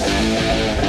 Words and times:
Thank 0.00 0.82
you. 0.82 0.87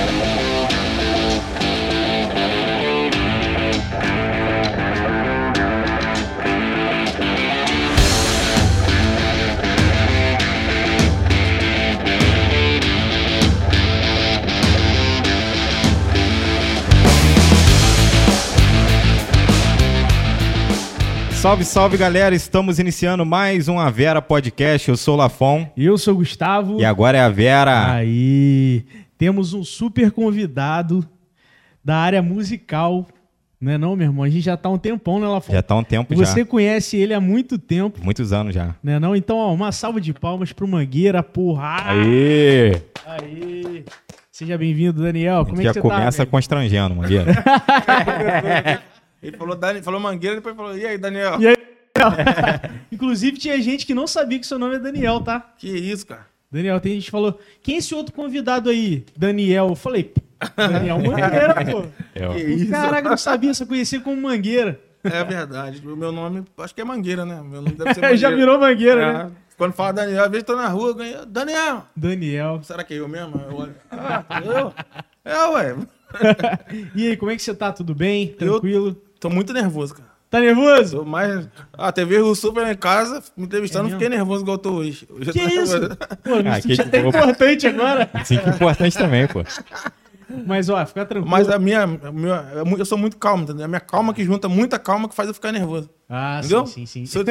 Salve, 21.39 21.63
salve 21.63 21.95
galera! 21.95 22.35
Estamos 22.35 22.79
iniciando 22.79 23.25
mais 23.25 23.69
um 23.69 23.79
A 23.79 23.89
Vera 23.89 24.21
Podcast. 24.21 24.89
Eu 24.89 24.97
sou 24.97 25.13
o 25.13 25.17
Lafon. 25.17 25.71
E 25.77 25.85
eu 25.85 25.97
sou 25.97 26.13
o 26.13 26.17
Gustavo. 26.17 26.81
E 26.81 26.83
agora 26.83 27.17
é 27.17 27.21
a 27.21 27.29
Vera. 27.29 27.93
Aí, 27.93 28.83
temos 29.17 29.53
um 29.53 29.63
super 29.63 30.11
convidado 30.11 31.07
da 31.83 31.95
área 31.95 32.21
musical. 32.21 33.07
Não 33.59 33.71
é 33.71 33.77
não, 33.77 33.95
meu 33.95 34.07
irmão? 34.07 34.25
A 34.25 34.29
gente 34.29 34.43
já 34.43 34.57
tá 34.57 34.67
um 34.67 34.77
tempão, 34.77 35.17
né, 35.17 35.27
Lafon? 35.29 35.53
Já 35.53 35.63
tá 35.63 35.77
um 35.77 35.83
tempo 35.83 36.13
Você 36.13 36.25
já. 36.25 36.31
Você 36.31 36.43
conhece 36.43 36.97
ele 36.97 37.13
há 37.13 37.21
muito 37.21 37.57
tempo. 37.57 38.03
Muitos 38.03 38.33
anos 38.33 38.53
já. 38.53 38.75
Não 38.83 38.91
é 38.91 38.99
não? 38.99 39.15
Então, 39.15 39.37
ó, 39.37 39.53
uma 39.53 39.71
salva 39.71 40.01
de 40.01 40.13
palmas 40.13 40.51
pro 40.51 40.67
Mangueira, 40.67 41.23
porra! 41.23 41.83
Aê! 41.85 42.81
Aí! 43.07 43.85
Seja 44.29 44.57
bem-vindo, 44.57 45.01
Daniel. 45.01 45.45
Como 45.45 45.61
é 45.61 45.63
já 45.63 45.69
que 45.69 45.75
você 45.75 45.81
começa 45.81 46.25
tá? 46.25 46.29
constrangendo, 46.29 46.95
Mangueira. 46.95 47.31
Ele 49.21 49.35
falou, 49.37 49.55
Dani, 49.55 49.81
falou 49.81 49.99
Mangueira, 49.99 50.35
depois 50.37 50.55
falou, 50.55 50.77
e 50.77 50.85
aí, 50.85 50.97
Daniel? 50.97 51.39
E 51.41 51.47
aí, 51.47 51.57
Inclusive, 52.91 53.37
tinha 53.37 53.61
gente 53.61 53.85
que 53.85 53.93
não 53.93 54.07
sabia 54.07 54.39
que 54.39 54.47
seu 54.47 54.57
nome 54.59 54.75
é 54.75 54.79
Daniel, 54.79 55.19
tá? 55.21 55.53
Que 55.57 55.67
isso, 55.69 56.05
cara? 56.07 56.27
Daniel, 56.51 56.79
tem 56.79 56.93
gente 56.93 57.05
que 57.05 57.11
falou, 57.11 57.39
quem 57.61 57.75
é 57.75 57.77
esse 57.79 57.93
outro 57.93 58.13
convidado 58.13 58.69
aí? 58.69 59.05
Daniel. 59.15 59.67
Eu 59.69 59.75
falei, 59.75 60.13
Daniel 60.55 60.97
Mangueira, 60.99 61.55
pô. 61.65 61.83
Eu. 62.15 62.33
Que 62.33 62.39
isso? 62.39 62.71
Caraca, 62.71 63.09
não 63.09 63.17
sabia, 63.17 63.53
só 63.53 63.65
conhecia 63.65 63.99
como 63.99 64.19
Mangueira. 64.21 64.79
É 65.03 65.23
verdade. 65.23 65.85
O 65.87 65.95
meu 65.95 66.11
nome, 66.11 66.43
acho 66.57 66.73
que 66.73 66.81
é 66.81 66.83
Mangueira, 66.85 67.25
né? 67.25 67.35
Meu 67.43 67.61
nome 67.61 67.75
deve 67.75 67.93
ser 67.93 68.01
Já 68.17 68.29
Mangueira. 68.29 68.35
virou 68.35 68.59
Mangueira, 68.59 69.01
É. 69.01 69.13
né? 69.13 69.31
Quando 69.57 69.73
fala 69.73 69.91
Daniel, 69.91 70.23
às 70.23 70.29
vezes 70.31 70.45
tô 70.45 70.55
na 70.55 70.67
rua, 70.69 70.89
eu 70.89 70.95
ganho, 70.95 71.25
Daniel! 71.25 71.85
Daniel. 71.93 72.61
Será 72.63 72.81
que 72.83 72.93
é 72.93 72.97
eu 72.99 73.07
mesmo? 73.09 73.39
Eu 73.49 73.55
olho, 73.57 73.75
ah, 73.91 74.23
eu? 74.45 74.73
É, 75.25 75.47
ué. 75.49 75.75
E 76.95 77.07
aí, 77.09 77.17
como 77.17 77.29
é 77.29 77.35
que 77.35 77.41
você 77.43 77.53
tá? 77.53 77.71
Tudo 77.71 77.93
bem? 77.93 78.29
Eu- 78.39 78.53
Tranquilo? 78.53 79.01
Tô 79.19 79.29
muito 79.29 79.51
nervoso, 79.53 79.95
cara. 79.95 80.09
Tá 80.29 80.39
nervoso? 80.39 80.97
Tô 80.99 81.05
mais... 81.05 81.47
Ah, 81.73 81.87
a 81.87 81.91
TV 81.91 82.17
Rio 82.17 82.35
Super 82.35 82.61
lá 82.61 82.71
em 82.71 82.75
casa, 82.77 83.23
me 83.35 83.45
entrevistando, 83.45 83.87
É 83.87 83.91
não 83.91 83.99
fiquei 83.99 84.09
nervoso 84.15 84.43
igual 84.43 84.55
eu 84.55 84.59
tô 84.61 84.71
hoje. 84.73 85.07
Eu 85.09 85.15
Que 85.17 85.33
tô 85.33 85.39
isso? 85.47 85.79
nervoso. 85.79 85.97
Pô, 86.23 86.35
me 86.43 86.49
Ah, 86.49 86.61
senti 86.61 86.81
até 86.81 86.99
importante 86.99 87.67
agora. 87.67 88.09
Sim, 88.23 88.37
que 88.37 88.49
importante 88.49 88.95
também, 88.97 89.27
pô. 89.27 89.43
Mas, 90.45 90.69
ó, 90.69 90.85
fica 90.85 91.03
tranquilo. 91.03 91.27
Mas 91.31 91.49
a 91.49 91.57
minha, 91.57 91.81
a 91.81 92.11
minha- 92.11 92.45
eu 92.77 92.85
sou 92.85 92.95
muito 92.99 93.17
calmo, 93.17 93.43
entendeu? 93.43 93.65
A 93.65 93.67
minha 93.67 93.79
calma 93.79 94.13
que 94.13 94.23
junta 94.23 94.47
muita 94.47 94.77
calma 94.77 95.09
que 95.09 95.15
faz 95.15 95.27
eu 95.27 95.33
ficar 95.33 95.51
nervoso. 95.51 95.89
Ah, 96.07 96.37
Entendeu? 96.39 96.67
sim, 96.67 96.85
sim, 96.85 97.03
sim. 97.03 97.05
Se 97.07 97.17
eu- 97.17 97.25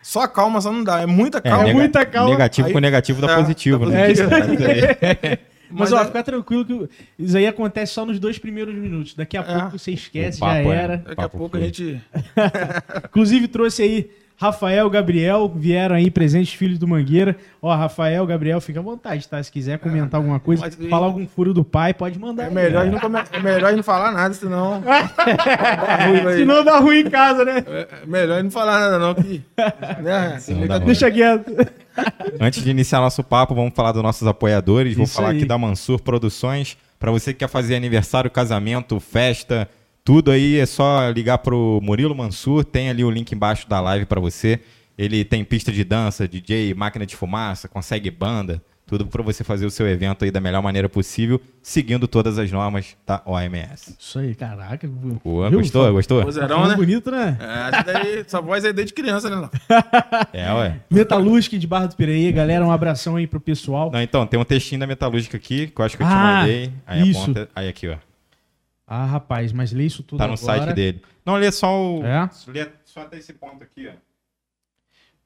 Só 0.00 0.20
a 0.22 0.28
calma 0.28 0.60
só 0.60 0.70
não 0.70 0.84
dá, 0.84 1.00
é 1.00 1.06
muita 1.06 1.38
É, 1.38 1.40
calma. 1.40 1.64
nega- 1.64 1.78
muita 1.78 2.06
calma. 2.06 2.30
Negativo 2.30 2.68
Aí- 2.68 2.72
com 2.72 2.78
negativo 2.78 3.20
dá 3.20 3.32
É, 3.32 3.36
positivo, 3.36 3.78
dá 3.86 3.90
né? 3.90 4.06
É 4.08 4.12
isso 4.12 4.22
aí. 4.22 5.38
Mas, 5.70 5.90
Mas 5.90 5.92
ó, 5.92 6.02
é- 6.02 6.06
fica 6.06 6.22
tranquilo 6.22 6.64
que 6.64 6.88
isso 7.18 7.36
aí 7.36 7.46
acontece 7.46 7.92
só 7.92 8.04
nos 8.04 8.18
dois 8.18 8.38
primeiros 8.38 8.74
minutos. 8.74 9.14
Daqui 9.14 9.36
a 9.36 9.40
É. 9.40 9.44
pouco 9.44 9.78
você 9.78 9.92
esquece, 9.92 10.38
já 10.40 10.56
é- 10.56 10.66
era. 10.66 10.96
Daqui 10.98 11.22
a 11.22 11.28
pouco 11.28 11.56
a 11.56 11.60
foi. 11.60 11.66
gente. 11.68 12.00
Inclusive, 13.08 13.48
trouxe 13.48 13.82
aí 13.82 14.10
Rafael, 14.36 14.88
Gabriel, 14.88 15.52
vieram 15.54 15.94
aí 15.96 16.10
presentes, 16.10 16.54
filhos 16.54 16.78
do 16.78 16.88
Mangueira. 16.88 17.36
Ó, 17.60 17.74
Rafael, 17.74 18.24
Gabriel, 18.26 18.58
fica 18.58 18.80
à 18.80 18.82
vontade, 18.82 19.28
tá? 19.28 19.42
Se 19.42 19.52
quiser 19.52 19.78
comentar 19.78 20.18
alguma 20.18 20.40
coisa, 20.40 20.62
mas- 20.62 20.88
falar 20.88 21.04
algum 21.06 21.26
furo 21.28 21.52
do 21.52 21.62
pai, 21.62 21.92
pode 21.92 22.18
mandar. 22.18 22.44
É 22.44 22.46
aí. 22.46 22.54
melhor, 22.54 22.80
a 22.80 22.84
gente 22.84 22.92
não 22.94 23.00
come- 23.00 23.22
é 23.32 23.38
melhor 23.38 23.64
a 23.64 23.68
gente 23.68 23.76
não 23.76 23.82
falar 23.84 24.12
nada, 24.12 24.32
senão. 24.32 24.80
Dá 26.24 26.32
Senão 26.36 26.64
dá 26.64 26.78
ruim 26.78 27.00
em 27.00 27.10
casa, 27.10 27.44
né? 27.44 27.62
É 27.66 27.80
é 28.02 28.06
melhor 28.06 28.38
a 28.38 28.42
não 28.42 28.50
falar 28.50 28.80
nada, 28.80 28.98
não. 28.98 29.14
Que, 29.14 29.42
né? 30.02 30.38
Deixa 30.86 31.10
quieto. 31.10 31.50
Antes 32.40 32.62
de 32.62 32.70
iniciar 32.70 33.00
nosso 33.00 33.22
papo, 33.22 33.54
vamos 33.54 33.74
falar 33.74 33.92
dos 33.92 34.02
nossos 34.02 34.26
apoiadores. 34.26 34.94
Vou 34.94 35.04
Isso 35.04 35.14
falar 35.14 35.30
aí. 35.30 35.38
aqui 35.38 35.46
da 35.46 35.58
Mansur 35.58 36.00
Produções. 36.00 36.76
Para 36.98 37.10
você 37.10 37.32
que 37.32 37.40
quer 37.40 37.48
fazer 37.48 37.76
aniversário, 37.76 38.30
casamento, 38.30 39.00
festa, 39.00 39.68
tudo 40.04 40.30
aí 40.30 40.58
é 40.58 40.66
só 40.66 41.08
ligar 41.10 41.38
pro 41.38 41.80
Murilo 41.82 42.14
Mansur. 42.14 42.64
Tem 42.64 42.90
ali 42.90 43.04
o 43.04 43.10
link 43.10 43.32
embaixo 43.32 43.68
da 43.68 43.80
live 43.80 44.06
para 44.06 44.20
você. 44.20 44.60
Ele 44.98 45.24
tem 45.24 45.42
pista 45.44 45.72
de 45.72 45.82
dança, 45.82 46.28
DJ, 46.28 46.74
máquina 46.74 47.06
de 47.06 47.16
fumaça, 47.16 47.68
consegue 47.68 48.10
banda, 48.10 48.62
tudo 48.90 49.06
para 49.06 49.22
você 49.22 49.44
fazer 49.44 49.64
o 49.66 49.70
seu 49.70 49.86
evento 49.88 50.24
aí 50.24 50.32
da 50.32 50.40
melhor 50.40 50.60
maneira 50.60 50.88
possível, 50.88 51.40
seguindo 51.62 52.08
todas 52.08 52.38
as 52.40 52.50
normas 52.50 52.96
da 53.06 53.22
OMS. 53.24 53.94
Isso 53.96 54.18
aí, 54.18 54.34
caraca. 54.34 54.90
Pô, 55.22 55.48
Viu? 55.48 55.60
gostou? 55.60 55.92
Gostou? 55.92 56.22
Vozeirão, 56.24 56.66
né? 56.66 56.74
bonito, 56.74 57.08
né? 57.08 57.38
É, 57.40 57.68
essa, 57.68 57.82
daí, 57.84 58.18
essa 58.18 58.40
voz 58.40 58.64
aí 58.64 58.72
desde 58.72 58.92
criança, 58.92 59.30
né? 59.30 59.48
É, 60.34 60.52
ué. 60.52 60.80
Metalúrgica 60.90 61.56
de 61.56 61.66
Barra 61.68 61.86
do 61.86 61.94
Piraí, 61.94 62.32
galera, 62.32 62.64
um 62.66 62.72
abração 62.72 63.14
aí 63.14 63.26
pro 63.28 63.38
pessoal. 63.40 63.92
Não, 63.92 64.02
então, 64.02 64.26
tem 64.26 64.40
um 64.40 64.44
textinho 64.44 64.80
da 64.80 64.86
Metalúrgica 64.88 65.36
aqui, 65.36 65.68
que 65.68 65.80
eu 65.80 65.84
acho 65.84 65.96
que 65.96 66.02
eu 66.02 66.06
te 66.08 66.12
Ah, 66.12 66.40
mandei. 66.40 66.72
Aí 66.84 67.08
isso. 67.10 67.22
aponta. 67.22 67.48
Aí 67.54 67.68
aqui, 67.68 67.88
ó. 67.88 67.96
Ah, 68.86 69.04
rapaz, 69.06 69.52
mas 69.52 69.70
lê 69.70 69.84
isso 69.84 70.02
tudo 70.02 70.18
Tá 70.18 70.26
no 70.26 70.34
agora. 70.34 70.62
site 70.64 70.74
dele. 70.74 71.00
Não, 71.24 71.36
lê 71.36 71.52
só 71.52 71.80
o. 71.80 72.04
É? 72.04 72.28
Lê 72.48 72.66
só 72.84 73.02
até 73.02 73.18
esse 73.18 73.32
ponto 73.32 73.62
aqui, 73.62 73.88
ó. 73.88 73.92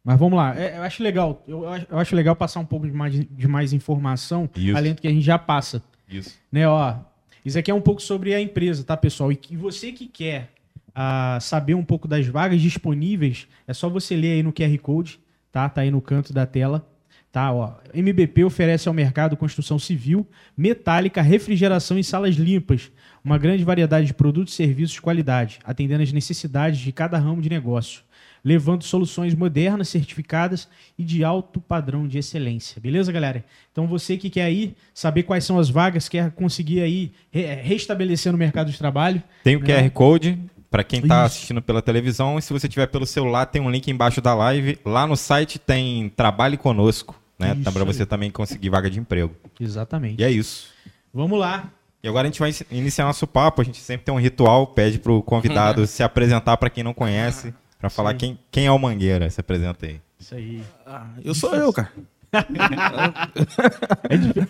Mas 0.05 0.19
vamos 0.19 0.37
lá, 0.37 0.55
É, 0.55 0.77
eu 0.77 0.83
acho 0.83 1.03
legal, 1.03 1.43
eu 1.49 1.67
acho, 1.67 1.87
eu 1.91 1.99
acho 1.99 2.15
legal 2.15 2.37
passar 2.37 2.61
um 2.61 2.67
pouco 2.67 2.87
de 2.87 2.93
mais, 2.93 3.15
de 3.15 3.49
mais 3.49 3.73
informação, 3.73 4.49
Isso. 4.55 4.77
além 4.77 4.95
do 4.95 5.01
que 5.01 5.09
a 5.09 5.11
gente 5.11 5.25
já 5.25 5.39
passa, 5.39 5.83
Isso. 6.09 6.39
né, 6.53 6.69
ó. 6.69 6.97
Isso 7.43 7.59
aqui 7.59 7.71
é 7.71 7.75
um 7.75 7.81
pouco 7.81 8.03
sobre 8.03 8.35
a 8.35 8.41
empresa, 8.41 8.85
tá, 8.85 8.97
pessoal? 8.97 9.33
E 9.33 9.37
que 9.37 9.57
você 9.57 9.93
que 9.93 10.07
quer 10.07 10.51
ah, 10.95 11.39
saber 11.41 11.75
um 11.75 11.85
pouco 11.85 12.07
das 12.07 12.27
vagas 12.27 12.61
disponíveis, 12.61 13.47
é 13.67 13.73
só 13.73 13.89
você 13.89 14.15
ler 14.15 14.35
aí 14.35 14.43
no 14.43 14.53
QR 14.53 14.77
Code, 14.79 15.19
tá? 15.51 15.69
Tá 15.69 15.81
aí 15.83 15.91
no 15.91 16.01
canto 16.01 16.33
da 16.33 16.47
tela. 16.47 16.87
Tá, 17.33 17.53
ó. 17.53 17.75
MBP 17.93 18.45
oferece 18.45 18.87
ao 18.87 18.95
mercado 18.95 19.37
construção 19.37 19.77
civil, 19.77 20.25
metálica, 20.57 21.21
refrigeração 21.21 21.99
e 21.99 22.05
salas 22.05 22.37
limpas. 22.37 22.93
Uma 23.25 23.37
grande 23.39 23.65
variedade 23.65 24.07
de 24.07 24.15
produtos 24.15 24.55
e 24.55 24.57
serviços 24.57 24.95
de 24.95 25.03
qualidade, 25.03 25.59
atendendo 25.65 26.05
às 26.05 26.13
necessidades 26.13 26.79
de 26.79 26.93
cada 26.93 27.19
ramo 27.19 27.43
de 27.43 27.51
negócio, 27.51 28.03
levando 28.45 28.83
soluções 28.85 29.35
modernas, 29.35 29.89
certificadas 29.89 30.69
e 30.99 31.03
de 31.03 31.25
alto 31.25 31.61
padrão 31.61 32.07
de 32.07 32.19
excelência. 32.19 32.81
Beleza, 32.81 33.11
galera? 33.11 33.45
Então 33.73 33.87
você 33.87 34.17
que 34.19 34.29
quer 34.29 34.43
aí 34.43 34.75
saber 34.93 35.23
quais 35.23 35.45
são 35.45 35.59
as 35.59 35.71
vagas, 35.71 36.09
quer 36.09 36.31
conseguir 36.33 36.83
aí 36.83 37.11
re- 37.31 37.55
restabelecer 37.55 38.31
no 38.31 38.37
mercado 38.39 38.71
de 38.71 38.77
trabalho, 38.79 39.23
Tem 39.43 39.57
o 39.57 39.63
É. 39.71 39.83
QR 39.83 39.91
Code 39.91 40.39
para 40.71 40.85
quem 40.85 41.01
tá 41.01 41.25
Isso. 41.25 41.37
assistindo 41.37 41.63
pela 41.63 41.81
televisão. 41.81 42.39
E 42.39 42.43
se 42.43 42.53
você 42.53 42.69
tiver 42.69 42.87
pelo 42.89 43.07
celular, 43.07 43.47
tem 43.47 43.63
um 43.63 43.71
link 43.71 43.89
embaixo 43.91 44.21
da 44.21 44.35
live. 44.35 44.79
Lá 44.85 45.07
no 45.07 45.17
site 45.17 45.59
tem 45.59 46.09
Trabalhe 46.11 46.57
Conosco, 46.59 47.19
né? 47.39 47.57
Tá 47.65 47.73
para 47.73 47.85
você 47.85 48.05
também 48.05 48.31
conseguir 48.31 48.69
vaga 48.69 48.91
de 48.91 48.99
emprego. 49.01 49.35
exatamente. 49.59 50.21
E 50.21 50.25
é 50.25 50.31
isso. 50.31 50.69
Vamos 51.13 51.39
lá. 51.39 51.71
E 52.03 52.09
agora 52.09 52.27
a 52.29 52.31
gente 52.31 52.41
vai 52.41 52.51
in- 52.51 52.77
iniciar 52.79 53.07
nosso 53.07 53.27
papo. 53.27 53.63
A 53.63 53.65
gente 53.65 53.79
sempre 53.79 54.05
tem 54.05 54.13
um 54.15 54.19
ritual, 54.21 54.67
pede 54.67 54.99
pro 54.99 55.23
convidado 55.23 55.87
se 55.87 56.03
apresentar 56.03 56.57
para 56.59 56.69
quem 56.69 56.85
não 56.85 56.93
conhece, 56.93 57.55
para 57.85 57.91
falar 57.91 58.15
quem, 58.15 58.39
quem 58.51 58.65
é 58.65 58.71
o 58.71 58.79
Mangueira. 58.79 59.29
Se 59.29 59.41
apresenta 59.41 59.85
aí. 59.85 60.01
Isso 60.19 60.35
aí. 60.35 60.63
Ah, 60.87 61.07
eu 61.23 61.35
sou 61.35 61.55
eu, 61.55 61.71
cara. 61.71 61.93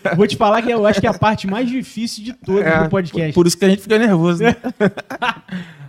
É 0.05 0.15
Vou 0.15 0.27
te 0.27 0.37
falar 0.37 0.63
que 0.63 0.71
eu 0.71 0.87
acho 0.87 1.01
que 1.01 1.07
é 1.07 1.11
a 1.11 1.19
parte 1.19 1.47
mais 1.47 1.69
difícil 1.69 2.23
de 2.25 2.33
todas 2.33 2.65
É, 2.65 2.85
do 2.85 2.89
podcast. 2.89 3.33
Por 3.35 3.47
isso 3.47 3.59
que 3.59 3.65
a 3.65 3.69
gente 3.69 3.83
fica 3.83 3.99
nervoso, 3.99 4.43
né? 4.43 4.55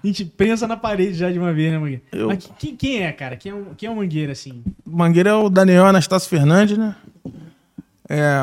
A 0.03 0.07
gente 0.07 0.23
pensa 0.25 0.67
na 0.67 0.77
parede 0.77 1.13
já 1.15 1.31
de 1.31 1.39
uma 1.39 1.51
vez, 1.53 1.71
né, 1.71 1.77
Mangueira? 1.79 2.01
Eu- 2.11 2.27
Mas 2.27 2.47
quem, 2.59 2.75
quem 2.75 3.03
é, 3.03 3.11
cara? 3.11 3.35
Quem 3.35 3.51
é, 3.51 3.55
o- 3.55 3.73
quem 3.77 3.87
é 3.87 3.91
o 3.91 3.95
Mangueira, 3.95 4.31
assim? 4.33 4.63
Mangueira 4.85 5.29
é 5.31 5.33
o 5.33 5.49
Daniel 5.49 5.85
Anastácio 5.87 6.29
Fernandes, 6.29 6.77
né? 6.77 6.95
É 8.07 8.35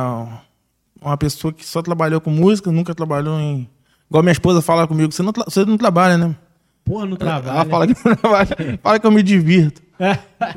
uma 1.01 1.17
pessoa 1.17 1.53
que 1.53 1.65
só 1.65 1.81
trabalhou 1.83 2.21
com 2.21 2.31
música, 2.31 2.71
nunca 2.73 2.95
trabalhou 2.95 3.39
em. 3.39 3.69
Igual 4.11 4.23
minha 4.25 4.33
esposa 4.33 4.61
fala 4.63 4.87
comigo, 4.89 5.13
você 5.13 5.23
não, 5.23 5.33
tra- 5.33 5.45
você 5.49 5.65
não 5.65 5.77
trabalha, 5.79 6.17
né? 6.19 6.35
Porra, 6.85 7.07
no 7.07 7.17
trabalho. 7.17 7.57
Ela 7.57 7.65
fala 7.65 7.87
que 7.87 7.95
não 8.05 8.17
trabalha, 8.17 8.79
fala 8.83 8.99
que 9.01 9.07
eu 9.07 9.11
me 9.11 9.23
divirto. 9.23 9.83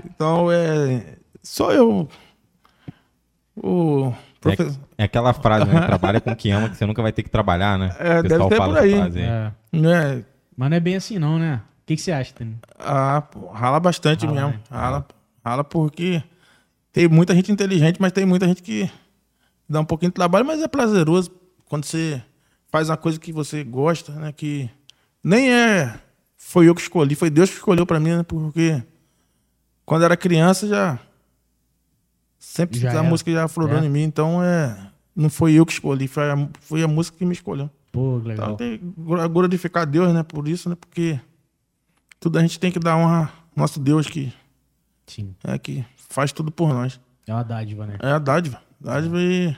Então, 0.05 0.51
é. 0.51 1.17
Sou 1.43 1.71
eu. 1.71 2.09
O. 3.55 4.11
Professor. 4.41 4.73
É, 4.97 5.03
é 5.03 5.05
aquela 5.05 5.33
frase, 5.33 5.65
né? 5.65 5.81
Trabalha 5.85 6.21
com 6.21 6.35
quem 6.35 6.51
ama, 6.51 6.69
que 6.69 6.77
você 6.77 6.85
nunca 6.85 7.01
vai 7.01 7.11
ter 7.11 7.23
que 7.23 7.29
trabalhar, 7.29 7.77
né? 7.79 7.95
É, 7.99 8.19
O 8.19 8.23
deve 8.23 8.29
pessoal 8.29 8.49
ser 8.49 8.57
fala 8.57 8.73
por 8.75 8.83
aí. 8.83 8.93
frase. 8.95 9.19
É. 9.21 9.51
Né? 9.71 10.23
Mas 10.55 10.69
não 10.69 10.77
é 10.77 10.79
bem 10.79 10.95
assim, 10.95 11.17
não, 11.17 11.39
né? 11.39 11.61
O 11.81 11.85
que, 11.85 11.95
que 11.95 12.01
você 12.01 12.11
acha, 12.11 12.33
Tânia? 12.33 12.55
Ah, 12.79 13.21
pô, 13.21 13.47
rala 13.47 13.79
bastante 13.79 14.25
Rala, 14.25 14.35
mesmo. 14.35 14.51
né? 14.53 14.59
Rala, 14.71 15.05
rala 15.43 15.63
porque 15.63 16.23
tem 16.91 17.07
muita 17.07 17.33
gente 17.35 17.51
inteligente, 17.51 17.97
mas 17.99 18.11
tem 18.11 18.25
muita 18.25 18.47
gente 18.47 18.61
que 18.63 18.89
dá 19.69 19.79
um 19.81 19.85
pouquinho 19.85 20.11
de 20.11 20.15
trabalho, 20.15 20.45
mas 20.45 20.61
é 20.61 20.67
prazeroso 20.67 21.31
quando 21.67 21.85
você 21.85 22.21
faz 22.71 22.89
uma 22.89 22.97
coisa 22.97 23.19
que 23.19 23.31
você 23.31 23.63
gosta, 23.63 24.11
né? 24.13 24.31
Que 24.31 24.69
nem 25.23 25.51
é 25.53 25.93
foi 26.55 26.69
eu 26.69 26.73
que 26.73 26.79
escolhi, 26.79 27.15
foi 27.15 27.29
Deus 27.29 27.49
que 27.49 27.57
escolheu 27.57 27.85
pra 27.85 27.99
mim, 27.99 28.11
né? 28.11 28.23
Porque 28.23 28.81
quando 29.85 30.05
era 30.05 30.15
criança 30.15 30.65
já 30.65 30.97
sempre 32.39 32.79
Já 32.79 32.91
a 32.91 32.93
era. 32.93 33.03
música 33.03 33.29
já 33.29 33.43
aflorou 33.43 33.77
É. 33.79 33.85
em 33.85 33.89
mim, 33.89 34.03
então 34.03 34.41
é 34.41 34.89
não 35.13 35.29
foi 35.29 35.51
eu 35.53 35.65
que 35.65 35.73
escolhi, 35.73 36.07
foi 36.07 36.31
a, 36.31 36.49
foi 36.61 36.81
a 36.81 36.87
música 36.87 37.17
que 37.17 37.25
me 37.25 37.33
escolheu. 37.33 37.69
Pô, 37.91 38.17
Então 38.19 38.27
legal. 38.29 38.55
tem 38.55 38.77
que 38.77 38.85
glor- 38.97 39.27
glorificar 39.29 39.83
a 39.83 39.85
Deus, 39.85 40.13
né? 40.13 40.23
Por 40.23 40.47
isso, 40.47 40.69
né? 40.69 40.75
Porque 40.75 41.19
tudo 42.21 42.37
a 42.39 42.41
gente 42.41 42.57
tem 42.57 42.71
que 42.71 42.79
dar 42.79 42.95
honra 42.95 43.23
ao 43.25 43.29
nosso 43.57 43.77
Deus 43.77 44.07
que, 44.07 44.31
Sim. 45.07 45.35
é, 45.43 45.57
que 45.57 45.85
faz 46.09 46.31
tudo 46.31 46.51
por 46.51 46.69
nós. 46.73 46.99
É 47.27 47.33
uma 47.33 47.43
dádiva, 47.43 47.85
né? 47.85 47.97
É 48.01 48.11
a 48.11 48.19
dádiva. 48.19 48.61
Dádiva 48.79 49.17
e, 49.19 49.55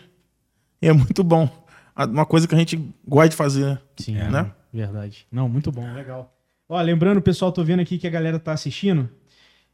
e 0.81 0.87
é 0.87 0.93
muito 0.93 1.23
bom. 1.23 1.47
Uma 1.95 2.25
coisa 2.25 2.47
que 2.47 2.55
a 2.55 2.57
gente 2.57 2.91
gosta 3.07 3.29
de 3.29 3.35
fazer, 3.35 3.65
né? 3.65 3.79
Sim, 3.97 4.13
né? 4.15 4.51
verdade. 4.73 5.27
Não, 5.31 5.47
muito 5.47 5.71
bom, 5.71 5.91
legal. 5.93 6.33
Ó, 6.69 6.81
lembrando, 6.81 7.21
pessoal, 7.21 7.51
tô 7.51 7.63
vendo 7.63 7.79
aqui 7.81 7.97
que 7.97 8.07
a 8.07 8.09
galera 8.09 8.37
tá 8.39 8.51
assistindo. 8.51 9.09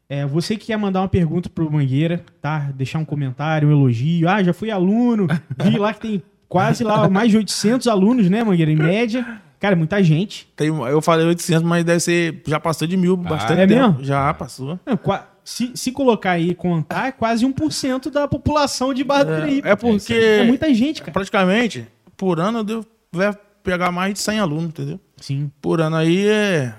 É, 0.08 0.24
você 0.26 0.56
que 0.56 0.66
quer 0.66 0.76
mandar 0.76 1.00
uma 1.00 1.08
pergunta 1.08 1.48
pro 1.48 1.70
Mangueira, 1.70 2.24
tá? 2.40 2.70
Deixar 2.74 2.98
um 2.98 3.04
comentário, 3.04 3.68
um 3.68 3.72
elogio. 3.72 4.28
Ah, 4.28 4.42
já 4.42 4.52
fui 4.52 4.70
aluno. 4.70 5.26
Vi 5.62 5.78
lá 5.78 5.92
que 5.94 6.00
tem 6.00 6.22
quase 6.48 6.84
lá 6.84 7.08
mais 7.08 7.30
de 7.30 7.38
800 7.38 7.88
alunos, 7.88 8.28
né, 8.30 8.44
Mangueira, 8.44 8.70
em 8.70 8.76
média. 8.76 9.40
Cara, 9.58 9.74
muita 9.74 10.02
gente. 10.04 10.46
Tem, 10.54 10.68
eu 10.68 11.00
falei 11.00 11.26
800, 11.26 11.62
mas 11.62 11.84
deve 11.84 12.00
ser. 12.00 12.42
Já 12.46 12.60
passou 12.60 12.86
de 12.86 12.96
mil 12.96 13.16
bastante 13.16 13.62
é 13.62 13.66
tempo. 13.66 13.80
mesmo? 13.88 14.04
Já 14.04 14.32
passou. 14.34 14.78
Não, 14.84 14.96
qua- 14.96 15.26
se, 15.42 15.72
se 15.74 15.90
colocar 15.90 16.32
aí 16.32 16.50
e 16.50 16.54
contar, 16.54 17.08
é 17.08 17.12
quase 17.12 17.46
1% 17.46 18.10
da 18.10 18.28
população 18.28 18.92
de 18.92 19.02
Barra 19.02 19.24
do. 19.24 19.32
É, 19.32 19.70
é 19.70 19.76
porque. 19.76 20.12
É 20.12 20.44
muita 20.44 20.72
gente, 20.74 21.00
cara. 21.00 21.12
praticamente, 21.12 21.86
por 22.16 22.38
ano 22.38 22.58
eu 22.58 22.64
devo 22.64 22.86
vai 23.10 23.34
pegar 23.62 23.90
mais 23.90 24.12
de 24.12 24.20
100 24.20 24.40
alunos, 24.40 24.64
entendeu? 24.66 25.00
Sim. 25.16 25.50
Por 25.62 25.80
ano 25.80 25.96
aí 25.96 26.26
é. 26.26 26.74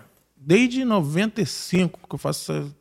Desde 0.46 0.86
95 0.86 2.00
que 2.08 2.14
eu 2.14 2.20
faço 2.20 2.72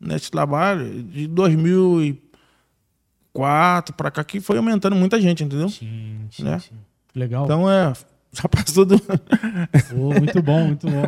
nesse 0.00 0.30
trabalho, 0.32 1.04
de 1.04 1.28
2004 1.28 3.94
pra 3.94 4.10
cá, 4.10 4.24
que 4.24 4.40
foi 4.40 4.56
aumentando 4.56 4.96
muita 4.96 5.20
gente, 5.20 5.44
entendeu? 5.44 5.68
Sim, 5.68 6.26
sim, 6.30 6.42
Né? 6.42 6.58
sim. 6.58 6.74
Legal. 7.14 7.44
Então 7.44 7.70
é. 7.70 7.92
Já 8.32 8.48
passou 8.48 8.84
do. 8.84 8.98
Pô, 9.00 10.18
muito 10.18 10.42
bom, 10.42 10.66
muito 10.66 10.86
bom. 10.86 11.02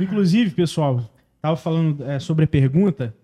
Inclusive, 0.00 0.50
pessoal, 0.50 1.08
tava 1.40 1.56
falando 1.56 2.04
é, 2.04 2.18
sobre 2.18 2.44
a 2.44 2.48
pergunta. 2.48 3.14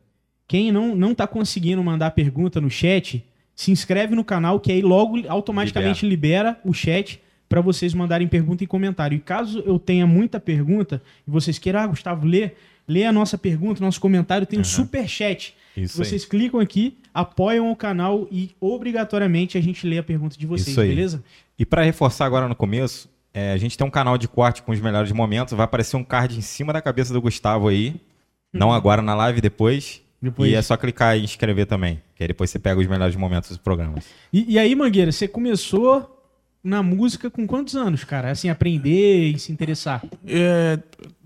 Quem 0.48 0.72
não, 0.72 0.94
não 0.96 1.14
tá 1.14 1.26
conseguindo 1.26 1.82
mandar 1.82 2.12
pergunta 2.12 2.60
no 2.60 2.70
chat, 2.70 3.22
se 3.54 3.70
inscreve 3.72 4.14
no 4.14 4.24
canal, 4.24 4.58
que 4.60 4.70
aí 4.72 4.80
logo 4.80 5.16
automaticamente 5.28 6.06
libera, 6.08 6.58
o 6.64 6.72
chat 6.72 7.20
para 7.48 7.60
vocês 7.60 7.94
mandarem 7.94 8.26
pergunta 8.26 8.64
e 8.64 8.66
comentário. 8.66 9.16
E 9.16 9.20
caso 9.20 9.62
eu 9.66 9.78
tenha 9.78 10.06
muita 10.06 10.40
pergunta 10.40 11.02
e 11.26 11.30
vocês 11.30 11.58
queiram, 11.58 11.80
ah, 11.80 11.86
Gustavo, 11.86 12.26
lê, 12.26 12.52
lê 12.86 13.04
a 13.04 13.12
nossa 13.12 13.38
pergunta, 13.38 13.82
nosso 13.82 14.00
comentário, 14.00 14.46
tem 14.46 14.58
um 14.58 14.64
super 14.64 15.08
chat. 15.08 15.54
Isso 15.76 16.00
aí. 16.00 16.08
vocês 16.08 16.24
clicam 16.24 16.58
aqui, 16.58 16.96
apoiam 17.12 17.70
o 17.70 17.76
canal 17.76 18.26
e 18.30 18.50
obrigatoriamente 18.60 19.58
a 19.58 19.60
gente 19.60 19.86
lê 19.86 19.98
a 19.98 20.02
pergunta 20.02 20.36
de 20.36 20.46
vocês, 20.46 20.78
aí. 20.78 20.88
beleza? 20.88 21.22
E 21.58 21.66
para 21.66 21.82
reforçar 21.82 22.24
agora 22.24 22.48
no 22.48 22.54
começo, 22.54 23.08
é, 23.32 23.52
a 23.52 23.56
gente 23.58 23.76
tem 23.76 23.86
um 23.86 23.90
canal 23.90 24.16
de 24.16 24.26
corte 24.26 24.62
com 24.62 24.72
os 24.72 24.80
melhores 24.80 25.12
momentos. 25.12 25.52
Vai 25.52 25.64
aparecer 25.64 25.96
um 25.96 26.04
card 26.04 26.38
em 26.38 26.40
cima 26.40 26.72
da 26.72 26.80
cabeça 26.80 27.12
do 27.12 27.20
Gustavo 27.20 27.68
aí. 27.68 28.00
Não 28.52 28.72
agora 28.72 29.02
na 29.02 29.14
live, 29.14 29.42
depois. 29.42 30.00
Depois. 30.20 30.50
E 30.50 30.54
é 30.54 30.62
só 30.62 30.76
clicar 30.76 31.18
e 31.18 31.22
inscrever 31.24 31.66
também. 31.66 32.00
Que 32.14 32.22
aí 32.22 32.28
depois 32.28 32.48
você 32.48 32.58
pega 32.58 32.80
os 32.80 32.86
melhores 32.86 33.14
momentos 33.14 33.50
dos 33.50 33.58
programas. 33.58 34.06
E, 34.32 34.54
e 34.54 34.58
aí, 34.58 34.74
Mangueira, 34.74 35.12
você 35.12 35.28
começou 35.28 36.15
na 36.66 36.82
música 36.82 37.30
com 37.30 37.46
quantos 37.46 37.76
anos, 37.76 38.02
cara? 38.02 38.32
Assim, 38.32 38.50
aprender 38.50 39.30
e 39.30 39.38
se 39.38 39.52
interessar. 39.52 40.02
É, 40.26 40.78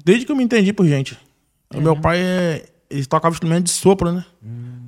desde 0.04 0.26
que 0.26 0.32
eu 0.32 0.36
me 0.36 0.44
entendi 0.44 0.70
por 0.70 0.86
gente. 0.86 1.18
O 1.74 1.80
meu 1.80 1.96
pai 1.96 2.18
é, 2.20 2.66
ele 2.90 3.06
tocava 3.06 3.32
instrumento 3.32 3.64
de 3.64 3.70
sopro, 3.70 4.12
né? 4.12 4.24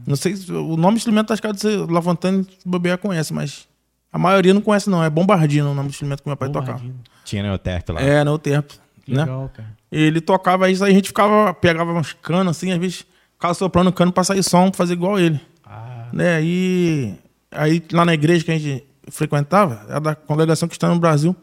Não 0.06 0.14
sei 0.14 0.36
se 0.36 0.52
o 0.52 0.76
nome 0.76 0.94
do 0.94 0.98
instrumento 0.98 1.32
acho 1.32 1.40
que 1.40 1.48
você 1.48 1.76
Lavantane 1.76 2.44
se 2.44 2.68
bobear 2.68 2.98
conhece, 2.98 3.32
mas 3.32 3.66
a 4.12 4.18
maioria 4.18 4.52
não 4.52 4.60
conhece 4.60 4.90
não. 4.90 5.02
É 5.02 5.08
bombardino 5.08 5.70
o 5.70 5.74
nome 5.74 5.88
do 5.88 5.92
instrumento 5.92 6.22
que 6.22 6.28
meu 6.28 6.36
pai 6.36 6.50
tocava. 6.50 6.82
Tinha 7.24 7.42
Neoterp 7.42 7.88
lá. 7.90 8.02
É, 8.02 8.22
no 8.22 8.38
tempo, 8.38 8.74
Que 9.06 9.14
né? 9.14 9.20
Legal, 9.22 9.50
cara. 9.54 9.68
Ele 9.90 10.20
tocava 10.20 10.70
isso, 10.70 10.84
aí 10.84 10.92
a 10.92 10.94
gente 10.94 11.08
ficava, 11.08 11.54
pegava 11.54 11.92
uns 11.92 12.12
canos 12.14 12.56
assim, 12.56 12.72
às 12.72 12.78
vezes 12.78 13.06
ficava 13.34 13.54
soprando 13.54 13.88
o 13.88 13.92
cano 13.92 14.12
pra 14.12 14.24
sair 14.24 14.42
som, 14.42 14.68
pra 14.70 14.78
fazer 14.78 14.92
igual 14.94 15.18
ele. 15.18 15.40
Ah, 15.64 16.08
Né? 16.12 16.42
E 16.42 17.14
aí 17.50 17.82
lá 17.90 18.04
na 18.04 18.12
igreja 18.12 18.44
que 18.44 18.50
a 18.50 18.58
gente 18.58 18.84
frequentava, 19.10 19.84
era 19.88 20.00
da 20.00 20.14
congregação 20.14 20.68
cristã 20.68 20.88
no 20.88 20.98
Brasil, 21.00 21.34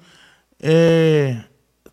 é, 0.62 1.42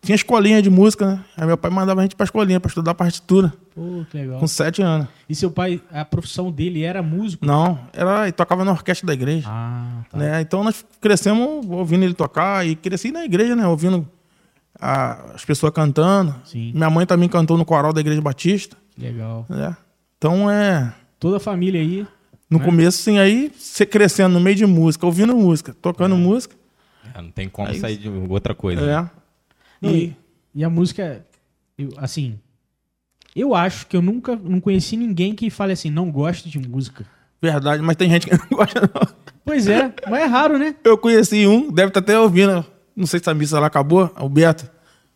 tinha 0.01 0.15
escolinha 0.15 0.61
de 0.61 0.69
música, 0.69 1.05
né? 1.05 1.25
Aí 1.35 1.45
meu 1.45 1.57
pai 1.57 1.71
mandava 1.71 2.01
a 2.01 2.03
gente 2.03 2.15
pra 2.15 2.23
escolinha 2.23 2.59
pra 2.59 2.69
estudar 2.69 2.93
partitura, 2.93 3.53
pô, 3.75 4.05
que 4.09 4.17
legal. 4.17 4.39
com 4.39 4.47
sete 4.47 4.81
anos. 4.81 5.07
E 5.27 5.35
seu 5.35 5.49
pai, 5.51 5.81
a 5.91 6.05
profissão 6.05 6.51
dele 6.51 6.83
era 6.83 7.01
músico? 7.01 7.45
Não, 7.45 7.79
era, 7.93 8.23
ele 8.23 8.31
tocava 8.31 8.63
na 8.63 8.71
orquestra 8.71 9.07
da 9.07 9.13
igreja. 9.13 9.47
Ah, 9.49 10.03
tá. 10.09 10.17
Né? 10.17 10.41
Então 10.41 10.63
nós 10.63 10.85
crescemos 11.01 11.65
ouvindo 11.69 12.03
ele 12.03 12.13
tocar 12.13 12.65
e 12.65 12.75
cresci 12.75 13.11
na 13.11 13.25
igreja, 13.25 13.55
né? 13.55 13.65
Ouvindo 13.67 14.07
a- 14.79 15.33
as 15.33 15.43
pessoas 15.43 15.73
cantando. 15.73 16.33
Sim. 16.45 16.71
Minha 16.73 16.89
mãe 16.89 17.05
também 17.05 17.27
cantou 17.27 17.57
no 17.57 17.65
coral 17.65 17.91
da 17.91 17.99
igreja 18.01 18.21
batista. 18.21 18.77
Que 18.95 19.01
legal. 19.01 19.45
Né? 19.49 19.75
Então 20.17 20.49
é. 20.49 20.93
Toda 21.19 21.37
a 21.37 21.39
família 21.39 21.81
aí. 21.81 22.05
No 22.49 22.59
Né? 22.59 22.65
começo, 22.65 22.97
sim, 22.99 23.17
aí 23.19 23.51
você 23.57 23.85
crescendo 23.85 24.33
no 24.33 24.39
meio 24.39 24.55
de 24.55 24.65
música, 24.65 25.05
ouvindo 25.05 25.35
música, 25.35 25.75
tocando 25.81 26.15
música. 26.15 26.55
É, 27.13 27.21
Não 27.21 27.29
tem 27.31 27.49
como 27.49 27.67
Aí- 27.67 27.79
sair 27.79 27.97
de 27.97 28.07
outra 28.09 28.55
coisa. 28.55 28.81
É. 28.81 29.01
né? 29.01 29.09
E, 29.81 29.87
e, 29.87 30.15
e 30.55 30.63
a 30.63 30.69
música, 30.69 31.25
eu, 31.77 31.89
assim, 31.97 32.39
eu 33.35 33.53
acho 33.53 33.85
que 33.87 33.95
eu 33.97 34.01
nunca 34.01 34.35
não 34.35 34.59
conheci 34.59 34.95
ninguém 34.97 35.35
que 35.35 35.49
fale 35.49 35.73
assim, 35.73 35.89
não 35.89 36.09
gosto 36.09 36.47
de 36.49 36.57
música. 36.59 37.05
verdade, 37.41 37.81
mas 37.83 37.95
tem 37.95 38.09
gente 38.09 38.27
que 38.27 38.31
não 38.37 38.47
gosta, 38.57 38.81
não. 38.81 39.07
Pois 39.45 39.67
é, 39.67 39.93
mas 40.09 40.21
é 40.21 40.25
raro, 40.25 40.57
né? 40.57 40.75
Eu 40.83 40.97
conheci 40.97 41.45
um, 41.47 41.71
deve 41.71 41.89
estar 41.89 41.99
até 41.99 42.17
ouvindo. 42.19 42.65
Não 42.95 43.05
sei 43.05 43.19
se 43.19 43.29
a 43.29 43.33
missa 43.33 43.59
lá 43.59 43.67
acabou, 43.67 44.11
o 44.19 44.27
Beto. 44.27 44.69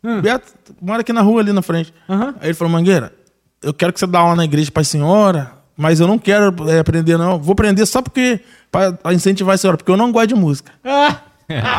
Hum. 0.04 0.20
O 0.20 0.22
Beto 0.22 0.54
mora 0.82 1.02
aqui 1.02 1.12
na 1.12 1.22
rua 1.22 1.42
ali 1.42 1.52
na 1.52 1.62
frente. 1.62 1.94
Aham. 2.08 2.36
Aí 2.40 2.48
ele 2.50 2.54
falou, 2.54 2.72
Mangueira, 2.72 3.14
eu 3.62 3.74
quero 3.74 3.92
que 3.92 4.00
você 4.00 4.06
dá 4.08 4.20
aula 4.20 4.36
na 4.36 4.46
igreja 4.46 4.72
pra 4.72 4.84
senhora, 4.84 5.52
mas 5.82 6.00
eu 6.00 6.08
não 6.08 6.18
quero 6.20 6.54
é, 6.70 6.80
aprender, 6.80 7.18
não. 7.18 7.40
Vou 7.40 7.54
aprender 7.54 7.86
só 7.86 8.02
porque. 8.02 8.40
Pra, 8.72 8.94
pra 8.94 9.14
incentivar 9.14 9.56
a 9.56 9.58
senhora, 9.58 9.76
porque 9.78 9.92
eu 9.92 9.98
não 9.98 10.12
gosto 10.12 10.28
de 10.30 10.36
música. 10.36 10.72
Ah, 10.86 11.18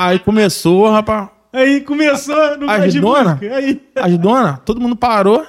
Aí 0.06 0.18
começou, 0.18 0.90
rapaz. 0.90 1.28
aí 1.50 1.80
começou, 1.80 2.58
não 2.58 2.68
As 2.68 2.92
dona? 2.94 3.34
música. 3.36 3.56
Aí. 3.56 3.80
As 3.96 4.18
donas, 4.18 4.58
todo 4.66 4.78
mundo 4.80 4.94
parou. 4.94 5.46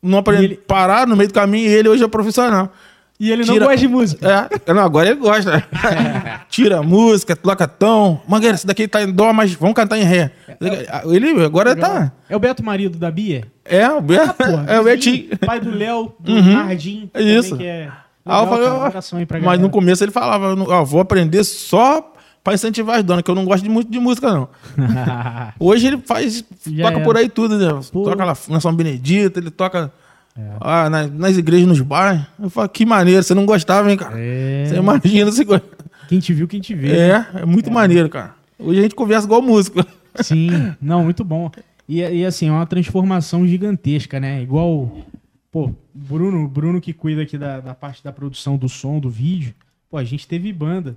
Não 0.00 0.18
aprendeu. 0.18 0.42
E 0.42 0.46
ele- 0.46 0.56
Pararam 0.56 1.08
no 1.10 1.16
meio 1.16 1.28
do 1.28 1.34
caminho 1.34 1.68
e 1.68 1.72
ele 1.74 1.88
hoje 1.88 2.04
é 2.04 2.08
profissional. 2.08 2.70
E 3.18 3.30
ele 3.32 3.44
não 3.46 3.54
Tira- 3.54 3.64
gosta 3.66 3.80
de 3.80 3.88
música. 3.88 4.50
É, 4.66 4.72
não, 4.74 4.82
agora 4.82 5.08
ele 5.08 5.18
gosta. 5.20 5.64
Tira 6.50 6.82
música, 6.82 7.34
toca 7.34 7.66
tom. 7.66 8.20
Mangueira, 8.28 8.54
esse 8.54 8.66
daqui 8.66 8.86
tá 8.86 9.02
em 9.02 9.10
dó, 9.10 9.32
mas 9.32 9.54
vamos 9.54 9.74
cantar 9.74 9.98
em 9.98 10.02
ré. 10.04 10.30
Ele 11.06 11.42
agora 11.44 11.74
tá. 11.74 12.12
É 12.28 12.36
o 12.36 12.38
Beto 12.38 12.62
marido 12.64 12.98
da 12.98 13.10
Bia? 13.10 13.44
É, 13.64 13.88
o 13.88 14.00
Beto. 14.02 14.34
Porra, 14.34 14.64
é 14.68 14.80
o 14.80 14.84
Betinho. 14.84 15.36
Pai 15.44 15.58
do 15.60 15.70
Léo, 15.70 16.12
do 16.20 16.42
Nardim. 16.42 17.10
É 17.14 17.22
isso. 17.22 17.56
Que 17.56 17.64
é 17.64 17.88
Aí 18.24 18.38
eu 18.38 18.44
legal, 18.44 18.48
falei, 18.48 18.90
cara, 18.90 19.02
mas 19.30 19.40
galera. 19.42 19.62
no 19.62 19.70
começo 19.70 20.02
ele 20.04 20.10
falava, 20.12 20.56
não- 20.56 20.66
ó, 20.68 20.84
vou 20.84 21.00
aprender 21.00 21.42
só 21.44 22.12
pra 22.42 22.54
incentivar 22.54 22.98
as 22.98 23.04
donas, 23.04 23.22
que 23.22 23.30
eu 23.30 23.34
não 23.36 23.44
gosto 23.44 23.62
de 23.62 23.68
muito 23.70 23.90
de 23.90 23.98
música, 24.00 24.30
não. 24.32 24.48
Hoje 25.60 25.86
ele 25.86 25.98
faz, 26.04 26.44
Já 26.66 26.84
toca 26.84 26.96
era. 26.96 27.04
por 27.04 27.16
aí 27.16 27.28
tudo, 27.28 27.56
né? 27.56 27.80
Toca 27.92 28.24
lá 28.24 28.36
na 28.48 28.60
São 28.60 28.74
Benedito, 28.74 29.38
ele 29.38 29.50
toca 29.50 29.92
É. 30.38 30.50
ah, 30.60 30.90
na- 30.90 31.06
nas 31.06 31.36
igrejas, 31.36 31.66
nos 31.66 31.80
bairros. 31.80 32.26
Eu 32.38 32.50
falo, 32.50 32.68
que 32.68 32.84
maneiro, 32.84 33.22
você 33.22 33.34
não 33.34 33.46
gostava, 33.46 33.90
hein, 33.90 33.96
cara? 33.96 34.14
É. 34.18 34.66
Você 34.68 34.76
imagina, 34.76 35.30
você. 35.30 35.44
Quem 36.08 36.18
te 36.20 36.32
viu, 36.32 36.46
quem 36.46 36.60
te 36.60 36.74
vê. 36.74 36.96
É, 36.96 37.26
é 37.36 37.44
muito 37.46 37.70
maneiro, 37.70 38.08
cara. 38.08 38.34
Hoje 38.58 38.78
a 38.78 38.82
gente 38.82 38.94
conversa 38.94 39.26
igual 39.26 39.42
músico. 39.42 39.84
Sim, 40.22 40.48
não, 40.80 41.04
muito 41.04 41.24
bom. 41.24 41.50
E, 41.88 42.00
e 42.00 42.24
assim, 42.24 42.48
é 42.48 42.52
uma 42.52 42.66
transformação 42.66 43.46
gigantesca, 43.46 44.18
né? 44.20 44.42
Igual, 44.42 44.98
pô, 45.50 45.72
Bruno, 45.94 46.46
Bruno 46.48 46.80
que 46.80 46.92
cuida 46.92 47.22
aqui 47.22 47.36
da, 47.38 47.60
da 47.60 47.74
parte 47.74 48.02
da 48.04 48.12
produção 48.12 48.56
do 48.56 48.68
som, 48.68 48.98
do 48.98 49.08
vídeo. 49.10 49.54
Pô, 49.90 49.96
a 49.96 50.04
gente 50.04 50.26
teve 50.26 50.52
banda, 50.52 50.96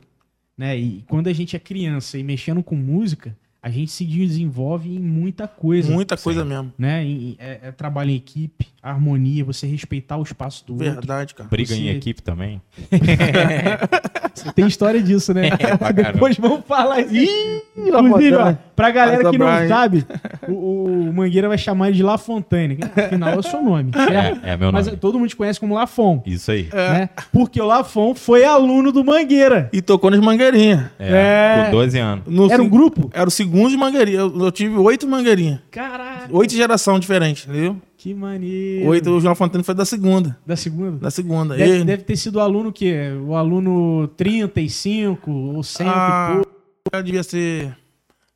né? 0.58 0.78
E 0.78 1.04
quando 1.08 1.28
a 1.28 1.34
gente 1.34 1.56
é 1.56 1.60
criança 1.60 2.18
e 2.18 2.24
mexendo 2.24 2.62
com 2.64 2.76
música, 2.76 3.36
a 3.62 3.70
gente 3.70 3.92
se 3.92 4.06
desenvolve 4.06 4.96
em 4.96 5.00
muita 5.00 5.48
coisa. 5.48 5.92
Muita 5.92 6.16
coisa 6.18 6.46
mesmo. 6.46 6.72
Né? 6.78 7.04
E- 7.06 7.36
é, 7.40 7.60
é 7.64 7.72
trabalho 7.72 8.12
em 8.12 8.16
equipe, 8.16 8.68
harmonia, 8.82 9.44
você 9.44 9.68
respeitar 9.68 10.18
o 10.18 10.24
espaço 10.24 10.66
do 10.66 10.74
outro. 10.74 10.92
Verdade, 10.94 11.36
cara. 11.36 11.50
Briga 11.50 11.74
em 11.76 11.84
Você- 11.84 11.90
equipe 11.98 12.22
também. 12.22 12.62
Tem 14.56 14.66
história 14.68 15.02
disso, 15.02 15.34
né? 15.34 15.50
caramba. 15.58 15.94
Depois 16.14 16.38
vamos 16.38 16.62
falar 16.66 17.02
isso. 17.02 17.14
Ih, 17.16 17.62
Inclusive, 17.78 18.36
ó, 18.36 18.54
pra 18.76 18.92
galera 18.92 19.30
que 19.30 19.38
não 19.38 19.68
sabe, 19.68 20.06
o, 20.48 20.86
o 21.10 21.14
Mangueira 21.14 21.48
vai 21.50 21.58
chamar 21.58 21.88
ele 21.88 21.98
de 21.98 22.04
La 22.04 22.18
Fontaine. 22.18 22.78
Afinal, 22.96 23.30
é 23.34 23.38
o 23.38 23.44
seu 23.44 23.62
nome. 23.62 23.92
certo? 23.92 24.46
É, 24.46 24.52
é 24.52 24.58
meu 24.58 24.72
Mas 24.72 24.86
nome. 24.86 24.98
todo 24.98 25.18
mundo 25.20 25.30
te 25.30 25.36
conhece 25.36 25.60
como 25.60 25.74
Lafon. 25.76 26.22
Isso 26.26 26.52
aí. 26.52 26.70
Né? 26.74 27.10
Porque 27.34 27.62
o 27.62 27.66
Lafon 27.66 28.16
foi 28.16 28.46
aluno 28.46 28.92
do 28.92 29.04
Mangueira. 29.04 29.70
E 29.74 29.82
tocou 29.82 30.10
nas 30.12 30.20
mangueirinhas. 30.22 30.86
É, 30.98 31.60
É. 31.60 31.66
Com 31.66 31.72
12 31.72 31.98
anos. 32.00 32.24
No 32.28 32.50
Era 32.52 32.62
um 32.64 32.70
grupo? 32.70 33.10
Era 33.14 33.28
o 33.28 33.32
segundo 33.32 33.49
de 33.50 33.78
mangueirinha. 33.78 34.20
Eu, 34.20 34.44
eu 34.46 34.52
tive 34.52 34.76
oito 34.76 35.08
mangueirinhas. 35.08 35.60
Caraca, 35.72 36.28
Oito 36.32 36.54
gerações 36.54 37.00
diferentes, 37.00 37.46
entendeu? 37.48 37.78
que 37.98 38.14
maneiro. 38.14 38.88
Oito, 38.90 39.10
o 39.10 39.20
João 39.20 39.36
Fontana 39.36 39.62
foi 39.64 39.76
da 39.76 39.84
segunda. 39.84 40.38
Da 40.48 40.56
segunda? 40.56 40.98
Da 41.00 41.12
segunda. 41.12 41.56
Deve, 41.58 41.70
Ele- 41.72 41.84
deve 41.84 42.04
ter 42.04 42.16
sido 42.16 42.38
o 42.38 42.40
aluno 42.40 42.72
que? 42.72 42.94
O 43.28 43.36
aluno 43.36 44.08
35 44.16 45.30
ou 45.32 45.64
100 45.64 45.88
Ah, 45.88 46.30
e 46.32 46.36
pouco. 46.36 46.52
já 46.94 47.02
devia 47.02 47.24
ser. 47.24 47.78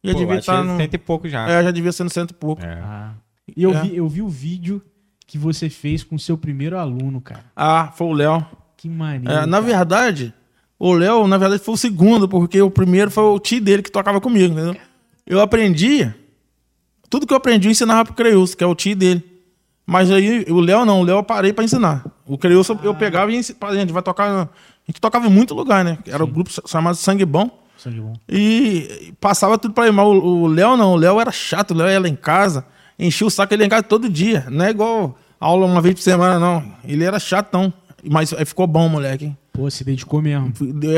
Já 0.04 0.12
Pô, 0.14 0.20
devia 0.20 0.36
estar 0.40 0.64
no. 0.64 0.76
cento 0.78 0.94
e 0.94 0.98
pouco 0.98 1.30
já. 1.30 1.48
É, 1.50 1.64
já 1.64 1.72
devia 1.72 1.92
ser 1.92 2.04
no 2.04 2.10
cento 2.10 2.32
e 2.32 2.34
pouco. 2.34 2.62
É. 2.66 2.74
Ah. 2.84 3.14
E 3.56 3.64
eu, 3.64 3.74
É. 3.74 3.82
vi, 3.82 3.96
eu 3.96 4.08
vi 4.10 4.22
o 4.22 4.28
vídeo 4.28 4.82
que 5.26 5.38
você 5.38 5.70
fez 5.70 6.04
com 6.04 6.16
o 6.16 6.20
seu 6.20 6.38
primeiro 6.38 6.78
aluno, 6.78 7.22
cara. 7.22 7.46
Ah, 7.56 7.92
foi 7.96 8.08
o 8.08 8.14
Léo. 8.14 8.46
Que 8.76 8.90
maneiro. 8.90 9.32
É, 9.32 9.46
na 9.46 9.62
cara. 9.62 9.62
verdade, 9.62 10.34
o 10.78 10.92
Léo, 10.94 11.26
na 11.26 11.38
verdade, 11.38 11.64
foi 11.64 11.74
o 11.74 11.78
segundo, 11.78 12.28
porque 12.28 12.62
o 12.62 12.70
primeiro 12.70 13.10
foi 13.10 13.24
o 13.24 13.40
tio 13.40 13.62
dele 13.62 13.82
que 13.82 13.90
tocava 13.92 14.20
comigo, 14.20 14.54
entendeu? 14.54 14.76
Eu 15.26 15.40
aprendi. 15.42 16.12
Tudo 17.10 17.28
que 17.28 17.34
eu 17.34 17.38
aprendi 17.38 17.68
eu 17.68 17.72
ensinava 17.72 18.06
pro 18.06 18.14
Creilson, 18.14 18.58
que 18.58 18.64
é 18.64 18.68
o 18.68 18.76
tio 18.76 18.96
dele. 18.96 19.24
Mas 19.86 20.10
aí, 20.10 20.46
o 20.50 20.60
Léo 20.60 20.86
não, 20.86 21.02
o 21.02 21.04
Léo 21.04 21.18
eu 21.18 21.24
parei 21.24 21.52
pra 21.54 21.64
ensinar. 21.64 22.06
O 22.26 22.38
Creilson 22.38 22.78
eu 22.84 22.96
pegava 22.96 23.32
e. 23.32 23.36
A 23.38 23.76
gente 23.76 23.92
vai 23.94 24.02
tocar. 24.02 24.30
A 24.32 24.50
gente 24.88 25.00
tocava 25.00 25.28
em 25.28 25.30
muito 25.30 25.54
lugar, 25.54 25.84
né? 25.84 25.98
Era 26.08 26.24
o 26.24 26.28
grupo 26.28 26.50
chamado 26.68 26.96
Sangue 26.96 27.26
Bom. 27.26 27.50
Sangue 27.78 28.00
bom. 28.00 28.14
E 28.30 29.14
passava 29.20 29.58
tudo 29.58 29.74
pra 29.74 29.86
ele. 29.86 29.96
Mas 29.96 30.06
o 30.06 30.48
Léo 30.48 30.78
não, 30.78 30.94
o 30.94 30.96
Léo 30.96 31.20
era 31.20 31.32
chato, 31.32 31.72
o 31.72 31.74
Léo 31.74 31.90
ia 31.90 32.00
lá 32.00 32.08
em 32.08 32.16
casa, 32.16 32.66
enchia 32.98 33.28
o 33.28 33.30
saco 33.30 33.54
ele 33.54 33.64
ia 33.64 33.68
em 33.68 33.70
casa 33.70 33.84
todo 33.84 34.10
dia. 34.10 34.46
Não 34.50 34.64
é 34.66 34.70
igual 34.70 35.18
aula 35.40 35.66
uma 35.66 35.82
vez 35.82 35.96
por 35.96 36.02
semana, 36.02 36.40
não. 36.40 36.64
Ele 36.86 37.04
era 37.04 37.20
chatão. 37.20 37.74
Mas 38.10 38.34
aí 38.34 38.46
ficou 38.46 38.68
bom, 38.68 38.88
moleque. 38.90 39.26
hein? 39.26 39.38
Pô, 39.52 39.70
se 39.70 39.84
dedicou 39.84 40.22
mesmo. 40.22 40.54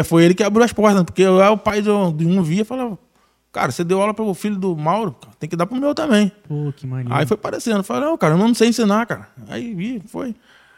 Foi- 0.05 0.24
ele 0.24 0.34
que 0.36 0.44
abriu 0.44 0.63
as 0.63 0.72
portas, 0.74 1.03
porque 1.03 1.22
eu 1.24 1.41
era 1.41 1.51
o 1.51 1.58
pai 1.58 1.82
de 1.82 1.89
um, 1.89 2.15
de 2.15 2.25
um 2.25 2.41
via 2.41 2.62
e 2.62 2.65
falava, 2.65 2.98
cara, 3.55 3.71
você 3.71 3.83
deu 3.85 4.01
aula 4.01 4.13
pro 4.13 4.33
filho 4.33 4.57
do 4.57 4.75
Mauro, 4.75 5.15
tem 5.39 5.50
que 5.50 5.55
dar 5.55 5.65
pro 5.65 5.77
meu 5.77 5.95
também. 5.95 6.29
Pô, 6.47 6.74
que 6.75 6.85
maneiro. 6.85 7.13
Aí 7.13 7.25
foi 7.25 7.38
parecendo, 7.38 7.83
falei, 7.83 8.03
não, 8.09 8.17
cara, 8.17 8.33
eu 8.33 8.38
não 8.38 8.53
sei 8.53 8.67
ensinar, 8.67 9.05
cara. 9.05 9.29
Aí 9.47 9.74
vi, 9.74 10.01
foi. 10.07 10.35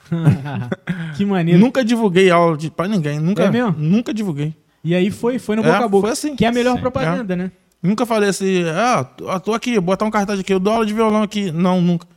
que 1.18 1.26
maneiro. 1.26 1.60
Nunca 1.60 1.84
divulguei 1.84 2.30
aula 2.30 2.56
de, 2.56 2.70
pra 2.70 2.88
ninguém, 2.88 3.20
nunca, 3.20 3.44
É 3.44 3.52
mesmo? 3.52 3.76
nunca 3.78 4.14
divulguei. 4.14 4.56
E 4.84 4.94
aí 4.96 5.10
foi, 5.12 5.40
foi 5.40 5.56
no 5.56 5.64
É, 5.64 5.66
boca 5.72 5.86
a 5.86 5.88
boca. 5.88 6.02
foi 6.08 6.12
assim. 6.12 6.36
Que 6.36 6.46
é 6.46 6.48
a 6.48 6.52
melhor 6.52 6.76
Sim. 6.76 6.82
propaganda, 6.82 7.36
né? 7.36 7.52
Nunca 7.82 8.06
falei 8.06 8.30
assim, 8.30 8.64
ah, 8.70 9.04
tô- 9.04 9.30
ah, 9.30 9.40
tô 9.40 9.54
aqui, 9.54 9.80
botar 9.80 10.06
um 10.06 10.12
cartaz 10.12 10.40
aqui, 10.40 10.54
eu 10.54 10.60
dou 10.60 10.74
aula 10.74 10.86
de 10.86 10.94
violão 10.94 11.22
aqui. 11.24 11.52
Não, 11.52 11.82
nunca. 11.82 12.08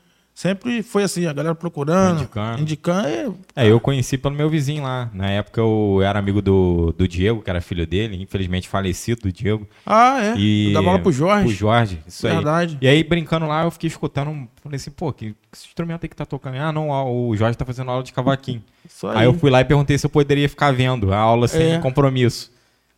Sempre 0.40 0.82
foi 0.82 1.02
assim, 1.02 1.26
a 1.26 1.34
galera 1.34 1.54
procurando, 1.54 2.20
Indicando. 2.20 2.62
indicando. 2.62 3.08
e- 3.08 3.34
É, 3.54 3.70
eu 3.70 3.78
conheci 3.78 4.16
pelo 4.16 4.34
meu 4.34 4.48
vizinho 4.48 4.82
lá. 4.84 5.10
Na 5.12 5.28
época 5.28 5.60
eu 5.60 6.00
era 6.02 6.18
amigo 6.18 6.40
do, 6.40 6.94
do 6.96 7.06
Diego, 7.06 7.42
que 7.42 7.50
era 7.50 7.60
filho 7.60 7.86
dele, 7.86 8.16
infelizmente 8.22 8.66
falecido 8.66 9.20
do 9.20 9.32
Diego. 9.32 9.68
Ah, 9.84 10.18
é. 10.18 10.34
E... 10.38 10.72
Dava 10.72 10.86
aula 10.88 10.98
pro 10.98 11.12
Jorge. 11.12 11.44
Pro 11.44 11.52
Jorge, 11.54 11.98
isso 12.08 12.26
Verdade. 12.26 12.78
aí. 12.80 12.86
E 12.86 12.90
aí, 12.90 13.04
brincando 13.04 13.46
lá, 13.46 13.64
eu 13.64 13.70
fiquei 13.70 13.88
escutando, 13.88 14.48
falei 14.62 14.76
assim, 14.76 14.90
pô, 14.90 15.12
que, 15.12 15.32
que 15.52 15.58
instrumento 15.58 16.04
aí 16.04 16.08
que 16.08 16.16
tá 16.16 16.24
tocando? 16.24 16.56
Ah, 16.56 16.72
não, 16.72 16.88
o 16.88 17.36
Jorge 17.36 17.58
tá 17.58 17.66
fazendo 17.66 17.90
aula 17.90 18.02
de 18.02 18.10
cavaquinho. 18.14 18.64
Isso 18.88 19.06
aí. 19.08 19.26
eu 19.26 19.34
fui 19.34 19.50
lá 19.50 19.60
e 19.60 19.64
perguntei 19.66 19.98
se 19.98 20.06
eu 20.06 20.10
poderia 20.10 20.48
ficar 20.48 20.72
vendo 20.72 21.12
a 21.12 21.18
aula 21.18 21.48
sem 21.48 21.74
É. 21.74 21.78
compromisso. 21.80 22.50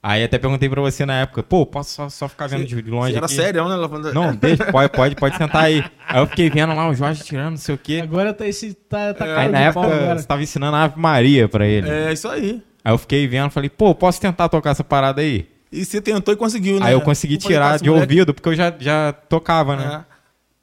Aí 0.05 0.25
até 0.25 0.37
perguntei 0.37 0.69
pra 0.69 0.81
você 0.81 1.07
na 1.07 1.21
época, 1.21 1.45
pô, 1.45 1.65
posso 1.65 1.91
só, 1.95 2.09
só 2.09 2.29
ficar 2.29 2.49
vendo 2.49 2.65
de 2.65 2.75
longe 2.83 3.13
Você 3.13 3.17
era 3.19 3.27
aqui? 3.27 3.35
sério, 3.37 3.69
né? 3.69 4.13
Não, 4.13 4.35
deixa, 4.37 4.65
pode, 4.73 4.93
pode, 4.93 5.15
pode 5.15 5.37
sentar 5.37 5.65
aí. 5.65 5.85
Aí 6.09 6.21
eu 6.21 6.27
fiquei 6.27 6.51
vendo 6.51 6.75
lá 6.75 6.89
o 6.89 6.95
Jorge 6.95 7.23
tirando, 7.23 7.51
não 7.51 7.57
sei 7.57 7.77
o 7.77 7.79
quê. 7.79 8.01
Agora 8.03 8.35
tá 8.35 8.45
esse. 8.45 8.75
Tá, 8.75 9.15
tá 9.15 9.25
Aí 9.25 9.35
cara 9.35 9.49
na 9.51 9.59
época 9.61 9.87
agora. 9.87 10.19
você 10.19 10.27
tava 10.27 10.43
ensinando 10.43 10.75
a 10.77 10.83
Ave 10.85 10.99
Maria 10.99 11.49
pra 11.49 11.65
ele. 11.67 11.89
É, 11.89 12.13
isso 12.13 12.27
aí. 12.29 12.61
Aí 12.85 12.93
eu 12.93 12.99
fiquei 12.99 13.29
vendo, 13.29 13.49
falei, 13.51 13.71
pô, 13.71 13.95
posso 13.95 14.21
tentar 14.21 14.49
tocar 14.49 14.71
essa 14.71 14.83
parada 14.83 15.21
aí? 15.21 15.47
E 15.71 15.85
você 15.85 16.01
tentou 16.01 16.35
e 16.35 16.37
conseguiu, 16.37 16.81
né? 16.81 16.87
Aí 16.87 16.93
eu 16.95 17.01
consegui 17.01 17.37
tirar 17.37 17.61
"Cara, 17.67 17.75
esse 17.77 17.85
de 17.85 17.89
moleque-" 17.91 18.13
ouvido, 18.13 18.35
porque 18.35 18.49
eu 18.49 18.55
já, 18.57 18.75
já 18.81 19.13
tocava, 19.13 19.77
né? 19.77 20.05
É. 20.09 20.13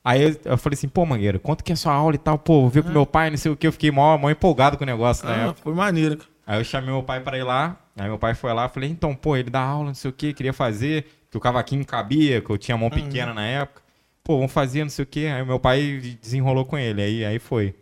Aí 0.03 0.21
eu, 0.21 0.35
eu 0.45 0.57
falei 0.57 0.75
assim, 0.75 0.89
pô, 0.89 1.05
Mangueira, 1.05 1.39
quanto 1.39 1.63
que 1.63 1.71
é 1.71 1.75
sua 1.77 1.93
aula 1.93 2.13
e 2.15 2.17
tal? 2.17 2.37
Pô, 2.37 2.59
vou 2.61 2.69
ver 2.69 2.83
com 2.83 2.89
meu 2.89 3.05
pai, 3.05 3.29
não 3.29 3.37
sei 3.37 3.51
o 3.51 3.55
que. 3.55 3.65
Eu 3.67 3.71
fiquei 3.71 3.89
mó, 3.89 4.17
mó 4.17 4.29
empolgado 4.29 4.77
com 4.77 4.83
o 4.83 4.87
negócio 4.87 5.25
na 5.25 5.51
Ah, 5.51 5.53
foi 5.63 5.73
maneiro. 5.73 6.17
cara. 6.17 6.29
Aí 6.45 6.59
eu 6.59 6.63
chamei 6.63 6.91
meu 6.91 7.03
pai 7.03 7.21
pra 7.21 7.37
ir 7.37 7.43
lá. 7.43 7.77
Aí 7.99 8.07
meu 8.07 8.17
pai 8.17 8.33
foi 8.33 8.53
lá, 8.53 8.69
falei, 8.69 8.89
então, 8.89 9.13
pô, 9.13 9.35
ele 9.35 9.49
dá 9.49 9.59
aula, 9.59 9.87
não 9.87 9.93
sei 9.93 10.09
o 10.09 10.13
que, 10.13 10.33
queria 10.33 10.53
fazer, 10.53 11.05
que 11.29 11.37
o 11.37 11.39
cavaquinho 11.39 11.85
cabia, 11.85 12.39
que 12.39 12.49
eu 12.49 12.57
tinha 12.57 12.77
mão 12.77 12.89
pequena 12.89 13.33
na 13.33 13.45
época. 13.45 13.81
Pô, 14.23 14.37
vamos 14.37 14.51
fazer, 14.51 14.83
não 14.83 14.89
sei 14.89 15.03
o 15.03 15.05
que. 15.05 15.27
Aí 15.27 15.43
meu 15.43 15.59
pai 15.59 16.17
desenrolou 16.21 16.65
com 16.65 16.77
ele, 16.77 17.01
aí, 17.01 17.25
aí 17.25 17.39
foi. 17.39 17.75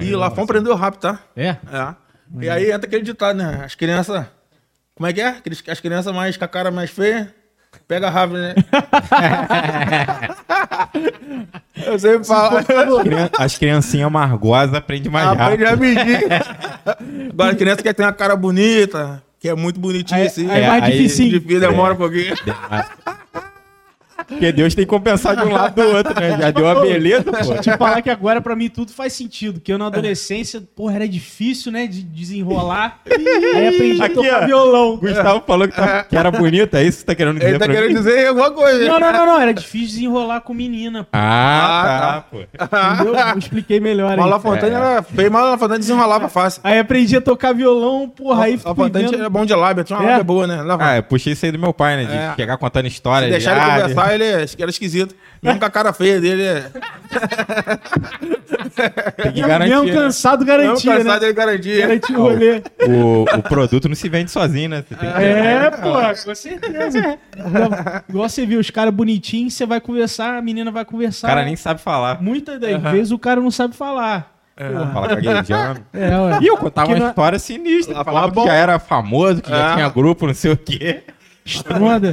E 0.00 0.14
o 0.14 0.18
Lafon 0.18 0.42
aprendeu 0.42 0.74
rápido, 0.76 1.00
tá? 1.00 1.18
É? 1.34 1.48
É. 1.48 1.94
E 2.40 2.48
aí 2.48 2.70
entra 2.70 2.86
aquele 2.86 3.02
ditado, 3.02 3.36
né? 3.36 3.62
As 3.64 3.74
crianças. 3.74 4.26
Como 4.94 5.06
é 5.06 5.12
que 5.12 5.20
é? 5.20 5.42
As 5.68 5.80
crianças 5.80 6.14
mais 6.14 6.36
com 6.36 6.44
a 6.44 6.48
cara 6.48 6.70
mais 6.70 6.90
feia. 6.90 7.34
Pega 7.86 8.10
rápido, 8.10 8.38
né? 8.38 8.54
eu 11.86 11.98
sempre 11.98 12.26
falo. 12.26 12.58
As 13.38 13.56
criancinhas 13.56 14.06
amargosas 14.06 14.74
aprendem 14.74 15.10
mais 15.10 15.28
Aprende 15.28 15.64
rápido. 15.64 15.94
rapidinho. 15.94 16.28
Agora, 17.32 17.52
a 17.52 17.56
criança 17.56 17.82
que 17.82 17.94
tem 17.94 18.04
uma 18.06 18.12
cara 18.12 18.36
bonita, 18.36 19.22
que 19.40 19.48
é 19.48 19.54
muito 19.54 19.78
bonitinha 19.78 20.20
Aí- 20.20 20.26
assim. 20.26 20.50
aí 20.50 20.62
é 20.62 20.68
mais 20.68 20.84
aí- 20.84 20.92
dificinho. 20.92 21.30
Difícil, 21.38 21.60
demora 21.60 21.94
um 21.94 21.96
pouquinho. 21.96 22.34
Porque 24.26 24.50
Deus 24.52 24.74
tem 24.74 24.84
que 24.84 24.88
compensar 24.90 25.36
de 25.36 25.42
um 25.44 25.52
lado 25.52 25.74
do 25.74 25.96
outro, 25.96 26.14
né? 26.20 26.36
Já 26.40 26.50
deu 26.50 26.68
a 26.68 26.80
beleza, 26.80 27.22
Deixa 27.30 27.50
eu 27.52 27.56
pô. 27.56 27.60
te 27.62 27.76
falar 27.76 28.02
que 28.02 28.10
agora 28.10 28.40
pra 28.40 28.56
mim 28.56 28.68
tudo 28.68 28.92
faz 28.92 29.12
sentido. 29.12 29.60
Que 29.60 29.72
eu 29.72 29.78
na 29.78 29.86
adolescência, 29.86 30.60
porra, 30.74 30.96
era 30.96 31.08
difícil, 31.08 31.70
né? 31.70 31.86
De 31.86 32.02
desenrolar. 32.02 33.00
Aí 33.54 33.68
aprendi 33.68 34.02
a 34.02 34.06
Aqui, 34.06 34.14
tocar 34.14 34.42
ó. 34.42 34.46
violão. 34.46 34.96
Gustavo 34.96 35.42
falou 35.46 35.68
que, 35.68 35.74
tá- 35.76 36.04
que 36.04 36.16
era 36.16 36.30
bonita, 36.30 36.80
é 36.80 36.82
isso 36.84 36.98
que 36.98 37.00
você 37.02 37.06
tá 37.06 37.14
querendo 37.14 37.36
dizer 37.36 37.48
Ele 37.50 37.58
tá 37.58 37.64
pra 37.64 37.74
querendo 37.74 37.88
mim? 37.90 37.94
dizer 37.96 38.26
alguma 38.28 38.50
coisa. 38.50 38.88
Não, 38.88 39.00
não, 39.00 39.12
não, 39.12 39.26
não. 39.26 39.40
Era 39.40 39.54
difícil 39.54 39.88
desenrolar 39.96 40.40
com 40.40 40.52
menina. 40.52 41.04
pô. 41.04 41.10
Ah, 41.12 41.58
Ah, 41.58 41.98
tá, 42.12 42.20
pô. 42.22 42.38
Entendeu? 42.94 43.14
Eu 43.32 43.38
expliquei 43.38 43.80
melhor 43.80 44.18
aí. 44.18 44.28
La 44.28 44.40
Fontaine 44.40 44.74
era 44.74 45.02
feio, 45.02 45.30
mas 45.30 45.42
La 45.44 45.58
Fontaine 45.58 45.80
desenrolava 45.80 46.28
fácil. 46.28 46.60
Aí 46.64 46.78
aprendi 46.78 47.16
a 47.16 47.20
tocar 47.20 47.52
violão, 47.54 48.08
porra, 48.08 48.44
aí 48.44 48.58
A 48.64 48.72
vendo- 48.72 49.14
era 49.14 49.30
bom 49.30 49.44
de 49.46 49.54
lábia, 49.54 49.84
tinha 49.84 49.98
uma 49.98 50.04
É? 50.04 50.10
lábia 50.10 50.24
boa, 50.24 50.46
né? 50.46 50.62
La 50.62 50.76
Ah, 50.80 50.96
eu 50.96 51.02
puxei 51.04 51.32
isso 51.34 51.44
aí 51.46 51.52
do 51.52 51.58
meu 51.58 51.72
pai, 51.72 51.96
né? 51.96 52.04
De 52.04 52.14
É. 52.16 52.34
chegar 52.36 52.56
contando 52.56 52.86
história. 52.86 53.26
Se 53.28 53.32
de, 53.38 53.44
deixar 53.44 53.56
ele 54.14 54.24
é- 54.24 54.46
era 54.58 54.70
esquisito. 54.70 55.14
Mesmo 55.42 55.58
com 55.60 55.64
a 55.66 55.70
cara 55.70 55.92
feia 55.92 56.20
dele, 56.20 56.42
é. 56.42 56.70
Tem 59.22 59.32
que 59.32 59.40
Mesmo 59.42 59.48
garantir. 59.48 59.92
cansado, 59.94 60.44
garantia, 60.44 60.96
cansado, 60.98 61.20
né? 61.20 61.26
ele 61.26 61.32
garantia. 61.32 61.80
Garantia 61.86 62.18
o 62.18 62.22
rolê. 62.22 62.62
O, 62.86 63.22
o 63.24 63.42
produto 63.42 63.88
não 63.88 63.94
se 63.94 64.08
vende 64.08 64.30
sozinho, 64.30 64.68
né? 64.70 64.84
Você 64.88 64.94
tem 64.94 65.10
que... 65.10 65.16
É, 65.24 65.70
porra, 65.70 66.14
com 66.14 66.34
certeza. 66.34 67.18
Igual- 67.36 67.70
você 68.28 68.44
viu, 68.46 68.60
os 68.60 68.70
caras 68.70 68.92
bonitinhos, 68.92 69.54
você 69.54 69.64
vai 69.66 69.80
conversar, 69.80 70.36
a 70.38 70.42
menina 70.42 70.70
vai 70.70 70.82
O 70.82 70.86
conversar. 70.86 71.28
cara 71.28 71.44
nem 71.44 71.56
sabe 71.56 71.80
falar. 71.80 72.20
Muitas 72.22 72.60
das 72.60 72.80
vezes 72.92 73.10
o 73.12 73.18
cara 73.18 73.40
não 73.40 73.50
sabe 73.50 73.74
falar. 73.76 74.34
Porra. 74.56 74.90
Fala 74.92 75.06
gaguejando. 75.08 75.80
É, 75.94 76.18
ué. 76.18 76.38
E 76.42 76.46
eu 76.48 76.56
contava 76.56 76.86
Porque 76.88 76.94
uma 77.00 77.04
não- 77.04 77.08
história 77.10 77.38
sinistra. 77.38 78.04
Falava 78.04 78.28
bom. 78.28 78.42
que 78.42 78.48
já 78.48 78.54
era 78.54 78.78
famoso, 78.80 79.40
que 79.40 79.48
já 79.50 79.70
É. 79.70 79.74
tinha 79.74 79.88
grupo, 79.88 80.26
não 80.26 80.34
sei 80.34 80.50
o 80.52 80.56
quê. 80.56 81.02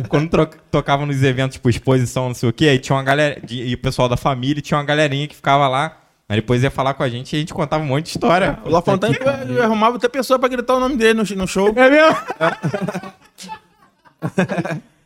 Quando 0.09 0.29
tocava 0.71 1.05
nos 1.05 1.21
eventos, 1.23 1.55
tipo, 1.55 1.69
exposição, 1.69 2.27
não 2.29 2.35
sei 2.35 2.49
o 2.49 2.53
quê, 2.53 2.67
aí 2.69 2.79
tinha 2.79 2.95
uma 2.95 3.03
galera, 3.03 3.39
de- 3.43 3.63
e 3.63 3.73
o 3.73 3.77
pessoal 3.77 4.07
da 4.09 4.17
família, 4.17 4.61
tinha 4.61 4.77
uma 4.77 4.83
galerinha 4.85 5.27
que 5.27 5.35
ficava 5.35 5.67
lá. 5.67 5.97
Aí 6.27 6.37
depois 6.37 6.63
ia 6.63 6.71
falar 6.71 6.95
com 6.95 7.03
a 7.03 7.09
gente 7.09 7.33
e 7.33 7.35
a 7.35 7.39
gente 7.39 7.53
contava 7.53 7.83
um 7.83 7.87
monte 7.87 8.05
de 8.05 8.09
história. 8.11 8.57
O 8.65 8.69
La 8.69 8.81
Fontaine 8.81 9.15
eu- 9.19 9.55
eu 9.57 9.63
arrumava 9.63 9.97
até 9.97 10.09
pessoa 10.09 10.39
pra 10.39 10.49
gritar 10.49 10.73
o 10.75 10.79
nome 10.79 10.95
dele 10.97 11.13
no, 11.13 11.23
no 11.35 11.47
show. 11.47 11.71
É 11.75 11.89
mesmo? 11.89 12.17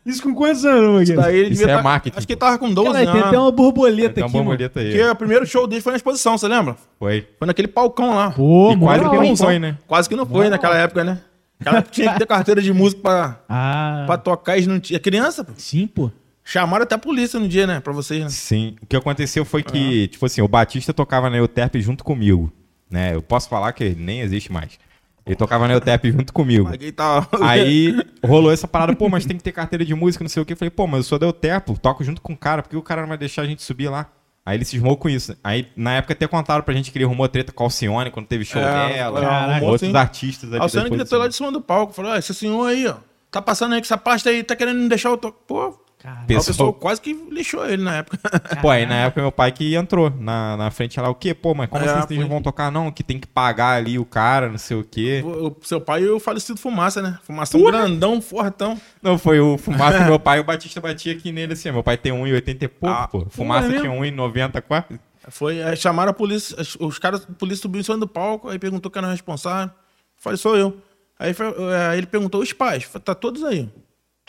Isso 0.06 0.24
com 0.24 0.34
quantos 0.34 0.66
anos? 0.66 1.10
Daí 1.10 1.38
ele 1.38 1.54
Isso 1.54 1.64
é 1.70 1.76
tá- 1.76 1.84
marketing. 1.84 2.18
Acho 2.18 2.26
que 2.26 2.34
ele 2.34 2.40
tava 2.40 2.58
com 2.58 2.74
12 2.74 2.88
Caralho, 2.90 3.06
tem 3.12 3.16
anos. 3.20 3.28
até 3.28 3.38
uma 3.40 3.52
borboleta 3.52 4.14
Tem 4.14 4.24
uma 4.24 4.28
aqui, 4.28 4.38
mano. 4.38 4.50
borboleta 4.50 4.80
aí. 4.80 4.92
Porque 4.92 5.04
o 5.10 5.16
primeiro 5.16 5.46
show 5.46 5.68
dele 5.68 5.82
foi 5.82 5.92
na 5.92 5.98
exposição, 5.98 6.38
você 6.38 6.48
lembra? 6.48 6.78
Foi. 6.98 7.28
Foi 7.38 7.46
naquele 7.46 7.68
palcão 7.68 8.16
lá. 8.16 8.32
Pô, 8.32 8.72
E 8.72 8.78
quase 8.80 9.10
que 9.10 9.16
não 9.18 9.36
foi, 9.36 9.60
né? 9.60 9.78
Quase 9.86 10.10
que 10.10 10.16
não 10.16 10.26
foi 10.26 10.50
naquela 10.50 10.78
época, 10.78 11.04
né? 11.04 11.20
Época 11.60 11.82
tinha 11.92 12.14
que 12.14 12.20
ter 12.20 12.26
carteira 12.28 12.62
de 12.62 12.72
música 12.74 13.02
pra, 13.02 13.40
Ah, 13.50 14.04
pra 14.06 14.18
tocar 14.18 14.58
e 14.58 14.66
não 14.66 14.80
tinha. 14.80 15.00
Criança, 15.00 15.44
pô. 15.44 15.52
sim, 15.58 15.88
pô. 15.88 16.12
Chamaram 16.44 16.84
até 16.84 16.96
a 16.96 16.98
polícia 16.98 17.40
no 17.40 17.48
dia, 17.48 17.68
né? 17.68 17.80
Pra 17.80 17.94
vocês, 17.94 18.24
né? 18.24 18.30
Sim. 18.30 18.76
O 18.82 18.86
que 18.88 18.96
aconteceu 18.96 19.46
foi 19.46 19.62
que, 19.62 20.08
tipo 20.08 20.26
assim, 20.26 20.42
o 20.42 20.48
Batista 20.48 20.92
tocava 20.94 21.30
na 21.30 21.38
Euterpe 21.38 21.80
junto 21.80 22.04
comigo. 22.04 22.52
Né? 22.90 23.14
Eu 23.14 23.22
posso 23.22 23.48
falar 23.48 23.72
que 23.74 23.84
ele 23.84 24.04
nem 24.04 24.22
existe 24.22 24.52
mais. 24.52 24.80
Ele 25.28 25.36
tocava 25.36 25.68
na 25.68 25.76
Euterpe 25.76 26.12
junto 26.12 26.34
comigo. 26.34 26.68
Tal. 26.96 27.28
Aí 27.44 27.96
rolou 28.26 28.52
essa 28.52 28.68
parada, 28.68 28.96
pô, 28.96 29.08
mas 29.10 29.28
tem 29.28 29.38
que 29.38 29.44
ter 29.44 29.52
carteira 29.52 29.86
de 29.86 29.94
música, 29.94 30.24
não 30.24 30.30
sei 30.30 30.42
o 30.42 30.46
que. 30.46 30.54
Eu 30.54 30.58
falei, 30.58 30.72
pô, 30.72 30.88
mas 30.88 31.00
eu 31.00 31.04
sou 31.04 31.20
da 31.20 31.28
Euterpo, 31.28 31.78
toco 31.78 32.04
junto 32.04 32.20
com 32.20 32.34
o 32.34 32.38
cara, 32.38 32.64
porque 32.64 32.76
o 32.76 32.82
cara 32.82 33.02
não 33.02 33.10
vai 33.10 33.18
deixar 33.18 33.44
a 33.44 33.46
gente 33.46 33.62
subir 33.62 33.90
lá. 33.90 34.10
Aí 34.46 34.58
ele 34.58 34.66
cismou 34.66 34.98
com 34.98 35.08
isso. 35.10 35.36
Aí, 35.44 35.68
na 35.76 35.94
época, 35.96 36.14
até 36.14 36.26
contaram 36.28 36.64
pra 36.64 36.74
gente 36.74 36.92
que 36.92 36.98
ele 36.98 37.06
arrumou 37.06 37.28
treta 37.28 37.52
com 37.52 37.64
a 37.64 37.66
Alcione 37.68 38.10
quando 38.10 38.26
teve 38.26 38.44
show 38.46 38.62
É, 38.62 38.94
dela. 38.94 39.22
caraca. 39.22 39.66
outros 39.66 39.90
Sim. 39.90 39.96
artistas. 39.96 40.50
ali 40.52 40.60
A 40.60 40.64
Alcione 40.64 40.90
gritou 40.90 41.20
lá 41.20 41.28
de 41.28 41.36
cima 41.36 41.52
do 41.52 41.62
palco. 41.62 41.94
Falou, 41.94 42.12
ó, 42.12 42.16
esse 42.16 42.34
senhor 42.34 42.66
aí, 42.66 42.88
ó. 42.88 42.96
Tá 43.30 43.42
passando 43.42 43.74
aí 43.76 43.80
com 43.82 43.86
essa 43.86 43.98
pasta 43.98 44.30
aí, 44.30 44.44
tá 44.44 44.56
querendo 44.56 44.80
me 44.80 44.90
deixar 44.90 45.10
eu 45.10 45.18
tocar. 45.18 45.38
Pô, 45.46 45.80
Caralho. 46.02 46.20
aí 46.22 46.24
o 46.24 46.28
Pessoal- 46.28 46.46
pessoal 46.54 46.74
quase 46.74 47.02
que 47.02 47.14
lixou 47.30 47.66
ele 47.70 47.84
na 47.84 47.98
época. 47.98 48.18
Pô, 48.62 48.70
aí 48.70 48.86
na 48.86 48.96
época 48.96 49.22
meu 49.22 49.32
pai 49.34 49.52
que 49.52 49.76
entrou 49.76 50.10
na, 50.10 50.56
na 50.56 50.72
frente 50.72 50.98
lá, 51.00 51.10
o 51.10 51.14
quê? 51.16 51.34
Pô, 51.34 51.54
mas 51.54 51.70
como 51.70 51.84
É, 51.84 52.02
vocês 52.02 52.20
não 52.20 52.30
vão 52.30 52.42
tocar 52.42 52.72
não? 52.72 52.90
Que 52.90 53.04
tem 53.04 53.20
que 53.20 53.28
pagar 53.28 53.72
ali 53.78 54.00
o 54.00 54.06
cara, 54.06 54.48
não 54.50 54.58
sei 54.58 54.78
o 54.78 54.84
quê. 54.84 55.22
o, 55.26 55.48
o 55.48 55.58
seu 55.62 55.82
pai 55.82 56.04
e 56.04 56.10
o 56.10 56.18
falecido 56.20 56.58
Fumaça, 56.58 57.02
né? 57.02 57.20
Fumaça 57.24 57.58
um 57.58 57.64
grandão, 57.66 58.22
fortão. 58.22 58.80
Não, 59.02 59.18
foi 59.18 59.42
o 59.42 59.58
Fumaça 59.60 60.06
meu 60.06 60.18
pai, 60.20 60.40
o 60.40 60.44
Batista 60.46 60.80
batia 60.80 61.12
aqui 61.14 61.32
nele 61.34 61.52
assim. 61.54 61.70
Meu 61.72 61.84
pai 61.84 61.98
tem 61.98 62.14
1,80 62.14 62.64
e 62.64 62.68
pouco, 62.70 62.96
Ah, 62.96 63.08
pô. 63.08 63.26
Fumaça 63.30 63.68
é 63.68 63.80
tinha 63.82 63.92
1,90 63.92 64.62
quase. 64.62 65.00
Foi, 65.28 65.62
aí 65.62 65.76
chamaram 65.76 66.12
a 66.12 66.14
polícia, 66.14 66.56
os 66.80 66.98
caras, 66.98 67.28
a 67.30 67.34
polícia 67.34 67.62
subiu 67.62 67.82
em 67.82 67.84
cima 67.84 67.98
do 67.98 68.08
palco, 68.08 68.48
aí 68.50 68.58
perguntou 68.58 68.90
quem 68.90 69.00
era 69.00 69.08
o 69.10 69.12
responsável. 69.12 69.70
Falei, 70.18 70.38
sou 70.38 70.56
eu. 70.58 70.78
Aí 71.20 71.34
foi- 71.34 71.54
aí 71.92 71.98
ele 71.98 72.08
perguntou, 72.08 72.42
os 72.42 72.54
pais? 72.54 72.84
Falei, 72.84 73.04
tá 73.04 73.14
todos 73.14 73.44
aí. 73.44 73.70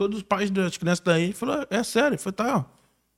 Todos 0.00 0.16
os 0.16 0.22
pais 0.22 0.50
das 0.50 0.76
crianças 0.78 1.04
daí. 1.04 1.32
Falou, 1.34 1.66
é 1.68 1.82
sério? 1.82 2.14
Eu 2.14 2.18
falei, 2.18 2.34
tá. 2.34 2.48
Eu 2.56 2.64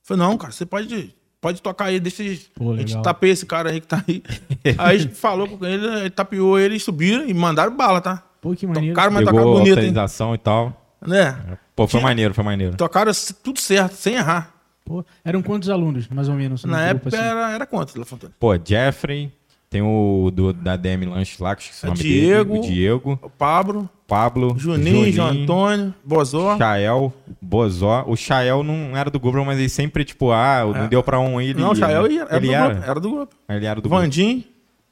falei, 0.03 0.23
não, 0.27 0.37
cara, 0.37 0.51
você 0.51 0.65
pode, 0.65 1.15
pode 1.39 1.61
tocar 1.61 1.85
aí, 1.85 1.97
deixa 1.99 2.23
eu- 2.23 2.37
Pô, 2.55 2.73
a 2.73 2.77
gente 2.77 3.01
tapeia 3.01 3.31
esse 3.31 3.45
cara 3.45 3.69
aí 3.69 3.79
que 3.79 3.87
tá 3.87 4.03
aí. 4.05 4.21
aí 4.77 4.95
a 4.95 4.99
gente 4.99 5.15
falou 5.15 5.47
com 5.47 5.65
ele, 5.65 5.85
ele 5.87 6.09
tapeou 6.09 6.59
ele, 6.59 6.77
subiram 6.79 7.25
e 7.25 7.33
mandaram 7.33 7.73
bala, 7.75 8.01
tá? 8.01 8.21
Pô, 8.41 8.53
que 8.53 8.67
maneiro. 8.67 8.93
Tocaram, 8.93 9.13
mas 9.13 9.23
tocaram 9.25 9.53
bonito, 9.53 9.79
hein? 9.79 9.93
e 10.33 10.37
tal. 10.37 10.81
Né? 11.07 11.57
Pô, 11.75 11.87
foi 11.87 11.99
Tinha- 11.99 12.09
maneiro, 12.09 12.33
foi 12.33 12.43
maneiro. 12.43 12.75
Tocaram 12.75 13.11
tudo 13.41 13.59
certo, 13.61 13.93
sem 13.93 14.15
errar. 14.15 14.53
Pô, 14.85 15.05
eram 15.23 15.41
quantos 15.41 15.69
alunos, 15.69 16.09
mais 16.09 16.27
ou 16.27 16.35
menos? 16.35 16.65
no 16.65 16.71
Na 16.71 16.89
grupo, 16.89 17.07
época 17.07 17.17
assim? 17.17 17.25
era, 17.25 17.51
era 17.51 17.65
quanto, 17.65 17.97
La 17.97 18.03
Fontana? 18.05 18.33
Pô, 18.37 18.49
Jeffrey, 18.61 19.31
tem 19.69 19.81
o 19.81 20.29
do, 20.33 20.51
da 20.51 20.75
DM 20.75 21.05
Lanche 21.05 21.41
lá, 21.41 21.55
que 21.55 21.61
esqueci 21.63 21.85
o 21.85 21.87
É 21.87 21.89
nome 21.89 22.01
Diego. 22.01 22.53
dele. 22.55 22.59
O 22.59 22.69
Diego, 22.69 23.19
O 23.21 23.29
Pablo, 23.29 23.89
Pablo, 24.07 24.55
Juninho, 24.57 25.11
João 25.11 25.29
Antônio, 25.29 25.93
Bozó. 26.03 26.57
Chael, 26.57 27.13
Bozó. 27.41 28.03
O 28.07 28.15
Chael 28.15 28.63
não 28.63 28.95
era 28.95 29.09
do 29.09 29.19
grupo, 29.19 29.43
mas 29.45 29.57
ele 29.57 29.69
sempre, 29.69 30.03
tipo, 30.05 30.31
ah, 30.31 30.63
não 30.75 30.87
deu 30.87 31.01
pra 31.01 31.19
um 31.19 31.39
ele. 31.41 31.59
É. 31.59 31.61
Não, 31.63 31.71
o 31.71 31.75
Chael 31.75 32.03
né? 32.03 32.13
ia- 32.13 32.21
era 32.23 32.35
ele 32.37 32.47
do 32.47 32.53
era. 32.53 32.67
grupo. 32.73 32.83
Era 32.91 32.99
do 32.99 33.09
grupo. 33.11 33.35
Ele 33.49 33.65
era 33.65 33.75
do 33.81 33.81
grupo. 33.89 33.95
Vandim, 34.01 34.45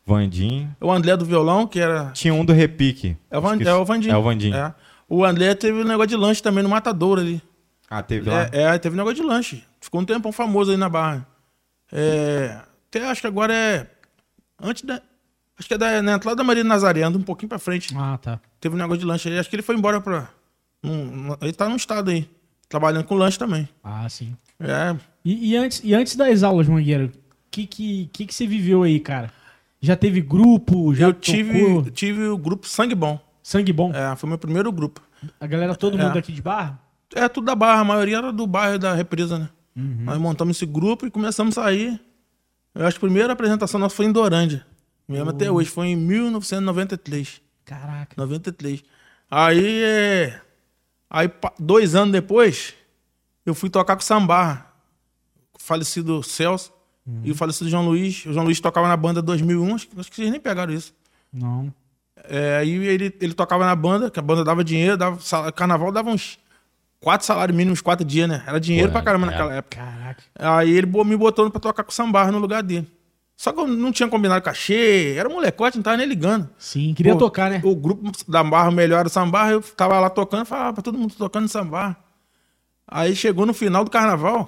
Vandim. 0.06 0.70
o 0.80 0.92
André 0.92 1.16
do 1.18 1.26
violão, 1.26 1.68
que 1.68 1.80
era. 1.80 2.12
Tinha 2.14 2.34
um 2.34 2.44
do 2.46 2.54
Repique. 2.54 3.18
É 3.30 3.38
o, 3.38 3.42
Van, 3.42 3.58
é 3.62 3.74
o 3.74 3.86
Vandim. 3.86 4.10
É 4.10 4.18
o 4.18 4.24
Vandim. 4.24 4.54
É. 4.54 4.74
O 5.08 5.26
André 5.26 5.54
teve 5.56 5.82
um 5.82 5.84
negócio 5.84 6.08
de 6.10 6.16
lanche 6.16 6.42
também 6.42 6.64
no 6.64 6.70
Matador 6.70 7.20
ali. 7.20 7.42
Ah, 7.90 8.02
teve 8.02 8.30
lá. 8.30 8.44
É, 8.54 8.64
é, 8.64 8.78
teve 8.78 8.96
um 8.96 8.98
negócio 8.98 9.18
de 9.22 9.24
lanche. 9.28 9.64
Ficou 9.82 10.00
um 10.00 10.06
tempão 10.06 10.32
famoso 10.32 10.72
aí 10.72 10.78
na 10.78 10.88
Barra. 10.88 11.28
É, 11.92 12.58
até 12.88 13.06
acho 13.10 13.20
que 13.22 13.28
agora 13.28 13.54
é. 13.54 13.88
Antes 14.62 14.84
da. 14.84 15.02
Acho 15.62 15.68
que 15.68 15.76
é 15.76 15.78
da, 15.78 16.02
na 16.02 16.14
entrada 16.14 16.36
da 16.38 16.44
Maria 16.44 16.64
Nazaré, 16.64 17.04
anda 17.04 17.20
um 17.20 17.22
pouquinho 17.22 17.48
pra 17.48 17.60
frente. 17.60 17.94
Ah, 17.96 18.18
tá. 18.18 18.40
Teve 18.60 18.74
um 18.74 18.80
negócio 18.80 18.98
de 19.00 19.06
lanche 19.06 19.30
aí. 19.30 19.38
Acho 19.38 19.48
que 19.48 19.56
ele 19.56 19.62
foi 19.62 19.76
embora 19.76 20.02
pra. 20.02 20.28
num- 20.82 21.38
ele 21.40 21.54
tá 21.54 21.70
num 21.70 21.76
estado 21.76 22.10
aí. 22.10 22.28
Trabalhando 22.68 23.04
com 23.06 23.14
lanche 23.16 23.38
também. 23.38 23.70
Ah, 23.84 24.10
sim. 24.10 24.36
É. 24.60 24.96
E, 25.24 25.52
e 25.52 25.56
antes, 25.58 25.82
e 25.84 25.94
antes 25.94 26.16
das 26.16 26.42
aulas, 26.42 26.68
Mangueira, 26.68 27.06
o 27.06 27.12
que, 27.52 27.68
que, 27.68 28.10
que, 28.12 28.26
que 28.26 28.34
você 28.34 28.48
viveu 28.48 28.82
aí, 28.82 29.00
cara? 29.00 29.32
Já 29.80 29.96
teve 29.96 30.20
grupo? 30.22 30.96
Já 30.96 31.08
eu 31.08 31.14
tive, 31.14 31.60
tocou? 31.76 31.92
tive 31.92 32.28
o 32.28 32.38
grupo 32.38 32.68
Sangue 32.68 32.96
Bom. 32.96 33.20
Sangue 33.44 33.72
bom? 33.74 33.92
É, 33.94 34.16
foi 34.16 34.28
meu 34.30 34.38
primeiro 34.38 34.72
grupo. 34.72 35.02
A 35.40 35.46
galera, 35.48 35.76
todo 35.76 36.00
É. 36.00 36.04
mundo 36.04 36.18
aqui 36.18 36.32
de 36.32 36.42
barra? 36.42 36.80
É 37.14 37.28
tudo 37.28 37.46
da 37.46 37.56
Barra, 37.56 37.82
a 37.82 37.84
maioria 37.84 38.18
era 38.18 38.32
do 38.32 38.48
bairro 38.48 38.80
da 38.80 38.94
Represa, 38.94 39.38
né? 39.38 39.50
Uhum. 39.76 39.98
Nós 40.06 40.18
montamos 40.18 40.56
esse 40.58 40.66
grupo 40.66 41.06
e 41.06 41.12
começamos 41.12 41.58
a 41.58 41.64
sair. 41.64 42.00
Eu 42.74 42.86
acho 42.88 42.98
que 43.00 43.06
a 43.06 43.08
primeira 43.10 43.34
apresentação 43.34 43.80
nossa 43.80 43.96
foi 43.96 44.06
em 44.06 44.12
Dorândia. 44.12 44.66
Mesmo 45.12 45.30
até 45.30 45.50
Uhum. 45.50 45.58
hoje, 45.58 45.70
foi 45.70 45.88
em 45.88 45.96
1993. 45.96 47.42
Caraca. 47.66 48.14
93. 48.18 48.84
Aí, 49.30 49.84
é... 49.84 50.42
Aí, 51.10 51.30
dois 51.60 51.96
anos 51.96 52.12
depois, 52.12 52.74
eu 53.46 53.54
fui 53.54 53.70
tocar 53.70 53.96
com 53.96 54.02
o 54.02 54.06
Sambarra. 54.06 54.66
O 55.54 55.60
falecido 55.62 56.22
Celso 56.24 56.72
Uhum. 57.06 57.22
e 57.24 57.32
o 57.32 57.36
falecido 57.36 57.70
João 57.70 57.86
Luiz. 57.86 58.26
O 58.26 58.34
João 58.34 58.46
Luiz 58.46 58.60
tocava 58.60 58.88
na 58.88 58.96
banda 58.98 59.22
2001, 59.22 59.76
acho 59.76 59.88
que, 59.88 60.00
acho 60.00 60.10
que 60.10 60.16
vocês 60.16 60.32
nem 60.32 60.40
pegaram 60.40 60.72
isso. 60.74 60.94
Não. 61.34 61.74
É, 62.26 62.58
aí 62.58 62.72
ele, 62.72 63.14
ele 63.20 63.34
tocava 63.34 63.66
na 63.66 63.76
banda, 63.76 64.12
que 64.12 64.20
a 64.20 64.22
banda 64.22 64.44
dava 64.44 64.64
dinheiro, 64.64 64.96
dava 64.96 65.20
sal- 65.20 65.52
carnaval 65.52 65.92
dava 65.92 66.10
uns 66.12 66.38
quatro 67.00 67.26
salários 67.26 67.58
mínimos, 67.58 67.82
quatro 67.82 68.06
dias, 68.06 68.30
né? 68.30 68.44
Era 68.46 68.60
dinheiro 68.60 68.90
Pô, 68.90 68.94
pra 68.94 69.02
caramba 69.02 69.26
é. 69.28 69.30
naquela 69.32 69.54
época. 69.56 69.78
Caraca. 69.78 70.24
Aí 70.38 70.70
ele 70.72 70.86
me 71.04 71.18
botou 71.18 71.50
pra 71.50 71.60
tocar 71.60 71.84
com 71.84 71.90
o 71.90 71.94
Sambar 71.94 72.32
no 72.32 72.38
lugar 72.38 72.62
dele. 72.62 72.88
Só 73.42 73.52
que 73.52 73.60
eu 73.60 73.66
não 73.66 73.92
tinha 73.92 74.08
combinado 74.08 74.46
cachê, 74.46 75.16
era 75.18 75.28
um 75.28 75.34
molecote, 75.34 75.76
não 75.76 75.82
tava 75.82 75.98
nem 75.98 76.06
ligando. 76.06 76.48
Sim, 76.60 76.94
queria 76.94 77.14
Pô, 77.14 77.18
tocar, 77.18 77.50
né? 77.50 77.60
O 77.64 77.76
grupo 77.76 78.12
da 78.28 78.44
Barra 78.44 78.70
Melhor 78.70 79.04
do 79.04 79.10
Sambar, 79.10 79.50
eu 79.50 79.64
tava 79.64 80.00
lá 80.00 80.12
tocando, 80.12 80.46
falava 80.46 80.74
pra 80.74 80.84
todo 80.84 80.96
mundo 80.96 81.16
tocando 81.16 81.48
Sambar. 81.48 81.98
Aí 82.88 83.16
chegou 83.16 83.48
no 83.48 83.52
final 83.52 83.84
do 83.84 83.90
carnaval, 83.90 84.48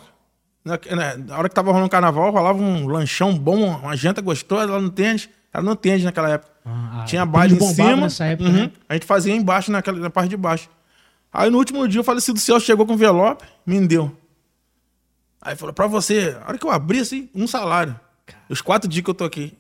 na, 0.64 0.78
na- 1.18 1.36
hora 1.40 1.50
que 1.50 1.56
tava 1.56 1.72
rolando 1.72 1.88
o 1.88 1.90
carnaval, 1.90 2.32
rolava 2.32 2.62
um 2.62 2.86
lanchão 2.86 3.36
bom, 3.36 3.66
uma 3.80 3.98
janta 3.98 4.22
gostosa 4.22 4.72
lá 4.72 4.80
no 4.80 4.92
tênis. 4.92 5.28
Era 5.52 5.64
no 5.64 5.76
tênis 5.76 6.04
naquela 6.04 6.30
época. 6.30 6.52
Ah, 6.64 7.02
ah, 7.02 7.06
Tinha 7.06 7.26
baile 7.26 7.56
em 7.56 7.74
cima. 7.74 7.96
nessa 7.96 8.26
época, 8.26 8.48
uhum, 8.48 8.56
né? 8.56 8.72
A 8.88 8.94
gente 8.94 9.08
fazia 9.08 9.36
embaixo, 9.36 9.72
naquela, 9.72 9.98
na 9.98 10.12
parte 10.12 10.30
de 10.30 10.38
baixo. 10.38 10.70
Aí 11.34 11.50
no 11.50 11.58
último 11.58 11.88
dia 11.88 12.00
o 12.02 12.04
falecido 12.04 12.38
Celso 12.38 12.64
chegou 12.64 12.86
com 12.86 12.92
um 12.92 12.96
envelope, 12.96 13.44
me 13.66 13.88
deu. 13.88 14.16
Aí 15.42 15.56
falou, 15.56 15.74
pra 15.74 15.88
você, 15.88 16.38
a 16.44 16.50
hora 16.50 16.60
que 16.60 16.66
eu 16.68 16.70
abri 16.70 17.00
assim, 17.00 17.28
um 17.34 17.48
salário. 17.48 18.00
Os 18.50 18.62
quatro 18.62 18.88
dias 18.90 19.04
que 19.04 19.10
eu 19.10 19.14
tô 19.14 19.24
aqui. 19.24 19.54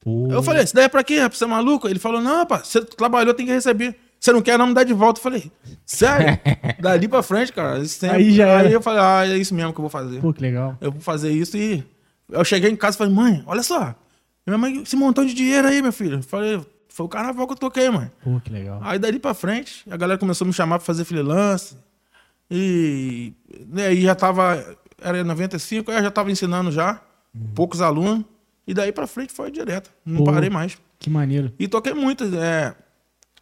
Pô. 0.00 0.28
Eu 0.30 0.42
falei, 0.42 0.62
isso 0.64 0.74
daí 0.74 0.84
é 0.84 0.88
pra 0.88 1.02
quê? 1.04 1.18
rapaz? 1.18 1.38
Você 1.38 1.44
é 1.44 1.46
maluco? 1.46 1.88
Ele 1.88 1.98
falou, 1.98 2.20
não, 2.20 2.38
rapaz, 2.38 2.68
você 2.68 2.80
trabalhou, 2.84 3.34
tem 3.34 3.46
que 3.46 3.52
receber. 3.52 3.96
Você 4.20 4.32
não 4.32 4.42
quer, 4.42 4.58
não 4.58 4.66
me 4.68 4.74
dá 4.74 4.82
de 4.82 4.92
volta. 4.92 5.18
Eu 5.18 5.22
falei, 5.22 5.50
sério? 5.86 6.38
Dali 6.80 7.06
pra 7.08 7.22
frente, 7.22 7.52
cara. 7.52 7.80
tempo- 7.84 8.14
Aí 8.14 8.32
já 8.32 8.46
era. 8.46 8.68
Aí 8.68 8.72
eu 8.72 8.82
falei, 8.82 9.00
ah, 9.00 9.26
é 9.26 9.36
isso 9.38 9.54
mesmo 9.54 9.72
que 9.72 9.78
eu 9.78 9.82
vou 9.82 9.90
fazer. 9.90 10.20
Pô, 10.20 10.32
que 10.32 10.40
legal. 10.42 10.76
Eu 10.80 10.90
vou 10.92 11.00
fazer 11.00 11.30
isso 11.30 11.56
e. 11.56 11.84
Eu 12.30 12.44
cheguei 12.44 12.70
em 12.70 12.76
casa 12.76 12.96
e 12.96 12.98
falei, 12.98 13.12
mãe, 13.14 13.42
olha 13.46 13.62
só. 13.62 13.94
Minha 14.46 14.58
mãe, 14.58 14.82
esse 14.82 14.96
montão 14.96 15.24
de 15.24 15.34
dinheiro 15.34 15.68
aí, 15.68 15.80
meu 15.82 15.92
filho. 15.92 16.16
Eu 16.18 16.22
falei, 16.22 16.60
foi 16.88 17.06
o 17.06 17.08
carnaval 17.08 17.46
que 17.46 17.52
eu 17.52 17.56
toquei, 17.58 17.90
mãe. 17.90 18.10
Pô, 18.24 18.40
que 18.40 18.50
legal. 18.52 18.80
Aí 18.82 18.98
dali 18.98 19.18
pra 19.18 19.34
frente, 19.34 19.84
a 19.90 19.96
galera 19.96 20.18
começou 20.18 20.44
a 20.44 20.48
me 20.48 20.52
chamar 20.52 20.78
pra 20.78 20.86
fazer 20.86 21.04
freelance. 21.04 21.76
E 22.50 23.32
né, 23.68 23.86
aí 23.88 24.00
já 24.02 24.14
tava. 24.14 24.64
Era 25.00 25.18
em 25.20 25.24
95, 25.24 25.90
aí 25.90 25.98
eu 25.98 26.02
já 26.02 26.10
tava 26.10 26.30
ensinando 26.30 26.72
já. 26.72 27.00
Poucos 27.54 27.80
alunos. 27.80 28.24
E 28.66 28.74
daí 28.74 28.92
pra 28.92 29.06
frente 29.06 29.32
foi 29.32 29.50
direto. 29.50 29.90
Não 30.04 30.18
Pô. 30.18 30.24
parei 30.32 30.50
mais. 30.50 30.76
Que 30.98 31.08
maneiro. 31.08 31.52
E 31.58 31.66
toquei 31.68 31.94
muito. 31.94 32.24
É, 32.36 32.74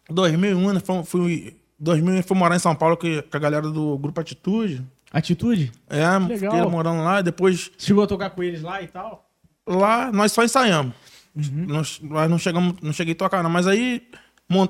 2001, 0.09 0.73
né, 0.73 0.79
fui, 0.79 1.03
fui, 1.03 1.57
2000 1.79 2.23
fui 2.23 2.37
morar 2.37 2.55
em 2.55 2.59
São 2.59 2.75
Paulo 2.75 2.95
com 2.97 3.07
a 3.31 3.39
galera 3.39 3.69
do 3.69 3.97
Grupo 3.97 4.19
Atitude. 4.21 4.85
Atitude? 5.11 5.71
É, 5.89 5.97
legal. 6.17 6.27
fiquei 6.53 6.61
morando 6.69 7.03
lá. 7.03 7.21
Depois 7.21 7.71
chegou 7.77 8.03
a 8.03 8.07
tocar 8.07 8.29
com 8.29 8.43
eles 8.43 8.61
lá 8.61 8.81
e 8.81 8.87
tal? 8.87 9.25
lá 9.65 10.11
nós 10.13 10.31
só 10.31 10.43
ensaiamos. 10.45 10.93
Uhum. 11.35 11.65
Nós, 11.67 11.99
nós 12.01 12.29
não 12.29 12.37
chegamos, 12.37 12.75
não 12.81 12.93
cheguei 12.93 13.13
a 13.13 13.17
tocar, 13.17 13.43
não. 13.43 13.49
Mas 13.49 13.67
aí 13.67 14.07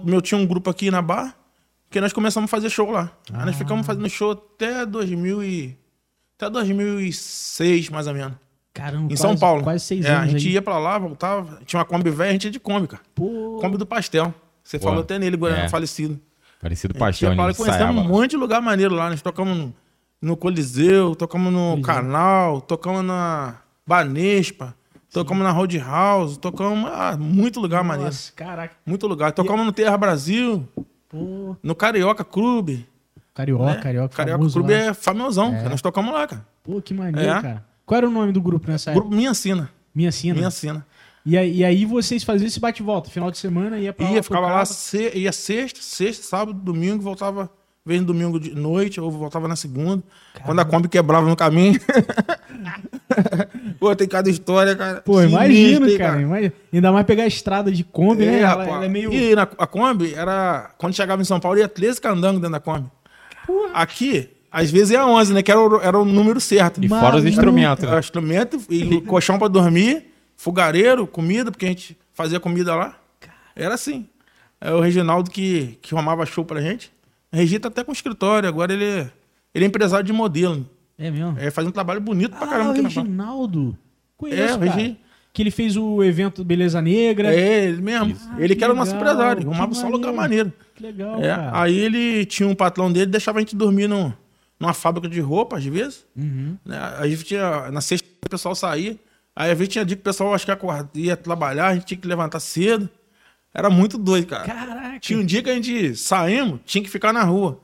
meu 0.04 0.22
tinha 0.22 0.40
um 0.40 0.46
grupo 0.46 0.70
aqui 0.72 0.90
na 0.90 1.02
bar 1.04 1.38
que 1.90 2.02
nós 2.02 2.12
começamos 2.12 2.48
a 2.50 2.52
fazer 2.52 2.70
show 2.70 2.90
lá. 2.90 3.12
Aí 3.32 3.46
nós 3.46 3.56
Ah. 3.56 3.58
ficamos 3.60 3.86
fazendo 3.86 4.10
show 4.10 4.32
até 4.32 4.86
2000 4.86 5.44
e, 5.44 5.78
até 6.36 6.50
2006, 6.50 7.90
mais 7.90 8.08
ou 8.08 8.14
menos. 8.14 8.36
Caramba, 8.78 9.06
Em 9.06 9.08
quase, 9.10 9.22
São 9.22 9.38
Paulo. 9.38 9.64
Quase 9.64 9.84
seis 9.84 10.06
é, 10.06 10.10
anos 10.12 10.24
A 10.24 10.28
gente 10.28 10.48
aí. 10.48 10.54
ia 10.54 10.62
pra 10.62 10.78
lá, 10.78 10.98
voltava. 11.00 11.60
Tinha 11.66 11.80
uma 11.80 11.86
Kombi 11.86 12.10
velha, 12.12 12.30
a 12.30 12.34
gente 12.34 12.46
ia 12.46 12.52
de 12.52 12.60
Kombi, 12.60 12.88
cara. 12.88 13.02
Pô, 13.16 13.58
Kombi 13.60 13.76
do 13.78 13.86
pastel. 13.86 14.34
Você 14.64 14.78
Pô, 14.78 14.86
falou 14.90 15.02
até 15.02 15.18
nele, 15.18 15.36
agora 15.36 15.58
é. 15.58 15.70
falecido. 15.70 16.20
Parecido 16.62 16.92
A 16.92 16.94
gente 16.94 17.00
pastel, 17.00 17.30
né? 17.36 17.52
e 17.52 17.56
conhecemos 17.56 18.06
um 18.06 18.08
monte 18.08 18.32
de 18.32 18.38
lugar 18.38 18.62
maneiro 18.62 18.94
lá. 18.94 19.10
Nós 19.10 19.22
tocamos 19.22 19.58
no, 19.58 19.74
no 20.22 20.36
Coliseu, 20.38 21.16
tocamos 21.16 21.52
no 21.54 21.72
Coliseu. 21.72 21.82
Canal, 21.86 22.62
tocamos 22.62 23.04
na 23.04 23.58
Banespa, 23.86 24.76
tocamos 25.12 25.44
na 25.44 25.52
Roadhouse, 25.52 26.38
tocamos 26.40 26.90
ah, 26.94 27.16
muito 27.18 27.60
lugar 27.60 27.84
maneiro. 27.84 28.06
nossa, 28.12 28.32
caraca. 28.34 28.76
Muito 28.86 29.08
lugar. 29.08 29.32
Tocamos 29.32 29.66
no 29.66 29.72
Terra 29.72 29.98
Brasil, 29.98 30.68
Pô, 31.10 31.56
no 31.64 31.74
Carioca 31.76 32.24
Clube. 32.24 32.88
Carioca, 33.34 33.66
né? 33.66 33.76
Carioca, 33.82 34.16
Carioca 34.16 34.50
Clube 34.52 34.74
lá. 34.74 34.80
é 34.80 34.94
famosão. 34.94 35.54
É. 35.54 35.70
Nós 35.70 35.82
tocamos 35.82 36.12
lá, 36.14 36.28
cara. 36.28 36.46
Pô, 36.64 36.82
que 36.82 36.94
maneiro, 36.94 37.30
É. 37.32 37.42
cara. 37.42 37.66
Qual 37.88 37.98
era 37.98 38.08
o 38.08 38.12
nome 38.12 38.32
do 38.34 38.42
grupo 38.42 38.70
nessa 38.70 38.92
época? 38.92 39.02
Grupo 39.06 39.16
Minha 39.16 39.34
Sina. 39.34 39.70
Minha 39.96 40.12
Sina. 40.12 40.36
Minha 40.36 40.52
Sina. 40.52 40.86
E, 41.26 41.38
aí, 41.38 41.58
e 41.58 41.66
aí 41.66 41.86
vocês 41.86 42.24
faziam 42.24 42.48
esse 42.48 42.60
bate-volta, 42.60 43.10
final 43.10 43.32
de 43.32 43.38
semana, 43.38 43.80
ia 43.80 43.94
pra 43.94 44.06
Ia, 44.12 44.22
ficava 44.22 44.42
tocava. 44.42 44.60
lá, 44.60 44.66
se- 44.66 45.12
ia 45.18 45.32
sexta, 45.32 45.80
sexta, 45.82 46.24
sábado, 46.24 46.60
domingo, 46.60 47.02
voltava, 47.02 47.50
vez 47.86 48.02
no 48.02 48.08
domingo 48.08 48.40
de 48.40 48.54
noite, 48.54 49.00
ou 49.00 49.10
voltava 49.10 49.48
na 49.48 49.56
segunda. 49.56 50.04
Quando 50.46 50.60
a 50.60 50.66
Kombi 50.66 50.88
quebrava 50.90 51.28
no 51.28 51.36
caminho. 51.36 51.80
Pô, 53.80 53.96
tem 53.96 54.08
cada 54.08 54.30
história, 54.30 54.76
cara. 54.76 55.02
Pô, 55.02 55.22
imagino, 55.22 55.88
hein, 55.90 55.98
cara. 55.98 56.22
imagina. 56.22 56.54
Ainda 56.74 56.92
mais 56.92 57.06
pegar 57.06 57.24
a 57.24 57.28
estrada 57.28 57.72
de 57.72 57.84
Kombi, 57.84 58.26
né? 58.26 58.36
É, 58.36 58.40
Ela, 58.40 58.48
rapaz. 58.50 58.70
ela 58.70 58.86
é 58.86 58.90
meio... 58.90 59.14
E 59.14 59.36
na, 59.36 59.44
a 59.44 59.68
Kombi 59.68 60.14
era. 60.14 60.72
Quando 60.78 60.96
chegava 60.96 61.22
em 61.22 61.26
São 61.26 61.40
Paulo, 61.40 61.60
ia 61.60 61.68
13 61.68 62.02
candangos 62.02 62.42
dentro 62.42 62.54
da 62.54 62.60
Kombi. 62.60 62.90
Aqui, 63.74 64.30
às 64.52 64.70
vezes 64.72 64.92
ia 64.92 65.06
11, 65.06 65.34
né? 65.34 65.42
Que 65.44 65.52
era 65.52 65.60
o, 65.60 65.82
era 65.82 65.98
o 66.00 66.06
número 66.06 66.40
certo. 66.40 66.84
E 66.84 66.88
Maluco. 66.88 67.06
fora 67.06 67.18
os 67.18 67.26
instrumentos, 67.26 67.84
Era 67.84 67.94
né? 67.94 68.00
instrumento 68.00 68.60
e 68.70 69.02
colchão 69.02 69.38
pra 69.38 69.48
dormir, 69.48 70.06
fogareiro, 70.36 71.06
comida, 71.08 71.52
porque 71.52 71.66
a 71.66 71.70
gente 71.70 71.98
fazia 72.14 72.40
comida 72.40 72.76
lá. 72.76 72.98
Era 73.56 73.74
assim. 73.76 74.08
É 74.60 74.72
o 74.74 74.80
Reginaldo 74.80 75.30
que, 75.30 75.78
que 75.82 75.94
arrumava 75.94 76.26
show 76.26 76.44
pra 76.46 76.62
gente. 76.62 76.92
A 77.32 77.38
Regi 77.38 77.60
tá 77.60 77.68
até 77.68 77.84
com 77.84 77.92
escritório, 77.92 78.48
agora 78.48 78.74
ele, 78.74 79.08
ele 79.54 79.66
é 79.66 79.68
empresário 79.68 80.06
de 80.06 80.14
modelo. 80.14 80.66
É 80.98 81.12
mesmo? 81.12 81.36
É, 81.40 81.52
faz 81.52 81.68
um 81.68 81.72
trabalho 81.72 82.02
bonito 82.02 82.36
pra 82.36 82.46
ah, 82.46 82.50
caramba 82.50 82.70
o 82.70 82.72
aqui 82.74 82.82
na 82.82 82.90
Barra. 82.90 83.02
Reginaldo. 83.04 83.78
Conheço, 84.18 84.42
É, 84.42 84.56
o. 84.56 84.60
Regi. 84.60 84.98
Que 85.34 85.44
ele 85.44 85.52
fez 85.52 85.78
o 85.78 86.04
evento 86.04 86.44
Beleza 86.44 86.82
Negra. 86.82 87.32
É, 87.32 87.66
ele 87.66 87.82
mesmo. 87.82 88.16
Ah, 88.32 88.36
ele 88.40 88.50
que 88.50 88.56
que 88.56 88.64
era 88.64 88.74
o 88.74 88.76
nosso 88.76 88.96
empresário, 88.96 89.48
arrumava 89.48 89.74
só 89.76 89.88
lugar 89.88 90.12
maneiro. 90.12 90.52
Que 90.74 90.82
legal, 90.82 91.22
É, 91.22 91.28
cara. 91.28 91.62
aí 91.62 91.78
ele 91.78 92.26
tinha 92.26 92.50
um 92.50 92.56
patrão 92.56 92.92
dele, 92.92 93.06
deixava 93.08 93.38
a 93.38 93.42
gente 93.42 93.56
dormir 93.56 93.88
num, 93.88 94.12
numa 94.60 94.74
fábrica 94.74 95.08
de 95.08 95.20
roupa, 95.20 95.58
às 95.58 95.66
vezes. 95.66 96.06
Uhum. 96.16 96.58
Né? 96.66 96.78
A 96.78 97.08
gente 97.08 97.24
tinha, 97.24 97.72
na 97.72 97.82
sexta 97.82 98.08
o 98.26 98.30
pessoal 98.30 98.56
saía. 98.56 98.98
Aí 99.36 99.52
às 99.52 99.58
vezes 99.58 99.72
tinha 99.72 99.86
dia 99.86 99.96
que 99.96 100.02
o 100.02 100.04
pessoal 100.04 100.34
acho 100.34 100.46
que 100.46 100.52
acorda, 100.52 100.90
ia 100.96 101.16
trabalhar, 101.16 101.68
a 101.68 101.74
gente 101.76 101.86
tinha 101.86 102.00
que 102.00 102.08
levantar 102.08 102.40
cedo. 102.40 102.90
Era 103.54 103.70
muito 103.70 103.98
doido, 103.98 104.28
cara. 104.28 104.46
Caraca. 104.46 105.00
Tinha 105.00 105.20
um 105.20 105.26
dia 105.26 105.44
que 105.44 105.50
a 105.50 105.54
gente 105.54 105.96
saímos, 105.96 106.60
tinha 106.66 106.84
que 106.84 106.90
ficar 106.90 107.14
na 107.14 107.24
rua. 107.24 107.60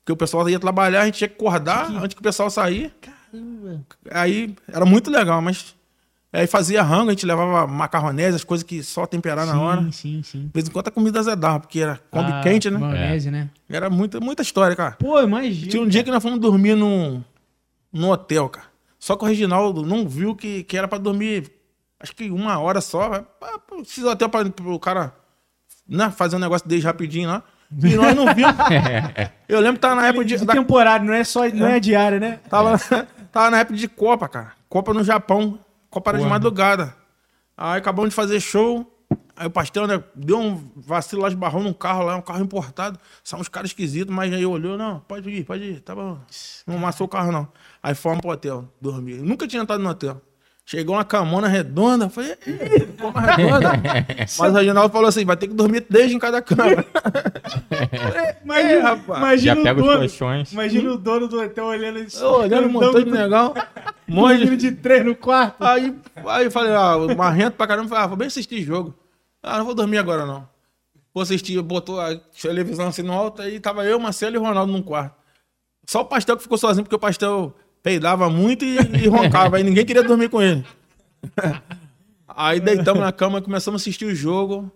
Porque 0.00 0.12
o 0.12 0.16
pessoal 0.16 0.48
ia 0.48 0.58
trabalhar, 0.58 1.02
a 1.02 1.04
gente 1.06 1.18
tinha 1.18 1.28
que 1.28 1.34
acordar 1.34 1.90
antes 1.90 2.14
que 2.14 2.20
o 2.20 2.24
pessoal 2.24 2.50
sair. 2.50 2.92
Aí 4.10 4.54
era 4.66 4.86
muito 4.86 5.10
legal, 5.10 5.42
mas. 5.42 5.76
Aí 6.32 6.46
fazia 6.46 6.82
rango, 6.82 7.08
a 7.08 7.12
gente 7.12 7.24
levava 7.24 7.66
macarronese, 7.66 8.36
as 8.36 8.44
coisas 8.44 8.62
que 8.62 8.82
só 8.82 9.06
temperar 9.06 9.46
na 9.46 9.58
hora. 9.60 9.82
Sim, 9.84 9.92
sim, 9.92 10.22
sim. 10.22 10.40
De 10.46 10.50
vez 10.52 10.68
em 10.68 10.70
quando 10.70 10.88
a 10.88 10.90
comida 10.90 11.18
azedava, 11.20 11.60
porque 11.60 11.80
era 11.80 11.98
combi 12.10 12.30
Ah, 12.30 12.40
quente, 12.42 12.68
né? 12.70 12.78
Maionese, 12.78 13.30
né? 13.30 13.48
Era 13.68 13.88
muita, 13.88 14.20
muita 14.20 14.42
história, 14.42 14.76
cara. 14.76 14.92
Pô, 14.98 15.18
imagina. 15.22 15.70
Tinha 15.70 15.82
um 15.82 15.88
dia 15.88 16.04
que 16.04 16.10
nós 16.10 16.22
fomos 16.22 16.38
dormir 16.38 16.74
num, 16.74 17.22
num 17.90 18.10
hotel, 18.10 18.48
cara. 18.50 18.66
Só 18.98 19.16
que 19.16 19.24
o 19.24 19.26
Reginaldo 19.28 19.86
não 19.86 20.06
viu 20.06 20.34
que, 20.36 20.64
que 20.64 20.76
era 20.76 20.86
pra 20.86 20.98
dormir, 20.98 21.50
acho 21.98 22.14
que 22.14 22.30
uma 22.30 22.58
hora 22.58 22.80
só. 22.82 23.24
Esses 23.80 24.04
hotel 24.04 24.28
pra, 24.28 24.44
pro 24.50 24.78
cara 24.78 25.14
né, 25.88 26.10
fazer 26.10 26.36
um 26.36 26.40
negócio 26.40 26.68
dele 26.68 26.82
rapidinho 26.82 27.28
lá. 27.30 27.42
E 27.72 27.94
nós 27.96 28.14
não 28.14 28.34
vimos. 28.34 28.52
Eu 29.48 29.60
lembro 29.60 29.74
que 29.76 29.80
tava 29.80 29.94
na 29.94 30.06
época 30.08 30.24
de. 30.26 30.36
de 30.36 30.44
da- 30.44 30.52
temporário, 30.52 31.06
não 31.06 31.14
é 31.14 31.24
só 31.24 31.48
não 31.48 31.66
é 31.66 31.80
diária, 31.80 32.18
né? 32.20 32.38
tava, 32.50 32.76
tava 33.32 33.50
na 33.50 33.60
época 33.60 33.76
de 33.78 33.88
Copa, 33.88 34.28
cara. 34.28 34.52
Copa 34.68 34.92
no 34.92 35.02
Japão. 35.02 35.58
Copa 35.90 36.10
era 36.10 36.18
de 36.18 36.24
madrugada. 36.26 36.94
Aí 37.56 37.78
acabamos 37.78 38.10
de 38.10 38.14
fazer 38.14 38.40
show. 38.40 38.94
Aí 39.34 39.46
o 39.46 39.50
pastel, 39.50 39.86
né, 39.86 40.02
deu 40.16 40.38
um 40.38 40.70
vacilo 40.74 41.22
lá, 41.22 41.28
esbarrou 41.28 41.62
num 41.62 41.72
carro 41.72 42.02
lá, 42.02 42.16
um 42.16 42.20
carro 42.20 42.42
importado. 42.42 42.98
São 43.22 43.38
uns 43.38 43.48
caras 43.48 43.70
esquisitos, 43.70 44.12
mas 44.12 44.32
aí 44.32 44.44
olhou, 44.44 44.76
não, 44.76 44.98
pode 45.00 45.30
ir, 45.30 45.44
pode 45.44 45.62
ir, 45.62 45.80
tá 45.80 45.94
bom. 45.94 46.18
Não 46.66 46.76
amassou 46.76 47.06
o 47.06 47.08
carro, 47.08 47.30
não. 47.30 47.48
Aí 47.80 47.94
fomos 47.94 48.20
pro 48.20 48.30
hotel, 48.30 48.68
dormir. 48.80 49.22
Nunca 49.22 49.46
tinha 49.46 49.62
entrado 49.62 49.80
no 49.80 49.88
hotel. 49.88 50.20
Chegou 50.70 50.96
uma 50.96 51.04
camona 51.04 51.48
redonda, 51.48 52.04
eu 52.04 52.10
falei, 52.10 52.36
"Ih, 52.46 52.86
cama 52.98 53.20
redonda. 53.22 53.72
Mas 54.38 54.38
o 54.38 54.50
Reginaldo 54.52 54.92
falou 54.92 55.08
assim, 55.08 55.24
vai 55.24 55.34
ter 55.34 55.48
que 55.48 55.54
dormir 55.54 55.80
três 55.80 56.12
em 56.12 56.18
cada 56.18 56.42
cama. 56.42 56.84
Imagina, 58.44 58.72
É, 58.72 58.78
rapaz. 58.80 59.18
imagina 59.18 59.54
Já 59.54 59.60
o 59.60 59.64
pega 59.64 59.80
os 59.80 59.86
dono, 59.86 59.98
colchões. 60.00 60.52
Imagina 60.52 60.92
o 60.92 60.98
dono 60.98 61.26
do 61.26 61.40
hotel 61.40 61.64
olhando 61.64 62.00
isso. 62.00 62.22
Eu 62.22 62.32
olhando 62.32 62.68
um 62.68 62.70
montão 62.72 63.02
de 63.02 63.10
negão. 63.10 63.54
Um 64.10 64.14
monte 64.14 64.44
de 64.46 64.56
de 64.56 64.72
três 64.72 65.04
no 65.04 65.14
quarto. 65.14 65.62
Aí, 65.62 65.94
aí 66.26 66.44
eu 66.44 66.50
falei, 66.50 66.72
ah, 66.74 66.96
marrento 67.16 67.56
pra 67.58 67.66
caramba, 67.66 67.88
falei, 67.90 68.04
ah, 68.04 68.06
vou 68.06 68.16
bem 68.16 68.26
assistir 68.28 68.62
jogo. 68.62 68.94
Ah, 69.42 69.58
não 69.58 69.64
vou 69.66 69.74
dormir 69.74 69.98
agora 69.98 70.24
não. 70.24 70.48
Vou 71.14 71.22
assistir, 71.22 71.60
botou 71.62 71.98
a 72.00 72.14
televisão 72.40 72.88
assim 72.88 73.02
no 73.02 73.12
alto, 73.12 73.42
aí 73.42 73.60
tava 73.60 73.84
eu, 73.84 73.98
Marcelo 74.00 74.36
e 74.36 74.38
o 74.38 74.42
Ronaldo 74.42 74.72
num 74.72 74.80
quarto. 74.82 75.14
Só 75.86 76.00
o 76.00 76.04
pastel 76.06 76.36
que 76.38 76.42
ficou 76.42 76.56
sozinho, 76.56 76.84
porque 76.84 76.96
o 76.96 76.98
pastel 76.98 77.54
peidava 77.88 78.28
muito 78.28 78.66
e, 78.66 78.76
e 79.02 79.08
roncava, 79.08 79.56
aí 79.56 79.64
ninguém 79.64 79.86
queria 79.86 80.02
dormir 80.02 80.28
com 80.28 80.42
ele. 80.42 80.62
aí 82.28 82.60
deitamos 82.60 83.00
na 83.00 83.10
cama, 83.10 83.40
começamos 83.40 83.80
a 83.80 83.82
assistir 83.82 84.04
o 84.04 84.14
jogo. 84.14 84.70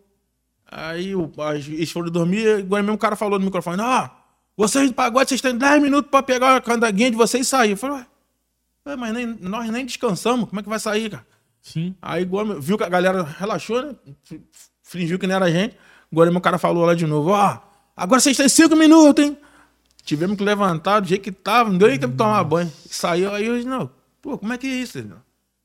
Aí 0.67 1.15
o, 1.15 1.31
eles 1.55 1.93
foram 1.93 2.11
dormir, 2.11 2.61
igual 2.61 2.83
mesmo 2.83 2.95
o 2.95 2.99
cara 2.99 3.15
falou 3.15 3.39
no 3.39 3.45
microfone, 3.45 3.83
ah, 3.83 4.11
vocês 4.57 4.89
do 4.89 4.95
pagode, 4.95 5.29
vocês 5.29 5.43
têm 5.43 5.59
10 5.59 5.83
minutos 5.83 6.11
pra 6.11 6.23
pegar 6.23 6.57
a 6.57 6.61
candaguinha 6.63 7.11
de 7.11 7.17
vocês 7.17 7.47
e 7.47 7.51
sair. 7.51 7.73
Eu 7.73 7.77
falei, 7.77 8.03
ué, 8.87 8.97
mas 8.97 9.13
nem- 9.13 9.37
nós 9.39 9.69
nem 9.69 9.85
descansamos, 9.85 10.49
como 10.49 10.61
é 10.61 10.63
que 10.63 10.71
vai 10.71 10.81
sair, 10.81 11.11
cara? 11.11 11.27
Sim. 11.61 11.95
Aí 12.01 12.23
igual, 12.23 12.59
viu 12.63 12.79
que 12.79 12.85
a 12.85 12.89
galera 12.89 13.23
relaxou, 13.23 13.83
né? 13.83 13.95
Fingiu 14.83 15.19
que 15.19 15.27
não 15.27 15.35
era 15.35 15.45
a 15.45 15.51
gente. 15.51 15.77
Agora 16.11 16.31
meu 16.31 16.41
cara 16.41 16.57
falou 16.57 16.87
lá 16.87 16.95
de 16.95 17.07
novo, 17.07 17.31
ó, 17.31 17.59
agora 17.95 18.23
vocês 18.23 18.39
têm 18.39 18.49
cinco 18.49 18.75
minutos, 18.75 19.23
hein? 19.23 19.37
Tivemos 20.05 20.37
que 20.37 20.43
levantar 20.45 21.01
do 21.01 21.09
jeito 21.09 21.23
que 21.23 21.33
tava, 21.33 21.71
não 21.71 21.79
deu 21.79 21.89
nem 21.89 21.99
tempo 21.99 22.13
de 22.13 22.19
tomar 22.19 22.43
banho. 22.45 22.71
Saiu 22.87 23.33
aí 23.35 23.49
hoje, 23.49 23.67
não. 23.67 23.91
Pô, 24.21 24.37
como 24.39 24.53
é 24.53 24.59
que 24.59 24.67
é 24.67 24.71
isso? 24.71 24.99
irmão? 24.99 25.19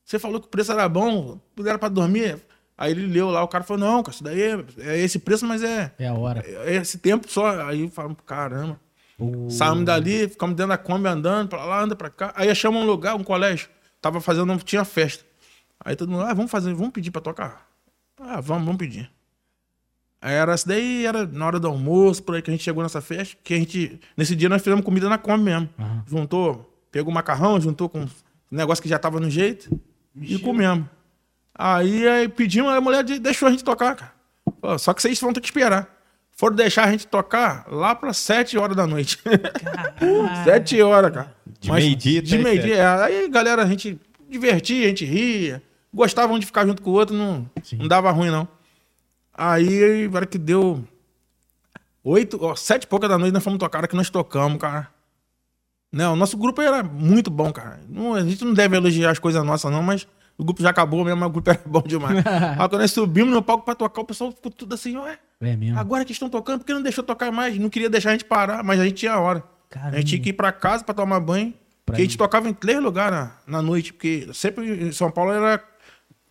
Você 0.04 0.18
falou 0.18 0.40
que 0.40 0.46
o 0.46 0.50
preço 0.50 0.72
era 0.72 0.88
bom, 0.88 1.38
era 1.58 1.78
pra 1.78 1.88
dormir. 1.88 2.38
Aí 2.76 2.92
ele 2.92 3.06
leu 3.08 3.28
lá, 3.30 3.42
o 3.42 3.48
cara 3.48 3.64
falou, 3.64 3.80
não, 3.86 4.02
cara, 4.02 4.14
isso 4.14 4.22
daí 4.24 4.40
é, 4.40 4.64
é 4.78 4.98
esse 4.98 5.18
preço, 5.18 5.44
mas 5.44 5.62
é, 5.62 5.92
É 5.98 6.06
a 6.06 6.14
hora. 6.14 6.42
é 6.46 6.76
esse 6.76 6.98
tempo 6.98 7.30
só. 7.30 7.60
Aí 7.66 7.90
falamos, 7.90 8.16
caramba. 8.24 8.80
Saímos 9.50 9.84
dali, 9.84 10.28
ficamos 10.28 10.54
dentro 10.54 10.68
da 10.70 10.78
Kombi 10.78 11.08
andando 11.08 11.48
pra 11.48 11.64
lá, 11.64 11.82
anda 11.82 11.96
pra 11.96 12.08
cá. 12.08 12.32
Aí 12.36 12.48
achamos 12.48 12.80
um 12.80 12.86
lugar, 12.86 13.16
um 13.16 13.24
colégio. 13.24 13.68
Tava 14.00 14.20
fazendo, 14.20 14.56
tinha 14.58 14.84
festa. 14.84 15.24
Aí 15.84 15.96
todo 15.96 16.10
mundo, 16.10 16.22
ah, 16.22 16.32
vamos 16.32 16.50
fazer, 16.50 16.72
vamos 16.72 16.92
pedir 16.92 17.10
pra 17.10 17.20
tocar. 17.20 17.66
Ah, 18.20 18.40
vamos, 18.40 18.64
vamos 18.64 18.78
pedir. 18.78 19.10
Aí 20.20 20.34
era 20.34 20.54
isso 20.54 20.66
daí, 20.66 21.06
era 21.06 21.26
na 21.26 21.46
hora 21.46 21.60
do 21.60 21.68
almoço, 21.68 22.22
por 22.22 22.34
aí 22.34 22.42
que 22.42 22.50
a 22.50 22.52
gente 22.52 22.64
chegou 22.64 22.82
nessa 22.82 23.00
festa, 23.00 23.36
que 23.44 23.54
a 23.54 23.56
gente, 23.56 24.00
nesse 24.16 24.34
dia 24.34 24.48
nós 24.48 24.60
fizemos 24.62 24.84
comida 24.84 25.08
na 25.08 25.16
Kombi 25.18 25.44
mesmo. 25.44 25.68
Juntou, 26.06 26.72
pegou 26.90 27.10
o 27.12 27.14
macarrão, 27.14 27.60
juntou 27.60 27.88
com 27.88 28.00
um 28.00 28.08
negócio 28.50 28.82
que 28.82 28.88
já 28.88 28.98
tava 28.98 29.20
no 29.20 29.30
jeito 29.30 29.70
e 30.20 30.38
comemos. 30.38 30.86
Aí, 31.54 32.06
aí 32.08 32.28
pedimos, 32.28 32.72
a 32.72 32.80
mulher 32.80 33.04
de- 33.04 33.18
deixou 33.18 33.46
a 33.48 33.50
gente 33.50 33.62
tocar, 33.64 33.94
cara. 33.94 34.12
Pô, 34.60 34.76
só 34.78 34.92
que 34.92 35.02
vocês 35.02 35.20
vão 35.20 35.32
ter 35.32 35.40
que 35.40 35.46
esperar. 35.48 35.88
Foram 36.32 36.54
deixar 36.56 36.84
a 36.86 36.90
gente 36.90 37.06
tocar 37.06 37.66
lá 37.68 37.94
para 37.94 38.12
sete 38.12 38.56
horas 38.56 38.76
da 38.76 38.86
noite. 38.86 39.18
sete 40.44 40.80
horas, 40.82 41.12
cara. 41.12 41.34
De 41.60 41.70
meio-dia 41.72 42.22
De 42.22 42.38
meio-dia. 42.38 42.76
é. 42.76 42.86
Aí, 43.04 43.28
galera, 43.28 43.62
a 43.62 43.66
gente 43.66 43.98
divertia, 44.28 44.86
a 44.86 44.88
gente 44.88 45.04
ria. 45.04 45.62
Gostavam 45.92 46.38
de 46.38 46.46
ficar 46.46 46.66
junto 46.66 46.82
com 46.82 46.90
o 46.90 46.92
outro, 46.92 47.16
não, 47.16 47.48
não 47.78 47.88
dava 47.88 48.10
ruim, 48.10 48.30
não. 48.30 48.46
Aí, 49.38 50.08
na 50.08 50.16
hora 50.16 50.26
que 50.26 50.36
deu 50.36 50.84
oito, 52.02 52.38
ó, 52.42 52.56
sete 52.56 52.82
e 52.82 52.86
pouca 52.88 53.08
da 53.08 53.16
noite, 53.16 53.32
nós 53.32 53.44
fomos 53.44 53.58
tocar, 53.58 53.86
que 53.86 53.94
nós 53.94 54.10
tocamos, 54.10 54.58
cara. 54.58 54.88
Não, 55.92 56.14
o 56.14 56.16
nosso 56.16 56.36
grupo 56.36 56.60
era 56.60 56.82
muito 56.82 57.30
bom, 57.30 57.52
cara. 57.52 57.80
Não, 57.88 58.14
a 58.14 58.22
gente 58.22 58.44
não 58.44 58.52
deve 58.52 58.76
elogiar 58.76 59.10
as 59.10 59.18
coisas 59.18 59.42
nossas, 59.44 59.70
não, 59.70 59.82
mas 59.82 60.06
o 60.36 60.44
grupo 60.44 60.60
já 60.60 60.70
acabou 60.70 61.04
mesmo, 61.04 61.20
mas 61.20 61.28
o 61.28 61.32
grupo 61.32 61.48
era 61.50 61.60
bom 61.64 61.82
demais. 61.82 62.18
Aí 62.26 62.68
quando 62.68 62.78
nós 62.80 62.90
subimos 62.90 63.32
no 63.32 63.42
palco 63.42 63.64
pra 63.64 63.74
tocar, 63.74 64.02
o 64.02 64.04
pessoal 64.04 64.32
ficou 64.32 64.50
tudo 64.50 64.74
assim, 64.74 64.96
ué, 64.96 65.18
É 65.40 65.56
mesmo. 65.56 65.78
agora 65.78 66.04
que 66.04 66.12
estão 66.12 66.28
tocando, 66.28 66.58
por 66.58 66.66
que 66.66 66.74
não 66.74 66.82
deixou 66.82 67.04
tocar 67.04 67.30
mais? 67.30 67.56
Não 67.58 67.70
queria 67.70 67.88
deixar 67.88 68.10
a 68.10 68.12
gente 68.12 68.24
parar, 68.24 68.64
mas 68.64 68.80
a 68.80 68.84
gente 68.84 68.96
tinha 68.96 69.16
hora. 69.18 69.42
Caramba. 69.70 69.96
A 69.96 70.00
gente 70.00 70.08
tinha 70.08 70.20
que 70.22 70.30
ir 70.30 70.32
pra 70.34 70.50
casa 70.50 70.82
pra 70.84 70.94
tomar 70.94 71.20
banho. 71.20 71.54
Porque 71.86 72.02
a 72.02 72.04
gente 72.04 72.18
tocava 72.18 72.48
em 72.48 72.52
três 72.52 72.82
lugares 72.82 73.16
na, 73.18 73.32
na 73.46 73.62
noite, 73.62 73.94
porque 73.94 74.28
sempre 74.34 74.88
em 74.88 74.92
São 74.92 75.10
Paulo 75.10 75.32
era 75.32 75.62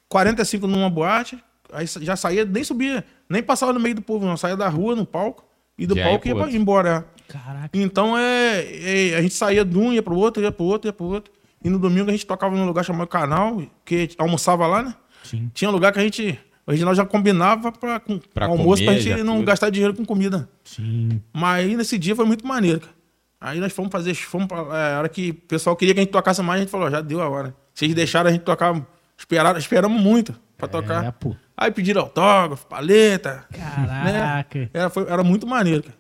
45 0.08 0.68
numa 0.68 0.88
boate, 0.90 1.44
aí 1.72 1.86
já 2.02 2.16
saía, 2.16 2.46
nem 2.46 2.64
subia, 2.64 3.04
nem 3.30 3.42
passava 3.44 3.74
no 3.74 3.80
meio 3.80 3.96
do 3.96 4.02
povo, 4.02 4.26
não. 4.26 4.38
Saía 4.38 4.56
da 4.58 4.68
rua, 4.70 4.96
no 4.96 5.06
palco, 5.06 5.44
e 5.78 5.86
do 5.86 5.96
Já 5.96 6.04
palco 6.04 6.28
ia 6.28 6.58
embora. 6.58 7.06
Caraca. 7.28 7.70
Então 7.74 8.18
é, 8.18 9.12
é, 9.12 9.16
A 9.16 9.22
gente 9.22 9.34
saía 9.34 9.64
de 9.66 9.78
um, 9.78 9.92
ia 9.92 10.02
pro 10.02 10.16
outro, 10.16 10.42
ia 10.42 10.52
pro 10.52 10.66
outro, 10.66 10.88
ia 10.88 10.94
pro 10.94 11.06
outro. 11.06 11.32
E 11.64 11.70
no 11.70 11.78
domingo 11.80 12.10
a 12.10 12.12
gente 12.12 12.26
tocava 12.26 12.56
num 12.56 12.66
lugar 12.66 12.84
chamado 12.86 13.08
Canal, 13.08 13.62
que 13.84 14.10
almoçava 14.18 14.66
lá, 14.68 14.84
né? 14.84 14.96
Sim. 15.24 15.52
Tinha 15.54 15.70
lugar 15.70 15.92
que 15.92 16.00
a 16.00 16.04
gente. 16.04 16.40
O 16.66 16.72
Reginaldo 16.72 16.98
já 16.98 17.06
combinava 17.06 17.72
pra, 17.72 18.00
com 18.00 18.20
Pra 18.34 18.46
almoço 18.46 18.84
comer, 18.84 18.86
pra 18.86 19.00
gente 19.02 19.24
não 19.24 19.36
tudo. 19.38 19.46
gastar 19.46 19.70
dinheiro 19.70 19.94
com 19.94 20.06
comida. 20.06 20.50
Sim. 20.64 21.22
Mas 21.34 21.66
aí 21.66 21.76
nesse 21.78 21.98
dia 21.98 22.16
foi 22.16 22.26
muito 22.26 22.46
maneiro, 22.46 22.82
cara. 22.82 22.94
Aí 23.40 23.60
nós 23.60 23.72
fomos 23.72 23.92
fazer, 23.92 24.14
fomos 24.16 24.48
pra, 24.48 24.58
é, 24.78 24.96
a 24.96 25.00
hora 25.00 25.10
que 25.10 25.30
o 25.30 25.34
pessoal 25.34 25.76
queria 25.76 25.94
que 25.94 26.00
a 26.00 26.04
gente 26.04 26.12
tocasse 26.12 26.42
mais, 26.42 26.60
a 26.60 26.64
gente 26.64 26.72
falou, 26.72 26.90
já 26.90 27.02
deu 27.02 27.22
a 27.22 27.30
hora. 27.30 27.56
Vocês 27.74 27.94
deixaram 27.94 28.30
a 28.30 28.34
gente 28.34 28.42
tocar, 28.42 28.82
esperaram, 29.18 29.60
esperamos 29.60 30.02
muito 30.02 30.34
pra 30.58 30.68
tocar. 30.68 31.06
É, 31.06 31.12
pô. 31.12 31.36
Aí 31.58 31.72
pediram 31.72 32.02
autógrafo, 32.04 32.66
paleta. 32.68 33.44
Caraca. 33.52 34.70
Era, 34.74 34.90
foi- 34.90 35.08
era 35.10 35.24
muito 35.24 35.48
maneiro, 35.48 35.84
cara. 35.84 35.96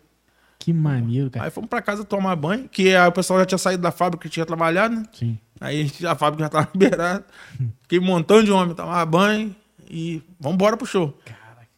Que 0.60 0.72
maneiro, 0.74 1.30
cara. 1.32 1.46
Aí 1.46 1.52
fomos 1.52 1.70
pra 1.70 1.82
casa 1.82 2.04
tomar 2.04 2.36
banho, 2.36 2.67
que 2.70 2.96
aí 2.96 3.08
o 3.08 3.12
pessoal 3.12 3.39
já 3.39 3.46
tinha 3.46 3.58
saído 3.58 3.82
da 3.82 3.91
fábrica 3.91 4.24
que 4.24 4.30
tinha 4.34 4.46
trabalhado, 4.46 4.96
né? 4.96 5.04
Sim. 5.13 5.38
Aí 5.60 5.91
a, 6.08 6.15
fábrica 6.15 6.43
já 6.43 6.50
tava 6.50 6.70
liberada. 6.76 7.26
Fiquei 7.82 8.00
um 8.00 8.04
montão 8.04 8.43
de 8.43 8.52
homem, 8.52 8.76
tomava 8.76 9.06
banho 9.06 9.56
e 9.89 10.22
vamos 10.39 10.56
embora 10.56 10.78
pro 10.78 10.86
show. 10.86 11.17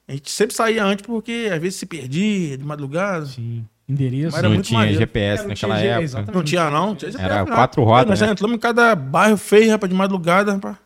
A 0.08 0.12
gente 0.14 0.30
sempre 0.32 0.56
saía 0.56 0.84
antes 0.84 1.06
porque 1.06 1.50
às 1.54 1.62
vezes 1.62 1.80
se 1.80 1.86
perdia 1.86 2.58
de 2.58 2.64
madrugada. 2.66 3.26
Sim. 3.28 3.66
Endereço. 3.88 4.26
Mas 4.32 4.36
era 4.36 4.48
não 4.50 4.56
muito 4.56 4.66
tinha 4.68 4.80
maneiro. 4.80 5.00
GPS 5.00 5.40
É, 5.40 5.44
não 5.44 5.50
naquela 5.50 5.76
tinha 5.78 5.88
época. 5.92 6.04
exatamente. 6.04 6.36
Não 6.36 6.44
tinha, 6.44 6.70
não. 6.72 6.96
Tinha 6.96 7.12
Era 7.18 7.40
não. 7.40 7.46
quatro 7.46 7.84
rodas, 7.84 8.04
Pô, 8.06 8.10
Nós 8.10 8.20
já 8.20 8.26
né? 8.26 8.32
entramos 8.34 8.56
em 8.56 8.60
cada 8.60 8.96
bairro 8.96 9.38
feio, 9.38 9.72
rapaz, 9.72 9.90
de 9.90 9.96
madrugada, 9.96 10.54
rapaz. 10.54 10.78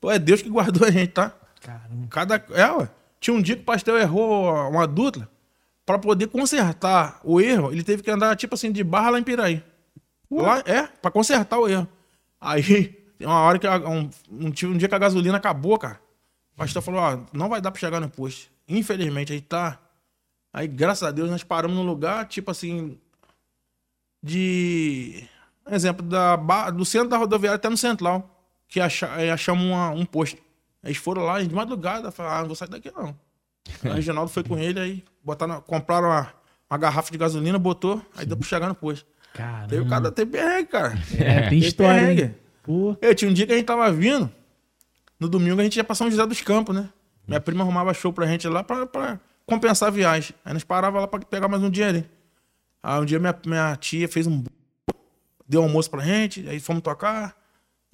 Pô, 0.00 0.10
é 0.10 0.18
Deus 0.18 0.42
que 0.42 0.48
guardou 0.50 0.86
a 0.86 0.90
gente, 0.90 1.08
tá? 1.10 1.32
Caramba. 1.64 2.06
Cada. 2.10 2.44
É, 2.50 2.70
ué. 2.72 2.88
Tinha 3.20 3.34
um 3.36 3.40
dia 3.42 3.56
que 3.56 3.62
o 3.62 3.64
pastel 3.64 3.96
errou 3.98 4.52
uma 4.70 4.86
dupla. 4.86 5.28
Pra 5.86 5.98
poder 5.98 6.28
consertar 6.28 7.20
o 7.22 7.40
erro, 7.40 7.70
ele 7.72 7.82
teve 7.82 8.02
que 8.02 8.10
andar, 8.10 8.34
tipo 8.36 8.54
assim, 8.54 8.72
de 8.72 8.82
barra 8.84 9.10
lá 9.10 9.18
em 9.18 9.22
Piraí. 9.22 9.62
Lá, 10.30 10.62
é, 10.66 10.86
pra 10.86 11.10
consertar 11.10 11.58
o 11.58 11.68
erro. 11.68 11.86
Aí, 12.40 12.62
tem 13.18 13.26
uma 13.26 13.40
hora 13.40 13.58
que 13.58 13.66
a- 13.66 13.76
um, 13.78 14.08
um, 14.30 14.46
um 14.46 14.50
dia 14.78 14.88
que 14.88 14.94
a 14.94 14.98
gasolina 14.98 15.36
acabou, 15.36 15.78
cara. 15.78 16.00
O 16.54 16.58
pastor 16.58 16.82
falou, 16.82 17.00
ó, 17.00 17.18
não 17.32 17.48
vai 17.48 17.60
dar 17.60 17.70
pra 17.70 17.80
chegar 17.80 18.00
no 18.00 18.08
posto. 18.08 18.50
Infelizmente, 18.68 19.32
aí 19.32 19.40
tá. 19.40 19.78
Aí, 20.52 20.66
graças 20.66 21.02
a 21.06 21.10
Deus, 21.10 21.30
nós 21.30 21.42
paramos 21.44 21.76
num 21.76 21.82
lugar, 21.84 22.26
tipo 22.28 22.50
assim, 22.50 22.98
de. 24.22 25.24
Exemplo, 25.70 26.04
da, 26.06 26.36
do 26.70 26.84
centro 26.84 27.08
da 27.08 27.16
rodoviária 27.16 27.56
até 27.56 27.68
no 27.68 27.76
central. 27.76 28.30
Que 28.68 28.80
acha, 28.80 29.08
achamos 29.32 29.64
uma- 29.64 29.90
um 29.90 30.04
posto. 30.06 30.40
Eles 30.84 30.98
foram 30.98 31.22
lá 31.22 31.42
de 31.42 31.52
madrugada, 31.54 32.10
falaram, 32.10 32.36
ah, 32.36 32.40
não 32.40 32.46
vou 32.46 32.56
sair 32.56 32.68
daqui 32.68 32.90
não. 32.94 33.16
Aí 33.82 33.90
o 33.90 33.94
Reginaldo 33.94 34.30
foi 34.30 34.44
com 34.44 34.58
ele, 34.58 34.78
aí 34.78 35.04
botaram, 35.24 35.60
compraram 35.62 36.08
uma, 36.08 36.32
uma 36.70 36.78
garrafa 36.78 37.10
de 37.10 37.16
gasolina, 37.16 37.58
botou, 37.58 38.02
aí 38.14 38.26
deu 38.26 38.36
pra 38.36 38.46
chegar 38.46 38.68
no 38.68 38.74
posto. 38.74 39.06
Caramba. 39.32 39.68
Teve 39.68 39.88
cada 39.88 40.12
tem 40.12 40.26
perrengue, 40.26 40.68
cara. 40.68 40.98
É, 41.18 41.48
tem 41.48 41.58
história. 41.58 42.38
Eu 43.00 43.14
tinha 43.14 43.30
um 43.30 43.34
dia 43.34 43.46
que 43.46 43.52
a 43.52 43.56
gente 43.56 43.64
tava 43.64 43.90
vindo, 43.90 44.30
no 45.18 45.28
domingo 45.28 45.60
a 45.60 45.64
gente 45.64 45.76
ia 45.76 45.84
pra 45.84 45.94
São 45.94 46.10
José 46.10 46.26
dos 46.26 46.40
Campos, 46.42 46.74
né? 46.74 46.90
Minha 47.26 47.40
prima 47.40 47.62
arrumava 47.62 47.94
show 47.94 48.12
pra 48.12 48.26
gente 48.26 48.46
lá 48.46 48.62
pra, 48.62 48.86
pra 48.86 49.18
compensar 49.46 49.88
a 49.88 49.90
viagem. 49.90 50.36
Aí 50.44 50.52
nós 50.52 50.62
parava 50.62 51.00
lá 51.00 51.08
pra 51.08 51.20
pegar 51.20 51.48
mais 51.48 51.62
um 51.62 51.70
dinheiro. 51.70 52.04
Aí 52.82 53.00
um 53.00 53.04
dia 53.04 53.18
minha, 53.18 53.34
minha 53.46 53.76
tia 53.76 54.06
fez 54.06 54.26
um 54.26 54.44
deu 55.48 55.62
almoço 55.62 55.90
pra 55.90 56.02
gente, 56.02 56.46
aí 56.48 56.60
fomos 56.60 56.82
tocar. 56.82 57.34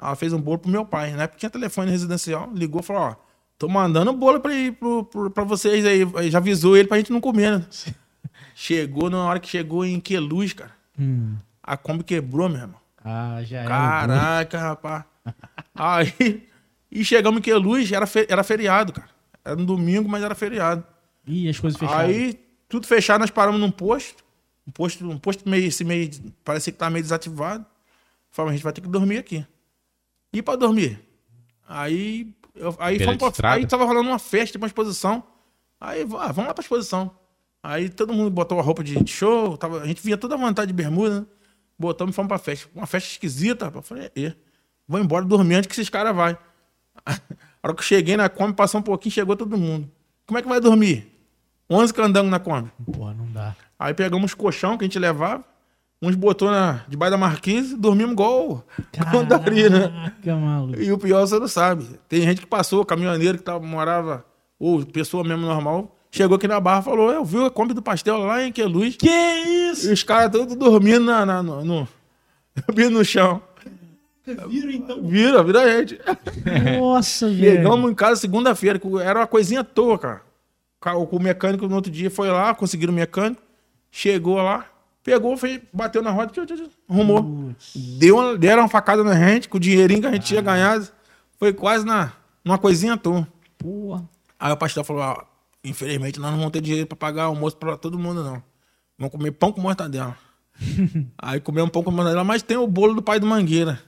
Ela 0.00 0.14
fez 0.16 0.32
um 0.32 0.40
bolo 0.40 0.58
pro 0.58 0.70
meu 0.70 0.84
pai, 0.84 1.12
né? 1.12 1.26
Porque 1.26 1.40
tinha 1.40 1.50
telefone 1.50 1.90
residencial, 1.90 2.50
ligou 2.54 2.80
e 2.80 2.84
falou, 2.84 3.02
ó, 3.02 3.14
tô 3.58 3.68
mandando 3.68 4.10
um 4.10 4.16
bolo 4.16 4.40
pra, 4.40 4.54
ir 4.54 4.72
pro, 4.72 5.04
pro, 5.04 5.30
pra 5.30 5.44
vocês 5.44 5.84
aí. 5.84 6.30
Já 6.30 6.38
avisou 6.38 6.76
ele 6.76 6.88
pra 6.88 6.96
gente 6.96 7.12
não 7.12 7.20
comer, 7.20 7.58
né? 7.58 7.66
Chegou, 8.54 9.08
na 9.10 9.24
hora 9.24 9.40
que 9.40 9.48
chegou 9.48 9.84
em 9.84 9.98
Queluz, 10.00 10.52
cara, 10.52 10.72
Hum. 10.98 11.34
a 11.62 11.76
Kombi 11.76 12.04
quebrou, 12.04 12.48
meu 12.48 12.60
irmão. 12.60 12.80
Ah, 13.02 13.40
já 13.42 13.58
era. 13.60 13.68
Caraca, 13.68 14.58
rapaz. 14.58 15.04
Aí, 15.74 16.46
e 16.90 17.04
chegamos 17.04 17.38
em 17.38 17.42
Queluz, 17.42 17.90
era, 17.90 18.06
fe- 18.06 18.26
era 18.28 18.42
feriado, 18.42 18.92
cara. 18.92 19.08
Era 19.44 19.56
no 19.56 19.64
domingo, 19.64 20.08
mas 20.08 20.22
era 20.22 20.34
feriado. 20.34 20.84
Ih, 21.26 21.48
as 21.48 21.58
coisas 21.58 21.78
fechadas. 21.78 22.04
Aí, 22.10 22.38
tudo 22.68 22.86
fechado, 22.86 23.20
nós 23.20 23.30
paramos 23.30 23.60
num 23.60 23.70
posto. 23.70 24.22
Um 24.66 24.70
posto, 24.70 25.08
um 25.08 25.18
posto 25.18 25.48
meio, 25.48 25.66
esse 25.66 25.82
meio, 25.84 26.10
parecia 26.44 26.72
que 26.72 26.78
tá 26.78 26.90
meio 26.90 27.02
desativado. 27.02 27.64
Falamos, 28.30 28.52
a 28.52 28.56
gente 28.56 28.64
vai 28.64 28.72
ter 28.72 28.80
que 28.82 28.88
dormir 28.88 29.18
aqui. 29.18 29.46
E 30.32 30.42
pra 30.42 30.56
dormir? 30.56 31.00
Aí, 31.68 32.34
eu, 32.54 32.74
aí, 32.78 32.98
Beira 32.98 33.18
fomos 33.18 33.36
pra, 33.36 33.52
aí 33.52 33.66
tava 33.66 33.84
rolando 33.84 34.08
uma 34.08 34.18
festa, 34.18 34.58
uma 34.58 34.66
exposição. 34.66 35.22
Aí, 35.80 36.02
ah, 36.02 36.32
vamos 36.32 36.48
lá 36.48 36.54
pra 36.54 36.62
exposição. 36.62 37.10
Aí 37.62 37.88
todo 37.88 38.12
mundo 38.12 38.30
botou 38.30 38.58
a 38.58 38.62
roupa 38.62 38.82
de 38.82 39.06
show, 39.06 39.56
tava, 39.56 39.82
a 39.82 39.86
gente 39.86 40.02
vinha 40.02 40.16
toda 40.16 40.34
à 40.34 40.38
vontade 40.38 40.68
de 40.68 40.74
bermuda, 40.74 41.20
né? 41.20 41.26
Botamos 41.78 42.12
e 42.12 42.16
fomos 42.16 42.28
pra 42.28 42.38
festa. 42.38 42.68
Uma 42.74 42.86
festa 42.86 43.08
esquisita, 43.10 43.66
rapaz. 43.66 43.84
Eu 43.84 43.88
falei, 43.88 44.10
é, 44.16 44.34
vou 44.86 45.00
embora 45.00 45.24
dormir 45.24 45.56
antes 45.56 45.68
que 45.68 45.74
esses 45.74 45.88
caras 45.88 46.14
vai. 46.14 46.38
A 47.06 47.68
hora 47.68 47.74
que 47.74 47.80
eu 47.80 47.84
cheguei 47.84 48.16
na 48.16 48.28
Kombi, 48.28 48.54
passou 48.54 48.80
um 48.80 48.82
pouquinho, 48.82 49.12
chegou 49.12 49.36
todo 49.36 49.56
mundo. 49.56 49.90
Como 50.26 50.38
é 50.38 50.42
que 50.42 50.48
vai 50.48 50.60
dormir? 50.60 51.10
11 51.68 51.92
candangos 51.92 52.30
na 52.30 52.38
Kombi. 52.38 52.70
Porra, 52.90 53.14
não 53.14 53.30
dá. 53.32 53.54
Aí 53.78 53.92
pegamos 53.94 54.30
os 54.30 54.34
colchão 54.34 54.76
que 54.78 54.84
a 54.84 54.86
gente 54.86 54.98
levava, 54.98 55.44
uns 56.02 56.14
botou 56.14 56.50
na, 56.50 56.82
debaixo 56.88 57.10
da 57.12 57.18
marquise, 57.18 57.76
dormimos 57.76 58.12
igual 58.12 58.64
né? 59.70 59.90
Caraca, 60.22 60.36
maluco. 60.36 60.80
E 60.80 60.90
o 60.92 60.98
pior 60.98 61.26
você 61.26 61.38
não 61.38 61.48
sabe. 61.48 61.86
Tem 62.08 62.22
gente 62.22 62.40
que 62.40 62.46
passou, 62.46 62.84
caminhoneiro 62.84 63.38
que 63.38 63.44
tava, 63.44 63.60
morava, 63.64 64.24
ou 64.58 64.84
pessoa 64.84 65.22
mesmo 65.24 65.46
normal, 65.46 65.94
chegou 66.10 66.36
aqui 66.36 66.48
na 66.48 66.58
barra 66.60 66.80
e 66.80 66.84
falou: 66.84 67.10
Eu 67.12 67.24
vi 67.24 67.44
a 67.44 67.50
Kombi 67.50 67.74
do 67.74 67.82
pastel 67.82 68.18
lá 68.18 68.42
em 68.42 68.50
Queluz. 68.52 68.96
Que 68.96 69.08
isso? 69.72 69.90
E 69.90 69.92
os 69.92 70.02
caras 70.02 70.30
todos 70.32 70.56
dormindo 70.56 71.04
na, 71.04 71.24
na- 71.26 71.42
no, 71.42 71.64
no, 71.64 71.88
no 72.90 73.04
chão. 73.04 73.42
Viram 74.48 74.70
então? 74.70 75.02
Vira, 75.02 75.42
vira 75.42 75.62
a 75.62 75.68
gente. 75.80 75.98
Nossa, 76.78 77.26
velho. 77.30 77.56
Chegamos 77.56 77.90
em 77.90 77.94
casa 77.94 78.20
segunda-feira, 78.20 78.78
que 78.78 78.86
era 78.98 79.20
uma 79.20 79.26
coisinha 79.26 79.60
à 79.60 79.64
toa, 79.64 79.98
cara. 79.98 80.22
Ca- 80.80 80.96
O 80.96 81.04
o 81.04 81.20
mecânico 81.20 81.66
no 81.66 81.74
outro 81.74 81.90
dia 81.90 82.10
foi 82.10 82.28
lá, 82.30 82.54
conseguiram 82.54 82.92
o 82.92 82.96
mecânico, 82.96 83.42
chegou 83.90 84.36
lá, 84.36 84.66
pegou, 85.02 85.36
fez, 85.36 85.60
bateu 85.72 86.02
na 86.02 86.10
roda, 86.10 86.32
arrumou. 86.88 87.22
Putz. 87.22 87.72
Deu 87.98 88.16
uma, 88.16 88.36
deram 88.36 88.62
uma 88.62 88.68
facada 88.68 89.02
na 89.02 89.14
gente, 89.14 89.48
com 89.48 89.56
o 89.56 89.60
dinheirinho 89.60 90.00
que 90.00 90.06
a 90.06 90.12
gente 90.12 90.26
tinha 90.26 90.40
ganhado. 90.40 90.88
Foi 91.38 91.52
quase 91.52 91.84
na, 91.84 92.12
numa 92.44 92.58
coisinha. 92.58 92.96
Porra. 92.96 94.08
Aí 94.38 94.52
o 94.52 94.56
pastor 94.56 94.84
falou: 94.84 95.02
ó, 95.02 95.22
infelizmente 95.64 96.18
nós 96.18 96.30
não 96.30 96.38
vamos 96.38 96.52
ter 96.52 96.60
dinheiro 96.60 96.86
pra 96.86 96.96
pagar 96.96 97.24
almoço 97.24 97.56
pra 97.56 97.76
todo 97.76 97.98
mundo, 97.98 98.22
não. 98.22 98.42
Vamos 98.98 99.12
comer 99.12 99.32
pão 99.32 99.52
com 99.52 99.60
mortadela. 99.60 100.16
Aí 101.18 101.40
comemos 101.40 101.70
pão 101.70 101.82
com 101.82 101.90
mortadela, 101.90 102.24
mas 102.24 102.42
tem 102.42 102.56
o 102.56 102.66
bolo 102.66 102.94
do 102.94 103.02
pai 103.02 103.18
do 103.18 103.26
Mangueira. 103.26 103.80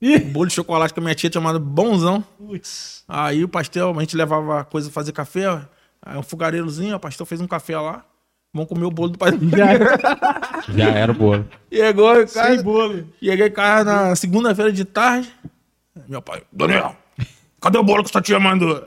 O 0.00 0.04
Ih, 0.04 0.18
bolo 0.18 0.46
de 0.46 0.54
chocolate 0.54 0.94
que 0.94 1.00
a 1.00 1.02
minha 1.02 1.14
tia 1.14 1.30
chamado 1.32 1.60
Bonzão. 1.60 2.22
Putz. 2.38 3.04
Aí 3.08 3.44
o 3.44 3.48
pastel, 3.48 3.90
a 3.96 4.00
gente 4.00 4.16
levava 4.16 4.64
coisa 4.64 4.88
pra 4.88 4.94
fazer 4.94 5.12
café, 5.12 5.50
ó. 5.50 5.60
aí 6.02 6.18
um 6.18 6.22
fogareirozinho, 6.22 6.96
o 6.96 7.00
pastor 7.00 7.26
fez 7.26 7.40
um 7.40 7.46
café 7.46 7.78
lá. 7.78 8.04
Vamos 8.52 8.68
comer 8.68 8.84
o 8.84 8.90
bolo 8.90 9.10
do 9.10 9.18
pai. 9.18 9.30
Já 9.32 10.72
Já 10.76 10.90
era 10.90 11.12
o 11.12 11.14
bolo. 11.14 11.46
Chegou 11.72 12.20
em 12.20 12.26
sem 12.26 12.42
casa, 12.42 12.62
bolo. 12.62 13.06
cheguei 13.22 13.46
em 13.46 13.52
casa 13.52 13.84
na 13.84 14.16
segunda-feira 14.16 14.72
de 14.72 14.84
tarde. 14.84 15.32
Meu 16.08 16.20
pai, 16.20 16.42
Daniel, 16.50 16.96
cadê 17.60 17.78
o 17.78 17.84
bolo 17.84 18.02
que 18.02 18.10
sua 18.10 18.20
tia 18.20 18.40
mandou? 18.40 18.84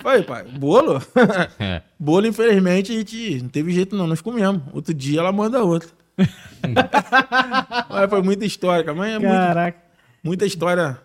Falei, 0.00 0.22
pai, 0.22 0.44
bolo? 0.44 1.02
É. 1.58 1.82
bolo, 1.98 2.26
infelizmente, 2.26 2.92
a 2.92 2.96
gente 2.96 3.42
não 3.42 3.48
teve 3.48 3.72
jeito 3.72 3.96
não, 3.96 4.06
nós 4.06 4.20
comemos. 4.20 4.62
Outro 4.72 4.94
dia 4.94 5.20
ela 5.20 5.32
manda 5.32 5.62
outro. 5.62 5.90
mas 7.90 8.10
foi 8.10 8.22
muita 8.22 8.44
história, 8.44 8.84
cara. 8.84 8.96
Mas 8.96 9.14
é 9.14 9.18
muito, 9.18 9.32
Caraca. 9.32 9.78
muita 10.22 10.46
história 10.46 10.98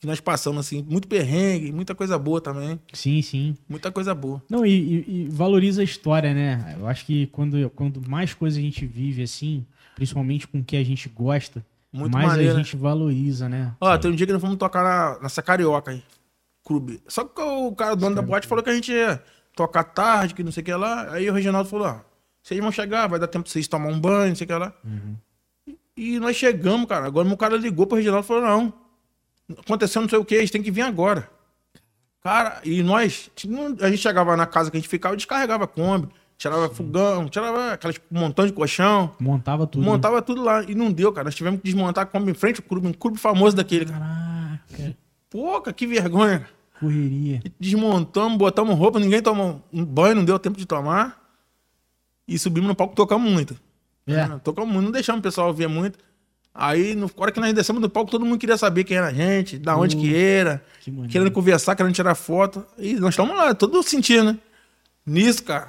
que 0.00 0.06
nós 0.06 0.20
passamos, 0.20 0.60
assim. 0.66 0.84
Muito 0.88 1.08
perrengue, 1.08 1.72
muita 1.72 1.94
coisa 1.94 2.18
boa 2.18 2.40
também. 2.40 2.78
Sim, 2.92 3.20
sim. 3.22 3.56
Muita 3.68 3.90
coisa 3.90 4.14
boa. 4.14 4.42
Não, 4.48 4.64
e, 4.64 4.70
e- 4.70 5.04
e 5.24 5.28
valoriza 5.28 5.80
a 5.80 5.84
história, 5.84 6.32
né? 6.32 6.76
Eu 6.78 6.86
acho 6.86 7.04
que 7.04 7.26
quando, 7.28 7.68
quando 7.70 8.00
mais 8.08 8.32
coisas 8.32 8.58
a 8.58 8.62
gente 8.62 8.86
vive 8.86 9.22
assim, 9.22 9.66
principalmente 9.96 10.46
com 10.46 10.58
o 10.60 10.64
que 10.64 10.76
a 10.76 10.84
gente 10.84 11.08
gosta, 11.08 11.64
Muito 11.92 12.12
mais 12.12 12.28
maneiro, 12.28 12.52
a 12.52 12.56
né? 12.58 12.62
gente 12.62 12.76
valoriza, 12.76 13.48
né? 13.48 13.74
Ó, 13.80 13.96
tem 13.98 14.10
um 14.10 14.14
dia 14.14 14.26
que 14.26 14.32
nós 14.32 14.40
fomos 14.42 14.56
tocar 14.56 14.84
na, 14.84 15.22
nessa 15.22 15.42
carioca 15.42 15.90
aí. 15.90 16.02
Clube. 16.64 17.00
Só 17.08 17.24
que 17.24 17.40
o 17.40 17.72
cara, 17.72 17.94
o 17.94 17.96
dono 17.96 18.14
da 18.14 18.22
boate, 18.22 18.46
falou 18.46 18.62
que 18.62 18.68
a 18.70 18.74
gente 18.74 18.92
ia 18.92 19.22
tocar 19.56 19.82
tarde, 19.82 20.34
que 20.34 20.44
não 20.44 20.52
sei 20.52 20.60
o 20.62 20.64
que 20.66 20.74
lá. 20.74 21.12
Aí 21.14 21.28
o 21.28 21.32
Reginaldo 21.32 21.68
falou: 21.68 21.86
ó, 21.88 22.00
vocês 22.42 22.60
vão 22.60 22.70
chegar, 22.70 23.06
vai 23.08 23.18
dar 23.18 23.26
tempo 23.26 23.44
pra 23.44 23.50
vocês 23.52 23.66
tomar 23.66 23.88
um 23.88 23.98
banho, 23.98 24.28
não 24.28 24.36
sei 24.36 24.44
o 24.44 24.48
que 24.48 24.54
lá. 24.54 24.72
E 25.96 26.20
nós 26.20 26.36
chegamos, 26.36 26.86
cara. 26.86 27.06
Agora 27.06 27.26
o 27.26 27.36
cara 27.36 27.56
ligou 27.56 27.86
pro 27.86 27.96
Reginaldo 27.96 28.24
e 28.24 28.28
falou: 28.28 28.42
não, 28.42 28.72
aconteceu 29.56 30.02
não 30.02 30.08
sei 30.08 30.18
o 30.18 30.24
que, 30.24 30.34
eles 30.34 30.50
têm 30.50 30.62
que 30.62 30.70
vir 30.70 30.82
agora. 30.82 31.30
Cara, 32.22 32.60
e 32.64 32.82
nós, 32.82 33.30
a 33.80 33.88
gente 33.88 34.02
chegava 34.02 34.36
na 34.36 34.44
casa 34.46 34.70
que 34.70 34.76
a 34.76 34.80
gente 34.80 34.88
ficava, 34.88 35.16
descarregava 35.16 35.64
a 35.64 35.68
Kombi, 35.68 36.08
tirava 36.36 36.68
fogão, 36.68 37.28
tirava 37.28 37.72
aquelas 37.72 37.96
um 38.10 38.18
montão 38.20 38.46
de 38.46 38.52
colchão. 38.52 39.14
Montava 39.18 39.66
tudo. 39.66 39.82
né? 39.82 39.90
Montava 39.90 40.20
tudo 40.20 40.42
lá 40.42 40.62
e 40.64 40.74
não 40.74 40.92
deu, 40.92 41.12
cara. 41.12 41.24
Nós 41.24 41.34
tivemos 41.34 41.60
que 41.60 41.64
desmontar 41.64 42.04
a 42.04 42.06
Kombi 42.06 42.30
em 42.30 42.34
frente 42.34 42.60
ao 42.60 42.68
clube, 42.68 42.88
um 42.88 42.92
clube 42.92 43.18
famoso 43.18 43.56
daquele, 43.56 43.86
cara. 43.86 43.98
Caraca, 43.98 44.96
cara, 45.62 45.72
que 45.72 45.86
vergonha. 45.86 46.48
correria. 46.80 47.40
Desmontamos, 47.58 48.36
botamos 48.36 48.76
roupa, 48.76 48.98
ninguém 49.00 49.22
tomou 49.22 49.62
um 49.72 49.84
banho, 49.84 50.16
não 50.16 50.24
deu 50.24 50.38
tempo 50.38 50.58
de 50.58 50.66
tomar. 50.66 51.18
E 52.26 52.38
subimos 52.38 52.68
no 52.68 52.74
palco, 52.74 52.94
tocamos 52.94 53.30
muito. 53.30 53.58
É. 54.06 54.26
Tocamos 54.38 54.72
muito, 54.72 54.84
não 54.84 54.92
deixamos 54.92 55.20
o 55.20 55.22
pessoal 55.22 55.48
ouvir 55.48 55.68
muito. 55.68 55.98
Aí, 56.60 56.96
na 56.96 57.06
hora 57.16 57.30
que 57.30 57.38
nós 57.38 57.54
descemos 57.54 57.80
do 57.80 57.88
palco, 57.88 58.10
todo 58.10 58.26
mundo 58.26 58.36
queria 58.36 58.58
saber 58.58 58.82
quem 58.82 58.96
era 58.96 59.06
a 59.06 59.12
gente, 59.12 59.56
da 59.56 59.76
onde 59.76 59.96
que 59.96 60.12
era, 60.16 60.60
que 60.80 60.90
querendo 61.06 61.30
conversar, 61.30 61.76
querendo 61.76 61.94
tirar 61.94 62.16
foto. 62.16 62.66
E 62.76 62.94
nós 62.94 63.10
estamos 63.10 63.36
lá, 63.36 63.54
todo 63.54 63.80
sentindo, 63.84 64.32
né? 64.32 64.38
Nisso, 65.06 65.44
cara, 65.44 65.68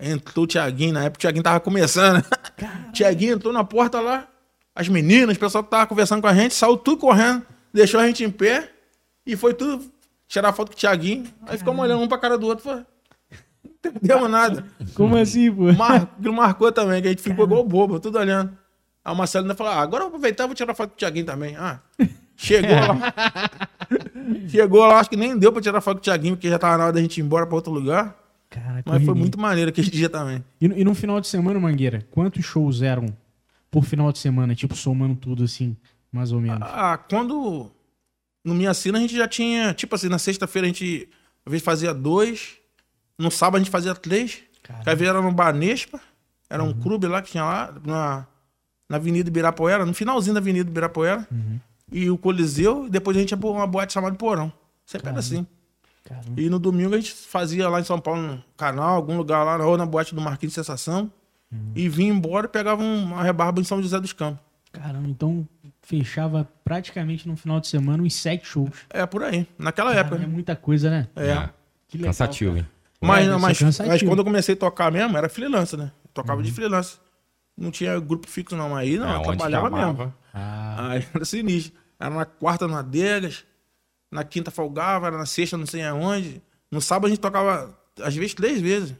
entrou 0.00 0.46
o 0.46 0.48
Tiaguinho, 0.48 0.94
na 0.94 1.04
época 1.04 1.18
o 1.18 1.20
Tiaguinho 1.20 1.44
tava 1.44 1.60
começando. 1.60 2.24
Tiaguinho 2.92 3.34
entrou 3.34 3.52
na 3.52 3.62
porta 3.62 4.00
lá, 4.00 4.26
as 4.74 4.88
meninas, 4.88 5.36
o 5.36 5.38
pessoal 5.40 5.62
que 5.62 5.70
tava 5.70 5.86
conversando 5.86 6.20
com 6.20 6.26
a 6.26 6.34
gente, 6.34 6.54
saiu 6.54 6.76
tudo 6.76 6.96
correndo, 6.96 7.46
deixou 7.72 8.00
a 8.00 8.06
gente 8.08 8.24
em 8.24 8.30
pé 8.32 8.68
e 9.24 9.36
foi 9.36 9.54
tudo 9.54 9.92
tirar 10.26 10.52
foto 10.52 10.70
com 10.70 10.74
o 10.74 10.76
Tiaguinho. 10.76 11.24
Aí 11.46 11.56
ficamos 11.56 11.80
olhando 11.80 12.02
um 12.02 12.08
pra 12.08 12.18
cara 12.18 12.36
do 12.36 12.48
outro, 12.48 12.64
foi. 12.64 12.84
Não 13.84 13.92
entendemos 13.92 14.28
nada. 14.28 14.66
Como 14.96 15.16
assim, 15.16 15.54
pô? 15.54 15.72
Mar... 15.72 16.10
marcou 16.18 16.72
também, 16.72 17.00
que 17.00 17.06
a 17.06 17.10
gente 17.12 17.22
ficou 17.22 17.44
igual 17.44 17.62
bobo, 17.62 18.00
tudo 18.00 18.18
olhando. 18.18 18.58
Marcelo 19.04 19.44
ainda 19.44 19.54
falou: 19.54 19.72
ah, 19.72 19.80
agora 19.80 20.04
eu 20.04 20.08
vou 20.08 20.16
aproveitar 20.16 20.44
e 20.44 20.46
vou 20.46 20.54
tirar 20.54 20.74
foto 20.74 20.90
com 20.90 20.94
o 20.94 20.98
Thiaguinho 20.98 21.26
também. 21.26 21.56
Ah, 21.56 21.80
chegou 22.36 22.70
lá. 22.70 23.12
chegou 24.48 24.86
lá, 24.86 25.00
acho 25.00 25.10
que 25.10 25.16
nem 25.16 25.38
deu 25.38 25.52
pra 25.52 25.62
tirar 25.62 25.80
foto 25.80 25.96
com 25.96 26.00
o 26.00 26.04
Thiaguinho, 26.04 26.36
porque 26.36 26.48
já 26.48 26.58
tava 26.58 26.76
na 26.78 26.84
hora 26.84 26.92
da 26.92 27.00
gente 27.00 27.18
ir 27.18 27.22
embora 27.22 27.46
pra 27.46 27.56
outro 27.56 27.72
lugar. 27.72 28.16
Cara, 28.50 28.82
Mas 28.84 29.04
foi 29.04 29.14
muito 29.14 29.38
maneiro 29.38 29.70
aquele 29.70 29.88
dia 29.90 30.08
também. 30.08 30.44
E, 30.60 30.66
e 30.66 30.84
no 30.84 30.94
final 30.94 31.20
de 31.20 31.28
semana, 31.28 31.58
Mangueira, 31.60 32.04
quantos 32.10 32.44
shows 32.44 32.82
eram 32.82 33.06
por 33.70 33.84
final 33.84 34.10
de 34.10 34.18
semana? 34.18 34.54
Tipo, 34.56 34.74
somando 34.74 35.14
tudo 35.14 35.44
assim, 35.44 35.76
mais 36.10 36.32
ou 36.32 36.40
menos. 36.40 36.60
Ah, 36.62 36.98
quando 36.98 37.70
no 38.44 38.54
Minha 38.54 38.74
Sina 38.74 38.98
a 38.98 39.00
gente 39.00 39.16
já 39.16 39.28
tinha, 39.28 39.72
tipo 39.72 39.94
assim, 39.94 40.08
na 40.08 40.18
sexta-feira 40.18 40.66
a 40.66 40.68
gente 40.68 41.08
às 41.46 41.50
vezes 41.50 41.64
fazia 41.64 41.94
dois, 41.94 42.56
no 43.18 43.30
sábado 43.30 43.56
a 43.56 43.58
gente 43.60 43.70
fazia 43.70 43.94
três, 43.94 44.42
Caramba. 44.62 44.90
às 44.90 44.98
vezes 44.98 45.08
era 45.08 45.22
no 45.22 45.32
Banespa, 45.32 46.00
era 46.48 46.62
um 46.64 46.72
clube 46.72 47.06
lá 47.06 47.22
que 47.22 47.30
tinha 47.30 47.44
lá, 47.44 47.74
na, 47.84 48.26
na 48.90 48.96
Avenida 48.96 49.28
Ibirapuera, 49.30 49.86
no 49.86 49.94
finalzinho 49.94 50.34
da 50.34 50.40
Avenida 50.40 50.68
Ibirapuera, 50.68 51.26
e 51.90 52.10
o 52.10 52.18
Coliseu, 52.18 52.86
e 52.86 52.90
depois 52.90 53.16
a 53.16 53.20
gente 53.20 53.30
ia 53.30 53.36
pra 53.38 53.48
uma 53.48 53.66
boate 53.66 53.92
chamada 53.94 54.14
Porão. 54.16 54.52
Sempre 54.84 55.08
era 55.08 55.18
assim. 55.20 55.46
Caramba. 56.04 56.40
E 56.40 56.50
no 56.50 56.58
domingo 56.58 56.94
a 56.94 56.98
gente 56.98 57.12
fazia 57.12 57.68
lá 57.68 57.80
em 57.80 57.84
São 57.84 58.00
Paulo, 58.00 58.20
no 58.20 58.44
canal, 58.56 58.96
algum 58.96 59.16
lugar 59.16 59.44
lá, 59.44 59.64
ou 59.64 59.78
na 59.78 59.86
boate 59.86 60.14
do 60.14 60.20
Marquinhos 60.20 60.52
de 60.52 60.56
Sensação, 60.56 61.10
e 61.74 61.88
vinha 61.88 62.12
embora 62.12 62.46
e 62.46 62.48
pegava 62.50 62.82
um, 62.82 63.04
uma 63.04 63.22
rebarba 63.22 63.60
em 63.60 63.64
São 63.64 63.80
José 63.80 63.98
dos 64.00 64.12
Campos. 64.12 64.40
Caramba, 64.72 65.08
então 65.08 65.46
fechava 65.82 66.48
praticamente 66.64 67.26
no 67.26 67.36
final 67.36 67.58
de 67.60 67.66
semana 67.68 68.02
uns 68.02 68.14
sete 68.14 68.46
shows. 68.46 68.70
É 68.88 69.04
por 69.06 69.22
aí, 69.24 69.46
naquela 69.58 69.90
Cara, 69.90 70.00
época. 70.00 70.16
é 70.16 70.18
né? 70.20 70.26
muita 70.26 70.54
coisa, 70.54 70.90
né? 70.90 71.08
É. 71.16 71.48
Que 71.88 71.96
legal, 71.98 72.10
Cansativo, 72.10 72.56
hein? 72.56 72.66
Mas, 73.00 73.26
É, 73.26 73.36
mas, 73.36 73.58
cansativo. 73.58 73.88
mas 73.88 74.02
quando 74.02 74.18
eu 74.20 74.24
comecei 74.24 74.54
a 74.54 74.58
tocar 74.58 74.92
mesmo, 74.92 75.16
era 75.16 75.28
freelancer, 75.28 75.76
né? 75.78 75.90
Eu 76.04 76.10
tocava 76.14 76.38
Uhum. 76.38 76.44
de 76.44 76.52
freelancer. 76.52 76.98
Não 77.60 77.70
tinha 77.70 78.00
grupo 78.00 78.26
fixo, 78.26 78.56
não. 78.56 78.74
Aí 78.74 78.96
não, 78.98 79.08
É, 79.08 79.16
eu 79.18 79.22
trabalhava 79.22 79.68
chamava. 79.70 79.92
mesmo. 80.04 80.14
Ah, 80.32 80.88
Aí 80.92 81.06
era 81.14 81.24
sinistro. 81.24 81.78
Era 82.00 82.14
na 82.14 82.24
quarta 82.24 82.66
no 82.66 82.74
Adegas, 82.76 83.44
na 84.10 84.24
quinta 84.24 84.50
folgava, 84.50 85.06
era 85.08 85.18
na 85.18 85.26
sexta 85.26 85.56
não 85.58 85.66
sei 85.66 85.82
aonde. 85.82 86.42
No 86.72 86.80
sábado 86.80 87.06
a 87.06 87.10
gente 87.10 87.20
tocava, 87.20 87.78
às 88.02 88.16
vezes, 88.16 88.32
três 88.34 88.60
vezes. 88.60 88.94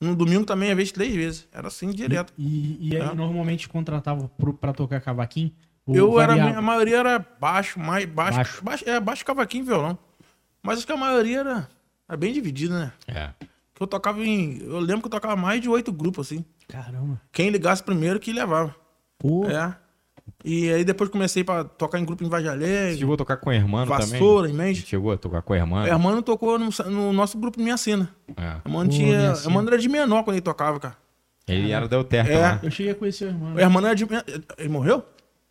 No 0.00 0.14
domingo 0.14 0.44
também, 0.44 0.70
às 0.70 0.76
vezes, 0.76 0.92
três 0.92 1.14
vezes. 1.14 1.48
Era 1.52 1.68
assim, 1.68 1.90
direto. 1.90 2.32
E, 2.36 2.88
e 2.90 2.96
aí, 2.96 3.02
É. 3.02 3.14
normalmente, 3.14 3.68
contratava 3.68 4.28
pro, 4.36 4.52
pra 4.52 4.72
tocar 4.72 5.00
cavaquinho? 5.00 5.52
Eu 5.88 6.20
era, 6.20 6.34
a 6.58 6.60
maioria 6.62 6.98
era 6.98 7.18
baixo, 7.40 7.78
mais 7.80 8.04
baixo. 8.04 8.36
Baixo. 8.36 8.64
baixo. 8.64 8.88
é, 8.88 9.00
baixo 9.00 9.24
cavaquinho 9.24 9.62
e 9.64 9.66
violão. 9.66 9.98
Mas 10.62 10.78
acho 10.78 10.86
que 10.86 10.92
a 10.92 10.96
maioria 10.96 11.40
era, 11.40 11.68
era 12.08 12.16
bem 12.16 12.32
dividida, 12.32 12.78
né? 12.78 12.92
É. 13.08 13.30
Que 13.74 13.82
eu 13.82 13.86
tocava 13.86 14.20
em. 14.22 14.58
Eu 14.62 14.78
lembro 14.80 15.00
que 15.02 15.06
eu 15.06 15.10
tocava 15.10 15.34
mais 15.36 15.60
de 15.60 15.68
oito 15.68 15.92
grupos, 15.92 16.26
assim. 16.26 16.44
Caramba. 16.68 17.20
Quem 17.32 17.50
ligasse 17.50 17.82
primeiro 17.82 18.18
que 18.20 18.32
levava. 18.32 18.74
Pô, 19.18 19.46
É. 19.48 19.76
E 20.44 20.70
aí 20.70 20.84
depois 20.84 21.10
comecei 21.10 21.42
pra 21.42 21.64
tocar 21.64 21.98
em 21.98 22.04
grupo 22.04 22.22
em 22.22 22.26
Você 22.26 22.30
Vajalé, 22.30 22.94
chegou 22.94 23.14
a 23.14 23.16
tocar 23.16 23.36
com 23.38 23.50
o 23.50 23.52
Hermano 23.52 23.86
Vassoura, 23.86 24.48
em 24.48 24.52
também? 24.52 24.66
Mendes. 24.68 24.86
Chegou 24.86 25.10
a 25.12 25.16
tocar 25.16 25.42
com 25.42 25.52
o 25.52 25.56
Hermano? 25.56 25.84
O 25.84 25.88
Hermano 25.88 26.22
tocou 26.22 26.58
no, 26.58 26.68
no 26.90 27.12
nosso 27.12 27.36
grupo 27.38 27.60
Minha 27.60 27.76
Cena. 27.76 28.08
É. 28.36 28.56
O 28.64 28.68
Hermano, 28.68 28.90
Pô, 28.90 28.96
tinha, 28.96 29.34
Cena. 29.34 29.48
Hermano 29.48 29.68
era 29.68 29.78
de 29.78 29.88
menor 29.88 30.22
quando 30.22 30.34
ele 30.36 30.40
tocava, 30.42 30.78
cara. 30.78 30.96
Ele 31.46 31.72
era 31.72 31.88
da 31.88 31.96
Euterpe 31.96 32.30
É. 32.32 32.38
lá. 32.40 32.60
eu 32.62 32.70
cheguei 32.70 32.92
a 32.92 32.94
conhecer 32.94 33.24
o 33.26 33.28
irmão. 33.28 33.54
O 33.54 33.58
Hermano 33.60 33.86
era 33.88 33.96
de 33.96 34.06
menor. 34.08 34.24
Ele 34.58 34.68
morreu? 34.68 35.04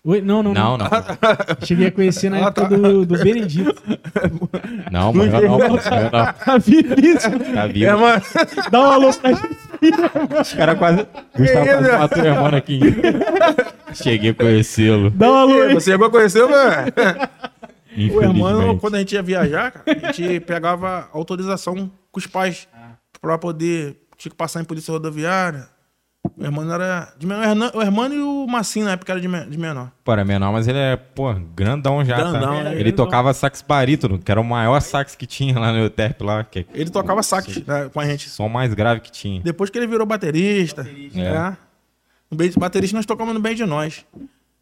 Oi, 0.03 0.19
não, 0.19 0.41
não, 0.41 0.51
não. 0.53 0.77
Não, 0.77 0.77
não. 0.79 0.89
Cheguei 1.63 1.87
a 1.87 1.91
conhecer 1.91 2.29
na 2.31 2.37
Ah, 2.37 2.47
época 2.47 2.61
tá. 2.61 2.67
do, 2.69 3.05
do 3.05 3.17
Benedito. 3.23 3.81
Não, 4.91 5.13
morreu 5.13 5.41
não, 5.47 5.57
não. 5.69 5.77
Tá 5.77 6.57
vivíssimo. 6.57 7.39
Tá 7.53 7.67
vivo. 7.67 7.85
Hermano. 7.85 8.21
Dá 8.71 8.79
um 8.81 8.85
alô 8.91 9.13
pra 9.13 9.33
gente. 9.33 9.57
Os 10.41 10.53
caras 10.53 10.77
quase. 10.79 11.07
Gustavo 11.37 11.65
isso? 11.65 11.77
quase 11.77 11.97
matou 11.99 12.23
o 12.23 12.25
Hermano 12.25 12.57
aqui. 12.57 12.79
Cheguei 13.93 14.31
a 14.31 14.33
conhecê-lo. 14.33 15.11
Dá 15.11 15.29
um 15.31 15.35
alô 15.35 15.61
aí. 15.61 15.73
Você 15.75 15.91
chegou 15.91 16.07
a 16.07 16.09
conhecer, 16.09 16.47
velho? 16.47 16.93
O 17.95 18.01
Infelizmente. 18.01 18.79
quando 18.79 18.95
a 18.95 18.99
gente 18.99 19.13
ia 19.13 19.21
viajar, 19.21 19.71
cara, 19.71 19.99
a 20.07 20.11
gente 20.11 20.39
pegava 20.39 21.09
autorização 21.13 21.91
com 22.11 22.19
os 22.19 22.25
pais 22.25 22.67
pra 23.21 23.37
poder. 23.37 23.97
Tinha 24.17 24.31
que 24.31 24.35
passar 24.37 24.61
em 24.61 24.65
polícia 24.65 24.91
rodoviária. 24.91 25.67
O 26.37 26.43
Hermano 26.43 26.71
era. 26.71 27.13
De 27.17 27.25
menor, 27.25 27.71
o 27.75 27.81
Hermano 27.81 28.13
e 28.15 28.21
o 28.21 28.45
Massinho 28.47 28.85
na 28.85 28.91
época 28.91 29.11
era 29.11 29.19
de, 29.19 29.27
de 29.49 29.57
menor. 29.57 29.91
Pô, 30.03 30.11
era 30.13 30.23
menor, 30.23 30.51
mas 30.51 30.67
ele 30.67 30.77
é, 30.77 30.95
pô, 30.95 31.33
grandão 31.33 32.05
já, 32.05 32.15
Grandão, 32.17 32.41
tá? 32.57 32.63
né? 32.63 32.71
Ele 32.73 32.83
Grandão. 32.85 33.05
tocava 33.05 33.33
sax 33.33 33.61
barítono, 33.63 34.19
que 34.19 34.31
era 34.31 34.39
o 34.39 34.43
maior 34.43 34.79
sax 34.81 35.15
que 35.15 35.25
tinha 35.25 35.57
lá 35.59 35.71
no 35.71 35.79
Euterpe 35.79 36.23
lá, 36.23 36.43
que 36.43 36.59
é 36.59 36.65
Ele 36.73 36.89
tocava 36.91 37.23
sax 37.23 37.57
né, 37.65 37.89
com 37.91 37.99
a 37.99 38.05
gente. 38.05 38.27
o 38.27 38.29
som 38.29 38.47
mais 38.47 38.73
grave 38.73 39.01
que 39.01 39.11
tinha. 39.11 39.41
Depois 39.41 39.69
que 39.71 39.77
ele 39.79 39.87
virou 39.87 40.05
baterista. 40.05 40.87
É. 41.15 41.19
É. 41.21 41.57
No 42.29 42.37
bem, 42.37 42.51
baterista 42.55 42.95
nós 42.95 43.05
tocamos 43.05 43.33
no 43.33 43.39
Bem 43.39 43.55
de 43.55 43.65
Nós. 43.65 44.05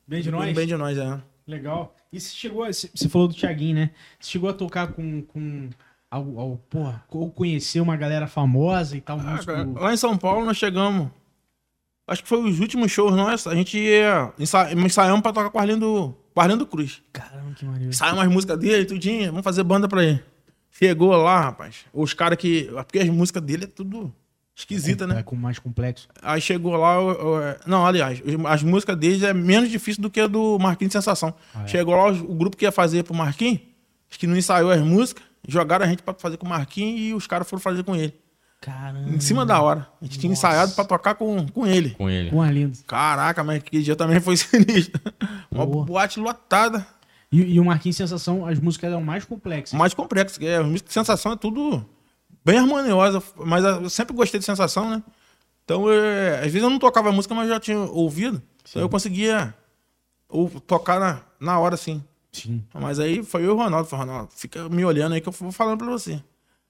Bem 0.08 0.22
de 0.22 0.32
No 0.32 0.38
nós. 0.39 0.56
Bem 0.56 0.65
de 0.65 0.76
Nós, 0.78 0.98
é. 0.98 1.19
Legal. 1.45 1.93
E 2.12 2.19
você 2.19 2.34
chegou, 2.36 2.63
a- 2.63 2.72
você 2.72 3.10
falou 3.10 3.28
do 3.28 3.34
Thiaguinho, 3.36 3.76
né? 3.76 3.89
Você 4.19 4.32
chegou 4.32 4.50
a 4.50 4.54
tocar 4.54 4.88
com, 4.88 5.22
com 5.24 5.69
ao, 6.10 6.39
ao, 6.39 6.60
porra, 6.69 7.04
ou 7.10 7.30
conhecer 7.30 7.80
uma 7.82 7.95
galera 7.95 8.26
famosa 8.28 8.98
e 8.98 9.02
tal, 9.02 9.19
Ah, 9.19 9.24
músico. 9.24 9.80
lá 9.80 9.93
em 9.93 9.98
São 9.98 10.17
Paulo 10.17 10.45
nós 10.45 10.58
chegamos. 10.58 11.10
Acho 12.10 12.24
que 12.24 12.30
foi 12.30 12.39
os 12.43 12.60
últimos 12.60 12.91
shows 12.91 13.15
nossos. 13.15 13.48
A 13.48 13.56
gente 13.56 13.78
ia. 13.78 14.34
ensa- 14.39 14.72
ensaiamos 14.74 15.22
pra 15.22 15.32
tocar 15.32 15.50
com 15.50 15.58
o 15.58 15.62
Arlindo, 15.62 16.15
com 16.34 16.39
o 16.39 16.43
Arlindo 16.43 16.65
Cruz. 16.65 17.02
Caramba, 17.13 17.54
que 17.56 17.65
maneiro. 17.65 17.89
Ensaiamos 17.89 18.24
as 18.24 18.30
músicas 18.32 18.58
dele, 18.60 18.86
tudinho. 18.86 19.28
Vamos 19.28 19.43
fazer 19.43 19.63
banda 19.63 19.88
pra 19.88 20.04
ele. 20.04 20.24
Chegou 20.72 21.10
lá, 21.15 21.39
rapaz. 21.41 21.86
Os 21.93 22.13
caras 22.13 22.38
que. 22.38 22.63
Porque 22.74 23.00
as 23.00 23.10
músicas 23.10 23.41
dele 23.43 23.65
é 23.65 23.67
tudo 23.67 24.13
esquisita, 24.56 25.06
É 25.06 25.08
né? 25.08 25.24
com 25.24 25.36
mais 25.36 25.58
complexo. 25.60 26.08
Aí 26.22 26.41
chegou 26.41 26.76
lá. 26.76 27.00
o- 27.00 27.12
o- 27.12 27.56
Não, 27.65 27.86
aliás, 27.86 28.22
as 28.48 28.63
músicas 28.63 28.95
deles 28.98 29.24
é 29.24 29.34
menos 29.34 29.69
difícil 29.69 30.02
do 30.02 30.10
que 30.10 30.19
a 30.19 30.28
do 30.28 30.58
Marquinhos 30.60 30.89
de 30.89 30.93
Sensação. 30.93 31.34
Ah, 31.56 31.63
é? 31.63 31.67
Chegou 31.67 31.95
lá 31.95 32.08
o 32.12 32.36
grupo 32.36 32.58
que 32.58 32.65
ia 32.65 32.72
fazer 32.72 33.04
pro 33.04 33.13
Marquinhos, 33.13 33.60
que 34.10 34.28
não 34.28 34.36
ensaiou 34.36 34.69
as 34.72 34.82
músicas, 34.82 35.24
jogaram 35.48 35.86
a 35.86 35.88
gente 35.88 36.04
pra 36.04 36.13
fazer 36.13 36.38
com 36.38 36.45
o 36.45 36.50
Marquinhos 36.50 37.00
e 37.00 37.13
os 37.13 37.26
caras 37.28 37.48
foram 37.50 37.62
fazer 37.62 37.84
com 37.84 37.95
ele. 37.95 38.13
Caramba. 38.62 39.10
Em 39.10 39.19
cima 39.19 39.45
da 39.45 39.62
hora. 39.62 39.88
A 40.02 40.06
gente 40.06 40.19
tinha 40.19 40.30
Nossa. 40.30 40.48
ensaiado 40.48 40.74
pra 40.74 40.84
tocar 40.84 41.15
com, 41.15 41.48
com 41.48 41.65
ele. 41.65 41.91
Com 41.91 42.10
ele. 42.10 42.30
Com 42.30 42.41
Arlindo. 42.41 42.78
Caraca, 42.86 43.43
mas 43.43 43.63
que 43.63 43.82
dia 43.82 43.95
também 43.95 44.19
foi 44.19 44.36
sinistro. 44.38 45.00
Uma 45.50 45.65
Boa. 45.65 45.86
boate 45.86 46.19
lotada. 46.19 46.86
E, 47.32 47.41
e 47.41 47.60
o 47.60 47.65
Marquinhos 47.65 47.95
Sensação, 47.95 48.45
as 48.45 48.60
músicas 48.60 48.91
eram 48.91 49.02
mais 49.02 49.24
complexas. 49.24 49.78
Mais 49.78 49.93
complexo. 49.93 50.39
que 50.39 50.45
É, 50.45 50.58
a 50.58 50.63
música 50.63 50.88
de 50.88 50.93
sensação 50.93 51.32
é 51.32 51.36
tudo 51.38 51.86
bem 52.43 52.58
harmoniosa. 52.58 53.24
Mas 53.38 53.63
eu 53.63 53.89
sempre 53.89 54.15
gostei 54.15 54.39
de 54.39 54.45
sensação, 54.45 54.89
né? 54.89 55.04
Então, 55.63 55.89
é, 55.89 56.38
às 56.38 56.52
vezes 56.52 56.63
eu 56.63 56.69
não 56.69 56.80
tocava 56.80 57.10
a 57.10 57.12
música, 57.12 57.34
mas 57.34 57.48
eu 57.48 57.54
já 57.54 57.60
tinha 57.60 57.78
ouvido. 57.78 58.41
Então 58.69 58.82
eu 58.82 58.89
conseguia 58.89 59.54
ou, 60.28 60.50
tocar 60.50 61.00
na, 61.00 61.22
na 61.39 61.60
hora, 61.60 61.76
assim. 61.76 62.04
Sim. 62.32 62.63
Mas 62.74 63.00
aí 63.00 63.24
foi 63.24 63.41
eu 63.41 63.45
e 63.45 63.50
o 63.50 63.56
Ronaldo. 63.56 63.88
Falei, 63.88 64.06
Ronaldo, 64.06 64.32
fica 64.36 64.67
me 64.67 64.84
olhando 64.84 65.13
aí 65.13 65.22
que 65.22 65.30
eu 65.30 65.34
vou 65.34 65.52
falando 65.52 65.78
pra 65.78 65.88
você. 65.88 66.22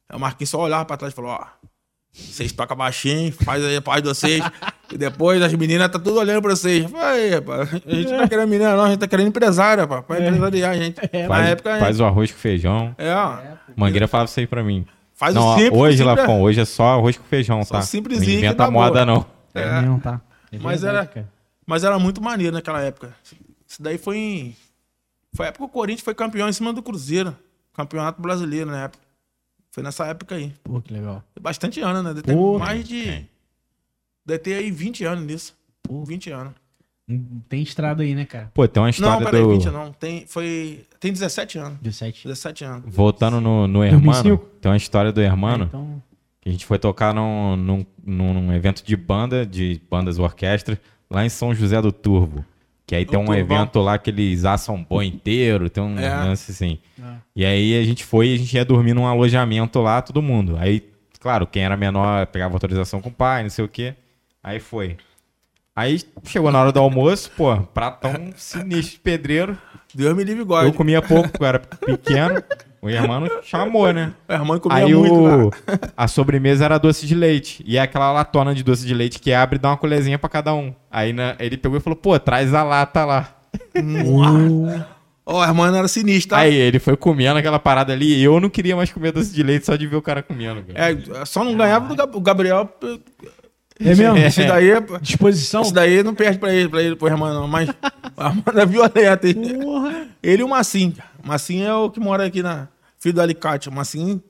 Aí 0.07 0.15
o 0.15 0.19
Marquinhos 0.19 0.49
só 0.49 0.59
olhava 0.59 0.85
pra 0.85 0.97
trás 0.97 1.13
e 1.13 1.15
falou, 1.15 1.31
ó... 1.31 1.68
Vocês 2.11 2.51
tocam 2.51 2.75
baixinho, 2.75 3.31
faz 3.31 3.63
aí 3.63 3.75
a 3.77 3.81
parte 3.81 4.03
de 4.03 4.09
vocês. 4.09 4.43
e 4.91 4.97
depois 4.97 5.41
as 5.41 5.53
meninas 5.53 5.89
tá 5.91 5.99
tudo 5.99 6.19
olhando 6.19 6.41
pra 6.41 6.55
vocês. 6.55 6.83
Rapaz, 6.83 7.69
a 7.85 7.95
gente 7.95 8.11
não 8.11 8.17
tá 8.19 8.27
querendo 8.27 8.47
menina, 8.49 8.75
não, 8.75 8.83
a 8.85 8.89
gente 8.89 8.99
tá 8.99 9.07
querendo 9.07 9.27
empresário, 9.27 9.83
rapaz. 9.83 10.03
Pra 10.05 10.19
empresariar 10.27 10.71
a 10.71 10.75
gente. 10.77 10.99
Na 11.13 11.27
Faz, 11.27 11.47
época, 11.49 11.79
faz 11.79 11.99
o 11.99 12.05
arroz 12.05 12.31
com 12.31 12.37
feijão. 12.37 12.95
é, 12.97 13.13
ó, 13.13 13.37
Mangueira 13.75 14.07
falava 14.07 14.29
isso 14.29 14.39
aí 14.39 14.47
pra 14.47 14.63
mim. 14.63 14.85
faz 15.13 15.35
não, 15.35 15.53
o 15.55 15.57
simples. 15.59 15.79
hoje, 15.79 16.03
Lafon, 16.03 16.41
hoje 16.41 16.59
é 16.59 16.65
só 16.65 16.95
arroz 16.97 17.17
com 17.17 17.23
feijão, 17.25 17.63
Só 17.63 17.75
tá? 17.75 17.81
simplesinho 17.83 18.31
Não 18.31 18.37
inventa 18.39 18.55
dá 18.65 18.71
moda, 18.71 19.05
boa. 19.05 19.05
não. 19.05 19.25
É, 19.53 19.61
É. 19.61 19.81
mesmo, 19.81 19.99
tá? 19.99 20.19
É 20.51 20.57
Mas 20.57 20.81
verdade, 20.81 20.97
era- 21.05 21.13
cara. 21.13 21.29
Mas 21.65 21.83
era 21.83 21.99
muito 21.99 22.21
maneiro 22.21 22.53
naquela 22.55 22.81
época. 22.81 23.13
Isso 23.67 23.81
daí 23.81 23.97
foi 23.99 24.17
em. 24.17 24.55
Foi 25.35 25.45
a 25.45 25.49
época 25.49 25.63
que 25.65 25.69
o 25.69 25.73
Corinthians 25.73 26.03
foi 26.03 26.15
campeão 26.15 26.49
em 26.49 26.53
cima 26.53 26.73
do 26.73 26.81
Cruzeiro. 26.81 27.35
Campeonato 27.75 28.19
brasileiro 28.19 28.71
na 28.71 28.85
época. 28.85 29.03
Foi 29.71 29.83
nessa 29.83 30.05
época 30.07 30.35
aí. 30.35 30.53
Pô, 30.63 30.81
que 30.81 30.93
legal. 30.93 31.23
Bastante 31.39 31.79
anos, 31.81 32.03
né? 32.03 32.09
Deve 32.09 32.23
ter 32.23 32.33
Pô, 32.33 32.57
mais 32.59 32.87
de. 32.87 33.03
tem. 33.03 33.29
Deve 34.25 34.39
ter 34.39 34.53
aí 34.55 34.71
20 34.71 35.05
anos 35.05 35.23
nisso. 35.25 35.57
Pô. 35.83 36.03
20 36.03 36.31
anos. 36.31 36.53
Tem 37.47 37.63
estrada 37.63 38.03
aí, 38.03 38.13
né, 38.13 38.23
cara? 38.23 38.51
Pô, 38.53 38.67
tem 38.67 38.79
uma 38.81 38.85
Não, 38.85 38.89
história 38.91 39.25
peraí, 39.25 39.41
do... 39.41 39.49
20 39.49 39.65
não. 39.71 39.91
Tem, 39.93 40.27
foi, 40.27 40.85
tem 40.99 41.11
17 41.11 41.57
anos. 41.57 41.79
17. 41.79 42.27
17 42.27 42.63
anos. 42.63 42.83
Voltando 42.85 43.41
no, 43.41 43.67
no 43.67 43.83
Hermano, 43.83 44.05
2005? 44.05 44.45
tem 44.61 44.69
uma 44.71 44.77
história 44.77 45.11
do 45.11 45.19
Hermano, 45.19 45.63
É, 45.63 45.67
então, 45.67 46.03
que 46.39 46.49
a 46.49 46.51
gente 46.51 46.67
foi 46.67 46.77
tocar 46.77 47.13
num, 47.15 47.55
num, 47.55 47.85
num 48.05 48.53
evento 48.53 48.83
de 48.83 48.95
banda, 48.95 49.43
de 49.43 49.81
bandas 49.89 50.19
orquestras, 50.19 50.77
lá 51.09 51.25
em 51.25 51.29
São 51.29 51.53
José 51.55 51.81
do 51.81 51.91
Turbo. 51.91 52.45
Que 52.89 52.95
aí 52.95 53.03
O 53.03 53.05
tem 53.05 53.19
um 53.19 53.25
Turbão. 53.25 53.39
evento 53.39 53.79
lá 53.81 53.99
que 53.99 54.09
eles 54.09 54.45
assam 54.45 54.81
boi 54.83 55.05
inteiro, 55.05 55.69
tem 55.69 55.83
um 55.83 55.99
É. 55.99 56.09
lance 56.09 56.49
assim. 56.51 56.79
Ah. 56.99 57.17
E 57.35 57.45
aí 57.45 57.79
a 57.79 57.83
gente 57.83 58.03
foi 58.03 58.29
e 58.29 58.33
a 58.33 58.37
gente 58.39 58.51
ia 58.55 58.65
dormir 58.65 58.95
num 58.95 59.05
alojamento 59.05 59.79
lá, 59.79 60.01
todo 60.01 60.23
mundo. 60.23 60.57
Aí, 60.59 60.89
claro, 61.19 61.45
quem 61.45 61.61
era 61.63 61.77
menor 61.77 62.25
pegava 62.25 62.55
autorização 62.55 62.99
com 62.99 63.09
o 63.09 63.13
pai, 63.13 63.43
não 63.43 63.49
sei 63.51 63.63
o 63.63 63.67
quê. 63.67 63.93
Aí 64.43 64.59
foi. 64.59 64.97
Aí 65.75 66.01
chegou 66.23 66.51
na 66.51 66.59
hora 66.61 66.71
do 66.71 66.79
almoço, 66.79 67.29
pô, 67.37 67.55
pratão 67.57 68.31
sinistro 68.35 68.95
de 68.95 68.99
pedreiro. 69.01 69.55
Deus 69.93 70.15
me 70.17 70.23
livre 70.23 70.41
Eu 70.41 70.45
guarde. 70.47 70.71
comia 70.75 70.99
pouco, 70.99 71.29
porque 71.29 71.43
eu 71.43 71.47
era 71.47 71.59
pequeno. 71.59 72.43
O 72.81 72.89
irmão 72.89 73.27
chamou, 73.43 73.91
né? 73.91 74.13
A 74.27 74.35
irmã 74.35 74.57
comia 74.57 74.85
Aí 74.85 74.93
muito 74.93 75.13
o... 75.47 75.51
a 75.97 76.07
sobremesa 76.07 76.63
era 76.65 76.77
doce 76.77 77.05
de 77.05 77.13
leite. 77.13 77.61
E 77.67 77.77
é 77.77 77.81
aquela 77.81 78.11
latona 78.11 78.55
de 78.55 78.63
doce 78.63 78.85
de 78.85 78.93
leite 78.93 79.19
que 79.19 79.33
abre 79.33 79.57
e 79.57 79.59
dá 79.59 79.69
uma 79.69 79.77
colherzinha 79.77 80.17
pra 80.17 80.29
cada 80.29 80.53
um. 80.53 80.73
Aí 80.89 81.11
na- 81.11 81.35
ele 81.39 81.57
pegou 81.57 81.77
e 81.77 81.81
falou, 81.81 81.97
pô, 81.97 82.17
traz 82.19 82.53
a 82.53 82.63
lata 82.63 83.03
lá. 83.05 83.35
Ó, 85.25 85.41
a 85.41 85.47
irmã 85.47 85.75
era 85.77 85.87
sinistra. 85.87 86.37
tá? 86.37 86.43
Aí 86.43 86.55
ele 86.55 86.79
foi 86.79 86.95
comendo 86.97 87.37
aquela 87.37 87.59
parada 87.59 87.93
ali 87.93 88.15
e 88.15 88.23
eu 88.23 88.39
não 88.39 88.49
queria 88.49 88.75
mais 88.75 88.91
comer 88.91 89.11
doce 89.11 89.31
de 89.33 89.43
leite 89.43 89.65
só 89.65 89.75
de 89.75 89.85
ver 89.85 89.95
o 89.97 90.01
cara 90.01 90.23
comendo. 90.23 90.63
Cara. 90.63 90.91
É, 91.21 91.25
só 91.25 91.43
não 91.43 91.55
ganhava 91.55 91.87
do 91.87 91.95
Gab- 91.95 92.15
o 92.15 92.21
Gabriel. 92.21 92.69
É 93.79 93.95
mesmo? 93.95 94.17
Esse 94.17 94.45
daí, 94.45 94.69
é- 94.71 94.81
Disposição? 95.01 95.61
esse 95.61 95.73
daí 95.73 96.03
não 96.03 96.13
perde 96.13 96.37
pra 96.37 96.53
ele, 96.53 96.67
pra 96.69 96.81
ele, 96.83 96.95
pro 96.95 97.07
irmão, 97.07 97.33
não. 97.33 97.47
Mas 97.47 97.69
a 98.17 98.27
irmã 98.29 98.43
é 98.61 98.65
violenta. 98.65 99.27
hein? 99.27 99.59
Porra. 99.61 100.07
Ele 100.21 100.41
e 100.41 100.45
o 100.45 100.49
Massim. 100.49 100.91
cara. 100.91 101.09
O 101.23 101.27
Massim 101.27 101.61
é 101.63 101.73
o 101.73 101.89
que 101.89 101.99
mora 101.99 102.25
aqui 102.25 102.43
na 102.43 102.67
Filho 102.99 103.15
do 103.15 103.21
Alicate. 103.21 103.69
O 103.69 103.71
Massim, 103.71 104.03
a 104.03 104.07
gente 104.09 104.21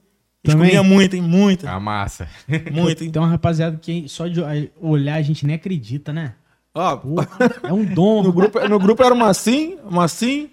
Também? 0.44 0.68
comia 0.70 0.84
muito, 0.84 1.16
hein? 1.16 1.22
Muito, 1.22 1.68
A 1.68 1.80
massa. 1.80 2.28
muito, 2.72 3.04
hein? 3.04 3.12
Uma 3.16 3.28
rapaziada 3.28 3.78
que 3.82 4.08
só 4.08 4.28
de 4.28 4.40
olhar 4.80 5.16
a 5.16 5.22
gente 5.22 5.46
nem 5.46 5.56
acredita, 5.56 6.14
né? 6.14 6.34
Ó, 6.74 6.96
Porra, 6.98 7.28
é 7.64 7.74
um 7.74 7.84
dom. 7.84 8.22
no, 8.24 8.32
grupo, 8.32 8.60
no 8.70 8.78
grupo 8.80 9.04
era 9.04 9.14
o 9.14 9.18
Massim, 9.18 9.78
o 9.84 9.92
Massim, 9.92 10.50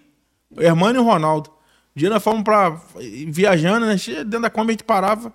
o 0.51 0.63
Hermano 0.63 0.99
e 0.99 1.03
o 1.03 1.05
Ronaldo. 1.05 1.51
Um 1.95 2.01
dia 2.01 2.09
nós 2.11 2.23
fomos 2.23 2.43
pra, 2.43 2.81
viajando, 3.29 3.85
né? 3.87 3.95
Dentro 4.25 4.41
da 4.41 4.51
Kombi 4.51 4.71
a 4.71 4.73
gente 4.73 4.85
parava. 4.85 5.33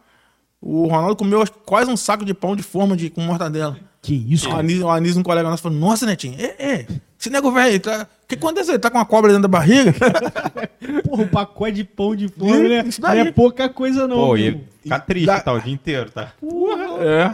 O 0.61 0.85
Ronaldo 0.87 1.15
comeu 1.15 1.43
quase 1.65 1.89
um 1.89 1.97
saco 1.97 2.23
de 2.23 2.33
pão 2.33 2.55
de 2.55 2.61
forma 2.61 2.95
de, 2.95 3.09
com 3.09 3.21
mortadela. 3.21 3.77
Que 4.01 4.13
isso, 4.13 4.45
O 4.47 4.49
cara? 4.49 4.61
Anísio, 4.61 4.85
o 4.85 4.89
Anísio, 4.91 5.19
um 5.19 5.23
colega 5.23 5.49
nosso, 5.49 5.63
falou: 5.63 5.77
Nossa, 5.77 6.05
Netinho, 6.05 6.35
é, 6.39 6.55
é, 6.57 6.87
esse 7.19 7.29
nego 7.29 7.51
velho, 7.51 7.79
tá, 7.79 8.07
o 8.23 8.27
que 8.27 8.35
aconteceu? 8.35 8.73
Ele 8.73 8.79
tá 8.79 8.89
com 8.89 8.97
uma 8.97 9.05
cobra 9.05 9.29
dentro 9.31 9.43
da 9.43 9.47
barriga? 9.47 9.93
Porra, 11.07 11.23
um 11.23 11.27
pacote 11.27 11.71
de 11.73 11.83
pão 11.83 12.15
de 12.15 12.27
forno, 12.27 12.67
né? 12.67 12.83
Não 12.99 13.09
é 13.09 13.31
pouca 13.31 13.69
coisa, 13.69 14.07
não. 14.07 14.15
Pô, 14.17 14.33
meu. 14.33 14.37
e 14.43 14.63
ficar 14.83 14.99
triste, 15.01 15.25
Da- 15.27 15.39
tá? 15.41 15.53
O 15.53 15.59
dia 15.59 15.73
inteiro, 15.73 16.09
tá? 16.11 16.33
é. 16.99 17.31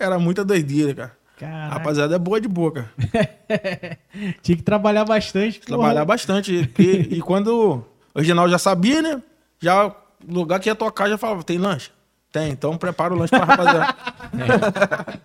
Era 0.00 0.18
muita 0.18 0.44
doideira, 0.44 0.94
cara. 0.94 1.18
Caraca. 1.38 1.74
rapaziada 1.74 2.16
é 2.16 2.18
boa 2.18 2.40
de 2.40 2.48
boca. 2.48 2.90
Tinha 4.42 4.56
que 4.56 4.62
trabalhar 4.62 5.04
bastante. 5.04 5.60
porra. 5.60 5.66
Trabalhar 5.78 6.04
bastante. 6.04 6.68
E, 6.78 6.84
e 7.16 7.20
quando 7.22 7.84
o 8.14 8.18
Reginaldo 8.18 8.50
já 8.50 8.58
sabia, 8.58 9.00
né? 9.00 9.22
Já 9.60 9.86
o 9.86 9.94
lugar 10.28 10.58
que 10.58 10.68
ia 10.68 10.74
tocar 10.74 11.08
já 11.08 11.16
falava: 11.16 11.42
tem 11.44 11.58
lanche? 11.58 11.90
Tem, 12.30 12.50
então 12.50 12.76
prepara 12.76 13.14
o 13.14 13.16
lanche 13.16 13.30
pra 13.30 13.44
rapaziada. 13.44 13.96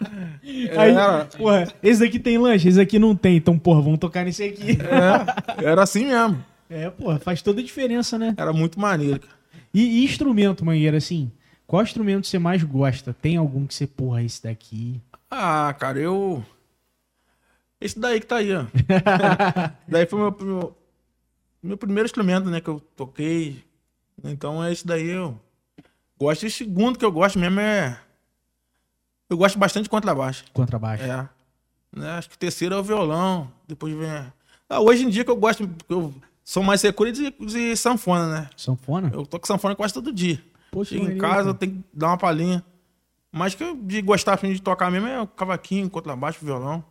Aí, 0.43 0.91
Era, 0.91 1.25
porra, 1.25 1.67
esse 1.83 1.99
daqui 1.99 2.17
tem 2.17 2.37
lanche, 2.37 2.69
esse 2.69 2.79
aqui 2.79 2.97
não 2.97 3.15
tem. 3.15 3.37
Então, 3.37 3.59
porra, 3.59 3.81
vamos 3.81 3.99
tocar 3.99 4.23
nesse 4.23 4.43
aqui. 4.43 4.77
é, 4.81 5.65
era 5.65 5.83
assim 5.83 6.05
mesmo. 6.05 6.43
É, 6.69 6.89
porra, 6.89 7.19
faz 7.19 7.41
toda 7.41 7.59
a 7.59 7.63
diferença, 7.63 8.17
né? 8.17 8.33
Era 8.37 8.53
muito 8.53 8.79
maneiro. 8.79 9.21
E, 9.73 10.01
e 10.01 10.05
instrumento, 10.05 10.63
Mangueira, 10.63 10.97
assim, 10.97 11.31
qual 11.67 11.83
instrumento 11.83 12.25
você 12.25 12.39
mais 12.39 12.63
gosta? 12.63 13.13
Tem 13.13 13.35
algum 13.35 13.67
que 13.67 13.73
você, 13.73 13.85
porra, 13.85 14.23
esse 14.23 14.41
daqui? 14.41 15.01
Ah, 15.29 15.75
cara, 15.77 15.99
eu. 15.99 16.43
Esse 17.81 17.99
daí 17.99 18.19
que 18.19 18.25
tá 18.25 18.37
aí, 18.37 18.55
ó. 18.55 18.65
daí 19.87 20.05
foi 20.05 20.19
meu, 20.19 20.37
meu, 20.39 20.77
meu 21.61 21.77
primeiro 21.77 22.05
instrumento, 22.05 22.49
né, 22.49 22.61
que 22.61 22.69
eu 22.69 22.79
toquei. 22.95 23.61
Então 24.23 24.63
é 24.63 24.71
esse 24.71 24.87
daí 24.87 25.09
eu 25.09 25.37
gosto. 26.23 26.43
E 26.43 26.47
o 26.47 26.51
segundo 26.51 26.97
que 26.99 27.05
eu 27.05 27.11
gosto 27.11 27.37
mesmo 27.39 27.59
é. 27.59 27.99
Eu 29.29 29.37
gosto 29.37 29.57
bastante 29.57 29.83
de 29.83 29.89
contrabaixo. 29.89 30.43
Contrabaixo. 30.53 31.03
É. 31.03 31.29
Né, 31.95 32.09
Acho 32.11 32.29
que 32.29 32.35
o 32.35 32.39
terceiro 32.39 32.75
é 32.75 32.77
o 32.77 32.83
violão. 32.83 33.51
Depois 33.67 33.93
vem. 33.95 34.09
Ah, 34.69 34.79
hoje 34.79 35.05
em 35.05 35.09
dia 35.09 35.23
que 35.23 35.31
eu 35.31 35.35
gosto. 35.37 35.69
Eu 35.89 36.13
sou 36.43 36.63
mais 36.63 36.81
secura 36.81 37.11
de, 37.11 37.31
de 37.31 37.75
sanfona, 37.77 38.27
né? 38.27 38.49
Sanfona? 38.57 39.11
Eu 39.13 39.25
toco 39.25 39.47
sanfona 39.47 39.75
quase 39.75 39.93
todo 39.93 40.11
dia. 40.11 40.43
Poxa, 40.71 40.95
Chego 40.95 41.09
em 41.09 41.17
casa, 41.17 41.49
eu 41.49 41.53
tenho 41.53 41.73
que 41.73 41.83
dar 41.93 42.07
uma 42.07 42.17
palhinha. 42.17 42.63
Mas 43.31 43.55
que 43.55 43.63
eu 43.63 43.75
de 43.75 44.01
gostar 44.01 44.35
de 44.37 44.61
tocar 44.61 44.91
mesmo 44.91 45.07
é 45.07 45.21
o 45.21 45.27
cavaquinho, 45.27 45.89
contrabaixo, 45.89 46.43
violão. 46.43 46.83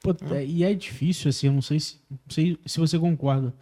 Pô, 0.00 0.14
é, 0.34 0.44
e 0.44 0.64
é 0.64 0.74
difícil, 0.74 1.28
assim, 1.28 1.46
eu 1.46 1.52
não 1.52 1.62
sei 1.62 1.78
se, 1.78 2.00
não 2.10 2.18
sei 2.28 2.58
se 2.66 2.80
você 2.80 2.98
concorda. 2.98 3.54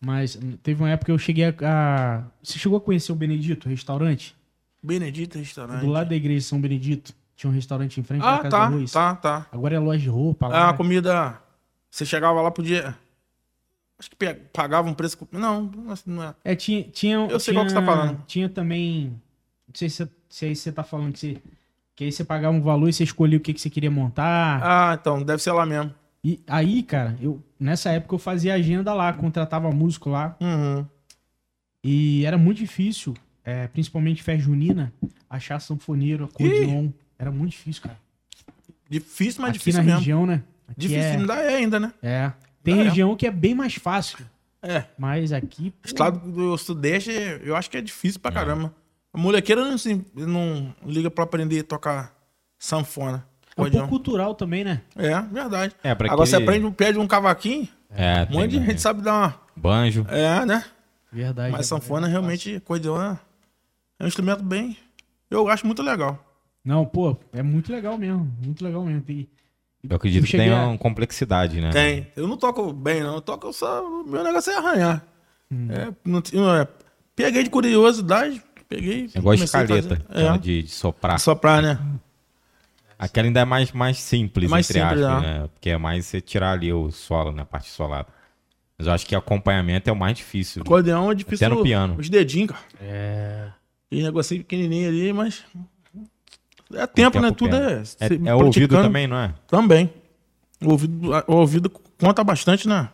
Mas 0.00 0.38
teve 0.62 0.82
uma 0.82 0.90
época 0.90 1.06
que 1.06 1.12
eu 1.12 1.18
cheguei 1.18 1.44
a, 1.44 1.54
a- 1.62 2.24
Você 2.42 2.58
chegou 2.58 2.78
a 2.78 2.80
conhecer 2.80 3.10
o 3.12 3.16
Benedito, 3.16 3.66
o 3.66 3.70
restaurante? 3.70 4.36
Benedito 4.82 5.38
Restaurante. 5.38 5.80
Do 5.80 5.88
lado 5.88 6.08
da 6.10 6.16
igreja 6.16 6.38
de 6.40 6.44
São 6.44 6.60
Benedito. 6.60 7.12
Tinha 7.36 7.50
um 7.50 7.54
restaurante 7.54 8.00
em 8.00 8.02
frente 8.02 8.22
Ah, 8.24 8.36
da 8.36 8.42
Casa 8.42 8.50
tá, 8.50 8.68
Luz. 8.68 8.92
tá, 8.92 9.14
tá. 9.14 9.46
Agora 9.52 9.76
é 9.76 9.78
loja 9.78 10.00
de 10.00 10.08
roupa 10.08 10.46
É 10.46 10.48
lá. 10.50 10.64
uma 10.66 10.74
comida. 10.74 11.40
Você 11.90 12.04
chegava 12.04 12.40
lá, 12.42 12.50
podia. 12.50 12.96
Acho 13.98 14.10
que 14.10 14.34
pagava 14.52 14.88
um 14.88 14.94
preço. 14.94 15.16
Não, 15.32 15.70
não 16.06 16.22
é. 16.22 16.34
É, 16.44 16.54
tinha, 16.56 16.82
tinha. 16.84 17.16
Eu 17.16 17.38
sei 17.40 17.52
tinha, 17.52 17.54
qual 17.54 17.66
que 17.66 17.72
você 17.72 17.78
tá 17.78 17.84
falando. 17.84 18.22
Tinha 18.26 18.48
também. 18.48 19.06
Não 19.66 19.74
sei 19.74 19.88
se, 19.88 20.08
se 20.28 20.44
aí 20.46 20.54
você 20.56 20.72
tá 20.72 20.82
falando 20.82 21.12
que 21.12 21.18
você. 21.18 21.36
Que 21.94 22.04
aí 22.04 22.12
você 22.12 22.24
pagava 22.24 22.56
um 22.56 22.62
valor 22.62 22.88
e 22.88 22.92
você 22.92 23.02
escolhia 23.02 23.38
o 23.38 23.40
que, 23.40 23.52
que 23.52 23.60
você 23.60 23.68
queria 23.70 23.90
montar. 23.90 24.60
Ah, 24.62 24.96
então, 25.00 25.22
deve 25.22 25.42
ser 25.42 25.50
lá 25.52 25.66
mesmo. 25.66 25.92
E 26.22 26.40
aí, 26.46 26.82
cara, 26.82 27.16
eu 27.20 27.42
nessa 27.58 27.90
época 27.90 28.14
eu 28.14 28.18
fazia 28.18 28.54
agenda 28.54 28.92
lá, 28.94 29.12
contratava 29.12 29.70
músico 29.70 30.10
lá. 30.10 30.36
Uhum. 30.40 30.84
E 31.82 32.24
era 32.24 32.36
muito 32.38 32.58
difícil, 32.58 33.14
é, 33.48 33.66
principalmente 33.68 34.22
festa 34.22 34.42
junina, 34.44 34.92
achar 35.30 35.58
sanfoneiro, 35.60 36.24
acordeon. 36.24 36.90
Era 37.18 37.30
muito 37.30 37.50
difícil, 37.52 37.82
cara. 37.82 37.98
Difícil, 38.90 39.40
mas 39.42 39.50
Aqui 39.50 39.58
difícil 39.58 39.80
na 39.80 39.84
mesmo. 39.84 39.98
região, 40.00 40.26
né? 40.26 40.42
Aqui 40.68 40.80
Difícil 40.80 41.02
é, 41.02 41.16
ainda 41.16 41.34
é 41.36 41.54
ainda, 41.56 41.80
né? 41.80 41.92
é. 42.02 42.32
Tem 42.62 42.80
É. 42.80 42.82
região 42.84 43.16
que 43.16 43.26
é 43.26 43.30
bem 43.30 43.54
mais 43.54 43.74
fácil. 43.74 44.18
É. 44.62 44.84
Mas 44.98 45.32
aqui. 45.32 45.70
pô, 45.70 45.76
Estado 45.88 46.18
do 46.30 46.58
Sudeste, 46.58 47.10
eu 47.42 47.56
acho 47.56 47.70
que 47.70 47.76
é 47.76 47.80
difícil 47.80 48.20
pra 48.20 48.30
caramba. 48.32 48.74
A 49.12 49.18
molequeira 49.18 49.64
não, 49.64 49.78
se, 49.78 50.04
não 50.14 50.74
liga 50.84 51.10
pra 51.10 51.24
aprender 51.24 51.60
a 51.60 51.64
tocar 51.64 52.14
sanfona. 52.58 53.24
é 53.56 53.62
um 53.62 53.70
pouco 53.70 53.88
cultural 53.88 54.34
também, 54.34 54.64
né? 54.64 54.82
É, 54.96 55.20
verdade. 55.22 55.74
É, 55.82 55.94
pra 55.94 56.12
Agora 56.12 56.26
você 56.26 56.36
aquele- 56.36 56.50
aprende, 56.58 56.74
pede 56.74 56.98
um 56.98 57.06
cavaquinho, 57.06 57.66
É, 57.90 58.26
um 58.30 58.34
monte 58.34 58.50
de 58.58 58.64
gente 58.66 58.80
sabe 58.82 59.00
dar 59.00 59.14
uma. 59.14 59.34
Banjo. 59.56 60.04
É, 60.08 60.44
né? 60.44 60.64
Verdade. 61.10 61.52
Mas 61.52 61.60
é 61.62 61.64
sanfona 61.64 62.06
realmente, 62.06 62.56
acordeão 62.56 63.18
é 63.98 64.02
é 64.02 64.04
um 64.04 64.08
instrumento 64.08 64.42
bem. 64.42 64.76
Eu 65.30 65.48
acho 65.48 65.66
muito 65.66 65.82
legal. 65.82 66.24
Não, 66.64 66.84
pô, 66.84 67.16
é 67.32 67.42
muito 67.42 67.70
legal 67.72 67.96
mesmo. 67.98 68.30
Muito 68.44 68.64
legal 68.64 68.84
mesmo. 68.84 69.04
E- 69.08 69.28
Eu 69.88 69.96
acredito 69.96 70.24
Eu 70.24 70.26
que 70.30 70.36
tem 70.36 70.50
a- 70.50 70.66
uma 70.68 70.78
complexidade, 70.78 71.60
né? 71.60 71.70
Tem. 71.70 72.08
Eu 72.16 72.26
não 72.26 72.36
toco 72.36 72.72
bem, 72.72 73.02
não. 73.02 73.14
Eu 73.14 73.20
toco 73.20 73.52
só. 73.52 73.82
Meu 74.06 74.22
negócio 74.24 74.52
é 74.52 74.56
arranhar. 74.56 75.04
Hum. 75.50 75.68
É, 75.70 75.94
não, 76.04 76.22
não 76.32 76.54
é. 76.56 76.68
Peguei 77.14 77.42
de 77.44 77.50
curiosidade, 77.50 78.42
peguei. 78.68 79.08
Eu 79.14 79.22
gosto 79.22 79.44
de 79.44 79.50
caleta, 79.50 80.02
É. 80.10 80.36
de, 80.38 80.62
de 80.62 80.68
soprar. 80.70 81.18
Soprar, 81.18 81.62
né? 81.62 81.78
Aquela 82.98 83.28
ainda 83.28 83.40
é 83.40 83.44
mais, 83.44 83.70
mais 83.72 83.98
simples, 83.98 84.50
Mais 84.50 84.68
entre 84.68 84.82
simples, 84.82 85.04
aspas, 85.04 85.24
é. 85.24 85.26
né? 85.42 85.48
Porque 85.54 85.70
é 85.70 85.78
mais 85.78 86.04
você 86.06 86.20
tirar 86.20 86.52
ali 86.52 86.72
o 86.72 86.90
solo, 86.90 87.30
né? 87.30 87.42
A 87.42 87.46
parte 87.46 87.70
solada. 87.70 88.08
Mas 88.76 88.86
eu 88.88 88.92
acho 88.92 89.06
que 89.06 89.14
acompanhamento 89.14 89.88
é 89.88 89.92
o 89.92 89.96
mais 89.96 90.16
difícil. 90.16 90.62
Acordeão 90.62 91.10
é 91.10 91.14
difícil. 91.14 91.46
Até 91.46 91.54
no 91.54 91.62
piano. 91.62 91.96
Os 91.98 92.08
dedinhos, 92.10 92.50
cara. 92.50 92.62
É. 92.80 93.48
E 93.90 94.02
negocinho 94.02 94.40
pequenininho 94.42 94.88
ali, 94.88 95.12
mas. 95.12 95.44
É 96.74 96.86
tempo, 96.86 97.20
né? 97.20 97.28
tempo 97.28 97.38
Tudo 97.38 97.50
pega. 97.50 97.82
é. 98.00 98.06
É, 98.06 98.28
é 98.30 98.34
o 98.34 98.44
ouvido 98.44 98.76
também, 98.76 99.06
não 99.06 99.16
é? 99.16 99.32
Também. 99.46 99.90
O 100.62 100.70
ouvido, 100.72 101.10
o 101.26 101.34
ouvido 101.34 101.72
conta 101.98 102.22
bastante, 102.22 102.68
né? 102.68 102.88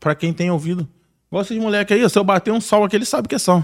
Pra 0.00 0.14
quem 0.14 0.32
tem 0.32 0.50
ouvido. 0.50 0.88
Igual 1.30 1.42
esses 1.42 1.58
moleques 1.58 1.96
aí, 1.96 2.04
ó, 2.04 2.08
se 2.08 2.18
eu 2.18 2.24
bater 2.24 2.52
um 2.52 2.60
sol 2.60 2.84
aqui, 2.84 2.96
ele 2.96 3.04
sabe 3.04 3.28
que 3.28 3.34
é 3.34 3.38
som. 3.38 3.62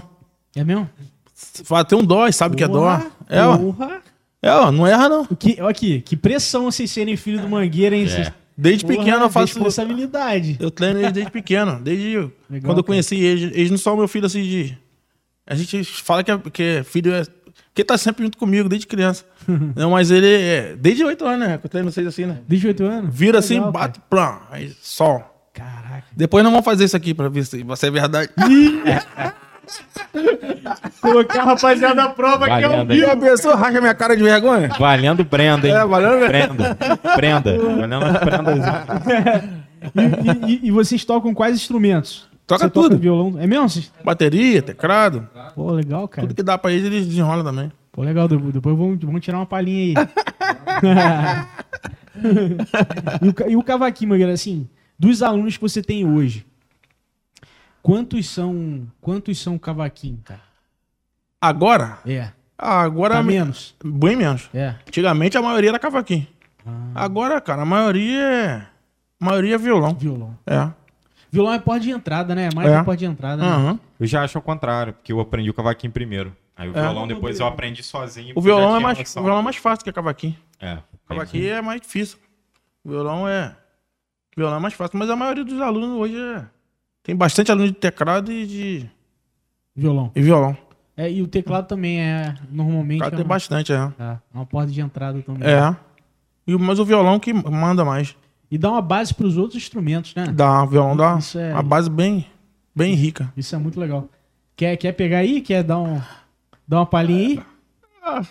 É 0.55 0.63
mesmo? 0.63 0.89
Se 1.33 1.63
bater 1.67 1.95
um 1.95 2.03
dó, 2.03 2.25
ele 2.25 2.33
sabe 2.33 2.55
que 2.55 2.63
é 2.63 2.67
dó. 2.67 3.01
É, 3.29 3.41
ó. 3.43 3.57
porra. 3.57 4.01
É, 4.41 4.51
ó, 4.51 4.71
não 4.71 4.85
erra, 4.87 5.09
não. 5.09 5.21
O 5.29 5.35
que, 5.35 5.57
ó 5.61 5.67
aqui, 5.67 6.01
que 6.01 6.15
pressão 6.15 6.65
vocês 6.71 6.89
serem 6.91 7.17
filho 7.17 7.41
do 7.41 7.49
Mangueira, 7.49 7.95
hein? 7.95 8.07
Vocês- 8.07 8.31
Desde 8.57 8.85
Porra, 8.85 8.97
pequeno 8.97 9.23
eu 9.23 9.29
faço. 9.29 9.53
Responsabilidade. 9.53 10.57
Eu 10.59 10.69
treino 10.69 10.99
eles 10.99 11.13
desde 11.13 11.31
pequeno. 11.31 11.79
Desde 11.79 12.17
Legal, 12.17 12.31
quando 12.65 12.79
eu 12.79 12.83
conheci 12.83 13.15
eles. 13.15 13.55
Eles 13.55 13.71
não 13.71 13.77
são 13.77 13.95
meu 13.95 14.07
filho 14.07 14.25
assim 14.25 14.43
de. 14.43 14.77
A 15.49 15.55
gente 15.55 15.83
fala 15.83 16.23
que, 16.23 16.31
é, 16.31 16.37
que 16.53 16.63
é 16.63 16.83
filho 16.83 17.13
é. 17.13 17.23
Que 17.73 17.83
tá 17.83 17.97
sempre 17.97 18.23
junto 18.23 18.37
comigo 18.37 18.69
desde 18.69 18.85
criança. 18.87 19.25
não, 19.75 19.91
mas 19.91 20.11
ele 20.11 20.27
é. 20.31 20.75
Desde 20.77 21.03
8 21.03 21.25
anos, 21.25 21.47
né? 21.47 21.57
Que 21.57 21.65
eu 21.65 21.69
treino 21.69 21.91
vocês 21.91 22.05
assim, 22.07 22.25
né? 22.25 22.37
18 22.47 22.83
anos? 22.83 23.09
Vira 23.15 23.39
assim, 23.39 23.55
Legal, 23.55 23.71
bate, 23.71 23.99
plá. 24.09 24.41
Aí, 24.51 24.71
sol. 24.81 25.19
cara. 25.53 25.69
Caraca. 25.81 26.07
Depois 26.15 26.43
nós 26.43 26.51
vamos 26.53 26.65
fazer 26.65 26.85
isso 26.85 26.95
aqui 26.95 27.13
pra 27.13 27.27
ver 27.29 27.43
se 27.45 27.63
vai 27.63 27.75
ser 27.75 27.91
verdade. 27.91 28.29
Colocar 31.01 31.41
a 31.41 31.45
rapaziada 31.45 32.03
à 32.03 32.09
prova 32.09 32.47
Valendo, 32.47 32.93
E 32.93 32.97
vivo. 32.99 33.11
a 33.11 33.17
pessoa 33.17 33.55
racha 33.55 33.79
minha 33.79 33.93
cara 33.93 34.15
de 34.15 34.23
vergonha? 34.23 34.69
Valendo 34.79 35.23
prenda, 35.25 35.67
hein? 35.67 35.73
É, 35.75 35.85
valendo 35.85 36.25
prenda. 36.27 36.75
Prenda. 37.15 37.57
Valendo 37.59 38.05
as 38.05 38.17
prendas. 38.19 38.65
E, 39.95 40.51
e- 40.53 40.67
e 40.67 40.71
vocês 40.71 41.05
tocam 41.05 41.33
quais 41.33 41.55
instrumentos? 41.55 42.27
Toca 42.49 42.63
Você 42.63 42.69
tudo. 42.71 42.89
Toca 42.89 42.97
violão. 43.01 43.39
É 43.39 43.45
mesmo? 43.45 43.83
Bateria, 44.03 44.59
teclado. 44.63 45.29
Pô, 45.53 45.71
legal, 45.71 46.07
cara. 46.07 46.25
Tudo 46.27 46.35
que 46.35 46.41
dá 46.41 46.57
pra 46.57 46.71
eles, 46.71 46.83
eles 46.83 47.05
desenrolam 47.05 47.45
também. 47.45 47.71
Pô, 47.91 48.01
legal. 48.01 48.27
Depois 48.27 48.75
vamos, 48.75 48.99
vamos 48.99 49.21
tirar 49.21 49.37
uma 49.37 49.45
palhinha 49.45 49.99
aí. 49.99 50.07
e, 53.21 53.29
o, 53.29 53.51
e 53.51 53.55
o 53.55 53.61
cavaquinho, 53.61 54.09
Mangueira, 54.09 54.33
assim, 54.33 54.67
dos 54.97 55.21
alunos 55.21 55.57
que 55.57 55.61
você 55.61 55.83
tem 55.83 56.07
hoje, 56.07 56.43
quantos 57.83 58.27
são 58.27 58.87
quantos 58.99 59.37
são 59.39 59.55
cavaquinho, 59.59 60.17
cara? 60.25 60.41
Agora? 61.39 61.99
É. 62.03 62.31
Ah, 62.57 62.81
agora. 62.81 63.13
Tá 63.13 63.23
menos. 63.23 63.75
Bem 63.85 64.15
menos. 64.15 64.49
É. 64.55 64.73
Antigamente 64.87 65.37
a 65.37 65.41
maioria 65.43 65.69
era 65.69 65.77
cavaquinho. 65.77 66.25
Ah, 66.65 67.05
Agora, 67.05 67.39
cara, 67.39 67.61
a 67.61 67.65
maioria 67.65 68.23
é. 68.23 68.65
A 69.21 69.25
maioria 69.25 69.53
é 69.53 69.57
violão. 69.59 69.93
violão. 69.93 70.35
É. 70.47 70.78
Violão 71.31 71.53
é 71.53 71.59
porta 71.59 71.81
de 71.81 71.91
entrada, 71.91 72.33
né? 72.33 72.49
É 72.51 72.55
mais 72.55 72.69
É. 72.69 72.75
a 72.77 72.83
porta 72.83 72.97
de 72.99 73.05
entrada. 73.05 73.41
né? 73.41 73.47
Aham. 73.47 73.79
Eu 73.99 74.07
já 74.07 74.23
acho 74.23 74.37
ao 74.37 74.41
contrário, 74.41 74.93
porque 74.93 75.11
eu 75.13 75.19
aprendi 75.19 75.49
o 75.49 75.53
cavaquinho 75.53 75.91
primeiro. 75.93 76.35
Aí 76.55 76.67
o 76.69 76.77
É. 76.77 76.81
violão 76.81 77.07
depois 77.07 77.39
eu 77.39 77.45
aprendi 77.47 77.83
sozinho. 77.83 78.33
O 78.35 78.41
violão, 78.41 78.75
é 78.75 78.79
mais, 78.79 79.15
o 79.15 79.21
violão 79.21 79.39
é 79.39 79.43
mais 79.43 79.55
fácil 79.57 79.83
que 79.83 79.89
a 79.89 79.93
cavaquinho. 79.93 80.35
É. 80.59 80.79
Cavaquinho 81.07 81.47
é 81.53 81.61
mais 81.61 81.79
difícil. 81.81 82.17
O 82.83 82.89
violão 82.89 83.27
é. 83.27 83.55
O 84.35 84.39
violão 84.39 84.57
é 84.57 84.59
mais 84.59 84.73
fácil. 84.73 84.97
Mas 84.97 85.09
a 85.09 85.15
maioria 85.15 85.43
dos 85.45 85.59
alunos 85.61 85.97
hoje 85.99 86.17
é. 86.17 86.45
Tem 87.03 87.15
bastante 87.15 87.51
aluno 87.51 87.67
de 87.67 87.73
teclado 87.73 88.31
e 88.31 88.45
de 88.45 88.89
Violão. 89.75 90.11
e 90.15 90.21
violão. 90.21 90.57
É, 90.97 91.09
e 91.09 91.21
o 91.21 91.27
teclado 91.27 91.65
também 91.67 92.01
é, 92.01 92.35
normalmente, 92.51 92.99
Cara, 92.99 93.13
é 93.13 93.15
tem 93.15 93.23
uma, 93.25 93.29
bastante, 93.29 93.71
é. 93.71 93.75
é 93.97 94.17
uma 94.33 94.45
porta 94.45 94.69
de 94.69 94.81
entrada 94.81 95.21
também. 95.21 95.47
É. 95.47 95.73
E, 96.45 96.53
o- 96.53 96.59
mas 96.59 96.77
o 96.77 96.83
violão 96.85 97.17
que 97.19 97.31
manda 97.31 97.85
mais. 97.85 98.17
E 98.51 98.57
dá 98.57 98.71
uma 98.71 98.81
base 98.81 99.13
para 99.13 99.27
os 99.27 99.37
outros 99.37 99.61
instrumentos, 99.61 100.13
né? 100.15 100.25
Dá, 100.33 100.63
o 100.63 100.67
violão 100.67 100.95
dá 100.97 101.17
Isso 101.19 101.37
é- 101.37 101.53
uma 101.53 101.61
base 101.63 101.89
bem, 101.89 102.25
bem 102.75 102.93
rica. 102.95 103.31
Isso 103.37 103.53
é 103.55 103.57
muito 103.59 103.79
legal. 103.79 104.07
Quer, 104.55 104.75
quer 104.77 104.91
pegar 104.93 105.19
aí? 105.19 105.39
Quer 105.41 105.63
dar, 105.63 105.77
um, 105.79 106.01
dar 106.67 106.77
uma 106.79 106.85
palhinha 106.85 107.45
aí? 108.03 108.25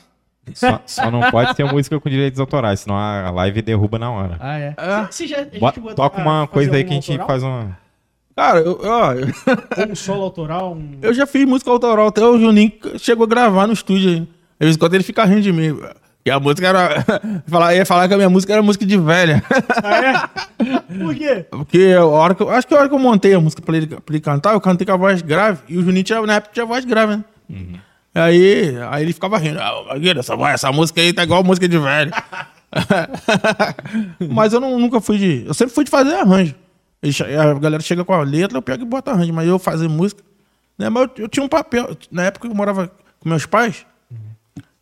Só, 0.55 0.81
só 0.87 1.11
não 1.11 1.31
pode 1.31 1.55
ter 1.55 1.65
música 1.65 2.01
com 2.01 2.09
direitos 2.09 2.41
autorais, 2.41 2.81
senão 2.81 2.97
a 2.97 3.31
live 3.31 3.61
derruba 3.63 3.99
na 3.99 4.11
hora. 4.11 4.37
Ah, 4.41 4.59
é. 4.59 4.75
É. 4.77 5.07
Você 5.11 5.27
já, 5.27 5.39
a 5.41 5.45
gente 5.45 5.59
Bota- 5.61 5.81
botou 5.81 5.95
toca 5.97 6.21
uma 6.21 6.47
coisa 6.49 6.75
aí 6.75 6.85
que 6.85 6.91
a 6.91 6.95
gente 6.95 7.11
autoral? 7.13 7.27
faz 7.29 7.43
uma. 7.43 7.79
Cara, 8.35 8.61
eu, 8.61 8.79
ó, 8.83 9.13
um 9.91 9.95
solo 9.95 10.23
autoral? 10.23 10.73
Um... 10.75 10.99
eu 11.03 11.13
já 11.13 11.27
fiz 11.27 11.45
música 11.45 11.71
autoral, 11.71 12.09
até 12.09 12.25
o 12.25 12.39
Juninho 12.39 12.73
chegou 12.99 13.25
a 13.25 13.29
gravar 13.29 13.67
no 13.67 13.73
estúdio 13.75 14.09
aí. 14.11 14.21
De 14.21 14.29
vez 14.61 14.77
em 14.77 14.79
quando 14.79 14.95
ele 14.95 15.05
fica 15.05 15.25
rindo 15.25 15.43
de 15.43 15.53
mim. 15.53 15.79
Que 16.29 16.33
a 16.33 16.39
música 16.39 16.69
era. 16.69 17.05
falar, 17.49 17.75
ia 17.75 17.87
falar 17.87 18.07
que 18.07 18.13
a 18.13 18.17
minha 18.19 18.29
música 18.29 18.53
era 18.53 18.61
música 18.63 18.85
de 18.85 18.99
velha. 18.99 19.43
Ah, 19.83 19.97
é? 20.05 20.99
Por 21.03 21.15
quê? 21.15 21.47
Porque 21.51 21.95
a 21.99 22.05
hora 22.05 22.35
que, 22.35 22.43
eu- 22.43 22.51
acho 22.51 22.67
que 22.67 22.75
a 22.75 22.79
hora 22.81 22.89
que 22.89 22.95
eu 22.95 22.99
montei 22.99 23.33
a 23.33 23.41
música 23.41 23.63
pra 23.63 23.75
ele, 23.77 23.87
pra 23.87 24.01
ele 24.11 24.21
cantar, 24.21 24.53
eu 24.53 24.61
cantei 24.61 24.87
com 24.87 24.93
a 24.93 24.97
voz 24.97 25.23
grave. 25.23 25.61
E 25.69 25.79
o 25.79 25.83
Juninho 25.83 26.05
tinha, 26.05 26.21
na 26.27 26.35
época 26.35 26.53
tinha 26.53 26.67
voz 26.67 26.85
grave, 26.85 27.17
né? 27.17 27.25
Uhum. 27.49 27.75
Aí, 28.15 28.75
aí 28.91 29.03
ele 29.05 29.13
ficava 29.15 29.39
rindo. 29.39 29.59
Ah, 29.59 29.73
essa, 30.19 30.35
essa 30.35 30.71
música 30.73 31.01
aí 31.01 31.13
tá 31.15 31.23
igual 31.23 31.43
música 31.43 31.67
de 31.67 31.79
velho. 31.79 32.13
mas 34.31 34.53
eu 34.53 34.61
não- 34.61 34.79
nunca 34.79 35.01
fui 35.01 35.17
de. 35.19 35.45
Eu 35.47 35.55
sempre 35.55 35.75
fui 35.75 35.85
de 35.85 35.91
fazer 35.91 36.15
arranjo. 36.15 36.55
A 37.41 37.59
galera 37.59 37.83
chega 37.83 38.05
com 38.05 38.13
a 38.13 38.23
letra, 38.23 38.59
eu 38.59 38.63
pego 38.63 38.83
e 38.83 38.87
boto 38.87 39.11
arranjo. 39.11 39.33
Mas 39.33 39.49
eu 39.49 39.59
fazer 39.59 39.89
música. 39.89 40.23
Né? 40.79 40.89
Mas 40.89 41.05
eu, 41.17 41.25
eu 41.25 41.29
tinha 41.29 41.43
um 41.45 41.49
papel. 41.49 41.97
Na 42.11 42.25
época 42.25 42.47
que 42.49 42.53
eu 42.53 42.57
morava 42.57 42.91
com 43.21 43.29
meus 43.29 43.47
pais, 43.47 43.87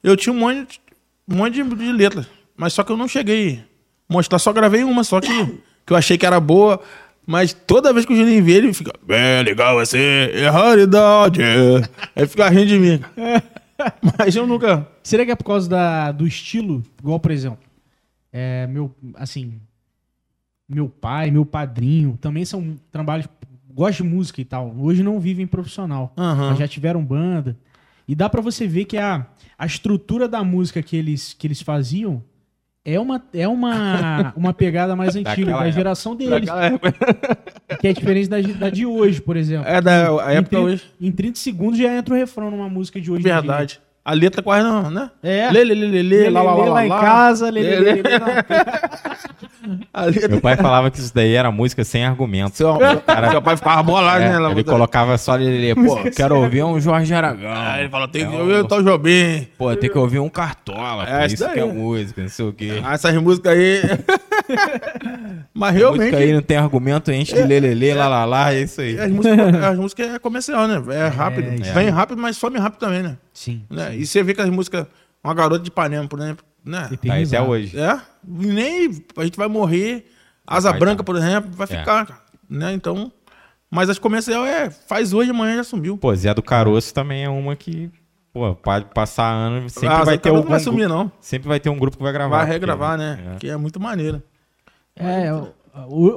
eu 0.03 0.16
tinha 0.16 0.32
um 0.32 0.38
monte, 0.38 0.80
um 1.29 1.37
monte 1.37 1.55
de, 1.55 1.62
de 1.62 1.93
letras. 1.93 2.27
Mas 2.57 2.72
só 2.72 2.83
que 2.83 2.93
eu 2.93 2.97
não 2.97 3.09
cheguei 3.09 3.64
a 4.09 4.12
mostrar, 4.12 4.39
só 4.39 4.53
gravei 4.53 4.85
uma, 4.85 5.05
só 5.05 5.20
que, 5.20 5.29
que 5.85 5.93
eu 5.93 5.97
achei 5.97 6.16
que 6.16 6.27
era 6.27 6.41
boa. 6.41 6.81
Mas 7.27 7.53
toda 7.53 7.93
vez 7.93 8.07
que 8.07 8.12
o 8.12 8.16
Juninho 8.16 8.45
vê, 8.45 8.53
ele 8.53 8.72
fica, 8.72 8.93
bem 9.05 9.43
legal 9.43 9.74
você, 9.74 10.31
é 10.33 10.49
raridade. 10.49 11.41
Aí 12.14 12.27
fica 12.27 12.49
rindo 12.49 12.66
de 12.66 12.79
mim. 12.79 13.01
Mas 14.18 14.37
eu 14.37 14.47
nunca. 14.47 14.87
Será 15.03 15.24
que 15.24 15.33
é 15.33 15.35
por 15.35 15.45
causa 15.45 15.68
da, 15.68 16.12
do 16.12 16.27
estilo? 16.27 16.83
Igual, 17.01 17.18
por 17.20 17.31
exemplo, 17.31 17.59
é, 18.33 18.66
meu, 18.68 18.95
assim, 19.14 19.61
meu 20.68 20.89
pai, 20.89 21.31
meu 21.31 21.45
padrinho, 21.45 22.16
também 22.20 22.45
são 22.45 22.77
trabalhos, 22.91 23.29
gostam 23.72 24.07
de 24.07 24.12
música 24.12 24.41
e 24.41 24.45
tal. 24.45 24.74
Hoje 24.79 25.03
não 25.03 25.18
vivem 25.20 25.47
profissional, 25.47 26.12
Aham. 26.16 26.51
mas 26.51 26.59
já 26.59 26.68
tiveram 26.68 27.05
banda. 27.05 27.57
E 28.09 28.14
dá 28.14 28.28
pra 28.28 28.40
você 28.40 28.66
ver 28.66 28.84
que 28.84 28.96
a, 28.98 29.26
a 29.59 29.66
estrutura 29.66 30.28
da 30.28 30.42
música 30.44 30.82
que 30.82 30.96
eles, 30.96 31.32
que 31.32 31.46
eles 31.46 31.61
faziam 31.61 32.22
é 32.84 33.00
uma, 33.00 33.20
é 33.34 33.48
uma, 33.48 34.32
uma 34.36 34.54
pegada 34.54 34.94
mais 34.94 35.16
antiga, 35.16 35.46
da 35.46 35.52
época. 35.57 35.72
geração 35.72 36.14
deles, 36.14 36.48
época. 36.48 36.94
que 37.80 37.88
é 37.88 37.92
diferente 37.92 38.28
da, 38.28 38.40
da 38.40 38.70
de 38.70 38.86
hoje, 38.86 39.20
por 39.20 39.36
exemplo. 39.36 39.68
É 39.68 39.80
da 39.80 40.09
a 40.24 40.34
Em 40.34 40.36
época 40.36 40.50
30 40.57 40.61
hoje. 40.61 40.84
Em 41.00 41.11
30 41.11 41.38
segundos 41.40 41.78
já 41.78 41.92
entra 41.96 42.14
o 42.14 42.16
refrão 42.16 42.50
numa 42.50 42.68
música 42.68 43.00
de 43.00 43.11
hoje. 43.11 43.22
em 43.22 43.24
dia. 43.24 43.34
Verdade. 43.40 43.80
A 44.04 44.12
letra 44.12 44.40
quase 44.40 44.62
não, 44.64 44.88
né? 44.88 45.11
É. 45.20 45.50
Lê, 45.50 45.64
lê, 45.64 45.74
lê, 45.74 45.86
lê, 45.88 46.02
lê, 46.02 46.18
Lê, 46.24 46.30
lá, 46.30 46.40
lá, 46.42 46.54
lê, 46.54 46.62
lá, 46.62 46.74
lá 46.74 46.86
em 46.86 46.88
lá. 46.88 47.00
casa, 47.00 47.50
lê, 47.50 47.61
lê, 47.61 47.70
Lê, 47.80 47.92
lê, 47.94 48.02
lê, 48.02 48.18
lá. 48.18 48.26
A 48.26 48.34
letra- 48.54 49.45
Meu 50.29 50.41
pai 50.41 50.57
falava 50.57 50.91
que 50.91 50.99
isso 50.99 51.14
daí 51.14 51.35
era 51.35 51.51
música 51.51 51.83
sem 51.85 52.05
argumento. 52.05 52.57
Seu, 52.57 52.77
seu 53.31 53.43
pai 53.43 53.57
ficava 53.57 53.83
bolado, 53.83 54.23
É, 54.23 54.29
né? 54.31 54.37
ele 54.37 54.55
botando- 54.55 54.64
colocava 54.75 55.19
só 55.19 55.39
ele, 55.39 55.75
pô, 55.75 55.99
quero 56.14 56.37
ouvir 56.41 56.62
um 56.64 56.81
Jorge 56.81 57.12
Aragão. 57.14 57.53
Aí 57.53 57.81
ele 57.83 57.89
falou, 57.91 58.09
tem 58.09 58.27
que 58.29 58.35
É 58.35 58.39
ouvir 58.39 58.55
um- 58.55 58.61
o 58.61 58.64
Tom 58.69 58.83
Jobim. 58.83 59.47
Pô, 59.59 59.75
tem 59.77 59.91
que 59.91 59.99
ouvir 59.99 60.19
um 60.19 60.29
Cartola, 60.29 61.05
É, 61.05 61.19
pô, 61.21 61.25
isso 61.27 61.35
isso 61.35 61.49
que 61.53 61.59
é 61.61 61.64
música, 61.64 62.23
não 62.23 62.29
sei 62.29 62.45
o 62.47 62.53
quê. 62.53 62.81
Ah, 62.85 62.95
essas 62.95 63.14
músicas 63.17 63.53
aí... 63.53 63.81
Mas 65.55 65.75
realmente... 65.75 66.01
música 66.03 66.17
aí 66.19 66.33
não 66.33 66.43
tem 66.43 66.57
argumento, 66.57 67.11
enche 67.12 67.35
de 67.35 67.43
lelele, 67.43 67.95
lá, 67.95 68.09
lá, 68.09 68.25
lá, 68.25 68.53
é 68.55 68.61
isso 68.62 68.81
aí. 68.81 68.99
As 68.99 69.11
músicas, 69.11 69.55
as 69.64 69.79
músicas 69.79 70.14
é 70.14 70.19
comercial, 70.19 70.67
né? 70.69 70.83
É 70.95 71.09
rápido. 71.09 71.49
É, 71.64 71.73
Vem 71.73 71.89
rápido, 71.89 72.21
mas 72.21 72.37
some 72.37 72.59
rápido 72.59 72.81
também, 72.81 73.03
né? 73.03 73.17
Sim. 73.33 73.62
né? 73.71 73.95
E 73.97 74.07
você 74.07 74.23
vê 74.23 74.35
que 74.35 74.41
as 74.41 74.51
músicas... 74.51 74.87
Uma 75.25 75.35
garota 75.35 75.59
de 75.64 75.69
Ipanema, 75.71 76.07
por 76.07 76.21
exemplo, 76.21 76.45
né? 76.64 76.89
Tá 77.05 77.12
aí 77.14 77.25
até 77.25 77.43
hoje. 77.43 77.77
É, 77.77 77.99
nem 78.27 78.91
a 79.16 79.24
gente 79.24 79.37
vai 79.37 79.49
morrer. 79.49 80.07
Asa 80.47 80.70
Vai 80.70 80.79
Branca, 80.81 80.99
tá. 80.99 81.05
por 81.05 81.16
exemplo, 81.16 81.51
vai 81.53 81.66
É. 81.70 81.79
ficar, 81.79 82.24
né? 82.49 82.72
Então, 82.72 83.11
mas 83.70 83.91
as 83.91 83.99
comercial 83.99 84.45
é 84.47 84.70
faz 84.70 85.12
hoje, 85.12 85.31
amanhã 85.31 85.57
já 85.57 85.64
sumiu. 85.64 85.99
Pô, 85.99 86.14
Zé 86.14 86.33
do 86.33 86.43
Caroço 86.43 86.95
também 86.95 87.24
é 87.24 87.29
uma 87.29 87.57
que, 87.57 87.91
pô, 88.33 88.55
pode 88.55 88.85
passar 88.95 89.29
ano, 89.33 89.68
sempre 89.68 89.89
Ah, 89.89 90.05
vai 90.05 90.16
ter 90.18 90.29
algum 90.29 90.43
não 90.43 90.51
vai 90.51 90.61
sumir 90.61 90.89
não. 90.89 91.11
Sempre 91.20 91.49
vai 91.49 91.59
ter 91.59 91.68
um 91.68 91.79
grupo 91.79 91.97
que 91.97 92.03
vai 92.03 92.12
gravar. 92.12 92.37
Vai 92.37 92.47
porque- 92.47 92.53
regravar, 92.53 92.97
né? 92.97 93.33
É. 93.35 93.39
Que 93.39 93.49
é 93.51 93.57
muito 93.57 93.81
maneiro. 93.81 94.22
É, 94.95 95.33
o- 95.33 95.53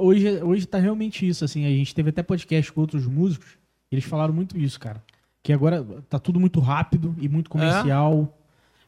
hoje, 0.06 0.40
hoje 0.42 0.66
tá 0.66 0.78
realmente 0.78 1.26
isso, 1.28 1.44
assim, 1.44 1.66
a 1.66 1.70
gente 1.70 1.94
teve 1.94 2.10
até 2.10 2.22
podcast 2.22 2.72
com 2.72 2.80
outros 2.80 3.06
músicos, 3.06 3.48
eles 3.90 4.04
falaram 4.04 4.32
muito 4.32 4.56
isso, 4.56 4.78
cara. 4.78 5.02
Que 5.42 5.52
agora 5.52 5.84
tá 6.08 6.18
tudo 6.18 6.38
muito 6.38 6.60
rápido 6.60 7.14
e 7.18 7.28
muito 7.28 7.50
comercial, 7.50 8.32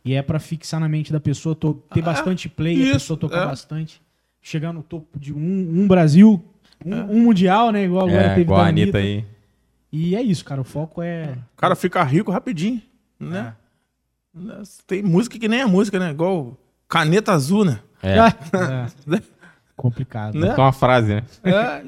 e 0.05 0.15
é 0.15 0.23
pra 0.23 0.39
fixar 0.39 0.81
na 0.81 0.89
mente 0.89 1.13
da 1.13 1.21
pessoa, 1.21 1.55
to- 1.55 1.83
ter 1.93 2.01
É, 2.01 2.03
bastante 2.03 2.49
play, 2.49 2.75
a 2.77 2.85
isso, 2.85 2.93
pessoa 2.95 3.19
tocar 3.19 3.43
é. 3.43 3.47
bastante, 3.47 4.01
chegar 4.41 4.73
no 4.73 4.83
topo 4.83 5.19
de 5.19 5.33
um, 5.33 5.39
um 5.83 5.87
Brasil, 5.87 6.43
um, 6.85 6.95
um 6.97 7.21
Mundial, 7.25 7.71
né, 7.71 7.85
igual 7.85 8.07
agora 8.09 8.23
É, 8.23 8.29
teve 8.31 8.41
igual 8.43 8.61
da 8.61 8.67
a 8.67 8.69
Anitta 8.69 8.99
aí. 8.99 9.25
E 9.93 10.17
é 10.17 10.23
isso, 10.23 10.45
cara, 10.45 10.61
o 10.61 10.65
foco 10.65 11.03
é... 11.03 11.35
O 11.55 11.57
cara 11.57 11.77
fica 11.77 12.03
rico 12.03 12.31
rapidinho, 12.33 12.81
né? 13.21 13.55
Tem 14.87 15.03
música 15.03 15.39
que 15.39 15.47
nem 15.49 15.61
é 15.61 15.67
música, 15.67 15.99
né? 15.99 16.11
Igual 16.11 16.57
Caneta 16.89 17.33
Azul, 17.33 17.65
né? 17.65 17.81
É. 18.03 18.17
É. 19.17 19.23
Complicado. 19.77 20.39
Né? 20.39 20.55
Só 20.55 20.63
uma 20.63 20.73
frase, 20.73 21.15
né? 21.17 21.23
É, 21.45 21.85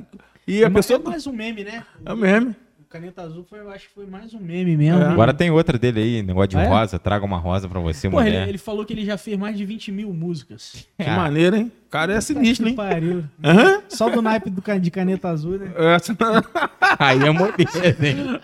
e 0.47 0.63
a 0.65 0.67
É 0.67 0.71
pessoa... 0.71 0.99
mais 0.99 1.27
um 1.27 1.33
meme, 1.33 1.65
né? 1.65 1.85
É 2.05 2.15
mesmo. 2.15 2.51
O 2.51 2.55
Caneta 2.95 3.23
Azul 3.23 3.45
foi, 3.51 3.59
eu 3.59 3.69
acho 3.73 3.89
que 3.89 3.93
foi 3.93 4.07
mais 4.07 4.33
um 4.35 4.39
meme 4.39 4.77
mesmo. 4.77 5.03
É. 5.03 5.07
Agora 5.07 5.35
tem 5.35 5.51
outra 5.51 5.77
dele 5.77 6.01
aí, 6.01 6.23
negócio 6.23 6.51
de 6.51 6.57
Ah, 6.59 6.63
é? 6.63 6.67
rosa. 6.69 6.97
Traga 6.97 7.25
uma 7.25 7.39
rosa 7.39 7.69
pra 7.69 7.81
você, 7.81 8.09
Porra, 8.09 8.23
ele, 8.29 8.37
mulher. 8.37 8.49
ele 8.51 8.57
falou 8.59 8.85
que 8.85 8.93
ele 8.93 9.05
já 9.05 9.19
fez 9.19 9.37
mais 9.37 9.57
de 9.59 9.65
20 9.65 9.91
mil 9.91 10.13
músicas. 10.15 10.87
Que 10.97 11.11
Ah. 11.11 11.17
maneiro, 11.17 11.57
hein? 11.57 11.73
O 11.87 11.91
cara 11.91 12.13
é 12.15 12.21
sinistro, 12.21 12.67
Que 12.67 12.71
hein? 12.71 12.77
pariu. 12.77 13.25
Aham. 13.43 13.83
Só 13.89 14.09
do 14.09 14.23
naipe 14.23 14.49
do, 14.49 14.63
de 14.81 14.91
caneta 14.93 15.29
azul, 15.29 15.59
né? 15.59 15.73
Essa- 15.77 16.17
Aí 17.01 17.19
é 17.21 17.31
modelo, 17.33 17.59
hein? 18.05 18.41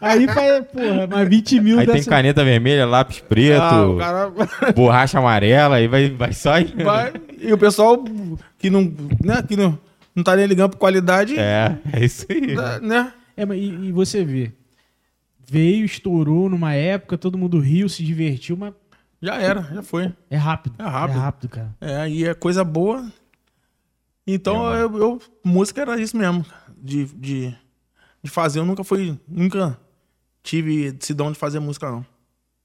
Aí 0.00 0.28
faz, 0.28 0.64
porra, 0.68 1.06
mais 1.08 1.28
20 1.28 1.60
mil 1.60 1.80
Aí 1.80 1.86
tem 1.86 1.96
dessa. 1.96 2.10
caneta 2.10 2.44
vermelha, 2.44 2.86
lápis 2.86 3.18
preto, 3.18 3.60
Ah, 3.60 3.96
cara 3.98 4.32
borracha 4.72 5.18
amarela, 5.18 5.74
aí 5.76 5.88
vai, 5.88 6.10
vai 6.10 6.32
só... 6.32 6.60
indo. 6.60 6.84
vai. 6.84 7.12
E 7.40 7.52
o 7.52 7.58
pessoal 7.58 8.04
que 8.56 8.70
não, 8.70 8.82
né, 9.20 9.42
que 9.48 9.56
não, 9.56 9.76
não 10.14 10.22
tá 10.22 10.36
nem 10.36 10.46
ligando 10.46 10.70
por 10.70 10.78
qualidade, 10.78 11.36
É, 11.36 11.76
é 11.92 12.04
isso 12.04 12.24
aí. 12.30 12.54
né? 12.82 13.12
É, 13.38 13.46
mas 13.46 13.58
e, 13.58 13.66
e 13.66 13.92
você 13.92 14.24
vê. 14.24 14.52
Veio, 15.50 15.84
estourou 15.84 16.50
numa 16.50 16.74
época, 16.74 17.16
todo 17.16 17.38
mundo 17.38 17.58
riu, 17.58 17.88
se 17.88 18.02
divertiu, 18.04 18.56
mas 18.56 18.74
Já 19.22 19.36
era, 19.36 19.62
já 19.62 19.82
foi. 19.82 20.12
é 20.28 20.36
rápido. 20.36 20.74
É 20.78 20.84
rápido. 20.84 21.16
É 21.16 21.20
rápido, 21.20 21.48
cara. 21.48 21.76
É, 21.80 22.08
e 22.10 22.24
é 22.24 22.34
coisa 22.34 22.62
boa. 22.64 23.10
Então, 24.26 24.74
É, 24.74 24.82
eu, 24.82 24.96
eu- 24.98 25.22
música 25.44 25.80
era 25.80 25.98
isso 26.00 26.16
mesmo. 26.16 26.44
De, 26.76 27.06
de, 27.06 27.54
de 28.22 28.30
fazer, 28.30 28.58
eu 28.60 28.64
nunca 28.66 28.84
fui. 28.84 29.18
Nunca 29.26 29.78
tive 30.42 30.92
decidão 30.92 31.32
de 31.32 31.38
fazer 31.38 31.58
música, 31.60 31.90
não. 31.90 32.04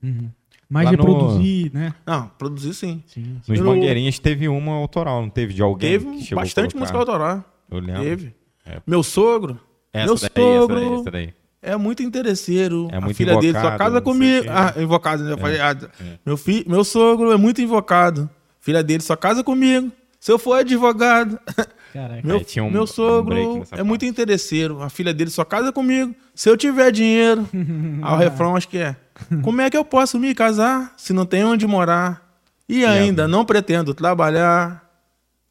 Uhum. 0.03 0.29
Mais 0.69 0.85
Lá 0.85 0.91
de 0.91 0.97
no- 0.97 1.03
produzir, 1.03 1.71
né? 1.73 1.93
Não, 2.05 2.27
produzir 2.29 2.73
sim. 2.73 3.03
Sim. 3.07 3.39
Nos 3.47 3.59
Eu- 3.59 3.65
Mangueirinhas 3.65 4.19
teve 4.19 4.47
uma 4.49 4.73
autoral, 4.73 5.21
não 5.21 5.29
teve? 5.29 5.53
De 5.53 5.61
alguém 5.61 5.91
Teve 5.91 6.05
que 6.17 6.23
chegou 6.23 6.41
a 6.41 6.43
bastante 6.43 6.75
música 6.75 6.97
autoral. 6.97 7.43
Eu 7.69 7.79
lembro. 7.79 8.03
Teve. 8.03 8.35
É. 8.65 8.81
Meu 8.85 9.01
sogro. 9.03 9.59
Essa 9.93 10.05
meu 10.05 10.15
daí, 10.15 10.29
sogro 10.43 10.77
essa 10.79 10.89
daí, 10.89 10.99
essa 11.01 11.11
daí. 11.11 11.33
é 11.61 11.77
muito 11.77 12.01
interesseiro. 12.03 12.87
É 12.91 12.97
a 12.97 13.01
muito 13.01 13.15
filha 13.15 13.37
dele 13.37 13.53
só 13.53 13.59
invocado, 13.59 13.77
casa 13.77 14.01
comigo. 14.01 14.47
Ah, 14.49 14.73
invocado, 14.81 15.23
né? 15.23 15.33
Eu 15.33 15.37
falei, 15.37 15.59
ah, 15.61 15.77
é. 16.01 16.17
meu, 16.25 16.35
fi, 16.35 16.65
meu 16.67 16.83
sogro 16.83 17.31
é 17.31 17.37
muito 17.37 17.61
invocado. 17.61 18.29
Filha 18.59 18.81
dele 18.83 19.03
só 19.03 19.15
casa 19.15 19.43
comigo. 19.43 19.91
Se 20.19 20.31
eu 20.31 20.39
for 20.39 20.53
advogado. 20.59 21.37
Caraca. 21.93 22.21
Meu, 22.25 22.43
tinha 22.43 22.63
um- 22.63 22.71
meu 22.71 22.83
um 22.83 22.87
sogro 22.87 23.35
nessa 23.35 23.75
é 23.75 23.77
parte. 23.77 23.83
muito 23.83 24.05
interesseiro. 24.05 24.81
A 24.81 24.89
filha 24.89 25.13
dele 25.13 25.29
só 25.29 25.45
casa 25.45 25.71
comigo. 25.71 26.15
Se 26.33 26.49
eu 26.49 26.57
tiver 26.57 26.91
dinheiro. 26.91 27.47
Aí 28.01 28.13
o 28.13 28.15
refrão 28.17 28.55
acho 28.55 28.67
que 28.67 28.79
é. 28.79 28.95
Como 29.43 29.61
é 29.61 29.69
que 29.69 29.77
eu 29.77 29.85
posso 29.85 30.17
me 30.17 30.33
casar 30.33 30.93
se 30.97 31.13
não 31.13 31.23
tem 31.25 31.43
onde 31.43 31.67
morar? 31.67 32.33
E 32.67 32.83
ainda 32.83 33.27
não 33.27 33.45
pretendo 33.45 33.93
trabalhar. 33.93 34.89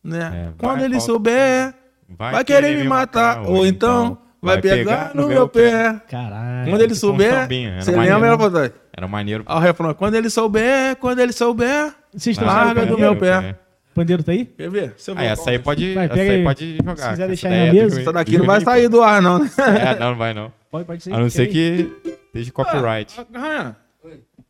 Né? 0.03 0.49
É, 0.49 0.53
Quando 0.59 0.77
vai, 0.79 0.85
ele 0.87 0.95
falta- 0.95 1.07
souber, 1.13 1.75
vai, 2.09 2.43
querer 2.45 2.77
me 2.77 2.89
matar. 2.89 3.47
Ou 3.47 3.65
então 3.65 4.19
vai 4.43 4.61
pegar 4.61 5.15
no 5.15 5.29
meu 5.29 5.49
pé. 5.49 6.01
Caralho. 6.09 6.71
Quando 6.71 6.83
ele 6.83 6.95
souber, 6.95 7.33
era 7.33 7.81
você 7.81 7.93
lembra, 7.93 8.27
ela 8.29 8.39
falou, 8.39 8.71
Era 8.93 9.09
maneiro. 9.09 9.45
Aí 9.47 9.57
o 9.57 9.61
refrão, 9.61 9.95
quando 9.95 10.15
ele 10.17 10.29
souber, 10.29 10.97
quando 10.97 11.21
ele 11.21 11.33
souber, 11.33 11.95
Vocês 12.13 12.37
estão 12.37 12.47
Larga 12.47 12.85
do 12.85 12.99
meu 12.99 13.17
pé. 13.17 13.57
O 13.93 13.95
pandeiro 13.95 14.23
tá 14.23 14.33
aí? 14.33 14.47
quer 14.47 14.71
ver? 14.71 14.95
Se 14.97 15.11
eu 15.11 15.15
Ah, 15.19 15.25
essa 15.25 15.51
aí 15.51 15.59
pode, 15.59 15.95
Vai, 15.95 16.07
essa 16.07 16.15
aí 16.15 16.31
aí. 16.31 16.45
pode 16.45 16.77
jogar. 16.77 16.97
Se 16.97 17.09
quiser 17.11 17.27
deixar 17.27 17.49
aí 17.49 17.55
na 17.55 17.67
é 17.67 17.73
mesa. 17.73 18.01
Essa 18.01 18.13
daqui 18.13 18.39
não 18.39 18.47
vai 18.47 18.61
sair 18.63 18.89
do 18.89 19.03
ar, 19.03 19.21
não. 19.21 19.39
né? 19.39 19.51
É, 19.59 19.99
não, 19.99 20.11
não 20.11 20.17
vai 20.17 20.33
não. 20.33 20.51
Pode, 20.71 20.87
pode 20.87 21.03
ser. 21.03 21.13
A 21.13 21.19
não 21.19 21.29
ser 21.29 21.47
que 21.49 21.93
esteja 22.27 22.51
copyright. 22.53 23.15
Ah, 23.35 23.75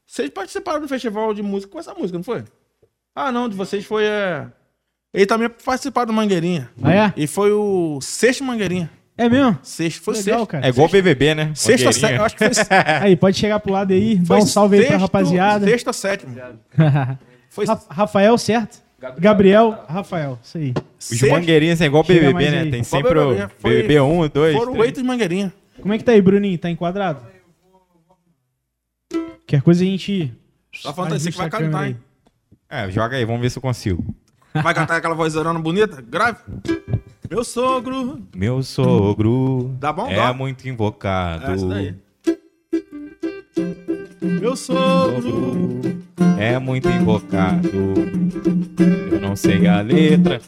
vocês 0.07 0.30
participaram 0.30 0.80
do 0.80 0.86
festival 0.86 1.34
de 1.34 1.43
música 1.43 1.72
com 1.72 1.80
essa 1.80 1.93
música, 1.93 2.16
não 2.16 2.22
foi? 2.22 2.45
Ah, 3.16 3.32
não, 3.32 3.49
de 3.49 3.57
vocês 3.57 3.84
foi. 3.84 4.05
É... 4.05 4.47
Ele 5.12 5.26
também 5.26 5.49
participaram 5.49 6.07
do 6.07 6.12
Mangueirinha. 6.12 6.70
Ah, 6.80 6.95
é? 6.95 7.12
E 7.16 7.26
foi 7.26 7.51
o 7.51 7.99
sexto 8.01 8.45
Mangueirinha. 8.45 8.88
É 9.16 9.28
mesmo? 9.28 9.58
Sexto, 9.62 10.02
foi 10.02 10.14
Legal, 10.14 10.38
sexto. 10.38 10.50
cara. 10.50 10.66
É 10.66 10.68
igual 10.70 10.88
BBB, 10.88 11.34
né? 11.34 11.52
Sexta, 11.54 12.08
eu 12.10 12.24
acho 12.24 12.34
que 12.36 12.44
foi. 12.54 12.64
Aí, 13.02 13.14
pode 13.16 13.36
chegar 13.36 13.60
pro 13.60 13.72
lado 13.72 13.92
aí, 13.92 14.16
dá 14.16 14.24
foi 14.26 14.36
um 14.38 14.46
salve 14.46 14.76
aí 14.76 14.82
pra 14.82 14.90
sexto- 14.92 15.02
rapaziada. 15.02 15.66
Sexta, 15.66 15.92
sétimo. 15.92 16.34
Foi 17.50 17.66
Ra- 17.66 17.80
Rafael, 17.90 18.38
certo? 18.38 18.82
Gabriel, 19.18 19.84
Rafael, 19.86 20.38
isso 20.42 20.56
aí. 20.56 20.72
Os 20.98 21.04
sexto- 21.04 21.28
mangueirinhos 21.30 21.80
é 21.82 21.84
igual 21.84 22.02
Chega 22.04 22.20
BBB, 22.32 22.50
né? 22.50 22.60
aí. 22.62 22.70
Tem 22.70 22.82
sempre 22.82 23.18
o 23.18 23.28
BBB, 23.34 23.52
foi- 23.58 23.70
BBB 23.82 24.00
1, 24.00 24.28
2, 24.28 24.56
Foram 24.56 24.76
oito 24.78 25.00
de 25.02 25.06
Mangueirinha. 25.06 25.52
Como 25.80 25.92
é 25.92 25.98
que 25.98 26.04
tá 26.04 26.12
aí, 26.12 26.22
Bruninho? 26.22 26.56
Tá 26.56 26.70
enquadrado? 26.70 27.20
Qualquer 29.10 29.60
coisa 29.62 29.82
a 29.82 29.86
gente. 29.86 30.32
Tá 30.82 30.94
falando 30.94 31.14
assim 31.14 31.30
que 31.30 31.36
vai 31.36 31.50
cantar, 31.50 31.80
aí. 31.82 31.90
hein? 31.90 31.96
É, 32.70 32.90
joga 32.90 33.16
aí, 33.16 33.24
vamos 33.26 33.42
ver 33.42 33.50
se 33.50 33.58
eu 33.58 33.62
consigo. 33.62 34.02
Vai 34.54 34.72
cantar 34.72 34.96
aquela 34.96 35.14
vozorona 35.14 35.58
bonita? 35.58 36.00
Grave. 36.00 36.38
Meu 37.33 37.45
sogro. 37.45 38.18
Meu 38.37 38.62
sogro 38.62 39.74
Dá 39.80 39.91
bom, 39.91 40.07
é 40.07 40.16
dá. 40.16 40.35
muito 40.35 40.68
invocado. 40.68 41.51
Essa 41.53 41.66
daí. 41.66 41.95
Meu 44.20 44.55
sogro, 44.55 45.80
é 46.39 46.59
muito 46.59 46.91
invocado. 46.91 47.70
Eu 49.11 49.18
não 49.18 49.35
sei 49.35 49.66
a 49.66 49.80
letra. 49.80 50.43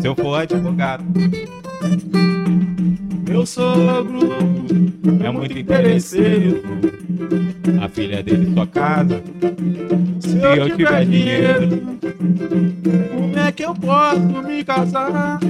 Se 0.00 0.06
eu 0.06 0.14
for 0.14 0.36
advogado, 0.36 1.02
meu 3.32 3.46
sogro, 3.46 4.28
é 5.24 5.30
muito 5.30 5.58
interesseiro. 5.58 6.62
A 7.80 7.88
filha 7.88 8.22
dele 8.22 8.52
só 8.54 8.66
casa. 8.66 9.22
se 10.20 10.36
eu 10.36 10.76
tiver 10.76 11.06
dinheiro. 11.06 11.98
como 13.10 13.38
é 13.38 13.50
que 13.50 13.64
eu 13.64 13.74
posso 13.74 14.20
me 14.20 14.62
casar 14.62 15.40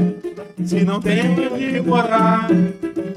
se 0.64 0.84
não 0.84 1.00
tenho 1.00 1.52
onde 1.52 1.80
morar? 1.80 2.48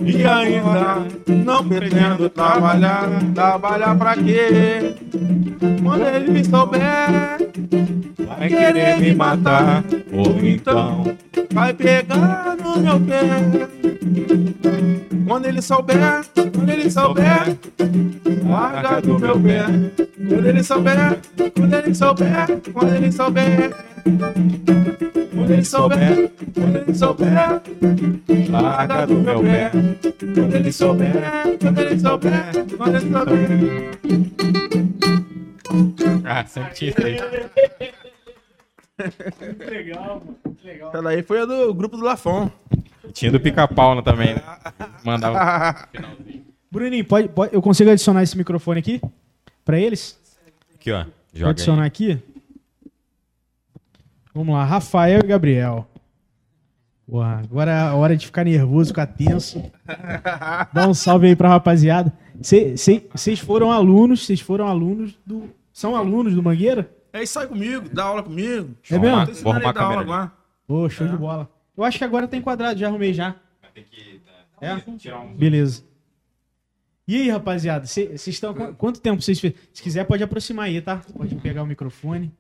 E 0.04 0.24
ainda 0.24 1.06
não 1.28 1.68
pretendo 1.68 2.28
trabalhar, 2.30 3.08
trabalhar 3.36 3.96
pra 3.96 4.16
quê? 4.16 4.96
Quando 5.84 6.08
ele 6.08 6.32
me 6.32 6.44
souber, 6.44 7.38
Vai 8.18 8.48
querer 8.48 9.00
me 9.00 9.14
matar. 9.14 9.84
Ou 10.12 10.40
então, 10.46 11.18
vai 11.52 11.74
pegar 11.74 12.56
no 12.58 12.80
meu 12.80 13.00
pé. 13.02 13.68
Quando 15.28 15.46
ele 15.48 15.62
souber, 15.62 16.24
quando 16.54 16.70
ele 16.70 16.90
souber, 16.90 17.58
larga 18.48 19.02
do 19.02 19.20
meu 19.20 19.40
pé. 19.40 19.66
Quando 20.30 20.48
ele 20.48 20.64
souber, 20.64 21.20
quando 21.54 21.74
ele 21.74 21.96
souber, 21.96 22.62
quando 22.74 22.96
ele 22.96 23.12
souber. 23.12 23.76
Quando 25.36 25.52
ele 25.52 25.66
souber, 25.66 26.32
quando 26.54 26.76
ele 26.78 26.96
souber, 26.96 27.62
larga 28.50 29.06
do 29.06 29.16
meu 29.16 29.42
pé. 29.42 29.72
quando 30.34 30.56
ele 30.56 30.72
souber, 30.72 31.14
quando 31.60 31.80
ele 31.80 32.00
souber, 32.00 32.46
quando 32.78 32.96
ele 32.96 33.12
souber. 33.12 33.50
Ah, 36.24 36.46
sempre 36.46 36.74
tinha 36.74 36.92
isso 36.92 37.06
aí. 37.06 37.20
Muito 38.98 39.70
legal, 39.70 40.04
mano. 40.20 40.38
Muito 40.46 40.66
legal. 40.66 40.90
Essa 40.90 41.02
daí 41.02 41.22
foi 41.24 41.42
a 41.42 41.46
do 41.46 41.74
grupo 41.74 41.98
do 41.98 42.04
Lafon. 42.04 42.50
Tinha 43.14 43.32
do 43.32 43.40
pica-pau 43.40 44.02
também. 44.02 44.36
né? 44.36 44.42
Mandava. 45.04 45.88
Bruninho, 46.72 47.06
pode, 47.06 47.28
pode- 47.30 47.54
eu 47.54 47.62
consigo 47.62 47.90
adicionar 47.90 48.24
esse 48.24 48.38
microfone 48.38 48.80
aqui 48.80 49.02
pra 49.64 49.80
eles? 49.80 50.20
Aqui, 50.74 50.92
ó. 50.92 51.04
Vou 51.04 51.12
Joga 51.34 51.52
adicionar 51.52 51.82
aí. 51.84 51.88
aqui. 51.88 52.20
Vamos 54.34 54.54
lá, 54.54 54.64
Rafael 54.66 55.20
e 55.24 55.28
Gabriel. 55.28 55.88
Porra, 57.08 57.40
agora 57.44 57.72
é 57.72 57.80
a 57.80 57.94
hora 57.94 58.18
de 58.18 58.26
ficar 58.26 58.44
nervoso, 58.44 58.90
ficar 58.90 59.06
tenso. 59.06 59.64
Dá 60.74 60.88
um 60.88 60.94
salve 60.94 61.28
aí 61.28 61.36
pra 61.36 61.48
rapaziada. 61.50 62.12
Vocês 62.42 63.40
foram 63.40 63.72
alunos, 63.72 64.26
vocês 64.26 64.42
foram 64.42 64.68
alunos 64.68 65.18
do. 65.26 65.50
São 65.72 65.96
alunos 65.96 66.34
do 66.34 66.42
Mangueira? 66.44 66.90
É 67.18 67.24
isso 67.24 67.40
aí 67.40 67.48
comigo, 67.48 67.88
dá 67.90 68.04
aula 68.04 68.22
comigo. 68.24 68.76
É 68.92 69.00
mesmo? 69.00 69.44
Vou 69.44 69.52
arrumar 69.54 69.70
a 69.70 69.72
dar 69.74 69.82
a 69.82 69.84
aula 69.84 69.96
câmera 69.96 70.02
agora. 70.02 70.32
Ô, 70.68 70.90
show 70.90 71.08
de 71.08 71.18
bola. 71.18 71.50
Eu 71.78 71.84
acho 71.84 71.98
que 71.98 72.04
agora 72.04 72.28
tá 72.28 72.36
enquadrado, 72.38 72.80
já 72.80 72.88
arrumei 72.88 73.14
já. 73.14 73.36
É? 74.62 74.76
Tirar 74.98 75.20
um- 75.20 75.34
Beleza. 75.36 75.84
E 77.08 77.16
aí, 77.22 77.30
rapaziada, 77.30 77.86
vocês 77.86 78.28
estão. 78.28 78.54
qu- 78.54 78.74
Quanto 78.76 79.00
tempo 79.00 79.22
vocês 79.22 79.40
fizeram? 79.40 79.62
Se 79.72 79.82
quiser, 79.84 80.06
pode 80.06 80.24
aproximar 80.24 80.66
aí, 80.66 80.82
tá? 80.82 81.02
Pode 81.16 81.36
pegar 81.36 81.62
o 81.64 81.66
microfone. 81.68 82.34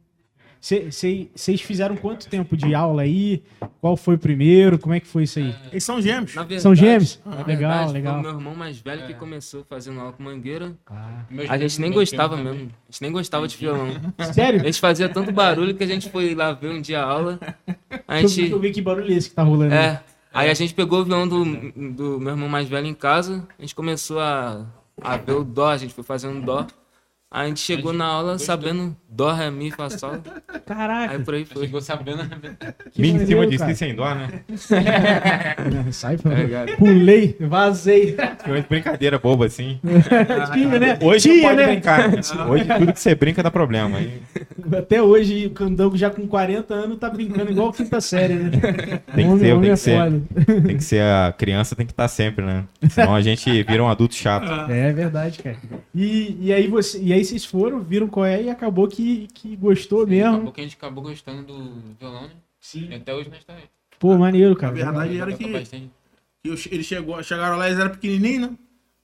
Vocês 0.65 1.61
fizeram 1.61 1.95
quanto 1.95 2.27
tempo 2.27 2.57
de 2.57 2.73
aula 2.73 3.03
aí? 3.03 3.43
Qual 3.79 3.95
foi 3.95 4.15
o 4.15 4.17
primeiro? 4.17 4.79
Como 4.79 4.95
é 4.95 4.99
que 4.99 5.05
foi 5.05 5.21
isso 5.23 5.37
aí? 5.37 5.53
Eles 5.71 5.83
são 5.83 6.01
gêmeos. 6.01 6.33
Na 6.33 6.41
verdade, 6.41 6.61
São 6.63 6.73
gêmeos? 6.73 7.21
Na 7.23 7.31
Legal, 7.43 7.45
verdade, 7.45 7.93
legal. 7.93 8.13
Foi 8.13 8.19
o 8.19 8.23
meu 8.23 8.39
irmão 8.39 8.55
mais 8.55 8.79
velho 8.79 9.05
que 9.05 9.13
começou 9.13 9.63
fazendo 9.69 9.99
aula 9.99 10.11
com 10.13 10.23
mangueira. 10.23 10.75
Ah. 10.87 11.21
A 11.49 11.57
gente 11.59 11.79
nem 11.79 11.91
gostava 11.91 12.35
mesmo. 12.35 12.71
A 12.89 12.91
gente 12.91 13.01
nem 13.01 13.11
gostava 13.11 13.47
de 13.47 13.55
violão. 13.55 13.89
Sério? 14.33 14.59
A 14.61 14.65
gente 14.65 14.79
fazia 14.79 15.07
tanto 15.07 15.31
barulho 15.31 15.75
que 15.75 15.83
a 15.83 15.87
gente 15.87 16.09
foi 16.09 16.33
lá 16.33 16.51
ver 16.53 16.71
um 16.71 16.81
dia 16.81 16.99
a 16.99 17.05
aula. 17.05 17.39
A 18.07 18.13
Deixa 18.15 18.25
eu, 18.25 18.27
gente. 18.27 18.39
deixa 18.41 18.55
eu 18.55 18.59
ver 18.59 18.71
que 18.71 18.81
barulho 18.81 19.13
é 19.13 19.17
esse 19.17 19.29
que 19.29 19.35
tá 19.35 19.43
rolando. 19.43 19.71
aí. 19.71 19.79
É. 19.79 20.01
Aí 20.33 20.49
a 20.49 20.53
gente 20.55 20.73
pegou 20.73 21.01
o 21.01 21.05
violão 21.05 21.27
do, 21.27 21.45
do 21.93 22.19
meu 22.19 22.31
irmão 22.31 22.49
mais 22.49 22.67
velho 22.67 22.87
em 22.87 22.93
casa. 22.95 23.47
A 23.57 23.61
gente 23.61 23.75
começou 23.75 24.19
a, 24.19 24.65
a 24.99 25.15
ver 25.15 25.33
o 25.33 25.43
dó. 25.43 25.67
A 25.69 25.77
gente 25.77 25.93
foi 25.93 26.03
fazendo 26.03 26.43
dó. 26.43 26.65
A 27.31 27.47
gente 27.47 27.59
chegou 27.59 27.91
na 27.91 28.05
aula 28.05 28.37
sabendo 28.39 28.95
dó, 29.09 29.33
ré, 29.33 29.49
mi, 29.51 29.71
fá, 29.71 29.89
sol. 29.89 30.17
Caraca. 30.65 31.13
Aí 31.15 31.19
por 31.23 31.33
aí 31.33 31.43
foi. 31.43 31.65
Chegou 31.65 31.81
sabendo. 31.81 32.23
que 32.91 33.01
Vim 33.01 33.15
em 33.15 33.25
cima 33.25 33.41
maneiro, 33.41 33.49
disso 33.49 33.59
cara. 33.59 33.71
e 33.71 33.75
sem 33.75 33.95
dó, 33.95 34.15
né? 34.15 34.41
Sai, 35.91 36.17
por 36.17 36.31
É, 36.31 36.35
favor. 36.35 36.49
cara. 36.51 36.77
Pulei, 36.77 37.35
vazei. 37.39 38.15
Foi 38.45 38.59
uma 38.59 38.65
brincadeira 38.69 39.19
boba 39.19 39.47
assim. 39.47 39.79
Tinha, 40.53 40.79
né? 40.79 40.97
Hoje 41.01 41.29
Tinha, 41.29 41.41
pode 41.49 41.57
né? 41.57 41.67
brincar. 41.67 42.09
né? 42.09 42.21
Hoje 42.47 42.65
tudo 42.65 42.93
que 42.93 42.99
você 42.99 43.15
brinca 43.15 43.43
dá 43.43 43.51
problema. 43.51 43.99
Até 44.77 45.01
hoje, 45.01 45.47
o 45.47 45.49
Candango 45.51 45.97
já 45.97 46.09
com 46.09 46.27
40 46.27 46.73
anos 46.73 46.97
tá 46.99 47.09
brincando 47.09 47.51
igual 47.51 47.73
quinta 47.73 47.99
série, 47.99 48.35
né? 48.35 48.49
Tem 49.13 49.31
que 49.33 49.39
ser, 49.39 49.53
homem 49.53 49.61
tem 49.61 49.71
é 49.71 49.73
que 49.73 49.77
ser. 49.77 50.61
Tem 50.63 50.77
que 50.77 50.83
ser 50.83 51.01
a 51.01 51.33
criança, 51.37 51.75
tem 51.75 51.85
que 51.85 51.91
estar 51.91 52.07
sempre, 52.07 52.45
né? 52.45 52.63
Senão 52.89 53.13
a 53.15 53.21
gente 53.21 53.49
vira 53.63 53.83
um 53.83 53.89
adulto 53.89 54.15
chato. 54.15 54.71
É 54.71 54.93
verdade, 54.93 55.39
cara. 55.43 55.57
E, 55.93 56.37
e, 56.39 56.53
aí 56.53 56.67
você, 56.67 56.99
e 57.01 57.11
aí 57.13 57.24
vocês 57.25 57.45
foram, 57.45 57.79
viram 57.81 58.07
qual 58.07 58.25
é 58.25 58.43
e 58.43 58.49
acabou 58.49 58.87
que, 58.87 59.27
que 59.33 59.55
gostou 59.55 60.05
mesmo. 60.07 60.33
Acabou 60.35 60.51
que 60.51 60.61
a 60.61 60.63
gente 60.63 60.75
acabou 60.75 61.03
gostando 61.03 61.43
do 61.43 61.73
violão, 61.99 62.23
né? 62.23 62.29
Sim. 62.59 62.87
E 62.89 62.95
até 62.95 63.13
hoje 63.13 63.29
nós 63.29 63.43
tá 63.43 63.53
aí. 63.53 63.63
Pô, 63.99 64.17
maneiro, 64.17 64.55
cara. 64.55 64.73
Na 64.73 64.91
verdade, 64.91 65.17
era 65.19 65.33
que 65.33 65.45
que 66.43 66.69
eles 66.75 66.85
chegou, 66.85 67.21
chegaram 67.23 67.57
lá, 67.57 67.67
eles 67.67 67.79
eram 67.79 67.91
pequenininhos, 67.91 68.49
né? 68.51 68.57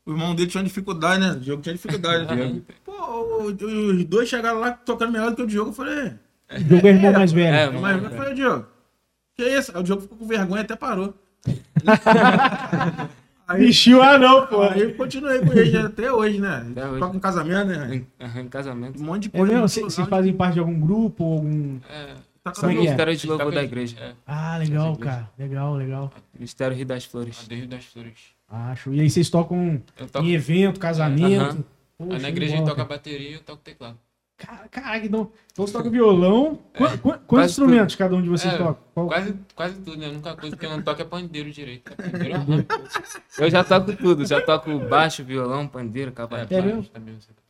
O 0.05 0.11
irmão 0.11 0.34
dele 0.36 0.49
tinha 0.49 0.63
dificuldade, 0.63 1.19
né? 1.22 1.32
O 1.32 1.39
Diogo 1.39 1.61
tinha 1.61 1.74
dificuldade. 1.76 2.63
Pô, 2.84 2.91
o- 2.91 3.45
os 3.45 4.03
dois 4.05 4.28
chegaram 4.30 4.59
lá 4.59 4.72
tocando 4.72 5.11
melhor 5.11 5.30
do 5.32 5.36
que 5.36 5.41
o 5.43 5.47
Diogo. 5.47 5.69
Eu 5.69 5.74
falei, 5.74 6.13
O 6.51 6.63
Diogo 6.63 6.88
é 6.88 6.89
irmão 6.91 7.13
mais 7.13 7.32
velho. 7.32 7.55
É, 7.55 7.69
mas 7.80 8.03
eu 8.03 8.09
falei, 8.11 8.34
Diogo, 8.34 8.65
que 9.36 9.43
isso? 9.43 9.72
Aí 9.74 9.80
o 9.80 9.84
Diogo 9.84 10.01
ficou 10.01 10.17
com 10.17 10.26
vergonha 10.28 10.61
e 10.61 10.65
até 10.65 10.76
parou. 10.76 11.13
aí, 13.51 13.65
Bicho, 13.65 14.01
ah 14.01 14.17
não, 14.17 14.47
pô. 14.47 14.61
aí 14.61 14.81
eu 14.81 14.93
continuei 14.95 15.39
com 15.39 15.53
ele 15.53 15.77
até 15.77 16.11
hoje, 16.11 16.39
né? 16.39 16.65
Até 16.71 16.87
hoje. 16.87 16.99
Toca 16.99 17.17
um 17.17 17.19
casamento, 17.19 17.65
né? 17.67 17.95
Em, 17.95 18.07
aham, 18.25 18.41
em 18.41 18.47
casamento. 18.47 19.01
Um 19.01 19.05
monte 19.05 19.23
de 19.23 19.27
É 19.29 19.31
coisa. 19.31 19.45
mesmo? 19.53 19.59
muito 19.81 19.91
Vocês 19.93 20.07
fazem 20.07 20.33
parte 20.33 20.53
de 20.55 20.59
algum 20.59 20.79
grupo? 20.79 21.23
Algum... 21.23 21.77
É, 21.89 22.13
Só 22.53 22.61
Como 22.61 22.71
é 22.71 22.73
que 22.73 22.77
é? 22.79 22.81
Ministério 22.83 23.15
de 23.15 23.27
Louvor 23.27 23.51
da 23.53 23.63
igreja. 23.63 23.95
É, 23.99 24.13
Ah, 24.25 24.57
legal, 24.57 24.95
cara. 24.97 25.29
Legal, 25.37 25.75
legal. 25.75 26.11
Ministério 26.33 26.75
Rio 26.75 26.85
das 26.85 27.05
Flores. 27.05 27.41
a 27.45 27.49
do 27.49 27.55
Rio 27.55 27.67
das 27.67 27.85
Flores. 27.85 28.13
Acho. 28.49 28.93
E 28.93 28.99
aí 28.99 29.09
vocês 29.09 29.29
tocam 29.29 29.81
toco. 30.11 30.25
em 30.25 30.31
evento, 30.33 30.79
casamento. 30.79 31.41
Aham. 31.41 31.63
Pô, 31.97 32.03
Aí 32.05 32.09
show 32.13 32.19
na 32.21 32.29
igreja 32.29 32.53
a 32.55 32.57
gente 32.57 32.67
toca 32.67 32.83
bateria 32.83 33.29
e 33.29 33.33
eu 33.33 33.39
toco 33.41 33.61
teclado. 33.63 33.97
Cara- 34.45 34.67
Caraca, 34.69 35.05
então, 35.05 35.31
então 35.51 35.67
você 35.67 35.73
toca 35.73 35.89
violão. 35.89 36.59
Qu- 36.75 36.97
qu- 36.99 37.19
quantos 37.27 37.51
instrumentos 37.51 37.95
cada 37.95 38.15
um 38.15 38.21
de 38.21 38.29
vocês 38.29 38.53
É, 38.53 38.57
toca? 38.57 38.79
Qual- 38.93 39.07
Quase, 39.07 39.35
quase 39.55 39.75
tudo, 39.81 39.97
né? 39.97 40.07
A 40.07 40.09
única 40.09 40.35
coisa 40.35 40.55
que 40.55 40.65
eu 40.65 40.69
não 40.69 40.81
toco 40.81 41.01
é 41.01 41.05
pandeiro 41.05 41.51
direito. 41.51 41.91
Pandeiro 41.95 42.35
é. 42.35 42.65
Eu 43.45 43.49
já 43.49 43.63
toco 43.63 43.93
tudo. 43.95 44.25
Já 44.25 44.41
toco 44.41 44.79
baixo, 44.79 45.23
violão, 45.23 45.67
pandeiro, 45.67 46.11
cavaquinho. 46.11 46.59
É 46.59 46.61
mesmo? 46.61 46.85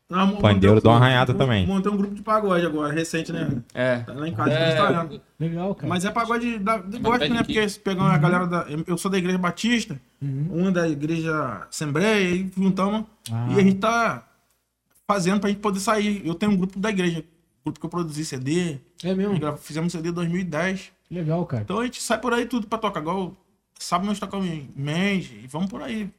Nós 0.10 0.28
mon- 0.30 0.42
Pandeiro 0.42 0.82
dá 0.82 0.90
uma 0.90 0.98
arranhada 0.98 1.34
também. 1.34 1.66
Montei 1.66 1.90
um 1.90 1.96
grupo 1.96 2.14
de 2.14 2.22
pagode 2.22 2.66
agora, 2.66 2.92
recente, 2.92 3.32
né? 3.32 3.50
É. 3.74 4.00
Tá 4.00 4.12
lá 4.12 4.28
em 4.28 4.34
casa, 4.34 4.52
É, 4.52 4.58
tá 4.58 4.70
instalando. 4.72 5.22
Legal, 5.40 5.74
cara. 5.74 5.88
Mas 5.88 6.04
é 6.04 6.12
pagode 6.12 6.60
da, 6.60 6.78
de 6.80 7.00
né? 7.30 7.44
Porque 7.44 7.70
se 7.70 7.80
pegar 7.80 8.02
uma 8.04 8.18
galera 8.18 8.46
da. 8.46 8.66
Eu 8.86 8.98
sou 8.98 9.10
da 9.10 9.18
igreja 9.18 9.38
Batista, 9.38 9.98
Uhum. 10.22 10.48
uma 10.52 10.70
da 10.72 10.86
igreja 10.90 11.66
Assembleia, 11.70 12.30
e 12.30 12.52
juntamos. 12.58 13.06
Ah. 13.32 13.48
E 13.52 13.60
a 13.60 13.64
gente 13.64 13.76
tá 13.78 14.28
fazendo 15.14 15.40
pra 15.40 15.50
gente 15.50 15.60
poder 15.60 15.80
sair. 15.80 16.22
Eu 16.26 16.34
tenho 16.36 16.52
um 16.52 16.58
grupo 16.58 16.80
da 16.80 16.90
igreja, 16.90 17.24
grupo 17.66 17.80
que 17.80 17.86
eu 17.86 17.90
produzi 17.90 18.24
CD. 18.26 18.78
É 19.04 19.14
mesmo? 19.14 19.38
gra- 19.40 19.58
Fizemos 19.58 19.92
CD 19.92 20.10
em 20.10 20.14
2010. 20.14 20.92
Legal, 21.10 21.46
cara. 21.46 21.64
Então 21.64 21.80
a 21.80 21.84
gente 21.84 22.02
sai 22.02 22.20
por 22.20 22.34
aí 22.34 22.46
tudo 22.46 22.68
pra 22.68 22.78
tocar. 22.80 23.02
Igual 23.02 23.36
sábado 23.78 24.08
nós 24.08 24.20
tocamos 24.20 24.48
em 24.48 24.70
Mendes 24.76 25.32
e 25.44 25.48
vamos 25.48 25.70
por 25.70 25.82
aí. 25.82 26.10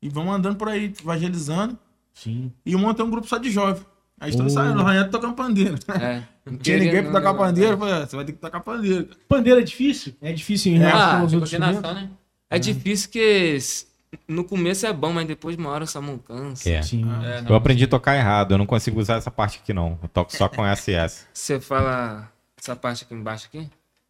E 0.00 0.08
vamos 0.08 0.34
andando 0.34 0.56
por 0.56 0.68
aí, 0.68 0.92
evangelizando. 1.00 1.76
Sim. 2.14 2.50
E 2.64 2.72
eu 2.72 2.78
montei 2.78 3.04
um 3.04 3.10
grupo 3.10 3.26
só 3.28 3.36
de 3.38 3.50
jovem. 3.50 3.82
Aí 4.20 4.30
estamos 4.30 4.52
Oh. 4.52 4.54
saindo, 4.56 4.80
arranhando 4.80 5.10
tocando 5.10 5.34
pandeiro. 5.34 5.76
É. 6.00 6.22
Não 6.50 6.56
tinha 6.58 6.78
ninguém 6.78 7.02
pra 7.02 7.12
tocar 7.12 7.32
não. 7.32 7.38
pandeiro. 7.38 7.76
falei, 7.78 7.94
"Ah, 7.94 8.06
você 8.06 8.16
vai 8.16 8.24
ter 8.24 8.32
que 8.32 8.38
tocar 8.38 8.60
pandeiro. 8.60 9.08
Pandeiro 9.28 9.60
é 9.60 9.62
difícil? 9.62 10.14
É 10.22 10.32
difícil 10.32 10.72
em 10.72 10.78
relação 10.78 11.00
Ah, 11.00 11.20
aos 11.20 11.32
É 11.32 11.36
outros 11.36 11.52
né? 11.52 12.10
É 12.50 12.58
difícil 12.58 13.10
que 13.10 13.58
no 14.26 14.44
começo 14.44 14.86
é 14.86 14.92
bom, 14.92 15.12
mas 15.12 15.26
depois 15.26 15.56
uma 15.56 15.70
hora 15.70 15.86
sua 15.86 16.00
mão 16.00 16.18
cansa. 16.18 16.68
É. 16.68 16.82
Sim. 16.82 17.04
É, 17.24 17.40
não, 17.42 17.50
Eu 17.50 17.56
aprendi 17.56 17.84
a 17.84 17.88
tocar 17.88 18.16
errado, 18.16 18.52
eu 18.54 18.58
não 18.58 18.66
consigo 18.66 18.98
usar 19.00 19.16
essa 19.16 19.30
parte 19.30 19.60
aqui 19.62 19.72
não. 19.72 19.98
Eu 20.02 20.08
toco 20.08 20.34
só 20.34 20.48
com 20.48 20.62
SS. 20.64 21.26
Você 21.32 21.60
fala 21.60 22.30
essa 22.58 22.74
parte 22.76 23.04
aqui 23.04 23.14
embaixo 23.14 23.46
aqui? 23.46 23.68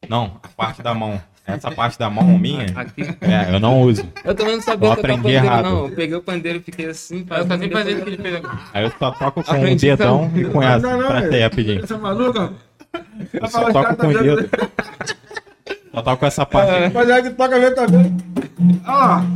Não, 0.09 0.39
a 0.43 0.49
parte 0.49 0.83
da 0.83 0.95
mão. 0.95 1.21
Essa 1.45 1.71
parte 1.71 1.99
da 1.99 2.11
mão 2.11 2.39
minha, 2.39 2.67
Aqui. 2.77 3.01
é, 3.23 3.55
eu 3.55 3.59
não 3.59 3.81
uso. 3.81 4.07
Eu 4.23 4.35
também 4.35 4.57
não 4.57 4.63
sabia 4.63 4.91
Eu 4.91 4.97
tocar 4.97 5.01
aprendi 5.13 5.23
pandeiro, 5.23 5.47
errado. 5.47 5.65
não. 5.65 5.87
Eu 5.89 5.95
peguei 5.97 6.15
o 6.15 6.23
pandeiro 6.23 6.59
e 6.59 6.63
fiquei 6.63 6.87
assim. 6.87 7.21
Eu 7.21 7.27
fazendo, 7.27 7.49
tô 7.49 7.55
sempre 7.55 7.69
depois- 7.69 7.85
fazendo 7.85 8.01
o 8.01 8.05
que 8.05 8.11
ele 8.11 8.23
fez 8.23 8.35
agora. 8.37 8.59
Aí 8.75 8.85
eu 8.85 8.91
só 8.99 9.11
toco 9.13 9.43
com 9.43 9.51
o 9.53 9.55
Aprendi 9.57 9.87
dedão 9.87 10.31
e 10.37 10.45
com 10.45 10.63
essa, 10.63 10.79
Não, 10.87 11.01
não, 11.01 11.09
pra 11.09 11.29
ter 11.29 11.43
rapidinho. 11.43 11.81
Você 11.81 11.95
é 11.95 11.97
maluco? 11.97 12.55
Eu 13.33 13.49
só 13.49 13.73
toco 13.73 13.97
com 13.97 14.07
o 14.09 14.19
dedo. 14.23 14.51
Só 15.95 16.03
toco 16.03 16.27
essa 16.27 16.45
parte. 16.47 16.93
Mas 16.95 17.09
é 17.09 17.23
que 17.23 17.31
toca 17.31 17.59
ver 17.59 17.75
também. 17.75 18.17
Olha 18.87 18.95
lá. 18.95 19.27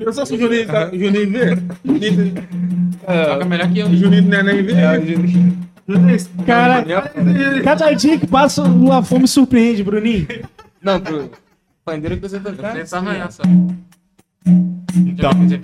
Eu 0.00 0.12
só 0.12 0.24
se 0.24 0.34
o 0.34 0.38
Juninho, 0.38 0.66
tá- 0.66 0.86
Juninho 0.86 1.30
vê. 1.30 1.56
Juninho- 1.84 2.34
Toca 3.06 3.44
melhor 3.44 3.70
que 3.70 3.78
eu. 3.80 3.94
Juninho 3.94 4.22
Neném 4.22 4.62
veio. 4.62 4.78
É, 4.78 4.98
o 4.98 5.06
Juninho. 5.06 5.58
Cara, 6.46 6.84
cada 7.64 7.92
dia 7.92 8.18
que 8.18 8.26
passa, 8.26 8.62
o 8.62 8.88
Lafon 8.88 9.18
me 9.20 9.28
surpreende, 9.28 9.82
Bruninho. 9.82 10.26
Não, 10.82 11.00
pro 11.00 11.30
pandeiro 11.84 12.16
que 12.16 12.22
você 12.22 12.38
toca. 12.40 12.70
Tenta 12.72 12.96
arranhar 12.96 13.30
só. 13.32 13.42
Então, 14.96 15.30
você 15.32 15.60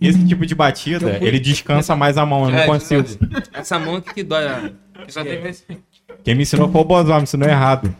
esse 0.00 0.24
tipo 0.26 0.44
de 0.44 0.54
batida, 0.54 1.18
ele 1.20 1.38
descansa 1.38 1.94
mais 1.94 2.18
a 2.18 2.26
mão, 2.26 2.44
eu 2.46 2.50
não 2.50 2.58
É, 2.58 2.66
consigo. 2.66 3.04
Essa 3.52 3.78
mão 3.78 3.96
aqui 3.96 4.12
que 4.14 4.22
dói. 4.22 4.44
ó. 4.46 4.70
Só 5.08 5.22
tem. 5.24 5.40
Quem 6.22 6.34
me 6.34 6.42
ensinou 6.42 6.70
foi 6.70 6.80
o 6.80 6.84
Bozó, 6.84 7.16
me 7.16 7.22
ensinou 7.22 7.48
errado. 7.48 7.94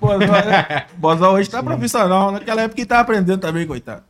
Bozó 0.98 1.32
hoje 1.34 1.48
tá 1.50 1.62
profissional. 1.62 2.30
Naquela 2.32 2.62
época 2.62 2.80
ele 2.80 2.86
tava 2.86 3.00
aprendendo 3.02 3.40
também, 3.40 3.66
coitado. 3.66 4.02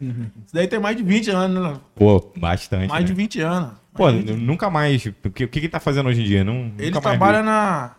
Isso 0.00 0.54
daí 0.54 0.66
tem 0.66 0.78
mais 0.78 0.96
de 0.96 1.02
20 1.02 1.30
anos, 1.30 1.62
né? 1.62 1.80
Pô, 1.94 2.32
bastante. 2.36 2.88
Mais 2.88 3.02
né? 3.02 3.06
de 3.08 3.14
20 3.14 3.40
anos. 3.40 3.72
Pô, 3.92 4.08
n- 4.10 4.32
nunca 4.32 4.68
mais. 4.70 5.04
O 5.06 5.30
que, 5.30 5.44
o 5.44 5.48
que 5.48 5.58
ele 5.58 5.68
tá 5.68 5.80
fazendo 5.80 6.08
hoje 6.08 6.22
em 6.22 6.24
dia? 6.24 6.44
Não, 6.44 6.72
Ele 6.78 6.90
trabalha 7.00 7.42
na. 7.42 7.94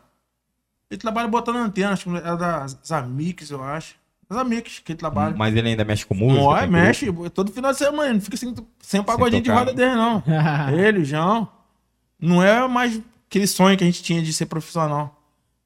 Ele 0.89 0.99
trabalha 0.99 1.27
botando 1.27 1.57
antena, 1.57 1.93
acho 1.93 2.09
que 2.09 2.17
é 2.17 2.21
da 2.37 2.67
Zamix, 2.85 3.49
eu 3.49 3.63
acho. 3.63 3.95
Das 4.29 4.37
Zamix 4.37 4.79
que 4.79 4.91
ele 4.91 4.99
trabalha. 4.99 5.35
Mas 5.35 5.55
ele 5.55 5.69
ainda 5.69 5.83
mexe 5.85 6.05
com 6.05 6.13
música? 6.15 6.41
Não, 6.41 6.55
é, 6.55 6.61
tem 6.61 6.69
mexe. 6.69 7.11
Todo 7.33 7.51
final 7.51 7.71
de 7.71 7.77
semana, 7.77 8.13
não 8.13 8.21
fica 8.21 8.37
sem, 8.37 8.53
sem 8.79 8.99
um 8.99 9.03
pagodinho 9.03 9.41
de 9.41 9.51
roda 9.51 9.71
né? 9.71 9.77
dele, 9.77 9.95
não. 9.95 10.23
ele, 10.77 10.99
o 10.99 11.05
João. 11.05 11.47
Não 12.19 12.41
é 12.41 12.67
mais 12.67 13.01
aquele 13.27 13.47
sonho 13.47 13.77
que 13.77 13.83
a 13.83 13.87
gente 13.87 14.01
tinha 14.03 14.21
de 14.21 14.31
ser 14.31 14.45
profissional 14.45 15.21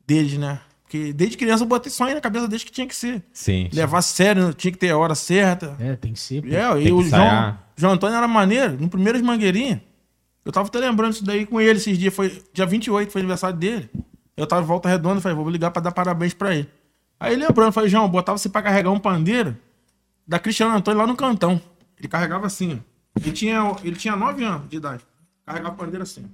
deles, 0.05 0.38
né? 0.38 0.60
Porque 0.89 1.13
desde 1.13 1.37
criança 1.37 1.63
eu 1.63 1.67
botei 1.67 1.91
sonho 1.91 2.15
na 2.15 2.19
cabeça 2.19 2.47
deles 2.47 2.63
que 2.63 2.71
tinha 2.71 2.87
que 2.87 2.95
ser. 2.95 3.23
Sim. 3.31 3.69
sim. 3.71 3.77
Levar 3.77 3.99
a 3.99 4.01
sério, 4.01 4.51
tinha 4.55 4.71
que 4.71 4.77
ter 4.79 4.89
a 4.89 4.97
hora 4.97 5.13
certa. 5.13 5.77
É, 5.79 5.95
tem 5.95 6.13
que 6.13 6.19
ser. 6.19 6.41
pô. 6.41 6.47
É, 6.47 6.73
Tem 6.73 6.87
e 6.87 6.91
o 6.91 7.03
João. 7.03 7.59
João 7.77 7.93
Antônio 7.93 8.17
era 8.17 8.27
maneiro. 8.27 8.75
No 8.81 8.89
primeiro 8.89 9.19
de 9.19 9.23
Mangueirinha, 9.23 9.83
eu 10.43 10.51
tava 10.51 10.67
até 10.67 10.79
lembrando 10.79 11.13
isso 11.13 11.23
daí 11.23 11.45
com 11.45 11.61
ele 11.61 11.77
esses 11.77 11.95
dias. 11.95 12.11
Foi 12.11 12.41
dia 12.51 12.65
28, 12.65 13.11
foi 13.11 13.21
aniversário 13.21 13.55
dele. 13.55 13.87
Eu 14.35 14.47
tava 14.47 14.63
em 14.63 14.65
volta 14.65 14.89
redonda, 14.89 15.21
falei, 15.21 15.37
vou 15.37 15.47
ligar 15.47 15.69
pra 15.69 15.79
dar 15.79 15.91
parabéns 15.91 16.33
pra 16.33 16.55
ele. 16.55 16.67
Aí 17.19 17.35
lembrando, 17.35 17.71
falei, 17.71 17.87
João, 17.87 18.09
botava 18.09 18.39
você 18.39 18.49
pra 18.49 18.63
carregar 18.63 18.89
um 18.89 18.99
pandeiro 18.99 19.55
da 20.27 20.39
Cristiano 20.39 20.75
Antônio 20.75 21.01
lá 21.01 21.05
no 21.05 21.15
cantão. 21.15 21.61
Ele 21.99 22.07
carregava 22.07 22.47
assim, 22.47 22.81
ó. 22.81 23.21
Ele 23.21 23.31
tinha, 23.31 23.75
ele 23.83 23.95
tinha 23.95 24.15
9 24.15 24.43
anos 24.43 24.67
de 24.67 24.77
idade. 24.77 25.03
Carregava 25.45 25.75
pandeiro 25.75 26.01
assim. 26.01 26.25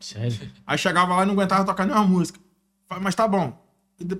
Sério. 0.00 0.50
Aí 0.66 0.76
chegava 0.76 1.14
lá 1.14 1.22
e 1.22 1.26
não 1.26 1.34
aguentava 1.34 1.64
tocar 1.64 1.86
nenhuma 1.86 2.04
música. 2.04 2.40
Mas 3.00 3.14
tá 3.14 3.26
bom. 3.28 3.60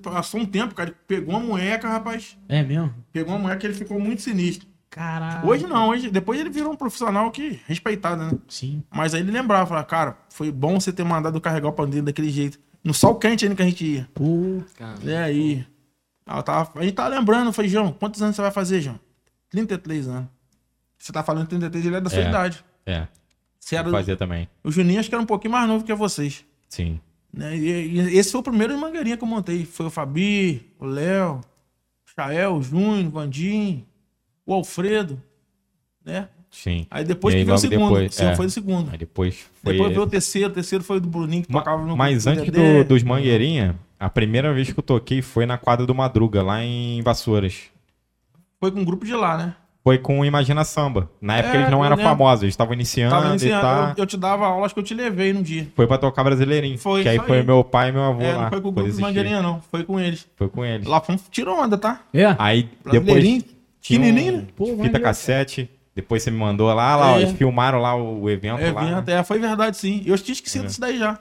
Passou 0.01 0.39
um 0.39 0.45
tempo, 0.45 0.73
cara, 0.73 0.89
ele 0.89 0.97
pegou 1.07 1.35
uma 1.35 1.39
moeca, 1.45 1.89
rapaz. 1.89 2.37
É 2.47 2.63
mesmo? 2.63 2.93
Pegou 3.11 3.33
uma 3.33 3.39
moeca 3.39 3.65
e 3.65 3.69
ele 3.69 3.77
ficou 3.77 3.99
muito 3.99 4.21
sinistro. 4.21 4.67
Caralho. 4.89 5.47
Hoje 5.47 5.65
não, 5.67 5.89
hoje, 5.89 6.09
depois 6.11 6.39
ele 6.39 6.49
virou 6.51 6.71
um 6.71 6.75
profissional 6.75 7.29
que 7.31 7.59
respeitado, 7.67 8.23
né? 8.23 8.31
Sim. 8.47 8.83
Mas 8.91 9.13
aí 9.13 9.21
ele 9.21 9.31
lembrava, 9.31 9.65
falava, 9.65 9.85
cara, 9.87 10.17
foi 10.29 10.51
bom 10.51 10.79
você 10.79 10.93
ter 10.93 11.03
mandado 11.03 11.41
carregar 11.41 11.69
o 11.69 11.73
pandeiro 11.73 12.05
daquele 12.05 12.29
jeito. 12.29 12.59
No 12.83 12.93
sol 12.93 13.15
quente 13.15 13.43
ainda 13.43 13.55
que 13.55 13.61
a 13.61 13.65
gente 13.65 13.83
ia. 13.85 14.07
Pô, 14.13 14.61
Cara, 14.77 14.99
E 15.03 15.15
aí? 15.15 15.67
Ela 16.25 16.43
tava, 16.43 16.71
a 16.79 16.83
gente 16.83 16.93
tava 16.93 17.09
lembrando, 17.09 17.47
eu 17.47 17.53
falei, 17.53 17.69
João, 17.69 17.91
quantos 17.91 18.21
anos 18.21 18.35
você 18.35 18.41
vai 18.41 18.51
fazer, 18.51 18.79
João? 18.81 18.99
33 19.49 20.07
anos. 20.07 20.29
Você 20.97 21.11
tá 21.11 21.23
falando 21.23 21.47
33, 21.47 21.85
ele 21.85 21.95
é 21.95 22.01
da 22.01 22.09
sua 22.09 22.21
É. 22.21 22.29
idade. 22.29 22.63
É, 22.85 23.07
Você 23.59 23.75
era, 23.75 23.89
fazer 23.89 24.15
também. 24.15 24.47
o 24.63 24.71
Juninho 24.71 24.99
acho 24.99 25.09
que 25.09 25.15
era 25.15 25.21
um 25.21 25.25
pouquinho 25.27 25.51
mais 25.53 25.67
novo 25.67 25.83
que 25.83 25.93
vocês. 25.93 26.45
Sim. 26.69 26.99
Né? 27.33 27.57
E, 27.57 27.69
e 27.99 28.17
esse 28.17 28.31
foi 28.31 28.41
o 28.41 28.43
primeiro 28.43 28.75
de 28.75 28.79
Mangueirinha 28.79 29.17
que 29.17 29.23
eu 29.23 29.27
montei. 29.27 29.65
Foi 29.65 29.87
o 29.87 29.89
Fabi, 29.89 30.69
o 30.79 30.85
Léo, 30.85 31.41
o 32.05 32.09
Chael, 32.15 32.55
o 32.55 32.61
Júnior, 32.61 33.07
o 33.07 33.09
Vandim, 33.09 33.83
o 34.45 34.53
Alfredo, 34.53 35.19
né? 36.05 36.29
Sim. 36.51 36.85
Aí 36.91 37.03
depois 37.03 37.33
E 37.33 37.37
que 37.37 37.39
aí, 37.39 37.45
veio 37.45 37.55
o 37.55 37.57
segundo. 37.57 37.89
depois, 37.89 38.13
seu 38.13 38.29
é. 38.29 38.35
foi 38.35 38.45
o 38.45 38.49
segundo. 38.51 38.91
Aí 38.91 38.97
depois 38.99 39.47
foi. 39.63 39.73
Depois 39.73 39.89
veio 39.91 40.03
o 40.03 40.07
terceiro, 40.07 40.49
o 40.49 40.53
terceiro 40.53 40.83
foi 40.83 40.97
o 40.97 41.01
do 41.01 41.07
Bruninho, 41.07 41.43
que 41.43 41.51
Ma- 41.51 41.59
tocava 41.59 41.83
no. 41.83 41.97
Mas 41.97 42.27
antes 42.27 42.45
do, 42.51 42.83
dos 42.87 43.01
Mangueirinha, 43.01 43.75
a 43.99 44.07
primeira 44.07 44.53
vez 44.53 44.71
que 44.71 44.77
eu 44.77 44.83
toquei 44.83 45.23
foi 45.23 45.47
na 45.47 45.57
quadra 45.57 45.87
do 45.87 45.95
Madruga, 45.95 46.43
lá 46.43 46.63
em 46.63 47.01
Vassouras. 47.01 47.63
Foi 48.59 48.69
com 48.71 48.81
um 48.81 48.85
grupo 48.85 49.03
de 49.03 49.13
lá, 49.15 49.35
né? 49.37 49.55
Foi 49.83 49.97
com 49.97 50.23
Imagina 50.23 50.63
Samba. 50.63 51.09
Na 51.21 51.37
época 51.37 51.55
É, 51.55 51.59
eles 51.59 51.69
não 51.71 51.83
eram 51.83 51.97
lembro. 51.97 52.09
famosos, 52.11 52.43
eles 52.43 52.53
estavam 52.53 52.73
iniciando, 52.73 53.11
Tava 53.15 53.25
e 53.25 53.29
iniciando, 53.31 53.61
tá... 53.61 53.93
eu, 53.97 54.03
eu 54.03 54.05
te 54.07 54.15
dava 54.15 54.45
aulas 54.47 54.71
que 54.71 54.79
eu 54.79 54.83
te 54.83 54.93
levei 54.93 55.33
no 55.33 55.43
dia. 55.43 55.67
Foi 55.75 55.85
pra 55.85 55.97
tocar 55.97 56.23
Brasileirinho. 56.23 56.77
Foi, 56.77 57.03
que 57.03 57.09
aí 57.09 57.19
foi 57.19 57.39
aí. 57.39 57.43
meu 57.45 57.63
pai 57.65 57.89
e 57.89 57.91
meu 57.91 58.03
avô 58.03 58.21
É, 58.21 58.33
lá. 58.33 58.43
não 58.43 58.49
foi 58.49 58.61
com 58.61 58.69
o 58.69 58.71
grupo 58.71 58.89
de. 58.91 59.01
Mangueirinha, 59.01 59.41
não. 59.41 59.61
Foi 59.69 59.83
com 59.83 59.99
eles. 59.99 60.25
Foi 60.37 60.47
com 60.47 60.63
eles. 60.63 60.87
Lá 60.87 61.01
fomos, 61.01 61.23
tirou 61.29 61.59
onda, 61.59 61.77
tá? 61.77 61.99
é. 62.13 62.33
Aí 62.39 62.69
depois 62.89 63.43
tinha 63.81 63.99
um 63.99 64.13
né? 64.37 64.45
Pô, 64.55 64.67
fita 64.81 64.99
cassete. 65.01 65.69
Depois 65.93 66.23
você 66.23 66.31
me 66.31 66.37
mandou 66.37 66.73
lá, 66.73 66.95
lá 66.95 67.11
ó, 67.11 67.17
É. 67.17 67.21
eles 67.23 67.33
filmaram 67.33 67.79
lá 67.79 67.93
o, 67.93 68.21
o 68.23 68.29
evento 68.29 68.59
É, 68.61 68.71
lá. 68.71 68.83
evento, 68.89 69.09
é, 69.09 69.23
foi 69.23 69.37
verdade, 69.37 69.75
sim. 69.77 70.01
Eu 70.05 70.17
tinha 70.17 70.33
esquecido 70.33 70.65
disso 70.65 70.79
daí 70.81 70.97
já. 70.97 71.19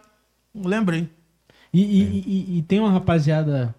Não 0.55 0.71
lembrei. 0.71 1.09
E, 1.75 1.81
e- 1.83 2.25
e- 2.27 2.59
e 2.59 2.63
tem 2.63 2.79
uma 2.79 2.91
rapaziada 2.93 3.75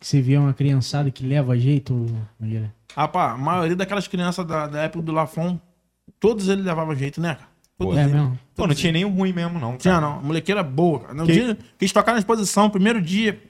que 0.00 0.06
você 0.06 0.20
vê 0.20 0.36
uma 0.38 0.52
criançada 0.54 1.10
que 1.10 1.24
leva 1.26 1.56
jeito, 1.58 2.06
Mangueira? 2.40 2.72
Rapaz, 2.96 3.34
a 3.34 3.36
maioria 3.38 3.76
daquelas 3.76 4.06
crianças 4.08 4.46
da, 4.46 4.66
da 4.66 4.82
época 4.82 5.02
do 5.02 5.12
Lafon, 5.12 5.58
todos 6.20 6.48
eles 6.48 6.64
levavam 6.64 6.94
jeito, 6.94 7.20
né, 7.20 7.34
cara? 7.34 7.48
Todos 7.76 7.96
É 7.96 8.02
eles. 8.02 8.12
mesmo? 8.12 8.38
Pô, 8.54 8.66
não 8.66 8.74
tinha 8.74 8.92
nenhum 8.92 9.10
ruim 9.10 9.32
mesmo, 9.32 9.58
não. 9.58 9.76
Tinha 9.76 9.94
cara. 9.94 10.06
não, 10.06 10.18
a 10.18 10.22
molequeira 10.22 10.62
boa, 10.62 11.00
cara. 11.00 11.14
No 11.14 11.26
Que- 11.26 11.32
dia 11.32 11.54
que 11.56 11.84
eles 11.84 11.92
tocaram 11.92 12.14
na 12.14 12.20
exposição, 12.20 12.70
primeiro 12.70 13.02
dia, 13.02 13.40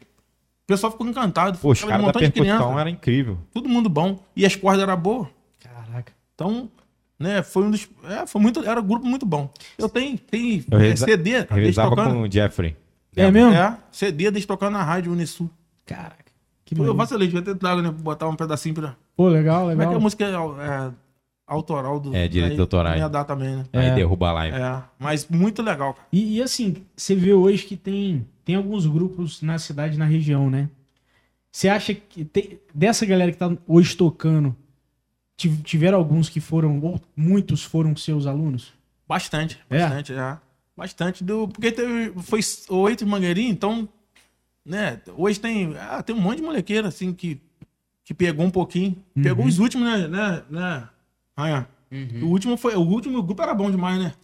o 0.63 0.67
pessoal 0.67 0.91
ficou 0.91 1.07
encantado. 1.07 1.59
Pô, 1.59 1.73
os 1.73 1.81
caras 1.83 1.99
da 1.99 2.07
montão 2.07 2.23
de 2.23 2.31
percussão 2.31 2.57
criança, 2.59 2.81
era 2.81 2.89
incrível. 2.91 3.39
Todo 3.53 3.69
mundo 3.69 3.89
bom. 3.91 4.19
E 4.35 4.47
as 4.47 4.57
cordas 4.57 4.83
eram 4.83 4.97
boas. 4.97 5.29
Caraca. 5.63 6.11
Então, 6.35 6.71
né, 7.19 7.43
foi 7.43 7.65
um 7.65 7.71
dos. 7.71 7.87
É, 8.05 8.27
foi 8.27 8.41
muito. 8.41 8.65
Era 8.65 8.81
um 8.81 8.87
grupo 8.87 9.07
muito 9.07 9.27
bom. 9.27 9.51
Eu 9.77 9.91
tenho, 9.91 10.17
tenho 10.17 10.65
Eu 10.71 10.79
é, 10.79 10.83
reza- 10.89 11.05
CD, 11.05 11.23
deles 11.33 11.51
Revisava 11.51 11.91
tocando. 11.91 12.15
com 12.15 12.23
o 12.23 12.31
Jeffrey. 12.33 12.75
É 13.15 13.27
Lembra? 13.27 13.43
mesmo? 13.51 13.57
É, 13.59 13.79
CD 13.93 14.31
deles 14.31 14.47
tocando 14.47 14.73
na 14.73 14.83
rádio 14.83 15.13
Unisul. 15.13 15.51
Caraca. 15.85 16.24
Que 16.65 16.75
Eu 16.75 16.79
maneiro. 16.79 16.97
vacilei, 16.97 17.27
devia 17.29 17.43
ter 17.43 17.55
trago, 17.57 17.83
né? 17.83 17.91
Botar 17.91 18.29
um 18.29 18.37
pedacinho 18.37 18.75
pra. 18.75 18.97
Pô, 19.17 19.29
legal, 19.29 19.61
Como 19.69 19.73
é 19.73 19.75
que 19.75 19.79
legal. 19.81 19.97
a 19.97 20.01
música 20.01 20.25
é, 20.25 20.29
é 20.31 20.93
autoral 21.47 22.01
do. 22.01 22.15
É, 22.15 22.27
direitos 22.27 22.57
aí, 22.59 22.61
autorais. 22.61 22.99
Ia 23.01 23.09
dar 23.09 23.25
também, 23.25 23.57
né? 23.57 23.65
Aí 23.73 23.87
É. 23.89 23.95
derruba 23.95 24.29
a 24.29 24.33
live. 24.33 24.57
É, 24.57 24.83
mas 24.99 25.29
muito 25.29 25.63
legal, 25.63 25.93
cara. 25.95 26.07
E, 26.13 26.37
e 26.39 26.43
assim, 26.43 26.77
você 26.97 27.15
vê 27.15 27.33
hoje 27.35 27.65
que 27.67 27.77
tem, 27.77 28.27
tem 28.45 28.55
alguns 28.57 28.87
grupos 28.87 29.43
na 29.43 29.59
cidade, 29.59 29.99
na 29.99 30.07
região, 30.07 30.49
né? 30.49 30.71
Você 31.53 31.69
acha 31.69 31.95
que 31.95 32.25
tem- 32.25 32.59
dessa 32.75 33.05
galera 33.07 33.31
que 33.31 33.39
tá 33.39 33.55
hoje 33.69 33.95
tocando, 33.97 34.57
tiv- 35.37 35.63
tiveram 35.63 35.99
alguns 35.99 36.29
que 36.29 36.41
foram, 36.41 36.81
ou 36.81 37.01
muitos 37.17 37.63
foram 37.63 37.95
seus 37.95 38.27
alunos? 38.27 38.73
Bastante, 39.07 39.61
É? 39.69 39.81
bastante, 39.81 40.13
é. 40.15 40.39
Bastante 40.77 41.23
do. 41.23 41.47
Porque 41.47 41.71
teve. 41.71 42.13
Foi 42.23 42.41
oito 42.71 43.07
mangueirinhos, 43.07 43.53
então. 43.53 43.89
Né? 44.65 45.01
Hoje 45.17 45.39
tem. 45.39 45.75
Ah, 45.79 46.03
tem 46.03 46.15
um 46.17 46.21
monte 46.21 46.39
de 46.39 46.43
molequeira, 46.43 46.89
assim, 46.89 47.13
que, 47.13 47.41
que 48.05 48.15
pegou 48.15 48.47
um 48.47 48.51
pouquinho. 48.51 48.97
Pegou 49.23 49.45
os 49.45 49.59
últimos, 49.59 49.87
né? 49.87 50.09
né, 50.09 50.43
né? 50.51 50.89
Raia? 51.37 51.69
O 52.23 52.27
último 52.27 52.57
foi. 52.57 52.75
O 52.75 52.81
último 52.81 53.23
grupo 53.23 53.43
era 53.43 53.55
bom 53.55 53.71
demais, 53.71 53.99
né? 53.99 54.15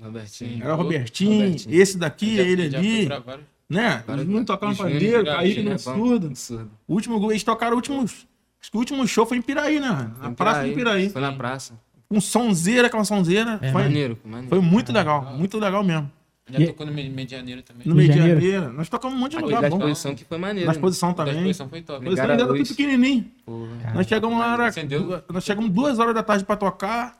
Robertinho. 0.00 0.62
Era 0.62 0.74
o 0.74 0.76
Robertinho, 0.76 1.44
Robertinho. 1.44 1.74
esse 1.80 1.96
daqui, 1.96 2.36
Já- 2.36 2.42
ele 2.42 2.70
já 2.70 2.78
ali. 2.78 3.06
vários- 3.06 3.46
Né? 3.68 4.04
Os 4.06 4.16
meninos 4.16 4.44
tocaram 4.44 4.74
pandeiro, 4.76 5.24
já 5.24 5.42
no 5.42 5.70
é 5.72 5.78
surdo. 5.78 6.36
Surdo. 6.36 6.70
O 6.86 6.94
último, 6.94 7.30
eles 7.32 7.42
tocaram 7.42 7.72
o 7.72 7.76
último. 7.76 8.02
Acho 8.02 8.70
que 8.70 8.76
o 8.76 8.78
último 8.78 9.06
show 9.06 9.24
foi 9.26 9.38
em 9.38 9.42
Piraí, 9.42 9.80
né? 9.80 10.10
Na 10.20 10.28
Em 10.30 10.34
Praça 10.34 10.64
de 10.66 10.72
Piraí. 10.74 11.10
Foi 11.10 11.20
na 11.20 11.32
praça. 11.32 11.74
Um 12.10 12.20
sonzeira, 12.20 12.86
aquela 12.86 13.04
sonzeira. 13.04 13.58
É, 13.62 13.72
foi, 13.72 13.82
Maneiro, 13.82 14.18
maneiro. 14.24 14.48
foi 14.48 14.60
muito 14.60 14.92
legal, 14.92 15.34
muito 15.36 15.58
legal 15.58 15.82
mesmo. 15.82 16.10
Já 16.48 16.60
E- 16.60 16.66
tocou 16.68 16.86
no 16.86 16.92
Meio 16.92 17.10
Meio 17.10 17.26
de 17.26 17.34
Janeiro 17.34 17.62
também. 17.62 17.82
No 17.86 17.94
Rio 17.94 17.96
meio 17.96 18.08
de 18.08 18.12
de 18.14 18.18
Janeiro? 18.20 18.40
janeiro. 18.40 18.72
Nós 18.72 18.88
tocamos 18.88 19.16
um 19.16 19.20
monte 19.20 19.32
de 19.32 19.38
Aquele 19.38 19.54
lugar 19.56 19.68
bom. 19.70 19.76
exposição 19.78 20.14
que 20.14 20.24
foi 20.24 20.38
maneiro. 20.38 20.66
Na 20.66 20.72
né? 20.72 20.76
exposição 20.78 21.12
também. 21.12 21.34
exposição 21.38 21.68
foi 21.68 21.82
top. 21.82 21.98
A 22.06 22.10
exposição 22.10 22.30
ainda 22.30 22.64
pequenininho. 22.64 23.24
Porra. 23.44 23.92
Nós 23.94 24.06
chegamos 24.06 24.38
lá, 24.38 24.52
era, 24.54 24.66
Acendeu? 24.68 25.22
nós 25.28 25.44
chegamos 25.44 25.70
duas 25.70 25.98
horas 25.98 26.14
da 26.14 26.22
tarde 26.22 26.44
pra 26.44 26.56
tocar. 26.56 27.18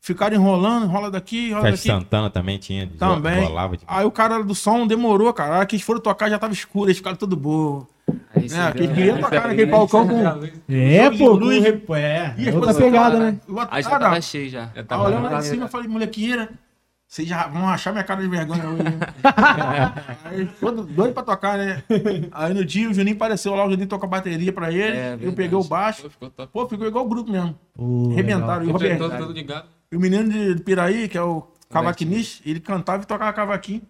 Ficaram 0.00 0.36
enrolando, 0.36 0.84
enrola 0.84 1.10
daqui, 1.10 1.48
enrola 1.50 1.70
Festa 1.70 1.88
daqui. 1.88 2.00
Santana 2.04 2.28
também 2.28 2.58
tinha. 2.58 2.90
Também. 2.98 3.44
Rolava 3.44 3.76
de... 3.76 3.84
Aí 3.86 4.04
o 4.04 4.10
cara 4.10 4.42
do 4.42 4.54
som 4.54 4.86
demorou, 4.86 5.32
cara. 5.32 5.54
A 5.54 5.58
hora 5.58 5.66
que 5.66 5.76
eles 5.76 5.86
foram 5.86 5.98
tocar 6.00 6.28
já 6.28 6.38
tava 6.38 6.52
escuro, 6.52 6.86
eles 6.86 6.98
ficaram 6.98 7.16
tudo 7.16 7.36
bobo. 7.36 7.88
Aí 8.36 8.46
você 8.48 8.58
É, 8.58 8.64
viu, 8.72 8.74
que 8.88 8.88
queria 8.94 9.14
né? 9.14 9.20
tocar 9.22 9.48
naquele 9.48 9.66
balcão 9.70 10.06
com. 10.06 10.18
É, 10.68 11.04
Jogo 11.04 11.10
de 11.12 11.18
pô, 11.18 11.30
com 11.30 11.34
luz. 11.36 11.64
é, 11.64 12.34
é 12.48 12.54
outra 12.54 12.74
pegada, 12.74 13.16
cara. 13.18 13.30
né? 13.32 13.38
Aí 13.70 13.82
já 13.82 13.96
Ah, 13.96 13.98
tava 13.98 14.20
cheio 14.20 14.50
já. 14.50 14.66
Tá 14.66 14.82
tava 14.82 15.04
olhando 15.04 15.22
lá 15.30 15.38
de 15.38 15.46
cima, 15.46 15.64
eu 15.64 15.68
falei, 15.68 15.88
molequeira, 15.88 16.50
vocês 17.14 17.28
já 17.28 17.46
vão 17.46 17.68
achar 17.68 17.92
minha 17.92 18.02
cara 18.02 18.20
de 18.22 18.28
vergonha 18.28 18.68
hoje. 18.68 18.82
Aí, 20.24 20.46
todo 20.60 20.82
doido 20.82 21.14
pra 21.14 21.22
tocar, 21.22 21.56
né? 21.56 21.82
Aí 22.32 22.52
no 22.52 22.64
dia 22.64 22.90
o 22.90 22.94
Juninho 22.94 23.14
apareceu 23.14 23.54
lá, 23.54 23.64
o 23.64 23.70
Juninho 23.70 23.88
tocou 23.88 24.06
a 24.06 24.10
bateria 24.10 24.52
pra 24.52 24.72
ele, 24.72 24.82
É, 24.96 25.12
eu 25.12 25.18
verdade. 25.18 25.36
peguei 25.36 25.56
o 25.58 25.62
baixo. 25.64 26.02
Pô, 26.02 26.10
Ficou 26.10 26.30
top. 26.30 26.52
Pô, 26.52 26.68
ficou 26.68 26.86
igual 26.88 27.04
o 27.06 27.08
grupo 27.08 27.30
mesmo. 27.30 27.56
Pô, 27.74 28.10
Arrebentaram. 28.12 28.64
E 28.64 28.64
o, 28.64 28.66
Ficou 28.66 28.72
Roberto, 28.80 28.98
todo, 28.98 29.16
todo 29.18 29.32
ligado. 29.32 29.66
e 29.92 29.96
o 29.96 30.00
menino 30.00 30.28
de, 30.28 30.60
Piraí, 30.62 31.08
que 31.08 31.16
é 31.16 31.22
o 31.22 31.46
cavaquinista, 31.70 32.42
ele 32.48 32.58
cantava 32.58 33.04
e 33.04 33.06
tocava 33.06 33.32
cavaquinho. 33.32 33.82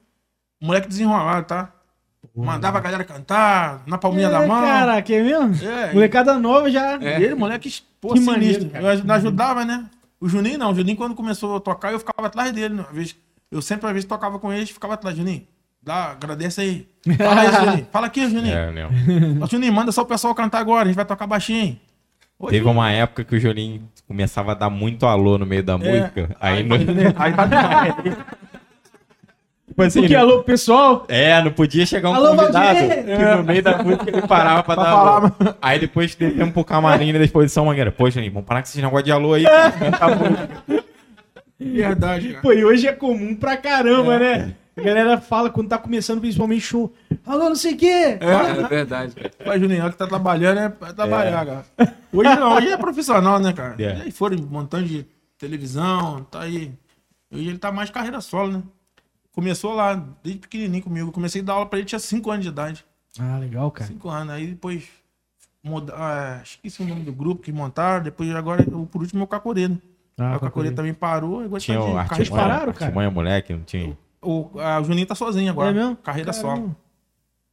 O 0.62 0.66
moleque 0.66 0.88
desenrolado, 0.88 1.46
tá? 1.46 1.72
Mandava 2.36 2.76
a 2.78 2.80
galera 2.80 3.04
cantar, 3.04 3.82
na 3.86 3.96
palminha 3.98 4.28
da 4.28 4.42
É, 4.42 4.46
mão. 4.46 4.62
Caraca, 4.62 5.12
é 5.14 5.22
mesmo? 5.22 5.66
É, 5.68 5.90
e- 5.90 5.94
Molecada 5.94 6.38
nova 6.38 6.70
já. 6.70 6.96
E 6.96 7.22
ele, 7.24 7.34
moleque, 7.34 7.70
pô, 8.00 8.12
Que 8.14 8.20
maneiro, 8.20 8.54
sinistro. 8.60 8.70
cara. 8.70 8.84
Eu 8.84 8.90
aj- 8.90 9.10
ajudava, 9.10 9.64
né? 9.64 9.86
O 10.24 10.28
Juninho 10.28 10.56
não, 10.56 10.72
o 10.72 10.74
Juninho 10.74 10.96
quando 10.96 11.14
começou 11.14 11.54
a 11.54 11.60
tocar, 11.60 11.92
eu 11.92 11.98
ficava 11.98 12.28
atrás 12.28 12.50
dele. 12.50 12.72
Uma 12.72 12.84
vez, 12.84 13.14
eu 13.52 13.60
sempre, 13.60 13.86
às 13.86 13.92
vezes, 13.92 14.08
tocava 14.08 14.38
com 14.38 14.50
ele, 14.50 14.64
ficava 14.64 14.94
atrás. 14.94 15.14
Juninho, 15.14 15.46
dá, 15.82 16.12
agradece 16.12 16.62
aí. 16.62 16.88
Fala 17.18 17.40
aí, 17.42 17.52
Juninho. 17.52 17.88
Fala 17.92 18.06
aqui, 18.06 18.30
Juninho. 18.30 18.56
É, 18.56 19.46
Juninho, 19.50 19.72
manda 19.74 19.92
só 19.92 20.00
o 20.00 20.06
pessoal 20.06 20.34
cantar 20.34 20.60
agora, 20.60 20.84
a 20.84 20.86
gente 20.86 20.96
vai 20.96 21.04
tocar 21.04 21.26
baixinho. 21.26 21.78
Ô, 22.38 22.46
Teve 22.46 22.66
uma 22.66 22.90
época 22.90 23.22
que 23.22 23.36
o 23.36 23.38
Julinho 23.38 23.86
começava 24.08 24.52
a 24.52 24.54
dar 24.54 24.70
muito 24.70 25.04
alô 25.04 25.36
no 25.36 25.44
meio 25.44 25.62
da 25.62 25.76
música. 25.76 26.34
Aí, 26.40 26.62
no, 26.62 26.74
Aí 26.74 27.32
tá 27.34 27.46
tipo 29.74 29.82
assim, 29.82 30.00
Porque 30.02 30.14
não- 30.14 30.20
alô, 30.22 30.42
pessoal. 30.44 31.04
É, 31.08 31.42
não 31.42 31.50
podia 31.50 31.84
chegar 31.84 32.10
um 32.10 32.14
Alô, 32.14 32.28
convidado 32.36 32.52
Valdir! 32.78 33.04
que 33.04 33.36
no 33.36 33.42
meio 33.44 33.62
da 33.62 33.82
música 33.82 34.08
ele 34.08 34.22
parava 34.22 34.62
pra, 34.62 34.74
dar 34.76 34.88
alô. 34.90 35.30
Aí 35.60 35.78
depois 35.80 36.14
descemos 36.14 36.52
pro 36.52 36.64
camarim 36.64 37.12
na 37.12 37.18
exposição, 37.24 37.64
Mangueira. 37.66 37.90
Pô, 37.90 38.08
Juninho, 38.08 38.32
vamos 38.32 38.46
parar 38.46 38.62
com 38.62 38.68
esse 38.68 38.80
negócio 38.80 39.04
de 39.04 39.12
alô 39.12 39.34
aí. 39.34 39.44
a 39.46 40.08
música. 40.08 40.84
Verdade, 41.58 42.28
cara. 42.30 42.42
Pô, 42.42 42.52
e 42.52 42.64
hoje 42.64 42.86
é 42.86 42.92
comum 42.92 43.34
pra 43.34 43.56
caramba, 43.56 44.18
né? 44.18 44.54
A 44.76 44.80
galera 44.80 45.20
fala 45.20 45.50
quando 45.50 45.68
tá 45.68 45.78
começando, 45.78 46.20
principalmente 46.20 46.60
show. 46.62 46.92
Alô, 47.24 47.48
não 47.48 47.54
sei 47.54 47.74
o 47.74 47.76
quê. 47.76 48.18
É 48.20 48.68
verdade, 48.68 49.14
cara. 49.14 49.30
Mas 49.46 49.60
Juninho, 49.60 49.90
que 49.90 49.96
tá 49.96 50.06
trabalhando 50.06 50.58
é 50.60 50.68
pra 50.68 50.92
trabalhar, 50.92 51.46
cara. 51.46 51.64
Hoje 52.12 52.36
não, 52.36 52.52
hoje 52.54 52.68
é 52.68 52.76
profissional, 52.76 53.38
né, 53.38 53.52
cara? 53.52 53.74
É. 53.78 54.02
Aí 54.02 54.10
foram 54.10 54.36
montando 54.50 54.84
de 54.84 55.06
televisão, 55.38 56.24
tá 56.30 56.42
aí. 56.42 56.72
Hoje 57.32 57.48
ele 57.48 57.58
tá 57.58 57.70
mais 57.72 57.88
carreira 57.90 58.20
solo, 58.20 58.52
né? 58.52 58.62
Começou 59.34 59.74
lá, 59.74 59.94
desde 60.22 60.40
pequenininho 60.40 60.82
comigo. 60.84 61.10
Comecei 61.12 61.40
a 61.42 61.44
dar 61.44 61.52
aula 61.54 61.66
pra 61.66 61.78
ele, 61.78 61.86
tinha 61.86 61.98
5 61.98 62.30
anos 62.30 62.44
de 62.44 62.50
idade. 62.50 62.84
Ah, 63.18 63.38
legal, 63.38 63.70
cara. 63.70 63.86
5 63.88 64.08
anos. 64.08 64.32
Aí 64.34 64.46
depois, 64.48 64.84
muda, 65.62 65.92
ah, 65.96 66.40
esqueci 66.42 66.82
o 66.82 66.86
nome 66.86 67.02
do 67.02 67.12
grupo 67.12 67.42
que 67.42 67.52
montaram. 67.52 68.02
Depois, 68.04 68.32
agora, 68.34 68.62
o- 68.74 68.86
por 68.86 69.02
último, 69.02 69.20
é 69.22 69.24
o 69.24 69.26
Cacorê, 69.26 69.68
né? 69.68 69.78
Ah, 70.18 70.36
o 70.36 70.40
Cacorê 70.40 70.70
também 70.70 70.94
parou. 70.94 71.42
Tinha 71.58 71.80
o 71.80 71.96
Artimanha, 71.98 72.30
pararam, 72.30 72.72
cara? 72.72 72.84
Artimanha 72.86 73.10
moleque, 73.10 73.52
não 73.54 73.62
tinha? 73.64 73.96
O, 74.22 74.50
a, 74.60 74.80
o 74.80 74.84
Juninho 74.84 75.06
tá 75.06 75.14
sozinho 75.16 75.50
agora. 75.50 75.70
É 75.70 75.72
mesmo? 75.74 75.96
Carreira 75.96 76.32
Caramba. 76.32 76.56
solo. 76.56 76.76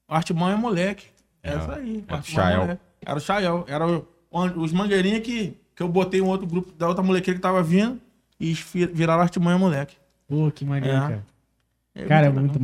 O 0.07 0.13
Artimão 0.13 0.49
é 0.49 0.55
moleque. 0.55 1.07
É, 1.43 1.53
Essa 1.53 1.75
aí. 1.75 2.03
era 2.07 2.15
o 2.15 2.19
é 2.19 2.21
Chael. 2.23 2.79
Era 3.03 3.17
o 3.17 3.19
Chael. 3.21 3.65
Era 3.67 3.88
o- 3.88 4.07
o- 4.29 4.61
os 4.61 4.71
mangueirinhos 4.71 5.21
que, 5.21 5.57
que 5.75 5.82
eu 5.84 5.88
botei 5.89 6.21
um 6.21 6.27
outro 6.27 6.45
grupo 6.45 6.71
da 6.73 6.88
outra 6.88 7.03
molequeira 7.03 7.38
que 7.39 7.41
tava 7.41 7.63
vindo 7.63 7.99
e 8.39 8.53
vi- 8.53 8.86
viraram 8.86 9.21
Artimanha 9.23 9.57
moleque. 9.57 9.97
Pô, 10.27 10.51
que 10.51 10.63
maneiro, 10.63 10.95
É. 10.95 10.99
cara. 11.01 11.25
Cara, 12.07 12.27
é 12.27 12.29
muito. 12.29 12.59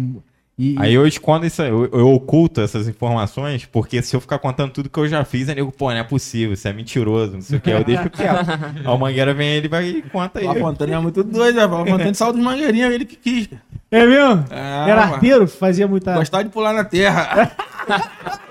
E, 0.59 0.75
Aí 0.79 0.91
eu 0.91 1.05
escondo 1.05 1.45
isso, 1.45 1.61
aí, 1.61 1.69
eu, 1.69 1.85
eu 1.93 2.09
oculto 2.13 2.61
essas 2.61 2.87
informações, 2.87 3.63
porque 3.65 4.01
se 4.01 4.15
eu 4.15 4.19
ficar 4.19 4.39
contando 4.39 4.71
tudo 4.71 4.89
que 4.89 4.97
eu 4.99 5.07
já 5.07 5.23
fiz, 5.23 5.47
aí 5.47 5.53
nego, 5.53 5.71
pô, 5.71 5.91
não 5.91 5.97
é 5.97 6.03
possível, 6.03 6.53
isso 6.53 6.67
é 6.67 6.73
mentiroso, 6.73 7.33
não 7.33 7.41
sei 7.41 7.59
o 7.59 7.61
que, 7.61 7.69
eu 7.69 7.83
deixo 7.83 8.09
quieto. 8.09 8.49
Aí 8.49 8.87
o 8.91 8.97
Mangueira 8.97 9.35
vem 9.35 9.49
ele 9.49 9.67
vai 9.67 9.85
e 9.87 10.01
conta 10.01 10.39
aí. 10.39 10.47
O 10.47 10.55
Fontana 10.55 10.95
é 10.95 10.99
muito 10.99 11.23
doido, 11.23 11.57
né? 11.57 11.65
O 11.67 11.85
Fontana 11.85 12.13
saiu 12.15 12.33
dos 12.33 12.41
mangueirinhos, 12.41 12.91
ele 12.91 13.05
que 13.05 13.15
quis. 13.17 13.49
É 13.91 14.03
mesmo? 14.03 14.45
É, 14.49 14.89
Era 14.89 15.01
arteiro? 15.03 15.47
Fazia 15.47 15.87
muita. 15.87 16.15
Gostar 16.15 16.41
de 16.41 16.49
pular 16.49 16.73
na 16.73 16.83
terra. 16.83 17.51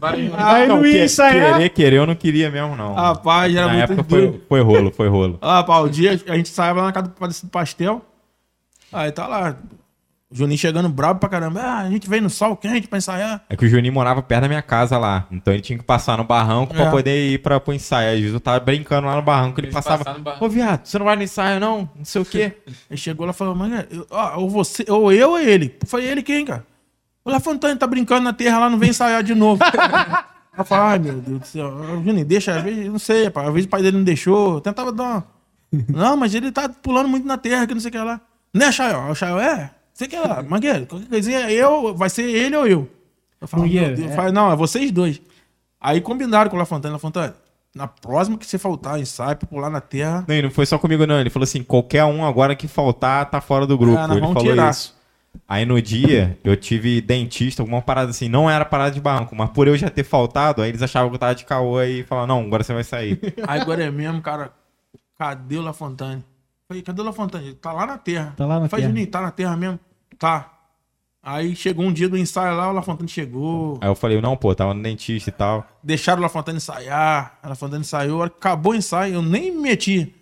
Aí 0.00 0.66
não 0.66 0.84
ia 0.86 0.92
que- 0.98 1.04
ensaiar. 1.04 1.54
Querer, 1.54 1.68
querer, 1.70 1.96
eu 1.96 2.06
não 2.06 2.14
queria 2.14 2.50
mesmo, 2.50 2.76
não. 2.76 2.94
Rapaz, 2.94 3.54
era 3.54 3.66
Na 3.66 3.72
muito 3.72 3.92
época 3.92 4.02
doido. 4.02 4.32
foi, 4.32 4.40
foi 4.48 4.60
rolo, 4.60 4.92
foi 4.92 5.08
rolo. 5.08 5.38
Ah, 5.40 5.62
pá, 5.62 5.78
o 5.80 5.88
dia 5.88 6.20
a 6.28 6.36
gente 6.36 6.48
saiu 6.48 6.76
lá 6.76 6.84
na 6.84 6.92
casa 6.92 7.08
do 7.08 7.14
Padre 7.14 7.36
do 7.42 7.48
Pastel. 7.48 8.02
Aí 8.92 9.12
tá 9.12 9.26
lá. 9.26 9.56
O 10.30 10.34
Juninho 10.36 10.58
chegando 10.58 10.90
bravo 10.90 11.18
pra 11.18 11.28
caramba. 11.28 11.60
Ah, 11.62 11.78
a 11.78 11.90
gente 11.90 12.06
veio 12.08 12.22
no 12.22 12.28
sol 12.28 12.54
quente 12.54 12.86
pra 12.86 12.98
ensaiar. 12.98 13.42
É 13.48 13.56
que 13.56 13.64
o 13.64 13.68
Juninho 13.68 13.94
morava 13.94 14.20
perto 14.22 14.42
da 14.42 14.48
minha 14.48 14.60
casa 14.60 14.98
lá. 14.98 15.26
Então 15.30 15.54
ele 15.54 15.62
tinha 15.62 15.78
que 15.78 15.84
passar 15.84 16.18
no 16.18 16.24
barranco 16.24 16.74
pra 16.74 16.84
É. 16.84 16.90
poder 16.90 17.30
ir 17.32 17.38
pra, 17.38 17.58
pro 17.58 17.72
ensaio. 17.72 18.10
Às 18.12 18.18
vezes 18.18 18.34
eu 18.34 18.40
tava 18.40 18.60
brincando 18.60 19.06
lá 19.06 19.16
no 19.16 19.22
barranco, 19.22 19.58
ele 19.58 19.68
Eles 19.68 19.74
passava. 19.74 20.04
Ô, 20.38 20.48
viado, 20.48 20.84
você 20.84 20.98
não 20.98 21.06
vai 21.06 21.16
no 21.16 21.22
ensaio, 21.22 21.58
não? 21.58 21.88
Não 21.96 22.04
sei 22.04 22.20
o 22.20 22.24
quê. 22.26 22.58
Ele 22.90 22.98
chegou 22.98 23.24
lá 23.24 23.32
e 23.32 23.34
falou, 23.34 23.54
mano, 23.54 23.76
ou 24.36 24.50
você, 24.50 24.84
ou 24.88 25.10
eu 25.10 25.30
ou 25.30 25.38
ele. 25.38 25.74
Eu 25.82 25.88
falei, 25.88 26.08
ele 26.08 26.22
quem, 26.22 26.44
cara? 26.44 26.62
O 27.24 27.30
La 27.30 27.40
Fontana 27.40 27.74
tá 27.76 27.86
brincando 27.86 28.22
na 28.24 28.32
terra 28.34 28.58
lá, 28.58 28.68
não 28.70 28.78
vem 28.78 28.90
ensaiar 28.90 29.22
de 29.22 29.34
novo. 29.34 29.62
Eu 30.58 30.64
falei, 30.64 30.84
ai 30.86 30.98
meu 30.98 31.20
Deus 31.20 31.38
do 31.40 31.46
céu. 31.46 31.70
Juninho, 32.04 32.24
deixa, 32.24 32.56
às 32.56 32.62
vezes, 32.64 32.86
não 32.90 32.98
sei, 32.98 33.30
pá, 33.30 33.42
às 33.46 33.52
vezes 33.52 33.66
o 33.66 33.68
pai 33.68 33.80
dele 33.80 33.96
não 33.96 34.02
deixou. 34.04 34.54
Eu 34.54 34.60
tentava 34.60 34.90
dar 34.92 35.04
uma... 35.04 35.24
Não, 35.88 36.16
mas 36.16 36.34
ele 36.34 36.50
tá 36.50 36.68
pulando 36.68 37.08
muito 37.08 37.24
na 37.26 37.38
terra, 37.38 37.64
que 37.66 37.74
não 37.74 37.80
sei 37.80 37.90
o 37.90 37.92
que 37.92 37.98
lá. 37.98 38.20
Né, 38.54 38.72
Chael? 38.72 39.10
O 39.10 39.14
Chael 39.14 39.38
é? 39.38 39.70
Sei 39.92 40.06
que 40.06 40.16
lá, 40.16 40.42
Mangueira, 40.42 40.86
qualquer 40.86 41.08
coisinha, 41.08 41.50
eu, 41.50 41.94
vai 41.94 42.08
ser 42.08 42.22
ele 42.22 42.56
ou 42.56 42.66
eu. 42.66 42.88
Eu 43.40 43.48
falo, 43.48 43.68
Deus, 43.68 43.98
é. 43.98 44.04
eu 44.04 44.10
falei, 44.10 44.32
não, 44.32 44.52
é 44.52 44.56
vocês 44.56 44.90
dois. 44.90 45.20
Aí 45.80 46.00
combinaram 46.00 46.50
com 46.50 46.56
o 46.56 46.58
La 46.58 46.64
Fontana, 46.64 46.92
La 46.92 46.98
Fontana, 46.98 47.34
na 47.74 47.86
próxima 47.86 48.36
que 48.36 48.46
você 48.46 48.58
faltar 48.58 48.98
ensaio 48.98 49.36
pra 49.36 49.48
pular 49.48 49.70
na 49.70 49.80
terra, 49.80 50.24
Não, 50.26 50.34
e 50.34 50.42
não 50.42 50.50
foi 50.50 50.66
só 50.66 50.78
comigo, 50.78 51.06
não. 51.06 51.20
Ele 51.20 51.30
falou 51.30 51.44
assim: 51.44 51.62
qualquer 51.62 52.04
um 52.04 52.24
agora 52.24 52.56
que 52.56 52.66
faltar 52.66 53.30
tá 53.30 53.40
fora 53.40 53.66
do 53.66 53.78
grupo. 53.78 53.94
Nós 53.98 54.10
ele 54.10 54.20
falou 54.20 54.42
tirar. 54.42 54.70
isso. 54.70 54.96
Aí 55.46 55.64
no 55.64 55.80
dia, 55.80 56.36
eu 56.42 56.56
tive 56.56 57.00
dentista, 57.00 57.62
alguma 57.62 57.80
parada 57.80 58.10
assim. 58.10 58.28
Não 58.28 58.50
era 58.50 58.64
parada 58.64 58.90
de 58.90 59.00
barranco, 59.00 59.36
mas 59.36 59.50
por 59.50 59.68
eu 59.68 59.76
já 59.76 59.88
ter 59.88 60.02
faltado, 60.02 60.62
aí 60.62 60.70
eles 60.70 60.82
achavam 60.82 61.08
que 61.10 61.14
eu 61.14 61.20
tava 61.20 61.34
de 61.34 61.44
caô 61.44 61.80
e 61.82 62.02
falaram: 62.04 62.28
não, 62.28 62.40
agora 62.46 62.64
você 62.64 62.74
vai 62.74 62.84
sair. 62.84 63.20
Aí 63.46 63.60
agora 63.60 63.84
é 63.84 63.90
mesmo, 63.90 64.20
cara. 64.20 64.52
Cadê 65.18 65.56
o 65.56 65.62
La 65.62 65.72
Fontane? 65.72 66.24
Falei, 66.68 66.82
cadê 66.82 67.00
o 67.00 67.04
La 67.04 67.12
Fontane? 67.14 67.46
Ele 67.46 67.54
tá 67.54 67.72
lá 67.72 67.86
na 67.86 67.96
terra. 67.96 68.34
Tá 68.36 68.44
lá 68.44 68.60
na 68.60 68.68
falei, 68.68 68.82
terra. 68.84 68.92
Juninho, 68.94 69.10
tá 69.10 69.20
na 69.22 69.30
terra 69.30 69.56
mesmo? 69.56 69.80
Tá. 70.18 70.52
Aí 71.22 71.56
chegou 71.56 71.84
um 71.84 71.92
dia 71.92 72.08
do 72.10 72.16
ensaio 72.16 72.54
lá, 72.54 72.68
o 72.68 72.72
La 72.72 72.82
Fontane 72.82 73.08
chegou. 73.08 73.78
Aí 73.80 73.88
eu 73.88 73.94
falei: 73.94 74.20
não, 74.20 74.36
pô, 74.36 74.54
tava 74.54 74.74
no 74.74 74.82
dentista 74.82 75.30
e 75.30 75.32
tal. 75.32 75.66
Deixaram 75.82 76.18
o 76.20 76.22
La 76.22 76.28
Fontane 76.28 76.58
ensaiar. 76.58 77.38
A 77.42 77.48
La 77.48 77.54
Fontane 77.54 77.80
ensaiou. 77.80 78.22
Acabou 78.22 78.72
o 78.72 78.76
ensaio, 78.76 79.14
eu 79.14 79.22
nem 79.22 79.50
me 79.50 79.62
meti. 79.62 80.14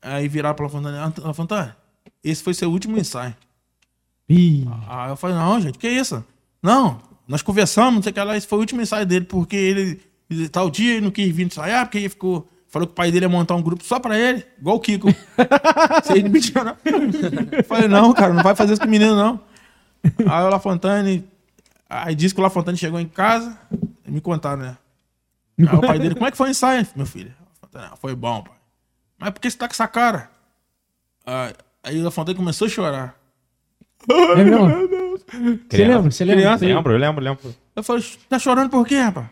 Aí 0.00 0.28
viraram 0.28 0.54
pro 0.54 0.64
La 0.66 0.70
Fontane. 0.70 0.96
"Ah, 0.98 1.12
La 1.18 1.34
Fontane, 1.34 1.72
esse 2.22 2.42
foi 2.44 2.54
seu 2.54 2.70
último 2.70 2.96
ensaio. 2.96 3.34
Ih, 4.28 4.66
Aí 4.88 5.10
eu 5.10 5.16
falei, 5.16 5.36
não, 5.36 5.60
gente, 5.60 5.78
que 5.78 5.88
isso? 5.88 6.24
Não, 6.62 7.02
nós 7.26 7.42
conversamos, 7.42 7.94
não 7.96 8.02
sei 8.02 8.10
o 8.10 8.14
que 8.14 8.22
lá, 8.22 8.36
esse 8.36 8.46
foi 8.46 8.56
o 8.56 8.60
último 8.60 8.80
ensaio 8.80 9.04
dele, 9.04 9.24
porque 9.26 9.56
ele, 9.56 10.00
ele 10.30 10.48
tal 10.48 10.70
dia 10.70 10.92
ele 10.94 11.00
não 11.02 11.10
quis 11.10 11.34
vir 11.34 11.46
ensaiar, 11.46 11.84
porque 11.86 11.98
ele 11.98 12.08
ficou. 12.08 12.48
Falou 12.72 12.88
que 12.88 12.92
o 12.92 12.96
pai 12.96 13.12
dele 13.12 13.26
ia 13.26 13.28
montar 13.28 13.54
um 13.54 13.60
grupo 13.62 13.84
só 13.84 14.00
pra 14.00 14.18
ele, 14.18 14.44
igual 14.58 14.76
o 14.76 14.80
Kiko. 14.80 15.06
Vocês 16.02 16.22
não 16.24 16.30
mentiram, 16.30 16.64
não? 16.64 16.76
Eu 17.52 17.62
falei, 17.64 17.86
não, 17.86 18.12
cara, 18.14 18.32
não 18.32 18.42
vai 18.42 18.56
fazer 18.56 18.72
isso 18.72 18.80
com 18.80 18.88
o 18.88 18.90
menino, 18.90 19.14
não. 19.14 19.38
Aí 20.26 20.42
o 20.44 20.48
La 20.48 20.58
Fontane. 20.58 21.22
Aí 21.88 22.14
disse 22.14 22.34
que 22.34 22.40
o 22.40 22.42
La 22.42 22.48
Fontane 22.48 22.78
chegou 22.78 22.98
em 22.98 23.06
casa, 23.06 23.58
me 24.06 24.22
contaram, 24.22 24.62
né? 24.62 24.76
Aí 25.60 25.76
o 25.76 25.80
pai 25.82 25.98
dele, 25.98 26.14
como 26.14 26.26
é 26.26 26.30
que 26.30 26.36
foi 26.38 26.48
o 26.48 26.50
ensaio, 26.50 26.86
meu 26.96 27.04
filho? 27.04 27.30
Fontane, 27.60 27.88
"Ah, 27.92 27.96
foi 27.96 28.14
bom, 28.16 28.42
pai. 28.42 28.54
Mas 29.18 29.30
por 29.30 29.40
que 29.40 29.50
você 29.50 29.58
tá 29.58 29.68
com 29.68 29.72
essa 29.74 29.86
cara? 29.86 30.30
Aí- 31.84 32.00
o 32.00 32.04
La 32.04 32.10
Fontane 32.10 32.36
começou 32.38 32.66
a 32.66 32.70
chorar. 32.70 33.14
é 34.08 34.44
mesmo? 34.44 34.66
Você 35.68 35.84
lembra? 35.84 36.10
Você 36.10 36.24
lembra? 36.24 36.40
Criança, 36.42 36.58
Você- 36.58 36.74
Lembro, 36.74 36.92
eu 36.94 36.98
lembro, 36.98 37.22
lembro. 37.22 37.54
Eu 37.76 37.82
falei, 37.82 38.02
tá 38.30 38.38
chorando 38.38 38.70
por 38.70 38.86
quê, 38.86 38.98
rapaz? 38.98 39.26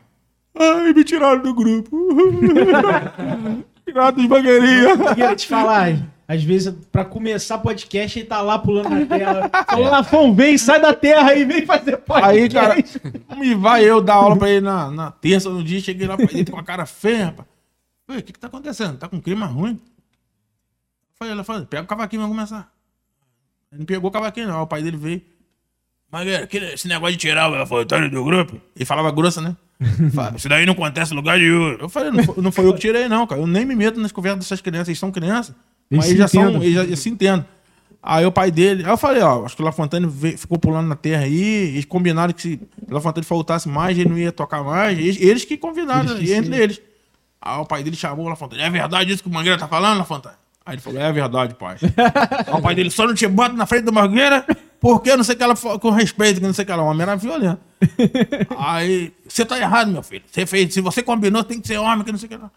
Ai, 0.54 0.92
me 0.92 1.04
tiraram 1.04 1.42
do 1.42 1.54
grupo. 1.54 1.96
tiraram 3.84 4.16
dos 4.16 4.26
mangueirinhos. 4.26 4.98
Queria 5.10 5.36
te 5.36 5.46
falar, 5.46 5.92
às 6.26 6.42
vezes, 6.42 6.74
pra 6.92 7.04
começar 7.04 7.58
podcast, 7.58 8.18
ele 8.18 8.26
tá 8.28 8.40
lá 8.40 8.58
pulando 8.58 8.90
na 8.90 9.06
tela. 9.06 9.50
Falou, 9.68 9.90
Lafon, 9.90 10.34
vem, 10.34 10.56
sai 10.58 10.80
da 10.80 10.92
terra 10.94 11.34
e 11.34 11.44
vem 11.44 11.64
fazer 11.66 11.96
podcast. 11.98 12.28
Aí, 12.28 12.48
cara, 12.48 12.76
me 13.38 13.54
vai 13.54 13.84
eu 13.84 14.00
dar 14.00 14.14
aula 14.14 14.36
pra 14.36 14.50
ele 14.50 14.60
na, 14.60 14.90
na 14.90 15.10
terça, 15.10 15.50
no 15.50 15.62
dia, 15.62 15.80
cheguei 15.80 16.06
lá 16.06 16.16
pra 16.16 16.26
ele 16.30 16.50
com 16.50 16.58
a 16.58 16.62
cara 16.64 16.86
feia, 16.86 17.26
rapaz. 17.26 17.48
O 18.08 18.14
que 18.22 18.32
que 18.32 18.38
tá 18.38 18.48
acontecendo? 18.48 18.98
Tá 18.98 19.08
com 19.08 19.16
um 19.16 19.20
clima 19.20 19.46
ruim? 19.46 19.80
Falei, 21.16 21.32
ela 21.32 21.44
falou, 21.44 21.64
pega 21.66 21.82
o 21.82 21.86
cavaquinho, 21.86 22.22
vamos 22.22 22.36
começar. 22.36 22.72
Ele 23.70 23.80
não 23.80 23.86
pegou 23.86 24.08
o 24.10 24.12
cavaquinho, 24.12 24.48
não. 24.48 24.62
O 24.62 24.66
pai 24.66 24.82
dele 24.82 24.96
veio. 24.96 25.22
Aquele- 26.42 26.72
esse 26.72 26.88
negócio 26.88 27.12
de 27.12 27.18
tirar 27.20 27.48
o 27.50 27.54
Elefantônio 27.54 28.10
do 28.10 28.24
grupo. 28.24 28.60
Ele 28.74 28.84
falava 28.84 29.12
grossa, 29.12 29.40
né? 29.40 29.54
Fala, 30.12 30.36
Isso 30.36 30.48
daí 30.48 30.66
não 30.66 30.72
acontece 30.74 31.12
em 31.12 31.16
lugar 31.16 31.38
nenhum. 31.38 31.72
Eu 31.72 31.88
falei, 31.88 32.10
não 32.10 32.22
foi, 32.24 32.42
não 32.42 32.52
foi 32.52 32.66
eu 32.66 32.74
que 32.74 32.80
tirei, 32.80 33.08
não, 33.08 33.26
cara. 33.26 33.40
Eu 33.40 33.46
nem 33.46 33.64
me 33.64 33.74
meto 33.74 33.98
nas 33.98 34.12
conversas 34.12 34.40
dessas 34.40 34.60
crianças. 34.60 34.88
Eles 34.88 34.98
são 34.98 35.10
crianças. 35.10 35.54
Eles 35.90 36.04
mas 36.04 36.06
eles 36.08 36.18
já 36.18 36.28
são. 36.28 36.62
Eles, 36.62 36.74
já, 36.74 36.82
eles 36.84 36.98
se 36.98 37.08
entendem. 37.08 37.44
Aí 38.02 38.24
o 38.26 38.32
pai 38.32 38.50
dele. 38.50 38.84
Aí 38.84 38.90
eu 38.90 38.96
falei, 38.96 39.22
ó, 39.22 39.44
acho 39.44 39.56
que 39.56 39.62
o 39.62 39.64
Lafontaine 39.64 40.06
veio- 40.06 40.38
ficou 40.38 40.58
pulando 40.58 40.86
na 40.88 40.96
terra 40.96 41.24
aí. 41.24 41.42
Eles 41.68 41.84
combinaram 41.84 42.32
que 42.32 42.42
se 42.42 42.60
o 42.88 42.94
Lafontaine 42.94 43.26
faltasse 43.26 43.68
mais, 43.68 43.96
ele 43.98 44.08
não 44.08 44.18
ia 44.18 44.32
tocar 44.32 44.62
mais. 44.62 44.98
Eles, 44.98 45.16
eles 45.20 45.44
que 45.44 45.56
combinaram, 45.56 46.10
Eles 46.16 46.28
que 46.28 46.34
entre 46.34 46.56
eles. 46.56 46.80
Aí 47.40 47.58
o 47.58 47.64
pai 47.64 47.82
dele 47.82 47.96
chamou 47.96 48.26
o 48.26 48.28
Lafontaine. 48.28 48.64
É 48.64 48.70
verdade 48.70 49.12
isso 49.12 49.22
que 49.22 49.28
o 49.28 49.32
Mangueira 49.32 49.58
tá 49.58 49.66
falando, 49.68 49.98
Lafontaine? 49.98 50.36
Aí 50.70 50.76
ele 50.76 50.80
falou, 50.80 51.02
é 51.02 51.12
verdade, 51.12 51.56
pai. 51.56 51.76
O 52.56 52.62
pai 52.62 52.76
dele 52.76 52.92
só 52.92 53.04
não 53.04 53.12
te 53.12 53.26
bota 53.26 53.56
na 53.56 53.66
frente 53.66 53.86
do 53.86 53.92
Mangueira, 53.92 54.46
porque 54.78 55.16
não 55.16 55.24
sei 55.24 55.34
o 55.34 55.38
que 55.38 55.42
ela 55.42 55.56
com 55.56 55.90
respeito, 55.90 56.40
não 56.40 56.52
sei 56.52 56.64
que 56.64 56.70
ela. 56.70 56.84
O 56.84 56.86
homem 56.86 57.02
era 57.02 57.16
violento. 57.16 57.60
Aí, 58.56 59.12
você 59.26 59.44
tá 59.44 59.58
errado, 59.58 59.90
meu 59.90 60.00
filho. 60.00 60.22
Você 60.30 60.46
fez, 60.46 60.72
se 60.72 60.80
você 60.80 61.02
combinou, 61.02 61.42
tem 61.42 61.60
que 61.60 61.66
ser 61.66 61.78
homem, 61.78 62.04
que 62.04 62.12
não 62.12 62.18
sei 62.20 62.28
o 62.28 62.30
que 62.30 62.36
lá. 62.36 62.52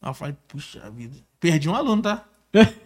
Aí 0.00 0.10
eu 0.10 0.14
falei, 0.14 0.36
puxa 0.46 0.88
vida, 0.94 1.16
perdi 1.40 1.68
um 1.68 1.74
aluno, 1.74 2.02
tá? 2.02 2.22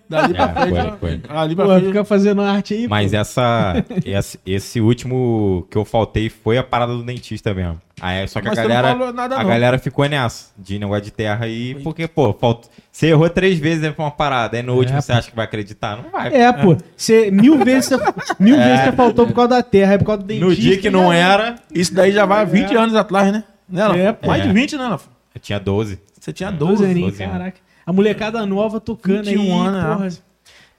Dali 0.08 0.34
pra 0.34 0.44
É, 0.44 0.52
frente. 0.66 0.98
foi, 0.98 0.98
foi. 0.98 1.20
Ali 1.36 1.54
pra 1.54 1.64
Pô, 1.64 1.70
frente. 1.72 1.86
fica 1.86 2.04
fazendo 2.04 2.42
arte 2.42 2.74
aí, 2.74 2.88
Mas 2.88 3.12
pô. 3.12 3.16
essa, 3.18 3.84
esse, 4.04 4.40
esse 4.44 4.80
último 4.80 5.66
que 5.70 5.78
eu 5.78 5.84
faltei 5.84 6.28
foi 6.28 6.58
a 6.58 6.64
parada 6.64 6.92
do 6.96 7.02
dentista 7.04 7.54
mesmo. 7.54 7.80
Aí, 8.00 8.26
só 8.26 8.40
que 8.40 8.48
Mas 8.48 8.58
a 8.58 8.62
galera, 8.62 8.88
falou 8.88 9.12
nada, 9.12 9.38
a 9.38 9.44
galera 9.44 9.78
ficou 9.78 10.08
nessa, 10.08 10.46
de 10.58 10.78
negócio 10.78 11.04
de 11.04 11.10
terra 11.12 11.44
aí, 11.44 11.76
porque, 11.84 12.08
pô, 12.08 12.32
falta, 12.32 12.68
você 12.90 13.08
errou 13.08 13.28
três 13.30 13.58
vezes 13.58 13.82
né, 13.82 13.90
pra 13.92 14.04
uma 14.06 14.10
parada, 14.10 14.56
aí 14.56 14.62
no 14.62 14.74
último 14.74 14.96
pô. 14.96 15.02
você 15.02 15.12
acha 15.12 15.30
que 15.30 15.36
vai 15.36 15.44
acreditar? 15.44 16.02
Não 16.02 16.10
vai. 16.10 16.34
É, 16.34 16.50
pô. 16.52 16.76
Você, 16.96 17.30
mil 17.30 17.58
vezes 17.62 17.90
você, 17.90 17.96
mil 18.40 18.56
vezes 18.56 18.80
você 18.86 18.92
faltou 18.92 19.26
por 19.26 19.34
causa 19.34 19.50
da 19.50 19.62
terra, 19.62 19.92
é 19.92 19.98
por 19.98 20.06
causa 20.06 20.22
do 20.22 20.26
dentista. 20.26 20.48
no 20.48 20.56
dia 20.56 20.78
que 20.78 20.90
não 20.90 21.10
né? 21.10 21.20
era, 21.20 21.54
Isso 21.72 21.94
daí 21.94 22.10
já 22.10 22.24
vai 22.26 22.40
há 22.40 22.44
20 22.44 22.74
anos 22.74 22.94
atrás, 22.96 23.30
né? 23.32 23.44
né? 23.68 24.06
É, 24.06 24.12
pô. 24.12 24.26
Mais 24.26 24.42
É. 24.42 24.46
de 24.48 24.52
20, 24.52 24.76
né, 24.76 24.88
Lafa? 24.88 25.08
eu 25.34 25.40
tinha 25.40 25.60
12. 25.60 26.00
Você 26.18 26.32
tinha 26.32 26.50
12 26.50 26.72
12. 26.78 26.84
aninhos, 26.90 27.10
12 27.12 27.22
anos. 27.22 27.36
caraca. 27.38 27.58
A 27.90 27.92
molecada 27.92 28.46
nova 28.46 28.78
tocando 28.78 29.24
21 29.24 29.42
aí, 29.42 29.50
anos, 29.50 29.82
porra. 29.82 30.30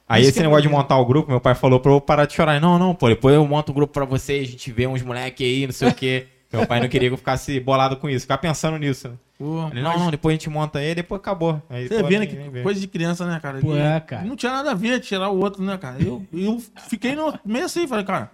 Aí 0.08 0.22
Isso 0.22 0.30
esse 0.30 0.38
é 0.38 0.42
negócio 0.42 0.62
de 0.62 0.68
montar 0.70 0.96
o 0.96 1.04
grupo, 1.04 1.28
meu 1.28 1.40
pai 1.40 1.54
falou 1.54 1.78
pra 1.78 1.92
eu 1.92 2.00
parar 2.00 2.24
de 2.24 2.32
chorar. 2.32 2.58
Não, 2.58 2.78
não, 2.78 2.94
pô, 2.94 3.06
depois 3.06 3.34
eu 3.34 3.46
monto 3.46 3.70
um 3.70 3.74
grupo 3.74 3.92
pra 3.92 4.06
vocês, 4.06 4.48
a 4.48 4.50
gente 4.50 4.72
vê 4.72 4.86
uns 4.86 5.02
moleque 5.02 5.44
aí, 5.44 5.66
não 5.66 5.74
sei 5.74 5.88
o 5.88 5.94
quê. 5.94 6.26
Meu 6.52 6.66
pai 6.66 6.80
não 6.80 6.88
queria 6.88 7.08
que 7.08 7.14
eu 7.14 7.18
ficasse 7.18 7.58
bolado 7.60 7.96
com 7.96 8.10
isso, 8.10 8.24
ficar 8.24 8.36
pensando 8.36 8.76
nisso. 8.76 9.08
né? 9.08 9.14
Pô, 9.38 9.68
Ele, 9.72 9.80
mas 9.80 9.82
não, 9.82 9.98
não, 9.98 10.10
depois 10.10 10.34
a 10.34 10.36
gente 10.36 10.50
monta 10.50 10.80
aí, 10.80 10.94
depois 10.94 11.18
acabou. 11.18 11.62
Aí, 11.70 11.88
Você 11.88 12.02
pô, 12.02 12.06
vê, 12.06 12.18
né? 12.18 12.26
Que 12.26 12.36
vê. 12.36 12.62
coisa 12.62 12.78
de 12.78 12.86
criança, 12.86 13.24
né, 13.24 13.40
cara? 13.40 13.58
Pô, 13.58 13.74
é, 13.74 13.98
cara. 14.00 14.22
Não 14.22 14.36
tinha 14.36 14.52
nada 14.52 14.72
a 14.72 14.74
ver 14.74 15.00
tirar 15.00 15.30
o 15.30 15.38
outro, 15.38 15.62
né, 15.62 15.78
cara? 15.78 15.96
Eu, 16.02 16.26
eu 16.30 16.62
fiquei 16.90 17.14
no, 17.14 17.32
meio 17.42 17.64
assim, 17.64 17.86
falei, 17.86 18.04
cara. 18.04 18.30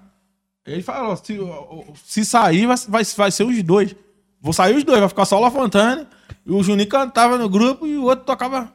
Ele 0.67 0.83
falou: 0.83 1.15
se, 1.17 1.39
se 2.05 2.25
sair, 2.25 2.67
vai, 2.67 2.77
vai, 2.89 3.05
vai 3.05 3.31
ser 3.31 3.45
os 3.45 3.63
dois. 3.63 3.95
Vou 4.41 4.53
sair 4.53 4.75
os 4.75 4.83
dois, 4.83 4.99
vai 4.99 5.09
ficar 5.09 5.25
só 5.25 5.39
o 5.39 5.41
La 5.41 5.51
Fontane. 5.51 6.05
E 6.49 6.53
o 6.53 6.63
Juninho 6.63 6.89
cantava 6.89 7.37
no 7.37 7.49
grupo 7.49 7.87
e 7.87 7.97
o 7.99 8.05
outro 8.05 8.25
tocava 8.25 8.73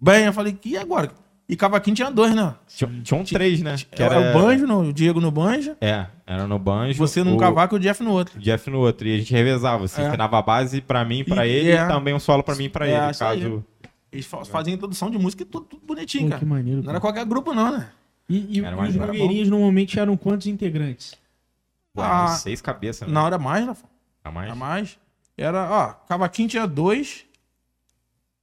bem. 0.00 0.24
Eu 0.24 0.32
falei, 0.32 0.58
e 0.64 0.76
agora? 0.76 1.10
E 1.48 1.54
cavaquinho 1.56 1.96
tinha 1.96 2.10
dois, 2.10 2.34
né? 2.34 2.54
Tinha, 2.68 2.90
tinha 3.02 3.20
um 3.20 3.24
três, 3.24 3.60
né? 3.60 3.74
Que 3.90 4.02
Era 4.02 4.18
o 4.18 4.32
banjo, 4.32 4.66
no, 4.66 4.80
o 4.88 4.92
Diego 4.92 5.20
no 5.20 5.30
banjo, 5.32 5.76
É, 5.80 6.06
era 6.24 6.46
no 6.46 6.58
banjo. 6.60 6.96
você 6.96 7.22
num 7.24 7.34
o 7.34 7.38
cavaco 7.38 7.74
e 7.74 7.76
o 7.76 7.80
Jeff 7.80 8.02
no 8.04 8.12
outro. 8.12 8.38
Jeff 8.40 8.70
no 8.70 8.78
outro. 8.78 9.06
E 9.08 9.14
a 9.14 9.18
gente 9.18 9.32
revezava. 9.32 9.86
Você 9.86 10.00
É. 10.00 10.06
ensinava 10.08 10.38
a 10.38 10.42
base 10.42 10.80
pra 10.80 11.04
mim, 11.04 11.24
pra 11.24 11.46
E- 11.46 11.50
ele, 11.50 11.70
é. 11.72 11.74
e 11.84 11.88
também 11.88 12.14
um 12.14 12.20
solo 12.20 12.42
pra 12.44 12.54
mim 12.54 12.64
e 12.64 12.68
pra 12.68 12.86
É, 12.88 12.96
ele. 13.02 13.10
isso 13.10 13.24
aí. 13.24 13.40
Caso. 13.42 13.64
Eles 14.12 14.26
fa- 14.26 14.44
faziam 14.44 14.74
introdução 14.74 15.10
de 15.10 15.18
música 15.18 15.42
e 15.42 15.46
tudo, 15.46 15.66
tudo 15.66 15.82
bonitinho, 15.84 16.24
Pô, 16.24 16.28
cara. 16.30 16.38
que 16.40 16.46
maneiro. 16.46 16.82
Não 16.82 16.90
era 16.90 17.00
qualquer 17.00 17.24
grupo, 17.26 17.52
não, 17.52 17.76
né? 17.76 17.88
E, 18.28 18.58
e, 18.60 18.64
Era 18.64 18.76
os 18.80 18.94
era 18.94 19.06
blogueirinhos 19.06 19.48
normalmente 19.48 19.98
eram 19.98 20.16
quantos 20.16 20.46
integrantes? 20.46 21.14
Pô, 21.92 22.00
Ah, 22.02 22.28
seis 22.28 22.60
cabeças, 22.60 23.08
né? 23.08 23.12
Na 23.12 23.24
hora 23.24 23.38
mais, 23.38 23.66
Rafa. 23.66 23.86
A 24.24 24.30
mais? 24.30 24.50
A 24.52 24.54
mais. 24.54 24.98
Era, 25.42 25.70
ó, 25.70 25.92
cavaquinho 26.06 26.48
tinha 26.48 26.66
dois. 26.66 27.24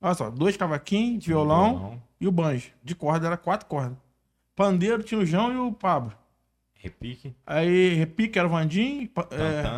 Olha 0.02 0.14
só, 0.16 0.30
dois 0.30 0.56
cavaquinhos, 0.58 1.20
de 1.24 1.28
violão, 1.28 2.02
e 2.20 2.28
o 2.28 2.32
banjo. 2.32 2.72
De 2.84 2.96
corda 2.96 3.28
era 3.28 3.38
quatro 3.38 3.68
cordas. 3.68 3.98
Pandeiro 4.56 5.04
tinha 5.04 5.20
o 5.20 5.26
João 5.26 5.52
e 5.54 5.58
o 5.58 5.72
Pablo. 5.72 6.14
Repique. 6.74 7.36
Aí 7.46 7.94
repique 7.96 8.38
era 8.38 8.48
o 8.48 8.52
Vandinho. 8.52 9.08
pa- 9.10 9.28
é, 9.32 9.36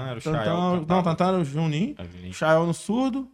era 0.09 0.17
o 0.17 0.21
Chael, 0.21 0.33
Tantã- 0.43 0.79
cantava. 0.79 0.85
Não, 0.95 1.03
Tantã 1.03 1.27
era 1.29 1.37
o 1.37 1.45
Juninho. 1.45 1.95
Chael 2.33 2.65
no 2.65 2.73
surdo. 2.73 3.29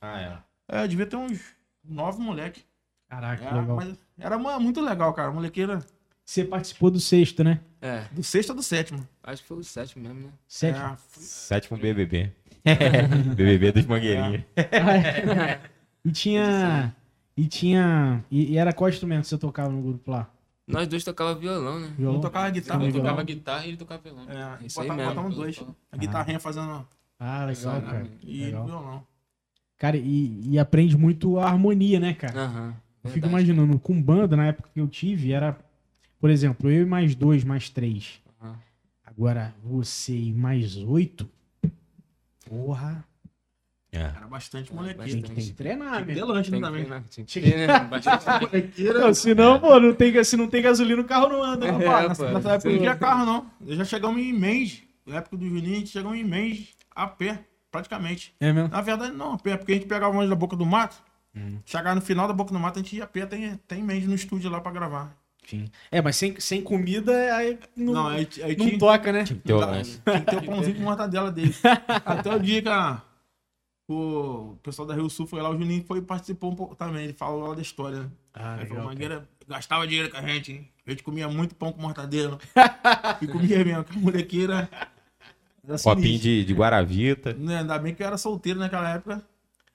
Ah, 0.00 0.20
era. 0.20 0.44
É, 0.68 0.86
devia 0.86 1.06
ter 1.06 1.16
uns 1.16 1.40
nove 1.84 2.20
moleque. 2.20 2.64
Caraca, 3.08 3.44
É, 3.44 3.48
que 3.48 3.54
legal. 3.54 3.76
mas 3.76 3.96
era 4.18 4.36
uma- 4.36 4.58
muito 4.58 4.80
legal, 4.80 5.12
cara. 5.14 5.30
Molequeira 5.30 5.84
Você 6.24 6.44
participou 6.44 6.90
do 6.90 6.98
sexto, 6.98 7.44
né? 7.44 7.60
É, 7.80 8.00
do 8.10 8.22
sexto 8.24 8.50
ou 8.50 8.56
do 8.56 8.62
sétimo. 8.62 9.06
acho 9.22 9.42
que 9.42 9.48
foi 9.48 9.58
o 9.58 9.64
sétimo 9.64 10.02
mesmo, 10.02 10.22
né? 10.26 10.32
Sétimo. 10.48 10.84
É, 10.86 10.96
Sétimo 11.20 11.78
BBB. 11.78 12.32
BBB 13.36 13.72
dos 13.72 13.86
mangueirinhos. 13.86 14.42
Ah, 14.56 15.58
e 16.04 16.10
tinha. 16.10 16.94
E 17.36 17.46
tinha. 17.46 18.24
E, 18.30 18.52
e 18.52 18.58
era 18.58 18.72
qual 18.72 18.88
instrumento 18.88 19.22
que 19.22 19.28
você 19.28 19.38
tocava 19.38 19.70
no 19.70 19.82
grupo 19.82 20.10
lá? 20.10 20.30
Nós 20.66 20.88
dois 20.88 21.04
tocava 21.04 21.34
violão, 21.34 21.78
né? 21.78 21.92
Violão? 21.96 22.18
um 22.18 22.20
tocava 22.20 22.50
guitarra. 22.50 22.84
Eu 22.84 22.90
violão. 22.90 23.02
tocava 23.02 23.22
guitarra 23.22 23.66
e 23.66 23.68
ele 23.68 23.76
tocava 23.76 24.02
violão. 24.02 24.24
É, 24.28 24.66
Isso 24.66 24.80
aí 24.80 24.88
botava, 24.88 24.96
mesmo. 24.96 25.14
botava 25.14 25.28
um 25.28 25.30
dois. 25.30 25.64
A 25.92 25.96
guitarrinha 25.96 26.40
fazendo. 26.40 26.86
Ah, 27.20 27.44
legal, 27.44 27.82
cara. 27.82 28.10
E 28.22 28.44
Legal. 28.46 28.66
violão. 28.66 29.06
Cara, 29.78 29.96
e, 29.96 30.40
e 30.50 30.58
aprende 30.58 30.96
muito 30.96 31.38
a 31.38 31.46
harmonia, 31.46 32.00
né, 32.00 32.14
cara? 32.14 32.44
Aham. 32.44 32.74
Eu 33.04 33.10
fico 33.10 33.26
imaginando, 33.26 33.78
com 33.78 34.00
banda, 34.02 34.36
na 34.36 34.46
época 34.46 34.68
que 34.74 34.80
eu 34.80 34.88
tive, 34.88 35.32
era, 35.32 35.56
por 36.18 36.28
exemplo, 36.30 36.68
eu 36.68 36.82
e 36.82 36.86
mais 36.86 37.14
dois, 37.14 37.44
mais 37.44 37.68
três. 37.68 38.20
Aham. 38.42 38.58
Agora, 39.04 39.54
você 39.62 40.16
e 40.16 40.32
mais 40.32 40.76
oito? 40.76 41.28
Porra. 42.48 43.04
É. 43.92 43.98
Era 44.00 44.26
bastante 44.26 44.68
Tem 44.68 44.76
molequeira. 44.76 45.10
que, 45.22 45.22
tem 45.22 45.34
que 45.46 45.52
treinar, 45.52 46.04
ter 46.04 46.14
meu. 46.14 46.26
lanche 46.26 46.50
Tem 46.50 46.60
que 46.60 46.66
também. 46.66 46.84
treinar, 46.84 47.04
tinha 47.08 47.24
que 47.24 47.40
ter, 47.40 47.66
né? 47.66 47.78
Bastante- 47.84 48.26
Molequeira. 48.44 48.98
Não, 49.00 49.14
senão, 49.14 49.60
pô, 49.60 49.80
não 49.80 49.94
tem, 49.94 50.24
se 50.24 50.36
não 50.36 50.48
tem 50.48 50.60
gasolina, 50.62 51.00
o 51.00 51.04
carro 51.04 51.28
não 51.28 51.42
anda. 51.42 51.66
É, 51.66 51.70
rapaz. 51.70 51.86
Rapaz, 51.88 52.08
nessa, 52.08 52.26
pô, 52.26 52.32
nessa 52.32 52.48
época 52.52 52.60
sim. 52.68 52.74
não 52.74 52.78
tinha 52.82 52.96
carro, 52.96 53.24
não. 53.26 53.50
Eu 53.66 53.76
já 53.76 53.84
chegamos 53.84 54.20
em 54.20 54.32
mês. 54.32 54.82
Na 55.06 55.16
época 55.16 55.36
do 55.36 55.48
Juninho, 55.48 55.76
a 55.76 55.78
gente 55.78 55.90
chegou 55.90 56.14
em 56.14 56.24
mês 56.24 56.68
a 56.94 57.06
pé, 57.06 57.44
praticamente. 57.70 58.34
É 58.40 58.52
mesmo? 58.52 58.68
Na 58.68 58.80
verdade, 58.80 59.12
não, 59.16 59.34
a 59.34 59.38
pé, 59.38 59.56
porque 59.56 59.72
a 59.72 59.74
gente 59.76 59.86
pegava 59.86 60.08
o 60.12 60.16
ônibus 60.18 60.30
da 60.30 60.36
boca 60.36 60.56
do 60.56 60.66
mato. 60.66 60.96
Chegar 61.64 61.94
no 61.94 62.00
final 62.00 62.26
da 62.26 62.32
boca 62.34 62.52
do 62.52 62.58
mato, 62.58 62.78
a 62.78 62.82
gente 62.82 62.96
ia 62.96 63.04
a 63.04 63.06
pé, 63.06 63.24
tem, 63.26 63.56
tem 63.68 63.82
mês 63.82 64.06
no 64.06 64.14
estúdio 64.14 64.50
lá 64.50 64.60
pra 64.60 64.72
gravar. 64.72 65.14
É, 65.90 66.00
mas 66.02 66.16
sem, 66.16 66.38
sem 66.40 66.60
comida, 66.62 67.12
aí 67.36 67.58
não, 67.76 67.92
Não, 67.94 68.06
aí, 68.08 68.28
aí 68.42 68.56
não 68.56 68.66
tinha, 68.66 68.78
toca, 68.78 69.12
né? 69.12 69.24
Teu 69.44 69.60
Tá. 69.60 69.66
lance. 69.66 70.00
tinha 70.04 70.20
que 70.20 70.26
ter 70.30 70.36
o 70.38 70.42
pãozinho 70.46 70.76
com 70.76 70.82
mortadela 70.82 71.30
dele. 71.30 71.54
Até 72.04 72.34
o 72.34 72.38
dia 72.40 72.62
que 72.62 72.68
a- 72.68 73.02
o 73.88 74.56
pessoal 74.62 74.86
da 74.88 74.94
Rio 74.94 75.08
Sul 75.08 75.26
foi 75.26 75.40
lá, 75.40 75.48
o 75.50 75.56
Juninho 75.56 75.84
foi 75.86 75.98
e 75.98 76.02
participou 76.02 76.50
um 76.50 76.56
pouco 76.56 76.74
também. 76.74 77.04
Ele 77.04 77.12
falou 77.12 77.48
lá 77.48 77.54
da 77.54 77.62
história, 77.62 78.00
né? 78.00 78.10
Ah, 78.34 78.54
Aí 78.54 78.66
falou, 78.66 78.82
legal. 78.82 78.84
Mangueira 78.86 79.28
gastava 79.46 79.86
dinheiro 79.86 80.10
com 80.10 80.16
a 80.16 80.22
gente, 80.22 80.50
hein? 80.52 80.68
A 80.86 80.90
gente 80.90 81.02
comia 81.04 81.28
muito 81.28 81.54
pão 81.54 81.72
com 81.72 81.80
mortadela. 81.80 82.38
e 83.22 83.26
comia 83.28 83.64
mesmo, 83.64 83.84
que 83.84 83.96
a 83.96 84.00
molequeira. 84.00 84.68
Era 85.68 85.78
Copinho 85.78 86.18
de, 86.18 86.44
de 86.44 86.52
Guaravita. 86.54 87.32
Né, 87.34 87.58
Ainda 87.58 87.78
bem 87.78 87.94
que 87.94 88.02
eu 88.02 88.06
era 88.06 88.18
solteiro 88.18 88.58
naquela 88.58 88.88
época. 88.90 89.22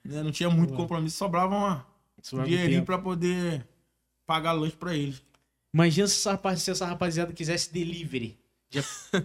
né, 0.04 0.22
Não 0.24 0.32
tinha 0.32 0.50
muito 0.50 0.74
compromisso, 0.74 1.18
sobrava 1.18 1.56
uma, 1.56 1.86
um 2.34 2.44
dinheirinho 2.44 2.84
pra 2.86 2.98
poder 2.98 3.66
pagar 4.26 4.52
lanche 4.54 4.76
pra 4.76 4.94
eles. 4.96 5.22
Imagina 5.74 6.08
se 6.08 6.16
essa, 6.18 6.32
rapaz- 6.32 6.62
se 6.62 6.72
essa 6.72 6.86
rapaziada 6.86 7.32
quisesse 7.34 7.72
delivery. 7.72 8.38
Meu 8.74 8.84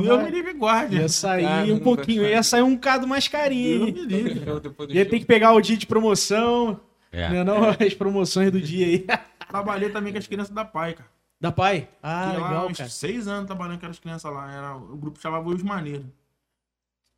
me 0.00 0.08
Porra, 0.08 0.28
livre 0.28 0.52
guarde. 0.54 0.96
ia 0.96 1.08
sair 1.08 1.44
Cara, 1.44 1.72
um 1.74 1.78
pouquinho, 1.78 2.24
ia 2.24 2.42
sair 2.42 2.62
um 2.62 2.74
bocado 2.74 3.06
mais 3.06 3.28
carinho. 3.28 3.86
me. 3.92 4.44
Eu, 4.44 4.60
Ia 4.90 5.06
ter 5.08 5.20
que 5.20 5.24
pegar 5.24 5.52
o 5.52 5.60
dia 5.60 5.76
de 5.76 5.86
promoção, 5.86 6.80
É. 7.12 7.28
né, 7.28 7.44
não 7.44 7.68
as 7.70 7.94
promoções 7.94 8.50
do 8.50 8.60
dia 8.60 8.86
aí. 8.86 9.06
Trabalhei 9.48 9.90
também 9.90 10.12
com 10.12 10.18
as 10.18 10.26
crianças 10.26 10.52
da 10.52 10.64
PAI, 10.64 10.94
cara. 10.94 11.08
Da 11.40 11.52
pai? 11.52 11.88
Ah, 12.02 12.24
Fiquei 12.26 12.40
lá 12.42 12.48
legal, 12.48 12.66
uns 12.68 12.76
cara. 12.78 12.90
seis 12.90 13.28
anos 13.28 13.46
trabalhando 13.46 13.78
com 13.78 13.86
as 13.86 13.98
crianças 14.00 14.32
lá. 14.32 14.52
Era, 14.52 14.74
o 14.76 14.96
grupo 14.96 15.20
chamava 15.20 15.48
Os 15.48 15.62
Maneiros. 15.62 16.04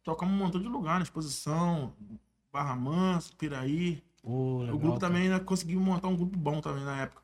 Tocamos 0.05 0.35
um 0.35 0.37
montão 0.37 0.61
de 0.61 0.69
lugar, 0.69 0.99
na 0.99 1.05
exposição, 1.05 1.93
Barra 2.53 2.77
Mansa, 2.77 3.31
Piraí. 3.39 4.03
Pô, 4.23 4.59
legal, 4.61 4.75
o 4.75 4.79
grupo 4.79 5.01
cara. 5.01 5.13
também 5.13 5.29
né, 5.31 5.39
conseguiu 5.39 5.81
montar 5.81 6.09
um 6.09 6.17
grupo 6.17 6.37
bom 6.37 6.61
também 6.61 6.85
na 6.85 7.01
época. 7.03 7.20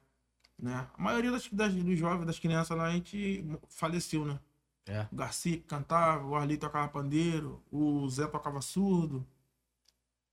Né? 0.59 0.87
A 0.97 1.03
maioria 1.03 1.31
das, 1.31 1.49
das- 1.51 1.75
dos 1.75 1.99
jovens, 1.99 2.27
das 2.27 2.39
crianças 2.39 2.77
lá, 2.77 2.85
a 2.87 2.93
gente 2.93 3.45
faleceu, 3.69 4.25
né? 4.25 4.39
É. 4.87 5.07
O 5.13 5.17
Garcia 5.17 5.61
cantava, 5.67 6.25
o 6.27 6.35
Arli 6.37 6.57
tocava 6.57 6.89
pandeiro, 6.89 7.61
o 7.71 8.09
Zé 8.09 8.27
tocava 8.27 8.61
surdo. 8.63 9.27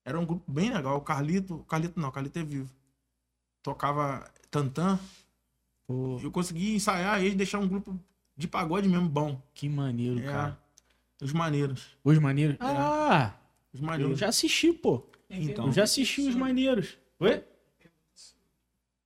Era 0.05 0.19
um 0.19 0.25
grupo 0.25 0.49
bem 0.51 0.71
legal. 0.71 0.95
O 0.97 1.01
Carlito, 1.01 1.55
o 1.55 1.63
Carlito 1.65 1.99
não, 1.99 2.09
o 2.09 2.11
Carlito 2.11 2.37
é 2.39 2.43
vivo. 2.43 2.69
Tocava 3.63 4.29
tantã. 4.51 4.99
Pô, 5.87 6.19
Eu 6.21 6.31
consegui 6.31 6.75
ensaiar 6.75 7.21
eles, 7.21 7.35
deixar 7.35 7.59
um 7.59 7.67
grupo 7.67 7.99
de 8.37 8.47
pagode 8.47 8.87
mesmo 8.87 9.09
bom. 9.09 9.41
que 9.53 9.67
maneiro, 9.67 10.19
É, 10.19 10.23
cara. 10.23 10.59
os 11.21 11.33
maneiros. 11.33 11.97
Os 12.03 12.17
maneiros. 12.19 12.57
Ah, 12.59 13.33
Os 13.73 13.79
eu 13.79 13.85
maneiros. 13.85 14.19
já 14.19 14.27
assisti, 14.29 14.71
pô. 14.71 15.03
Então, 15.29 15.65
Eu 15.67 15.71
já 15.71 15.83
assisti 15.83 16.21
os 16.21 16.35
maneiros. 16.35 16.97
Oi? 17.19 17.43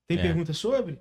Tem 0.08 0.18
É. 0.18 0.22
pergunta 0.22 0.54
sobre? 0.54 1.00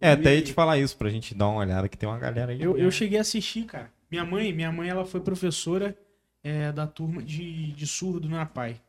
É, 0.00 0.12
até 0.12 0.34
ia 0.34 0.42
te 0.42 0.52
falar 0.52 0.78
isso 0.78 0.96
pra 0.96 1.10
gente 1.10 1.34
dar 1.34 1.48
uma 1.48 1.60
olhada 1.60 1.88
que 1.88 1.96
tem 1.96 2.08
uma 2.08 2.18
galera 2.18 2.52
aí. 2.52 2.62
Eu, 2.62 2.76
eu 2.76 2.90
cheguei 2.90 3.18
a 3.18 3.20
assistir, 3.20 3.64
cara. 3.64 3.90
Minha 4.10 4.24
mãe, 4.24 4.52
minha 4.52 4.72
mãe, 4.72 4.88
ela 4.88 5.04
foi 5.04 5.20
professora 5.20 5.96
é, 6.42 6.72
da 6.72 6.86
turma 6.86 7.22
de, 7.22 7.72
de 7.72 7.86
surdo 7.86 8.28
na 8.28 8.46
PAI. 8.46 8.80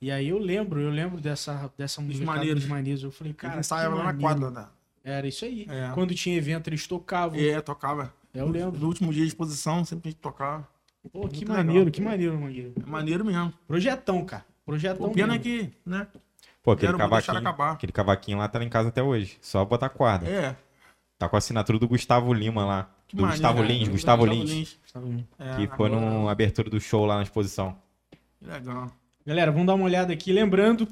E 0.00 0.10
aí 0.10 0.28
eu 0.28 0.38
lembro, 0.38 0.80
eu 0.80 0.90
lembro 0.90 1.20
dessa, 1.20 1.72
dessa 1.76 2.02
música 2.02 2.24
maneiros. 2.26 2.60
dos 2.62 2.68
maneiros. 2.68 3.02
Eu 3.02 3.10
falei, 3.10 3.32
cara, 3.32 3.60
ensaiava 3.60 3.94
lá 3.94 4.04
na 4.04 4.14
quadra. 4.14 4.50
Da... 4.50 4.68
Era 5.02 5.26
isso 5.26 5.44
aí. 5.44 5.66
É. 5.68 5.90
Quando 5.94 6.14
tinha 6.14 6.36
evento, 6.36 6.68
eles 6.68 6.86
tocavam. 6.86 7.38
É, 7.38 7.60
tocava. 7.60 8.12
Eu 8.34 8.48
lembro. 8.48 8.78
No 8.78 8.88
último 8.88 9.12
dia 9.12 9.22
de 9.22 9.28
exposição, 9.28 9.84
sempre 9.84 10.08
a 10.08 10.10
gente 10.10 10.20
tocava. 10.20 10.68
Pô, 11.12 11.28
que 11.28 11.46
maneiro, 11.46 11.78
legal. 11.78 11.92
que 11.92 12.02
maneiro, 12.02 12.38
Mangueiro. 12.38 12.74
É 12.84 12.90
maneiro 12.90 13.24
mesmo. 13.24 13.52
Projetão, 13.66 14.24
cara. 14.24 14.44
Projetão 14.64 15.06
O 15.06 15.12
pena 15.12 15.36
é 15.36 15.38
mesmo. 15.38 15.42
que, 15.42 15.72
né? 15.88 16.06
Pô, 16.66 16.72
aquele 16.72 16.94
cavaquinho, 16.98 17.38
acabar. 17.38 17.72
aquele 17.74 17.92
cavaquinho 17.92 18.38
lá 18.38 18.48
tá 18.48 18.58
lá 18.58 18.64
em 18.64 18.68
casa 18.68 18.88
até 18.88 19.00
hoje. 19.00 19.38
Só 19.40 19.64
botar 19.64 19.88
corda. 19.88 20.28
É. 20.28 20.56
Tá 21.16 21.28
com 21.28 21.36
a 21.36 21.38
assinatura 21.38 21.78
do 21.78 21.86
Gustavo 21.86 22.34
Lima 22.34 22.64
lá. 22.66 22.90
Que 23.06 23.14
do 23.14 23.22
maneiro, 23.22 23.40
Gustavo 23.40 23.62
né? 23.62 23.68
Lins, 23.68 23.88
Gustavo 23.88 24.26
Lins. 24.26 24.78
É, 25.38 25.50
Que 25.54 25.66
foi 25.68 25.86
agora- 25.86 25.90
numa 26.00 26.32
abertura 26.32 26.68
do 26.68 26.80
show 26.80 27.06
lá 27.06 27.18
na 27.18 27.22
exposição. 27.22 27.76
Legal. 28.42 28.90
Galera, 29.24 29.52
vamos 29.52 29.68
dar 29.68 29.74
uma 29.74 29.84
olhada 29.84 30.12
aqui. 30.12 30.32
Lembrando, 30.32 30.88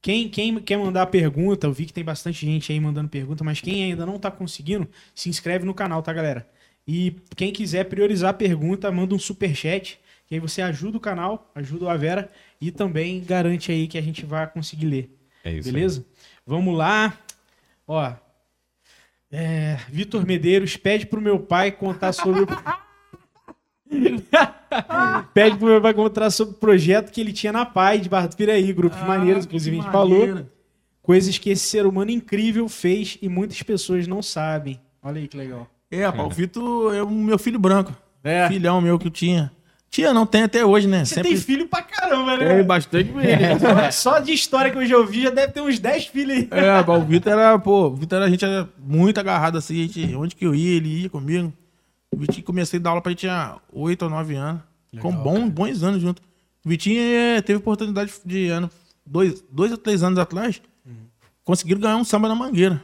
Quem, 0.00 0.28
quem 0.30 0.58
quer 0.60 0.78
mandar 0.78 1.06
pergunta, 1.06 1.66
eu 1.66 1.72
vi 1.72 1.84
que 1.84 1.92
tem 1.92 2.04
bastante 2.04 2.46
gente 2.46 2.72
aí 2.72 2.78
mandando 2.80 3.08
pergunta, 3.08 3.42
mas 3.44 3.60
quem 3.60 3.82
ainda 3.84 4.06
não 4.06 4.16
tá 4.18 4.30
conseguindo, 4.30 4.88
se 5.12 5.28
inscreve 5.28 5.66
no 5.66 5.74
canal, 5.74 6.00
tá, 6.02 6.12
galera? 6.12 6.48
E 6.86 7.16
quem 7.36 7.52
quiser 7.52 7.84
priorizar 7.84 8.30
a 8.30 8.32
pergunta, 8.32 8.90
manda 8.92 9.12
um 9.14 9.18
super 9.18 9.54
chat, 9.56 9.98
que 10.26 10.34
aí 10.36 10.40
você 10.40 10.62
ajuda 10.62 10.96
o 10.96 11.00
canal, 11.00 11.50
ajuda 11.52 11.90
a 11.90 11.96
Vera 11.96 12.30
e 12.60 12.70
também 12.70 13.22
garante 13.24 13.72
aí 13.72 13.88
que 13.88 13.98
a 13.98 14.00
gente 14.00 14.24
vai 14.24 14.46
conseguir 14.46 14.86
ler. 14.86 15.17
É 15.44 15.52
isso. 15.52 15.70
Beleza? 15.72 16.04
Vamos 16.46 16.76
lá. 16.76 17.12
Ó. 17.86 18.12
É, 19.30 19.78
Vitor 19.88 20.26
Medeiros 20.26 20.76
pede 20.76 21.06
pro 21.06 21.20
meu 21.20 21.38
pai 21.38 21.70
contar 21.70 22.12
sobre. 22.12 22.42
o- 22.42 22.46
pede 25.34 25.56
pro 25.56 25.66
meu 25.66 25.80
pai 25.80 25.94
contar 25.94 26.30
sobre 26.30 26.54
o 26.54 26.58
projeto 26.58 27.10
que 27.10 27.20
ele 27.20 27.32
tinha 27.32 27.52
na 27.52 27.64
PAI 27.64 27.98
de 28.00 28.08
Barra 28.08 28.26
do 28.28 28.36
Piraí, 28.36 28.72
grupos 28.72 29.00
maneiros, 29.02 29.44
inclusive 29.44 29.78
a 29.78 29.82
gente 29.82 29.92
falou. 29.92 30.46
Coisas 31.02 31.38
que 31.38 31.48
esse 31.48 31.66
ser 31.66 31.86
humano 31.86 32.10
incrível 32.10 32.68
fez 32.68 33.16
e 33.22 33.28
muitas 33.30 33.62
pessoas 33.62 34.06
não 34.06 34.20
sabem. 34.22 34.78
Olha 35.02 35.18
aí 35.20 35.28
que 35.28 35.36
legal. 35.38 35.66
É, 35.90 36.04
rapaz, 36.04 36.26
o 36.26 36.30
Vitor 36.30 36.94
é 36.94 37.02
o 37.02 37.10
meu 37.10 37.38
filho 37.38 37.58
branco. 37.58 37.96
É. 38.22 38.46
Filhão 38.48 38.78
meu 38.80 38.98
que 38.98 39.06
eu 39.06 39.10
tinha. 39.10 39.50
Tinha, 39.90 40.12
não 40.12 40.26
tem 40.26 40.42
até 40.42 40.64
hoje, 40.64 40.86
né? 40.86 41.04
Você 41.04 41.22
tem 41.22 41.36
filho 41.36 41.66
pra 41.66 41.82
caramba, 41.82 42.36
Tem 42.36 42.46
né? 42.48 42.62
bastante 42.62 43.10
filho. 43.10 43.60
Só- 43.60 43.90
Só 44.12 44.18
de 44.18 44.32
história 44.32 44.70
que 44.70 44.76
eu 44.76 44.86
já 44.86 44.98
ouvi, 44.98 45.22
já 45.22 45.30
deve 45.30 45.52
ter 45.52 45.60
uns 45.62 45.78
10 45.78 46.06
filhos 46.06 46.36
aí. 46.36 46.48
É, 46.50 46.78
o 46.90 47.04
Vitor 47.04 47.32
era, 47.32 47.58
pô, 47.58 47.86
o 47.86 47.94
Vitor 47.96 48.16
era, 48.18 48.26
a 48.26 48.30
gente 48.30 48.44
era 48.44 48.68
muito 48.78 49.18
agarrado 49.18 49.56
assim, 49.56 49.74
a 49.82 49.86
gente, 49.86 50.14
onde 50.14 50.36
que 50.36 50.44
eu 50.46 50.54
ia, 50.54 50.76
ele 50.76 51.02
ia 51.02 51.08
comigo. 51.10 51.52
O 52.10 52.18
Vitinho 52.18 52.44
comecei 52.44 52.78
a 52.78 52.82
dar 52.82 52.90
aula 52.90 53.00
pra 53.02 53.10
gente 53.10 53.20
tinha 53.20 53.56
8 53.72 54.02
ou 54.02 54.10
9 54.10 54.34
anos. 54.34 54.60
Com 55.00 55.10
bom, 55.12 55.48
bons 55.48 55.82
anos 55.82 56.00
junto. 56.02 56.22
O 56.64 56.68
Vitinho 56.68 57.00
eh, 57.00 57.40
teve 57.40 57.58
oportunidade 57.58 58.12
de 58.24 58.48
ano, 58.48 58.70
dois, 59.06 59.42
dois 59.50 59.70
ou 59.72 59.78
três 59.78 60.02
anos 60.02 60.18
atrás, 60.18 60.60
conseguiram 61.44 61.80
ganhar 61.80 61.96
um 61.96 62.04
samba 62.04 62.28
na 62.28 62.34
mangueira. 62.34 62.82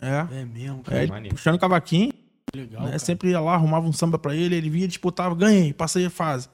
É. 0.00 0.26
É 0.40 0.44
mesmo, 0.44 0.82
É, 0.90 1.02
ele 1.04 1.12
maneiro. 1.12 1.34
puxando 1.36 1.58
cavaquinho, 1.58 2.12
Legal. 2.54 2.82
né, 2.82 2.98
sempre 2.98 3.30
ia 3.30 3.40
lá, 3.40 3.54
arrumava 3.54 3.86
um 3.86 3.92
samba 3.92 4.18
pra 4.18 4.34
ele, 4.34 4.54
ele 4.54 4.68
vinha, 4.70 4.86
disputava, 4.86 5.34
ganhei, 5.34 5.72
passei 5.72 6.06
a 6.06 6.10
fase. 6.10 6.48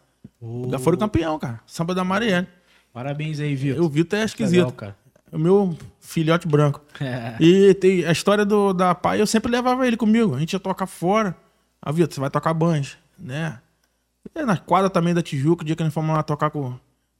Já 0.70 0.78
foram 0.78 0.98
campeão, 0.98 1.38
cara. 1.38 1.60
Samba 1.66 1.94
da 1.94 2.04
Marielle. 2.04 2.46
Parabéns 2.92 3.40
aí, 3.40 3.54
Vitor. 3.54 3.82
O 3.84 3.88
Vitor 3.88 4.18
é 4.18 4.24
esquisito. 4.24 4.56
Legal, 4.58 4.72
cara. 4.72 4.96
É 5.30 5.36
o 5.36 5.38
meu 5.38 5.76
filhote 6.00 6.48
branco. 6.48 6.80
E 7.40 7.74
tem 7.74 8.04
a 8.04 8.12
história 8.12 8.44
do, 8.44 8.72
da 8.72 8.94
pai, 8.94 9.20
eu 9.20 9.26
sempre 9.26 9.50
levava 9.50 9.86
ele 9.86 9.96
comigo. 9.96 10.34
A 10.34 10.38
gente 10.38 10.52
ia 10.52 10.60
tocar 10.60 10.86
fora. 10.86 11.36
Ah, 11.80 11.92
Vitor, 11.92 12.14
você 12.14 12.20
vai 12.20 12.30
tocar 12.30 12.52
banjo, 12.54 12.96
né? 13.18 13.58
E 14.34 14.42
na 14.44 14.56
quadra 14.56 14.90
também 14.90 15.14
da 15.14 15.22
Tijuca, 15.22 15.62
o 15.62 15.66
dia 15.66 15.74
que 15.76 15.82
nós 15.82 15.92
fomos 15.94 16.14
lá 16.14 16.22
tocar 16.22 16.50
com, 16.50 16.74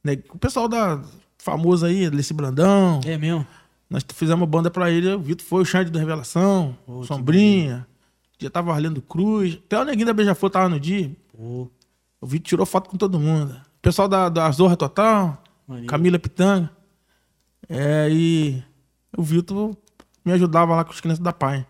né, 0.04 0.16
com 0.16 0.36
o 0.36 0.38
pessoal 0.38 0.68
da 0.68 1.00
famoso 1.38 1.86
aí, 1.86 2.06
Alice 2.06 2.32
Brandão. 2.34 3.00
É 3.04 3.16
mesmo? 3.16 3.46
Nós 3.88 4.04
fizemos 4.14 4.48
banda 4.48 4.70
pra 4.70 4.90
ele. 4.90 5.12
O 5.14 5.20
Vitor 5.20 5.46
foi 5.46 5.62
o 5.62 5.64
Xande 5.64 5.90
da 5.90 5.98
Revelação, 5.98 6.76
Sombrinha. 7.04 7.86
Dia 8.38 8.48
tava 8.48 8.72
Arlindo 8.72 9.02
Cruz. 9.02 9.58
Até 9.66 9.80
o 9.80 9.84
Neguinho 9.84 10.06
da 10.06 10.12
Beija-Flor 10.12 10.50
tava 10.50 10.68
no 10.68 10.78
dia. 10.78 11.10
O 11.34 11.68
Vitor 12.22 12.46
tirou 12.46 12.66
foto 12.66 12.88
com 12.88 12.96
todo 12.96 13.18
mundo. 13.18 13.52
O 13.52 13.80
pessoal 13.82 14.08
da, 14.08 14.28
da 14.28 14.50
Zorra 14.50 14.76
Total. 14.76 15.42
Camila 15.86 16.18
Pitanga. 16.18 16.70
É, 17.68 18.08
e 18.10 18.62
o 19.16 19.22
Vitor 19.22 19.76
me 20.24 20.32
ajudava 20.32 20.74
lá 20.74 20.84
com 20.84 20.92
as 20.92 21.00
crianças 21.00 21.22
da 21.22 21.32
pai. 21.32 21.66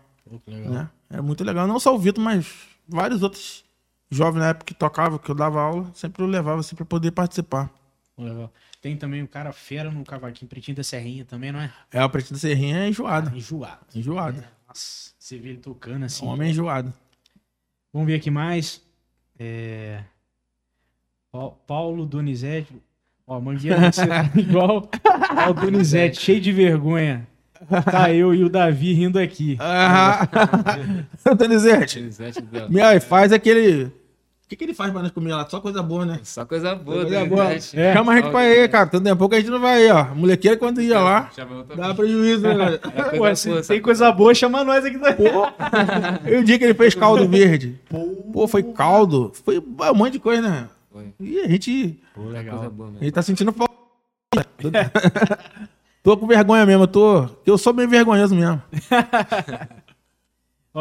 Né? 0.47 0.89
Era 1.09 1.21
muito 1.21 1.43
legal. 1.43 1.67
Não 1.67 1.79
só 1.79 1.93
o 1.93 1.99
Vitor, 1.99 2.23
mas 2.23 2.47
vários 2.87 3.23
outros 3.23 3.65
jovens 4.09 4.39
na 4.39 4.49
época 4.49 4.65
que 4.65 4.73
tocavam, 4.73 5.17
que 5.17 5.29
eu 5.29 5.35
dava 5.35 5.61
aula, 5.61 5.91
sempre 5.93 6.23
eu 6.23 6.27
levava 6.27 6.59
assim 6.59 6.75
pra 6.75 6.85
poder 6.85 7.11
participar. 7.11 7.69
Legal. 8.17 8.51
Tem 8.81 8.95
também 8.95 9.21
o 9.21 9.27
cara 9.27 9.51
fera 9.51 9.91
no 9.91 10.03
cavaquinho 10.03 10.47
pretinho 10.47 10.77
da 10.77 10.83
Serrinha 10.83 11.25
também, 11.25 11.51
não 11.51 11.59
é? 11.59 11.71
É, 11.91 12.03
o 12.03 12.09
Pretinho 12.09 12.35
da 12.35 12.39
Serrinha 12.39 12.79
é 12.79 12.89
enjoado. 12.89 13.35
Enjoado. 13.35 13.79
Enjoado. 13.93 14.43
Nossa, 14.67 15.08
você 15.29 15.37
vê 15.37 15.49
ele 15.49 15.59
tocando 15.59 16.05
assim. 16.05 16.25
Homem 16.25 16.49
enjoado. 16.49 16.91
Vamos 17.93 18.07
ver 18.07 18.15
aqui 18.15 18.31
mais. 18.31 18.81
É... 19.37 20.03
Pa- 21.31 21.51
Paulo 21.67 22.05
Donizete. 22.05 22.73
Ó, 23.27 23.39
Mangueira 23.39 23.91
você 23.91 24.07
tá 24.07 24.31
igual 24.35 24.89
ao 25.45 25.53
Donizete, 25.53 26.19
cheio 26.19 26.41
de 26.41 26.51
vergonha. 26.51 27.27
Tá 27.85 28.11
eu 28.11 28.33
e 28.33 28.43
o 28.43 28.49
Davi 28.49 28.93
rindo 28.93 29.19
aqui. 29.19 29.55
Ah, 29.59 30.27
Donizete, 31.37 31.99
Donizete 31.99 32.43
meu, 32.69 32.99
faz 33.01 33.31
aquele. 33.31 33.91
O 34.49 34.51
que, 34.51 34.55
que 34.55 34.63
ele 34.63 34.73
faz 34.73 34.91
pra 34.91 35.03
nós 35.03 35.11
comer 35.11 35.31
lá? 35.31 35.47
Só 35.47 35.61
coisa 35.61 35.83
boa, 35.83 36.07
né? 36.07 36.21
Só 36.23 36.43
coisa 36.43 36.73
boa, 36.73 37.03
Coisa 37.03 37.23
boa. 37.23 37.43
Donizete. 37.45 37.79
É. 37.79 37.93
Chama 37.93 38.13
a 38.13 38.15
gente 38.15 38.31
pra 38.31 38.47
ir, 38.49 38.67
cara. 38.67 38.87
Tanto 38.87 39.03
tempo 39.03 39.29
que 39.29 39.35
a 39.35 39.39
gente 39.39 39.51
não 39.51 39.59
vai 39.59 39.85
ir, 39.85 39.91
ó. 39.91 40.05
Molequeira 40.15 40.57
quando 40.57 40.81
ia 40.81 40.99
lá, 40.99 41.29
dá 41.77 41.93
prejuízo, 41.93 42.41
né, 42.41 42.55
galera? 42.55 42.81
É 42.95 43.03
Pô, 43.03 43.17
coisa 43.19 43.35
se 43.35 43.47
boa, 43.49 43.61
tem 43.61 43.79
coisa 43.79 44.11
boa, 44.11 44.33
chama 44.33 44.63
nós 44.63 44.83
aqui 44.83 44.97
também. 44.97 45.27
E 46.25 46.35
o 46.35 46.43
dia 46.43 46.57
que 46.57 46.63
ele 46.63 46.73
fez 46.73 46.95
caldo 46.95 47.29
verde. 47.29 47.79
Pô, 48.33 48.47
foi 48.47 48.63
caldo. 48.63 49.31
Foi 49.45 49.59
um 49.59 49.93
monte 49.93 50.13
de 50.13 50.19
coisa, 50.19 50.41
né? 50.41 50.67
Foi. 50.91 51.13
E 51.19 51.41
a 51.41 51.47
gente. 51.47 51.99
Coisa 52.15 52.41
boa 52.71 52.89
A 52.89 52.91
mesmo. 52.93 53.03
gente 53.03 53.11
tá 53.13 53.21
sentindo 53.21 53.53
falta. 53.53 53.71
tô 56.01 56.17
com 56.17 56.25
vergonha 56.25 56.65
mesmo, 56.65 56.85
eu 56.85 56.87
tô. 56.87 57.29
Eu 57.45 57.55
sou 57.55 57.71
meio 57.71 57.87
vergonhoso 57.87 58.33
mesmo. 58.33 58.59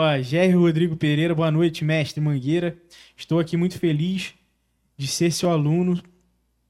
Ó, 0.01 0.17
Jerry 0.23 0.53
Rodrigo 0.53 0.97
Pereira, 0.97 1.35
boa 1.35 1.51
noite, 1.51 1.85
mestre 1.85 2.21
Mangueira. 2.21 2.79
Estou 3.17 3.41
aqui 3.41 3.57
muito 3.57 3.81
feliz 3.81 4.33
de 4.97 5.09
ser 5.09 5.33
seu 5.33 5.51
aluno. 5.51 6.01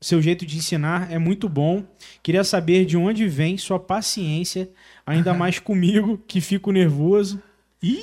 Seu 0.00 0.22
jeito 0.22 0.46
de 0.46 0.56
ensinar 0.56 1.12
é 1.12 1.18
muito 1.18 1.46
bom. 1.46 1.84
Queria 2.22 2.42
saber 2.42 2.86
de 2.86 2.96
onde 2.96 3.28
vem 3.28 3.58
sua 3.58 3.78
paciência, 3.78 4.70
ainda 5.06 5.34
mais 5.36 5.58
comigo, 5.58 6.18
que 6.26 6.40
fico 6.40 6.72
nervoso 6.72 7.38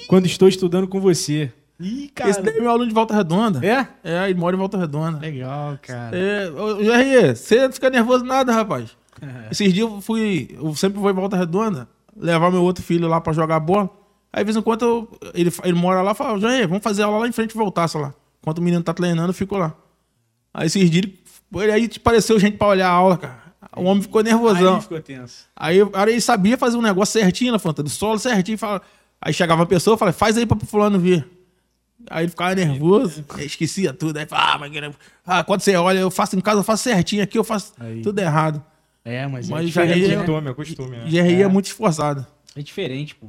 quando 0.06 0.28
estou 0.28 0.48
estudando 0.48 0.88
com 0.88 1.02
você. 1.02 1.52
Ih, 1.80 2.12
cara. 2.14 2.30
Esse 2.30 2.44
daí 2.44 2.58
é 2.58 2.62
meu 2.62 2.70
aluno 2.70 2.88
de 2.88 2.94
Volta 2.94 3.16
Redonda. 3.16 3.66
É? 3.66 3.88
É, 4.04 4.30
ele 4.30 4.40
mora 4.40 4.56
em 4.56 4.60
Volta 4.60 4.78
Redonda. 4.78 5.18
Legal, 5.18 5.80
cara. 5.82 6.16
É, 6.16 6.84
Jair, 6.84 7.36
você 7.36 7.64
não 7.64 7.74
fica 7.74 7.90
nervoso 7.90 8.24
nada, 8.24 8.54
rapaz. 8.54 8.96
Esses 9.50 9.74
dias 9.74 9.90
eu 9.90 10.02
fui, 10.02 10.50
eu 10.54 10.76
sempre 10.76 11.00
vou 11.00 11.10
em 11.10 11.16
Volta 11.16 11.36
Redonda, 11.36 11.90
levar 12.16 12.52
meu 12.52 12.62
outro 12.62 12.84
filho 12.84 13.08
lá 13.08 13.20
pra 13.20 13.34
jogar 13.34 13.60
bola. 13.60 14.05
Aí, 14.36 14.42
de 14.44 14.46
vez 14.52 14.58
em 14.58 14.62
quando, 14.62 14.84
eu- 14.84 15.20
ele, 15.34 15.50
ele 15.64 15.74
mora 15.78 16.02
lá 16.02 16.12
e 16.12 16.16
fala, 16.16 16.38
Jair, 16.38 16.68
vamos 16.68 16.84
fazer 16.84 17.04
aula 17.04 17.20
lá 17.20 17.28
em 17.28 17.32
frente 17.32 17.52
e 17.52 17.56
voltar, 17.58 17.88
sei 17.88 18.02
lá. 18.02 18.14
Enquanto 18.42 18.58
o 18.58 18.62
menino 18.62 18.84
tá 18.84 18.94
treinando, 18.94 19.30
eu 19.30 19.34
fico 19.34 19.56
lá. 19.58 19.74
Aí, 20.54 20.68
esses 20.68 20.90
dias, 20.92 21.06
ele- 21.06 21.20
ele 21.64 21.72
aí 21.72 22.00
pareceu 22.00 22.38
gente 22.38 22.58
pra 22.58 22.68
olhar 22.68 22.90
a 22.90 22.92
aula, 22.92 23.18
cara. 23.18 23.46
O 23.78 23.84
homem 23.84 24.04
ficou 24.04 24.22
nervosão. 24.22 24.76
Aí 24.76 24.82
ficou 24.82 25.02
tenso. 25.02 25.46
Aí, 25.56 25.78
aí 25.94 26.12
ele 26.12 26.20
sabia 26.20 26.58
fazer 26.58 26.76
um 26.76 26.82
negócio 26.82 27.14
certinho 27.14 27.54
na 27.54 27.60
fonte, 27.60 27.82
do 27.82 27.90
solo 27.90 28.20
certinho. 28.20 28.58
Fala... 28.58 28.82
Aí 29.22 29.34
chegava 29.34 29.64
a 29.64 29.66
pessoa 29.66 29.96
e 29.96 29.98
falava, 29.98 30.18
faz 30.18 30.38
aí 30.38 30.46
pra 30.46 30.58
fulano 30.60 31.00
ver. 31.00 31.26
Aí 32.10 32.26
ele 32.26 32.30
ficava 32.30 32.54
nervoso, 32.54 33.24
aí 33.36 33.46
esquecia 33.46 33.94
tudo. 33.94 34.18
Aí 34.18 34.26
falava, 34.26 34.66
ah, 34.66 34.70
mas 34.70 34.96
ah, 35.26 35.44
quando 35.46 35.62
você 35.62 35.76
olha, 35.78 36.00
eu 36.00 36.12
faço 36.12 36.36
em 36.38 36.42
casa, 36.42 36.60
eu 36.60 36.64
faço 36.64 36.84
certinho 36.84 37.24
aqui, 37.24 37.38
eu 37.38 37.44
faço 37.44 37.74
Aí. 37.80 38.02
tudo 38.02 38.20
errado. 38.20 38.62
É, 39.04 39.26
mas, 39.28 39.50
Mas 39.50 39.66
é 39.70 39.72
já 39.72 39.86
é- 39.86 39.96
né? 39.96 40.16
Costume, 40.18 40.50
é 40.50 40.54
costume, 40.54 40.98
né? 40.98 41.06
GRI 41.06 41.42
é. 41.42 41.48
muito 41.48 41.66
esforçado. 41.68 42.26
É 42.56 42.62
diferente, 42.62 43.16
pô. 43.16 43.28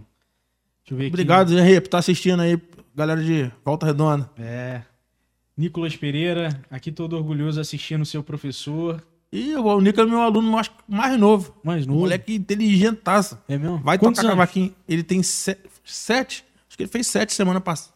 Deixa 0.87 0.93
eu 0.95 0.97
ver 0.97 1.05
aqui. 1.07 1.15
Obrigado, 1.15 1.49
GRI, 1.55 1.81
por 1.81 1.87
estar 1.89 1.99
assistindo 1.99 2.41
aí, 2.41 2.59
galera 2.95 3.23
de 3.23 3.51
Volta 3.65 3.87
Redonda. 3.87 4.31
É. 4.39 4.83
Nicolas 5.57 5.97
Pereira, 5.97 6.61
aqui 6.71 6.93
todo 6.93 7.17
orgulhoso 7.17 7.61
assistindo 7.61 8.03
o 8.03 8.07
seu 8.07 8.23
professor. 8.23 9.03
E 9.33 9.55
o 9.57 9.81
Nico 9.81 10.01
é 10.01 10.07
meu 10.07 10.21
aluno 10.21 10.51
mais, 10.51 10.71
mais 10.89 11.19
novo. 11.19 11.55
Mais 11.65 11.85
Um 11.85 11.89
novo. 11.89 12.01
moleque 12.01 12.35
inteligentaço. 12.35 13.37
É 13.49 13.59
mesmo? 13.59 13.79
Vai 13.79 13.99
Quantos 13.99 14.21
tocar 14.21 14.29
anos? 14.33 14.39
cavaquinho. 14.39 14.75
Ele 14.89 15.03
tem 15.03 15.23
se- 15.23 15.59
sete. 15.85 16.45
Acho 16.69 16.77
que 16.77 16.83
ele 16.85 16.91
fez 16.91 17.07
sete 17.07 17.33
semana 17.33 17.61
passada. 17.61 17.95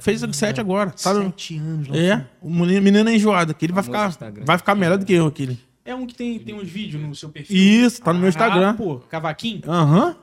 Fez 0.00 0.22
sete 0.32 0.60
agora. 0.60 0.92
Sabe? 0.96 1.24
Sete 1.24 1.58
anos. 1.58 1.88
lá. 1.88 1.96
É, 1.96 2.26
o 2.40 2.48
menino 2.50 2.82
menino 2.82 3.08
é 3.08 3.14
enjoado, 3.14 3.54
que 3.54 3.66
ele 3.66 3.72
vai 3.72 3.82
ficar, 3.82 4.08
Instagram. 4.08 4.44
vai 4.44 4.58
ficar 4.58 4.74
melhor 4.74 4.96
do 4.98 5.04
que 5.04 5.12
eu, 5.12 5.26
aquele. 5.26 5.58
É 5.84 5.94
um 5.94 6.06
que 6.06 6.14
tem, 6.14 6.38
tem 6.38 6.54
uns 6.54 6.68
vídeos 6.68 7.00
no 7.02 7.14
seu 7.14 7.28
perfil. 7.28 7.56
Isso, 7.56 8.02
tá 8.02 8.12
no 8.12 8.18
meu 8.18 8.28
Instagram. 8.28 8.70
Ah, 8.70 8.74
pô, 8.74 8.96
cavaquinho? 9.00 9.60
Aham. 9.68 10.16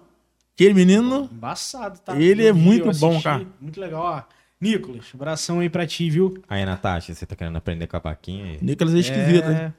Aquele 0.55 0.73
menino, 0.73 1.29
Embaçado, 1.31 1.99
tá? 1.99 2.15
Ele 2.15 2.43
Eu 2.43 2.49
é 2.49 2.53
vi, 2.53 2.59
muito 2.59 2.89
assisti. 2.89 3.05
bom, 3.05 3.21
cara. 3.21 3.45
Muito 3.59 3.79
legal, 3.81 4.01
ó. 4.03 4.21
Nicolas, 4.61 5.05
abração 5.13 5.59
aí 5.59 5.69
pra 5.69 5.85
ti, 5.85 6.09
viu? 6.09 6.41
Aí, 6.47 6.63
Natasha, 6.63 7.13
você 7.13 7.25
tá 7.25 7.35
querendo 7.35 7.57
aprender 7.57 7.87
cavaquinho 7.87 8.45
aí? 8.45 8.59
Nicolas 8.61 8.93
é 8.95 8.99
esquisito. 8.99 9.47
né? 9.47 9.73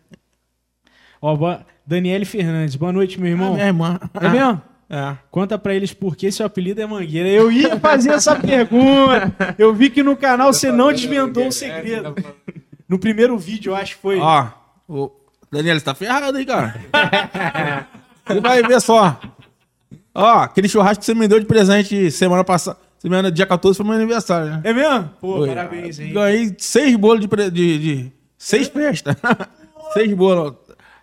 Ó, 1.22 1.34
boa... 1.36 1.64
Daniele 1.86 2.24
Fernandes, 2.24 2.76
boa 2.76 2.92
noite, 2.92 3.18
meu 3.20 3.28
Ah, 3.28 3.30
irmão. 3.30 3.55
minha 3.55 3.66
irmã. 3.66 4.01
É 4.14 4.28
mesmo? 4.28 4.62
É. 4.90 5.16
Conta 5.30 5.59
pra 5.59 5.74
eles 5.74 5.92
por 5.94 6.16
que 6.16 6.30
seu 6.32 6.44
apelido 6.44 6.80
é 6.82 6.86
Mangueira. 6.86 7.28
Eu 7.28 7.51
ia 7.52 7.78
fazer 7.78 8.10
essa 8.10 8.34
pergunta. 8.40 9.55
Eu 9.59 9.74
vi 9.74 9.90
que 9.90 10.02
no 10.02 10.16
canal 10.16 10.52
você 10.52 10.70
não 10.72 10.92
desventou 10.92 11.46
o 11.48 11.52
segredo. 11.52 12.14
No 12.88 12.98
primeiro 12.98 13.38
vídeo, 13.38 13.70
eu 13.72 13.76
acho 13.76 13.96
que 13.96 14.02
foi. 14.02 14.18
Ó, 14.18 14.48
o 14.88 15.10
Daniel, 15.51 15.78
você 15.78 15.84
tá 15.84 15.94
ferrado 15.94 16.36
aí, 16.36 16.44
cara. 16.44 16.74
Você 18.26 18.40
vai 18.40 18.62
ver 18.62 18.80
só. 18.80 19.20
Ó, 20.15 20.39
aquele 20.39 20.69
churrasco 20.69 21.01
que 21.01 21.07
você 21.07 21.15
me 21.15 21.27
deu 21.27 21.41
de 21.41 21.47
presente 21.47 22.11
semana 22.11 22.45
passada. 22.45 22.78
Semana, 22.99 23.31
dia 23.31 23.47
14 23.47 23.77
foi 23.77 23.85
meu 23.85 23.95
aniversário, 23.97 24.47
né? 24.51 24.61
É 24.65 24.73
mesmo? 24.73 25.11
Pô, 25.20 25.36
Foi. 25.39 25.49
parabéns 25.49 25.99
aí. 25.99 26.11
Ganhei 26.12 26.55
seis 26.59 26.97
bolos 26.97 27.20
de. 27.20 27.28
pre- 27.28 27.51
de, 27.51 27.78
de 27.78 28.12
seis 28.39 28.69
festas. 28.69 29.15
seis 29.93 30.12
bolos. 30.15 30.55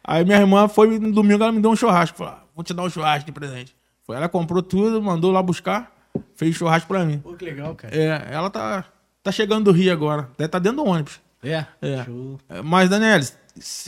Aí 0.04 0.24
minha 0.26 0.40
irmã 0.40 0.68
foi 0.68 0.98
no 0.98 1.12
domingo, 1.12 1.44
ela 1.44 1.52
me 1.52 1.62
deu 1.62 1.70
um 1.70 1.76
churrasco. 1.76 2.18
Falou, 2.18 2.34
ah, 2.34 2.44
vou 2.56 2.64
te 2.64 2.74
dar 2.74 2.84
um 2.84 2.90
churrasco 2.90 3.26
de 3.28 3.32
presente. 3.32 3.76
Foi, 4.04 4.16
ela 4.16 4.28
comprou 4.28 4.64
tudo, 4.64 5.00
mandou 5.02 5.32
lá 5.32 5.44
buscar, 5.44 5.92
fez 6.36 6.56
churrasco 6.56 6.88
pra 6.88 7.06
mim. 7.06 7.20
Pô, 7.20 7.34
que 7.34 7.46
legal, 7.46 7.76
cara. 7.76 7.96
É, 7.96 8.30
ela 8.32 8.50
tá, 8.50 8.84
tá 9.22 9.32
chegando 9.32 9.66
do 9.66 9.72
Rio 9.72 9.94
agora. 9.94 10.28
Deve 10.38 10.48
tá 10.48 10.58
dentro 10.58 10.84
do 10.84 10.90
ônibus. 10.90 11.20
É. 11.44 11.66
É. 11.82 12.04
Show. 12.06 12.40
É, 12.50 12.62
Mas, 12.64 12.90
Daniel, 12.90 13.20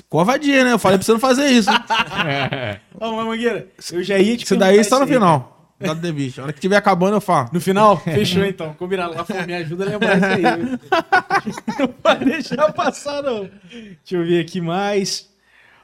covardia, 0.10 0.64
né? 0.64 0.72
Eu 0.74 0.80
falei 0.80 0.98
pra 0.98 1.06
você 1.06 1.12
não 1.14 1.20
fazer 1.20 1.48
isso. 1.48 1.70
Ô, 3.00 3.12
mas 3.12 3.26
Mangueira, 3.26 3.68
eu 3.92 4.04
já 4.04 4.18
ia 4.18 4.38
te 4.38 4.46
Isso 4.46 4.56
daí 4.56 4.84
só 4.84 5.00
no 5.00 5.08
final. 5.08 5.54
Dado 5.80 6.00
de 6.00 6.12
vista. 6.12 6.42
A 6.42 6.44
hora 6.46 6.54
que 6.54 6.62
tiver 6.62 6.78
acabando, 6.78 7.18
eu 7.18 7.22
falo. 7.22 7.50
No 7.52 7.60
final? 7.60 7.98
Fechou 7.98 8.46
então. 8.46 8.74
Combinado. 8.74 9.16
Lá, 9.16 9.46
me 9.46 9.54
ajuda 9.54 9.86
a 9.86 9.90
lembrar 9.90 10.18
isso 10.18 10.26
aí. 10.26 10.44
não 11.80 11.88
pode 11.88 12.26
deixar 12.26 12.72
passar, 12.72 13.22
não. 13.22 13.50
Deixa 13.70 13.96
eu 14.12 14.24
ver 14.26 14.40
aqui 14.40 14.62
mais. 14.62 15.30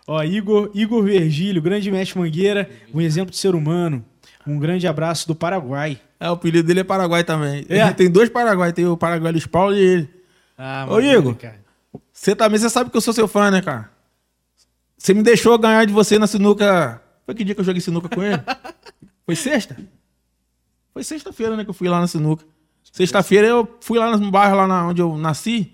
Ó, 0.08 0.24
Igor, 0.24 0.72
Igor 0.74 1.04
Virgílio, 1.04 1.62
grande 1.62 1.92
mestre 1.92 2.18
Mangueira, 2.18 2.70
um 2.94 3.02
exemplo 3.02 3.32
de 3.32 3.38
ser 3.38 3.54
humano. 3.54 4.04
Um 4.48 4.58
grande 4.58 4.88
abraço 4.88 5.28
do 5.28 5.36
Paraguai. 5.36 6.00
É, 6.20 6.30
o 6.30 6.34
apelido 6.34 6.68
dele 6.68 6.80
é 6.80 6.84
Paraguai 6.84 7.24
também. 7.24 7.66
É? 7.70 7.92
Tem 7.92 8.10
dois 8.10 8.30
Paraguai. 8.30 8.74
Tem 8.74 8.86
o 8.88 8.98
Paraguai 8.98 9.32
Luiz 9.32 9.46
Paulo 9.46 9.76
e 9.76 9.80
ele. 9.80 10.10
Ah, 10.58 10.88
Ô, 10.90 11.00
Igor. 11.00 11.36
cara. 11.36 11.60
Você 12.20 12.36
também, 12.36 12.60
você 12.60 12.70
sabe 12.70 12.90
que 12.90 12.98
eu 12.98 13.02
sou 13.02 13.14
seu 13.14 13.30
fã, 13.30 13.50
né, 13.50 13.62
cara? 13.62 13.90
Você 14.98 15.14
me 15.14 15.24
deixou 15.24 15.58
ganhar 15.58 15.86
de 15.86 15.94
você 15.94 16.20
na 16.20 16.28
sinuca. 16.28 17.02
Foi 17.26 17.34
que 17.34 17.46
dia 17.46 17.56
que 17.56 17.62
eu 17.62 17.66
joguei 17.66 17.80
sinuca 17.80 18.10
com 18.10 18.22
ele? 18.22 18.38
Foi 19.26 19.38
sexta? 19.38 19.78
Foi 20.94 21.02
sexta-feira, 21.02 21.56
né, 21.56 21.64
que 21.64 21.70
eu 21.70 21.74
fui 21.74 21.88
lá 21.88 21.98
na 22.02 22.08
sinuca. 22.08 22.44
Sexta-feira 22.92 23.48
eu 23.48 23.78
fui 23.80 23.98
lá 23.98 24.18
no 24.18 24.30
bairro 24.32 24.58
lá 24.58 24.68
na, 24.68 24.88
onde 24.88 25.02
eu 25.02 25.18
nasci. 25.18 25.72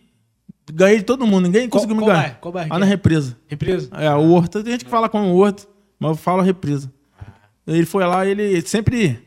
Ganhei 0.72 0.98
de 1.00 1.04
todo 1.04 1.26
mundo, 1.26 1.46
ninguém 1.46 1.68
Qual- 1.68 1.82
conseguiu 1.82 1.96
me 1.96 2.06
ganhar. 2.06 2.22
bairro? 2.22 2.38
Qual 2.42 2.52
bairro 2.52 2.70
Lá 2.74 2.78
na 2.80 2.86
é? 2.86 2.90
represa. 2.90 3.36
Represa? 3.48 3.90
É, 3.94 4.14
o 4.14 4.30
Horto, 4.32 4.62
tem 4.62 4.74
gente 4.74 4.86
que 4.86 4.92
fala 4.92 5.10
como 5.10 5.34
Horto, 5.36 5.68
mas 6.00 6.12
eu 6.12 6.16
falo 6.16 6.44
represa. 6.44 6.92
Ele 7.66 7.88
foi 7.88 8.06
lá, 8.06 8.24
ele 8.24 8.62
sempre. 8.62 9.20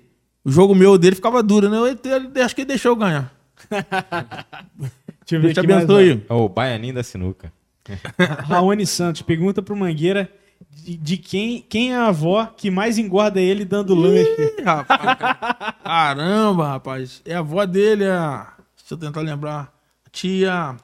O 0.45 0.51
jogo 0.53 0.73
meu 0.73 0.97
dele 0.97 1.17
ficava 1.17 1.43
duro, 1.43 1.69
né? 1.69 1.79
Eu, 1.79 1.87
ele- 1.89 2.41
acho 2.43 2.55
que 2.55 2.61
ele 2.61 2.69
deixou 2.69 2.93
eu 2.93 2.97
ganhar. 2.97 3.33
Deixa 5.29 5.37
eu 5.37 5.41
Deus 5.41 5.55
te 5.55 5.61
abençoe. 5.61 6.25
É 6.29 6.33
o 6.35 6.49
Baianinho 6.49 6.95
da 6.95 7.03
Sinuca. 7.03 7.53
Raoni 8.45 8.87
Santos 8.87 9.23
pergunta 9.23 9.63
pro 9.63 9.77
Mangueira 9.77 10.31
de, 10.71 10.97
de 10.97 11.17
quem, 11.17 11.65
quem 11.69 11.93
é 11.93 11.97
a 11.97 12.09
avó 12.09 12.47
que 12.47 12.71
mais 12.71 12.99
engorda 12.99 13.41
ele 13.41 13.65
dando 13.65 13.95
lanche. 13.95 14.55
Rapaz. 14.65 15.19
Caramba, 15.85 16.69
rapaz. 16.69 17.23
É 17.25 17.35
a 17.35 17.39
avó 17.41 17.65
dele, 17.65 18.05
a. 18.07 18.53
Deixa 18.77 18.95
eu 18.95 18.99
tentar 18.99 19.21
lembrar. 19.21 19.73
A 20.07 20.11
tia. 20.11 20.77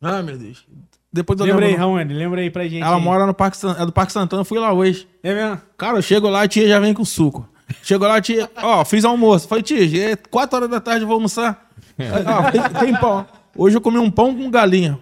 Ah, 0.00 0.22
meu 0.22 0.36
Deus. 0.36 0.66
Depois 1.12 1.38
eu 1.40 1.46
Lembra 1.46 1.64
aí, 1.64 1.72
lembro. 1.72 1.86
Raoni, 1.86 2.14
lembra 2.14 2.40
aí 2.42 2.50
pra 2.50 2.64
gente. 2.64 2.82
Ela 2.82 2.96
aí. 2.96 3.02
mora 3.02 3.26
no 3.26 3.32
Parque, 3.32 3.56
San- 3.56 3.76
é 3.78 3.86
do 3.86 3.92
Parque 3.92 4.12
Santana, 4.12 4.40
eu 4.42 4.44
fui 4.44 4.58
lá 4.58 4.72
hoje. 4.72 5.08
É 5.22 5.34
mesmo? 5.34 5.62
Cara, 5.78 5.98
eu 5.98 6.02
chego 6.02 6.28
lá, 6.28 6.42
a 6.42 6.48
tia 6.48 6.68
já 6.68 6.78
vem 6.78 6.92
com 6.92 7.04
suco. 7.04 7.48
Chegou 7.82 8.06
lá, 8.06 8.16
a 8.16 8.20
tia, 8.20 8.50
ó, 8.56 8.84
fiz 8.84 9.04
almoço. 9.04 9.48
Falei, 9.48 9.62
tia, 9.62 10.12
é 10.12 10.16
4 10.16 10.56
horas 10.56 10.68
da 10.70 10.80
tarde, 10.80 11.02
eu 11.02 11.06
vou 11.06 11.14
almoçar. 11.14 11.65
Ó, 11.98 12.50
tem, 12.80 12.94
pão. 12.96 13.26
Hoje 13.56 13.76
eu 13.76 13.80
comi 13.80 13.98
um 13.98 14.10
pão 14.10 14.34
com 14.34 14.50
galinha. 14.50 14.98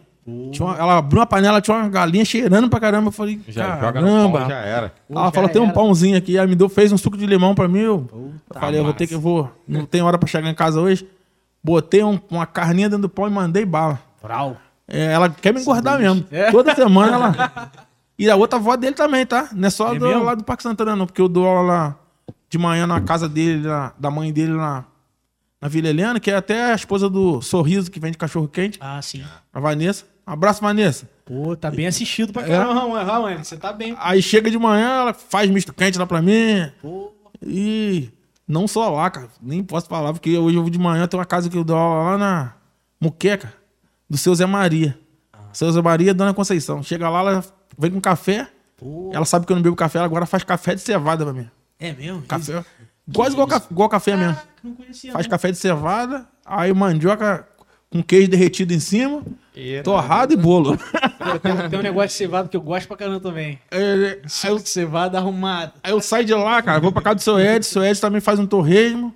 Tinha 0.53 0.67
uma- 0.67 0.77
ela 0.79 0.99
abriu 0.99 1.21
uma 1.21 1.27
panela, 1.27 1.61
tinha 1.61 1.77
uma 1.77 1.89
galinha 1.89 2.25
cheirando 2.25 2.69
pra 2.71 2.81
caramba. 2.81 3.09
Eu 3.09 3.13
falei, 3.13 3.41
Já 3.49 3.79
joga 3.79 4.01
no 4.01 4.07
pau, 4.09 4.33
caramba. 4.33 4.49
já 4.49 4.57
era. 4.61 4.93
Ela 5.11 5.25
já 5.27 5.31
falou, 5.33 5.51
tem 5.51 5.61
um 5.61 5.71
pãozinho 5.71 6.17
aqui. 6.17 6.39
Aí 6.39 6.47
me 6.47 6.55
deu, 6.55 6.69
fez 6.69 6.93
um 6.93 6.97
suco 6.97 7.17
de 7.19 7.27
limão 7.27 7.55
pra 7.55 7.69
mim. 7.69 7.81
Eu, 7.81 8.09
eu 8.13 8.33
falei, 8.61 8.79
eu 8.81 8.85
vou 8.85 8.93
massa. 8.93 8.99
ter 8.99 9.07
que, 9.07 9.15
eu 9.15 9.21
vou, 9.21 9.51
não 9.69 9.85
tem 9.85 10.01
hora 10.03 10.17
pra 10.17 10.27
chegar 10.29 10.49
em 10.49 10.55
casa 10.55 10.81
hoje. 10.81 11.07
Botei 11.63 12.03
um- 12.03 12.19
uma 12.31 12.47
carninha 12.47 12.89
dentro 12.89 13.03
do 13.03 13.09
pão 13.09 13.27
e 13.27 13.31
mandei 13.31 13.65
bala. 13.67 13.99
Vral. 14.23 14.57
É, 14.89 15.13
ela 15.13 15.29
quer 15.29 15.53
me 15.53 15.61
engordar 15.61 15.99
mesmo. 15.99 16.25
É. 16.31 16.51
Toda 16.51 16.75
semana 16.75 17.13
ela. 17.17 17.71
E 18.19 18.31
a 18.31 18.37
outra 18.37 18.59
avó 18.59 18.77
dele 18.77 18.95
também, 18.95 19.27
tá? 19.27 19.49
Não 19.53 19.67
é 19.67 19.71
só 19.71 19.95
É 19.95 19.99
do, 19.99 20.23
lá 20.23 20.35
do 20.35 20.45
Parque 20.45 20.63
Santana, 20.63 20.95
não. 20.95 21.05
Porque 21.07 21.21
eu 21.21 21.29
dou 21.29 21.47
aula 21.47 21.61
lá 21.63 21.97
de 22.49 22.57
manhã 22.59 22.87
na 22.87 23.01
casa 23.01 23.29
dele, 23.29 23.67
lá, 23.67 23.93
da 23.99 24.11
mãe 24.11 24.33
dele 24.33 24.53
lá 24.53 24.85
na 25.61 25.69
Vila 25.69 25.89
Helena, 25.89 26.21
que 26.21 26.31
é 26.31 26.35
até 26.37 26.73
a 26.73 26.75
esposa 26.75 27.09
do 27.09 27.41
Sorriso, 27.43 27.91
que 27.91 27.99
vende 28.01 28.19
cachorro 28.19 28.49
quente, 28.49 28.79
Ah, 28.81 29.01
sim. 29.03 29.25
a 29.53 29.61
Vanessa. 29.61 30.05
Abraço, 30.27 30.61
Vanessa. 30.61 31.09
Pô, 31.25 31.55
tá 31.57 31.71
bem 31.71 31.87
assistido 31.87 32.33
pra 32.33 32.43
É. 32.43 32.47
caramba, 32.49 32.75
Raoni. 32.75 33.05
Raoni, 33.05 33.45
você 33.45 33.57
tá 33.57 33.73
bem. 33.73 33.95
Aí 33.99 34.23
chega 34.23 34.51
de 34.51 34.59
manhã, 34.59 35.01
ela 35.03 35.15
faz 35.15 35.51
misto 35.51 35.73
quente 35.73 35.99
lá 35.99 36.07
pra 36.07 36.21
mim. 36.23 36.71
Pô, 36.81 37.13
E 37.47 38.09
não 38.49 38.67
só 38.67 38.89
lá, 38.91 39.11
cara. 39.11 39.29
Nem 39.43 39.63
posso 39.63 39.87
falar, 39.87 40.13
porque 40.15 40.37
hoje 40.39 40.57
eu 40.57 40.63
vou 40.63 40.71
de 40.71 40.79
manhã, 40.79 41.07
tem 41.07 41.19
uma 41.19 41.27
casa 41.27 41.51
que 41.51 41.57
eu 41.59 41.65
dou 41.65 41.77
aula 41.77 42.13
lá 42.13 42.19
na 42.19 42.55
Muqueca, 42.99 43.53
do 44.09 44.17
seu 44.17 44.35
Zé 44.35 44.47
Maria. 44.47 44.99
Seu 45.53 45.71
Zé 45.71 45.83
Maria, 45.83 46.15
Dona 46.15 46.33
Conceição. 46.33 46.83
Chega 46.83 47.09
lá, 47.11 47.21
ela 47.21 47.45
vem 47.79 47.91
com 47.91 48.01
café. 48.01 48.49
pô. 48.79 49.11
Ela 49.13 49.25
sabe 49.27 49.45
que 49.47 49.53
eu 49.53 49.57
não 49.57 49.63
bebo 49.63 49.77
café, 49.77 49.99
ela 49.99 50.07
agora 50.07 50.25
faz 50.27 50.43
café 50.43 50.75
de 50.75 50.81
cevada 50.81 51.23
pra 51.25 51.35
mim. 51.35 51.49
É 51.79 51.93
mesmo? 51.93 52.23
Café. 52.23 52.65
Quase 53.13 53.35
igual, 53.35 53.47
ca- 53.49 53.63
igual 53.71 53.89
café 53.89 54.17
mesmo. 54.17 54.37
Não 54.63 54.75
conhecia. 54.75 55.13
Faz 55.13 55.27
não. 55.27 55.31
café 55.31 55.51
de 55.51 55.59
cevada, 55.59 56.27
aí 56.45 56.73
mandioca 56.73 57.47
com 57.91 58.03
queijo 58.03 58.29
derretido 58.31 58.73
em 58.73 58.81
cima, 58.81 59.23
torrado 59.85 60.33
e 60.33 60.37
bolo. 60.37 60.77
Tem, 61.43 61.69
tem 61.71 61.79
um 61.79 61.83
negócio 61.83 62.09
de 62.09 62.15
cevada 62.15 62.49
que 62.49 62.57
eu 62.57 62.61
gosto 62.61 62.89
pra 62.89 62.97
caramba 62.97 63.21
também. 63.21 63.59
É, 63.71 64.21
Suco 64.27 64.63
de 64.63 64.69
cevada 64.69 65.19
arrumado. 65.19 65.73
aí 65.83 65.93
eu 65.93 66.01
saio 66.01 66.25
de 66.25 66.35
lá, 66.35 66.61
cara, 66.63 66.81
vou 66.81 66.91
pra 66.93 67.03
casa 67.03 67.17
do 67.17 67.21
seu 67.23 67.39
Ed, 67.39 67.65
seu 67.65 67.85
Ed 67.85 68.01
também 68.01 68.21
faz 68.21 68.39
um 68.41 68.47
torresmo, 68.47 69.15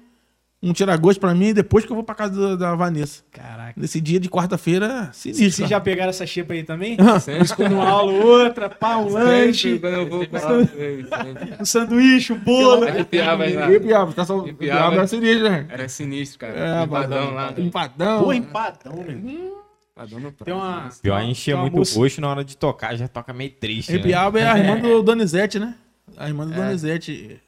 um 0.61 0.73
tira-gosto 0.73 1.21
pra 1.21 1.35
mim, 1.35 1.55
depois 1.55 1.85
que 1.85 1.93
eu 1.93 1.95
vou 1.95 2.05
pra 2.05 2.15
casa 2.15 2.57
da, 2.57 2.57
da 2.71 2.75
Vanessa. 2.75 3.23
Caraca. 3.31 3.75
Nesse 3.77 4.01
dia 4.01 4.19
de 4.19 4.29
quarta-feira, 4.29 5.09
sinistro. 5.13 5.51
Vocês 5.53 5.69
já 5.69 5.81
pegaram 5.81 6.11
essa 6.11 6.27
xepa 6.27 6.53
aí 6.53 6.65
também? 6.65 6.97
Sempre, 7.21 7.45
Escolhe 7.45 7.75
uma 7.75 7.89
aula 7.89 8.13
ou 8.13 8.27
outra, 8.27 8.69
pá, 8.69 8.97
um 8.97 9.09
lanche, 9.09 9.79
quando 9.79 9.95
eu 9.95 10.09
vou 10.09 10.27
um 11.61 11.65
sanduíche, 11.65 12.33
um 12.33 12.39
bolo. 12.39 12.89
Arrepiava 12.89 13.49
já. 13.49 13.71
E 13.71 13.81
piaba, 13.81 14.13
tá 14.13 14.25
só. 14.25 14.45
E 14.47 14.69
é 14.69 15.07
sinistro, 15.07 15.49
né? 15.49 15.67
Era 15.69 15.89
sinistro, 15.89 16.39
cara. 16.41 16.55
É, 16.55 16.85
Empadão 16.85 17.35
lá. 17.35 17.55
Empadão. 17.57 18.25
Pô, 18.25 18.33
empadão, 18.33 19.05
meu. 19.07 19.59
Empadão 19.93 20.21
no 20.21 20.33
prato. 20.33 20.45
Tem 20.45 20.55
uma... 20.55 20.89
Pior 21.03 21.21
é 21.21 21.25
encher 21.25 21.57
muito 21.57 21.77
moça- 21.77 21.99
o 21.99 22.21
na 22.21 22.29
hora 22.31 22.45
de 22.45 22.57
tocar, 22.57 22.97
já 22.97 23.07
toca 23.07 23.33
meio 23.33 23.51
triste. 23.51 23.93
E 23.93 23.97
né? 23.97 24.03
piaba 24.03 24.41
é 24.41 24.47
a 24.49 24.59
irmã 24.59 24.77
do 24.83 25.03
Donizete, 25.03 25.59
né? 25.59 25.75
A 26.17 26.29
irmã 26.29 26.47
do 26.47 26.53
Donizete. 26.53 27.41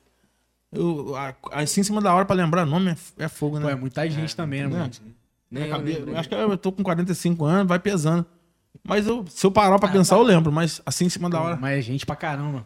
Eu, 0.72 1.14
assim, 1.50 1.80
em 1.80 1.84
cima 1.84 2.00
da 2.00 2.14
hora 2.14 2.24
pra 2.24 2.36
lembrar 2.36 2.64
nome 2.64 2.90
é, 3.18 3.24
é 3.24 3.28
fogo, 3.28 3.60
Pô, 3.60 3.68
é 3.68 3.74
né? 3.74 3.80
muita 3.80 4.08
gente 4.08 4.36
também, 4.36 4.62
né, 4.62 4.68
mano? 4.68 4.90
Nem 5.50 5.64
eu 5.66 6.16
acho 6.16 6.28
que 6.28 6.34
eu 6.34 6.56
tô 6.56 6.70
com 6.70 6.82
45 6.82 7.44
anos, 7.44 7.66
vai 7.68 7.78
pesando. 7.80 8.24
Mas 8.86 9.06
eu- 9.06 9.24
se 9.28 9.44
eu 9.44 9.50
parar 9.50 9.78
pra 9.80 9.88
pensar, 9.88 10.14
eu 10.16 10.22
lembro. 10.22 10.52
Mas 10.52 10.80
assim, 10.86 11.06
em 11.06 11.08
cima 11.08 11.28
da 11.28 11.40
hora, 11.40 11.56
Mas 11.56 11.78
é 11.78 11.82
gente 11.82 12.06
pra 12.06 12.14
caramba. 12.14 12.64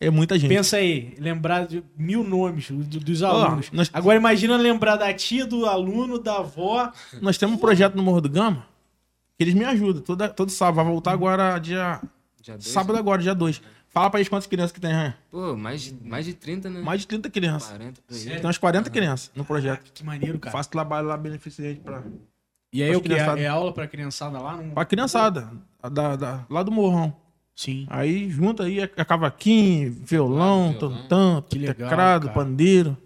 é 0.00 0.10
muita 0.10 0.36
gente. 0.36 0.48
Pensa 0.50 0.76
aí, 0.78 1.14
lembrar 1.20 1.66
de 1.68 1.84
mil 1.96 2.24
nomes 2.24 2.68
do- 2.68 2.98
dos 2.98 3.22
alunos. 3.22 3.70
nós- 3.70 3.90
Agora 3.92 4.16
imagina 4.18 4.56
lembrar 4.56 4.96
da 4.96 5.14
tia, 5.14 5.46
do 5.46 5.66
aluno, 5.66 6.18
da 6.18 6.38
avó. 6.38 6.90
Nós 7.22 7.38
temos 7.38 7.54
um 7.56 7.60
projeto 7.60 7.94
no 7.94 8.02
Morro 8.02 8.20
do 8.20 8.28
Gama 8.28 8.66
que 9.38 9.44
eles 9.44 9.54
me 9.54 9.64
ajudam. 9.64 10.02
Todo, 10.02 10.28
todo 10.30 10.50
sábado. 10.50 10.76
Vai 10.76 10.84
voltar 10.84 11.12
agora 11.12 11.58
dia... 11.60 12.00
Dia 12.42 12.54
dois, 12.54 12.68
Sábado 12.68 12.96
agora, 12.98 13.20
dia 13.22 13.34
2. 13.34 13.60
Fala 13.96 14.10
pra 14.10 14.20
eles 14.20 14.28
quantas 14.28 14.46
crianças 14.46 14.72
que 14.72 14.78
tem, 14.78 14.90
Ryan. 14.92 15.14
Pô, 15.30 15.56
mais 15.56 15.80
de, 15.84 15.96
mais 16.06 16.26
de 16.26 16.34
30, 16.34 16.68
né? 16.68 16.82
Mais 16.82 17.00
de 17.00 17.06
30 17.06 17.30
crianças. 17.30 17.70
40 17.70 18.02
por 18.06 18.14
aí. 18.14 18.24
Tem 18.24 18.44
umas 18.44 18.58
40 18.58 18.90
crianças 18.90 19.30
no 19.34 19.42
projeto. 19.42 19.90
Que 19.90 20.04
maneiro, 20.04 20.38
cara. 20.38 20.52
Faço 20.52 20.68
trabalho 20.68 21.08
lá 21.08 21.16
beneficente 21.16 21.80
pra, 21.80 22.02
E 22.70 22.82
aí 22.82 22.94
o 22.94 23.00
que? 23.00 23.10
É, 23.14 23.16
é 23.44 23.46
aula 23.46 23.72
pra 23.72 23.86
criançada 23.86 24.38
lá? 24.38 24.54
Não... 24.58 24.74
pra 24.74 24.84
criançada. 24.84 25.50
Da, 25.90 26.14
da- 26.14 26.44
lá 26.50 26.62
do 26.62 26.70
Morrão. 26.70 27.16
Sim. 27.54 27.86
Aí 27.88 28.28
junta 28.28 28.64
aí 28.64 28.80
é 28.80 28.86
cavaquinho, 28.86 29.90
violão, 30.04 30.72
Violão. 30.78 30.98
tantã, 31.08 31.42
Que 31.48 31.58
legal, 31.58 31.88
teclado, 31.88 32.28
pandeiro. 32.34 32.98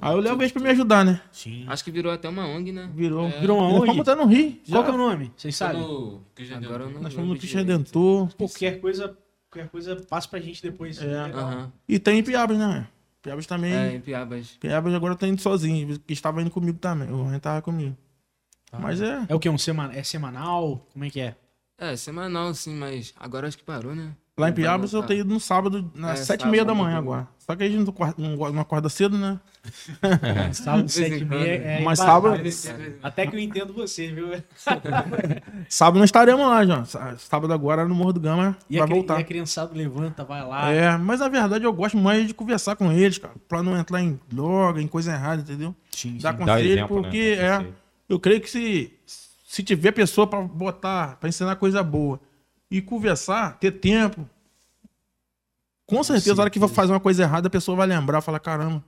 Aí 0.00 0.14
eu 0.14 0.18
levo 0.20 0.40
eles 0.40 0.50
pra 0.52 0.62
me 0.62 0.70
ajudar, 0.70 1.04
né? 1.04 1.20
Sim. 1.30 1.66
Acho 1.68 1.84
que 1.84 1.90
virou 1.90 2.10
até 2.10 2.26
uma 2.26 2.46
ONG, 2.46 2.72
né? 2.72 2.88
Virou. 2.94 3.28
Virou 3.38 3.58
uma 3.58 3.68
ONG? 3.68 3.84
fomos 3.86 4.08
até 4.08 4.14
no 4.18 4.26
Rio. 4.26 4.56
Qual 4.66 4.80
já. 4.80 4.84
que 4.84 4.90
é 4.92 4.94
o 4.94 4.96
nome? 4.96 5.30
Vocês 5.36 5.54
sabem? 5.54 5.82
No... 5.82 6.22
Que 6.34 6.46
já 6.46 6.58
deu- 6.58 6.70
Agora 6.70 6.84
eu 6.84 6.90
não 6.90 7.02
Nós 7.02 7.12
fomos 7.12 7.28
no 7.28 7.36
Cristo. 7.36 7.54
Redentor. 7.54 8.34
Qualquer 8.34 8.80
coisa, 8.80 9.14
qualquer 9.50 9.68
coisa 9.70 9.96
passa 10.08 10.28
pra 10.28 10.40
gente 10.40 10.62
depois. 10.62 11.00
É. 11.00 11.14
Aham. 11.14 11.72
E 11.88 11.98
tem 11.98 12.18
em 12.18 12.22
Piabas, 12.22 12.58
né? 12.58 12.86
Piabas 13.22 13.46
também. 13.46 13.74
É, 13.74 13.94
em 13.94 14.00
Piabas. 14.00 14.50
Piabas 14.60 14.94
agora 14.94 15.14
tá 15.14 15.26
indo 15.26 15.40
sozinho. 15.40 15.98
Que 16.00 16.12
estava 16.12 16.40
indo 16.40 16.50
comigo 16.50 16.78
também. 16.78 17.10
O 17.10 17.24
Ryan 17.24 17.38
tava 17.38 17.62
comigo. 17.62 17.96
Ah. 18.70 18.78
Mas 18.78 19.00
é. 19.00 19.26
É 19.28 19.34
o 19.34 19.40
que? 19.40 19.48
Um 19.48 19.58
semana... 19.58 19.94
É 19.94 20.02
semanal? 20.02 20.86
Como 20.92 21.04
é 21.04 21.10
que 21.10 21.20
é? 21.20 21.36
É, 21.76 21.96
semanal 21.96 22.52
sim, 22.54 22.74
mas 22.74 23.14
agora 23.16 23.46
acho 23.46 23.56
que 23.56 23.64
parou, 23.64 23.94
né? 23.94 24.14
Lá 24.38 24.48
em 24.48 24.52
Piabas 24.52 24.92
eu 24.92 25.02
tenho 25.02 25.20
ido 25.20 25.32
no 25.34 25.40
sábado, 25.40 25.90
É, 25.96 26.00
nas 26.00 26.20
sete 26.20 26.42
e 26.46 26.48
meia 26.48 26.64
da 26.64 26.72
sábado, 26.72 26.84
manhã 26.84 26.98
agora. 26.98 27.28
Só 27.38 27.56
que 27.56 27.64
a 27.64 27.68
gente 27.68 27.78
não 27.84 27.90
acorda, 27.90 28.14
não 28.18 28.62
não 28.82 28.88
cedo, 28.90 29.16
né? 29.18 29.40
Sábado, 30.52 30.86
De 30.86 30.92
vez 31.00 31.08
sete 31.10 31.22
e 31.22 31.24
meia. 31.24 31.54
É 31.54 31.80
Mas 31.82 31.98
sábado- 31.98 32.38
Até 33.02 33.26
que 33.26 33.34
eu 33.36 33.40
entendo 33.40 33.72
você, 33.72 34.08
viu? 34.12 34.28
Sábado 35.68 35.98
nós 35.98 36.04
estaremos 36.08 36.46
lá, 36.46 36.64
já. 36.64 36.84
Sá- 36.84 37.16
Sábado 37.18 37.52
agora 37.52 37.86
no 37.86 37.94
Morro 37.94 38.12
do 38.12 38.20
Gama 38.20 38.56
E 38.68 38.76
a, 38.78 38.84
vai 38.84 38.88
voltar. 38.94 39.18
e 39.18 39.22
a 39.22 39.24
criançada 39.24 39.74
levanta, 39.74 40.24
vai 40.24 40.46
lá. 40.46 40.70
É, 40.70 40.96
mas 40.96 41.20
na 41.20 41.28
verdade 41.28 41.64
eu 41.64 41.72
gosto 41.72 41.96
mais 41.96 42.26
de 42.26 42.34
conversar 42.34 42.76
com 42.76 42.92
eles, 42.92 43.18
cara. 43.18 43.34
Pra 43.48 43.62
não 43.62 43.76
entrar 43.76 44.00
em 44.02 44.18
droga, 44.30 44.80
em 44.80 44.86
coisa 44.86 45.12
errada, 45.12 45.42
entendeu? 45.42 45.74
Sim, 45.90 46.18
Dar. 46.20 46.32
Dá 46.32 46.38
conselho, 46.38 46.72
exemplo, 46.72 46.96
né? 46.96 47.02
porque 47.02 47.36
é. 47.38 47.66
Eu 48.08 48.18
creio 48.18 48.40
que 48.40 48.48
se, 48.48 48.92
se 49.46 49.62
tiver 49.62 49.92
pessoa 49.92 50.26
pra 50.26 50.40
botar, 50.40 51.16
pra 51.16 51.28
ensinar 51.28 51.56
coisa 51.56 51.82
boa 51.82 52.18
e 52.70 52.80
conversar, 52.82 53.58
ter 53.58 53.72
tempo, 53.72 54.28
Com 55.86 56.02
certeza, 56.04 56.34
na 56.34 56.42
hora 56.42 56.50
que 56.50 56.58
vai 56.58 56.68
fazer 56.68 56.92
uma 56.92 57.00
coisa 57.00 57.22
errada, 57.22 57.46
a 57.48 57.50
pessoa 57.50 57.74
vai 57.76 57.86
lembrar, 57.86 58.20
fala, 58.20 58.38
caramba. 58.38 58.84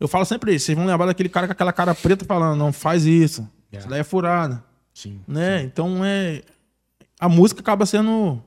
Eu 0.00 0.08
falo 0.08 0.24
sempre 0.24 0.54
isso, 0.54 0.66
vocês 0.66 0.78
vão 0.78 0.86
lembrar 0.86 1.04
daquele 1.06 1.28
cara 1.28 1.46
com 1.46 1.52
aquela 1.52 1.72
cara 1.74 1.94
preta 1.94 2.24
falando, 2.24 2.58
não 2.58 2.72
faz 2.72 3.04
isso. 3.04 3.46
Isso 3.70 3.86
daí 3.88 4.00
é 4.00 4.04
furada. 4.04 4.64
Sim. 4.94 5.20
Né? 5.28 5.62
Então 5.62 6.02
é. 6.04 6.42
A 7.20 7.28
música 7.28 7.60
acaba 7.60 7.84
sendo. 7.84 8.42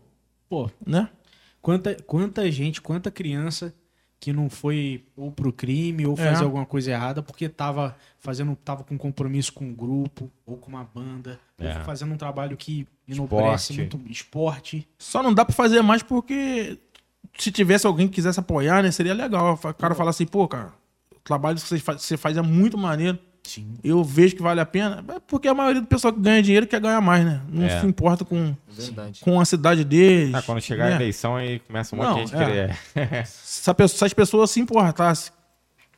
Pô, 0.50 0.70
Né? 0.86 1.08
quanta, 1.62 1.96
quanta 2.08 2.50
gente, 2.52 2.82
quanta 2.82 3.12
criança 3.12 3.72
que 4.22 4.32
não 4.32 4.52
foi 4.52 5.04
ou 5.18 5.32
pro 5.32 5.52
crime 5.52 6.06
ou 6.06 6.14
É. 6.14 6.18
fazer 6.32 6.44
alguma 6.44 6.64
coisa 6.66 6.92
errada 6.92 7.24
porque 7.24 7.50
tava 7.50 7.98
fazendo, 8.20 8.56
tava 8.56 8.84
com 8.84 8.96
compromisso 8.96 9.52
com 9.52 9.66
um 9.66 9.74
grupo 9.74 10.30
ou 10.46 10.56
com 10.58 10.70
uma 10.70 10.84
banda, 10.84 11.40
É. 11.60 11.80
ou 11.80 11.84
fazendo 11.84 12.14
um 12.14 12.18
trabalho 12.18 12.56
que 12.56 12.88
enobrece 13.08 13.74
Esporte. 13.74 13.98
muito 13.98 14.12
esporte. 14.12 14.88
Só 15.00 15.24
não 15.24 15.34
dá 15.34 15.44
pra 15.44 15.56
fazer 15.56 15.82
mais 15.82 16.04
porque 16.04 16.78
se 17.36 17.52
tivesse 17.52 17.88
alguém 17.88 18.08
que 18.08 18.14
quisesse 18.14 18.40
apoiar, 18.40 18.84
né, 18.84 18.92
seria 18.92 19.14
legal. 19.16 19.56
O 19.62 19.74
cara 19.74 19.96
falar 19.96 20.12
assim, 20.12 20.28
pô, 20.28 20.48
cara, 20.48 20.72
o 21.16 21.20
trabalho 21.24 21.56
que 21.58 21.64
você 21.68 21.80
faz, 21.80 22.02
você 22.04 22.16
faz 22.16 22.38
é 22.38 22.42
muito 22.44 22.78
maneiro. 22.78 23.18
Sim. 23.44 23.74
Eu 23.84 24.04
vejo 24.04 24.36
que 24.36 24.42
vale 24.42 24.62
a 24.62 24.66
pena. 24.66 25.04
É 25.16 25.20
porque 25.28 25.48
a 25.48 25.54
maioria 25.54 25.82
do 25.82 25.88
pessoal 25.88 26.14
que 26.14 26.20
ganha 26.22 26.42
dinheiro 26.42 26.68
quer 26.68 26.80
ganhar 26.80 27.02
mais, 27.02 27.26
né? 27.26 27.42
Não 27.50 27.66
É. 27.66 27.80
se 27.82 27.86
importa 27.88 28.24
com, 28.24 28.56
Verdade. 28.70 29.20
com 29.22 29.40
a 29.40 29.46
cidade 29.46 29.84
deles. 29.84 30.34
Ah, 30.34 30.42
quando 30.42 30.62
chegar 30.62 30.86
a 30.88 30.90
né? 30.92 30.96
eleição, 30.98 31.36
aí 31.36 31.60
começa 31.60 31.96
um 31.96 32.00
monte 32.00 32.08
Não, 32.08 32.16
de 32.16 32.32
gente 32.32 32.36
é. 32.42 32.46
querer. 32.96 33.26
Se, 33.28 33.70
a 33.70 33.74
pessoa- 33.74 33.98
se 33.98 34.06
as 34.06 34.14
pessoas 34.14 34.52
se 34.52 34.60
importassem 34.60 35.34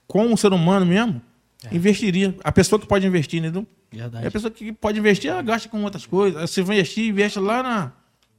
com 0.08 0.34
o 0.34 0.38
ser 0.38 0.52
humano 0.54 0.86
mesmo, 0.86 1.22
investiria. 1.72 2.36
A 2.44 2.52
pessoa 2.52 2.80
que 2.80 2.88
pode 2.88 3.06
investir, 3.06 3.42
né? 3.42 3.52
Não- 3.52 3.68
Verdade. 3.92 4.26
É 4.26 4.28
a 4.28 4.32
pessoa 4.32 4.50
que 4.50 4.72
pode 4.74 4.98
investir, 4.98 5.30
ela 5.30 5.42
gasta 5.44 5.70
com 5.70 5.84
outras 5.84 6.06
coisas. 6.06 6.50
Se 6.50 6.62
vai 6.64 6.78
investir, 6.78 7.10
investe 7.10 7.38
lá, 7.40 7.62
na, 7.62 7.92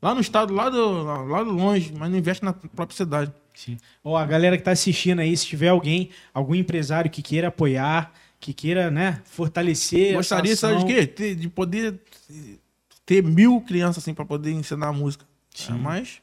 lá 0.03 0.13
no 0.15 0.21
estado, 0.21 0.53
lá 0.53 0.69
do, 0.69 1.03
lá, 1.05 1.43
do 1.45 1.51
longe, 1.53 1.93
mas 1.97 2.11
não 2.11 2.19
investe 2.19 2.45
na 2.45 2.53
própria 2.53 2.97
cidade. 2.97 3.33
Sim. 3.55 3.77
Ó, 4.03 4.17
a 4.17 4.27
galera 4.27 4.57
que 4.59 4.65
tá 4.65 4.73
assistindo 4.73 5.21
aí, 5.21 5.37
se 5.37 5.47
tiver 5.47 5.69
alguém, 5.69 6.11
algum 6.33 6.57
empresário 6.57 7.09
que 7.09 7.23
queira 7.23 7.49
apoiar, 7.49 8.13
que 8.45 8.53
queira, 8.53 8.91
né, 8.91 9.23
fortalecer 9.25 10.13
Gostaria, 10.13 10.55
sabe 10.55 10.85
de 10.85 11.07
quê? 11.07 11.35
De 11.35 11.49
poder 11.49 11.99
ter 13.07 13.23
mil 13.23 13.59
crianças 13.63 14.05
assim 14.05 14.13
para 14.13 14.27
poder 14.27 14.51
ensinar 14.51 14.93
música. 14.93 15.25
É, 15.67 15.73
mas 15.73 16.21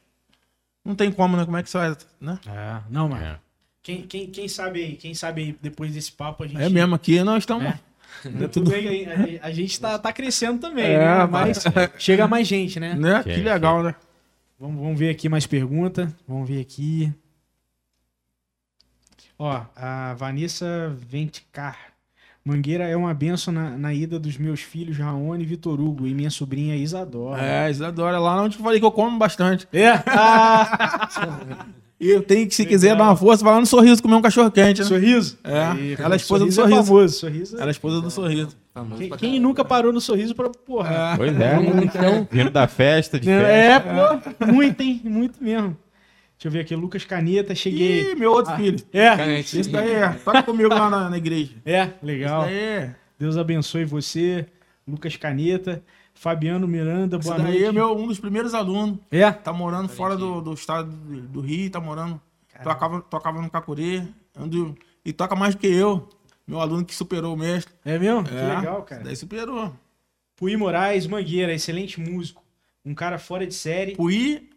não 0.84 0.94
tem 0.94 1.10
como, 1.10 1.36
né? 1.36 1.44
Como 1.44 1.56
é 1.56 1.64
que 1.64 1.68
você 1.68 1.78
vai, 1.78 1.96
né? 2.20 2.38
É, 2.46 2.80
não, 2.88 3.08
mano. 3.08 3.24
É. 3.24 3.40
Quem, 3.82 4.02
quem, 4.02 4.30
quem 4.30 4.46
sabe 4.46 4.84
aí, 4.84 4.96
quem 4.96 5.14
sabe 5.14 5.42
aí, 5.42 5.58
depois 5.60 5.92
desse 5.92 6.12
papo 6.12 6.44
a 6.44 6.46
gente... 6.46 6.62
É 6.62 6.68
mesmo, 6.68 6.94
aqui 6.94 7.20
nós 7.24 7.42
estamos... 7.42 7.64
É. 7.64 7.80
Né, 8.28 8.46
Tudo 8.52 8.70
bem, 8.70 9.04
a, 9.08 9.46
a 9.48 9.50
gente 9.50 9.80
tá, 9.80 9.98
tá 9.98 10.12
crescendo 10.12 10.60
também, 10.60 10.84
É, 10.84 10.98
né? 10.98 11.26
mas- 11.26 11.64
Mas 11.74 11.90
chega 11.98 12.28
mais 12.28 12.46
gente, 12.46 12.78
né? 12.78 12.94
Né? 12.94 13.20
Que 13.24 13.34
Que 13.34 13.40
legal, 13.40 13.82
né? 13.82 13.96
Vamos, 14.60 14.80
vamos 14.80 14.96
ver 14.96 15.10
aqui 15.10 15.28
mais 15.28 15.44
pergunta. 15.44 16.14
Vamos 16.28 16.48
ver 16.48 16.60
aqui. 16.60 17.12
Ó, 19.36 19.64
a 19.74 20.14
Vanessa 20.14 20.94
Ventcar. 20.96 21.91
Mangueira 22.44 22.84
é 22.88 22.96
uma 22.96 23.14
benção 23.14 23.52
na, 23.54 23.70
na 23.76 23.94
ida 23.94 24.18
dos 24.18 24.36
meus 24.36 24.60
filhos 24.60 24.98
Raoni 24.98 25.44
e 25.44 25.46
Vitor 25.46 25.80
Hugo 25.80 26.06
e 26.06 26.14
minha 26.14 26.30
sobrinha 26.30 26.74
Isadora. 26.76 27.40
É, 27.40 27.70
Isadora, 27.70 28.18
lá 28.18 28.42
onde 28.42 28.58
eu 28.58 28.62
falei 28.62 28.80
que 28.80 28.86
eu 28.86 28.90
como 28.90 29.16
bastante. 29.18 29.68
É? 29.72 29.90
Ah, 30.06 31.08
E 32.02 32.10
eu 32.10 32.20
tenho 32.20 32.48
que, 32.48 32.54
se 32.56 32.66
quiser 32.66 32.96
dar 32.96 33.04
uma 33.04 33.14
força, 33.14 33.44
vai 33.44 33.54
lá 33.54 33.60
no 33.60 33.66
sorriso 33.66 34.02
comer 34.02 34.16
um 34.16 34.20
cachorro 34.20 34.50
quente, 34.50 34.80
né? 34.80 34.88
sorriso? 34.88 35.38
É, 35.44 35.62
Aí, 35.66 35.96
ela 35.96 36.14
é 36.14 36.16
esposa 36.16 36.44
do 36.44 36.48
É 36.48 36.52
Sorriso. 36.52 36.84
famoso, 36.84 37.14
sorriso. 37.16 37.56
Ela 37.56 37.66
é 37.66 37.70
esposa 37.70 38.00
do 38.00 38.10
sorriso. 38.10 38.56
Quem, 38.98 39.10
quem 39.10 39.38
nunca 39.40 39.64
parou 39.64 39.92
no 39.92 40.00
sorriso 40.00 40.34
pra, 40.34 40.48
porra? 40.50 41.14
Pois 41.16 41.40
é. 41.40 41.58
Então, 41.84 42.26
Vindo 42.28 42.50
da 42.50 42.66
festa, 42.66 43.20
de 43.20 43.30
é, 43.30 43.80
festa. 43.80 44.34
pô, 44.36 44.46
muito, 44.46 44.80
hein? 44.80 45.00
Muito 45.04 45.40
mesmo. 45.40 45.76
Deixa 46.42 46.48
eu 46.48 46.50
ver 46.50 46.60
aqui, 46.60 46.74
Lucas 46.74 47.04
Caneta, 47.04 47.54
cheguei. 47.54 48.10
Ih, 48.10 48.14
meu 48.16 48.32
outro 48.32 48.56
filho. 48.56 48.76
É, 48.92 49.16
Canetinha. 49.16 49.60
Esse 49.60 49.70
daí 49.70 49.92
é. 49.92 50.08
Toca 50.08 50.42
comigo 50.42 50.70
lá 50.70 50.90
na, 50.90 51.08
na 51.08 51.16
igreja. 51.16 51.52
é, 51.64 51.82
Esse 51.84 51.94
legal. 52.02 52.42
daí 52.42 52.54
é. 52.58 52.96
Deus 53.16 53.36
abençoe 53.36 53.84
você, 53.84 54.46
Lucas 54.84 55.14
Caneta, 55.16 55.80
Fabiano 56.12 56.66
Miranda, 56.66 57.16
Esse 57.18 57.28
boa 57.28 57.38
daí 57.38 57.52
noite. 57.60 57.64
é 57.66 57.70
meu, 57.72 57.96
um 57.96 58.08
dos 58.08 58.18
primeiros 58.18 58.54
alunos. 58.54 58.98
É? 59.08 59.30
Tá 59.30 59.52
morando 59.52 59.88
fora 59.88 60.16
do, 60.16 60.40
do 60.40 60.52
estado 60.52 60.90
do, 60.90 61.20
do 61.20 61.40
Rio, 61.40 61.70
tá 61.70 61.78
morando. 61.80 62.20
Tocava, 62.64 63.00
tocava 63.02 63.40
no 63.40 63.48
Cacurê. 63.48 64.02
ando- 64.36 64.76
e 65.04 65.12
toca 65.12 65.36
mais 65.36 65.54
do 65.54 65.60
que 65.60 65.68
eu. 65.68 66.08
Meu 66.44 66.60
aluno 66.60 66.84
que 66.84 66.92
superou 66.94 67.34
o 67.34 67.38
mestre. 67.38 67.72
É 67.84 67.96
mesmo? 68.00 68.24
Que 68.24 68.34
É, 68.34 68.56
legal, 68.56 68.78
esse 68.78 68.86
cara. 68.88 69.04
Daí 69.04 69.14
superou. 69.14 69.72
Pui 70.34 70.56
Moraes, 70.56 71.06
Mangueira, 71.06 71.54
excelente 71.54 72.00
músico. 72.00 72.42
Um 72.84 72.94
cara 72.96 73.16
fora 73.16 73.46
de 73.46 73.54
série. 73.54 73.94
Puí 73.94 74.50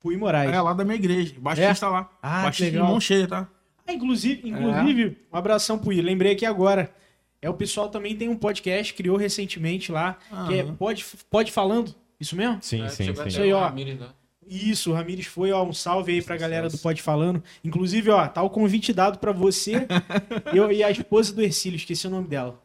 Pui 0.00 0.16
Moraes. 0.16 0.52
é 0.52 0.60
lá 0.60 0.72
da 0.72 0.84
minha 0.84 0.96
igreja. 0.96 1.34
Baixista 1.38 1.88
lá. 1.88 2.10
Ah, 2.22 2.42
Baixista 2.42 2.66
de 2.70 2.76
legal. 2.76 2.88
mão 2.88 3.00
cheia, 3.00 3.26
tá? 3.26 3.48
Ah, 3.86 3.92
inclusive, 3.92 4.48
inclusive 4.48 5.16
um 5.32 5.36
abração, 5.36 5.78
Pui. 5.78 6.00
Lembrei 6.00 6.32
aqui 6.32 6.46
agora. 6.46 6.92
É 7.40 7.48
o 7.48 7.54
pessoal 7.54 7.88
também 7.88 8.16
tem 8.16 8.28
um 8.28 8.36
podcast, 8.36 8.92
criou 8.94 9.16
recentemente 9.16 9.92
lá, 9.92 10.18
que 10.46 10.58
é. 10.58 10.64
Pode, 10.64 11.04
Pode 11.30 11.52
Falando. 11.52 11.94
Isso 12.20 12.34
mesmo? 12.34 12.58
Sim, 12.60 12.82
É, 12.82 12.88
sim, 12.88 13.14
sim. 13.14 13.26
Isso 13.28 13.40
aí, 13.40 13.52
ó. 13.52 13.60
Ramires 13.60 14.00
lá. 14.00 14.12
Isso, 14.50 14.90
o 14.90 14.94
Ramires 14.94 15.26
foi, 15.26 15.52
ó, 15.52 15.62
um 15.62 15.72
salve 15.74 16.12
aí 16.12 16.22
pra 16.22 16.36
galera 16.36 16.68
do 16.70 16.78
Pode 16.78 17.02
Falando. 17.02 17.42
Inclusive, 17.62 18.10
ó, 18.10 18.26
tá 18.26 18.42
o 18.42 18.48
convite 18.50 18.92
dado 18.92 19.18
pra 19.18 19.30
você 19.30 19.86
eu, 20.54 20.72
e 20.72 20.82
a 20.82 20.90
esposa 20.90 21.32
do 21.34 21.42
Ercílio, 21.42 21.76
esqueci 21.76 22.06
o 22.06 22.10
nome 22.10 22.26
dela. 22.28 22.58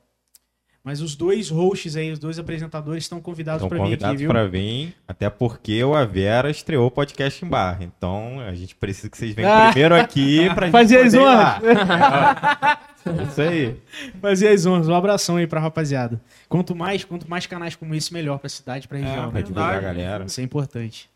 Mas 0.83 0.99
os 0.99 1.15
dois 1.15 1.49
hosts 1.49 1.95
aí, 1.95 2.11
os 2.11 2.19
dois 2.19 2.37
apresentadores 2.37 3.05
estão 3.05 3.21
convidados 3.21 3.65
pra 3.65 3.77
vir 3.77 3.93
aqui, 3.93 4.03
convidados 4.03 4.27
para 4.27 4.47
vir, 4.47 4.93
até 5.07 5.29
porque 5.29 5.81
o 5.81 5.95
Avera 5.95 6.49
estreou 6.49 6.87
o 6.87 6.91
podcast 6.91 7.45
em 7.45 7.47
barra. 7.47 7.85
Então 7.85 8.41
a 8.41 8.53
gente 8.53 8.75
precisa 8.75 9.09
que 9.09 9.17
vocês 9.17 9.33
venham 9.33 9.49
Ah. 9.49 9.67
primeiro 9.71 9.95
aqui 9.95 10.39
gente 10.43 10.71
Fazer 10.71 10.97
as 10.97 11.13
honras. 11.13 11.63
É 11.63 13.23
Isso 13.23 13.41
aí. 13.41 13.75
Fazer 14.21 14.49
as 14.49 14.65
honras. 14.65 14.89
Um 14.89 14.95
abração 14.95 15.37
aí 15.37 15.47
pra 15.47 15.61
rapaziada. 15.61 16.21
Quanto 16.49 16.75
mais, 16.75 17.05
quanto 17.05 17.29
mais 17.29 17.45
canais 17.45 17.75
como 17.75 17.95
esse, 17.95 18.13
melhor 18.13 18.37
pra 18.39 18.49
cidade, 18.49 18.85
pra 18.87 18.97
região. 18.97 19.31
Pra 19.31 19.39
né? 19.39 19.41
divulgar 19.41 19.75
a 19.77 19.79
galera. 19.79 20.25
Isso 20.25 20.41
é 20.41 20.43
importante. 20.43 21.09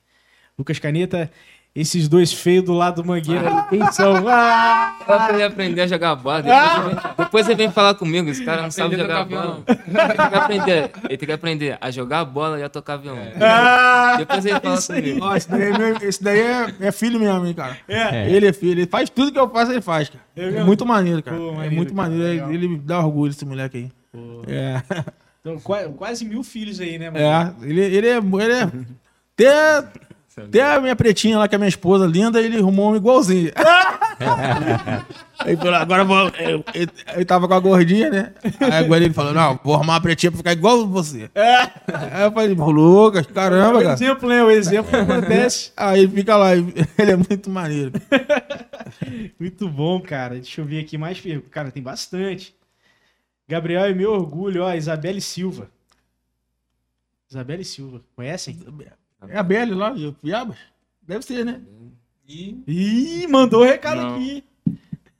Lucas 0.58 0.80
Caneta, 0.80 1.30
esses 1.80 2.08
dois 2.08 2.34
feios 2.34 2.66
do 2.66 2.74
lado 2.74 3.02
do 3.02 3.08
Mangueira, 3.08 3.66
quem 3.70 3.92
são? 3.92 4.16
Ah! 4.28 4.96
Pra 5.06 5.34
ele 5.34 5.44
aprender 5.44 5.82
a 5.82 5.88
jogar 5.88 6.16
bola. 6.16 6.42
Depois, 6.42 6.58
ele 6.68 6.90
vem, 6.90 7.16
depois 7.18 7.46
ele 7.48 7.56
vem 7.56 7.72
falar 7.72 7.94
comigo. 7.96 8.30
Esse 8.30 8.44
cara 8.44 8.62
não 8.62 8.72
sabe 8.72 8.98
jogar 8.98 9.24
bola. 9.26 9.64
Ele 9.68 9.78
tem, 9.78 10.16
que 10.30 10.36
aprender, 10.36 10.92
ele 11.06 11.18
tem 11.18 11.28
que 11.28 11.32
aprender 11.32 11.78
a 11.80 11.90
jogar 11.92 12.26
bola 12.26 12.60
e 12.60 12.64
a 12.64 12.70
tocar 12.70 12.98
violão. 12.98 13.22
Ah! 13.40 14.16
Depois 14.18 14.46
ele 14.46 14.60
fala 14.60 14.76
Isso 14.76 14.94
comigo. 14.94 15.20
Ó, 15.24 15.36
esse 15.36 15.50
daí, 15.50 15.62
é, 15.62 15.78
meu- 15.78 15.98
esse 16.02 16.24
daí 16.24 16.40
é, 16.42 16.76
é 16.82 16.92
filho 16.92 17.20
mesmo, 17.20 17.46
hein, 17.46 17.54
cara. 17.54 17.78
É. 17.88 18.30
Ele 18.30 18.48
é 18.48 18.54
filho. 18.54 18.72
Ele 18.82 18.88
faz 18.88 19.10
tudo 19.10 19.32
que 19.32 19.40
eu 19.40 19.50
faço, 19.50 19.72
ele 19.72 19.82
faz, 19.82 20.10
cara. 20.10 20.24
É 20.36 20.42
É, 20.44 20.52
mesmo? 20.52 20.66
muito 20.66 20.86
maneiro, 20.86 21.24
cara. 21.24 21.38
Pô, 21.38 21.50
é 21.50 21.52
maneiro, 21.54 21.76
muito 21.76 21.96
cara, 21.96 22.10
maneiro. 22.10 22.24
legal. 22.34 22.52
Ele, 22.54 22.68
me 22.68 22.78
dá 22.80 23.00
orgulho, 23.00 23.30
esse 23.32 23.46
moleque 23.46 23.78
aí. 23.78 23.92
É. 24.48 24.82
Então, 25.42 25.58
qua- 25.60 25.88
quase 25.96 26.26
mil 26.26 26.44
filhos 26.44 26.80
aí, 26.82 26.98
né, 27.00 27.10
mano? 27.10 27.24
É, 27.24 27.54
ele, 27.62 27.82
ele 27.82 28.08
é. 28.10 28.18
Ele 28.18 28.54
é 28.54 28.64
até, 29.40 29.88
até 30.38 30.62
a 30.62 30.80
minha 30.80 30.96
pretinha 30.96 31.40
lá, 31.40 31.48
que 31.48 31.56
é 31.56 31.58
minha 31.58 31.68
esposa 31.68 32.06
linda, 32.06 32.40
ele 32.40 32.58
arrumou 32.58 32.92
um 32.92 32.96
igualzinho. 32.96 33.52
Aí 35.40 35.58
falou, 35.58 35.76
agora 35.76 36.02
eu 36.04 36.06
vou. 36.06 36.18
Eu, 36.18 36.64
eu, 36.74 36.88
eu 37.18 37.26
tava 37.26 37.48
com 37.48 37.54
a 37.56 37.60
gordinha, 37.60 38.10
né? 38.10 38.34
Aí 38.60 38.84
agora 38.84 39.04
ele 39.04 39.14
falou: 39.14 39.34
não, 39.34 39.60
vou 39.64 39.76
arrumar 39.76 39.94
uma 39.94 40.02
pretinha 40.02 40.32
pra 40.32 40.38
ficar 40.38 40.52
igual 40.52 40.88
você. 40.88 41.30
Aí 41.34 42.24
eu 42.24 42.32
falei, 42.32 42.54
Lucas, 42.54 43.26
caramba, 43.28 43.80
o 43.80 43.82
cara. 43.82 43.94
exemplo, 43.94 44.30
né? 44.30 44.44
O 44.44 44.52
exemplo 44.52 44.92
que 44.92 44.96
acontece. 44.96 45.72
Aí 45.78 46.02
ele 46.02 46.12
fica 46.12 46.36
lá, 46.36 46.56
ele 46.56 47.12
é 47.12 47.16
muito 47.16 47.50
maneiro. 47.50 47.94
Muito 49.40 49.68
bom, 49.68 50.00
cara. 50.02 50.36
Deixa 50.36 50.62
eu 50.62 50.66
ver 50.66 50.80
aqui 50.80 50.98
mais. 50.98 51.22
Cara, 51.52 51.70
tem 51.70 51.84
bastante. 51.84 52.56
Gabriel 53.48 53.86
é 53.86 53.94
meu 53.94 54.12
orgulho, 54.12 54.64
ó. 54.64 54.74
Isabelle 54.74 55.22
Silva. 55.22 55.70
Isabelle 57.30 57.66
Silva. 57.66 58.02
Conhecem? 58.16 58.58
É 59.28 59.38
a 59.38 59.44
Belle 59.44 59.74
lá, 59.74 59.92
de 59.92 60.12
Piabas? 60.22 60.58
Deve 61.02 61.24
ser, 61.26 61.44
né? 61.46 61.62
E 62.28 62.62
Ih, 62.68 63.28
mandou 63.28 63.62
o 63.62 63.66
recado 63.66 64.02
Não. 64.02 64.16
aqui. 64.16 64.44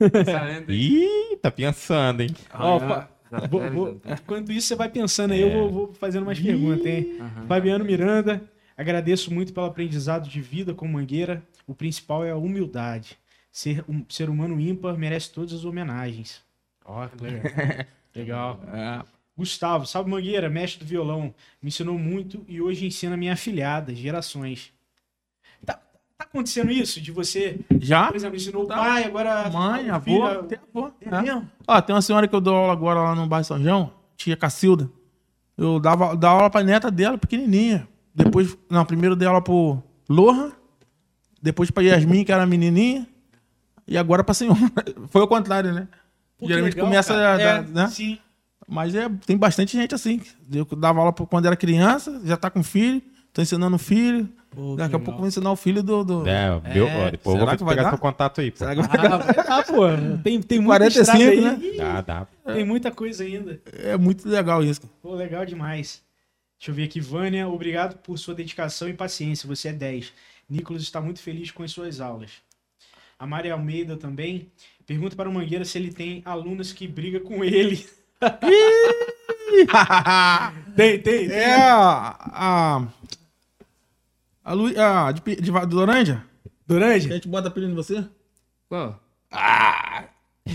aí. 0.00 0.64
Ih, 0.68 1.36
tá 1.42 1.50
pensando, 1.50 2.20
hein? 2.20 2.30
Ó, 2.52 2.78
fa- 2.78 3.08
vou- 3.50 3.70
vou- 3.70 4.00
enquanto 4.06 4.52
isso, 4.52 4.68
você 4.68 4.76
vai 4.76 4.88
pensando 4.88 5.32
aí, 5.32 5.40
eu 5.40 5.50
vou, 5.50 5.70
vou 5.72 5.94
fazendo 5.94 6.26
mais 6.26 6.38
perguntas, 6.38 6.86
hein? 6.86 7.18
Fabiano 7.46 7.84
Miranda, 7.84 8.42
agradeço 8.76 9.32
muito 9.32 9.52
pelo 9.52 9.66
aprendizado 9.66 10.28
de 10.28 10.40
vida 10.40 10.74
com 10.74 10.86
Mangueira. 10.86 11.42
O 11.66 11.74
principal 11.74 12.24
é 12.24 12.30
a 12.30 12.36
humildade. 12.36 13.18
Ser 13.50 13.84
um 13.88 14.04
ser 14.08 14.28
humano 14.30 14.60
ímpar 14.60 14.96
merece 14.96 15.32
todas 15.32 15.52
as 15.52 15.64
homenagens. 15.64 16.42
Ó, 16.84 17.06
que 17.08 17.24
legal. 17.24 17.42
legal. 18.14 18.60
Gustavo, 19.38 19.86
salve 19.86 20.10
Mangueira, 20.10 20.50
mestre 20.50 20.84
do 20.84 20.88
violão. 20.88 21.32
Me 21.62 21.68
ensinou 21.68 21.96
muito 21.96 22.44
e 22.48 22.60
hoje 22.60 22.84
ensina 22.86 23.16
minha 23.16 23.34
afilhada, 23.34 23.94
gerações. 23.94 24.72
Tá, 25.64 25.74
tá 25.74 26.24
acontecendo 26.24 26.72
isso 26.72 27.00
de 27.00 27.12
você, 27.12 27.60
Já? 27.78 28.08
por 28.08 28.16
exemplo, 28.16 28.36
ensinou 28.36 28.64
o 28.64 28.66
Tá. 28.66 28.76
pai, 28.76 29.04
agora 29.04 29.48
Mãe, 29.48 29.88
o 29.90 29.94
avô, 29.94 30.04
filho, 30.04 30.40
até 30.40 30.56
avô. 30.74 30.90
É 31.00 31.08
É. 31.08 31.22
mesmo? 31.22 31.48
Ó, 31.68 31.80
tem 31.80 31.94
uma 31.94 32.02
senhora 32.02 32.26
que 32.26 32.34
eu 32.34 32.40
dou 32.40 32.54
aula 32.56 32.72
agora 32.72 33.00
lá 33.00 33.14
no 33.14 33.28
bairro 33.28 33.44
São 33.44 33.62
João, 33.62 33.92
tia 34.16 34.36
Cacilda. 34.36 34.90
Eu 35.56 35.78
dava, 35.78 36.16
dava 36.16 36.34
aula 36.38 36.50
pra 36.50 36.62
neta 36.64 36.90
dela, 36.90 37.16
pequenininha. 37.16 37.86
Depois, 38.14 38.58
não, 38.68 38.84
primeiro 38.84 39.14
dei 39.14 39.28
aula 39.28 39.40
pro 39.40 39.80
Lohan, 40.08 40.50
depois 41.40 41.70
pra 41.70 41.84
Yasmin, 41.84 42.24
que 42.24 42.32
era 42.32 42.44
menininha, 42.44 43.06
e 43.86 43.96
agora 43.96 44.24
pra 44.24 44.34
senhora. 44.34 44.58
Foi 45.10 45.22
o 45.22 45.28
contrário, 45.28 45.72
né? 45.72 45.86
Pô, 46.36 46.46
Geralmente 46.48 46.74
legal, 46.74 46.88
começa 46.88 47.14
cara. 47.14 47.36
a, 47.36 47.58
É, 47.58 47.62
né? 47.62 47.86
Sim. 47.88 48.18
Mas 48.68 48.94
é, 48.94 49.08
tem 49.26 49.36
bastante 49.36 49.72
gente 49.76 49.94
assim. 49.94 50.20
Eu 50.52 50.64
dava 50.76 51.00
aula 51.00 51.12
quando 51.12 51.46
era 51.46 51.56
criança, 51.56 52.20
já 52.24 52.36
tá 52.36 52.50
com 52.50 52.62
filho, 52.62 53.00
tô 53.32 53.40
ensinando 53.40 53.76
o 53.76 53.78
filho. 53.78 54.28
Pô, 54.50 54.76
Daqui 54.76 54.94
a 54.96 54.98
pouco 54.98 55.12
eu 55.12 55.18
vou 55.18 55.26
ensinar 55.28 55.50
o 55.52 55.56
filho 55.56 55.82
do. 55.82 56.02
do... 56.04 56.26
É, 56.28 56.48
meu, 56.74 56.86
É. 56.88 57.10
depois 57.12 57.34
eu 57.34 57.40
Será 57.40 57.50
vou 57.52 57.58
que 57.58 57.64
vai 57.64 57.74
pegar 57.74 57.82
dar? 57.84 57.90
seu 57.90 57.98
contato 57.98 58.40
aí, 58.40 58.50
pô. 58.50 58.56
Será 58.58 58.74
que 58.74 58.82
vai- 58.82 59.06
Ah, 59.06 59.16
vai 59.18 59.34
dar, 59.34 59.64
pô. 59.66 59.82
Tem, 60.22 60.40
tem 60.42 60.58
muita 60.58 60.78
45, 60.78 61.00
estrada 61.00 61.30
aí. 61.30 61.40
né? 61.40 61.58
Ih, 61.62 61.76
Dá, 61.76 62.00
dá. 62.00 62.26
Tem 62.54 62.64
muita 62.64 62.90
coisa 62.90 63.24
ainda. 63.24 63.60
É 63.72 63.96
muito 63.96 64.28
legal 64.28 64.62
isso. 64.64 64.80
Pô, 65.02 65.14
legal 65.14 65.44
demais. 65.46 66.02
Deixa 66.58 66.70
eu 66.70 66.74
ver 66.74 66.84
aqui. 66.84 66.98
Vânia, 67.00 67.46
obrigado 67.48 67.96
por 67.98 68.18
sua 68.18 68.34
dedicação 68.34 68.88
e 68.88 68.92
paciência. 68.94 69.46
Você 69.46 69.68
é 69.68 69.72
10. 69.72 70.12
Nicolas 70.48 70.82
está 70.82 71.00
muito 71.00 71.20
feliz 71.20 71.50
com 71.50 71.62
as 71.62 71.70
suas 71.70 72.00
aulas. 72.00 72.30
A 73.18 73.26
Maria 73.26 73.52
Almeida 73.52 73.96
também 73.96 74.48
pergunta 74.86 75.14
para 75.14 75.28
o 75.28 75.32
Mangueira 75.32 75.64
se 75.64 75.76
ele 75.76 75.92
tem 75.92 76.22
alunos 76.24 76.72
que 76.72 76.88
brigam 76.88 77.20
com 77.20 77.44
ele. 77.44 77.86
Tem, 80.76 80.98
tem, 81.00 81.28
tem. 81.28 81.30
É 81.32 81.54
a. 81.70 82.16
A, 82.32 82.82
a, 84.44 84.52
Lu, 84.52 84.66
a 84.80 85.12
de, 85.12 85.20
de, 85.36 85.50
de 85.50 85.74
Laranja? 85.74 86.24
A 86.46 86.48
Durante? 86.66 87.08
gente 87.08 87.28
bota 87.28 87.48
apelido 87.48 87.72
em 87.72 87.76
você? 87.76 88.04
Qual? 88.68 88.98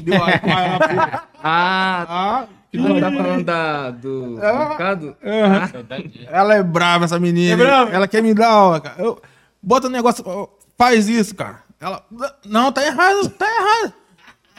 Deu 0.04 0.24
a, 0.24 0.28
a, 0.28 1.24
Ah, 1.44 2.06
a, 2.42 2.48
que 2.72 2.78
tu 2.78 3.00
tá 3.00 3.12
falando 3.12 3.44
da, 3.44 3.92
do 3.92 4.40
mercado? 4.40 5.16
Saudade. 5.72 6.28
Ela 6.32 6.56
é 6.56 6.64
brava, 6.64 7.06
essa 7.06 7.20
menina. 7.20 7.54
É 7.54 7.58
brava? 7.58 7.92
Ela 7.92 8.08
quer 8.08 8.24
me 8.24 8.34
dar 8.34 8.50
aula, 8.50 8.80
cara. 8.82 8.96
Eu, 9.02 9.22
bota 9.62 9.88
um 9.88 9.92
negócio. 9.92 10.24
ó, 10.28 10.48
Faz 10.78 11.08
isso, 11.08 11.36
cara. 11.36 11.62
Ela. 11.80 12.04
Não, 12.46 12.72
tá 12.72 12.84
errado, 12.86 13.30
tá 13.30 13.46
errado. 13.46 13.94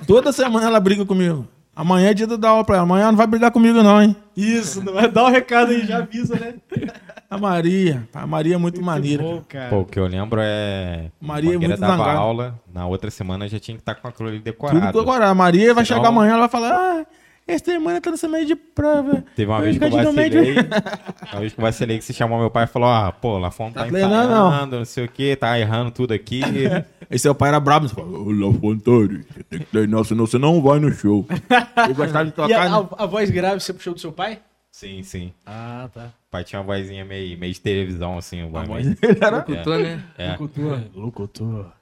Toda 0.07 0.33
semana 0.33 0.67
ela 0.67 0.81
briga 0.81 1.05
comigo. 1.07 1.49
Amanhã 1.77 2.11
é 2.11 2.15
dia 2.15 2.27
dar 2.27 2.51
aula 2.51 2.65
pra 2.65 2.77
ela. 2.77 2.85
Amanhã 2.85 3.07
não 3.11 3.17
vai 3.17 3.27
brigar 3.27 3.51
comigo, 3.51 3.83
não, 3.83 4.01
hein? 4.03 4.15
Isso, 4.37 4.83
não 4.85 4.93
vai 4.95 5.11
dar 5.11 5.25
o 5.25 5.29
recado 5.31 5.71
aí, 5.73 5.85
já 5.87 5.99
avisa, 5.99 6.35
né? 6.39 6.55
A 7.31 7.37
Maria. 7.39 8.07
A 8.15 8.27
Maria 8.27 8.55
é 8.55 8.59
muito, 8.59 8.81
maneira. 8.81 9.23
Bom, 9.23 9.43
cara. 9.49 9.71
Pô, 9.71 9.81
o 9.81 9.85
que 9.85 9.99
eu 9.99 10.07
lembro 10.07 10.41
é. 10.43 11.11
Maria 11.21 11.55
é 11.55 11.59
muito 11.59 11.77
dava 11.81 11.97
zangada. 11.97 12.19
aula, 12.19 12.61
na 12.73 12.87
outra 12.87 13.11
semana 13.11 13.49
já 13.49 13.59
tinha 13.59 13.77
que 13.77 13.81
estar 13.83 13.97
com 13.97 14.07
aquilo 14.07 14.29
ali 14.29 14.39
Tudo 14.39 14.45
decorado. 14.45 14.99
decorado. 14.99 15.31
A 15.33 15.35
Maria 15.35 15.75
vai 15.75 15.85
Senão- 15.85 15.99
chegar 16.01 16.09
amanhã, 16.11 16.33
ela 16.33 16.41
vai 16.41 16.49
falar: 16.49 16.71
Ah, 16.73 17.07
essa 17.47 17.65
semana 17.67 18.01
tá 18.01 18.11
no 18.11 18.17
semana 18.17 18.45
de 18.45 18.55
prova. 18.57 19.23
Teve 19.37 19.51
uma 19.51 19.61
vez 19.61 19.77
que 19.79 19.85
eu 19.85 19.91
vacilei. 19.91 20.55
Uma 21.33 21.41
vez 21.41 21.53
que 21.53 21.59
eu 21.61 21.63
vacilei 21.63 21.99
que 21.99 22.05
se 22.05 22.13
chamou 22.15 22.39
meu 22.39 22.51
pai 22.51 22.65
e 22.65 22.67
falou: 22.69 22.89
Ah, 22.89 23.11
pô, 23.13 23.39
Lafon 23.39 23.71
tá, 23.73 23.83
Tá 23.83 23.89
ensaiando, 23.89 24.77
não. 24.79 24.85
sei 24.85 25.05
o 25.05 25.09
que, 25.09 25.35
tá 25.37 25.59
errando 25.59 25.91
tudo 25.91 26.13
aqui. 26.15 26.41
Aí 27.11 27.19
seu 27.19 27.35
pai 27.35 27.49
era 27.51 27.61
brabo. 27.61 27.89
Você 27.89 27.95
Lafontari, 28.01 29.25
você 29.29 29.43
tem 29.45 29.59
que 29.61 29.67
treinar, 29.67 30.05
senão 30.05 30.27
você 30.27 30.39
não 30.39 30.63
vai 30.63 30.79
no 30.79 30.91
show. 30.93 31.27
Ele 31.85 31.95
gostava 31.95 32.25
de 32.25 32.31
E 32.31 32.35
tocar, 32.35 32.67
a, 32.67 32.69
né? 32.83 32.89
a- 32.99 33.03
a 33.03 33.07
voz 33.07 33.31
grave 33.31 33.61
você 33.61 33.73
puxou 33.75 33.95
do 33.95 34.01
seu 34.01 34.13
pai? 34.13 34.41
sim, 34.71 35.03
sim. 35.03 35.33
Ah, 35.47 35.89
tá. 35.93 36.07
O 36.07 36.31
pai 36.31 36.43
tinha 36.45 36.61
uma 36.61 36.75
vozinha 36.75 37.05
meio, 37.05 37.39
meio 37.39 37.53
de 37.53 37.61
televisão, 37.61 38.17
assim. 38.19 38.43
O 38.43 38.49
A 38.49 38.51
pai 38.53 38.67
voz 38.67 38.85
meio- 38.87 38.97
dele 38.99 39.19
era... 39.21 39.37
Locutor, 39.37 39.79
né? 39.79 40.03
É. 40.19 40.31
Locutor. 40.33 40.81
Locutor. 40.95 41.73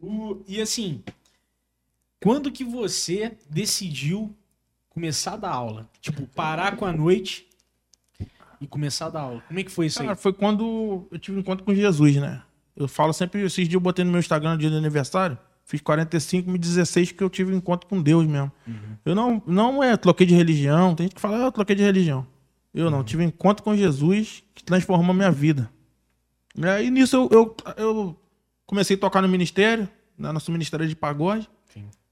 O- 0.00 0.38
e 0.48 0.60
assim, 0.60 1.02
quando 2.22 2.52
que 2.52 2.64
você 2.64 3.36
decidiu 3.48 4.34
começar 4.90 5.34
a 5.34 5.36
dar 5.36 5.50
aula? 5.52 5.88
Tipo, 6.00 6.26
parar 6.26 6.76
com 6.76 6.84
a 6.84 6.92
noite 6.92 7.46
e 8.60 8.66
começar 8.66 9.06
a 9.06 9.10
dar 9.10 9.20
aula. 9.22 9.42
Como 9.48 9.58
é 9.58 9.64
que 9.64 9.70
foi 9.70 9.86
isso 9.86 10.00
aí? 10.00 10.06
Cara, 10.06 10.16
foi 10.16 10.32
quando 10.32 11.08
eu 11.10 11.18
tive 11.18 11.38
um 11.38 11.40
encontro 11.40 11.64
com 11.64 11.74
Jesus, 11.74 12.16
né? 12.16 12.42
Eu 12.76 12.86
falo 12.86 13.12
sempre, 13.12 13.40
esses 13.40 13.66
dias 13.66 13.74
eu 13.74 13.80
botei 13.80 14.04
no 14.04 14.10
meu 14.10 14.20
Instagram 14.20 14.52
no 14.52 14.58
dia 14.58 14.70
do 14.70 14.76
aniversário, 14.76 15.38
fiz 15.64 15.80
45, 15.80 16.50
me 16.50 16.58
16 16.58 17.12
que 17.12 17.22
eu 17.22 17.30
tive 17.30 17.52
um 17.52 17.56
encontro 17.56 17.88
com 17.88 18.00
Deus 18.00 18.26
mesmo. 18.26 18.52
Eu 19.04 19.14
não, 19.14 19.42
não 19.46 19.82
é 19.82 19.96
troquei 19.96 20.26
de 20.26 20.34
religião, 20.34 20.94
tem 20.94 21.06
gente 21.06 21.14
que 21.14 21.20
fala, 21.20 21.38
ah, 21.38 21.46
eu 21.46 21.52
troquei 21.52 21.74
de 21.74 21.82
religião. 21.82 22.26
Eu 22.72 22.90
não, 22.90 23.02
tive 23.02 23.24
um 23.24 23.26
encontro 23.26 23.64
com 23.64 23.74
Jesus 23.74 24.44
que 24.54 24.62
transformou 24.62 25.10
a 25.10 25.14
minha 25.14 25.30
vida. 25.30 25.70
E 26.56 26.64
aí 26.66 26.90
nisso 26.90 27.16
eu, 27.16 27.30
eu, 27.30 27.56
eu 27.76 28.16
comecei 28.66 28.96
a 28.96 28.98
tocar 28.98 29.22
no 29.22 29.28
ministério, 29.28 29.88
né, 30.16 30.30
nosso 30.30 30.52
ministério 30.52 30.86
de 30.86 30.94
pagode. 30.94 31.48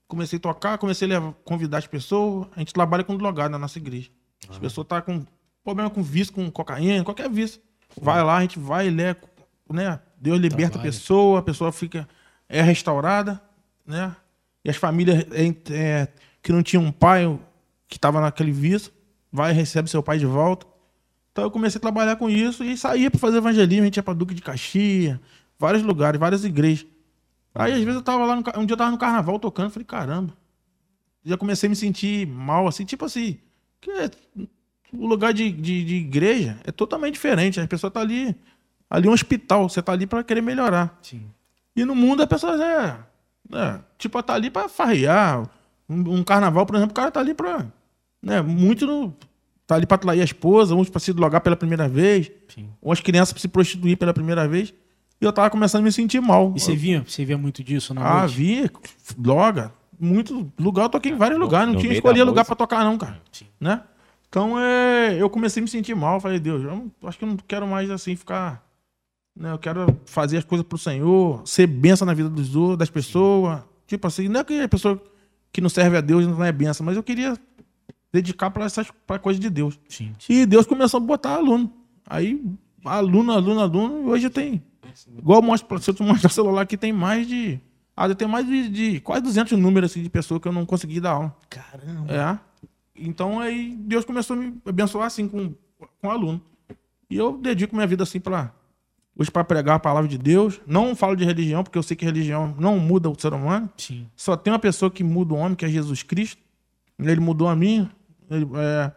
Comecei 0.08 0.38
a 0.38 0.40
tocar, 0.40 0.78
comecei 0.78 1.14
a 1.14 1.20
convidar 1.44 1.78
as 1.78 1.86
pessoas. 1.86 2.48
A 2.56 2.58
gente 2.60 2.72
trabalha 2.72 3.04
com 3.04 3.16
drogado 3.16 3.50
na 3.50 3.58
nossa 3.58 3.78
igreja. 3.78 4.10
As 4.48 4.58
pessoas 4.58 4.86
estão 4.86 5.00
com 5.02 5.26
problema 5.62 5.90
com 5.90 6.02
vício, 6.02 6.32
com 6.32 6.50
cocaína, 6.50 7.04
qualquer 7.04 7.28
vício. 7.28 7.60
Vai 8.00 8.22
lá, 8.22 8.38
a 8.38 8.40
gente 8.40 8.58
vai, 8.58 8.88
lê, 8.88 9.14
né? 9.70 10.00
Deus 10.18 10.38
liberta 10.38 10.72
Trabalha. 10.72 10.88
a 10.88 10.92
pessoa, 10.92 11.38
a 11.40 11.42
pessoa 11.42 11.70
fica 11.70 12.08
é 12.48 12.62
restaurada, 12.62 13.40
né? 13.86 14.16
E 14.64 14.70
as 14.70 14.76
famílias 14.76 15.26
é, 15.30 15.74
é, 15.74 16.08
que 16.42 16.52
não 16.52 16.62
tinham 16.62 16.82
um 16.82 16.92
pai 16.92 17.38
que 17.86 17.96
estava 17.96 18.20
naquele 18.20 18.52
vício, 18.52 18.92
vai 19.30 19.52
e 19.52 19.54
recebe 19.54 19.88
seu 19.88 20.02
pai 20.02 20.18
de 20.18 20.26
volta. 20.26 20.66
Então 21.32 21.44
eu 21.44 21.50
comecei 21.50 21.78
a 21.78 21.82
trabalhar 21.82 22.16
com 22.16 22.28
isso 22.28 22.64
e 22.64 22.76
saía 22.76 23.10
para 23.10 23.20
fazer 23.20 23.38
evangelismo, 23.38 23.82
a 23.82 23.84
gente 23.84 23.96
ia 23.96 24.02
para 24.02 24.14
Duque 24.14 24.34
de 24.34 24.42
Caxias, 24.42 25.18
vários 25.58 25.82
lugares, 25.82 26.18
várias 26.18 26.44
igrejas. 26.44 26.86
Aí 27.58 27.72
às 27.72 27.78
vezes 27.80 27.94
eu 27.96 28.02
tava 28.02 28.24
lá, 28.24 28.36
no, 28.36 28.42
um 28.56 28.64
dia 28.66 28.74
eu 28.74 28.76
tava 28.76 28.90
no 28.90 28.98
carnaval 28.98 29.38
tocando, 29.38 29.70
falei, 29.70 29.84
caramba. 29.86 30.32
Já 31.24 31.36
comecei 31.36 31.66
a 31.66 31.70
me 31.70 31.76
sentir 31.76 32.26
mal, 32.26 32.66
assim, 32.68 32.84
tipo 32.84 33.04
assim, 33.04 33.38
que 33.80 33.90
é- 33.90 34.10
o 34.92 35.06
lugar 35.06 35.34
de, 35.34 35.50
de, 35.50 35.84
de 35.84 35.94
igreja 35.96 36.58
é 36.64 36.72
totalmente 36.72 37.14
diferente. 37.14 37.60
A 37.60 37.66
pessoa 37.66 37.90
tá 37.90 38.00
ali, 38.00 38.34
ali 38.88 39.06
é 39.06 39.10
um 39.10 39.14
hospital, 39.14 39.68
você 39.68 39.82
tá 39.82 39.92
ali 39.92 40.06
para 40.06 40.24
querer 40.24 40.40
melhorar. 40.40 40.98
Sim. 41.02 41.22
E 41.76 41.84
no 41.84 41.94
mundo 41.94 42.22
a 42.22 42.26
pessoa 42.26 42.54
é, 42.64 42.98
é 43.56 43.80
tipo, 43.98 44.22
tá 44.22 44.34
ali 44.34 44.50
pra 44.50 44.68
farrear. 44.68 45.48
Um, 45.88 46.16
um 46.18 46.24
carnaval, 46.24 46.64
por 46.66 46.76
exemplo, 46.76 46.92
o 46.92 46.94
cara 46.94 47.10
tá 47.10 47.20
ali 47.20 47.34
pra. 47.34 47.66
Né, 48.22 48.40
muito 48.42 48.86
no, 48.86 49.14
tá 49.66 49.74
ali 49.76 49.86
pra 49.86 49.94
atrair 49.96 50.20
a 50.20 50.24
esposa, 50.24 50.74
uns 50.74 50.88
pra 50.90 50.98
se 51.00 51.12
drogar 51.12 51.40
pela 51.40 51.54
primeira 51.56 51.88
vez, 51.88 52.30
Sim. 52.48 52.68
umas 52.82 53.00
crianças 53.00 53.32
pra 53.32 53.40
se 53.40 53.48
prostituir 53.48 53.96
pela 53.96 54.12
primeira 54.14 54.48
vez. 54.48 54.72
E 55.20 55.24
eu 55.24 55.32
tava 55.32 55.50
começando 55.50 55.80
a 55.80 55.84
me 55.84 55.92
sentir 55.92 56.20
mal. 56.20 56.52
E 56.56 56.60
você 56.60 56.76
via, 56.76 57.02
você 57.06 57.24
via 57.24 57.36
muito 57.38 57.62
disso 57.64 57.92
na 57.92 58.02
Ah, 58.06 58.18
noite? 58.20 58.34
vi, 58.36 58.70
droga. 59.16 59.72
Muito 60.00 60.52
lugar, 60.58 60.84
eu 60.84 60.88
toquei 60.88 61.10
em 61.10 61.16
vários 61.16 61.40
lugares, 61.40 61.66
não 61.66 61.74
no 61.74 61.80
tinha 61.80 61.92
escolher 61.92 62.20
da 62.20 62.24
lugar 62.24 62.44
pra 62.44 62.54
tocar, 62.54 62.84
não, 62.84 62.96
cara. 62.96 63.20
Sim. 63.32 63.46
Né? 63.60 63.82
Então 64.28 64.56
é, 64.60 65.16
eu 65.20 65.28
comecei 65.28 65.60
a 65.60 65.64
me 65.64 65.68
sentir 65.68 65.94
mal. 65.96 66.20
Falei, 66.20 66.38
Deus, 66.38 66.62
eu 66.62 66.70
não- 66.70 66.92
acho 67.08 67.18
que 67.18 67.24
eu 67.24 67.28
não 67.28 67.36
quero 67.36 67.66
mais 67.66 67.90
assim 67.90 68.14
ficar. 68.14 68.64
Né? 69.34 69.50
Eu 69.52 69.58
quero 69.58 69.98
fazer 70.06 70.36
as 70.38 70.44
coisas 70.44 70.64
pro 70.66 70.78
Senhor, 70.78 71.42
ser 71.44 71.66
benção 71.66 72.06
na 72.06 72.14
vida 72.14 72.28
dos 72.28 72.54
outros, 72.54 72.78
das 72.78 72.90
pessoas. 72.90 73.60
Tipo 73.88 74.06
assim, 74.06 74.28
não 74.28 74.40
é 74.40 74.44
que 74.44 74.60
a 74.60 74.68
pessoa 74.68 75.02
que 75.52 75.60
não 75.60 75.68
serve 75.68 75.96
a 75.96 76.00
Deus 76.00 76.26
não 76.26 76.44
é 76.44 76.52
benção, 76.52 76.86
mas 76.86 76.96
eu 76.96 77.02
queria 77.02 77.36
dedicar 78.12 78.50
para 78.50 78.66
essas 78.66 78.88
pra 79.06 79.18
coisa 79.18 79.40
de 79.40 79.50
Deus. 79.50 79.80
Sim. 79.88 80.12
E 80.28 80.46
Deus 80.46 80.64
começou 80.66 80.98
a 80.98 81.00
botar 81.00 81.34
aluno. 81.34 81.72
Aí, 82.06 82.40
aluno, 82.84 83.32
aluno, 83.32 83.60
aluno, 83.60 84.02
e 84.02 84.10
hoje 84.12 84.26
eu 84.26 84.30
tenho. 84.30 84.62
Igual 85.18 85.40
eu 85.40 85.42
mostro, 85.42 85.78
se 85.78 85.90
eu 85.90 85.94
te 85.94 86.02
mostrar 86.02 86.30
o 86.30 86.32
celular 86.32 86.62
aqui, 86.62 86.76
tem 86.76 86.92
mais 86.92 87.26
de. 87.26 87.60
Ah, 87.96 88.12
tenho 88.14 88.30
mais 88.30 88.46
de, 88.46 88.68
de 88.68 89.00
quase 89.00 89.22
200 89.22 89.58
números 89.58 89.90
assim, 89.90 90.02
de 90.02 90.08
pessoas 90.08 90.40
que 90.40 90.46
eu 90.46 90.52
não 90.52 90.64
consegui 90.64 91.00
dar 91.00 91.12
aula. 91.12 91.36
Caramba. 91.50 92.12
É. 92.12 92.38
Então 92.94 93.40
aí 93.40 93.74
Deus 93.76 94.04
começou 94.04 94.36
a 94.36 94.38
me 94.38 94.54
abençoar 94.64 95.06
assim 95.06 95.28
com, 95.28 95.52
com 96.00 96.10
aluno. 96.10 96.40
E 97.10 97.16
eu 97.16 97.36
dedico 97.38 97.74
minha 97.74 97.86
vida 97.86 98.02
assim 98.02 98.20
para 98.20 98.52
hoje 99.18 99.30
para 99.30 99.42
pregar 99.42 99.76
a 99.76 99.78
palavra 99.80 100.08
de 100.08 100.16
Deus. 100.16 100.60
Não 100.66 100.94
falo 100.94 101.16
de 101.16 101.24
religião, 101.24 101.64
porque 101.64 101.76
eu 101.76 101.82
sei 101.82 101.96
que 101.96 102.04
religião 102.04 102.54
não 102.58 102.78
muda 102.78 103.10
o 103.10 103.20
ser 103.20 103.32
humano. 103.32 103.68
Sim. 103.76 104.06
Só 104.14 104.36
tem 104.36 104.52
uma 104.52 104.58
pessoa 104.58 104.90
que 104.90 105.02
muda 105.02 105.34
o 105.34 105.36
homem, 105.36 105.56
que 105.56 105.64
é 105.64 105.68
Jesus 105.68 106.02
Cristo. 106.04 106.40
Ele 106.98 107.20
mudou 107.20 107.48
a 107.48 107.56
mim. 107.56 107.90
Ele, 108.30 108.46
é, 108.56 108.92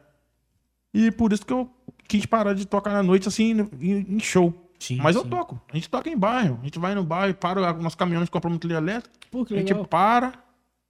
E 0.94 1.12
por 1.12 1.34
isso 1.34 1.46
que 1.46 1.54
eu 1.54 1.70
quis 2.08 2.26
parar 2.26 2.54
de 2.54 2.66
tocar 2.66 2.92
na 2.92 3.02
noite 3.02 3.28
assim 3.28 3.68
em 3.82 4.20
show. 4.20 4.54
Sim. 4.82 4.98
Mas 4.98 5.16
eu 5.16 5.22
sim. 5.22 5.30
toco. 5.30 5.62
A 5.72 5.76
gente 5.76 5.88
toca 5.88 6.10
em 6.10 6.18
bairro. 6.18 6.58
A 6.60 6.66
gente 6.66 6.80
vai 6.80 6.96
no 6.96 7.04
bairro, 7.04 7.36
para 7.36 7.74
o 7.78 7.82
nosso 7.82 7.96
caminhão, 7.96 8.22
a 8.22 8.26
gente 8.26 8.32
compra 8.32 8.50
uma 8.50 8.58
trilha 8.58 8.78
elétrica. 8.78 9.16
Pô, 9.30 9.46
que 9.46 9.54
A 9.54 9.58
gente 9.58 9.74
para. 9.88 10.34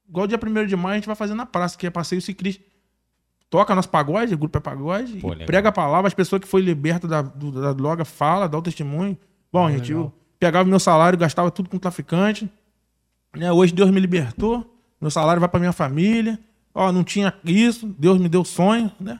Igual 0.07 0.27
dia 0.27 0.39
1 0.41 0.65
de 0.65 0.75
maio, 0.77 0.93
a 0.93 0.95
gente 0.95 1.07
vai 1.07 1.15
fazer 1.15 1.33
na 1.33 1.45
praça, 1.45 1.77
que 1.77 1.85
é 1.85 1.89
passeio 1.89 2.21
ciclista. 2.21 2.63
Toca 3.49 3.75
nosso 3.75 3.89
pagode, 3.89 4.33
o 4.33 4.37
grupo 4.37 4.57
é 4.57 4.61
pagode, 4.61 5.17
Pô, 5.17 5.33
e 5.33 5.45
prega 5.45 5.69
a 5.69 5.71
palavra, 5.73 6.07
as 6.07 6.13
pessoas 6.13 6.41
que 6.41 6.47
foi 6.47 6.61
liberta 6.61 7.05
da, 7.05 7.21
da 7.21 7.73
droga 7.73 8.05
fala, 8.05 8.47
dá 8.47 8.57
o 8.57 8.61
testemunho. 8.61 9.17
Bom, 9.51 9.67
Ah, 9.67 9.71
gente, 9.71 9.89
legal. 9.89 10.05
eu 10.05 10.13
pegava 10.39 10.69
meu 10.69 10.79
salário, 10.79 11.19
gastava 11.19 11.51
tudo 11.51 11.69
com 11.69 11.77
traficante. 11.77 12.49
Né? 13.35 13.51
Hoje 13.51 13.73
Deus 13.73 13.91
me 13.91 13.99
libertou, 13.99 14.73
meu 15.01 15.11
salário 15.11 15.41
vai 15.41 15.49
para 15.49 15.59
minha 15.59 15.73
família. 15.73 16.39
Ó, 16.73 16.93
não 16.93 17.03
tinha 17.03 17.33
isso, 17.43 17.87
Deus 17.99 18.17
me 18.17 18.29
deu 18.29 18.45
sonho, 18.45 18.89
né? 18.97 19.19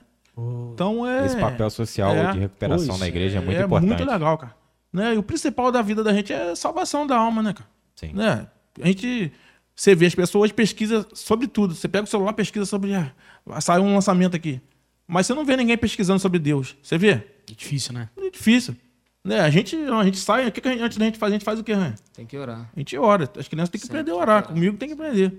Então 0.72 1.06
é. 1.06 1.26
Esse 1.26 1.36
papel 1.36 1.68
social 1.68 2.10
é. 2.14 2.32
de 2.32 2.38
recuperação 2.38 2.94
Pô, 2.94 3.00
da 3.00 3.08
igreja 3.08 3.38
é 3.38 3.40
muito 3.42 3.60
é 3.60 3.64
importante. 3.64 3.88
muito 3.88 4.04
legal, 4.10 4.38
cara. 4.38 4.61
Né? 4.92 5.14
E 5.14 5.18
o 5.18 5.22
principal 5.22 5.72
da 5.72 5.80
vida 5.80 6.04
da 6.04 6.12
gente 6.12 6.32
é 6.32 6.50
a 6.50 6.56
salvação 6.56 7.06
da 7.06 7.16
alma, 7.16 7.42
né, 7.42 7.52
cara? 7.52 7.68
Sim. 7.94 8.12
Né? 8.12 8.46
A 8.80 8.86
gente. 8.86 9.32
Você 9.74 9.94
vê, 9.94 10.06
as 10.06 10.14
pessoas 10.14 10.52
pesquisam 10.52 11.04
sobre 11.14 11.46
tudo. 11.46 11.74
Você 11.74 11.88
pega 11.88 12.04
o 12.04 12.06
celular, 12.06 12.34
pesquisa 12.34 12.66
sobre. 12.66 12.94
Ah, 12.94 13.60
saiu 13.60 13.82
um 13.82 13.94
lançamento 13.94 14.36
aqui. 14.36 14.60
Mas 15.06 15.26
você 15.26 15.34
não 15.34 15.44
vê 15.44 15.56
ninguém 15.56 15.78
pesquisando 15.78 16.20
sobre 16.20 16.38
Deus. 16.38 16.76
Você 16.82 16.98
vê? 16.98 17.10
É 17.10 17.54
difícil, 17.54 17.94
né? 17.94 18.08
É 18.16 18.30
difícil. 18.30 18.76
Né? 19.24 19.40
A 19.40 19.50
gente, 19.50 19.76
a 19.76 20.04
gente 20.04 20.18
sai, 20.18 20.48
o 20.48 20.52
que, 20.52 20.60
que 20.60 20.68
a 20.68 20.72
gente, 20.72 20.82
antes 20.82 20.98
da 20.98 21.04
gente 21.04 21.18
fazer, 21.18 21.34
a 21.34 21.38
gente 21.38 21.44
faz 21.44 21.58
o 21.58 21.64
quê, 21.64 21.76
né? 21.76 21.94
Tem 22.12 22.26
que 22.26 22.36
orar. 22.36 22.70
A 22.74 22.78
gente 22.78 22.96
ora. 22.98 23.30
As 23.36 23.48
crianças 23.48 23.70
têm 23.70 23.80
que 23.80 23.86
Sempre 23.86 24.00
aprender 24.00 24.18
a 24.18 24.20
orar. 24.20 24.46
Comigo 24.46 24.76
tem 24.76 24.88
que 24.88 24.94
aprender. 24.94 25.32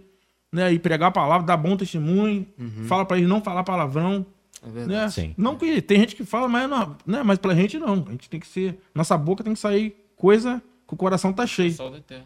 Né? 0.52 0.74
E 0.74 0.80
pregar 0.80 1.10
a 1.10 1.12
palavra, 1.12 1.46
dar 1.46 1.58
bom 1.58 1.76
testemunho. 1.78 2.48
Fala 2.88 3.06
pra 3.06 3.18
eles 3.18 3.30
não 3.30 3.42
falar 3.42 3.64
palavrão. 3.64 4.26
É 4.66 4.70
verdade. 4.70 4.92
Né? 4.94 5.10
Sim. 5.10 5.34
Não 5.38 5.56
que 5.56 5.82
tem 5.82 6.00
gente 6.00 6.16
que 6.16 6.24
fala, 6.26 6.48
mas, 6.48 6.70
não, 6.70 6.96
né? 7.06 7.22
mas 7.24 7.38
pra 7.38 7.54
gente 7.54 7.78
não. 7.78 8.04
A 8.08 8.12
gente 8.12 8.30
tem 8.30 8.40
que 8.40 8.48
ser. 8.48 8.80
Nossa 8.96 9.18
boca 9.18 9.44
tem 9.44 9.54
que 9.54 9.60
sair 9.60 9.96
coisa 10.16 10.62
que 10.88 10.94
o 10.94 10.98
coração 10.98 11.34
tá 11.34 11.46
cheio. 11.46 11.72
Se 11.74 11.82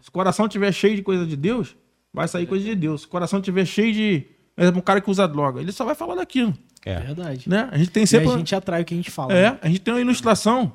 o 0.08 0.12
coração 0.12 0.46
estiver 0.46 0.72
cheio 0.72 0.96
de 0.96 1.02
coisa 1.02 1.26
de 1.26 1.36
Deus, 1.36 1.76
vai 2.12 2.28
sair 2.28 2.46
coisa 2.46 2.64
de 2.64 2.74
Deus. 2.74 3.00
Se 3.02 3.06
o 3.06 3.10
coração 3.10 3.38
estiver 3.40 3.64
cheio 3.64 3.92
de. 3.92 4.26
Um 4.76 4.80
cara 4.80 5.00
que 5.00 5.08
usa 5.10 5.26
droga, 5.28 5.60
ele 5.60 5.70
só 5.70 5.84
vai 5.84 5.94
falar 5.94 6.16
daquilo. 6.16 6.52
É. 6.84 6.98
Verdade. 7.00 7.48
Né? 7.48 7.68
A 7.70 7.78
gente 7.78 7.90
tem 7.90 8.02
E 8.02 8.06
sempre. 8.06 8.28
a 8.28 8.36
gente 8.38 8.54
atrai 8.54 8.82
o 8.82 8.84
que 8.84 8.94
a 8.94 8.96
gente 8.96 9.10
fala. 9.10 9.32
É, 9.32 9.50
né? 9.52 9.58
a 9.62 9.68
gente 9.68 9.80
tem 9.80 9.94
uma 9.94 10.00
ilustração 10.00 10.74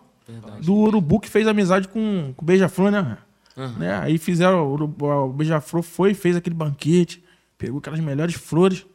do 0.61 0.73
urubu 0.75 1.19
que 1.19 1.29
fez 1.29 1.47
amizade 1.47 1.87
com, 1.89 2.33
com 2.35 2.43
o 2.43 2.45
Beija-Flor, 2.45 2.91
né? 2.91 3.17
Aham. 3.57 3.77
né? 3.77 3.99
Aí 3.99 4.17
fizeram, 4.17 4.65
o, 4.67 4.71
urubu- 4.71 5.05
o 5.05 5.33
Beija-Flor 5.33 5.83
foi 5.83 6.11
e 6.11 6.13
fez 6.13 6.35
aquele 6.35 6.55
banquete, 6.55 7.21
pegou 7.57 7.79
aquelas 7.79 7.99
melhores 7.99 8.35
flores. 8.35 8.85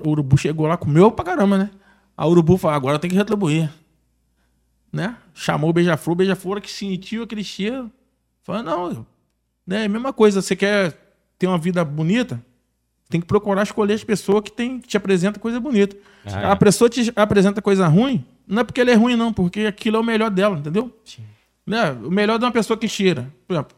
O 0.00 0.10
urubu 0.10 0.36
chegou 0.36 0.66
lá, 0.66 0.76
comeu 0.76 1.10
pra 1.10 1.24
caramba, 1.24 1.58
né? 1.58 1.70
A 2.16 2.26
urubu 2.26 2.56
falou, 2.56 2.76
agora 2.76 2.98
tem 2.98 3.10
que 3.10 3.16
retribuir. 3.16 3.72
Né? 4.92 5.16
Chamou 5.34 5.70
o 5.70 5.72
Beija-Flor, 5.72 6.12
o 6.12 6.16
Beija-Flor 6.16 6.60
que 6.60 6.70
sentiu 6.70 7.24
aquele 7.24 7.44
cheiro. 7.44 7.90
Falou, 8.42 8.62
não, 8.62 9.06
né? 9.66 9.82
É 9.82 9.84
a 9.86 9.88
mesma 9.88 10.12
coisa, 10.12 10.40
você 10.40 10.56
quer 10.56 10.96
ter 11.38 11.46
uma 11.46 11.58
vida 11.58 11.84
bonita, 11.84 12.42
tem 13.08 13.20
que 13.20 13.26
procurar 13.26 13.62
escolher 13.62 13.94
as 13.94 14.04
pessoas 14.04 14.42
que, 14.42 14.52
tem, 14.52 14.80
que 14.80 14.88
te 14.88 14.96
apresentam 14.96 15.40
coisa 15.40 15.60
bonita. 15.60 15.96
Ah, 16.24 16.40
é. 16.40 16.50
A 16.50 16.56
pessoa 16.56 16.88
te 16.88 17.12
apresenta 17.14 17.60
coisa 17.60 17.86
ruim, 17.86 18.24
não 18.46 18.60
é 18.60 18.64
porque 18.64 18.80
ele 18.80 18.90
é 18.90 18.94
ruim, 18.94 19.16
não, 19.16 19.32
porque 19.32 19.60
aquilo 19.60 19.96
é 19.96 20.00
o 20.00 20.04
melhor 20.04 20.30
dela, 20.30 20.58
entendeu? 20.58 20.96
Sim. 21.04 21.22
Né? 21.66 21.90
O 21.90 22.10
melhor 22.10 22.38
de 22.38 22.44
uma 22.44 22.52
pessoa 22.52 22.76
que 22.76 22.88
cheira. 22.88 23.32
Por 23.46 23.54
exemplo, 23.54 23.76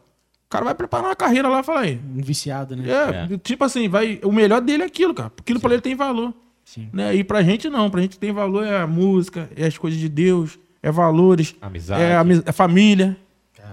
o 0.49 0.51
cara 0.51 0.65
vai 0.65 0.73
preparar 0.73 1.05
uma 1.09 1.15
carreira 1.15 1.47
lá 1.47 1.59
e 1.59 1.63
fala 1.63 1.81
aí. 1.81 2.01
Um 2.15 2.21
viciado, 2.23 2.75
né? 2.75 2.83
É, 3.31 3.37
tipo 3.37 3.63
assim, 3.63 3.87
vai, 3.87 4.19
o 4.23 4.31
melhor 4.31 4.59
dele 4.61 4.81
é 4.81 4.85
aquilo, 4.87 5.13
cara. 5.13 5.31
Aquilo 5.39 5.59
pra 5.59 5.71
ele 5.73 5.81
tem 5.81 5.93
valor. 5.95 6.33
Sim. 6.65 6.89
Né? 6.91 7.15
E 7.15 7.23
pra 7.23 7.43
gente 7.43 7.69
não. 7.69 7.87
Pra 7.89 8.01
gente 8.01 8.17
tem 8.17 8.31
valor 8.31 8.65
é 8.65 8.81
a 8.81 8.87
música, 8.87 9.47
é 9.55 9.67
as 9.67 9.77
coisas 9.77 9.99
de 9.99 10.09
Deus, 10.09 10.57
é 10.81 10.91
valores, 10.91 11.55
Amizade. 11.61 12.01
é 12.01 12.15
a 12.15 12.19
ami- 12.21 12.41
é 12.43 12.51
família, 12.51 13.15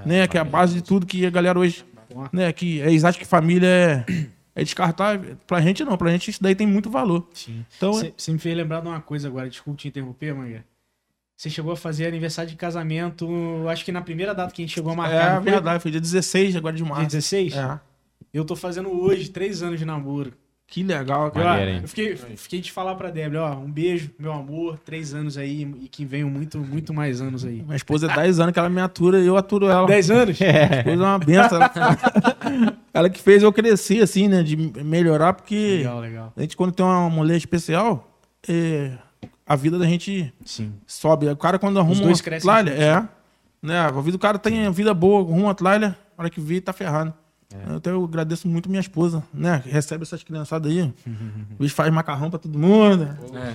né? 0.05 0.27
Que 0.27 0.37
é 0.37 0.41
a 0.41 0.45
base 0.45 0.75
de 0.75 0.83
tudo 0.83 1.07
que 1.07 1.25
a 1.25 1.31
galera 1.31 1.59
hoje. 1.59 1.83
Né? 2.31 2.53
Que 2.53 2.79
eles 2.81 3.05
acham 3.05 3.19
que 3.21 3.27
família 3.27 3.67
é, 3.67 4.05
é 4.55 4.63
descartável. 4.63 5.35
Pra 5.47 5.63
gente 5.63 5.83
não. 5.83 5.97
Pra 5.97 6.11
gente 6.11 6.31
isso 6.31 6.43
daí 6.43 6.55
tem 6.55 6.67
muito 6.67 6.91
valor. 6.91 7.27
Sim. 7.33 7.65
Então, 7.77 7.95
Você 7.95 8.13
você 8.15 8.33
me 8.33 8.39
fez 8.39 8.55
lembrar 8.55 8.81
de 8.83 8.89
uma 8.89 9.01
coisa 9.01 9.29
agora, 9.29 9.49
desculpa 9.49 9.79
te 9.79 9.89
interromper, 9.89 10.35
Manga. 10.35 10.63
Você 11.37 11.51
chegou 11.51 11.73
a 11.73 11.77
fazer 11.77 12.07
aniversário 12.07 12.51
de 12.51 12.57
casamento, 12.57 13.29
acho 13.69 13.85
que 13.85 13.93
na 13.93 14.01
primeira 14.01 14.35
data 14.35 14.53
que 14.55 14.63
a 14.63 14.65
gente 14.65 14.75
chegou 14.75 14.93
a 14.93 14.97
marcar. 14.97 15.33
é 15.39 15.43
foi? 15.43 15.51
verdade. 15.53 15.83
Foi 15.83 15.91
dia 15.91 16.01
16 16.01 16.57
agora 16.57 16.75
de 16.75 16.83
Dia 16.83 16.91
março. 16.91 17.07
16? 17.09 17.55
É. 17.57 17.79
Eu 18.33 18.45
tô 18.45 18.57
fazendo 18.57 18.91
hoje, 18.91 19.29
três 19.29 19.63
anos 19.63 19.79
de 19.79 19.85
namoro. 19.85 20.33
Que 20.69 20.83
legal, 20.83 21.31
cara. 21.31 21.51
Maneiro, 21.51 21.85
eu 21.85 21.89
fiquei, 21.89 22.17
fiquei 22.17 22.61
de 22.61 22.73
falar 22.73 22.97
pra 22.97 23.09
Débora, 23.11 23.43
ó, 23.43 23.59
um 23.59 23.71
beijo, 23.71 24.11
meu 24.19 24.33
amor, 24.33 24.79
três 24.85 25.15
anos 25.15 25.39
aí 25.39 25.63
e 25.81 25.89
que 25.89 26.05
venham 26.05 26.29
muito, 26.29 26.59
muito 26.59 26.93
mais 26.93 27.21
anos 27.21 27.45
aí. 27.45 27.63
Minha 27.63 27.77
esposa 27.77 28.11
é 28.11 28.15
10 28.17 28.41
anos 28.41 28.53
que 28.53 28.59
ela 28.59 28.69
me 28.69 28.81
atura 28.81 29.21
e 29.21 29.27
eu 29.27 29.37
aturo 29.37 29.69
ela. 29.69 29.87
Dez 29.87 30.11
anos? 30.11 30.37
Minha 30.41 30.79
esposa 30.81 30.91
é 30.91 31.07
uma 31.07 31.19
benção. 31.21 31.61
Ela, 31.63 32.77
ela 32.93 33.11
que 33.11 33.21
fez 33.21 33.45
eu 33.45 33.53
crescer, 33.53 34.03
assim, 34.03 34.27
né? 34.27 34.43
De 34.43 34.57
melhorar, 34.57 35.35
porque 35.35 35.77
Legal, 35.79 36.01
legal. 36.01 36.33
a 36.37 36.41
gente, 36.41 36.57
quando 36.57 36.73
tem 36.73 36.85
uma 36.85 37.09
mulher 37.11 37.37
especial, 37.37 38.11
é, 38.49 38.91
a 39.47 39.55
vida 39.57 39.79
da 39.79 39.87
gente 39.87 40.33
Sim. 40.45 40.73
sobe. 40.87 41.29
O 41.29 41.37
cara, 41.37 41.59
quando 41.59 41.79
arruma 41.79 41.95
dois 42.01 42.21
uma 42.21 42.41
tralha, 42.41 42.71
é. 42.71 43.09
Né? 43.63 43.79
A 43.79 43.91
vida 43.93 44.13
do 44.13 44.19
cara 44.19 44.39
tem 44.39 44.71
vida 44.73 44.93
boa, 44.93 45.21
arruma 45.23 45.45
uma 45.49 45.55
tralha, 45.55 45.97
a 46.17 46.23
hora 46.23 46.31
que 46.31 46.41
vê, 46.41 46.61
tá 46.61 46.73
ferrado. 46.73 47.13
É. 47.55 47.77
Então 47.77 47.93
eu 47.93 48.05
agradeço 48.05 48.49
muito 48.49 48.69
minha 48.69 48.81
esposa, 48.81 49.23
né? 49.33 49.61
Que 49.61 49.71
recebe 49.71 50.03
essas 50.03 50.23
criançadas 50.23 50.71
aí. 50.71 50.93
Vezes 51.59 51.73
faz 51.75 51.93
macarrão 51.93 52.29
pra 52.29 52.39
todo 52.39 52.59
mundo, 52.59 53.09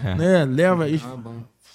É. 0.03 0.15
né? 0.15 0.45
Leva 0.45 0.87
eles, 0.87 1.01
Ah, 1.03 1.17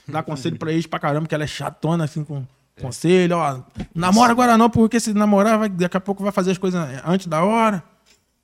dá 0.08 0.22
conselho 0.22 0.56
pra 0.58 0.72
eles 0.72 0.86
pra 0.86 0.98
caramba, 0.98 1.26
que 1.28 1.34
ela 1.34 1.44
é 1.44 1.46
chatona, 1.46 2.04
assim, 2.04 2.24
com 2.24 2.42
conselho, 2.80 3.36
ó. 3.36 3.60
Namora 3.94 4.32
agora 4.32 4.56
não, 4.58 4.68
porque 4.70 4.98
se 5.00 5.12
namorar, 5.14 5.58
vai, 5.58 5.68
daqui 5.68 5.96
a 5.96 6.00
pouco 6.00 6.22
vai 6.22 6.32
fazer 6.32 6.50
as 6.52 6.58
coisas 6.58 6.80
antes 7.06 7.26
da 7.26 7.42
hora. 7.44 7.82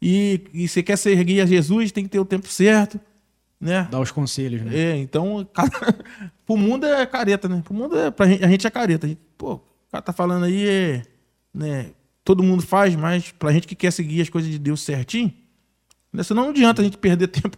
E, 0.00 0.42
e 0.52 0.66
você 0.68 0.82
quer 0.82 0.96
seguir 0.96 1.40
a 1.40 1.46
Jesus, 1.46 1.92
tem 1.92 2.04
que 2.04 2.10
ter 2.10 2.18
o 2.18 2.24
tempo 2.24 2.48
certo, 2.48 2.98
né? 3.62 3.86
Dá 3.90 4.00
os 4.00 4.10
conselhos, 4.10 4.60
né? 4.62 4.76
É, 4.76 4.96
então, 4.98 5.46
cada... 5.54 5.70
pro 6.44 6.56
mundo 6.56 6.84
é 6.84 7.06
careta, 7.06 7.48
né? 7.48 7.62
Pro 7.64 7.72
mundo 7.72 7.96
é. 7.96 8.10
Pra 8.10 8.26
gente, 8.26 8.44
a 8.44 8.48
gente 8.48 8.66
é 8.66 8.70
careta. 8.70 9.06
A 9.06 9.08
gente, 9.08 9.20
pô, 9.38 9.54
o 9.54 9.60
cara 9.90 10.02
tá 10.02 10.12
falando 10.12 10.44
aí, 10.44 10.68
é, 10.68 11.02
né? 11.54 11.90
Todo 12.24 12.42
mundo 12.42 12.62
faz, 12.62 12.94
mas 12.96 13.30
pra 13.32 13.52
gente 13.52 13.66
que 13.66 13.74
quer 13.74 13.90
seguir 13.92 14.20
as 14.20 14.28
coisas 14.28 14.50
de 14.50 14.58
Deus 14.58 14.80
certinho, 14.82 15.32
né? 16.12 16.22
senão 16.22 16.44
não 16.44 16.50
adianta 16.50 16.80
a 16.82 16.84
gente 16.84 16.96
perder 16.98 17.26
tempo, 17.28 17.56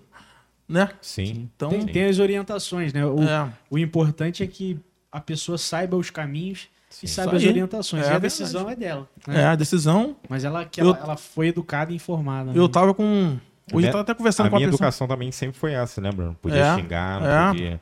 né? 0.68 0.90
Sim. 1.00 1.48
Então, 1.54 1.68
Tem, 1.70 1.86
tem 1.86 2.04
as 2.04 2.18
orientações, 2.18 2.92
né? 2.92 3.04
O, 3.04 3.22
É. 3.22 3.52
o 3.70 3.78
importante 3.78 4.42
é 4.42 4.46
que 4.46 4.78
a 5.12 5.20
pessoa 5.20 5.58
saiba 5.58 5.96
os 5.96 6.10
caminhos 6.10 6.68
e 7.02 7.08
saiba 7.08 7.36
Isso 7.36 7.44
as 7.46 7.50
orientações. 7.50 8.02
É 8.02 8.06
e 8.06 8.08
a 8.08 8.12
verdade. 8.12 8.22
decisão 8.38 8.70
é 8.70 8.76
dela. 8.76 9.08
né? 9.26 9.40
é, 9.40 9.44
a 9.46 9.54
decisão. 9.54 10.16
Mas 10.28 10.44
ela, 10.44 10.64
que 10.64 10.80
Eu- 10.80 10.88
ela, 10.90 10.98
ela 10.98 11.16
foi 11.16 11.48
educada 11.48 11.92
e 11.92 11.96
informada. 11.96 12.52
né? 12.52 12.58
Eu 12.58 12.68
tava 12.68 12.94
com. 12.94 13.38
Hoje 13.72 13.76
minha- 13.76 13.88
eu 13.88 13.92
tava 13.92 14.02
até 14.02 14.14
conversando 14.14 14.46
A 14.46 14.50
com 14.50 14.56
a 14.56 14.58
minha 14.58 14.68
pessoa. 14.68 14.86
educação 14.86 15.08
também 15.08 15.32
sempre 15.32 15.58
foi 15.58 15.72
essa, 15.72 16.00
lembra? 16.00 16.26
Não 16.26 16.34
podia 16.34 16.58
É, 16.60 16.76
xingar, 16.76 17.20
não 17.20 17.28
é. 17.28 17.48
podia. 17.48 17.80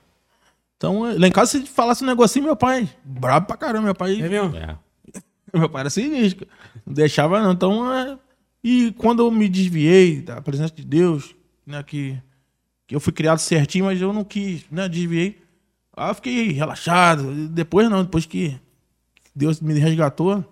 Então, 0.77 1.03
lá 1.19 1.27
em 1.29 1.33
casa, 1.33 1.51
se 1.53 1.67
falasse 1.67 2.03
um 2.03 2.07
negocinho, 2.07 2.45
meu 2.45 2.57
pai, 2.57 2.89
brabo 3.05 3.47
pra 3.47 3.57
caramba, 3.57 3.85
meu 3.85 3.95
pai. 3.95 4.21
É 4.21 4.29
mesmo? 4.29 4.57
É. 4.57 4.77
Meu 5.55 5.69
pai 5.69 5.81
era 5.83 5.91
sinistro. 5.91 6.47
Não 6.87 6.95
deixava, 6.95 7.39
não. 7.43 7.53
Então, 7.53 7.93
é... 7.93 8.19
E 8.65 8.91
quando 8.97 9.23
eu 9.23 9.31
me 9.31 9.49
desviei 9.51 10.23
da 10.23 10.41
presença 10.41 10.73
de 10.75 10.83
Deus, 10.83 11.35
né, 11.67 11.83
que, 11.83 12.19
que 12.87 12.95
eu 12.97 13.01
fui 13.01 13.13
criado 13.13 13.39
certinho, 13.39 13.85
mas 13.85 14.01
eu 14.01 14.13
não 14.15 14.25
quis, 14.25 14.65
né, 14.71 14.89
desviei. 14.89 15.39
Aí 15.95 16.09
eu 16.11 16.15
fiquei 16.15 16.53
relaxado. 16.53 17.49
Depois 17.49 17.91
não, 17.91 18.03
depois 18.03 18.25
que 18.25 18.59
Deus 19.37 19.61
me 19.61 19.75
resgatou, 19.79 20.43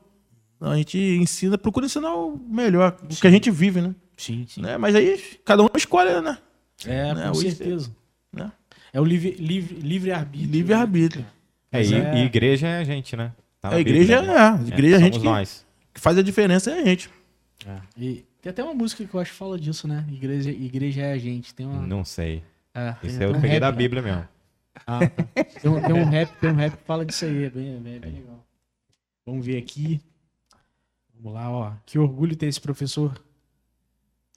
a 0.61 0.77
gente 0.77 0.99
ensina, 0.99 1.57
procura 1.57 1.87
ensinar 1.87 2.15
o 2.15 2.37
melhor, 2.37 2.95
o 3.03 3.07
que 3.09 3.27
a 3.27 3.31
gente 3.31 3.51
vive, 3.51 3.81
né? 3.81 3.95
Sim, 4.21 4.45
sim. 4.49 4.61
né? 4.61 4.77
Mas 4.77 4.95
aí 4.95 5.19
cada 5.45 5.63
um 5.63 5.69
escolhe, 5.75 6.21
né? 6.21 6.39
É, 6.87 7.15
Né, 7.15 7.23
com 7.25 7.31
hoje- 7.39 7.53
certeza. 7.53 7.95
né? 8.33 8.53
É 8.93 9.01
o 9.01 9.05
livre, 9.05 9.31
livre, 9.33 9.75
livre 9.77 10.11
arbítrio. 10.13 10.51
Livre-arbítrio. 10.51 11.27
É, 11.73 11.83
e, 11.85 11.95
é- 11.95 12.15
e 12.17 12.25
igreja 12.25 12.67
é 12.67 12.79
a 12.79 12.85
gente, 12.85 13.17
né? 13.17 13.33
Tá 13.61 13.71
A 13.75 13.81
igreja 13.81 14.21
Bíblia, 14.21 14.33
é, 14.33 14.37
né? 14.37 14.59
a 14.65 14.67
igreja 14.69 14.95
é 14.97 14.99
a 14.99 15.01
gente 15.03 15.13
somos 15.15 15.19
que, 15.29 15.29
nós. 15.29 15.67
que 15.95 16.01
faz 16.01 16.19
a 16.19 16.23
diferença 16.23 16.71
é 16.71 16.81
a 16.81 16.85
gente. 16.85 17.09
E 17.97 18.25
tem 18.43 18.51
até 18.51 18.65
uma 18.65 18.75
música 18.75 19.05
que 19.05 19.15
eu 19.15 19.21
acho 19.21 19.31
que 19.33 19.37
fala 19.37 19.59
disso, 19.59 19.87
né? 19.87 20.05
Igreja, 20.11 20.51
igreja 20.51 21.03
é 21.03 21.13
a 21.13 21.19
gente. 21.19 21.55
Tem 21.55 21.67
uma. 21.67 21.87
Não 21.87 22.05
sei. 22.05 22.43
É, 22.75 22.95
Isso 23.03 23.23
eu 23.23 23.31
um 23.31 23.35
peguei 23.35 23.51
rap, 23.51 23.61
da 23.61 23.71
né? 23.71 23.77
Bíblia 23.77 24.03
mesmo. 24.03 24.29
Ah, 24.87 25.01
tá. 25.01 25.45
tem, 25.45 25.71
um, 25.71 25.81
tem 25.83 25.93
um 25.95 26.05
rap, 26.05 26.31
tem 26.41 26.51
um 26.51 26.55
rap 26.55 26.77
que 26.77 26.85
fala 26.85 27.05
disso 27.05 27.25
aí, 27.25 27.45
é 27.45 27.51
bem, 27.51 27.75
é 27.77 27.79
bem, 27.79 27.95
é 27.97 27.99
bem 27.99 28.13
legal. 28.13 28.45
Vamos 29.27 29.45
ver 29.45 29.59
aqui. 29.59 30.01
Vamos 31.15 31.35
lá, 31.35 31.51
ó. 31.51 31.73
Que 31.85 31.99
orgulho 31.99 32.35
ter 32.35 32.47
esse 32.47 32.61
professor 32.61 33.13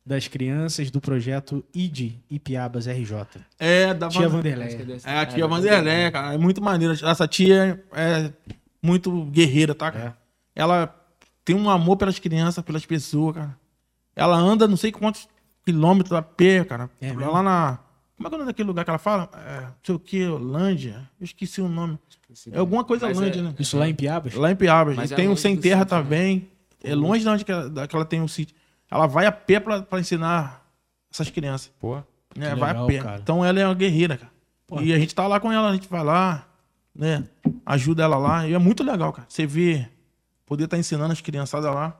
das 0.05 0.27
crianças 0.27 0.91
do 0.91 0.99
projeto 0.99 1.63
ID 1.73 2.13
Ipiabas 2.29 2.87
RJ. 2.87 3.25
É, 3.57 3.93
da 3.93 4.09
Tia 4.09 4.27
Van- 4.27 4.37
Vanderleia. 4.37 4.99
É, 5.05 5.19
a 5.19 5.25
tia 5.25 5.47
Vanderlé, 5.47 6.11
cara. 6.11 6.33
É 6.33 6.37
muito 6.37 6.61
maneira. 6.61 6.93
Essa 6.93 7.27
tia 7.27 7.81
é 7.93 8.33
muito 8.81 9.23
guerreira, 9.25 9.73
tá? 9.73 9.91
cara? 9.91 10.17
Ela 10.55 10.93
tem 11.45 11.55
um 11.55 11.69
amor 11.69 11.95
pelas 11.97 12.19
crianças, 12.19 12.63
pelas 12.63 12.85
pessoas, 12.85 13.35
cara. 13.35 13.57
Ela 14.15 14.35
anda 14.37 14.67
não 14.67 14.77
sei 14.77 14.91
quantos 14.91 15.27
quilômetros 15.65 16.11
a 16.13 16.21
pé, 16.21 16.63
cara. 16.65 16.89
É 17.01 17.13
mesmo? 17.13 17.31
lá 17.31 17.41
na. 17.41 17.79
Como 18.17 18.27
é 18.27 18.29
que 18.29 18.35
é 18.35 18.37
o 18.37 18.39
nome 18.39 18.51
daquele 18.51 18.67
lugar 18.67 18.83
que 18.85 18.91
ela 18.91 18.99
fala? 18.99 19.29
É, 19.47 19.61
não 19.61 19.73
sei 19.83 19.95
o 19.95 19.99
que, 19.99 20.25
Holândia. 20.27 21.09
Eu 21.19 21.23
esqueci 21.25 21.61
o 21.61 21.67
nome. 21.69 21.97
É 22.51 22.59
alguma 22.59 22.83
coisa 22.83 23.07
Mas 23.07 23.17
Holândia, 23.17 23.39
é- 23.39 23.43
né? 23.43 23.55
Isso 23.57 23.77
lá 23.77 23.87
em 23.89 23.95
Piabas? 23.95 24.33
Lá 24.35 24.51
em 24.51 24.55
Piabas. 24.55 24.95
Mas 24.95 25.11
E 25.11 25.13
é 25.13 25.17
tem 25.17 25.29
um 25.29 25.35
sem 25.35 25.55
terra 25.55 25.79
né? 25.79 25.85
também. 25.85 26.49
É 26.83 26.93
longe 26.93 27.21
de 27.23 27.29
onde 27.29 27.45
que 27.45 27.51
ela, 27.51 27.87
que 27.87 27.95
ela 27.95 28.05
tem 28.05 28.21
um 28.21 28.27
sítio. 28.27 28.55
Ela 28.93 29.07
vai 29.07 29.25
a 29.25 29.31
pé 29.31 29.59
pra, 29.59 29.81
pra 29.81 29.99
ensinar 29.99 30.65
essas 31.11 31.29
crianças. 31.29 31.71
Pô, 31.79 31.95
né? 32.35 32.49
Que 32.51 32.55
vai 32.55 32.69
legal, 32.71 32.83
a 32.83 32.87
pé. 32.87 32.99
cara. 32.99 33.19
Então 33.21 33.43
ela 33.43 33.59
é 33.59 33.65
uma 33.65 33.73
guerreira, 33.73 34.17
cara. 34.17 34.31
Pô. 34.67 34.81
E 34.81 34.93
a 34.93 34.99
gente 34.99 35.15
tá 35.15 35.25
lá 35.27 35.39
com 35.39 35.51
ela, 35.51 35.69
a 35.69 35.73
gente 35.73 35.87
vai 35.87 36.03
lá, 36.03 36.47
né? 36.95 37.23
Ajuda 37.65 38.03
ela 38.03 38.17
lá. 38.17 38.47
E 38.47 38.53
é 38.53 38.57
muito 38.59 38.83
legal, 38.83 39.11
cara. 39.11 39.25
Você 39.29 39.45
vê, 39.47 39.87
poder 40.45 40.65
estar 40.65 40.77
ensinando 40.77 41.11
as 41.11 41.21
criançadas 41.21 41.73
lá. 41.73 41.99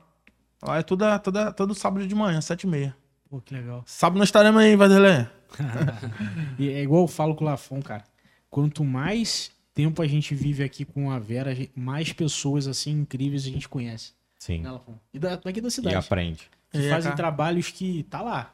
Lá 0.62 0.78
é 0.78 0.82
toda, 0.82 1.18
toda, 1.18 1.52
todo 1.52 1.74
sábado 1.74 2.06
de 2.06 2.14
manhã, 2.14 2.40
sete 2.40 2.62
e 2.64 2.66
meia. 2.66 2.96
Pô, 3.28 3.40
que 3.40 3.52
legal. 3.54 3.82
Sábado 3.86 4.18
nós 4.18 4.28
estaremos 4.28 4.60
aí, 4.62 4.76
Vanderlei. 4.76 5.26
E 6.58 6.68
é 6.70 6.82
igual 6.82 7.02
eu 7.02 7.08
falo 7.08 7.34
com 7.34 7.44
o 7.44 7.46
Lafon, 7.48 7.80
cara. 7.82 8.04
Quanto 8.50 8.84
mais 8.84 9.50
tempo 9.74 10.00
a 10.02 10.06
gente 10.06 10.34
vive 10.34 10.62
aqui 10.62 10.84
com 10.84 11.10
a 11.10 11.18
Vera, 11.18 11.52
mais 11.74 12.12
pessoas 12.12 12.66
assim 12.66 12.92
incríveis 12.92 13.44
a 13.46 13.50
gente 13.50 13.68
conhece. 13.68 14.12
sim. 14.38 14.60
Né, 14.60 14.70
Lafon? 14.70 14.94
E 15.12 15.18
da, 15.18 15.36
daqui 15.36 15.60
da 15.60 15.68
E 15.68 15.70
cidade. 15.70 15.96
aprende. 15.96 16.48
Que 16.80 16.86
É, 16.86 16.90
fazem 16.90 17.04
cara. 17.12 17.16
trabalhos 17.16 17.68
que 17.70 18.02
tá 18.10 18.20
lá. 18.20 18.52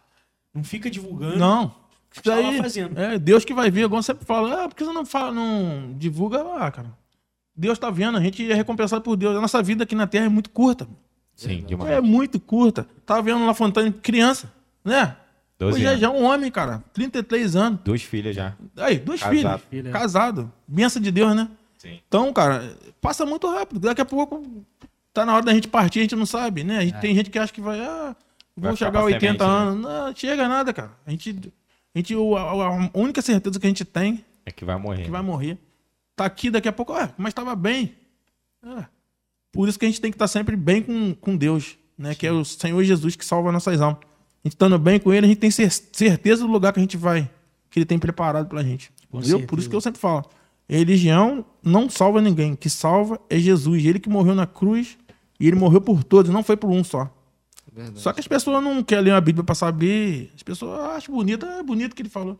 Não 0.54 0.62
fica 0.62 0.90
divulgando. 0.90 1.36
Não. 1.38 1.74
Isso 2.12 2.22
Tá 2.22 2.34
lá 2.34 2.48
aí, 2.48 2.58
fazendo. 2.58 2.98
é 2.98 3.18
Deus 3.18 3.44
que 3.44 3.54
vai 3.54 3.70
ver. 3.70 3.84
Igual 3.84 4.02
sempre 4.02 4.24
fala, 4.26 4.64
ah, 4.64 4.68
por 4.68 4.74
que 4.74 4.84
você 4.84 4.92
não, 4.92 5.06
fala, 5.06 5.32
não 5.32 5.94
divulga 5.96 6.42
lá, 6.42 6.70
cara? 6.70 6.90
Deus 7.56 7.78
tá 7.78 7.88
vendo, 7.90 8.18
a 8.18 8.20
gente 8.20 8.50
é 8.50 8.54
recompensado 8.54 9.02
por 9.02 9.16
Deus. 9.16 9.36
A 9.36 9.40
nossa 9.40 9.62
vida 9.62 9.84
aqui 9.84 9.94
na 9.94 10.06
Terra 10.06 10.26
é 10.26 10.28
muito 10.28 10.50
curta. 10.50 10.88
Sim, 11.34 11.62
demais. 11.66 11.90
É 11.90 12.00
muito 12.00 12.38
curta. 12.40 12.86
Tava 13.06 13.22
vendo 13.22 13.44
lá 13.46 13.54
Fontana 13.54 13.90
criança, 13.92 14.52
né? 14.84 15.16
12 15.58 15.76
Hoje 15.76 15.84
é 15.84 15.88
anos. 15.90 16.00
já 16.00 16.10
um 16.10 16.24
homem, 16.24 16.50
cara. 16.50 16.82
33 16.92 17.54
anos. 17.56 17.80
Duas 17.84 18.02
filhas 18.02 18.34
já. 18.34 18.54
Aí, 18.76 18.98
dois 18.98 19.20
Casado. 19.20 19.36
filhos. 19.38 19.60
Filha. 19.70 19.90
Casado. 19.92 20.52
Benção 20.66 21.00
de 21.00 21.10
Deus, 21.10 21.34
né? 21.36 21.48
Sim. 21.78 22.00
Então, 22.08 22.32
cara, 22.32 22.76
passa 23.00 23.24
muito 23.24 23.46
rápido. 23.48 23.78
Daqui 23.80 24.00
a 24.00 24.04
pouco 24.06 24.42
tá 25.20 25.26
na 25.26 25.34
hora 25.34 25.44
da 25.44 25.54
gente 25.54 25.68
partir, 25.68 26.00
a 26.00 26.02
gente 26.02 26.16
não 26.16 26.26
sabe, 26.26 26.64
né? 26.64 26.78
A 26.78 26.80
gente, 26.82 27.00
Tem 27.00 27.14
gente 27.14 27.30
que 27.30 27.38
acha 27.38 27.52
que 27.52 27.60
vai, 27.60 27.80
ah, 27.80 28.16
Vai 28.56 28.70
vou 28.70 28.76
ficar 28.76 28.86
chegar 28.86 28.88
a 28.88 28.92
pra 28.92 29.02
80 29.04 29.20
semente, 29.20 29.38
né? 29.38 29.46
anos. 29.46 29.82
Não, 29.82 30.14
chega 30.16 30.48
nada, 30.48 30.72
cara. 30.72 30.90
A 31.06 31.10
gente, 31.10 31.30
a 31.94 31.98
gente 31.98 32.14
a, 32.14 32.90
única 32.94 33.22
certeza 33.22 33.58
que 33.60 33.66
a 33.66 33.70
gente 33.70 33.84
tem 33.84 34.24
É 34.44 34.50
que 34.50 34.64
vai 34.64 34.76
morrer. 34.78 35.02
é 35.02 35.04
que 35.04 35.10
vai 35.10 35.22
morrer. 35.22 35.58
Tá 36.16 36.24
aqui 36.26 36.50
daqui 36.50 36.68
a 36.68 36.72
pouco, 36.72 36.92
ah, 36.92 37.10
mas 37.16 37.30
estava 37.30 37.54
bem. 37.56 37.94
É. 38.64 38.84
Por 39.52 39.68
isso 39.68 39.78
que 39.78 39.84
a 39.86 39.88
gente 39.88 40.00
tem 40.00 40.10
que 40.10 40.16
estar 40.16 40.28
sempre 40.28 40.54
bem 40.56 40.82
com, 40.82 41.14
com 41.14 41.36
Deus, 41.36 41.76
né? 41.96 42.14
Que 42.14 42.26
é 42.26 42.32
o 42.32 42.44
Senhor 42.44 42.82
Jesus 42.84 43.16
que 43.16 43.24
salva 43.24 43.50
nossas 43.50 43.80
almas. 43.80 43.98
A 44.02 44.48
gente 44.48 44.54
estando 44.54 44.78
bem 44.78 44.98
com 45.00 45.12
Ele, 45.12 45.26
a 45.26 45.28
gente 45.28 45.38
tem 45.38 45.50
cer- 45.50 45.70
certeza 45.92 46.42
do 46.46 46.50
lugar 46.52 46.72
que 46.72 46.78
a 46.78 46.82
gente 46.82 46.96
vai, 46.96 47.28
que 47.70 47.78
Ele 47.78 47.86
tem 47.86 47.98
preparado 47.98 48.48
pra 48.48 48.62
gente. 48.62 48.90
Entendeu? 49.12 49.46
Por 49.46 49.58
isso 49.58 49.68
que 49.68 49.74
eu 49.74 49.80
sempre 49.80 50.00
falo. 50.00 50.24
Religião 50.68 51.44
não 51.62 51.90
salva 51.90 52.20
ninguém. 52.20 52.52
O 52.52 52.56
que 52.56 52.70
salva 52.70 53.20
é 53.28 53.38
Jesus. 53.38 53.84
Ele 53.84 53.98
que 53.98 54.08
morreu 54.08 54.34
na 54.36 54.46
cruz 54.46 54.96
e 55.40 55.46
ele 55.48 55.56
morreu 55.56 55.80
por 55.80 56.04
todos, 56.04 56.30
não 56.30 56.42
foi 56.44 56.56
por 56.56 56.70
um 56.70 56.84
só. 56.84 57.10
Verdade. 57.72 58.00
Só 58.00 58.12
que 58.12 58.20
as 58.20 58.28
pessoas 58.28 58.62
não 58.62 58.82
querem 58.82 59.04
ler 59.04 59.12
a 59.12 59.20
Bíblia 59.20 59.42
pra 59.44 59.54
saber. 59.54 60.30
As 60.36 60.42
pessoas 60.42 60.78
acham 60.96 61.14
bonito, 61.14 61.46
é 61.46 61.62
bonito 61.62 61.92
o 61.92 61.96
que 61.96 62.02
ele 62.02 62.08
falou. 62.08 62.38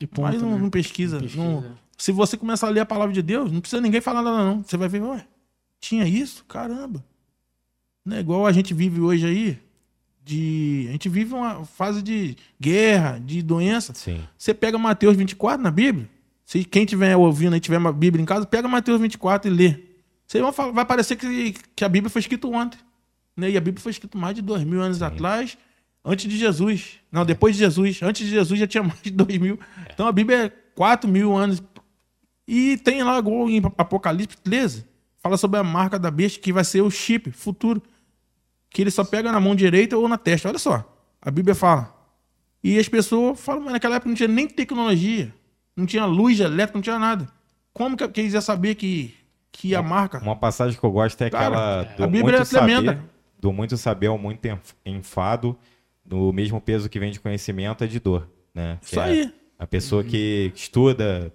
E 0.00 0.06
ponto, 0.06 0.22
Mas 0.32 0.40
não, 0.40 0.52
né? 0.52 0.58
não 0.58 0.70
pesquisa. 0.70 1.16
Não 1.16 1.22
pesquisa. 1.22 1.44
não- 1.44 1.64
se 1.98 2.12
você 2.12 2.36
começar 2.36 2.68
a 2.68 2.70
ler 2.70 2.80
a 2.80 2.86
palavra 2.86 3.12
de 3.12 3.20
Deus, 3.20 3.52
não 3.52 3.60
precisa 3.60 3.82
ninguém 3.82 4.00
falar 4.00 4.22
nada, 4.22 4.38
não. 4.42 4.62
Você 4.62 4.76
vai 4.76 4.88
ver, 4.88 5.02
ué, 5.02 5.26
tinha 5.78 6.06
isso? 6.08 6.44
Caramba. 6.46 7.04
Não 8.04 8.16
é 8.16 8.20
igual 8.20 8.46
a 8.46 8.52
gente 8.52 8.72
vive 8.72 9.00
hoje 9.00 9.26
aí. 9.26 9.58
De, 10.24 10.86
a 10.88 10.92
gente 10.92 11.08
vive 11.08 11.34
uma 11.34 11.64
fase 11.64 12.00
de 12.02 12.36
guerra, 12.60 13.18
de 13.18 13.42
doença. 13.42 13.92
Sim. 13.94 14.20
Você 14.38 14.54
pega 14.54 14.78
Mateus 14.78 15.16
24 15.16 15.62
na 15.62 15.70
Bíblia. 15.70 16.08
Se 16.46 16.62
quem 16.64 16.84
estiver 16.84 17.16
ouvindo 17.16 17.56
e 17.56 17.60
tiver 17.60 17.78
uma 17.78 17.92
Bíblia 17.92 18.22
em 18.22 18.26
casa, 18.26 18.46
pega 18.46 18.68
Mateus 18.68 19.00
24 19.00 19.50
e 19.50 19.54
lê. 19.54 19.80
Você 20.30 20.40
vai, 20.40 20.52
falar- 20.52 20.70
vai 20.70 20.84
parecer 20.86 21.16
que, 21.16 21.54
que 21.74 21.84
a 21.84 21.88
Bíblia 21.88 22.08
foi 22.08 22.20
escrita 22.20 22.46
ontem. 22.46 22.78
Né? 23.36 23.50
E 23.50 23.56
a 23.56 23.60
Bíblia 23.60 23.82
foi 23.82 23.90
escrita 23.90 24.16
mais 24.16 24.36
de 24.36 24.40
dois 24.40 24.62
mil 24.62 24.80
anos 24.80 25.02
atrás, 25.02 25.58
antes 26.04 26.30
de 26.30 26.38
Jesus. 26.38 27.00
Não, 27.10 27.24
depois 27.24 27.56
de 27.56 27.58
Jesus. 27.64 28.00
Antes 28.00 28.24
de 28.24 28.30
Jesus 28.30 28.60
já 28.60 28.66
tinha 28.68 28.80
mais 28.84 29.02
de 29.02 29.10
dois 29.10 29.36
mil. 29.38 29.58
Então 29.92 30.06
a 30.06 30.12
Bíblia 30.12 30.44
é 30.44 30.48
quatro 30.76 31.10
mil 31.10 31.36
anos. 31.36 31.60
E 32.46 32.76
tem 32.76 33.02
lá, 33.02 33.18
igual 33.18 33.50
em 33.50 33.60
Apocalipse 33.76 34.36
13, 34.36 34.86
fala 35.18 35.36
sobre 35.36 35.58
a 35.58 35.64
marca 35.64 35.98
da 35.98 36.12
besta, 36.12 36.38
que 36.38 36.52
vai 36.52 36.62
ser 36.62 36.80
o 36.80 36.90
chip 36.92 37.32
futuro. 37.32 37.82
Que 38.70 38.82
ele 38.82 38.90
só 38.92 39.02
pega 39.02 39.32
na 39.32 39.40
mão 39.40 39.56
direita 39.56 39.98
ou 39.98 40.06
na 40.06 40.16
testa. 40.16 40.48
Olha 40.48 40.60
só. 40.60 40.96
A 41.20 41.28
Bíblia 41.28 41.56
fala. 41.56 41.92
E 42.62 42.78
as 42.78 42.88
pessoas 42.88 43.40
falam, 43.40 43.62
mas 43.64 43.72
naquela 43.72 43.96
época 43.96 44.08
não 44.10 44.14
tinha 44.14 44.28
nem 44.28 44.46
tecnologia, 44.46 45.34
não 45.74 45.86
tinha 45.86 46.04
luz 46.04 46.38
elétrica, 46.38 46.78
não 46.78 46.82
tinha 46.82 47.00
nada. 47.00 47.28
Como 47.72 47.96
que 47.96 48.20
eles 48.20 48.32
iam 48.32 48.40
saber 48.42 48.76
que, 48.76 49.12
que 49.52 49.74
a 49.74 49.82
marca. 49.82 50.18
Uma 50.18 50.36
passagem 50.36 50.78
que 50.78 50.84
eu 50.84 50.90
gosto 50.90 51.20
é 51.22 51.30
Cara, 51.30 51.46
aquela 51.46 51.80
a 52.04 52.06
Bíblia 52.06 52.22
muito 52.38 52.42
é 52.42 52.44
tremenda. 52.58 52.92
saber, 52.92 53.02
do 53.38 53.52
muito 53.52 53.76
saber 53.76 54.06
ao 54.08 54.18
muito 54.18 54.44
enf- 54.46 54.74
enfado, 54.84 55.56
no 56.04 56.32
mesmo 56.32 56.60
peso 56.60 56.88
que 56.88 56.98
vem 56.98 57.10
de 57.10 57.20
conhecimento 57.20 57.84
é 57.84 57.86
de 57.86 57.98
dor, 58.00 58.28
né? 58.54 58.78
Que 58.80 58.86
Isso 58.86 59.00
é 59.00 59.04
aí. 59.04 59.34
A 59.58 59.66
pessoa 59.66 60.02
que 60.02 60.50
estuda. 60.54 61.32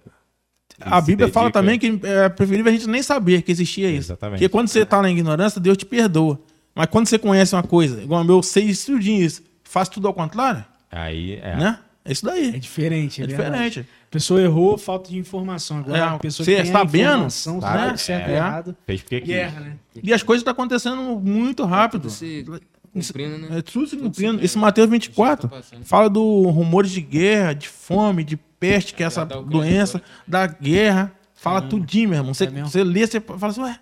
A 0.80 1.00
se 1.00 1.06
Bíblia 1.06 1.28
fala 1.28 1.46
dedica- 1.50 1.60
também 1.60 1.78
que 1.78 2.06
é 2.06 2.28
preferível 2.28 2.70
a 2.70 2.74
gente 2.74 2.88
nem 2.88 3.02
saber 3.02 3.40
que 3.42 3.50
existia 3.52 3.88
isso. 3.88 4.12
Exatamente. 4.12 4.38
Porque 4.40 4.48
quando 4.48 4.68
você 4.68 4.80
está 4.80 5.00
na 5.00 5.10
ignorância, 5.10 5.60
Deus 5.60 5.76
te 5.76 5.86
perdoa. 5.86 6.38
Mas 6.74 6.86
quando 6.86 7.06
você 7.08 7.18
conhece 7.18 7.54
uma 7.54 7.62
coisa, 7.62 8.02
igual 8.02 8.24
eu 8.26 8.42
sei 8.42 8.64
isso 8.64 8.92
tudinho 8.92 9.22
isso, 9.24 9.42
faço 9.64 9.92
tudo 9.92 10.06
ao 10.08 10.12
contrário, 10.12 10.62
Aí 10.90 11.36
é. 11.42 11.56
né? 11.56 11.78
É 12.04 12.12
isso 12.12 12.24
daí. 12.24 12.48
É 12.54 12.58
diferente, 12.58 13.20
é, 13.22 13.24
É 13.24 13.26
verdade. 13.28 13.68
diferente. 13.68 13.88
A 14.16 14.18
pessoa 14.18 14.40
errou, 14.40 14.78
falta 14.78 15.10
de 15.10 15.18
informação. 15.18 15.78
Agora, 15.78 15.98
É, 15.98 16.00
a 16.02 16.18
pessoa 16.18 16.44
você 16.44 16.52
que 16.52 16.56
tem 16.62 16.66
está 16.66 16.80
a 16.80 16.84
vendo? 16.84 17.10
informação, 17.16 17.60
Sabe? 17.60 17.78
sabe 17.86 18.00
certo 18.00 18.28
e 18.28 18.32
É. 18.32 18.36
errado, 18.36 18.76
Fez 18.86 19.02
porque 19.02 19.20
guerra, 19.20 19.60
né? 19.60 19.76
E 20.02 20.12
as 20.12 20.22
coisas 20.22 20.40
estão 20.40 20.52
acontecendo 20.52 21.02
muito 21.20 21.64
rápido. 21.64 22.08
Se 22.08 22.46
cumprindo, 22.94 23.38
né? 23.38 23.58
É 23.58 23.62
tudo 23.62 23.86
se 23.86 23.96
cumprindo. 23.96 24.42
Esse 24.42 24.56
Mateus 24.56 24.88
24 24.88 25.50
fala 25.84 26.08
do 26.08 26.44
rumores 26.48 26.90
de 26.90 27.02
guerra, 27.02 27.52
de 27.52 27.68
fome, 27.68 28.24
de 28.24 28.38
peste, 28.58 28.94
que 28.94 29.02
é 29.02 29.06
essa 29.06 29.26
tá 29.26 29.38
o 29.38 29.42
doença, 29.44 30.00
da 30.26 30.46
guerra. 30.46 31.12
Fala 31.34 31.60
tudinho, 31.60 32.08
meu 32.08 32.18
irmão. 32.20 32.32
Você, 32.32 32.44
É 32.44 32.48
você 32.62 32.82
lê, 32.82 33.06
você 33.06 33.20
fala 33.20 33.48
assim, 33.48 33.60
ué, 33.60 33.78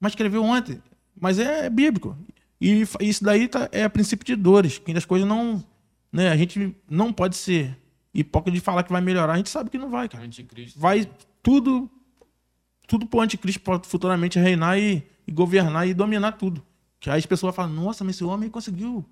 mas 0.00 0.10
escreveu 0.12 0.42
ontem. 0.42 0.82
Mas 1.20 1.38
é, 1.38 1.70
bíblico. 1.70 2.16
E 2.60 2.84
isso 3.00 3.22
daí 3.22 3.46
tá, 3.46 3.68
é 3.70 3.88
princípio 3.88 4.26
de 4.26 4.34
dores, 4.34 4.78
que 4.78 4.90
as 4.96 5.04
coisas 5.04 5.28
não. 5.28 5.62
Né, 6.12 6.28
a 6.30 6.36
gente 6.36 6.74
não 6.90 7.12
pode 7.12 7.36
ser 7.36 7.76
hipócrita 8.20 8.54
de 8.56 8.60
falar 8.60 8.82
que 8.82 8.92
vai 8.92 9.00
melhorar. 9.00 9.34
A 9.34 9.36
gente 9.36 9.50
sabe 9.50 9.70
que 9.70 9.78
não 9.78 9.90
vai, 9.90 10.08
cara. 10.08 10.24
Anticristo. 10.24 10.78
Vai 10.78 11.08
tudo. 11.42 11.90
Tudo 12.86 13.06
pro 13.06 13.20
anticristo 13.20 13.60
pode 13.60 13.86
futuramente 13.86 14.38
reinar 14.38 14.78
e, 14.78 15.06
e 15.26 15.32
governar 15.32 15.86
e 15.86 15.92
dominar 15.92 16.32
tudo. 16.32 16.64
Que 16.98 17.10
aí 17.10 17.18
as 17.18 17.26
pessoas 17.26 17.54
falam, 17.54 17.72
nossa, 17.72 18.02
mas 18.02 18.16
esse 18.16 18.24
homem 18.24 18.48
conseguiu. 18.48 19.04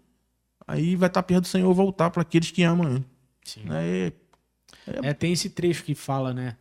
Aí 0.67 0.97
vai 0.97 1.09
estar 1.09 1.23
perto 1.23 1.43
do 1.43 1.47
Senhor 1.49 1.73
voltar 1.75 2.11
para 2.11 2.23
aqueles 2.23 2.51
que 2.51 2.63
amam 2.63 2.89
ele. 2.97 3.05
Sim. 3.45 3.65
Né? 3.65 3.87
E- 4.09 4.13
É, 5.03 5.13
tem 5.13 5.33
esse 5.33 5.51
trecho 5.51 5.85
que 5.85 5.95
fala, 5.95 6.33
né? 6.33 6.57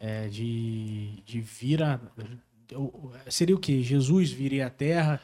é, 0.00 0.28
de, 0.28 1.22
de 1.24 1.40
vir 1.40 1.82
a. 1.82 2.00
Seria 3.28 3.54
o 3.56 3.58
quê? 3.58 3.82
Jesus 3.82 4.30
viria 4.30 4.66
à 4.66 4.70
terra. 4.70 5.20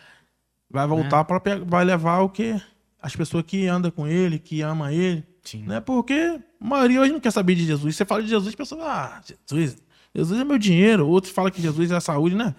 vai 0.71 0.87
voltar 0.87 1.25
para 1.25 1.59
vai 1.65 1.85
levar 1.85 2.21
o 2.21 2.29
que 2.29 2.61
as 3.01 3.15
pessoas 3.15 3.45
que 3.47 3.67
andam 3.67 3.91
com 3.91 4.07
ele, 4.07 4.39
que 4.39 4.63
amam 4.63 4.91
ele, 4.91 5.25
Sim. 5.45 5.63
né? 5.65 5.81
Porque 5.81 6.15
a 6.15 6.65
maioria 6.65 7.01
hoje 7.01 7.13
não 7.13 7.21
quer 7.21 7.31
saber 7.31 7.55
de 7.55 7.65
Jesus. 7.67 7.95
Você 7.97 8.05
fala 8.05 8.23
de 8.23 8.29
Jesus, 8.29 8.55
a 8.55 8.57
pessoa, 8.57 8.83
ah, 8.85 9.21
Jesus, 9.49 9.77
Jesus 10.15 10.41
é 10.41 10.45
meu 10.45 10.59
dinheiro. 10.59 11.07
Outros 11.07 11.33
falam 11.33 11.51
que 11.51 11.61
Jesus 11.61 11.91
é 11.91 11.97
a 11.97 12.01
saúde, 12.01 12.35
né? 12.35 12.55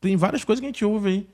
Tem 0.00 0.16
várias 0.16 0.44
coisas 0.44 0.60
que 0.60 0.66
a 0.66 0.68
gente 0.68 0.84
ouve 0.84 1.08
aí. 1.08 1.26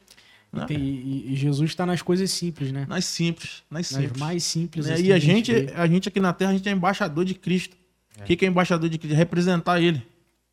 Né? 0.53 0.67
Tem- 0.67 0.79
e, 0.79 1.33
e 1.33 1.37
Jesus 1.37 1.71
está 1.71 1.87
nas 1.87 2.03
coisas 2.03 2.31
simples, 2.31 2.71
né? 2.73 2.85
Nas 2.89 3.05
simples, 3.05 3.63
nas 3.71 3.91
Nas 3.91 4.03
simples. 4.03 4.21
mais 4.21 4.45
simples. 4.45 4.87
né? 4.87 4.95
assim, 4.95 5.05
E 5.05 5.13
a 5.13 5.19
gente, 5.19 5.53
vê. 5.53 5.73
a 5.75 5.87
gente 5.87 6.09
aqui 6.09 6.21
na 6.21 6.33
Terra, 6.33 6.51
a 6.51 6.55
gente 6.55 6.69
é 6.69 6.73
embaixador 6.73 7.25
de 7.25 7.35
Cristo. 7.35 7.77
O 8.21 8.25
que, 8.25 8.37
que 8.37 8.45
é 8.45 8.49
embaixador 8.49 8.89
de 8.89 8.99
Cristo? 8.99 9.17
Representar 9.17 9.81
ele. 9.81 10.05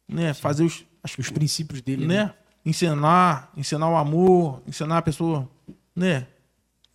Né? 0.07 0.33
Fazer 0.33 0.63
os, 0.63 0.85
as, 1.03 1.17
Os 1.17 1.29
princípios 1.29 1.81
dele, 1.81 2.05
né? 2.05 2.25
né? 2.25 2.33
Ensinar, 2.65 3.51
ensinar 3.57 3.89
o 3.89 3.95
amor, 3.95 4.61
ensinar 4.67 4.97
a 4.99 5.01
pessoa, 5.01 5.49
né? 5.95 6.27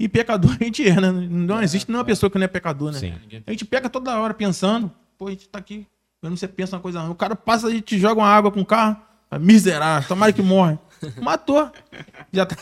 E 0.03 0.09
pecador 0.09 0.57
a 0.61 0.65
gente 0.65 0.87
é, 0.89 1.01
né? 1.01 1.12
Não 1.12 1.62
existe 1.62 1.89
nenhuma 1.89 2.05
pessoa 2.05 2.29
que 2.29 2.37
não 2.37 2.45
é 2.45 2.49
pecador, 2.49 2.91
né? 2.91 2.99
Sim. 2.99 3.15
A 3.47 3.51
gente 3.53 3.65
peca 3.65 3.89
toda 3.89 4.19
hora 4.19 4.35
pensando, 4.35 4.91
pô, 5.16 5.29
a 5.29 5.31
gente 5.31 5.49
tá 5.49 5.61
aqui, 5.61 5.87
quando 6.20 6.37
você 6.37 6.49
pensa 6.49 6.74
uma 6.74 6.83
coisa 6.83 6.99
ruim, 7.01 7.12
o 7.12 7.15
cara 7.15 7.37
passa 7.37 7.70
e 7.70 7.81
te 7.81 7.97
joga 8.01 8.20
uma 8.20 8.27
água 8.29 8.51
com 8.51 8.61
o 8.61 8.66
carro, 8.66 8.97
miserável, 9.41 10.09
tomara 10.09 10.33
que 10.33 10.43
morre. 10.43 10.77
Matou. 11.23 11.70
Já 12.33 12.47
tá... 12.47 12.57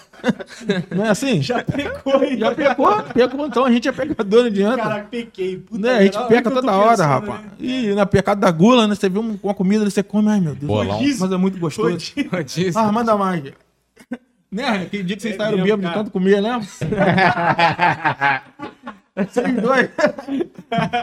Não 0.95 1.05
é 1.05 1.09
assim? 1.11 1.41
Já 1.43 1.63
pecou, 1.65 2.23
hein? 2.23 2.39
Já 2.39 2.55
pecou, 2.55 3.03
pecou, 3.05 3.47
então 3.47 3.65
a 3.65 3.73
gente 3.73 3.89
é 3.89 3.93
pecador, 3.93 4.41
não 4.41 4.47
adianta. 4.49 4.77
Caraca, 4.77 5.09
pequei. 5.11 5.59
Puta 5.59 5.79
Né? 5.81 5.95
A 5.99 6.03
gente 6.05 6.19
peca 6.29 6.51
toda 6.51 6.73
hora, 6.77 6.91
pensando, 6.91 7.09
rapaz. 7.09 7.41
né? 7.43 7.51
E 7.59 7.95
na 7.95 8.05
pecado 8.07 8.39
da 8.41 8.51
gula, 8.51 8.87
né? 8.87 8.95
Você 8.95 9.09
vê 9.09 9.19
um- 9.19 9.39
uma 9.43 9.55
comida, 9.55 9.89
você 9.89 10.03
come, 10.03 10.29
ai 10.31 10.41
meu 10.41 10.55
Deus. 10.55 10.67
Bolão. 10.67 11.01
Mas 11.01 11.33
é 11.33 11.37
muito 11.39 11.59
gostoso. 11.59 11.99
Rodízio. 12.31 12.73
Ah, 12.79 12.91
manda 12.93 13.17
mais. 13.17 13.43
Né? 14.51 14.69
Aquele 14.83 15.03
dia 15.05 15.17
que 15.17 15.23
vocês 15.23 15.35
É 15.35 15.39
saíram 15.39 15.59
mesmo, 15.59 15.65
bêbado 15.79 15.83
de 15.83 15.87
cara. 15.89 15.99
tanto 15.99 16.11
comer, 16.11 16.41
né? 16.43 16.61
Vocês 19.17 19.55
dois. 19.61 19.91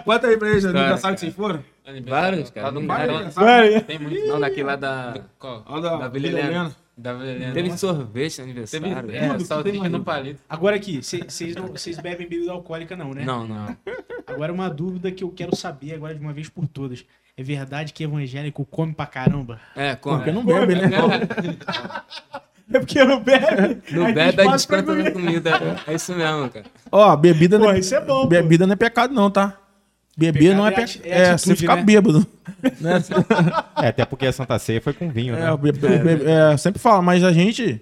Bota 0.05 0.27
aí 0.27 0.37
pra 0.37 0.49
eles, 0.49 0.65
Cara, 0.65 0.79
aniversário 0.79 1.15
que 1.15 1.19
vocês 1.21 1.35
foram. 1.35 1.63
Vários, 2.07 2.49
cara. 2.49 2.71
Não, 2.71 2.85
Vai, 2.87 3.05
não, 3.05 3.15
aniversário. 3.15 3.81
Tem 3.81 3.99
muito. 3.99 4.27
não, 4.27 4.39
daquele 4.39 4.63
lá 4.63 4.75
da. 4.75 5.21
Qual? 5.37 5.61
Da, 5.81 5.97
Da 5.97 6.07
Vila 6.07 6.09
Vila 6.09 6.27
Helena. 6.27 6.47
Helena. 6.47 6.75
Da 6.97 7.11
Helena. 7.13 7.53
Teve 7.53 7.77
sorvete 7.77 8.39
no 8.41 8.45
Teve 8.65 8.87
aniversário. 8.91 9.11
é, 9.13 9.37
Tudo 9.37 9.63
tem, 9.63 9.89
no 9.89 10.03
palito. 10.03 10.41
Agora 10.49 10.75
aqui, 10.75 11.03
vocês 11.03 11.55
não- 11.55 11.67
vocês 11.67 11.97
bebem 11.99 12.27
bebida 12.27 12.51
alcoólica 12.51 12.95
não, 12.95 13.13
né? 13.13 13.23
Não, 13.23 13.45
não. 13.45 13.77
Agora 14.25 14.51
uma 14.51 14.69
dúvida 14.69 15.11
que 15.11 15.23
eu 15.23 15.29
quero 15.29 15.55
saber 15.55 15.93
agora 15.93 16.15
de 16.15 16.19
uma 16.21 16.33
vez 16.33 16.49
por 16.49 16.65
todas. 16.67 17.05
É 17.37 17.43
verdade 17.43 17.93
que 17.93 18.03
evangélico 18.03 18.65
come 18.65 18.93
pra 18.93 19.05
caramba? 19.05 19.59
É, 19.75 19.95
como? 19.95 20.17
Porque 20.17 20.31
não 20.31 20.43
bebe, 20.43 20.73
né? 20.73 20.87
É 22.73 22.79
porque 22.79 23.01
não 23.03 23.21
bebe? 23.21 23.81
Não 23.91 24.05
Aí 24.07 24.13
bebe, 24.13 24.41
é 24.41 24.43
pra 24.45 24.55
desconto 24.55 24.93
na 24.93 25.11
comida. 25.11 25.51
É 25.87 25.93
isso 25.93 26.13
mesmo, 26.13 26.49
cara. 26.49 26.65
Ó, 26.91 27.15
bebida 27.15 27.57
não 27.57 27.67
Pô, 27.67 27.71
é, 27.71 27.79
isso 27.79 27.95
é 27.95 28.01
bom, 28.01 28.21
pô. 28.23 28.27
bebida 28.27 28.65
não 28.67 28.73
é 28.73 28.75
pecado 28.75 29.13
não, 29.13 29.31
tá? 29.31 29.57
Beber 30.17 30.53
não 30.55 30.65
é 30.65 30.69
é 30.69 30.71
pecado. 30.73 30.99
É, 31.05 31.09
é 31.09 31.25
você 31.25 31.31
atitude, 31.51 31.59
ficar 31.61 31.75
né? 31.77 31.83
bêbado. 31.83 32.27
né? 32.81 33.03
É, 33.81 33.87
até 33.89 34.03
porque 34.03 34.25
a 34.25 34.33
Santa 34.33 34.57
Ceia 34.59 34.81
foi 34.81 34.91
com 34.93 35.09
vinho, 35.09 35.35
né? 35.35 35.45
É, 35.45 35.49
eu 35.49 35.57
be- 35.57 35.71
be- 35.71 35.97
be- 35.99 36.25
é, 36.25 36.57
sempre 36.57 36.79
falo, 36.79 37.01
mas 37.03 37.23
a 37.23 37.31
gente. 37.31 37.81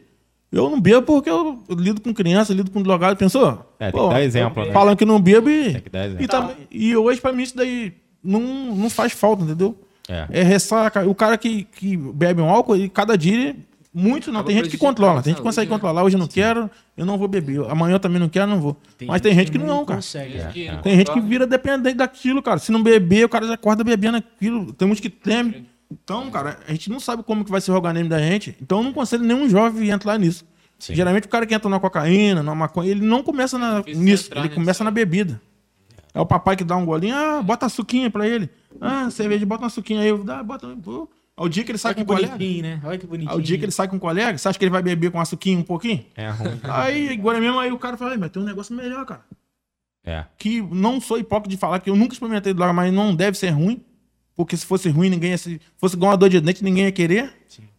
Eu 0.52 0.70
não 0.70 0.80
bebo 0.80 1.02
porque 1.02 1.30
eu 1.30 1.64
lido 1.72 1.99
com 1.99 2.14
criança, 2.14 2.53
lido 2.53 2.70
com 2.70 2.84
drogado. 2.84 3.18
Pensou? 3.18 3.74
É, 3.80 3.91
tem 3.91 4.02
que 4.03 4.10
dar 4.10 4.22
exemplo, 4.22 4.66
né? 4.66 4.72
Falando 4.72 4.98
que 4.98 5.06
não 5.06 5.20
bebo 5.20 5.49
e. 5.49 5.74
Tem 5.74 5.82
que 5.82 5.90
dar 5.90 6.06
exemplo. 6.06 6.24
E, 6.24 6.28
também- 6.28 6.56
e 6.70 6.95
hoje, 6.95 7.20
pra 7.20 7.32
mim, 7.34 7.41
isso 7.44 7.56
daí 7.57 7.94
não, 8.24 8.40
não 8.76 8.90
faz 8.90 9.14
falta, 9.14 9.44
entendeu? 9.44 9.76
É. 10.07 10.28
É 10.30 10.44
ressaca. 10.44 11.07
O 11.07 11.16
cara 11.16 11.38
que, 11.38 11.64
que 11.64 11.98
bebe 11.98 12.41
um 12.41 12.49
álcool, 12.49 12.76
ele, 12.76 12.88
cada 12.90 13.18
dia, 13.18 13.34
ele- 13.34 13.66
muito 13.95 14.31
não. 14.31 14.43
Tem 14.43 14.55
gente 14.57 14.69
que 14.69 14.77
controla. 14.77 15.22
a 15.22 15.23
Tem 15.23 15.31
gente 15.31 15.38
que 15.38 15.43
consegue 15.43 15.69
né? 15.69 15.76
controlar. 15.76 16.03
Hoje 16.03 16.15
eu 16.15 16.19
não 16.19 16.27
quero, 16.27 16.69
eu 16.97 17.05
não 17.05 17.17
vou 17.17 17.27
beber. 17.30 17.61
Amanhã 17.69 17.95
eu 17.95 17.99
também 17.99 18.19
não 18.19 18.27
quero, 18.27 18.47
não 18.47 18.59
vou. 18.59 18.76
Mas 19.07 19.22
tem 19.22 19.34
gente 19.34 19.51
que 19.51 19.57
não, 19.57 19.85
cara. 19.85 19.97
consegue. 19.97 20.38
Não 20.72 20.81
Tem 20.81 20.97
gente 20.97 21.11
que 21.11 21.22
vira 21.22 21.47
dependente 21.47 21.95
daquilo, 21.95 22.43
cara. 22.43 22.59
Se 22.59 22.72
não 22.72 22.84
beber, 22.84 23.26
o 23.26 23.30
cara 23.30 23.47
já 23.47 23.53
acorda 23.53 23.84
bebendo 23.84 24.17
aquilo. 24.17 24.73
Tem 24.73 24.85
muitos 24.88 25.01
que 25.01 25.09
temem. 25.09 25.65
Então, 25.89 26.30
cara, 26.30 26.59
a 26.67 26.72
gente 26.72 26.89
não 26.89 26.99
sabe 26.99 27.23
como 27.23 27.45
que 27.45 27.51
vai 27.51 27.61
ser 27.61 27.72
o 27.72 27.76
organismo 27.76 28.09
da 28.09 28.19
gente. 28.19 28.55
Então, 28.61 28.80
eu 28.80 28.84
não 28.84 28.91
aconselho 28.91 29.23
nenhum 29.23 29.47
jovem 29.47 29.91
a 29.91 29.95
entrar 29.95 30.17
nisso. 30.19 30.45
Geralmente, 30.77 31.26
o 31.26 31.30
cara 31.30 31.45
que 31.45 31.53
entra 31.53 31.69
na 31.69 31.80
cocaína, 31.80 32.43
na 32.43 32.53
maconha, 32.53 32.91
ele 32.91 33.01
não 33.05 33.23
começa 33.23 33.57
na- 33.57 33.81
nisso. 33.88 34.30
Ele 34.35 34.49
começa 34.49 34.84
é. 34.84 34.85
na 34.85 34.91
bebida. 34.91 35.39
É 36.13 36.19
o 36.19 36.26
papai 36.26 36.55
que 36.55 36.63
dá 36.63 36.76
um 36.76 36.85
golinho, 36.85 37.15
ah, 37.15 37.41
bota 37.41 37.65
açuquinha 37.65 38.09
pra 38.09 38.27
ele. 38.27 38.49
Ah, 38.81 39.09
cerveja, 39.09 39.45
bota 39.45 39.63
uma 39.63 39.67
açuquinha 39.67 40.01
aí. 40.01 40.09
Eu, 40.09 40.23
dá, 40.23 40.41
bota. 40.43 40.67
Pô. 40.84 41.09
Ao 41.38 41.49
dia 41.49 41.64
que 41.66 41.72
ele 41.72 41.78
sai 41.78 41.90
Olha 41.90 41.95
que 41.95 42.06
com 42.06 42.14
o 42.14 42.16
colega. 42.16 42.34
bonitinho, 42.38 42.64
né? 42.64 42.82
Olha 42.84 42.98
que 42.98 43.06
bonitinho. 43.06 43.32
Ao 43.32 43.41
dia 43.41 43.57
que 43.57 43.66
ele 43.66 43.72
sai 43.72 43.88
com 43.90 43.98
o 43.98 43.99
colega, 43.99 44.38
você 44.38 44.48
acha 44.48 44.57
que 44.57 44.64
ele 44.64 44.72
vai 44.72 44.82
beber 44.82 45.12
com 45.12 45.20
açuquinha 45.20 45.57
um 45.60 45.64
pouquinho? 45.64 46.06
É 46.16 46.30
ruim. 46.30 46.60
Aí, 46.64 47.10
agora 47.10 47.40
mesmo, 47.41 47.60
aí 47.60 47.72
o 47.72 47.78
cara 47.78 47.98
fala, 47.98 48.12
"Ei, 48.14 48.18
mas 48.18 48.32
tem 48.32 48.41
um 48.41 48.45
negócio 48.45 48.74
melhor, 48.76 49.06
cara 49.06 49.26
É. 50.06 50.26
que 50.38 50.62
não 50.62 51.02
sou 51.02 51.18
hipócrita 51.18 51.49
de 51.49 51.57
falar 51.57 51.80
que 51.80 51.90
eu 51.90 51.95
nunca 51.95 52.14
experimentei 52.14 52.53
droga, 52.53 52.72
mas 52.72 52.94
não 52.94 53.14
deve 53.16 53.38
ser 53.38 53.49
ruim. 53.49 53.84
Porque 54.36 54.56
se 54.57 54.66
fosse 54.66 54.90
ruim, 54.90 55.10
ninguém 55.10 55.32
ia 55.32 55.38
se. 55.38 55.60
Fosse 55.78 55.95
igual 55.95 56.12
uma 56.12 56.18
dor 56.18 56.30
de 56.30 56.40
dente, 56.41 56.64
ninguém 56.64 56.84
ia 56.86 56.91
querer. 56.91 57.34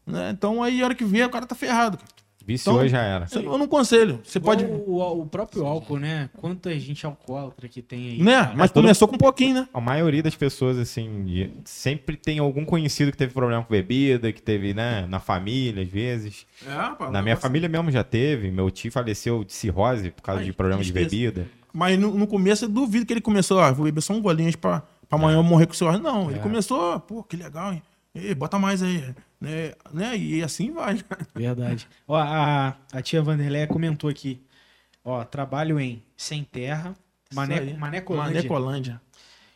Né? 0.06 0.30
Então 0.30 0.62
aí, 0.62 0.80
a 0.80 0.84
hora 0.86 0.94
que 0.94 1.04
vê, 1.04 1.22
o 1.24 1.28
cara 1.30 1.46
tá 1.46 1.54
ferrado. 1.54 1.98
cara. 1.98 2.08
Viciou 2.46 2.76
Então- 2.76 2.88
já 2.88 3.02
era. 3.02 3.26
Eu 3.34 3.58
não 3.58 3.64
aconselho. 3.64 4.20
Você 4.22 4.38
Igual 4.38 4.56
pode. 4.56 4.70
O, 4.70 5.20
o 5.22 5.26
próprio 5.26 5.66
álcool, 5.66 5.98
né? 5.98 6.30
Quanta 6.36 6.78
gente 6.78 7.04
alcoólatra 7.04 7.68
que 7.68 7.82
tem 7.82 8.08
aí. 8.10 8.22
Né? 8.22 8.36
cara. 8.44 8.52
Mas 8.56 8.70
todo- 8.70 8.84
começou 8.84 9.08
com 9.08 9.16
um 9.16 9.18
pouquinho, 9.18 9.56
né? 9.56 9.68
A 9.74 9.80
maioria 9.80 10.22
das 10.22 10.36
pessoas, 10.36 10.78
assim, 10.78 11.50
sempre 11.64 12.16
tem 12.16 12.38
algum 12.38 12.64
conhecido 12.64 13.10
que 13.10 13.18
teve 13.18 13.32
problema 13.34 13.64
com 13.64 13.70
bebida, 13.70 14.32
que 14.32 14.40
teve, 14.40 14.72
né, 14.72 15.06
na 15.08 15.18
família, 15.18 15.82
às 15.82 15.88
vezes. 15.88 16.46
É, 16.64 17.10
Na 17.10 17.20
minha 17.20 17.36
família 17.36 17.68
mesmo 17.68 17.90
já 17.90 18.04
teve. 18.04 18.50
Meu 18.52 18.70
tio 18.70 18.92
faleceu 18.92 19.42
de 19.42 19.52
cirrose 19.52 20.10
por 20.12 20.22
causa 20.22 20.40
Ai, 20.40 20.46
de 20.46 20.52
problema 20.52 20.84
de 20.84 20.92
bebida. 20.92 21.48
Mas 21.72 21.98
no, 21.98 22.14
no 22.16 22.26
começo 22.28 22.64
eu 22.64 22.68
duvido 22.68 23.04
que 23.04 23.12
ele 23.12 23.20
começou, 23.20 23.58
ah, 23.58 23.72
vou 23.72 23.84
beber 23.86 24.00
só 24.00 24.12
um 24.12 24.22
golinho 24.22 24.56
pra, 24.56 24.82
pra 25.08 25.18
amanhã 25.18 25.36
eu 25.38 25.42
morrer 25.42 25.66
com 25.66 25.72
o 25.72 25.76
senhor. 25.76 25.98
Não, 26.00 26.30
ele 26.30 26.38
começou, 26.38 27.00
pô, 27.00 27.22
que 27.24 27.36
legal, 27.36 27.72
hein? 27.72 27.82
Ei, 28.14 28.34
bota 28.34 28.58
mais 28.58 28.82
aí. 28.82 29.04
Né? 29.40 29.72
né? 29.92 30.16
E 30.16 30.42
assim 30.42 30.72
vai. 30.72 30.98
Verdade. 31.34 31.86
Ó, 32.08 32.16
a, 32.16 32.76
a 32.92 33.02
tia 33.02 33.22
Vanderleia 33.22 33.66
comentou 33.66 34.08
aqui. 34.10 34.40
Ó, 35.04 35.22
trabalho 35.24 35.78
em 35.78 36.02
Sem 36.16 36.42
Terra, 36.42 36.94
Mané. 37.34 37.74
Manecolândia 37.74 38.34
Manecolândia. 38.34 39.00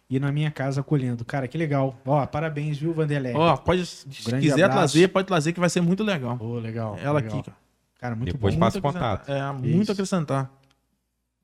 e 0.09 0.21
na 0.21 0.31
minha 0.31 0.51
casa 0.51 0.83
colhendo. 0.83 1.25
Cara, 1.25 1.49
que 1.49 1.59
legal. 1.59 1.99
Ó, 2.05 2.25
parabéns, 2.27 2.79
viu, 2.79 2.93
Vanderleia? 2.93 3.37
Ó, 3.37 3.57
pode, 3.57 3.85
se 3.87 4.07
Grande 4.29 4.43
quiser 4.49 4.65
abraço. 4.65 4.93
trazer, 4.93 5.09
pode 5.09 5.27
trazer 5.27 5.53
que 5.53 5.61
vai 5.61 5.69
ser 5.71 5.81
muito 5.81 6.05
legal. 6.05 6.37
Ô, 6.41 6.59
legal. 6.59 6.97
Ela 7.01 7.21
legal. 7.21 7.39
aqui, 7.41 7.51
cara. 7.99 8.15
Muito 8.15 8.33
Depois 8.33 8.55
bom. 8.55 8.61
passa 8.61 8.79
o 8.79 8.83
contato. 8.83 9.29
É, 9.31 9.53
muito 9.53 9.83
Isso. 9.83 9.93
acrescentar. 9.93 10.51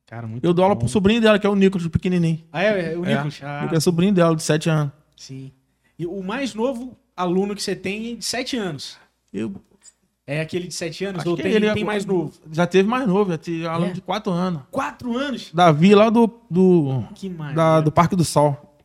Cara, 0.06 0.26
muito 0.28 0.44
Eu 0.46 0.54
dou 0.54 0.62
aula 0.62 0.74
bom. 0.76 0.80
pro 0.80 0.88
sobrinho 0.88 1.20
dela, 1.20 1.36
que 1.36 1.46
é 1.46 1.50
o 1.50 1.56
Nicolas, 1.56 1.88
pequenininho. 1.88 2.44
Ah, 2.52 2.62
é, 2.62 2.92
é 2.92 2.96
o 2.96 3.04
É, 3.04 3.08
Nicolas. 3.14 3.40
Ah, 3.42 3.60
Nicolas 3.62 3.76
é 3.78 3.80
sobrinho 3.80 4.12
dela, 4.14 4.36
de 4.36 4.42
7 4.42 4.70
anos. 4.70 4.92
sim. 5.16 5.50
E 5.98 6.06
o 6.06 6.22
mais 6.22 6.54
novo 6.54 6.96
aluno 7.16 7.54
que 7.54 7.62
você 7.62 7.74
tem 7.74 8.16
de 8.16 8.24
7 8.24 8.56
anos. 8.56 8.98
Eu 9.32 9.54
É 10.26 10.40
aquele 10.40 10.66
de 10.66 10.74
7 10.74 11.04
anos? 11.04 11.20
acho 11.20 11.30
ou 11.30 11.36
que 11.36 11.42
tem, 11.44 11.52
ele 11.52 11.66
é- 11.66 11.72
tem 11.74 11.84
mais 11.84 12.04
novo? 12.04 12.32
Já 12.52 12.66
teve 12.66 12.88
mais 12.88 13.06
novo, 13.06 13.30
já 13.30 13.38
teve 13.38 13.64
aluno 13.66 13.90
É? 13.90 13.92
de 13.92 14.00
4 14.00 14.32
anos. 14.32 14.62
4 14.72 15.16
anos? 15.16 15.50
Davi 15.54 15.94
lá 15.94 16.10
do, 16.10 16.28
do, 16.50 17.04
Que 17.14 17.28
mais? 17.30 17.54
da- 17.54 17.80
do 17.80 17.92
Parque 17.92 18.16
do 18.16 18.24
Sol. 18.24 18.76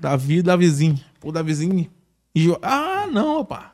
Davi 0.00 0.38
e 0.38 0.42
Davizinho. 0.42 0.98
Pô, 1.20 1.30
Davizinho. 1.30 1.86
e 2.34 2.40
Jo- 2.42 2.58
Ah, 2.62 3.06
não, 3.12 3.38
rapaz. 3.38 3.66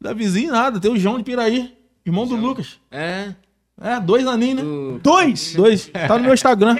Davizinho 0.00 0.52
nada, 0.52 0.78
tem 0.80 0.90
o 0.90 0.96
João 0.98 1.18
de 1.18 1.24
Piraí, 1.24 1.76
irmão 2.06 2.26
do 2.26 2.36
Lucas. 2.36 2.78
É. 2.90 3.34
É, 3.82 3.98
dois 3.98 4.26
aninhos, 4.26 4.56
né? 4.58 4.62
do- 4.62 4.98
Dois? 5.02 5.54
Dois. 5.54 5.86
Tá 5.88 6.16
no 6.16 6.24
meu 6.24 6.34
Instagram. 6.34 6.76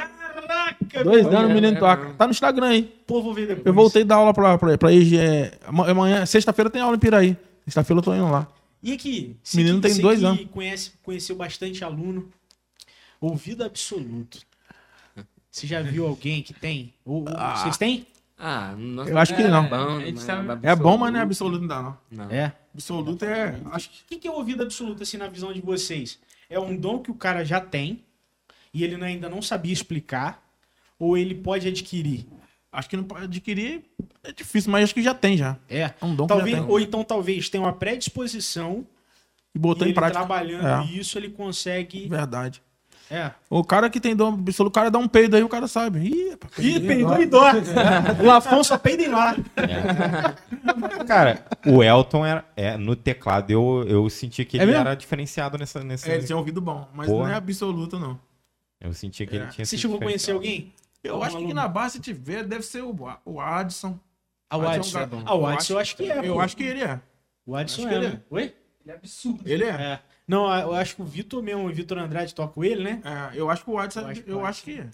Caraca, 0.75 1.05
Dois 1.05 1.27
anos, 1.27 1.51
o 1.51 1.55
menino 1.55 1.77
é, 1.77 1.81
toca. 1.81 2.09
é. 2.09 2.13
Tá 2.13 2.27
no 2.27 2.31
Instagram 2.31 2.67
aí. 2.69 2.83
Pô, 3.07 3.23
vou 3.23 3.33
ver 3.35 3.47
depois. 3.49 3.67
Eu 3.67 3.73
voltei 3.73 4.03
a 4.03 4.05
dar 4.05 4.17
aula 4.17 4.33
pra, 4.35 4.59
pra, 4.59 4.77
pra 4.79 4.93
eles. 4.93 5.13
É, 5.13 5.59
ama- 5.67 5.89
amanhã, 5.91 6.25
sexta-feira 6.27 6.69
tem 6.71 6.81
aula 6.83 6.97
em 6.97 6.99
Piraí. 7.01 7.37
Sexta-feira 7.65 7.99
eu 8.01 8.05
tô 8.05 8.15
indo 8.15 8.31
lá. 8.31 8.47
E 8.83 8.93
aqui? 8.93 9.37
Você 9.43 9.57
Menino 9.59 9.77
que, 9.77 9.83
tem 9.83 9.95
você 9.95 10.03
dois 10.03 10.19
que 10.21 10.25
anos. 10.27 10.47
Conhece, 10.53 10.93
conheceu 11.03 11.37
bastante 11.37 11.85
aluno. 11.85 12.29
Ouvido 13.21 13.63
absoluto. 13.65 14.39
Você 15.51 15.67
já 15.67 15.83
viu 15.83 16.07
alguém 16.07 16.43
que 16.43 16.55
tem? 16.55 16.95
Ou- 17.05 17.25
ou- 17.29 17.57
Vocês 17.57 17.77
têm? 17.77 18.07
Ah, 18.39 18.75
nossa, 18.79 19.11
Eu 19.11 19.19
acho 19.19 19.37
que 19.37 19.43
é 19.43 19.49
não. 19.49 19.69
bom, 19.69 20.01
gente 20.01 20.15
mas 20.15 20.23
sabe- 20.23 20.67
É 20.67 20.75
bom, 20.75 20.97
mas 20.97 21.13
não 21.13 21.21
é 21.21 21.23
absoluto, 21.23 21.61
não 21.61 21.69
dá, 21.69 21.83
não. 21.83 21.99
Não. 22.11 22.31
É. 22.31 22.55
Absoluto 22.73 23.23
é. 23.25 23.61
Acho 23.73 23.91
que. 23.91 24.03
O 24.03 24.07
que, 24.07 24.17
que 24.17 24.29
é 24.29 24.31
ouvido 24.31 24.63
absoluto, 24.63 25.03
assim, 25.03 25.19
na 25.19 25.29
visão 25.29 25.53
de 25.53 25.61
vocês? 25.61 26.19
É 26.49 26.59
um 26.59 26.75
dom 26.75 27.01
que 27.01 27.11
o 27.11 27.15
cara 27.15 27.45
já 27.45 27.61
tem 27.61 28.03
e 28.73 28.83
ele 28.83 28.95
ainda 29.05 29.29
não 29.29 29.43
sabia 29.43 29.73
explicar? 29.73 30.43
Ou 31.01 31.17
ele 31.19 31.35
pode 31.35 31.67
adquirir? 31.67 32.27
Acho 32.73 32.89
que 32.89 32.97
não 32.97 33.03
pode 33.03 33.25
adquirir. 33.25 33.83
É 34.23 34.31
difícil, 34.33 34.71
mas 34.71 34.85
acho 34.85 34.95
que 34.95 35.03
já 35.03 35.15
tem 35.15 35.37
já. 35.37 35.57
É. 35.69 35.81
É 35.81 35.95
um 36.05 36.15
dom 36.15 36.25
que 36.25 36.29
Talvez, 36.29 36.57
já 36.57 36.63
tem. 36.63 36.71
ou 36.71 36.79
então 36.79 37.03
talvez 37.03 37.49
tenha 37.49 37.65
uma 37.65 37.73
predisposição 37.73 38.87
E 39.53 39.59
botou 39.59 39.83
e 39.85 39.87
em 39.87 39.89
ele 39.89 39.95
prática. 39.95 40.19
trabalhando 40.21 40.89
É. 40.89 40.93
isso, 40.93 41.19
ele 41.19 41.31
consegue... 41.31 42.07
Verdade. 42.07 42.63
É. 43.11 43.33
O 43.49 43.65
cara 43.65 43.91
que 43.91 43.99
tem 43.99 44.15
dom 44.15 44.29
absoluto, 44.35 44.71
o 44.71 44.75
cara 44.75 44.89
dá 44.89 44.97
um 45.01 45.09
peido 45.09 45.35
aí, 45.35 45.43
o 45.43 45.49
cara 45.49 45.67
sabe. 45.67 45.99
Ih, 45.99 46.31
rapaz, 46.31 46.53
Ih, 46.59 46.79
peidei 46.79 46.87
peidou 46.97 47.21
e 47.21 47.27
dó. 47.27 47.43
O 48.23 48.27
Lafon 48.27 48.63
só 48.63 48.79
peida 48.79 49.03
em 49.03 49.09
lá. 49.09 49.35
Cara, 51.09 51.45
o 51.67 51.83
Elton 51.83 52.25
era, 52.25 52.45
é, 52.57 52.77
no 52.77 52.95
teclado 52.95 53.51
eu, 53.51 53.85
eu 53.89 54.09
senti 54.11 54.45
que 54.45 54.59
É 54.59 54.63
ele 54.63 54.73
mesmo? 54.73 54.81
era 54.87 54.95
diferenciado 54.95 55.59
nessa. 55.59 55.83
nessa 55.83 56.09
É, 56.09 56.15
ele 56.17 56.25
tinha 56.27 56.37
ouvido 56.37 56.61
bom, 56.61 56.89
mas 56.95 57.09
Boa. 57.09 57.25
não 57.27 57.33
é 57.33 57.37
absoluto, 57.37 57.99
não. 57.99 58.19
Eu 58.81 58.93
senti 58.95 59.27
que 59.27 59.35
ele 59.37 59.45
É. 59.45 59.49
tinha 59.49 59.65
Você 59.65 59.77
chegou 59.77 59.97
a 59.97 60.01
conhecer 60.01 60.31
alguém? 60.33 60.73
Eu 61.03 61.15
Algum 61.15 61.25
acho 61.25 61.37
que 61.37 61.43
aluno? 61.45 61.55
na 61.55 61.69
base, 61.69 61.95
se 61.95 62.01
tiver, 62.01 62.45
deve 62.45 62.63
ser 62.63 62.83
o, 62.83 62.95
o 63.25 63.41
Adson. 63.41 63.99
Ah, 64.49 64.57
o 64.59 64.69
Adson 64.69 64.99
é 64.99 65.07
um. 65.07 65.23
Ah, 65.27 65.35
o 65.35 65.47
Adson 65.47 65.73
eu 65.75 65.79
acho 65.79 65.97
que 65.97 66.11
é. 66.11 66.19
Eu 66.19 66.35
pô. 66.35 66.41
acho 66.41 66.57
que 66.57 66.63
ele 66.63 66.83
é. 66.83 67.01
O 67.47 67.57
Adson 67.57 67.83
que 67.89 67.95
é. 67.95 67.97
ele 67.97 68.09
né? 68.09 68.23
Oi? 68.31 68.43
Ele 68.43 68.55
é 68.87 68.95
absurdo. 68.95 69.43
Ele 69.49 69.65
é. 69.65 69.69
É. 69.71 70.01
Não, 70.29 70.45
eu 70.61 70.75
acho 70.75 70.95
que 70.97 71.03
o 71.03 71.05
Vitor 71.05 71.43
mesmo, 71.43 71.67
o 71.67 71.73
Vitor 71.73 71.99
Andrade 71.99 72.35
toca 72.35 72.53
com 72.53 72.63
ele, 72.65 72.85
né? 72.85 73.03
É, 73.05 73.39
eu 73.39 73.51
acho 73.51 73.65
que 73.65 73.71
o 73.71 73.79
Adson, 73.79 74.01
Eu 74.01 74.07
acho 74.09 74.23
que 74.23 74.31
eu 74.31 74.47
acho 74.47 74.63
que 74.63 74.71
é. 74.73 74.75
É 74.75 74.85
Mas 74.85 74.91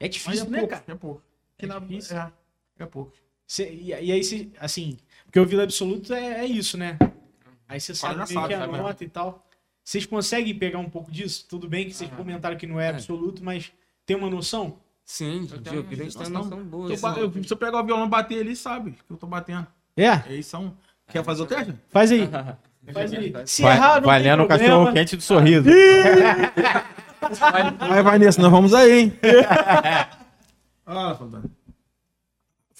é 0.00 0.08
difícil, 0.08 0.50
né, 0.50 0.58
pouco, 0.58 0.74
cara? 0.74 0.84
é 0.88 0.94
pouco. 0.94 1.22
Que 1.58 1.64
É 1.66 1.68
na- 1.68 1.78
difícil. 1.78 2.16
É, 2.16 2.32
é 2.78 2.86
pouco. 2.86 3.12
Cê- 3.46 3.70
e, 3.70 3.88
e 3.88 3.92
aí, 4.12 4.24
cê, 4.24 4.48
assim, 4.58 4.96
porque 5.24 5.38
o 5.38 5.42
ouvido 5.42 5.60
absoluto 5.62 6.14
é, 6.14 6.40
é 6.40 6.46
isso, 6.46 6.78
né? 6.78 6.96
Aí 7.68 7.78
você 7.80 7.94
sabe 7.94 8.16
meio 8.16 8.26
sabe, 8.28 8.48
que 8.48 8.54
a 8.54 8.66
nota 8.66 9.04
e 9.04 9.08
tal. 9.08 9.46
Vocês 9.84 10.06
conseguem 10.06 10.56
pegar 10.58 10.78
um 10.78 10.88
pouco 10.88 11.10
disso? 11.10 11.46
Tudo 11.48 11.68
bem 11.68 11.86
que 11.86 11.92
vocês 11.94 12.10
comentaram 12.10 12.56
que 12.56 12.66
não 12.66 12.80
é 12.80 12.88
absoluto, 12.88 13.42
mas 13.44 13.72
tem 14.06 14.16
uma 14.16 14.30
noção? 14.30 14.78
Sim, 15.10 15.44
de 15.44 15.76
ouvido 15.76 16.02
a 16.02 16.04
gente 16.04 16.16
tem 16.16 16.26
uma 16.28 16.38
noção 16.38 16.62
boa. 16.62 16.88
Eu, 16.88 16.94
assim. 16.94 17.20
eu- 17.20 17.42
se 17.44 17.52
eu 17.52 17.56
pegar 17.56 17.80
o 17.80 17.84
violão 17.84 18.06
e 18.06 18.08
bater 18.08 18.40
ali, 18.42 18.54
sabe 18.54 18.92
que 18.92 19.12
eu 19.12 19.16
tô 19.16 19.26
batendo. 19.26 19.66
É? 19.96 20.22
Eles 20.28 20.46
são. 20.46 20.72
Quer 21.08 21.24
fazer 21.24 21.42
o 21.42 21.46
teste? 21.46 21.74
Faz 21.88 22.12
aí. 22.12 22.28
Faz 22.94 23.12
aí. 23.12 23.34
Se 23.44 23.62
Vai- 23.62 23.76
errar, 23.76 23.96
não 24.00 24.06
valendo 24.06 24.44
o 24.44 24.46
cachorro 24.46 24.92
quente 24.92 25.16
do 25.16 25.22
sorriso. 25.22 25.68
Vai, 27.80 28.02
vai 28.04 28.18
nesse, 28.20 28.40
nós 28.40 28.52
vamos 28.52 28.72
aí, 28.72 29.00
hein? 29.00 29.18
ah. 30.86 31.18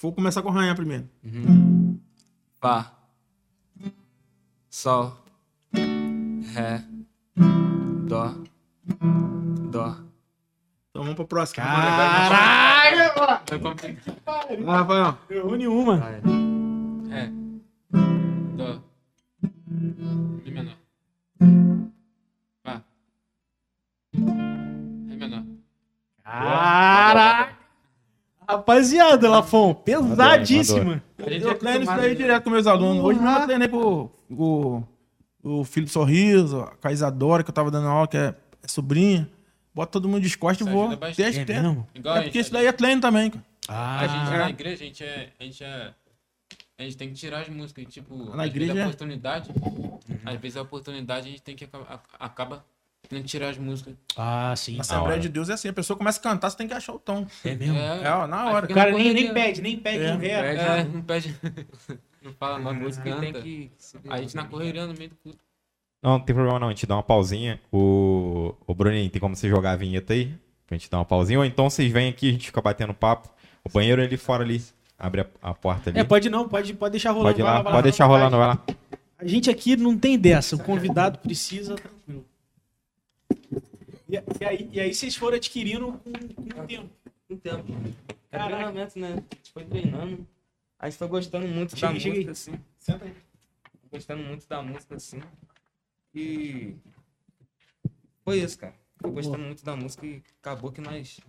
Vou 0.01 0.13
começar 0.13 0.41
com 0.41 0.47
o 0.47 0.53
ranhar 0.53 0.73
primeiro. 0.73 1.09
Fá. 2.61 2.93
Sol. 4.69 5.17
Ré. 6.53 6.81
Dó. 8.07 8.33
Dó. 9.69 9.97
Então 11.01 11.05
vamos 11.05 11.15
pra 11.15 11.25
próxima. 11.25 11.65
Caralho! 11.65 13.13
Complicado. 13.59 14.17
Ah, 14.67 14.77
Rafael. 14.77 15.17
Errou 15.31 15.55
nenhuma. 15.55 15.97
Vai. 15.97 16.21
É. 17.11 17.29
Dó. 18.55 18.79
Mi 19.71 20.51
menor. 20.51 20.75
Fá. 22.63 22.83
Ré 24.13 25.15
menor. 25.15 25.43
Caraca! 26.23 27.57
Rapaziada, 28.47 29.29
Lafon, 29.29 29.73
pesadíssima. 29.73 31.01
A 31.17 31.29
gente 31.29 31.43
Eu 31.45 31.51
é 31.51 31.55
treino 31.55 31.83
isso 31.83 31.91
acostumado, 31.91 32.01
daí 32.01 32.15
direto 32.15 32.43
com 32.43 32.49
meus 32.51 32.67
alunos. 32.67 33.03
Hoje 33.03 33.19
mesmo 33.19 33.39
eu 33.39 33.45
treinei 33.45 33.67
com 33.69 34.09
o, 34.29 34.83
o 35.41 35.63
filho 35.63 35.87
do 35.87 35.91
Sorriso, 35.91 36.69
com 36.79 36.87
a 36.87 36.91
Isadora, 36.91 37.43
que 37.43 37.49
eu 37.49 37.53
tava 37.53 37.71
dando 37.71 37.87
aula, 37.87 38.07
que 38.07 38.17
é, 38.17 38.35
é 38.61 38.67
sobrinha. 38.67 39.27
Bota 39.73 39.91
todo 39.93 40.07
mundo 40.09 40.21
de 40.27 40.37
costas 40.37 40.67
e 40.67 40.69
vou. 40.69 40.95
Teste, 40.97 41.21
É 41.21 41.25
teste. 41.45 41.53
mesmo? 41.53 41.87
Igual 41.95 42.15
É 42.15 42.19
a 42.19 42.23
porque 42.23 42.39
isso 42.39 42.51
daí 42.51 42.65
é 42.65 42.71
treino 42.71 42.99
também, 43.01 43.29
cara. 43.31 43.45
A 43.69 44.07
gente 44.07 44.33
Ah. 44.33 44.37
na 44.39 44.49
igreja, 44.49 44.83
a 44.83 44.87
gente 44.87 45.03
é. 45.03 45.29
A 45.39 45.43
gente 45.43 45.63
é. 45.63 45.93
A 46.77 46.83
gente 46.83 46.97
tem 46.97 47.09
que 47.09 47.13
tirar 47.15 47.41
as 47.41 47.49
músicas, 47.49 47.85
tipo, 47.93 48.15
Na 48.35 48.43
às 48.43 48.49
igreja 48.49 48.73
vezes 48.73 48.79
é- 48.81 48.83
a 48.83 48.87
oportunidade, 48.87 49.51
às 50.25 50.39
vezes 50.41 50.57
a 50.57 50.61
oportunidade 50.63 51.27
a 51.27 51.29
gente 51.31 51.41
tem 51.43 51.55
que 51.55 51.63
aca- 51.65 51.77
a- 52.19 52.25
acaba 52.25 52.65
tenta 53.07 53.23
tirar 53.27 53.49
as 53.49 53.57
músicas. 53.57 53.93
Ah, 54.17 54.53
sim. 54.57 54.71
Na 54.71 54.77
Na 54.77 54.81
Assembleia 54.81 55.11
hora. 55.13 55.19
de 55.19 55.29
Deus 55.29 55.49
é 55.49 55.53
assim, 55.53 55.67
a 55.67 55.73
pessoa 55.73 55.95
começa 55.95 56.19
a 56.19 56.23
cantar, 56.23 56.49
você 56.49 56.57
tem 56.57 56.67
que 56.67 56.73
achar 56.73 56.93
o 56.93 56.99
tom. 56.99 57.27
É 57.45 57.53
mesmo? 57.53 57.77
É, 57.77 58.11
ó, 58.11 58.25
na 58.25 58.51
hora. 58.51 58.65
O 58.65 58.73
cara 58.73 58.91
na 58.91 58.97
nem, 58.97 59.13
nem 59.13 59.33
pede, 59.33 59.61
nem 59.61 59.77
pede 59.77 60.03
É, 60.05 60.13
um 60.13 60.17
ré. 60.17 60.41
pede. 60.41 60.59
É, 60.61 60.83
não 60.85 61.01
pede. 61.03 61.35
não 62.23 62.33
fala 62.33 62.57
nada, 62.57 62.69
A 62.71 62.73
música 62.73 63.03
tem 63.03 63.31
canta. 63.33 63.41
que. 63.43 63.71
A 64.09 64.17
gente 64.21 64.35
na 64.35 64.45
correria 64.45 64.87
no 64.87 64.93
meio 64.95 65.09
do 65.11 65.15
culto. 65.17 65.39
Não, 66.01 66.13
não 66.13 66.19
tem 66.19 66.33
problema 66.33 66.59
não, 66.59 66.67
a 66.67 66.71
gente 66.71 66.85
dá 66.85 66.95
uma 66.95 67.03
pausinha. 67.03 67.59
O, 67.71 68.55
o 68.65 68.73
Bruninho, 68.73 69.09
tem 69.09 69.19
como 69.19 69.35
você 69.35 69.47
jogar 69.47 69.71
a 69.71 69.75
vinheta 69.75 70.13
aí? 70.13 70.33
Pra 70.65 70.77
gente 70.77 70.89
dar 70.89 70.97
uma 70.97 71.05
pausinha. 71.05 71.37
Ou 71.39 71.45
então 71.45 71.69
vocês 71.69 71.91
vêm 71.91 72.09
aqui, 72.09 72.29
a 72.29 72.31
gente 72.31 72.47
fica 72.47 72.61
batendo 72.61 72.93
papo. 72.93 73.29
O 73.63 73.69
banheiro 73.69 74.01
é 74.01 74.05
ali 74.05 74.17
fora 74.17 74.43
ali. 74.43 74.61
Abre 74.97 75.21
a, 75.21 75.27
a 75.41 75.53
porta 75.53 75.89
ali. 75.89 75.99
É, 75.99 76.03
pode 76.03 76.29
não, 76.29 76.47
pode, 76.47 76.73
pode 76.73 76.91
deixar 76.91 77.11
rolando. 77.11 77.33
Pode 77.35 77.43
lá, 77.43 77.61
vai 77.61 77.73
pode 77.73 77.83
deixar 77.83 78.07
vai 78.07 78.17
rolando, 78.17 78.37
vai 78.37 78.47
lá. 78.47 78.63
A 79.17 79.27
gente 79.27 79.49
aqui 79.49 79.75
não 79.75 79.97
tem 79.97 80.17
dessa, 80.17 80.55
o 80.55 80.63
convidado 80.63 81.19
precisa, 81.19 81.75
tranquilo. 81.75 82.25
E, 84.09 84.15
e 84.15 84.45
aí, 84.45 84.69
e 84.71 84.79
aí 84.79 84.93
vocês 84.93 85.15
foram 85.15 85.37
adquirindo 85.37 85.93
com, 86.03 86.11
com 86.11 86.61
o 86.61 86.67
tempo. 86.67 86.89
Um 87.29 87.37
tempo. 87.37 87.73
É 88.31 88.39
treinamento, 88.39 88.99
né? 88.99 89.09
A 89.09 89.35
gente 89.35 89.51
foi 89.53 89.63
treinando. 89.63 90.27
A 90.79 90.89
gente 90.89 90.97
foi 90.97 91.07
gostando 91.07 91.47
muito 91.47 91.77
Chega 91.77 91.93
da 91.93 91.99
aí. 91.99 92.09
música, 92.09 92.31
assim. 92.31 92.53
Senta 92.79 93.05
aí. 93.05 93.13
Gostando 93.91 94.23
muito 94.23 94.47
da 94.47 94.61
música, 94.61 94.95
assim. 94.95 95.21
E. 96.13 96.75
Foi 98.23 98.39
isso, 98.39 98.57
cara. 98.57 98.75
Foi 99.01 99.11
gostando 99.11 99.39
muito 99.39 99.63
da 99.63 99.75
música 99.75 100.05
e 100.05 100.21
acabou 100.39 100.71
que 100.71 100.81
nós. 100.81 101.19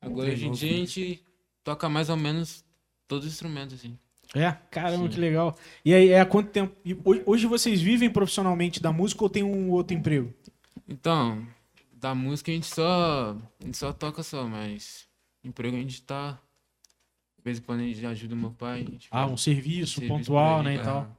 Agora, 0.00 0.30
hoje 0.30 0.46
em 0.46 0.52
dia, 0.52 0.70
a 0.70 0.76
gente 0.76 1.24
toca 1.64 1.88
mais 1.88 2.08
ou 2.10 2.16
menos 2.16 2.64
todos 3.06 3.26
os 3.26 3.32
instrumentos, 3.32 3.76
assim. 3.76 3.98
É, 4.34 4.52
caramba, 4.70 5.04
Sim. 5.04 5.08
que 5.08 5.20
legal. 5.20 5.56
E 5.84 5.94
aí, 5.94 6.10
é 6.10 6.20
há 6.20 6.26
quanto 6.26 6.50
tempo? 6.50 6.76
e 6.84 6.94
hoje, 7.02 7.22
hoje 7.24 7.46
vocês 7.46 7.80
vivem 7.80 8.10
profissionalmente 8.10 8.80
da 8.80 8.92
música 8.92 9.24
ou 9.24 9.30
tem 9.30 9.42
um 9.42 9.70
outro 9.70 9.96
emprego? 9.96 10.32
Então, 10.86 11.46
da 11.92 12.14
música 12.14 12.50
a 12.50 12.54
gente 12.54 12.66
só. 12.66 13.36
A 13.60 13.64
gente 13.64 13.76
só 13.76 13.92
toca 13.92 14.22
só, 14.22 14.46
mas. 14.46 15.06
Emprego 15.42 15.76
a 15.76 15.80
gente 15.80 16.02
tá. 16.02 16.38
De 17.38 17.44
vez 17.44 17.58
em 17.58 17.62
quando 17.62 17.80
a 17.80 17.84
gente 17.84 18.04
ajuda 18.04 18.34
o 18.34 18.38
meu 18.38 18.50
pai. 18.50 18.80
a 18.86 18.90
gente 18.90 19.08
Ah, 19.10 19.26
um 19.26 19.36
serviço, 19.36 20.00
serviço 20.00 20.14
pontual, 20.14 20.56
pra 20.56 20.64
né, 20.64 20.70
ele, 20.74 20.78
e 20.78 20.82
é. 20.82 20.84
tal. 20.84 21.17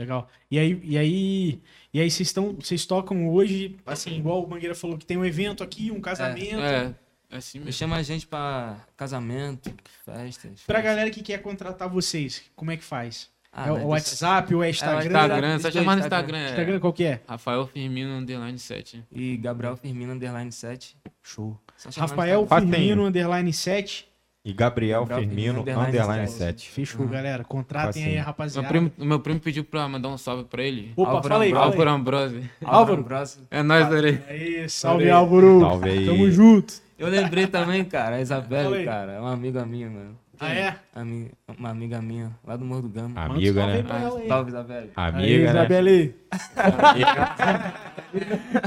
Legal. 0.00 0.26
E 0.50 0.58
aí, 0.58 0.80
e 0.82 0.96
aí, 0.96 1.60
e 1.92 2.00
aí 2.00 2.10
vocês 2.10 2.28
estão, 2.28 2.54
vocês 2.54 2.86
tocam 2.86 3.28
hoje, 3.28 3.76
assim, 3.84 4.16
igual 4.16 4.42
o 4.42 4.48
Mangueira 4.48 4.74
falou 4.74 4.96
que 4.96 5.04
tem 5.04 5.18
um 5.18 5.24
evento 5.26 5.62
aqui, 5.62 5.90
um 5.90 6.00
casamento. 6.00 6.58
É, 6.58 6.94
é 7.28 7.36
assim 7.36 7.58
Me 7.58 7.66
mesmo. 7.66 7.78
chama 7.78 7.96
a 7.96 8.02
gente 8.02 8.26
pra 8.26 8.78
casamento, 8.96 9.70
festas. 10.06 10.62
Pra 10.62 10.76
festas. 10.76 10.84
galera 10.84 11.10
que 11.10 11.22
quer 11.22 11.42
contratar 11.42 11.86
vocês, 11.86 12.42
como 12.56 12.70
é 12.70 12.78
que 12.78 12.82
faz? 12.82 13.28
Ah, 13.52 13.68
é 13.68 13.72
o 13.72 13.74
mas 13.74 13.84
WhatsApp 13.84 14.54
ou 14.54 14.64
é 14.64 14.70
Instagram? 14.70 15.04
Instagram, 15.04 15.48
só 15.50 15.54
Instagram, 15.68 15.80
chamar 15.82 15.96
no 15.96 16.00
Instagram. 16.00 16.38
Instagram. 16.38 16.38
É. 16.38 16.48
Instagram 16.50 16.80
qual 16.80 16.92
que 16.94 17.04
é? 17.04 17.20
Rafael 17.28 17.66
Firmino 17.66 18.10
Underline 18.16 18.58
7. 18.58 19.04
E 19.12 19.36
Gabriel 19.36 19.76
Firmino, 19.76 20.14
underline 20.14 20.50
7. 20.50 20.96
Show. 21.22 21.60
Rafael 21.94 22.42
Instagram. 22.42 22.70
Firmino, 22.70 23.04
underline 23.04 23.52
7. 23.52 24.09
E 24.42 24.54
Gabriel, 24.54 25.04
Gabriel 25.04 25.28
Firmino, 25.28 25.54
Firmino, 25.64 25.80
underline 25.80 26.02
underline 26.22 26.28
7. 26.28 26.70
Fechou, 26.70 27.06
galera. 27.06 27.44
Contratem 27.44 27.88
aí, 27.88 27.92
Facinho. 27.92 28.14
Meu 28.16 28.24
rapaziada. 28.24 28.68
primo, 28.68 28.90
o 28.98 29.04
meu 29.04 29.20
primo 29.20 29.38
pediu 29.38 29.62
pra 29.64 29.86
mandar 29.86 30.08
um 30.08 30.16
salve 30.16 30.44
pra 30.44 30.62
ele. 30.62 30.92
Opa, 30.96 31.10
Álvaro 31.10 31.28
fala 31.28 31.44
aí, 31.44 31.52
aí. 31.52 31.58
Álvaro 31.58 31.90
Ambrose. 31.90 32.50
Álvaro. 32.64 33.00
Ambrosio. 33.00 33.42
É 33.50 33.62
nóis, 33.62 33.86
Dorei. 33.88 34.18
Aí, 34.28 34.66
salve 34.70 35.10
Álvaro. 35.10 35.60
Salve 35.60 35.90
aí. 35.90 36.06
Tamo 36.06 36.30
junto. 36.30 36.72
Eu 36.98 37.08
lembrei 37.08 37.46
também, 37.48 37.84
cara, 37.84 38.16
a 38.16 38.20
Isabelle, 38.22 38.76
aí. 38.78 38.84
cara. 38.86 39.12
É 39.12 39.20
uma 39.20 39.32
amiga 39.34 39.66
minha, 39.66 39.90
mano. 39.90 40.16
Ah, 40.42 40.54
é? 40.54 40.74
Ami- 40.94 41.30
Uma 41.58 41.68
amiga 41.68 42.00
minha, 42.00 42.30
lá 42.46 42.56
do 42.56 42.64
Morro 42.64 42.80
do 42.82 42.88
Gama. 42.88 43.20
Amiga, 43.20 43.60
salve 43.60 43.76
aí 43.76 43.82
né? 43.82 43.90
aí. 44.22 44.28
Salve, 44.28 44.48
Isabelle. 44.50 44.90
Aí, 44.96 45.12
Amiga, 45.12 45.44
né? 45.44 45.50
Isabelle. 45.60 46.14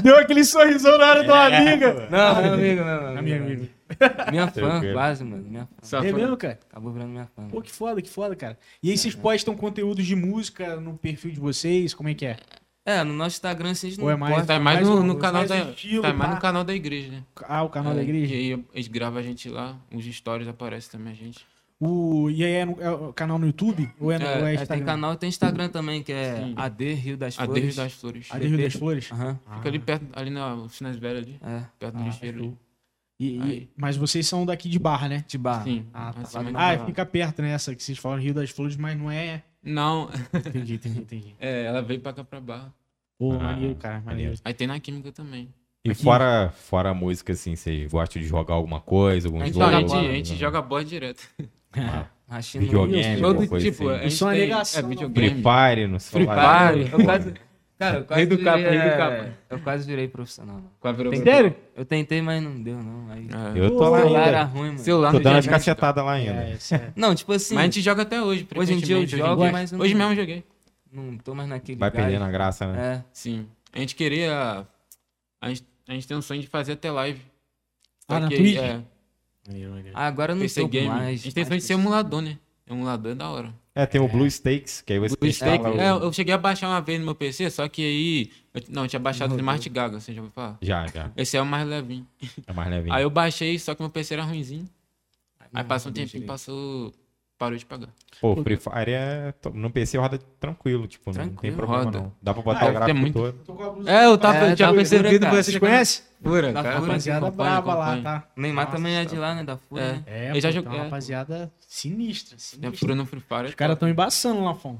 Deu 0.04 0.18
aquele 0.18 0.44
sorrisão 0.44 0.98
na 1.00 1.06
hora 1.10 1.24
do 1.24 1.34
amiga. 1.34 2.08
Não, 2.12 2.42
meu 2.44 2.54
amigo, 2.54 2.84
meu 2.84 2.94
amigo. 3.08 3.18
Amiga, 3.20 3.36
amiga. 3.44 3.70
Minha 4.32 4.48
fã, 4.48 4.82
quase, 4.94 5.24
mano. 5.24 5.44
Minha 5.44 5.68
fã. 5.82 5.98
É 6.00 6.10
foi- 6.12 6.14
mesmo, 6.22 6.38
cara? 6.38 6.60
Acabou 6.70 6.92
virando 6.92 7.10
minha 7.12 7.26
fã. 7.36 7.48
Pô, 7.48 7.62
que 7.62 7.72
foda, 7.72 8.02
que 8.02 8.10
foda, 8.10 8.36
cara. 8.36 8.58
E 8.82 8.90
aí 8.92 8.98
vocês 8.98 9.16
postam 9.16 9.56
conteúdos 9.56 10.06
de 10.06 10.16
música 10.16 10.76
no 10.78 10.98
perfil 10.98 11.32
de 11.32 11.40
vocês? 11.40 11.94
Como 11.94 12.10
é 12.10 12.14
que 12.14 12.26
é? 12.26 12.38
É, 12.86 13.02
no 13.04 13.14
nosso 13.14 13.36
Instagram, 13.38 13.72
a 13.72 13.74
gente 13.74 14.02
Ou 14.02 14.10
é 14.10 14.12
não 14.14 14.20
mais- 14.20 14.36
posta. 14.36 14.48
Tá 14.54 14.60
mais 14.60 14.78
Mais 14.80 14.90
no, 14.90 15.04
no 15.04 15.16
canal 15.18 15.48
mais 15.48 15.50
da, 15.50 15.70
estilo, 15.72 16.02
tá 16.02 16.14
mais 16.14 16.32
no 16.36 16.42
canal 16.42 16.64
da 16.66 16.74
igreja, 16.74 17.12
né? 17.12 17.24
Ah, 17.48 17.64
o 17.64 17.70
canal 17.70 17.94
da 17.94 18.02
É, 18.02 18.04
igreja? 18.04 18.36
E 18.36 18.54
aí 18.54 18.66
eles 18.74 18.88
gravam 18.90 19.20
a 19.20 19.24
gente 19.24 19.48
lá, 19.48 19.78
os 19.94 20.04
stories 20.06 20.48
aparecem 20.50 20.92
também 20.92 21.14
a 21.14 21.16
gente. 21.16 21.46
O, 21.80 22.30
e 22.30 22.44
aí 22.44 22.52
é, 22.54 22.66
no- 22.66 22.82
é 22.82 22.90
o 22.92 23.12
canal 23.14 23.38
no 23.40 23.46
YouTube? 23.46 23.90
Ou 24.00 24.12
é, 24.12 24.20
no, 24.20 24.26
É, 24.26 24.38
ou 24.40 24.48
é 24.48 24.52
É, 24.52 24.54
Instagram? 24.56 24.76
tem 24.78 24.86
canal, 24.86 25.16
tem 25.16 25.30
Instagram 25.30 25.70
também, 25.70 26.04
que 26.04 26.12
é 26.14 26.36
Sim. 26.38 26.54
AD 26.58 26.94
Rio 26.94 27.18
das 27.18 27.36
Flores. 27.36 27.54
Deus 27.64 27.76
das 27.76 27.94
Flores. 27.94 28.28
A 28.32 28.40
de 28.40 28.48
Rio 28.48 28.58
das 28.58 28.74
Flores? 28.74 29.12
Aham, 29.12 29.40
Fica 29.56 29.70
ali 29.70 29.80
perto, 29.80 30.06
ali 30.14 30.30
na 30.30 30.54
oficinas 30.56 30.96
velhas 30.98 31.24
ali, 31.24 31.40
é. 31.42 31.64
perto 31.80 31.96
do 31.96 32.04
Ah, 32.04 32.06
lixeiro. 32.06 32.58
E- 33.20 33.38
e- 33.38 33.70
mas 33.78 33.96
vocês 33.96 34.28
são 34.28 34.46
daqui 34.46 34.68
de 34.68 34.80
Barra, 34.80 35.08
né? 35.08 35.24
De 35.28 35.38
barra. 35.38 35.64
Sim. 35.64 35.86
Ah, 35.94 36.12
tá. 36.14 36.22
Ah, 36.56 36.86
fica 36.86 37.06
perto 37.06 37.42
nessa 37.42 37.74
que 37.76 37.84
vocês 37.84 37.98
falam 37.98 38.20
Rio 38.20 38.34
das 38.34 38.50
Flores, 38.50 38.76
mas 38.76 38.98
não 38.98 39.10
é. 39.10 39.44
Não, 39.64 40.10
Entendi, 40.34 40.74
entendi, 40.76 41.00
entendi. 41.00 41.36
é, 41.40 41.64
ela 41.66 41.82
veio 41.82 42.00
pra 42.02 42.12
cá 42.12 42.24
pra 42.24 42.42
barra. 42.42 42.74
Pô, 43.18 43.34
Ah, 43.34 43.38
maneiro, 43.40 43.76
cara, 43.76 44.02
maneiro. 44.02 44.34
Aí 44.44 44.54
tem 44.54 44.68
na 44.68 44.80
química 44.80 45.12
também. 45.12 45.48
E 45.86 45.94
fora, 45.94 46.50
fora 46.56 46.90
a 46.90 46.94
música, 46.94 47.34
assim, 47.34 47.56
vocês 47.56 47.92
gostam 47.92 48.22
de 48.22 48.28
jogar 48.28 48.56
alguma 48.56 48.82
coisa, 48.82 49.28
algum 49.28 49.42
A 49.42 49.46
gente 49.46 49.56
Então, 49.56 49.68
a 49.68 49.80
gente, 49.80 49.88
bola, 49.90 50.02
a 50.10 50.14
gente 50.14 50.36
joga 50.36 50.62
bola 50.62 50.84
direto. 50.86 51.30
Rachando 52.28 52.66
Videogame, 52.66 53.22
Todo 53.22 53.42
tipo, 53.42 53.56
assim. 53.56 53.90
a 53.90 53.98
gente 54.00 54.08
Isso 54.08 54.24
é 54.24 54.28
uma 54.28 54.34
tem- 54.34 54.42
negação, 54.42 54.80
É 54.80 54.82
não. 54.84 54.90
Free 54.90 55.06
videogame. 55.06 55.44
Fire 55.44 55.88
no 55.88 56.00
Free 56.00 56.24
celular. 56.26 56.74
Fire. 56.74 57.34
Eu 57.84 57.90
quase, 57.92 57.92
cara, 57.92 57.98
eu 58.00 58.06
quase 58.06 58.20
Rei 58.20 58.26
do 58.26 58.38
virei, 58.38 58.46
capa, 58.54 58.70
rei 58.70 58.80
do 58.80 58.86
é, 58.88 58.98
capa. 58.98 59.38
Eu 59.50 59.60
quase 59.60 59.88
virei 59.88 60.08
profissional. 60.08 60.62
a 60.84 60.92
virou- 60.92 61.16
Sério? 61.16 61.56
Eu 61.76 61.86
tentei, 61.86 62.22
mas 62.22 62.42
não 62.44 62.62
deu, 62.62 62.78
não. 62.78 63.10
Aí, 63.12 63.28
É. 63.56 63.60
Eu 63.60 63.72
tô 63.72 63.90
lá 63.90 64.00
celular 64.00 64.28
era 64.28 64.40
ainda. 64.42 64.52
ruim, 64.52 64.68
mano. 64.68 64.80
Celular 64.80 65.12
Tô 65.12 65.20
dando 65.20 65.38
as 65.38 65.48
cacetadas 65.48 66.04
lá 66.06 66.12
ainda. 66.14 66.32
É, 66.32 66.56
sério. 66.58 66.94
Não, 66.96 67.14
tipo 67.16 67.32
assim, 67.34 67.56
Mas 67.56 67.62
a 67.62 67.66
gente 67.66 67.82
joga 67.82 68.02
até 68.04 68.22
hoje. 68.22 68.48
Hoje 68.56 68.74
em 68.74 68.78
dia 68.78 68.96
eu 68.96 69.06
jogo, 69.08 69.24
hoje 69.24 69.34
em 69.34 69.38
dia. 69.44 69.52
mas 69.52 69.72
não- 69.72 69.80
Hoje 69.80 69.94
mesmo 69.96 70.12
eu 70.12 70.16
joguei. 70.16 70.44
não 70.92 71.18
tô 71.18 71.34
mais 71.36 71.50
naquele 71.50 71.78
Vai 71.80 71.90
gás. 71.92 72.04
perdendo 72.06 72.24
a 72.26 72.32
graça, 72.32 72.68
né? 72.72 72.96
É. 72.98 73.04
Sim. 73.12 73.48
A 73.72 73.80
gente 73.80 73.96
queria. 73.96 74.66
A 75.42 75.50
gente, 75.50 75.64
a 75.88 75.94
gente 75.94 76.08
tem 76.08 76.16
um 76.16 76.22
sonho 76.22 76.42
de 76.42 76.48
fazer 76.48 76.74
até 76.74 76.92
live. 76.92 77.22
Ah, 78.08 78.20
na 78.20 78.28
Twitch? 78.28 78.58
É. 78.58 78.82
Ah, 79.94 80.08
agora 80.08 80.32
eu 80.32 80.36
não 80.36 80.42
PC 80.44 80.66
Game. 80.68 80.88
mais. 80.88 81.20
a 81.22 81.24
gente 81.24 81.34
tem 81.36 81.44
sonho 81.44 81.60
de 81.60 81.66
ser 81.66 81.74
emulador, 81.74 82.22
né? 82.22 82.38
Emulador 82.70 83.12
é 83.12 83.16
da 83.16 83.30
hora. 83.30 83.54
É, 83.76 83.86
tem 83.88 84.00
o 84.00 84.08
Blue 84.08 84.30
Stakes, 84.30 84.82
que 84.82 84.94
aí 84.94 85.00
você 85.00 85.16
O 85.20 85.26
instala 85.26 85.56
Stake, 85.58 85.78
o- 85.78 85.82
é, 85.82 85.90
eu 85.90 86.14
cheguei 86.14 86.34
a 86.34 86.38
baixar 86.38 86.70
uma 86.70 86.80
vez 86.80 87.00
no 87.00 87.06
meu 87.06 87.16
PC, 87.16 87.50
só 87.50 87.68
que 87.68 87.82
aí. 87.82 88.32
eu- 88.54 88.62
não, 88.70 88.84
eu 88.84 88.88
tinha 88.88 89.00
baixado 89.00 89.34
o 89.34 89.38
Smart 89.38 89.68
Gaga, 89.70 90.00
você 90.00 90.14
já 90.14 90.22
ouviu 90.22 90.32
falar? 90.34 90.58
Já, 90.62 90.86
já. 90.88 91.12
Esse 91.18 91.38
é 91.38 91.42
o 91.42 91.46
mais 91.46 91.68
levinho. 91.68 92.08
É 92.46 92.54
mais 92.54 92.70
levinho. 92.70 92.94
Aí 92.94 93.02
eu 93.04 93.10
baixei, 93.10 93.58
só 93.58 93.74
que 93.74 93.82
meu 93.82 93.90
PC 93.90 94.14
era 94.14 94.24
ruimzinho. 94.24 94.70
Aí 95.40 95.48
Não, 95.52 95.66
passou 95.66 95.90
um 95.90 95.94
tempinho, 95.94 96.26
passou. 96.26 96.94
Parou 97.44 97.58
de 97.58 97.66
pagar. 97.66 97.90
Pô, 98.22 98.36
Free 98.42 98.56
Fire 98.56 98.92
é... 98.92 99.34
No 99.54 99.70
PC 99.70 99.98
roda 99.98 100.18
tranquilo, 100.40 100.88
tipo, 100.88 101.10
não 101.12 101.14
tem 101.14 101.28
Tranquilo, 101.28 101.58
problema 101.58 101.84
roda. 101.84 102.00
não. 102.00 102.14
Dá 102.22 102.34
pra 102.34 102.42
botar 102.42 102.62
Ah, 102.62 102.66
o 102.66 102.70
é 102.70 102.74
gráfico 102.74 103.00
muito- 103.00 103.14
todo. 103.46 103.90
É, 103.90 104.06
eu 104.06 104.18
tava, 104.18 104.38
É, 104.38 104.56
tá 104.56 104.72
percebido, 104.74 105.26
fura. 105.28 105.44
Vocês 105.44 105.58
conhecem? 105.58 106.06
Pura, 106.24 106.54
Da 106.54 106.64
cara. 106.64 106.76
Fura, 106.78 106.88
Rapaziada 106.88 107.28
acompanha, 107.28 107.50
brava 107.62 107.74
lá, 107.76 107.94
acompanha. 107.94 108.04
tá? 108.22 108.28
Neymar 108.38 108.66
Nossa 108.66 108.78
também 108.78 108.96
é 108.96 109.04
de 109.04 109.10
senhora. 109.10 109.28
lá, 109.28 109.36
né? 109.36 109.44
Da 109.44 109.58
Fúria. 109.58 109.82
É. 109.84 109.92
né? 109.94 110.04
É, 110.08 110.30
Eu 110.32 110.36
já 110.36 110.42
tem 110.50 110.52
joguei- 110.54 110.72
uma 110.72 110.78
é. 110.78 110.84
rapaziada 110.86 111.52
sinistra, 111.60 112.36
É 112.36 112.40
sinistra. 112.40 112.78
fura 112.80 112.96
no 112.96 113.06
Free 113.06 113.20
Fire. 113.20 113.46
Os 113.50 113.56
caras 113.56 113.78
tão 113.78 113.90
embaçando 113.90 114.42
lá, 114.42 114.54
Fon. 114.56 114.78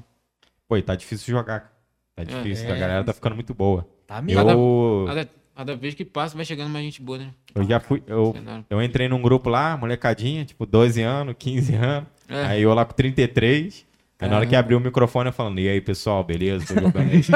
Pô, 0.66 0.76
e 0.78 0.82
tá 0.82 0.94
difícil 0.96 1.26
jogar. 1.34 1.44
cara. 1.60 1.72
Tá 2.16 2.24
difícil, 2.24 2.66
É. 2.68 2.72
a 2.72 2.76
galera 2.76 3.04
tá 3.04 3.12
ficando 3.12 3.34
muito 3.34 3.52
boa. 3.52 3.86
Tá 4.06 4.22
mesmo. 4.22 4.40
Eu, 4.48 5.04
Cada, 5.06 5.28
cada 5.54 5.76
vez 5.76 5.92
que 5.94 6.04
passa, 6.04 6.34
vai 6.34 6.44
chegando 6.46 6.70
mais 6.70 6.84
gente 6.84 7.02
boa, 7.02 7.18
né? 7.18 7.30
eu 7.54 7.62
já 7.64 7.78
fui... 7.78 8.02
Eu, 8.06 8.34
eu 8.70 8.82
entrei 8.82 9.08
num 9.08 9.20
grupo 9.20 9.48
lá, 9.50 9.76
molecadinha, 9.76 10.44
tipo, 10.44 10.64
12 10.64 11.02
anos, 11.02 11.34
15 11.38 11.74
anos. 11.74 12.08
É. 12.28 12.44
Aí 12.46 12.62
eu 12.62 12.72
lá 12.74 12.84
com 12.84 12.92
33. 12.94 13.84
Aí 14.20 14.28
na 14.30 14.36
hora 14.36 14.46
que 14.46 14.56
abriu 14.56 14.78
o 14.78 14.80
microfone, 14.80 15.28
eu 15.28 15.32
falando, 15.32 15.58
e 15.58 15.68
aí, 15.68 15.80
pessoal, 15.80 16.22
beleza? 16.24 16.64
Tô 16.66 16.74
jogando 16.80 17.10
aí. 17.10 17.18
Esse 17.20 17.30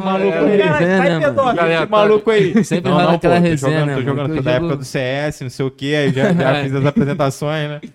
maluco 0.00 0.36
é, 0.38 0.56
resenha, 0.56 1.18
né, 1.20 1.30
mano? 1.30 1.54
Galera, 1.54 1.82
esse 1.82 1.90
maluco 1.90 2.30
aí. 2.30 2.64
Sempre 2.64 2.90
não, 2.90 2.98
não, 2.98 3.12
pô, 3.12 3.18
tô 3.18 3.28
resenha, 3.28 3.56
jogando, 3.56 3.86
né, 3.86 3.94
tô 3.94 4.00
mano? 4.00 4.02
jogando, 4.02 4.28
Que 4.30 4.34
tô 4.34 4.40
o 4.40 4.42
da 4.42 4.52
jogo- 4.54 4.64
época 4.66 4.76
do 4.78 4.84
CS, 4.84 5.40
não 5.42 5.50
sei 5.50 5.66
o 5.66 5.70
que, 5.70 5.94
aí 5.94 6.12
já, 6.12 6.32
já 6.34 6.62
fiz 6.64 6.74
as 6.74 6.84
apresentações, 6.86 7.68
né? 7.68 7.80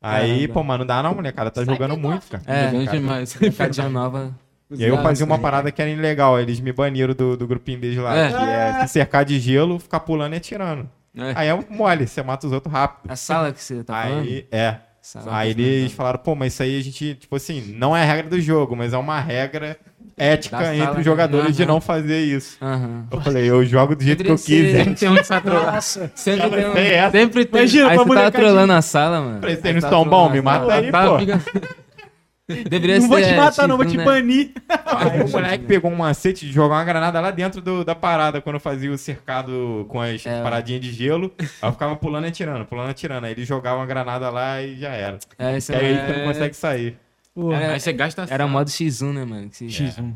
Aí, 0.00 0.46
pô, 0.46 0.62
mano, 0.62 0.80
não 0.80 0.86
dá 0.86 1.02
não, 1.02 1.14
molecada, 1.14 1.50
tá 1.50 1.64
jogando 1.64 1.96
muito, 1.96 2.26
cara. 2.28 2.42
É, 2.46 2.66
Jogando 2.66 2.84
cara. 2.84 2.98
demais. 2.98 3.34
Cadinha 3.56 3.88
nova. 3.88 4.32
E 4.70 4.84
aí 4.84 4.90
eu 4.90 4.98
fazia 5.02 5.26
uma 5.26 5.38
parada 5.38 5.72
que 5.72 5.80
era 5.82 5.90
ilegal, 5.90 6.38
eles 6.38 6.60
me 6.60 6.70
baniram 6.72 7.12
do, 7.14 7.36
do 7.36 7.44
grupinho 7.46 7.80
deles 7.80 7.98
lá, 7.98 8.16
É. 8.16 8.28
que 8.28 8.36
é 8.82 8.86
se 8.86 8.92
cercar 8.92 9.24
de 9.24 9.40
gelo, 9.40 9.80
ficar 9.80 10.00
pulando 10.00 10.34
e 10.34 10.36
atirando. 10.36 10.88
É. 11.16 11.32
Aí 11.34 11.48
é 11.48 11.58
mole, 11.70 12.06
você 12.06 12.22
mata 12.22 12.46
os 12.46 12.52
outros 12.52 12.72
rápido. 12.72 13.10
A 13.10 13.16
sala 13.16 13.50
que 13.52 13.60
você 13.60 13.82
tá 13.82 14.00
falando? 14.02 14.20
Aí, 14.20 14.46
é. 14.52 14.76
Sala. 15.06 15.26
Aí 15.30 15.50
eles 15.50 15.92
falaram, 15.92 16.18
pô, 16.18 16.34
mas 16.34 16.52
isso 16.52 16.64
aí 16.64 16.76
a 16.76 16.82
gente, 16.82 17.14
tipo 17.14 17.36
assim, 17.36 17.76
não 17.78 17.96
é 17.96 18.04
regra 18.04 18.28
do 18.28 18.40
jogo, 18.40 18.74
mas 18.74 18.92
é 18.92 18.98
uma 18.98 19.20
regra 19.20 19.78
ética 20.16 20.58
Da 20.58 20.74
entre 20.74 20.98
os 20.98 21.04
jogadores 21.04 21.56
de 21.56 21.64
não 21.64 21.80
fazer 21.80 22.22
isso. 22.22 22.56
Aham. 22.60 23.06
Eu 23.12 23.20
falei, 23.20 23.48
eu 23.48 23.64
jogo 23.64 23.94
do 23.94 24.02
jeito 24.02 24.24
que 24.24 24.30
eu 24.32 24.34
quiser. 24.36 24.94
Tem 24.96 25.08
um 25.08 25.22
que. 25.22 26.02
Sempre 26.16 26.50
tem 26.50 26.68
um... 26.68 27.10
Sempre 27.12 27.44
tem. 27.44 27.60
Imagina, 27.60 27.84
Aí 27.84 27.90
você 27.90 27.96
tava 27.98 28.04
molecadinha. 28.08 28.42
trolando 28.42 28.72
a 28.72 28.82
sala, 28.82 29.20
mano. 29.20 29.40
Falei, 29.40 29.54
vocês 29.54 29.74
não 29.74 29.80
tá 29.80 29.86
estão 29.86 30.04
bom? 30.04 30.10
trolando 30.10 30.32
Me 30.34 30.40
mata 30.42 30.74
aí, 30.74 30.90
Tá, 30.90 31.06
pô. 31.06 31.16
Deveria 32.48 33.00
Não 33.00 33.08
vou 33.08 33.20
te 33.20 33.32
matar, 33.34 33.66
não, 33.66 33.76
vou 33.76 33.84
X1, 33.84 33.90
te 33.90 33.96
né? 33.96 34.04
banir. 34.04 34.52
Aí 34.68 35.22
o 35.22 35.28
moleque 35.28 35.64
pegou 35.64 35.90
um 35.90 35.96
macete 35.96 36.46
de 36.46 36.52
jogar 36.52 36.76
uma 36.76 36.84
granada 36.84 37.20
lá 37.20 37.30
dentro 37.32 37.60
do- 37.60 37.84
da 37.84 37.94
parada, 37.94 38.40
quando 38.40 38.60
fazia 38.60 38.90
o 38.92 38.96
cercado 38.96 39.84
com 39.88 40.00
as 40.00 40.24
É. 40.24 40.42
paradinhas 40.42 40.80
de 40.80 40.92
gelo. 40.92 41.32
Aí 41.38 41.48
eu 41.62 41.72
ficava 41.72 41.96
pulando 41.96 42.24
e 42.26 42.28
atirando, 42.28 42.64
pulando 42.64 42.88
e 42.88 42.90
atirando. 42.92 43.24
Aí 43.26 43.32
ele 43.32 43.44
jogava 43.44 43.78
uma 43.80 43.86
granada 43.86 44.30
lá 44.30 44.62
e 44.62 44.78
já 44.78 44.90
era. 44.90 45.18
É, 45.38 45.56
isso 45.56 45.72
aí 45.72 45.92
é... 45.94 46.06
você 46.06 46.18
não 46.18 46.24
consegue 46.26 46.54
sair. 46.54 46.96
Era- 47.52 47.72
Aí 47.74 47.80
você 47.80 47.92
gasta 47.92 48.22
Era 48.30 48.44
sal. 48.44 48.48
modo 48.48 48.70
X1, 48.70 49.12
né, 49.12 49.24
mano? 49.24 49.48
Que 49.50 49.56
se- 49.56 49.66
X1. 49.66 50.14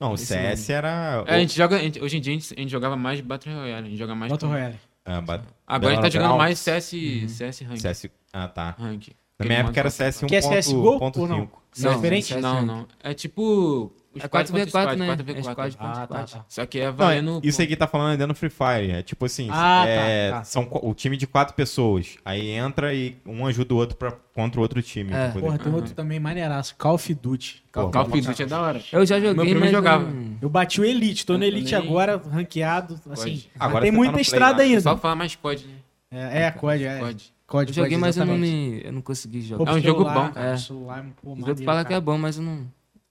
Não, 0.00 0.10
o 0.12 0.14
Esse 0.14 0.26
CS 0.26 0.70
era. 0.70 1.24
É, 1.26 1.34
a 1.36 1.38
gente 1.40 1.56
joga, 1.56 1.76
a 1.76 1.78
gente- 1.78 2.00
hoje 2.02 2.16
em 2.16 2.20
dia 2.20 2.32
a 2.32 2.38
gente, 2.38 2.54
a 2.54 2.60
gente 2.60 2.70
jogava 2.70 2.96
mais 2.96 3.20
Battle 3.20 3.54
Royale, 3.54 3.86
a 3.86 3.90
gente 3.90 3.98
joga 3.98 4.14
mais... 4.14 4.32
Battle 4.32 4.50
Royale. 4.50 4.76
Ah, 5.04 5.20
ba- 5.20 5.42
Agora 5.66 5.92
a 5.92 5.94
gente 5.96 6.02
tá 6.04 6.10
jogando 6.10 6.36
mais 6.36 6.58
CS, 6.58 6.90
CS 7.28 7.60
Rank. 7.62 7.78
CS. 7.80 8.10
Ah, 8.32 8.48
tá. 8.48 8.74
Rank. 8.78 9.08
Na 9.38 9.44
minha 9.46 9.58
época 9.58 9.78
era 9.80 9.90
CS 9.90 10.20
Que 10.26 10.36
é 10.36 10.40
CSGO 10.40 10.98
ou 10.98 11.28
não? 11.28 11.46
1.5. 11.46 11.48
Não, 11.78 11.90
Não, 11.90 11.94
diferente? 11.96 12.34
Não, 12.36 12.62
não. 12.64 12.86
É 13.04 13.12
tipo... 13.12 13.92
os 14.14 14.24
É 14.24 14.28
quatro 14.28 14.50
contra 14.50 14.66
4v4, 14.66 14.68
squad, 14.70 14.96
né? 14.98 15.06
4v4. 15.14 15.36
É 15.36 15.42
squad 15.42 15.76
Ah, 15.78 16.06
tá, 16.06 16.22
tá. 16.24 16.44
Só 16.48 16.64
que 16.64 16.78
é 16.80 16.86
Não, 16.86 16.92
valendo... 16.94 17.40
isso 17.44 17.60
aí 17.60 17.66
que 17.66 17.76
tá 17.76 17.86
falando 17.86 18.14
é 18.14 18.16
dentro 18.16 18.32
do 18.32 18.36
Free 18.38 18.48
Fire. 18.48 18.92
É 18.92 19.02
tipo 19.02 19.26
assim, 19.26 19.48
Ah, 19.50 19.82
tá, 19.84 19.90
é, 19.90 20.30
tá. 20.30 20.44
são 20.44 20.64
co- 20.64 20.80
o 20.88 20.94
time 20.94 21.18
de 21.18 21.26
quatro 21.26 21.54
pessoas. 21.54 22.16
Aí 22.24 22.48
entra 22.48 22.94
e 22.94 23.18
um 23.26 23.44
ajuda 23.44 23.74
o 23.74 23.76
outro 23.76 23.94
pra, 23.98 24.10
contra 24.34 24.58
o 24.58 24.62
outro 24.62 24.80
time. 24.80 25.12
É. 25.12 25.28
Porra, 25.38 25.58
tem 25.58 25.70
outro 25.74 25.92
também 25.92 26.18
maneiraço. 26.18 26.74
Call 26.78 26.94
of 26.94 27.12
Duty. 27.14 27.62
Pô, 27.70 27.90
Call 27.90 28.02
of 28.06 28.20
Duty 28.22 28.42
é 28.42 28.46
da 28.46 28.58
hora. 28.62 28.82
Eu 28.90 29.04
já 29.04 29.16
joguei, 29.20 29.34
Meu 29.34 29.44
primo 29.44 29.60
mas 29.60 29.70
jogava. 29.70 30.04
não- 30.10 30.38
Eu 30.40 30.48
bati 30.48 30.80
o 30.80 30.84
Elite, 30.84 31.26
tô 31.26 31.36
no 31.36 31.44
Eu 31.44 31.48
Elite 31.48 31.72
também. 31.72 31.86
agora, 31.90 32.16
ranqueado, 32.16 32.98
assim. 33.10 33.44
Agora 33.60 33.82
tem 33.82 33.90
tá 33.92 33.96
muita 33.98 34.12
Play, 34.14 34.22
estrada 34.22 34.62
ainda. 34.62 34.80
Só 34.80 34.96
fala 34.96 35.14
mais 35.14 35.36
COD, 35.36 35.66
né? 35.66 35.74
É, 36.10 36.44
é, 36.44 36.50
COD, 36.52 36.84
é. 36.84 36.98
COD. 37.00 37.35
COD, 37.46 37.70
Eu 37.70 37.74
joguei, 37.74 37.96
mas 37.96 38.16
eu 38.16 38.26
não, 38.26 38.36
me... 38.36 38.80
eu 38.84 38.92
não 38.92 39.00
consegui 39.00 39.38
Pô, 39.40 39.44
jogar. 39.46 39.64
pro 39.64 39.74
É 39.74 39.76
um 39.76 39.80
jogo 39.82 39.98
celular, 40.02 40.26
bom. 40.28 40.32
Cara, 40.34 40.46
É. 40.48 40.56
celular, 40.56 41.06
pô, 41.22 41.28
maneiro, 41.30 41.48
outros 41.50 41.64
falam 41.64 41.84
que 41.84 41.94
é 41.94 42.00
bom, 42.00 42.18
mas 42.18 42.36
eu 42.36 42.42
não. 42.42 42.66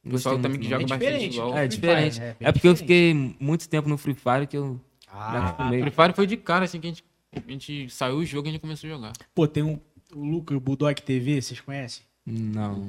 O 0.06 0.10
pessoal 0.12 0.38
também 0.40 0.60
que 0.60 0.68
joga 0.70 0.84
É 0.84 0.88
bastante 0.88 1.30
diferente. 1.30 1.40
É 1.40 1.54
Free 1.58 1.68
diferente. 1.68 2.22
É, 2.22 2.36
É, 2.42 2.52
porque 2.52 2.68
eu 2.68 2.76
fiquei 2.76 3.36
muito 3.40 3.68
tempo 3.70 3.88
no 3.90 3.98
Free 3.98 4.14
Fire 4.14 4.46
que 4.48 4.58
eu. 4.58 4.80
Ah, 5.12 5.48
acostumei. 5.50 5.82
Free 5.82 5.92
Fire 5.92 6.14
foi 6.14 6.28
de 6.28 6.38
cara, 6.38 6.66
assim, 6.66 6.80
que 6.80 6.86
a 6.88 6.90
gente, 6.90 7.04
a 7.34 7.52
gente 7.52 7.90
saiu 7.90 8.18
o 8.18 8.26
jogo 8.26 8.48
e 8.48 8.50
a 8.50 8.52
gente 8.52 8.62
começou 8.62 8.88
a 8.90 8.94
jogar. 8.94 9.14
Pô, 9.34 9.48
tem 9.48 9.64
um, 9.64 9.80
o 10.14 10.24
Lucas, 10.24 10.56
o 10.58 10.60
Bulldog 10.60 11.02
TV, 11.02 11.42
vocês 11.42 11.60
conhecem? 11.62 12.04
Não. 12.26 12.88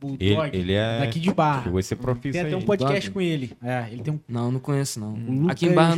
Bulldog, 0.00 0.24
Ele, 0.24 0.56
ele 0.58 0.72
é. 0.74 1.00
daqui 1.00 1.18
de 1.18 1.32
Barra. 1.32 1.70
A 1.76 1.82
ser 1.82 1.96
profissa 1.96 2.32
Tem 2.38 2.46
até 2.46 2.56
um 2.56 2.62
podcast 2.62 3.10
Bulldog? 3.10 3.12
com 3.12 3.20
ele. 3.20 3.52
É, 3.62 3.88
ele 3.90 4.02
tem 4.02 4.12
um 4.14 4.20
Não, 4.28 4.50
não 4.52 4.60
conheço, 4.60 5.00
não. 5.00 5.14
Lucas- 5.14 5.50
Aqui 5.50 5.66
em 5.66 5.72
Barra 5.74 5.96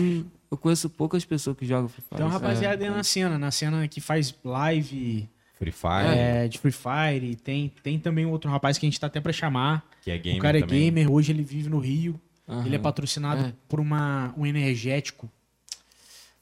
eu 0.51 0.56
conheço 0.56 0.89
poucas 0.90 1.24
pessoas 1.24 1.56
que 1.56 1.66
jogam 1.66 1.89
Free 1.89 2.02
Fire. 2.02 2.16
Tem 2.16 2.24
uma 2.27 2.32
rapaziada 2.32 2.82
aí 2.85 2.90
na 2.90 3.02
cena, 3.02 3.39
na 3.39 3.51
cena 3.51 3.86
que 3.89 4.01
faz 4.01 4.35
live 4.44 5.28
Free 5.55 5.73
Fire, 5.73 6.09
é, 6.18 6.48
de 6.48 6.59
Free 6.59 6.73
Fire. 6.73 7.36
Tem, 7.36 7.73
tem 7.82 7.98
também 7.98 8.27
outro 8.27 8.51
rapaz 8.51 8.78
que 8.78 8.86
a 8.86 8.89
gente 8.89 9.01
tá 9.01 9.06
até 9.06 9.20
pra 9.20 9.32
chamar. 9.32 9.85
que 10.02 10.10
é 10.10 10.18
gamer 10.18 10.39
o 10.39 10.43
cara 10.43 10.59
é 10.59 10.60
também. 10.60 10.85
gamer, 10.85 11.10
hoje 11.10 11.32
ele 11.32 11.43
vive 11.43 11.68
no 11.68 11.78
Rio. 11.78 12.20
Aham. 12.48 12.64
Ele 12.66 12.77
é 12.77 12.78
patrocinado 12.78 13.47
É. 13.47 13.52
por 13.68 13.81
uma, 13.81 14.32
um 14.36 14.47
energético. 14.47 15.28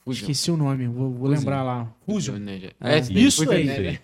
Fusion. 0.04 0.20
Esqueci 0.20 0.50
o 0.50 0.56
nome, 0.56 0.86
vou, 0.86 1.10
vou 1.14 1.28
lembrar 1.28 1.62
lá. 1.62 1.90
Fusion. 2.04 2.36
né, 2.36 2.58
já. 2.60 2.68
É, 2.80 2.98
Isso 2.98 3.38
Fusion, 3.44 3.52
aí. 3.52 3.64
né? 3.64 3.98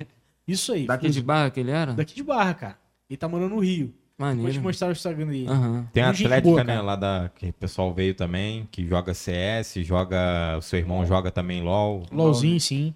Isso 0.48 0.72
aí. 0.72 0.86
Daqui 0.86 1.06
de 1.08 1.12
Fusion. 1.12 1.26
Barra 1.26 1.50
que 1.50 1.60
ele 1.60 1.70
era? 1.70 1.92
Daqui 1.92 2.14
de 2.14 2.22
Barra, 2.22 2.54
cara. 2.54 2.78
Ele 3.08 3.16
tá 3.18 3.28
morando 3.28 3.54
no 3.54 3.60
Rio. 3.60 3.92
Vou 4.20 4.34
te 4.34 4.36
Maneiro. 4.36 4.62
mostrar 4.62 4.88
o 4.88 4.92
Instagram 4.92 5.26
dele. 5.26 5.46
Aham. 5.48 5.86
Tem 5.94 6.02
a 6.02 6.10
Atlética, 6.10 6.40
boa, 6.42 6.62
né? 6.64 6.72
cara. 6.74 6.84
Lá 6.84 6.96
da. 6.96 7.30
Que 7.34 7.48
o 7.48 7.52
pessoal 7.54 7.94
veio 7.94 8.14
também, 8.14 8.68
que 8.70 8.86
joga 8.86 9.14
CS, 9.14 9.76
joga. 9.82 10.56
O 10.58 10.62
seu 10.62 10.78
irmão 10.78 11.06
joga 11.06 11.30
também 11.30 11.62
LOL. 11.62 12.02
LOLzinho, 12.12 12.60
sim. 12.60 12.94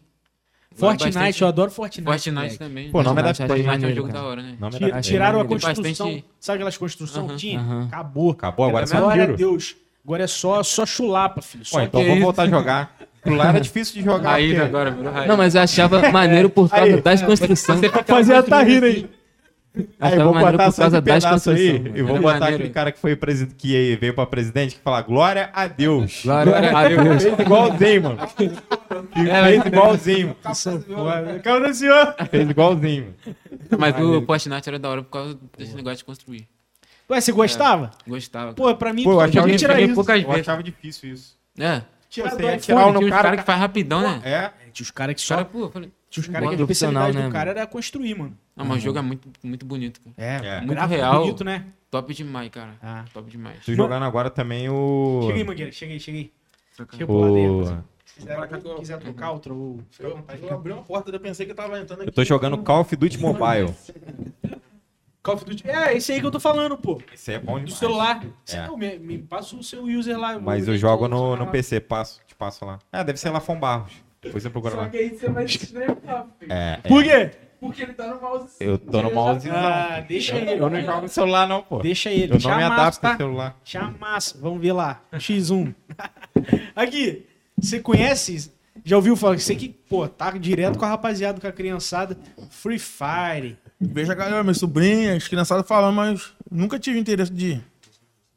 Vai 0.77 0.91
Fortnite, 0.91 1.15
bastante- 1.15 1.41
eu 1.43 1.49
adoro 1.49 1.71
Fortnite. 1.71 2.05
Fortnite 2.05 2.59
também. 2.59 2.91
Pô, 2.91 2.99
o 2.99 3.03
nome 3.03 3.21
é 3.21 3.23
da 3.23 3.29
Fortnite, 3.29 3.47
Fortnite 3.49 3.67
é 3.69 3.71
um 3.71 3.73
maneiro, 3.81 3.97
jogo 3.97 4.09
cara. 4.09 4.21
da 4.21 4.27
hora, 4.29 4.43
né? 4.43 4.57
Nome 4.59 4.75
é 4.75 4.79
Tira- 4.79 4.91
da 4.93 5.01
tiraram 5.01 5.41
a 5.41 5.45
construção. 5.45 5.83
bastante- 6.07 6.25
Sabe 6.41 6.57
aquelas 6.57 6.77
construção? 6.77 7.27
Aham, 7.27 7.37
Tinha? 7.37 7.61
aham. 7.61 7.85
Acabou. 7.87 8.31
Acabou, 8.33 8.67
agora 8.67 8.85
é 8.85 8.87
só 8.87 9.01
Glória 9.01 9.25
a. 9.25 9.27
Deus. 9.29 9.77
Agora 10.05 10.25
é 10.25 10.27
só, 10.27 10.63
só 10.63 10.85
chulapa, 10.85 11.41
filho. 11.41 11.63
Pô, 11.65 11.71
Só 11.71 11.83
então 11.83 12.01
que- 12.03 12.07
vamos 12.09 12.23
voltar 12.23 12.43
a 12.43 12.49
jogar. 12.49 12.97
Lá 13.25 13.49
era 13.49 13.61
difícil 13.61 13.95
de 13.95 14.03
jogar. 14.03 14.33
Raiz 14.33 14.51
porque- 14.53 14.67
agora. 14.67 14.91
Não, 15.27 15.37
mas 15.37 15.55
eu 15.55 15.63
achava 15.63 16.11
maneiro 16.11 16.51
por 16.51 16.69
causa 16.69 17.01
das 17.01 17.23
construções. 17.23 17.81
Rapaziada, 17.91 18.47
tá 18.47 18.63
rindo 18.63 18.85
aí. 18.85 19.09
Aí, 19.99 20.19
vou 20.19 20.33
botar 20.35 20.71
só 20.71 20.87
esse 20.87 21.03
pedaço 21.03 21.51
aí 21.51 21.83
e 21.97 22.03
vou 22.03 22.19
botar 22.21 22.39
maneiro. 22.41 22.55
aquele 22.57 22.71
cara 22.71 22.93
que 22.93 22.99
foi 23.01 23.17
presi- 23.17 23.47
que 23.47 23.97
veio 23.97 24.15
pra 24.15 24.25
presidente 24.25 24.77
que 24.77 24.81
fala 24.81 25.03
glória 25.03 25.51
a 25.53 25.67
Deus. 25.67 26.21
Glória 26.23 26.55
a 26.57 26.89
Deus. 26.89 27.23
Fez 27.25 27.39
igualzinho, 27.41 28.03
mano. 28.05 28.19
Fez 28.29 29.67
igualzinho. 29.67 30.37
Calma, 31.43 31.75
senhor. 31.75 32.15
Fez 32.31 32.51
igualzinho. 32.51 33.15
Mas 33.79 33.99
o 34.01 34.25
Fortnite 34.25 34.69
era 34.69 34.79
da 34.79 34.89
hora 34.89 35.03
por 35.03 35.11
causa 35.11 35.39
desse 35.59 35.75
negócio 35.75 35.99
de 35.99 36.05
construir. 36.05 36.49
Ué, 37.11 37.21
você 37.21 37.33
gostava? 37.33 37.91
Gostava. 38.07 38.55
Pô, 38.55 38.75
pra 38.77 38.93
mim, 38.93 39.05
Pô, 39.05 39.13
eu 39.13 39.21
achava, 39.21 39.43
podia 39.43 39.59
tirar 39.59 39.81
isso. 39.81 39.95
poucas 39.95 40.23
eu 40.23 40.29
vezes. 40.29 40.41
achava 40.41 40.63
difícil 40.63 41.13
isso. 41.13 41.37
É. 41.59 41.83
Tirar 42.09 42.31
Você 42.31 42.37
do 42.37 42.43
ia 42.43 42.49
iPhone. 42.57 42.61
tirar 42.61 42.87
o 42.87 42.93
Tinha 42.93 43.01
no 43.01 43.11
cara. 43.11 43.23
cara 43.23 43.37
que 43.39 43.43
faz 43.43 43.59
rapidão, 43.61 44.01
né? 44.01 44.21
É. 44.25 44.51
Tinha 44.73 44.85
os 44.85 44.91
caras 44.91 45.15
que 45.17 45.21
só... 45.21 45.35
cara, 45.37 45.47
pô, 45.47 45.69
falei, 45.69 45.91
Tinha 46.15 46.23
os 46.23 46.29
caras 46.29 46.49
que 46.49 46.55
a 46.55 46.59
especialidade 46.61 47.17
né, 47.19 47.27
do 47.27 47.33
cara 47.33 47.51
era 47.51 47.67
construir, 47.67 48.17
mano. 48.17 48.39
não, 48.55 48.65
mas 48.65 48.79
o 48.79 48.81
jogo 48.81 48.99
é 48.99 49.03
muito, 49.03 49.29
muito 49.43 49.67
bonito, 49.67 50.01
cara. 50.01 50.15
É, 50.17 50.47
É. 50.47 50.57
Muito 50.59 50.71
gráfico 50.71 50.95
real. 51.01 51.21
bonito, 51.21 51.43
né? 51.45 51.67
Top 51.91 52.15
demais, 52.15 52.49
cara. 52.51 52.75
Ah. 52.81 53.05
Top 53.13 53.29
demais. 53.29 53.65
Tô 53.65 53.75
jogando 53.75 54.05
agora 54.05 54.31
também 54.31 54.69
o. 54.69 55.23
Chega 55.27 55.39
aí, 55.39 55.45
Mangueira. 55.45 55.73
Chega 55.73 55.93
aí. 55.93 55.99
Chega 55.99 56.31
pro 57.07 57.19
lado. 57.19 57.85
Se 58.05 58.21
quiser, 58.21 58.49
quiser 58.79 58.99
trocar 59.01 59.33
outro, 59.33 59.57
ou... 59.57 59.81
fica 59.91 60.07
à 60.07 60.11
vontade. 60.11 60.43
Eu 60.43 60.55
abri 60.55 60.73
uma 60.73 60.83
porta 60.83 61.11
e 61.11 61.15
eu 61.15 61.19
pensei 61.19 61.47
que 61.47 61.53
eu 61.53 61.57
tava 61.57 61.81
entrando 61.81 62.03
aqui. 62.03 62.11
Eu 62.11 62.15
tô 62.15 62.23
jogando 62.23 62.59
Call 62.59 62.83
of 62.83 62.95
Duty 62.95 63.19
Mobile. 63.19 63.75
Call 65.21 65.35
of 65.35 65.45
Duty. 65.45 65.69
É, 65.69 65.97
esse 65.97 66.13
aí 66.13 66.21
que 66.21 66.27
eu 66.27 66.31
tô 66.31 66.39
falando, 66.39 66.77
pô. 66.77 67.01
Esse 67.13 67.33
é 67.33 67.39
bom 67.41 67.55
Do 67.55 67.65
demais. 67.65 67.75
celular. 67.75 68.25
É. 68.49 68.67
Não, 68.69 68.77
me, 68.77 68.99
me 69.01 69.19
passa 69.19 69.57
o 69.57 69.65
seu 69.65 69.83
user 69.85 70.17
lá. 70.17 70.39
Mas 70.39 70.69
eu 70.69 70.77
jogo 70.77 71.09
no, 71.09 71.35
no 71.35 71.49
PC, 71.49 71.81
passo, 71.81 72.21
te 72.25 72.37
passo 72.37 72.65
lá. 72.65 72.79
Ah, 72.93 73.03
deve 73.03 73.19
ser 73.19 73.31
Lafon 73.31 73.59
Barros. 73.59 74.04
Depois 74.25 74.43
você 74.43 74.51
procura 74.51 74.75
lá. 74.77 74.83
Só 74.85 74.89
que 74.91 74.97
aí 74.97 75.11
você 75.11 75.29
vai 75.29 75.47
se 75.49 75.59
filho. 75.59 75.83
É, 76.49 76.81
é. 76.83 76.89
Por 76.89 77.03
quê? 77.05 77.31
Porque 77.61 77.83
ele 77.83 77.93
tá 77.95 78.07
no 78.09 78.21
mouse. 78.21 78.57
Eu 78.61 78.77
tô 78.77 79.01
no 79.03 79.13
mouse. 79.15 79.49
Ah, 79.51 80.05
deixa 80.07 80.37
ele. 80.37 80.53
Eu 80.53 80.69
não 80.69 80.81
jogo 80.83 81.01
no 81.03 81.09
celular, 81.09 81.47
não, 81.49 81.63
pô. 81.63 81.79
Deixa 81.79 82.11
ele. 82.11 82.35
Eu 82.35 82.39
não 82.39 82.57
me 82.57 82.63
adapto 82.63 83.01
tá? 83.01 83.13
no 83.13 83.17
celular. 83.17 83.57
Chamaço. 83.65 84.39
Vamos 84.41 84.61
ver 84.61 84.73
lá. 84.73 85.01
X1. 85.15 85.75
Aqui. 86.77 87.27
Você 87.59 87.81
conhece? 87.81 88.53
Já 88.85 88.97
ouviu 88.97 89.17
falar? 89.17 89.39
Você 89.39 89.55
que, 89.55 89.69
pô, 89.69 90.07
tá 90.09 90.31
direto 90.33 90.79
com 90.79 90.85
a 90.85 90.89
rapaziada, 90.89 91.41
com 91.41 91.47
a 91.47 91.53
criançada. 91.53 92.19
Free 92.51 92.79
Fire. 92.79 93.57
Vejo 93.81 94.11
a 94.13 94.15
galera, 94.15 94.43
minha 94.43 94.55
sobrinha, 94.55 95.15
as 95.17 95.29
criançadas 95.29 95.67
falando, 95.67 95.95
mas 95.95 96.33
nunca 96.51 96.79
tive 96.79 96.99
interesse 96.99 97.33
de, 97.33 97.61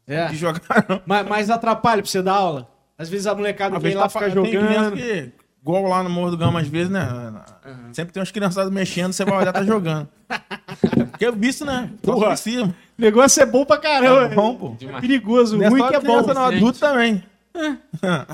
É. 0.06 0.26
de 0.28 0.36
jogar, 0.36 0.86
não. 0.88 1.02
Mas, 1.04 1.26
mas 1.28 1.50
atrapalha 1.50 2.02
pra 2.02 2.10
você 2.10 2.22
dar 2.22 2.34
aula? 2.34 2.70
Às 2.96 3.08
vezes 3.08 3.26
a 3.26 3.34
molecada 3.34 3.76
Às 3.76 3.82
vem 3.82 3.92
vezes 3.92 3.96
lá 4.00 4.04
tá 4.04 4.08
ficar 4.08 4.28
jogando. 4.30 4.96
que, 4.96 5.32
igual 5.62 5.82
lá 5.84 6.02
no 6.02 6.10
Morro 6.10 6.30
do 6.32 6.36
Gama, 6.38 6.60
às 6.60 6.68
vezes, 6.68 6.90
né? 6.90 7.06
Sempre 7.92 8.12
tem 8.12 8.20
umas 8.20 8.30
criançadas 8.30 8.72
mexendo, 8.72 9.12
você 9.12 9.24
vai 9.24 9.38
olhar, 9.38 9.52
tá 9.52 9.62
jogando. 9.64 10.08
É 10.28 11.04
porque 11.06 11.24
é 11.24 11.32
visto, 11.32 11.64
né? 11.64 11.90
Porra. 12.02 12.34
O 12.34 12.74
negócio 13.00 13.42
é 13.42 13.46
bom 13.46 13.64
pra 13.64 13.78
caramba. 13.78 14.32
É 14.32 14.34
bom, 14.34 14.54
pô. 14.56 14.76
É 14.80 15.00
perigoso. 15.00 15.56
O 15.56 15.58
Não 15.58 15.66
é 15.66 15.68
ruim 15.68 15.86
que 15.88 15.94
é 15.96 16.00
bom. 16.00 16.22
não, 16.22 16.44
adulto 16.46 16.78
também. 16.78 17.22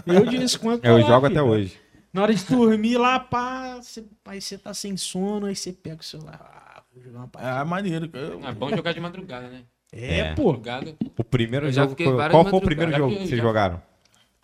Eu 0.07 0.27
disse 0.27 0.59
quanto 0.59 0.85
Eu 0.85 0.95
lá, 0.99 1.01
jogo 1.07 1.27
filho. 1.27 1.41
até 1.41 1.43
hoje. 1.43 1.79
Na 2.13 2.23
hora 2.23 2.35
de 2.35 2.45
dormir 2.45 2.97
lá, 2.97 3.19
pá, 3.19 3.77
você, 3.83 4.05
aí 4.27 4.41
você 4.41 4.57
tá 4.57 4.73
sem 4.73 4.97
sono, 4.97 5.47
aí 5.47 5.57
você 5.57 5.73
pega 5.73 6.01
o 6.01 6.05
celular. 6.05 6.39
Ah, 6.41 6.83
vou 6.95 7.03
jogar 7.03 7.19
uma 7.19 7.29
parada. 7.29 7.61
É 7.61 7.65
maneiro. 7.65 8.09
Eu, 8.13 8.41
É 8.47 8.53
bom 8.53 8.71
jogar 8.71 8.93
de 8.93 9.01
madrugada, 9.01 9.49
né? 9.49 9.63
É, 9.93 10.19
É. 10.21 10.35
pô. 10.35 10.49
Madrugada. 10.49 10.95
O 11.19 11.25
primeiro 11.25 11.67
Eu 11.67 11.73
jogo. 11.73 11.97
Qual 12.31 12.45
foi 12.45 12.59
o 12.59 12.63
primeiro 12.63 12.93
jogo 12.93 13.11
que 13.13 13.27
vocês 13.27 13.31
já- 13.31 13.43
jogaram? 13.43 13.83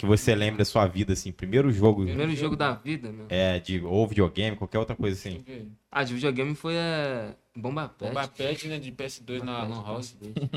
Que 0.01 0.07
você 0.07 0.35
lembra 0.35 0.57
da 0.57 0.65
sua 0.65 0.87
vida, 0.87 1.13
assim? 1.13 1.31
Primeiro 1.31 1.71
jogo. 1.71 2.07
Primeiro 2.07 2.35
jogo 2.35 2.57
da 2.57 2.73
vida, 2.73 3.13
meu. 3.13 3.27
É, 3.29 3.59
de 3.59 3.83
ou 3.85 4.09
videogame, 4.09 4.57
qualquer 4.57 4.79
outra 4.79 4.97
coisa 4.97 5.15
assim. 5.15 5.45
Ah, 5.93 6.03
de 6.03 6.15
videogame 6.15 6.55
foi 6.55 6.73
é, 6.75 7.35
Bomba 7.55 7.91
Pet. 7.99 8.09
Bomba 8.09 8.27
Pet, 8.27 8.67
né? 8.69 8.79
De 8.79 8.93
PS2 8.93 9.43
na 9.43 9.63
Lan 9.63 9.83
House. 9.85 10.17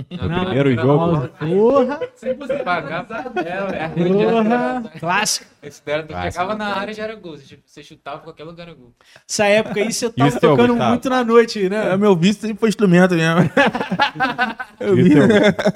Não, 0.09 0.45
primeiro 0.47 0.73
jogo. 0.75 1.27
Porra, 1.27 1.99
Você 2.15 2.63
pagava 2.63 3.29
dela. 3.31 3.75
É 3.75 3.89
porra. 3.89 4.91
Clássico. 4.97 5.45
Esse 5.61 5.83
dela, 5.83 6.07
chegava 6.31 6.55
na 6.55 6.77
área 6.77 6.93
já 6.93 7.03
era 7.03 7.15
gol. 7.15 7.35
Você, 7.65 7.83
chutava 7.83 8.21
qualquer 8.21 8.45
lugar 8.45 8.69
era 8.69 8.77
gol. 8.77 8.93
Essa 9.27 9.45
época 9.47 9.81
aí 9.81 9.91
você 9.91 10.09
tava 10.09 10.39
tocando 10.39 10.73
muito 10.73 11.09
na 11.09 11.21
noite, 11.21 11.67
né? 11.67 11.91
é, 11.91 11.97
meu 11.97 12.15
vício 12.15 12.43
sempre 12.43 12.59
foi 12.61 12.69
instrumento 12.69 13.13
mesmo. 13.13 13.41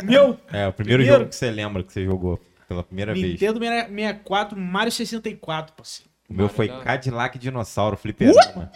Meu, 0.03 0.37
É, 0.53 0.67
o 0.67 0.73
primeiro, 0.73 0.75
Primeiro? 1.03 1.05
jogo 1.05 1.25
que 1.27 1.35
você 1.35 1.51
lembra 1.51 1.83
que 1.83 1.91
você 1.91 2.05
jogou 2.05 2.39
pela 2.67 2.83
primeira 2.83 3.13
vez. 3.13 3.25
Nintendo 3.25 3.59
64, 3.59 4.59
Mario 4.59 4.91
64, 4.91 5.73
parceiro. 5.73 6.09
O 6.29 6.33
meu 6.33 6.49
foi 6.49 6.67
Mario, 6.67 6.83
Cadillac 6.83 7.39
Dinossauro, 7.39 7.95
fliperama. 7.97 8.71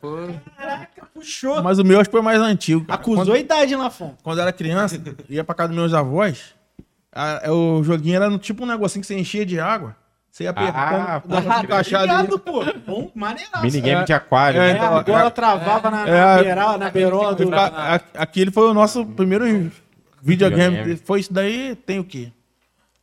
Pô, 0.00 0.16
Caraca, 0.56 1.06
puxou. 1.14 1.62
Mas 1.62 1.78
o 1.78 1.84
meu 1.84 2.00
acho 2.00 2.10
que 2.10 2.16
foi 2.16 2.22
mais 2.22 2.40
antigo. 2.40 2.84
cara. 2.84 2.98
Acusou 3.00 3.24
Quando, 3.24 3.32
a 3.34 3.38
idade, 3.38 3.76
Lafon. 3.76 4.16
quando 4.22 4.38
eu 4.38 4.42
era 4.42 4.52
criança, 4.52 5.00
ia 5.28 5.44
pra 5.44 5.54
casa 5.54 5.68
dos 5.68 5.76
meus 5.78 5.94
avós, 5.94 6.54
a- 7.12 7.52
o 7.52 7.84
joguinho 7.84 8.16
era 8.16 8.28
no- 8.28 8.38
tipo 8.38 8.64
um 8.64 8.66
negocinho 8.66 9.00
que 9.02 9.06
você 9.06 9.16
enchia 9.16 9.46
de 9.46 9.60
água. 9.60 9.94
Você 10.28 10.42
ia 10.44 10.50
apertando, 10.50 10.76
Ah, 10.76 11.22
encaixada 11.62 12.02
ali. 12.18 12.28
Obrigado, 12.30 12.38
pô. 12.40 12.64
Bom, 12.86 13.10
maneiraço. 13.14 13.62
Minigame 13.62 14.02
É. 14.02 14.04
de 14.04 14.12
aquário. 14.12 14.60
É, 14.60 14.70
É, 14.70 14.72
né? 14.74 14.78
então, 14.80 14.96
a 14.98 15.02
bola 15.02 15.30
travava 15.30 15.90
na, 15.90 16.04
na 16.04 16.08
É, 16.38 16.42
beiral, 16.42 16.78
na 16.78 16.90
beirola 16.90 17.34
do... 17.34 17.48
Aquele 18.14 18.50
foi 18.50 18.68
o 18.68 18.74
nosso 18.74 19.06
primeiro 19.06 19.44
videogame. 20.20 20.76
Videogame. 20.76 20.96
Foi 20.96 21.20
isso 21.20 21.32
daí, 21.32 21.74
tem 21.86 21.98
o 22.00 22.04
quê? 22.04 22.32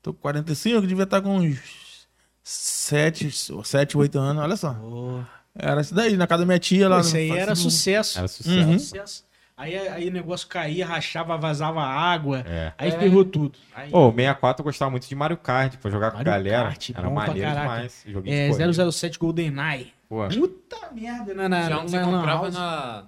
Tô 0.04 0.14
com 0.14 0.20
45, 0.22 0.86
devia 0.86 1.06
estar 1.06 1.22
com 1.22 1.38
uns 1.38 2.08
7, 2.44 3.32
7 3.64 3.98
8 3.98 4.20
anos, 4.20 4.44
olha 4.44 4.56
só. 4.58 4.76
Era 5.56 5.82
isso 5.82 5.96
daí, 5.96 6.16
na 6.18 6.28
casa 6.28 6.42
da 6.42 6.46
minha 6.46 6.60
tia 6.60 6.90
lá. 6.90 7.00
Isso 7.00 7.16
aí 7.16 7.32
era 7.32 7.52
no- 7.52 7.56
sucesso. 7.56 8.20
Era 8.20 8.28
sucesso. 8.28 8.50
Uhum. 8.70 8.78
Sucesso. 8.80 9.26
Aí, 9.56 9.78
aí 9.88 10.10
o 10.10 10.12
negócio 10.12 10.48
caía, 10.48 10.86
rachava, 10.86 11.38
vazava 11.38 11.82
água. 11.82 12.40
É. 12.40 12.74
Aí 12.78 12.92
ferrou 12.92 13.24
tudo. 13.24 13.58
Aí, 13.74 13.90
Ô, 13.94 14.08
o 14.10 14.12
64 14.12 14.62
eu 14.62 14.66
gostava 14.66 14.92
muito 14.92 15.08
de 15.08 15.16
Mario 15.16 15.38
Kart, 15.38 15.78
pra 15.78 15.92
jogar 15.92 16.10
com 16.12 16.18
a 16.18 16.24
Mario 16.24 16.34
galera. 16.34 16.64
Kart, 16.70 16.90
Era 16.90 17.10
maneiro 17.10 17.50
demais. 17.50 18.04
Joguinho 18.06 18.36
é 18.36 18.50
de 18.50 18.58
corrida. 18.58 18.92
007 18.92 19.20
GoldenEye. 19.20 19.94
Pô, 20.10 20.28
Puta 20.28 20.92
merda, 20.92 21.34
na, 21.36 21.48
na, 21.48 21.80
um 21.80 21.86
que 21.86 21.92
você 21.92 22.00
na 22.00 22.08
Lan 22.08 22.18
comprava 22.18 22.52
na. 22.52 23.06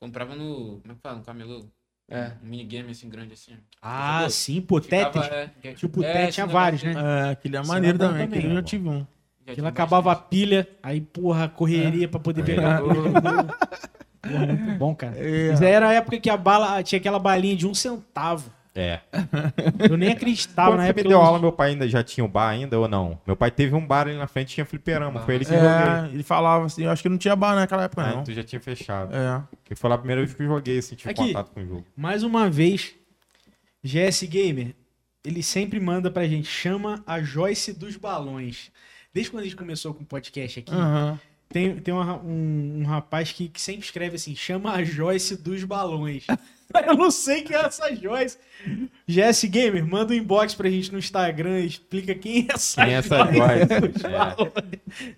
Comprava 0.00 0.34
no. 0.36 0.80
Como 0.80 0.92
é 0.92 0.94
que 0.94 1.00
fala? 1.02 1.16
No 1.16 1.24
camelô. 1.24 1.64
É. 2.10 2.32
Um 2.42 2.48
minigame 2.48 2.90
assim 2.90 3.08
grande 3.08 3.34
assim. 3.34 3.52
Ah, 3.80 4.28
sim, 4.28 4.60
pô, 4.60 4.80
Tetris. 4.80 5.24
é, 5.26 5.72
Tipo, 5.74 6.02
é, 6.02 6.06
Tetris 6.06 6.24
esse 6.24 6.34
tinha 6.34 6.46
vários, 6.46 6.82
né? 6.82 6.92
É, 6.92 7.30
aquele 7.30 7.56
é 7.56 7.62
maneiro 7.62 7.98
bom 7.98 8.08
também, 8.08 8.26
também, 8.26 8.38
aquele 8.40 8.56
eu 8.58 8.62
tive 8.62 8.88
um. 8.88 9.06
Aquilo 9.46 9.66
acabava 9.66 10.12
a 10.12 10.16
pilha, 10.16 10.68
aí, 10.82 11.00
porra, 11.00 11.48
correria 11.48 12.08
pra 12.08 12.20
poder 12.20 12.44
pegar. 12.44 12.80
Porra, 12.80 14.46
muito 14.46 14.78
bom, 14.78 14.94
cara. 14.94 15.16
É. 15.16 15.54
Aí 15.54 15.64
era 15.64 15.88
a 15.88 15.92
época 15.94 16.18
que 16.20 16.28
a 16.28 16.36
bala 16.36 16.82
tinha 16.82 16.98
aquela 16.98 17.18
balinha 17.18 17.56
de 17.56 17.66
um 17.66 17.74
centavo. 17.74 18.50
É. 18.74 19.00
Eu 19.90 19.96
nem 19.96 20.10
acreditava 20.12 20.70
Quando 20.70 20.78
na 20.78 20.84
você 20.84 20.90
época. 20.90 21.02
me 21.04 21.08
deu 21.08 21.18
eu- 21.18 21.24
aula, 21.24 21.38
meu 21.38 21.52
pai 21.52 21.70
ainda 21.70 21.88
já 21.88 22.02
tinha 22.04 22.24
o 22.24 22.28
bar 22.28 22.48
ainda 22.48 22.78
ou 22.78 22.86
não? 22.88 23.20
Meu 23.26 23.34
pai 23.36 23.50
teve 23.50 23.74
um 23.74 23.84
bar 23.86 24.06
ali 24.06 24.16
na 24.16 24.26
frente 24.26 24.54
tinha 24.54 24.64
fliperama. 24.64 25.20
Foi 25.20 25.34
ele 25.34 25.44
que 25.44 25.50
joguei. 25.52 25.68
É, 25.68 26.10
ele 26.12 26.22
falava 26.22 26.66
assim, 26.66 26.84
eu 26.84 26.90
acho 26.90 27.02
que 27.02 27.08
não 27.08 27.18
tinha 27.18 27.34
bar 27.34 27.54
naquela 27.54 27.84
época, 27.84 28.02
Ah, 28.02 28.14
não. 28.16 28.24
tu 28.24 28.32
já 28.32 28.42
tinha 28.42 28.60
fechado. 28.60 29.14
É. 29.14 29.42
Porque 29.50 29.74
foi 29.74 29.88
lá 29.90 29.96
a 29.96 29.98
primeira 29.98 30.20
vez 30.22 30.34
que 30.34 30.42
eu 30.42 30.46
joguei, 30.46 30.78
assim, 30.78 30.94
tive 30.94 31.10
Aqui. 31.10 31.26
contato 31.28 31.50
com 31.52 31.60
o 31.60 31.66
jogo. 31.66 31.86
Mais 31.96 32.22
uma 32.22 32.48
vez, 32.48 32.94
GS 33.82 34.22
Gamer, 34.26 34.74
ele 35.24 35.42
sempre 35.42 35.78
manda 35.80 36.10
pra 36.10 36.26
gente, 36.26 36.46
chama 36.48 37.02
a 37.06 37.20
Joyce 37.20 37.72
dos 37.72 37.96
balões. 37.96 38.70
Desde 39.12 39.30
quando 39.30 39.40
a 39.42 39.44
gente 39.44 39.56
começou 39.56 39.92
com 39.92 40.02
o 40.02 40.06
podcast 40.06 40.60
aqui, 40.60 40.72
Aham. 40.72 41.18
Tem, 41.52 41.76
tem 41.76 41.92
uma- 41.92 42.16
um, 42.22 42.80
um 42.80 42.84
rapaz 42.84 43.32
que, 43.32 43.48
que 43.48 43.60
sempre 43.60 43.84
escreve 43.84 44.16
assim, 44.16 44.34
chama 44.34 44.72
a 44.72 44.82
Joyce 44.84 45.36
dos 45.36 45.64
balões. 45.64 46.24
Eu 46.86 46.94
não 46.96 47.10
sei 47.10 47.42
quem 47.42 47.56
é 47.56 47.60
essa 47.64 47.92
Joyce. 47.94 48.38
GS 49.08 49.44
Gamer, 49.48 49.84
manda 49.84 50.12
um 50.12 50.16
inbox 50.16 50.54
pra 50.54 50.70
gente 50.70 50.92
no 50.92 50.98
Instagram, 51.00 51.58
explica 51.60 52.14
quem 52.14 52.46
é 52.48 52.52
essa 52.54 52.84
Quem 52.84 52.94
é 52.94 52.98
essa 52.98 53.16
Joyce 53.18 53.36
Joyce? 53.36 53.88
dos 53.88 54.04
É. 54.04 54.08
balões. 54.08 54.52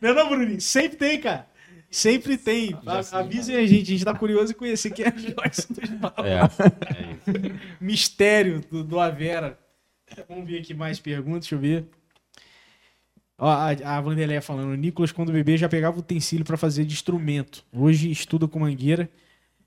Não 0.01 0.09
é 0.09 0.15
não, 0.15 0.29
Bruninho? 0.31 0.61
Sempre 0.63 0.97
tem, 0.97 1.21
cara. 1.21 1.47
Sempre 1.91 2.39
tem. 2.39 2.75
A- 2.87 3.19
Avisem 3.19 3.55
a 3.57 3.67
gente, 3.67 3.83
a 3.83 3.85
gente 3.85 4.05
tá 4.07 4.15
curioso 4.15 4.53
em 4.53 4.57
conhecer 4.57 4.91
quem 4.93 5.05
é 5.05 5.09
a 5.09 5.13
Joyce 5.15 5.71
dos 5.71 5.91
balões 5.91 6.27
É. 6.27 6.39
é 6.39 7.53
mistério 7.79 8.63
do, 8.71 8.83
do 8.83 8.99
Avera. 8.99 9.59
Vamos 10.29 10.47
ver 10.49 10.61
aqui 10.61 10.73
mais 10.73 10.99
perguntas, 10.99 11.43
deixa 11.43 11.55
eu 11.55 11.59
ver. 11.59 11.85
Ó, 13.45 13.49
a, 13.51 13.71
a 13.97 14.01
Vanderleia 14.01 14.41
falando, 14.41 14.71
o 14.71 14.77
Nicolas, 14.77 15.11
quando 15.11 15.33
bebê, 15.33 15.57
já 15.57 15.69
pegava 15.69 15.99
utensílio 15.99 16.45
pra 16.45 16.57
fazer 16.57 16.85
de 16.85 16.95
instrumento. 16.95 17.65
Hoje 17.73 18.09
estuda 18.09 18.47
com 18.47 18.61
mangueira 18.61 19.11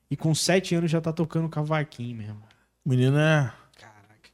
e 0.09 0.15
com 0.15 0.33
sete 0.33 0.73
anos 0.75 0.89
já 0.89 1.01
tá 1.01 1.11
tocando 1.11 1.49
cavaquinho 1.49 2.15
mesmo. 2.15 2.41
O 2.85 2.89
menino 2.89 3.17
é. 3.17 3.51
Caraca. 3.77 4.29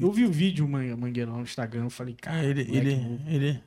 Eu 0.00 0.10
vi 0.10 0.24
o 0.24 0.32
vídeo 0.32 0.66
man- 0.68 0.96
mangueira 0.96 1.30
lá 1.30 1.36
no 1.36 1.44
Instagram, 1.44 1.84
eu 1.84 1.90
falei, 1.90 2.14
cara, 2.20 2.42
ele, 2.44 2.64
moleque 2.64 2.76
ele, 2.88 2.96
bom. 2.96 3.20
ele. 3.28 3.62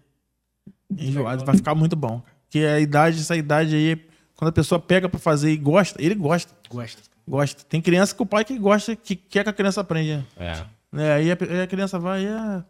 Enjoado, 0.98 1.46
vai 1.46 1.56
ficar 1.56 1.74
muito 1.76 1.96
bom. 1.96 2.22
Porque 2.44 2.60
a 2.66 2.78
idade, 2.80 3.20
essa 3.22 3.38
idade 3.38 3.76
aí, 3.76 3.96
quando 4.36 4.50
a 4.50 4.52
pessoa 4.52 4.80
pega 4.82 5.08
pra 5.08 5.20
fazer 5.20 5.50
e 5.52 5.56
gosta, 5.56 6.02
ele 6.02 6.16
gosta. 6.16 6.54
gosta. 6.70 7.02
Gosta. 7.26 7.64
Tem 7.64 7.80
criança 7.82 8.14
que 8.14 8.22
o 8.22 8.26
pai 8.26 8.44
que 8.44 8.58
gosta, 8.60 8.96
que 8.98 9.16
quer 9.16 9.44
que 9.46 9.50
a 9.50 9.54
criança 9.54 9.80
aprenda. 9.80 10.26
É. 10.36 10.66
Né? 10.92 11.14
Aí 11.14 11.32
a, 11.32 11.38
aí 11.40 11.62
a 11.62 11.68
criança 11.68 11.98
vai. 12.00 12.26
é, 12.26 12.30
é, 12.30 12.64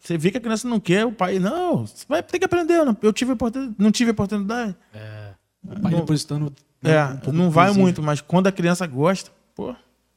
você 0.00 0.16
vê 0.18 0.30
que 0.30 0.38
a 0.38 0.40
criança 0.40 0.68
não 0.68 0.78
quer, 0.80 1.04
o 1.06 1.12
pai. 1.12 1.38
Não, 1.38 1.86
você 1.86 2.04
vai 2.08 2.22
ter 2.22 2.38
que 2.38 2.44
aprender. 2.44 2.84
Não, 2.84 2.96
eu 3.02 3.12
tive 3.12 3.32
oportunidade, 3.32 3.76
não 3.78 3.90
tive 3.90 4.10
oportunidade. 4.10 4.76
O 5.66 5.80
pai 5.80 5.92
Não- 5.92 6.00
depositando. 6.00 6.52
É, 6.82 7.28
um 7.28 7.32
não 7.32 7.50
vai 7.50 7.72
muito, 7.72 8.02
mas 8.02 8.20
quando 8.20 8.46
a 8.46 8.52
criança 8.52 8.86
gosta, 8.86 9.30
pô, 9.54 9.70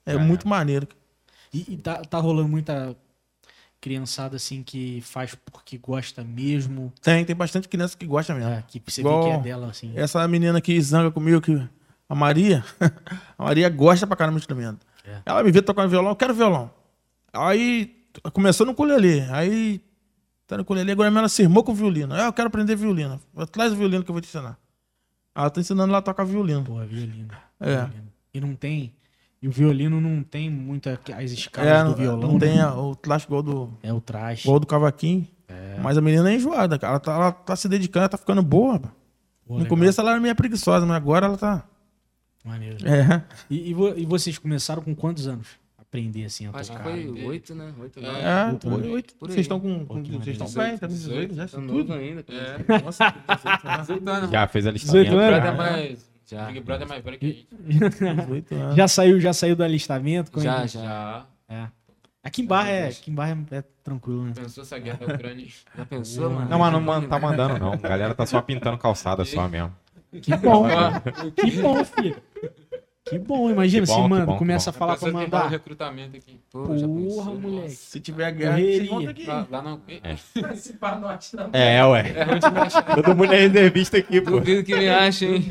é, 0.06 0.14
É. 0.14 0.18
muito 0.18 0.46
maneiro. 0.48 0.86
E, 1.54 1.66
e 1.74 1.78
tá, 1.78 2.02
tá 2.02 2.18
rolando 2.20 2.50
muita 2.50 2.94
criançada 3.80 4.36
assim 4.36 4.64
que 4.64 5.00
faz 5.02 5.34
porque 5.36 5.78
gosta 5.78 6.24
mesmo. 6.24 6.92
Tem, 7.02 7.24
tem 7.24 7.36
bastante 7.36 7.70
criança 7.70 7.96
que 7.98 8.06
gosta 8.06 8.34
mesmo. 8.34 8.50
É, 8.50 8.64
que 8.68 8.82
você 8.86 9.00
Igual 9.02 9.24
vê 9.24 9.30
que 9.30 9.36
é 9.36 9.40
dela, 9.40 9.68
assim. 9.70 9.94
Essa 9.96 10.28
menina 10.28 10.60
que 10.60 10.80
zanga 10.82 11.10
comigo, 11.12 11.40
que 11.40 11.62
a 12.10 12.16
Maria, 12.16 12.66
a 13.38 13.44
Maria 13.46 13.70
gosta 13.70 14.06
pra 14.06 14.18
caramba 14.18 14.38
de 14.38 14.44
instrumento. 14.44 14.86
É. 15.06 15.22
Ela 15.26 15.44
me 15.44 15.52
vê 15.52 15.62
tocando 15.62 15.90
violão, 15.90 16.12
eu 16.12 16.16
quero 16.18 16.34
violão. 16.34 16.70
Aí 17.32 17.96
começou 18.34 18.66
no 18.66 18.72
ukulele, 18.74 19.22
aí 19.32 19.82
tá 20.46 20.56
no 20.58 20.64
ukulele, 20.64 20.92
agora 20.92 21.10
ela 21.10 21.30
se 21.30 21.42
irmou 21.42 21.64
com 21.64 21.72
o 21.72 21.76
violino. 21.76 22.14
Ah, 22.14 22.26
eu 22.26 22.34
quero 22.34 22.48
aprender 22.48 22.76
violino. 22.76 23.20
Traz 23.52 23.72
o 23.74 23.76
violino 23.76 24.04
que 24.04 24.10
eu 24.10 24.14
vou 24.14 24.22
te 24.22 24.28
ensinar. 24.28 24.58
Ela 25.36 25.50
tá 25.50 25.60
ensinando 25.62 25.92
lá 25.92 26.00
a 26.00 26.02
tocar 26.02 26.24
violino. 26.24 26.64
Pô, 26.64 26.76
violino. 26.86 27.28
É. 27.60 27.76
Violino. 27.78 28.08
E 28.34 28.42
não 28.42 28.56
tem. 28.56 28.94
E 29.42 29.48
o 29.48 29.52
violino 29.52 30.02
não 30.02 30.24
tem 30.24 30.50
muita. 30.50 31.00
As 31.16 31.32
escalas 31.32 31.70
É, 31.72 31.84
do 31.84 31.90
não, 31.90 31.96
violão. 31.96 32.32
não 32.34 32.40
tem 32.40 32.56
né? 32.56 32.62
a- 32.64 32.74
o 32.76 32.96
plástico 32.96 33.34
igual 33.34 33.44
do, 33.44 33.78
É 33.84 33.94
o 33.94 34.02
traje. 34.02 34.42
igual 34.42 34.60
do 34.60 34.66
cavaquinho. 34.66 35.28
É. 35.48 35.78
Mas 35.82 35.98
a 35.98 36.02
menina 36.02 36.32
é 36.32 36.36
enjoada, 36.36 36.78
cara. 36.80 36.94
Ela 36.94 37.00
tá, 37.00 37.14
ela 37.14 37.32
tá 37.32 37.56
se 37.56 37.70
dedicando, 37.70 38.02
ela 38.04 38.10
tá 38.10 38.18
ficando 38.18 38.42
boa. 38.42 38.80
Pô, 38.80 38.90
no 39.50 39.56
legal. 39.60 39.70
começo 39.70 40.02
ela 40.02 40.12
era 40.12 40.20
meio 40.20 40.36
preguiçosa, 40.36 40.86
mas 40.86 40.98
agora 40.98 41.28
ela 41.28 41.38
tá. 41.38 41.64
Maneiro. 42.44 42.78
É. 42.88 43.24
E, 43.50 43.72
e 43.72 44.02
e 44.02 44.06
vocês 44.06 44.38
começaram 44.40 44.82
com 44.82 44.96
quantos 44.96 45.28
anos? 45.28 45.48
Aprender 45.90 46.26
assim 46.26 46.46
a 46.48 46.50
Acho 46.50 46.72
que 46.72 46.78
tocar. 46.78 46.84
foi 46.92 47.24
oito, 47.26 47.56
né? 47.56 47.74
Oito, 47.80 48.02
nove. 48.02 48.20
É, 48.20 48.46
Oito 48.52 48.68
anos. 48.68 48.86
aí. 48.96 49.04
Vocês 49.22 49.40
estão 49.40 49.60
com. 49.60 49.86
com- 49.86 50.04
Vocês 50.04 50.28
estão 50.42 50.64
bem, 50.64 50.78
tá 50.78 50.88
com 50.88 50.94
18 50.94 51.34
já? 51.36 51.46
Isso 51.46 51.62
novo 51.62 51.80
tudo? 51.80 51.94
ainda. 51.94 52.26
É, 52.28 52.82
Nossa, 52.84 53.16
18 53.82 54.10
anos. 54.10 54.30
Já 54.32 54.48
fez 54.48 54.68
a 54.68 54.72
18 54.72 54.98
listamento. 55.14 55.18
anos? 55.18 55.30
Brother 55.30 55.44
já. 55.44 55.54
é 55.54 55.58
mais. 55.58 56.10
Já. 56.30 56.46
Big 56.48 56.60
Brother 56.60 56.86
é 56.86 56.90
mais 56.90 57.04
velho 57.04 57.18
que 57.18 57.26
a 57.26 57.30
gente. 57.30 57.48
18 58.20 58.56
anos. 58.56 58.76
Já 58.76 58.88
saiu, 58.90 59.20
já 59.22 59.32
saiu 59.34 59.56
do 59.56 59.64
alistamento? 59.64 60.30
Como 60.30 60.44
Já, 60.44 60.66
já. 60.68 60.82
Já. 60.84 61.26
É. 61.48 61.68
Aqui 62.22 62.42
em 62.42 62.46
Barra 62.46 62.70
é, 62.70 62.88
aqui 62.90 63.10
em 63.10 63.14
Barra 63.16 63.38
é, 63.52 63.56
é 63.56 63.64
tranquilo, 63.82 64.26
né? 64.26 64.34
Pensou 64.36 64.62
essa 64.64 64.78
guerra 64.78 64.98
da 65.08 65.14
Ucrânia? 65.14 65.48
Já 65.78 65.86
pensou, 65.86 66.30
mano? 66.30 66.50
Não, 66.50 66.60
mas 66.60 66.74
não 66.74 66.82
man- 66.82 67.08
tá 67.08 67.18
mandando, 67.18 67.58
não. 67.58 67.72
A 67.72 67.78
galera 67.78 68.14
tá 68.14 68.26
só 68.26 68.42
pintando 68.42 68.78
calçada 68.78 69.24
só 69.24 69.48
mesmo. 69.48 69.74
Que 70.22 70.36
bom, 70.36 70.66
que 71.36 71.52
bom, 71.62 71.86
filho. 71.86 72.18
Que 73.10 73.20
bom, 73.20 73.50
imagina 73.50 73.86
Que 73.86 73.92
bom, 73.92 73.96
se, 73.96 74.02
que 74.04 74.10
mano, 74.10 74.26
bom, 74.26 74.32
que 74.34 74.38
começa 74.40 74.70
a 74.70 74.74
bom. 74.74 74.80
falar 74.80 74.98
pra 74.98 75.08
que 75.08 75.14
mandar. 75.14 75.48
recrutamento 75.48 76.18
aqui. 76.18 76.40
Pô, 76.52 76.64
Porra, 76.66 77.34
moleque. 77.34 77.70
Se 77.72 78.00
tiver 78.00 78.32
guerra, 78.32 78.58
vocês 78.58 78.90
que 79.14 79.22
ir. 79.24 79.28
Lá, 79.28 79.48
lá 79.50 79.62
não. 79.62 79.82
Participar 80.42 80.92
do 80.96 81.08
arte 81.08 81.36
da 81.36 81.50
É, 81.54 81.86
ué. 81.86 82.04
Todo 82.96 83.16
mundo 83.16 83.34
é 83.34 83.38
reservista 83.38 83.98
aqui, 83.98 84.20
pô. 84.22 84.32
Duvido 84.32 84.64
que 84.64 84.76
me 84.76 84.90
ache, 84.90 85.26
hein? 85.26 85.46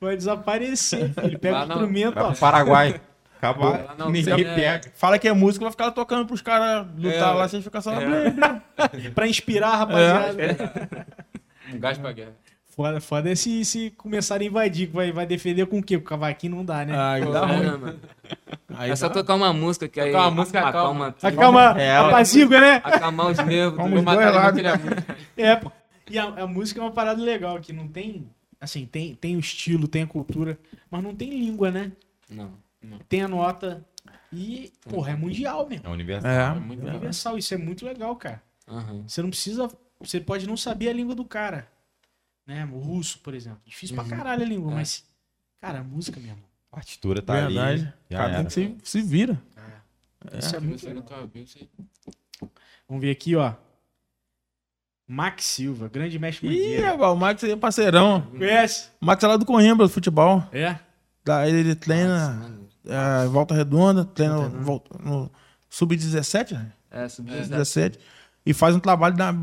Vai 0.00 0.16
desaparecer, 0.16 1.12
filho. 1.14 1.38
Pega 1.38 1.58
Lá 1.58 1.64
o 1.64 1.68
instrumento, 1.68 2.18
ó. 2.18 2.32
Paraguai. 2.34 3.00
Acabou. 3.38 3.70
Lá 3.70 3.94
não, 3.98 4.10
Ninguém 4.10 4.44
é- 4.44 4.54
pega. 4.54 4.92
Fala 4.94 5.18
que 5.18 5.26
é 5.26 5.32
música, 5.32 5.64
vai 5.64 5.72
ficar 5.72 5.86
lá 5.86 5.90
tocando 5.92 6.26
pros 6.26 6.42
caras 6.42 6.86
lutar 6.96 7.32
É. 7.34 7.38
lá, 7.38 7.48
vocês 7.48 7.64
ficam 7.64 7.80
só 7.80 7.90
lá. 7.92 8.00
É. 8.02 9.10
Pra 9.10 9.26
inspirar, 9.26 9.76
rapaziada. 9.76 11.06
Um 11.72 11.78
gás 11.78 11.96
pra 11.98 12.12
guerra. 12.12 12.32
Foda, 12.70 13.00
foda 13.00 13.30
é 13.30 13.34
se, 13.34 13.64
se 13.64 13.90
começarem 13.90 14.46
a 14.48 14.50
invadir. 14.50 14.88
que 14.88 14.94
Vai, 14.94 15.12
vai 15.12 15.26
defender 15.26 15.66
com 15.66 15.78
o 15.78 15.82
quê? 15.82 15.98
Com 15.98 16.04
o 16.04 16.08
cavaquinho 16.08 16.56
não 16.56 16.64
dá, 16.64 16.84
né? 16.84 16.94
Pô, 17.24 17.30
dá 17.32 17.40
é, 17.40 17.44
ruim. 17.46 17.60
né, 17.60 17.76
mano? 17.76 18.00
Aí 18.76 18.90
É 18.90 18.96
só 18.96 19.08
dá- 19.08 19.14
tocar 19.14 19.34
uma 19.34 19.52
música 19.52 19.88
que 19.88 20.00
aí 20.00 20.12
Tocar 20.12 20.22
uma 20.28 20.30
música, 20.30 20.60
acalma, 20.60 21.12
calma. 21.12 21.16
Acalma, 21.22 21.80
É, 21.82 21.96
apazigua, 21.96 22.60
né? 22.60 22.80
acalmar 22.84 23.26
os 23.26 23.38
nervos. 23.38 23.76
Vamos 23.76 24.02
matar 24.02 24.56
ele. 24.56 24.68
É, 25.36 25.56
pô. 25.56 25.70
E 26.08 26.18
a, 26.18 26.24
a 26.24 26.46
música 26.46 26.80
é 26.80 26.82
uma 26.82 26.92
parada 26.92 27.20
legal, 27.22 27.58
que 27.60 27.72
não 27.72 27.86
tem. 27.88 28.28
Assim, 28.60 28.86
tem, 28.86 29.14
tem 29.14 29.36
o 29.36 29.40
estilo, 29.40 29.88
tem 29.88 30.02
a 30.02 30.06
cultura, 30.06 30.58
mas 30.90 31.02
não 31.02 31.14
tem 31.14 31.30
língua, 31.30 31.70
né? 31.70 31.92
Não. 32.28 32.52
Tem 33.08 33.22
a 33.22 33.28
nota. 33.28 33.84
E, 34.32 34.72
porra, 34.88 35.12
é 35.12 35.16
mundial 35.16 35.66
mesmo. 35.68 35.86
É 35.86 35.90
universal. 35.90 36.30
É, 36.30 36.56
É 36.56 36.60
muito 36.60 36.86
É 36.86 36.90
universal. 36.90 37.36
Isso 37.38 37.52
é 37.52 37.56
muito 37.56 37.84
legal, 37.84 38.14
cara. 38.16 38.40
Aham. 38.68 39.02
Você 39.06 39.22
não 39.22 39.30
precisa. 39.30 39.68
Você 40.00 40.20
pode 40.20 40.46
não 40.46 40.56
saber 40.56 40.88
a 40.88 40.92
língua 40.92 41.14
do 41.14 41.24
cara. 41.24 41.66
Né? 42.50 42.68
O 42.72 42.78
russo, 42.80 43.20
por 43.20 43.32
exemplo. 43.32 43.60
Difícil 43.64 43.96
Uhum. 43.96 44.08
pra 44.08 44.16
caralho 44.16 44.42
a 44.42 44.46
língua, 44.46 44.72
É. 44.72 44.74
mas. 44.74 45.04
Cara, 45.60 45.78
a 45.80 45.84
música 45.84 46.18
mesmo. 46.18 46.42
A 46.72 46.76
partitura 46.76 47.22
tá 47.22 47.34
Verdade. 47.34 47.82
ali. 47.82 47.92
Cada 48.10 48.40
um 48.40 48.50
se, 48.50 48.76
se 48.82 49.00
vira. 49.02 49.40
Isso 50.36 50.56
é 50.56 50.58
Se 50.58 50.60
muito 50.60 50.84
legal. 50.86 51.30
Vamos 52.88 53.00
ver 53.02 53.10
aqui, 53.12 53.36
ó. 53.36 53.54
Max 55.06 55.44
Silva, 55.44 55.88
grande 55.88 56.18
mestre 56.18 56.48
Ih, 56.48 56.82
o 56.84 57.16
Max 57.16 57.42
é 57.44 57.54
parceirão. 57.56 58.22
Conhece? 58.22 58.88
O 59.00 59.06
Max 59.06 59.22
é 59.22 59.26
lá 59.26 59.36
do 59.36 59.44
Coimbra, 59.46 59.86
do 59.86 59.92
futebol. 59.92 60.42
É? 60.52 60.76
Da, 61.24 61.48
ele, 61.48 61.58
ele 61.58 61.68
Nossa, 61.70 61.80
treina 61.80 62.28
mano. 62.34 62.68
é, 62.86 63.26
volta 63.28 63.54
redonda, 63.54 64.04
treina 64.04 64.48
volta- 64.48 64.96
no 64.98 65.30
sub-17, 65.68 66.52
né? 66.54 66.72
É, 66.90 67.08
subiu 67.08 67.34
É. 67.34 67.40
17. 67.42 67.98
E 68.46 68.52
faz 68.54 68.74
um 68.74 68.80
trabalho 68.80 69.16
da, 69.16 69.34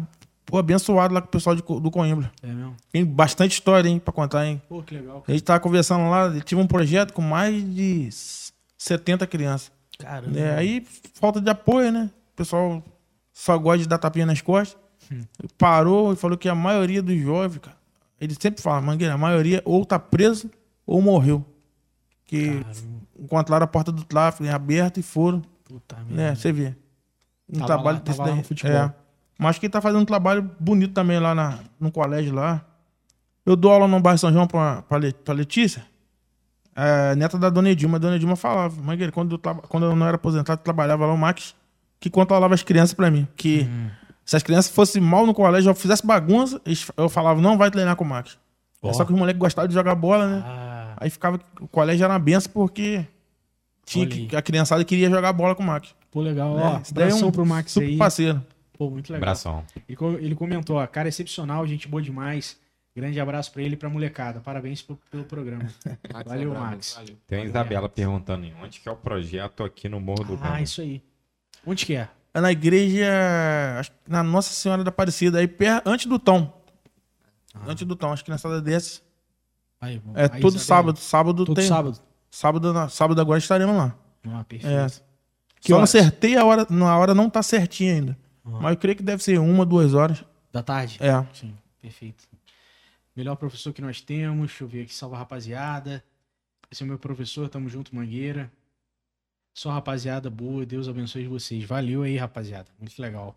pô, 0.47 0.57
abençoado 0.57 1.13
lá 1.13 1.21
com 1.21 1.27
o 1.27 1.31
pessoal 1.31 1.55
de 1.55 1.61
do 1.61 1.91
Coimbra. 1.91 2.31
É 2.41 2.47
mesmo? 2.47 2.75
Tem 2.91 3.05
bastante 3.05 3.51
história, 3.51 3.87
hein, 3.87 3.99
pra 3.99 4.11
contar, 4.11 4.45
hein. 4.47 4.59
Pô, 4.67 4.81
que 4.81 4.95
legal. 4.95 5.23
A 5.27 5.31
gente 5.31 5.43
tava 5.43 5.59
conversando 5.59 6.09
lá, 6.09 6.33
tinha 6.41 6.57
um 6.59 6.65
projeto 6.65 7.13
com 7.13 7.21
mais 7.21 7.53
de 7.75 8.09
70 8.77 9.27
crianças. 9.27 9.71
Caramba. 9.99 10.39
É, 10.39 10.55
aí, 10.55 10.85
falta 11.13 11.39
de 11.41 11.49
apoio, 11.49 11.91
né? 11.91 12.09
O 12.33 12.35
pessoal 12.35 12.83
só 13.33 13.57
gosta 13.57 13.79
de 13.79 13.87
dar 13.87 13.97
tapinha 13.99 14.25
nas 14.25 14.41
costas. 14.41 14.79
Parou 15.57 16.13
e 16.13 16.15
falou 16.15 16.37
que 16.37 16.49
a 16.49 16.55
maioria 16.55 17.01
dos 17.01 17.19
jovens, 17.19 17.59
cara, 17.59 17.77
ele 18.19 18.35
sempre 18.39 18.61
fala, 18.61 18.81
Mangueira, 18.81 19.13
a 19.13 19.17
maioria 19.17 19.61
ou 19.65 19.85
tá 19.85 19.97
preso 19.99 20.49
ou 20.85 21.01
morreu. 21.01 21.45
Que 22.25 22.61
encontraram 23.17 23.63
a 23.63 23.67
porta 23.67 23.91
do 23.91 24.03
tráfico 24.03 24.47
aberta 24.49 24.99
e 24.99 25.03
foram, 25.03 25.41
Puta 25.63 25.95
né? 25.95 26.03
merda. 26.09 26.35
Você 26.35 26.51
vê. 26.51 26.75
Um 27.49 27.53
Tava 27.59 27.65
trabalho 27.67 27.97
lá- 27.97 28.03
desse 28.03 28.17
daí. 28.23 28.43
futebol. 28.43 28.75
É. 28.75 28.93
Mas 29.37 29.59
que 29.59 29.65
ele 29.65 29.71
tá 29.71 29.79
fazendo 29.81 30.01
um 30.01 30.05
trabalho 30.05 30.49
bonito 30.59 30.93
também 30.93 31.19
lá 31.19 31.35
na, 31.35 31.59
no 31.79 31.91
colégio 31.91 32.33
lá. 32.33 32.61
Eu 33.45 33.55
dou 33.55 33.71
aula 33.71 33.87
no 33.87 33.99
bairro 33.99 34.17
São 34.17 34.31
João 34.33 34.47
pra, 34.47 34.81
pra, 34.83 34.97
Le- 34.97 35.13
pra 35.13 35.33
Letícia. 35.33 35.85
É, 36.75 37.15
neta 37.15 37.37
da 37.37 37.49
Dona 37.49 37.69
Edilma. 37.69 37.97
A 37.97 37.99
Dona 37.99 38.15
Edilma 38.15 38.35
falava, 38.35 38.79
Mangueira, 38.81 39.11
quando 39.11 39.35
eu, 39.35 39.39
quando 39.67 39.85
eu 39.85 39.95
não 39.95 40.05
era 40.07 40.15
aposentado, 40.15 40.61
trabalhava 40.61 41.05
lá 41.05 41.13
o 41.13 41.17
Max, 41.17 41.55
que 41.99 42.09
controlava 42.09 42.53
as 42.53 42.63
crianças 42.63 42.93
pra 42.93 43.09
mim. 43.09 43.27
Que 43.35 43.61
Uhum. 43.61 43.89
se 44.25 44.35
as 44.35 44.43
crianças 44.43 44.71
fossem 44.71 45.01
mal 45.01 45.25
no 45.25 45.33
colégio, 45.33 45.69
eu 45.69 45.75
fizesse 45.75 46.05
bagunça, 46.05 46.61
eu 46.97 47.07
falava, 47.09 47.39
não 47.41 47.57
vai 47.57 47.71
treinar 47.71 47.95
com 47.95 48.03
o 48.03 48.07
Max. 48.07 48.37
Ó. 48.81 48.91
Só 48.93 49.05
que 49.05 49.11
os 49.13 49.17
moleques 49.17 49.39
gostavam 49.39 49.67
de 49.67 49.73
jogar 49.73 49.95
bola, 49.95 50.27
né? 50.27 50.43
Ah, 50.45 50.93
Aí 50.97 51.09
ficava, 51.09 51.39
o 51.61 51.67
colégio 51.67 52.03
era 52.03 52.13
uma 52.13 52.19
benção 52.19 52.51
porque 52.51 53.05
tinha 53.85 54.05
que, 54.07 54.35
a 54.35 54.41
criançada 54.41 54.83
queria 54.83 55.09
jogar 55.09 55.31
bola 55.33 55.53
com 55.55 55.63
o 55.63 55.65
Max. 55.65 55.95
pô, 56.11 56.21
legal. 56.21 56.55
né? 56.55 56.63
Ó, 56.63 56.67
é 56.77 56.81
abração 56.91 57.31
pro 57.31 57.45
Max 57.45 57.71
super 57.71 57.85
aí. 57.87 57.97
parceiro. 57.97 58.43
Pô, 58.77 58.89
muito 58.89 59.11
legal. 59.11 59.23
Abração. 59.29 59.65
Ele, 59.87 59.95
co- 59.95 60.11
ele 60.19 60.35
comentou, 60.35 60.77
ó, 60.77 60.85
cara 60.87 61.07
excepcional, 61.09 61.65
gente 61.65 61.87
boa 61.87 62.01
demais. 62.01 62.59
Grande 62.95 63.19
abraço 63.19 63.51
pra 63.51 63.61
ele 63.61 63.73
e 63.73 63.77
pra 63.77 63.89
molecada. 63.89 64.39
Parabéns 64.39 64.81
pro- 64.81 64.99
pelo 65.11 65.23
programa. 65.23 65.63
Max 66.13 66.29
Valeu, 66.29 66.55
é 66.55 66.59
Max. 66.59 66.93
Valeu. 66.95 67.15
Tem 67.27 67.41
a 67.41 67.45
Isabela 67.45 67.87
perguntando 67.89 68.45
em 68.45 68.53
onde 68.55 68.79
que 68.79 68.89
é 68.89 68.91
o 68.91 68.95
projeto 68.95 69.63
aqui 69.63 69.87
no 69.87 69.99
Morro 69.99 70.23
do 70.23 70.33
Ah, 70.35 70.37
Gama. 70.37 70.61
isso 70.61 70.81
aí. 70.81 71.01
Onde 71.65 71.85
que 71.85 71.95
é? 71.95 72.09
É 72.33 72.41
na 72.41 72.51
igreja, 72.51 73.07
na 74.07 74.21
Nossa 74.23 74.51
Senhora 74.53 74.83
da 74.83 74.89
Aparecida, 74.89 75.39
aí 75.39 75.47
per, 75.47 75.81
antes 75.85 76.05
do 76.05 76.19
Tom. 76.19 76.51
Antes 77.67 77.85
do 77.85 77.95
Tom, 77.95 78.11
acho 78.11 78.23
que 78.23 78.29
na 78.29 78.37
sala 78.37 78.61
desse. 78.61 79.01
Aí, 79.81 80.01
É 80.15 80.23
aí, 80.23 80.41
todo 80.41 80.55
Isabela. 80.55 80.59
sábado. 80.59 80.99
Sábado 80.99 81.45
Todo 81.45 81.55
tem. 81.55 81.67
sábado. 81.67 81.99
Sábado, 82.29 82.73
na- 82.73 82.89
sábado 82.89 83.19
agora 83.21 83.39
estaremos 83.39 83.75
lá. 83.75 83.95
Ah, 84.27 84.43
perfeito. 84.43 84.73
É. 84.75 84.87
Que 85.61 85.69
Só 85.69 85.77
horas? 85.77 85.95
acertei 85.95 86.35
a 86.37 86.45
hora, 86.45 86.67
na 86.69 86.97
hora 86.97 87.13
não 87.15 87.29
tá 87.29 87.41
certinho 87.41 87.93
ainda. 87.95 88.17
Uhum. 88.47 88.61
Mas 88.61 88.71
eu 88.71 88.77
creio 88.77 88.95
que 88.95 89.03
deve 89.03 89.21
ser 89.21 89.39
uma, 89.39 89.65
duas 89.65 89.93
horas. 89.93 90.23
Da 90.51 90.63
tarde? 90.63 90.97
É. 91.01 91.25
Sim, 91.33 91.55
perfeito. 91.81 92.23
Melhor 93.15 93.35
professor 93.35 93.73
que 93.73 93.81
nós 93.81 93.99
temos. 94.01 94.47
Deixa 94.47 94.63
eu 94.63 94.67
ver 94.67 94.83
aqui, 94.83 94.93
salve 94.93 95.15
a 95.15 95.19
rapaziada. 95.19 96.03
Esse 96.71 96.83
é 96.83 96.85
o 96.85 96.87
meu 96.87 96.97
professor, 96.97 97.49
tamo 97.49 97.67
junto, 97.69 97.95
Mangueira. 97.95 98.51
Só 99.53 99.71
rapaziada 99.71 100.29
boa, 100.29 100.65
Deus 100.65 100.87
abençoe 100.87 101.27
vocês. 101.27 101.63
Valeu 101.63 102.03
aí, 102.03 102.15
rapaziada. 102.17 102.67
Muito 102.79 102.99
legal. 103.01 103.35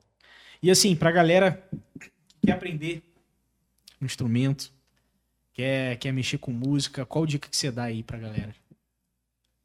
E 0.63 0.71
assim, 0.71 0.95
pra 0.95 1.11
galera 1.11 1.67
que 1.99 2.11
quer 2.45 2.53
aprender 2.53 3.03
um 4.01 4.05
instrumento, 4.05 4.71
quer, 5.55 5.97
quer 5.97 6.13
mexer 6.13 6.39
com 6.39 6.53
música, 6.53 7.07
qual 7.07 7.25
dica 7.25 7.49
que 7.49 7.57
você 7.57 7.71
dá 7.71 7.85
aí 7.85 8.03
pra 8.03 8.19
galera? 8.19 8.55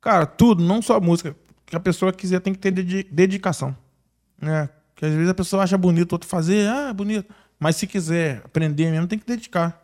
Cara, 0.01 0.25
tudo, 0.25 0.63
não 0.63 0.81
só 0.81 0.99
música. 1.01 1.35
Que 1.65 1.75
a 1.75 1.79
pessoa 1.79 2.13
quiser 2.13 2.39
tem 2.39 2.53
que 2.53 2.59
ter 2.59 2.71
dedi- 2.71 3.03
dedicação. 3.11 3.75
Né? 4.39 4.69
Que 4.95 5.05
às 5.05 5.13
vezes 5.13 5.29
a 5.29 5.33
pessoa 5.33 5.63
acha 5.63 5.77
bonito 5.77 6.13
outro 6.13 6.27
fazer, 6.27 6.67
ah, 6.69 6.93
bonito. 6.93 7.33
Mas 7.59 7.75
se 7.75 7.85
quiser 7.87 8.41
aprender 8.45 8.89
mesmo, 8.91 9.07
tem 9.07 9.19
que 9.19 9.25
dedicar. 9.25 9.81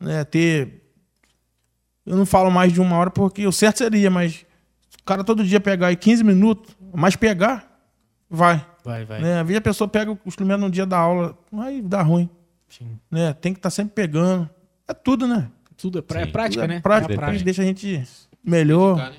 Né? 0.00 0.24
Ter. 0.24 0.82
Eu 2.04 2.16
não 2.16 2.26
falo 2.26 2.50
mais 2.50 2.72
de 2.72 2.80
uma 2.80 2.96
hora 2.96 3.10
porque 3.10 3.46
o 3.46 3.52
certo 3.52 3.78
seria, 3.78 4.10
mas 4.10 4.44
o 5.00 5.04
cara 5.04 5.22
todo 5.22 5.44
dia 5.44 5.60
pegar 5.60 5.88
aí 5.88 5.96
15 5.96 6.24
minutos, 6.24 6.74
mas 6.92 7.14
pegar, 7.14 7.80
vai. 8.28 8.64
Vai, 8.84 9.04
vai. 9.04 9.20
Né? 9.20 9.40
Às 9.40 9.46
vezes 9.46 9.58
a 9.58 9.62
pessoa 9.62 9.86
pega 9.88 10.10
o 10.10 10.18
instrumento 10.26 10.60
no 10.60 10.70
dia 10.70 10.84
da 10.86 10.98
aula, 10.98 11.38
aí 11.60 11.80
dá 11.80 12.02
ruim. 12.02 12.28
Sim. 12.68 12.98
Né? 13.10 13.32
Tem 13.34 13.52
que 13.52 13.58
estar 13.58 13.70
sempre 13.70 13.94
pegando. 13.94 14.48
É 14.88 14.92
tudo, 14.94 15.28
né? 15.28 15.48
Tudo 15.76 15.98
é, 15.98 16.02
pra- 16.02 16.20
é 16.22 16.26
Sim. 16.26 16.32
prática, 16.32 16.62
Tudo 16.62 16.70
é 16.72 16.74
né? 16.76 16.80
prática, 16.80 17.12
É 17.12 17.16
prática. 17.16 17.44
deixa 17.44 17.62
a 17.62 17.64
gente 17.64 18.02
melhor. 18.44 18.96
Né? 18.96 19.12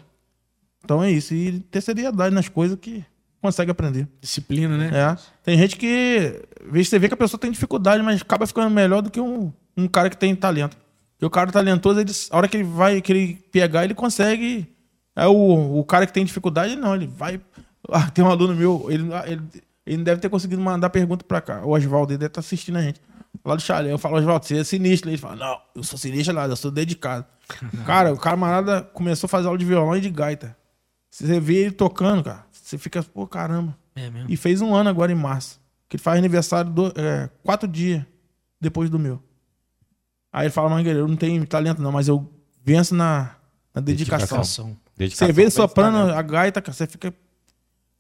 Então 0.84 1.02
é 1.04 1.10
isso. 1.12 1.34
E 1.34 1.60
ter 1.60 1.82
seriedade 1.82 2.34
nas 2.36 2.50
coisas 2.50 2.78
que 2.80 3.06
consegue 3.44 3.70
aprender. 3.70 4.08
Disciplina, 4.22 4.78
né? 4.78 4.90
É. 4.94 5.18
Tem 5.44 5.58
gente 5.58 5.76
que. 5.76 6.42
vezes 6.72 6.88
Você 6.88 6.98
vê 6.98 7.10
que 7.10 7.14
a 7.14 7.18
pessoa 7.18 7.38
tem 7.38 7.52
dificuldade, 7.52 8.02
mas 8.02 8.22
acaba 8.22 8.48
ficando 8.48 8.70
melhor 8.70 9.02
do 9.02 9.12
que 9.12 9.20
um, 9.20 9.52
um 9.76 9.86
cara 9.86 10.10
que 10.10 10.16
tem 10.16 10.34
talento. 10.34 10.78
Porque 11.12 11.26
o 11.26 11.30
cara 11.30 11.52
talentoso, 11.52 12.00
ele, 12.00 12.12
a 12.32 12.38
hora 12.38 12.48
que 12.48 12.56
ele 12.56 12.64
vai 12.64 13.02
que 13.02 13.12
ele 13.12 13.36
pegar, 13.52 13.84
ele 13.84 13.94
consegue. 13.94 14.66
É 15.14 15.28
o, 15.28 15.80
o 15.80 15.84
cara 15.84 16.08
que 16.08 16.14
tem 16.14 16.24
dificuldade, 16.24 16.78
não, 16.78 16.96
ele 16.96 17.08
vai. 17.08 17.40
Ah, 17.92 18.10
tem 18.10 18.24
um 18.24 18.30
aluno 18.30 18.56
meu, 18.56 18.88
ele, 18.90 19.04
ele, 19.26 19.42
ele 19.86 19.98
não 19.98 20.06
deve 20.06 20.22
ter 20.22 20.30
conseguido 20.30 20.62
mandar 20.62 20.90
pergunta 20.90 21.26
pra 21.26 21.42
cá. 21.42 21.66
O 21.66 21.72
Oswaldo, 21.72 22.14
ele 22.14 22.18
deve 22.18 22.30
estar 22.30 22.40
assistindo 22.40 22.78
a 22.78 22.82
gente. 22.82 23.02
Lá 23.44 23.56
do 23.58 23.62
chalé, 23.62 23.92
eu 23.92 23.98
falo, 23.98 24.16
Oswaldo, 24.16 24.46
você 24.46 24.60
é 24.60 24.64
sinistro. 24.64 25.10
Ele 25.10 25.18
fala, 25.18 25.36
não, 25.36 25.60
eu 25.76 25.84
sou 25.84 26.00
sinistro 26.00 26.34
nada, 26.34 26.54
eu 26.54 26.56
sou 26.56 26.72
dedicado. 26.72 27.26
cara, 27.86 28.14
o 28.14 28.18
camarada 28.18 28.84
começou 28.94 29.28
a 29.28 29.30
fazer 29.30 29.48
aula 29.48 29.58
de 29.58 29.66
violão 29.66 29.98
e 29.98 30.00
de 30.00 30.10
gaita. 30.10 30.56
Você 31.12 31.42
vê 31.42 31.66
ele 31.66 31.72
tocando, 31.72 32.24
cara, 32.24 32.46
você 32.74 32.78
fica, 32.78 33.04
pô, 33.04 33.28
caramba. 33.28 33.78
É 33.96 34.10
mesmo. 34.10 34.30
E 34.30 34.36
fez 34.36 34.62
um 34.62 34.74
ano 34.74 34.90
agora 34.90 35.12
em 35.12 35.16
março. 35.16 35.62
Que 35.88 35.96
ele 35.96 36.04
faz 36.04 36.18
aniversário 36.18 36.72
do, 36.72 36.88
é, 36.96 37.30
quatro 37.44 37.68
dias 37.68 38.04
depois 38.60 38.90
do 38.90 38.98
meu. 38.98 39.22
Aí 40.32 40.46
ele 40.48 40.52
fala, 40.52 40.70
Mangueira, 40.70 41.00
eu 41.00 41.08
não 41.08 41.16
tenho 41.16 41.46
talento 41.46 41.82
não, 41.82 41.92
mas 41.92 42.08
eu 42.08 42.28
venço 42.64 42.96
na, 42.96 43.36
na 43.74 43.82
dedicação. 43.82 44.38
Dedicação. 44.38 44.78
Dedicação 44.98 45.28
Você 45.28 45.34
vê 45.34 45.42
ele 45.44 45.52
soprando 45.52 46.12
a 46.12 46.22
gaita, 46.22 46.62
cara, 46.62 46.74
você 46.74 46.88
fica... 46.88 47.14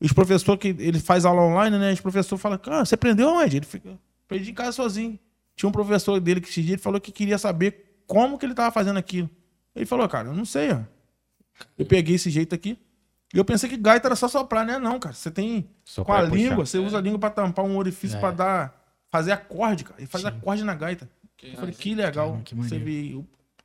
Os 0.02 0.12
professores 0.12 0.60
que 0.60 0.70
ele 0.80 1.00
faz 1.00 1.24
aula 1.24 1.44
online, 1.44 1.78
né? 1.78 1.94
Os 1.94 2.02
professores 2.02 2.42
falam, 2.42 2.58
cara, 2.58 2.84
você 2.84 2.96
aprendeu 2.96 3.30
onde? 3.30 3.58
Ele 3.58 3.66
fica, 3.66 3.98
aprendi 4.26 4.52
em 4.52 4.54
casa 4.54 4.74
sozinho. 4.74 5.18
Tinha 5.56 5.70
um 5.70 5.72
professor 5.72 6.20
dele 6.20 6.42
que 6.42 6.50
esse 6.50 6.62
dia 6.62 6.74
ele 6.74 6.82
falou 6.82 7.00
que 7.00 7.12
queria 7.12 7.38
saber 7.38 8.02
como 8.06 8.38
que 8.38 8.46
ele 8.46 8.54
tava 8.54 8.72
fazendo 8.72 8.98
aquilo. 8.98 9.30
Ele 9.76 9.86
falou, 9.86 10.10
cara, 10.10 10.28
eu 10.28 10.34
não 10.34 10.44
sei, 10.44 10.72
ó. 10.72 10.82
Eu 11.78 11.86
peguei 11.86 12.16
esse 12.16 12.30
jeito 12.30 12.54
aqui. 12.54 12.78
E 13.34 13.38
eu 13.38 13.44
pensei 13.46 13.68
que 13.70 13.76
gaita 13.78 14.08
era 14.08 14.16
só 14.16 14.28
soprar, 14.28 14.66
né? 14.66 14.78
Não, 14.78 15.00
cara. 15.00 15.16
Você 15.16 15.32
tem 15.32 15.68
Soprar 15.84 16.20
com 16.20 16.26
a 16.28 16.30
puxar. 16.30 16.42
língua, 16.50 16.66
você 16.66 16.78
usa 16.78 16.98
a 16.98 17.02
língua 17.02 17.18
pra 17.20 17.30
tampar 17.32 17.66
um 17.66 17.78
orifício 17.78 18.18
É. 18.18 18.20
pra 18.20 18.32
dar. 18.32 18.84
Fazer 19.12 19.32
acorde, 19.32 19.84
cara. 19.84 19.96
Ele 20.00 20.08
faz 20.08 20.24
acorde 20.26 20.64
na 20.64 20.74
gaita. 20.74 21.08
Eu 21.42 21.56
falei, 21.56 21.74
que 21.74 21.94
legal. 21.94 22.40
Que 22.46 22.56
você 22.56 22.78
vê. 22.80 23.20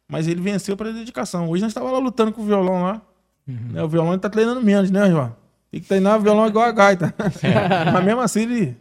Mas 0.09 0.27
ele 0.27 0.40
venceu 0.40 0.77
pela 0.77 0.93
dedicação. 0.93 1.49
Hoje 1.49 1.62
nós 1.62 1.70
estávamos 1.70 1.95
lá 1.97 2.03
lutando 2.03 2.32
com 2.32 2.43
o 2.43 2.45
violão 2.45 2.82
lá. 2.82 3.03
Uhum. 3.47 3.55
Né, 3.73 3.82
O 3.82 3.89
violão 3.89 4.12
ele 4.12 4.20
tá 4.20 4.28
treinando 4.28 4.61
menos, 4.62 4.90
né, 4.90 5.09
João? 5.11 5.35
Tem 5.70 5.81
que 5.81 5.86
treinar 5.89 6.16
o 6.19 6.20
violão 6.20 6.47
igual 6.47 6.66
a 6.66 6.73
gaita. 6.73 7.15
É. 7.43 7.85
Mas 7.93 8.05
mesmo 8.05 8.20
assim 8.20 8.43
ele 8.43 8.77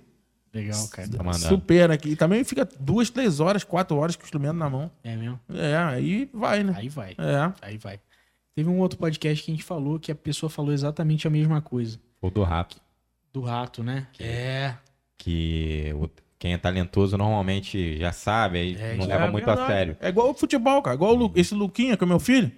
Legal, 0.54 0.88
cara. 0.88 1.08
Tá 1.10 1.34
supera 1.34 1.94
aqui. 1.94 2.10
E 2.10 2.16
também 2.16 2.44
fica 2.44 2.68
duas, 2.80 3.10
três 3.10 3.40
horas, 3.40 3.64
quatro 3.64 3.96
horas 3.98 4.16
com 4.16 4.24
o 4.24 4.26
instrumento 4.26 4.56
na 4.56 4.70
mão. 4.70 4.90
É 5.04 5.16
mesmo. 5.16 5.40
É, 5.54 5.78
aí 5.78 6.30
vai, 6.34 6.64
né? 6.64 6.74
Aí 6.76 6.90
vai. 6.90 7.12
É. 7.18 7.54
Aí 7.62 7.78
vai. 7.78 8.00
Teve 8.58 8.70
um 8.72 8.80
outro 8.80 8.98
podcast 8.98 9.46
que 9.46 9.52
a 9.52 9.54
gente 9.54 9.64
falou 9.64 10.00
que 10.00 10.12
a 10.12 10.16
pessoa 10.16 10.50
falou 10.50 10.74
exatamente 10.74 11.28
a 11.28 11.30
mesma 11.30 11.62
coisa. 11.62 12.00
O 12.20 12.32
do 12.32 12.42
rato. 12.42 12.78
Do 13.32 13.42
rato, 13.42 13.84
né? 13.84 14.08
É. 14.20 14.74
Que 15.16 15.94
o- 15.96 16.10
quem 16.40 16.54
é 16.54 16.58
talentoso 16.58 17.16
normalmente 17.20 18.00
já 18.00 18.12
sabe, 18.12 18.58
aí 18.58 18.76
É, 18.76 18.96
não 18.98 19.06
leva 19.06 19.26
É 19.26 19.30
muito 19.30 19.48
a 19.48 19.54
verdade. 19.54 19.72
sério. 19.72 19.98
É 20.02 20.10
igual 20.10 20.32
o 20.32 20.34
futebol, 20.34 20.82
cara. 20.82 20.96
Igual 20.96 21.14
Lu- 21.14 21.32
esse 21.36 21.54
Luquinha, 21.54 21.96
que 21.96 22.04
é 22.04 22.08
meu 22.08 22.20
filho. 22.20 22.52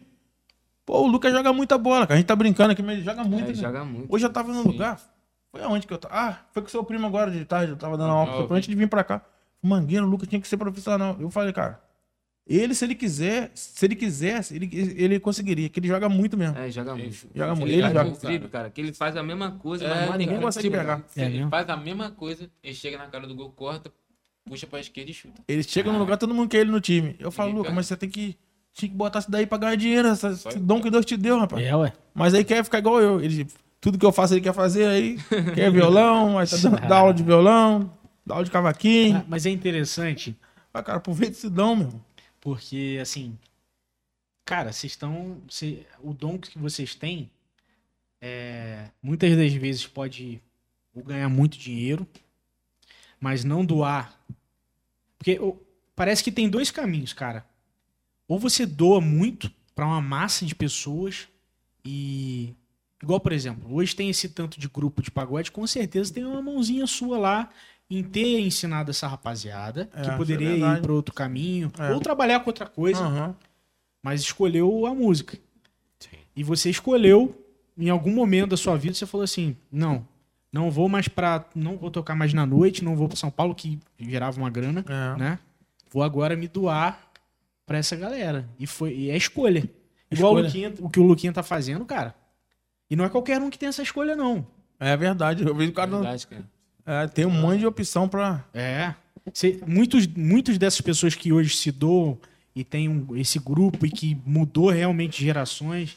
Pô, 0.85 1.01
o 1.01 1.07
Lucas 1.07 1.33
joga 1.33 1.51
muita 1.51 1.77
bola, 1.77 2.07
cara. 2.07 2.13
A 2.13 2.17
gente 2.17 2.27
tá 2.27 2.35
brincando 2.35 2.71
aqui, 2.71 2.81
mas 2.81 2.95
ele 2.95 3.03
joga 3.03 3.25
muito. 3.25 3.43
É, 3.43 3.47
né? 3.49 3.53
joga 3.55 3.83
muito. 3.83 4.07
Hoje 4.15 4.25
eu 4.25 4.29
tava 4.31 4.53
num 4.53 4.61
lugar. 4.63 5.01
Foi 5.51 5.61
aonde 5.61 5.85
que 5.85 5.91
eu 5.93 5.97
tava? 5.97 6.15
Ah, 6.15 6.39
foi 6.53 6.61
com 6.61 6.69
o 6.69 6.71
seu 6.71 6.81
primo 6.85 7.05
agora 7.07 7.29
de 7.29 7.43
tarde. 7.43 7.73
Eu 7.73 7.77
tava 7.77 7.97
dando 7.97 8.11
uma 8.11 8.19
aula 8.19 8.25
pro 8.27 8.35
seu 8.37 8.45
primo 8.45 8.57
antes 8.57 8.69
de 8.69 8.75
vir 8.75 8.87
pra 8.87 9.03
cá. 9.03 9.21
Mangueira, 9.61 10.05
o 10.05 10.09
Lucas 10.09 10.29
tinha 10.29 10.39
que 10.39 10.47
ser 10.47 10.55
profissional. 10.55 11.17
Eu 11.19 11.29
falei, 11.29 11.51
cara, 11.51 11.81
ele, 12.57 12.73
se 12.73 12.83
ele 12.85 12.95
quiser, 12.95 13.51
se 13.53 13.85
ele 13.85 13.95
quisesse, 13.95 14.55
ele, 14.55 14.69
ele 14.97 15.19
conseguiria, 15.19 15.69
que 15.69 15.79
ele 15.79 15.87
joga 15.87 16.09
muito 16.09 16.35
mesmo. 16.37 16.57
É, 16.57 16.71
joga 16.71 16.95
muito. 16.95 17.27
Joga 17.35 17.55
muito. 17.55 17.67
Ele, 17.71 17.81
Ele 17.81 17.87
joga. 17.87 18.05
um 18.09 18.13
drible, 18.13 18.47
cara, 18.49 18.69
que 18.69 18.81
ele 18.81 18.93
faz 18.93 19.15
a 19.15 19.21
mesma 19.23 19.51
coisa, 19.51 19.85
É, 19.85 19.89
mas 19.89 20.09
mas 20.09 20.17
ninguém 20.17 20.39
consegue 20.39 20.67
tipo, 20.67 20.77
pegar. 20.77 21.03
É 21.15 21.25
ele 21.25 21.47
faz 21.49 21.69
a 21.69 21.77
mesma 21.77 22.11
coisa, 22.11 22.49
ele 22.63 22.73
chega 22.73 22.97
na 22.97 23.07
cara 23.07 23.27
do 23.27 23.35
gol, 23.35 23.51
corta, 23.51 23.91
puxa 24.45 24.65
pra 24.65 24.79
esquerda 24.79 25.11
e 25.11 25.13
chuta. 25.13 25.41
Ele 25.47 25.61
chega 25.63 25.91
no 25.91 25.99
lugar, 25.99 26.17
todo 26.17 26.33
mundo 26.33 26.49
quer 26.49 26.59
ele 26.61 26.71
no 26.71 26.81
time. 26.81 27.15
Eu 27.19 27.29
falo, 27.31 27.51
Lucas, 27.53 27.73
mas 27.73 27.85
você 27.85 27.95
tem 27.95 28.09
que, 28.09 28.35
tinha 28.73 28.89
que 28.89 28.95
botar 28.95 29.19
isso 29.19 29.29
daí 29.29 29.45
pra 29.45 29.57
ganhar 29.57 29.75
dinheiro, 29.75 30.07
essa- 30.07 30.31
esse 30.31 30.57
dom 30.59 30.81
que 30.81 30.89
Deus 30.89 31.05
te 31.05 31.15
deu, 31.17 31.37
rapaz. 31.37 31.63
É, 31.63 31.75
ué. 31.75 31.93
Mas 32.15 32.33
aí 32.33 32.43
quer 32.43 32.63
ficar 32.63 32.79
igual 32.79 32.99
eu. 32.99 33.21
Ele, 33.21 33.45
tudo 33.79 33.97
que 33.97 34.05
eu 34.05 34.11
faço 34.11 34.33
ele 34.33 34.41
quer 34.41 34.53
fazer 34.53 34.85
aí. 34.87 35.17
Quer 35.55 35.71
violão, 35.71 36.37
aí 36.39 36.47
tá 36.47 36.57
dando, 36.57 36.79
dá 36.87 36.97
aula 36.97 37.13
de 37.13 37.21
violão, 37.23 37.91
dá 38.25 38.33
aula 38.35 38.43
de 38.43 38.51
cavaquinho. 38.51 39.17
Ah, 39.19 39.25
Mas 39.27 39.45
é 39.45 39.49
interessante 39.51 40.35
Ah, 40.73 40.83
cara, 40.83 40.97
aproveita 40.97 41.33
esse 41.33 41.49
dom, 41.49 41.75
meu. 41.75 41.93
Porque, 42.41 42.97
assim, 43.01 43.37
cara, 44.45 44.71
vocês 44.71 44.93
estão. 44.93 45.41
cê- 45.49 45.85
o 46.01 46.13
dom 46.13 46.37
que 46.37 46.57
vocês 46.57 46.95
têm 46.95 47.29
é, 48.21 48.89
muitas 49.01 49.35
das 49.37 49.53
vezes 49.53 49.85
pode 49.87 50.41
ganhar 50.95 51.29
muito 51.29 51.57
dinheiro, 51.57 52.07
mas 53.19 53.43
não 53.43 53.65
doar. 53.65 54.19
Porque 55.17 55.39
parece 55.95 56.23
que 56.23 56.31
tem 56.31 56.49
dois 56.49 56.71
caminhos, 56.71 57.13
cara. 57.13 57.45
Ou 58.27 58.39
você 58.39 58.65
doa 58.65 59.01
muito 59.01 59.51
pra 59.75 59.85
uma 59.85 60.01
massa 60.01 60.45
de 60.45 60.53
pessoas 60.55 61.27
e 61.85 62.53
igual, 63.01 63.19
por 63.19 63.31
exemplo, 63.31 63.73
hoje 63.73 63.95
tem 63.95 64.09
esse 64.09 64.29
tanto 64.29 64.59
de 64.59 64.67
grupo 64.67 65.01
de 65.01 65.09
pagode, 65.09 65.51
com 65.51 65.65
certeza 65.65 66.13
tem 66.13 66.25
uma 66.25 66.41
mãozinha 66.41 66.85
sua 66.85 67.17
lá 67.17 67.49
em 67.89 68.03
ter 68.03 68.39
ensinado 68.39 68.91
essa 68.91 69.07
rapaziada 69.07 69.89
É, 69.93 70.01
que 70.01 70.07
isso 70.07 70.17
poderia 70.17 70.49
é 70.49 70.57
ir 70.77 70.81
para 70.81 70.93
outro 70.93 71.13
caminho 71.13 71.71
É. 71.79 71.91
ou 71.91 71.99
trabalhar 71.99 72.39
com 72.41 72.49
outra 72.49 72.67
coisa, 72.67 73.01
Aham. 73.03 73.35
mas 74.03 74.21
escolheu 74.21 74.85
a 74.85 74.93
música. 74.93 75.37
E 76.35 76.43
você 76.43 76.69
escolheu 76.69 77.35
em 77.77 77.89
algum 77.89 78.13
momento 78.13 78.51
da 78.51 78.57
sua 78.57 78.77
vida, 78.77 78.93
você 78.93 79.05
falou 79.05 79.23
assim: 79.23 79.57
"Não, 79.71 80.07
não 80.53 80.69
vou 80.71 80.87
mais 80.87 81.07
para, 81.07 81.43
não 81.55 81.75
vou 81.77 81.91
tocar 81.91 82.15
mais 82.15 82.33
na 82.33 82.45
noite, 82.45 82.83
não 82.83 82.95
vou 82.95 83.07
para 83.09 83.17
São 83.17 83.29
Paulo 83.31 83.53
que 83.55 83.79
gerava 83.99 84.37
uma 84.37 84.49
grana, 84.49 84.85
É. 84.87 85.17
né? 85.19 85.39
Vou 85.91 86.01
agora 86.03 86.35
me 86.37 86.47
doar 86.47 87.11
pra 87.65 87.77
essa 87.79 87.95
galera". 87.95 88.47
E 88.59 88.65
foi 88.67 88.93
e 88.95 89.09
é 89.09 89.17
escolha. 89.17 89.67
Igual 90.11 90.33
O. 90.35 90.41
Luquinha, 90.41 90.73
o 90.79 90.89
que 90.89 90.99
o 90.99 91.03
Luquinha 91.03 91.33
tá 91.33 91.43
fazendo, 91.43 91.83
cara. 91.85 92.15
E 92.89 92.95
não 92.95 93.03
é 93.05 93.09
qualquer 93.09 93.41
um 93.41 93.49
que 93.49 93.59
tem 93.59 93.67
essa 93.69 93.81
escolha 93.81 94.15
não. 94.15 94.45
É 94.79 94.95
verdade. 94.95 95.45
Eu 95.45 95.53
vejo 95.53 95.71
o 95.71 95.73
cara. 95.73 95.89
não- 95.91 95.99
Verdade, 96.01 96.25
cara. 96.27 96.43
É, 96.91 97.07
tem 97.07 97.23
um 97.25 97.29
monte 97.29 97.59
de 97.59 97.67
opção 97.67 98.07
pra. 98.09 98.43
É. 98.53 98.93
Cê- 99.31 99.59
muitos, 99.67 100.07
muitos 100.07 100.57
dessas 100.57 100.81
pessoas 100.81 101.13
que 101.13 101.31
hoje 101.31 101.55
se 101.55 101.71
doam 101.71 102.17
e 102.55 102.63
tem 102.63 102.89
um- 102.89 103.15
esse 103.15 103.37
grupo 103.37 103.85
e 103.85 103.91
que 103.91 104.17
mudou 104.25 104.69
realmente 104.71 105.23
gerações, 105.23 105.95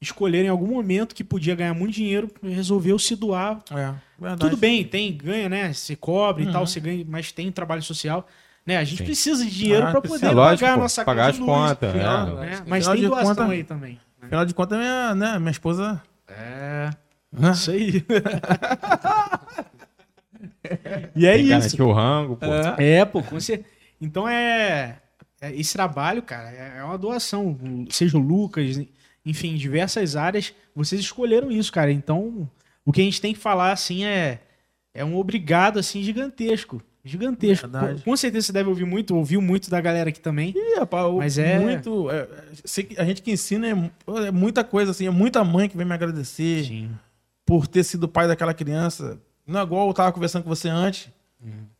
escolheram 0.00 0.46
em 0.46 0.50
algum 0.50 0.68
momento 0.68 1.14
que 1.14 1.22
podia 1.22 1.54
ganhar 1.54 1.74
muito 1.74 1.94
dinheiro, 1.94 2.30
resolveu 2.42 2.98
se 2.98 3.14
doar. 3.14 3.62
É, 3.70 3.92
verdade. 4.18 4.40
Tudo 4.40 4.56
bem, 4.56 4.82
tem, 4.84 5.14
ganha, 5.14 5.48
né? 5.50 5.72
Você 5.72 5.94
cobre 5.94 6.44
e 6.44 6.46
Uhum. 6.46 6.52
tal, 6.52 6.66
você 6.66 6.80
ganha, 6.80 7.04
mas 7.06 7.30
tem 7.30 7.52
trabalho 7.52 7.82
social. 7.82 8.26
Né? 8.64 8.78
A 8.78 8.84
gente 8.84 9.02
precisa 9.02 9.44
de 9.44 9.50
dinheiro 9.50 9.86
Ah, 9.86 9.90
para 9.90 10.00
poder 10.00 10.26
É 10.26 10.30
lógico, 10.30 10.60
pagar 10.60 10.74
a 10.74 10.76
nossa 10.78 11.04
pagar 11.04 11.24
conta 11.26 11.32
as 11.34 11.38
luz, 11.40 11.50
contas, 11.50 11.90
afinal, 11.90 12.42
é. 12.42 12.46
né? 12.50 12.62
Mas 12.66 12.86
tem 12.88 13.02
doação 13.02 13.26
conta- 13.34 13.46
aí 13.48 13.64
também. 13.64 13.92
né? 13.94 13.98
Afinal 14.28 14.44
de 14.46 14.54
contas, 14.54 14.78
minha, 14.78 15.14
né, 15.14 15.38
minha 15.38 15.50
esposa. 15.50 16.00
É, 16.28 16.90
né? 17.32 17.50
isso 17.52 17.70
aí. 17.70 18.02
e 21.16 21.26
é 21.26 21.34
Tem 21.34 21.58
isso. 21.58 21.82
o 21.84 21.92
rango, 21.92 22.36
pô. 22.36 22.46
É, 22.78 23.04
pô, 23.04 23.22
com 23.22 23.38
cer- 23.40 23.64
Então 24.00 24.28
é, 24.28 24.98
é- 25.40 25.54
Esse 25.54 25.72
trabalho, 25.74 26.22
cara, 26.22 26.50
é 26.50 26.78
é 26.78 26.84
uma 26.84 26.98
doação. 26.98 27.58
Seja 27.90 28.16
o 28.16 28.20
Lucas, 28.20 28.80
enfim, 29.24 29.54
diversas 29.56 30.16
áreas, 30.16 30.52
vocês 30.74 31.00
escolheram 31.00 31.50
isso, 31.50 31.72
cara. 31.72 31.92
Então, 31.92 32.48
o 32.84 32.92
que 32.92 33.00
a 33.00 33.04
gente 33.04 33.20
tem 33.20 33.32
que 33.34 33.40
falar, 33.40 33.72
assim, 33.72 34.04
é. 34.04 34.40
É 34.94 35.02
um 35.04 35.16
obrigado, 35.16 35.78
assim, 35.78 36.02
gigantesco. 36.02 36.82
Gigantesco. 37.04 37.66
Verdade. 37.66 38.02
Com, 38.02 38.10
com 38.10 38.16
certeza 38.16 38.46
você 38.46 38.52
deve 38.52 38.68
ouvir 38.68 38.84
muito, 38.84 39.16
ouviu 39.16 39.40
muito 39.40 39.70
da 39.70 39.80
galera 39.80 40.10
aqui 40.10 40.20
também. 40.20 40.52
Ih, 40.54 40.78
rapaz, 40.78 41.12
Mas 41.14 41.38
é- 41.38 41.58
muito. 41.58 42.10
é, 42.10 42.18
é, 42.20 42.28
sei 42.64 42.84
que 42.84 43.00
a 43.00 43.04
gente 43.04 43.22
que 43.22 43.30
ensina 43.32 43.66
é, 43.68 44.26
é 44.26 44.30
muita 44.30 44.62
coisa, 44.62 44.90
assim, 44.90 45.06
é 45.06 45.10
muita 45.10 45.42
mãe 45.42 45.68
que 45.68 45.76
vem 45.76 45.86
me 45.86 45.94
agradecer 45.94 46.64
Sim. 46.66 46.90
por 47.46 47.66
ter 47.66 47.82
sido 47.84 48.06
pai 48.06 48.28
daquela 48.28 48.52
criança. 48.54 49.18
Não 49.46 49.60
é 49.60 49.62
igual 49.62 49.88
eu 49.88 49.94
tava 49.94 50.12
conversando 50.12 50.42
com 50.44 50.48
você 50.48 50.68
antes, 50.68 51.08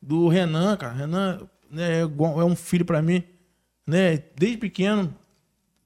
do 0.00 0.28
Renan, 0.28 0.76
cara. 0.76 0.92
Renan 0.94 1.40
né, 1.70 2.00
é, 2.00 2.02
igual- 2.02 2.40
é 2.40 2.44
um 2.44 2.56
filho 2.56 2.84
pra 2.84 3.00
mim. 3.00 3.22
Né? 3.86 4.18
Desde 4.36 4.58
pequeno, 4.58 5.14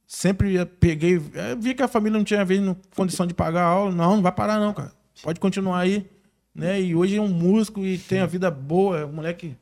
sempre 0.06 0.64
peguei. 0.64 1.16
eu 1.16 1.58
vi 1.58 1.74
que 1.74 1.82
a 1.82 1.88
família 1.88 2.16
não 2.18 2.24
tinha 2.24 2.42
às 2.42 2.48
vezes, 2.48 2.64
não- 2.64 2.76
condição 2.94 3.26
de 3.26 3.34
pagar 3.34 3.62
a 3.64 3.68
aula. 3.68 3.92
Não, 3.92 4.16
não 4.16 4.22
vai 4.22 4.32
parar, 4.32 4.58
não, 4.58 4.72
cara. 4.72 4.92
Pode 5.22 5.40
continuar 5.40 5.78
aí. 5.80 6.08
Né? 6.54 6.80
E 6.80 6.94
hoje 6.94 7.16
é 7.16 7.20
um 7.20 7.28
músico 7.28 7.84
e 7.84 7.98
tem 7.98 8.20
a 8.20 8.26
vida 8.26 8.50
boa, 8.50 8.98
é 9.00 9.04
um 9.04 9.12
moleque 9.12 9.54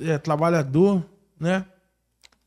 é, 0.00 0.18
trabalhador, 0.18 1.02
né? 1.38 1.64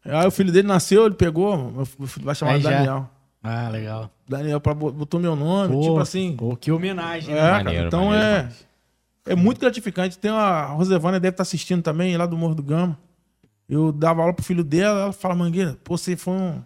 Aí 0.06 0.28
o 0.28 0.32
filho 0.32 0.52
dele 0.52 0.68
nasceu, 0.68 1.06
ele 1.06 1.16
pegou, 1.16 1.72
meu 1.72 1.86
filho 1.86 2.26
vai 2.26 2.36
chamar 2.36 2.60
já. 2.60 2.70
Daniel. 2.70 3.10
Ah, 3.42 3.70
legal. 3.70 4.12
Daniel 4.28 4.60
pra, 4.62 4.74
botou 4.74 5.20
meu 5.20 5.36
nome, 5.36 5.74
Pô, 5.74 5.82
tipo 5.82 6.00
assim. 6.00 6.36
Pô, 6.36 6.56
que 6.56 6.72
homenagem, 6.72 7.34
É, 7.34 7.42
né? 7.42 7.42
cara, 7.50 7.64
Maneiro, 7.64 7.88
então 7.88 8.06
maneiro 8.06 8.26
é, 8.26 8.38
demais. 8.42 8.68
É 9.26 9.36
muito 9.36 9.60
gratificante. 9.60 10.18
Tem 10.18 10.32
uma, 10.32 10.42
a 10.42 10.66
Rosevânia 10.68 11.20
deve 11.20 11.34
estar 11.34 11.44
assistindo 11.44 11.82
também, 11.82 12.16
lá 12.18 12.26
do 12.26 12.38
Morro 12.38 12.56
do 12.56 12.64
Gama. 12.64 12.98
Eu 13.68 13.92
dava 13.92 14.22
aula 14.22 14.34
pro 14.34 14.44
filho 14.46 14.64
dela, 14.64 15.02
ela 15.04 15.14
fala, 15.14 15.36
Mangueira, 15.36 15.78
pô, 15.84 15.98
você 15.98 16.16
foi 16.18 16.34
um, 16.34 16.62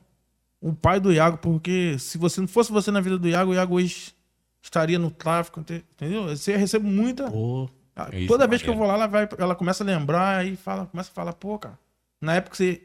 um 0.61 0.73
pai 0.73 0.99
do 0.99 1.13
Iago, 1.13 1.37
porque 1.37 1.97
se 1.99 2.17
você 2.17 2.41
não 2.41 2.47
fosse 2.47 2.71
você 2.71 2.89
na 2.91 2.99
vida 2.99 3.17
do 3.17 3.27
Iago, 3.29 3.51
o 3.51 3.53
Iago 3.53 3.75
hoje 3.75 4.13
estaria 4.61 4.97
no 4.99 5.11
tráfico, 5.11 5.59
ente- 5.59 5.85
entendeu? 5.93 6.23
Você 6.29 6.57
recebe 6.57 6.85
muita. 6.85 7.29
Pô, 7.31 7.69
Ah, 7.95 8.09
Isso, 8.13 8.27
Toda 8.27 8.45
vez 8.47 8.61
que 8.61 8.69
eu 8.69 8.75
vou 8.75 8.85
lá, 8.87 8.93
ela, 8.95 9.07
vai, 9.07 9.27
ela 9.39 9.55
começa 9.55 9.83
a 9.83 9.87
lembrar 9.87 10.45
e 10.45 10.55
fala, 10.55 10.85
começa 10.85 11.09
a 11.09 11.13
falar, 11.13 11.33
pô, 11.33 11.57
cara, 11.57 11.79
na 12.21 12.35
época 12.35 12.55
você. 12.55 12.81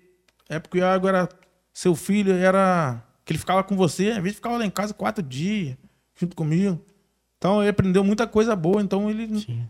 época 0.49 0.77
o 0.77 0.81
Iago 0.81 1.07
era 1.09 1.29
seu 1.73 1.95
filho, 1.95 2.33
era. 2.33 3.03
que 3.25 3.33
ele 3.33 3.39
ficava 3.39 3.63
com 3.65 3.77
você, 3.77 4.11
às 4.11 4.19
vezes 4.23 4.37
ficava 4.37 4.57
lá 4.59 4.65
em 4.65 4.71
casa 4.71 4.95
quatro 4.95 5.23
dias, 5.23 5.77
junto 6.15 6.35
comigo. 6.37 6.81
Então 7.43 7.61
ele 7.61 7.71
aprendeu 7.71 8.05
muita 8.05 8.25
coisa 8.25 8.55
boa, 8.55 8.81
então 8.81 9.11
ele. 9.11 9.27
sim, 9.41 9.65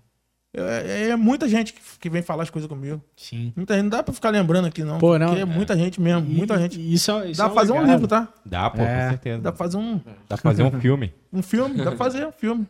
É, 0.55 1.09
é 1.09 1.17
muita 1.17 1.49
gente 1.49 1.73
que, 1.73 1.81
que 1.99 2.11
vem 2.11 2.21
falar 2.21 2.43
as 2.43 2.51
coisas 2.51 2.69
comigo. 2.69 3.01
sim. 3.17 3.51
Muita 3.57 3.73
gente, 3.75 3.85
não 3.85 3.89
dá 3.91 4.03
pra 4.03 4.13
ficar 4.13 4.29
lembrando 4.29 4.67
aqui, 4.67 4.85
não. 4.85 4.99
Pô, 4.99 5.19
não, 5.19 5.29
porque 5.29 5.41
é 5.41 5.45
muita 5.47 5.75
gente 5.75 5.99
mesmo, 5.99 6.21
muita 6.29 6.55
E- 6.57 6.59
gente. 6.59 6.79
e 6.79 6.93
Isso, 6.93 7.11
é- 7.11 7.31
isso 7.31 7.39
Dá 7.39 7.45
é 7.45 7.49
pra 7.49 7.55
fazer 7.55 7.73
um 7.73 7.77
legado. 7.77 7.91
livro, 7.93 8.07
tá? 8.09 8.29
Dá, 8.45 8.69
pô, 8.69 8.83
É. 8.83 9.05
com 9.05 9.09
certeza. 9.11 9.39
Dá 9.41 9.51
pra 9.53 9.59
fazer 9.59 9.77
um, 9.79 9.97
Dá 10.29 10.37
pra 10.37 10.37
fazer 10.37 10.63
um 10.65 10.81
filme. 10.81 11.15
um 11.33 11.41
filme, 11.43 11.77
dá 11.79 11.85
pra 11.85 11.97
fazer 11.97 12.27
um 12.27 12.33
filme. 12.33 12.67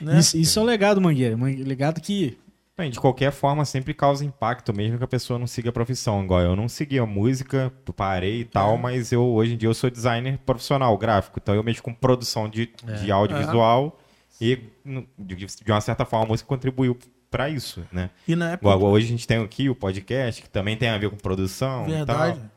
Né? 0.00 0.18
Isso, 0.18 0.38
isso 0.38 0.58
é 0.58 0.62
um 0.62 0.64
legado, 0.64 0.98
Mangueira. 1.02 1.36
Man- 1.36 1.48
Legado 1.66 2.00
que. 2.00 2.38
Bem, 2.74 2.90
de 2.90 2.98
qualquer 3.00 3.32
forma, 3.32 3.64
sempre 3.66 3.92
causa 3.92 4.24
impacto, 4.24 4.72
mesmo 4.72 4.96
que 4.96 5.04
a 5.04 5.08
pessoa 5.08 5.36
não 5.38 5.46
siga 5.48 5.68
a 5.68 5.72
profissão. 5.72 6.22
Igual 6.24 6.40
eu 6.40 6.54
não 6.56 6.68
segui 6.68 6.98
a 6.98 7.04
música, 7.04 7.70
parei 7.96 8.40
e 8.40 8.44
tal, 8.44 8.76
É. 8.76 8.78
mas 8.78 9.10
eu 9.12 9.22
hoje 9.22 9.52
em 9.54 9.56
dia 9.58 9.68
eu 9.68 9.74
sou 9.74 9.90
designer 9.90 10.38
profissional, 10.46 10.96
gráfico. 10.96 11.38
Então 11.42 11.54
eu 11.56 11.62
mexo 11.64 11.82
com 11.82 11.92
produção 11.92 12.48
de, 12.48 12.70
É. 12.86 12.92
de 12.92 13.10
audiovisual 13.12 13.98
e, 14.40 14.62
de, 15.18 15.46
uma 15.72 15.80
certa 15.80 16.04
forma, 16.04 16.26
a 16.26 16.28
música 16.28 16.48
contribuiu 16.48 16.96
pra 17.30 17.48
isso, 17.48 17.84
né? 17.92 18.10
E 18.26 18.34
na 18.34 18.52
época. 18.52 18.76
Hoje 18.76 19.06
a 19.06 19.08
gente 19.10 19.26
tem 19.26 19.38
aqui 19.42 19.68
o 19.68 19.74
podcast, 19.74 20.42
que 20.42 20.48
também 20.48 20.76
tem 20.76 20.88
a 20.88 20.98
ver 20.98 21.10
com 21.10 21.16
produção 21.16 21.84
Verdade. 21.86 22.38
e 22.38 22.40
tal. 22.40 22.50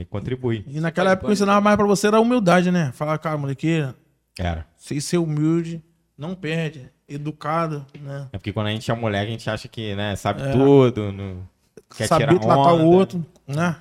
E 0.00 0.04
contribui. 0.06 0.64
E 0.66 0.80
naquela 0.80 1.10
época 1.12 1.28
eu 1.28 1.32
ensinava 1.32 1.60
mais 1.60 1.76
pra 1.76 1.86
você 1.86 2.06
era 2.06 2.16
a 2.16 2.20
humildade, 2.20 2.70
né? 2.70 2.90
Falar, 2.92 3.18
cara, 3.18 3.36
molequeira, 3.36 3.94
Era. 4.38 4.66
sei 4.76 5.00
ser 5.00 5.18
humilde, 5.18 5.82
não 6.16 6.34
perde, 6.34 6.90
educado, 7.08 7.84
né? 8.00 8.28
É 8.32 8.38
porque 8.38 8.52
quando 8.52 8.68
a 8.68 8.70
gente 8.70 8.90
é 8.90 8.94
moleque, 8.94 9.28
a 9.28 9.30
gente 9.30 9.50
acha 9.50 9.68
que, 9.68 9.94
né, 9.94 10.16
sabe 10.16 10.42
É. 10.42 10.52
tudo, 10.52 11.12
no... 11.12 11.48
quer 11.96 12.06
Saber 12.06 12.26
tirar 12.26 12.38
tratar 12.40 12.72
onda. 12.72 12.84
o 12.84 12.86
outro, 12.86 13.24
né? 13.46 13.76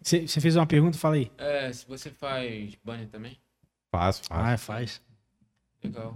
Você 0.00 0.40
fez 0.40 0.56
uma 0.56 0.66
pergunta? 0.66 0.96
Fala 0.96 1.16
aí. 1.16 1.30
É, 1.36 1.72
se 1.72 1.86
você 1.86 2.10
faz 2.10 2.74
banner 2.84 3.08
também, 3.08 3.36
Fácil, 3.90 4.24
fácil. 4.26 4.52
Ah, 4.54 4.56
faz. 4.58 5.00
Legal. 5.82 6.14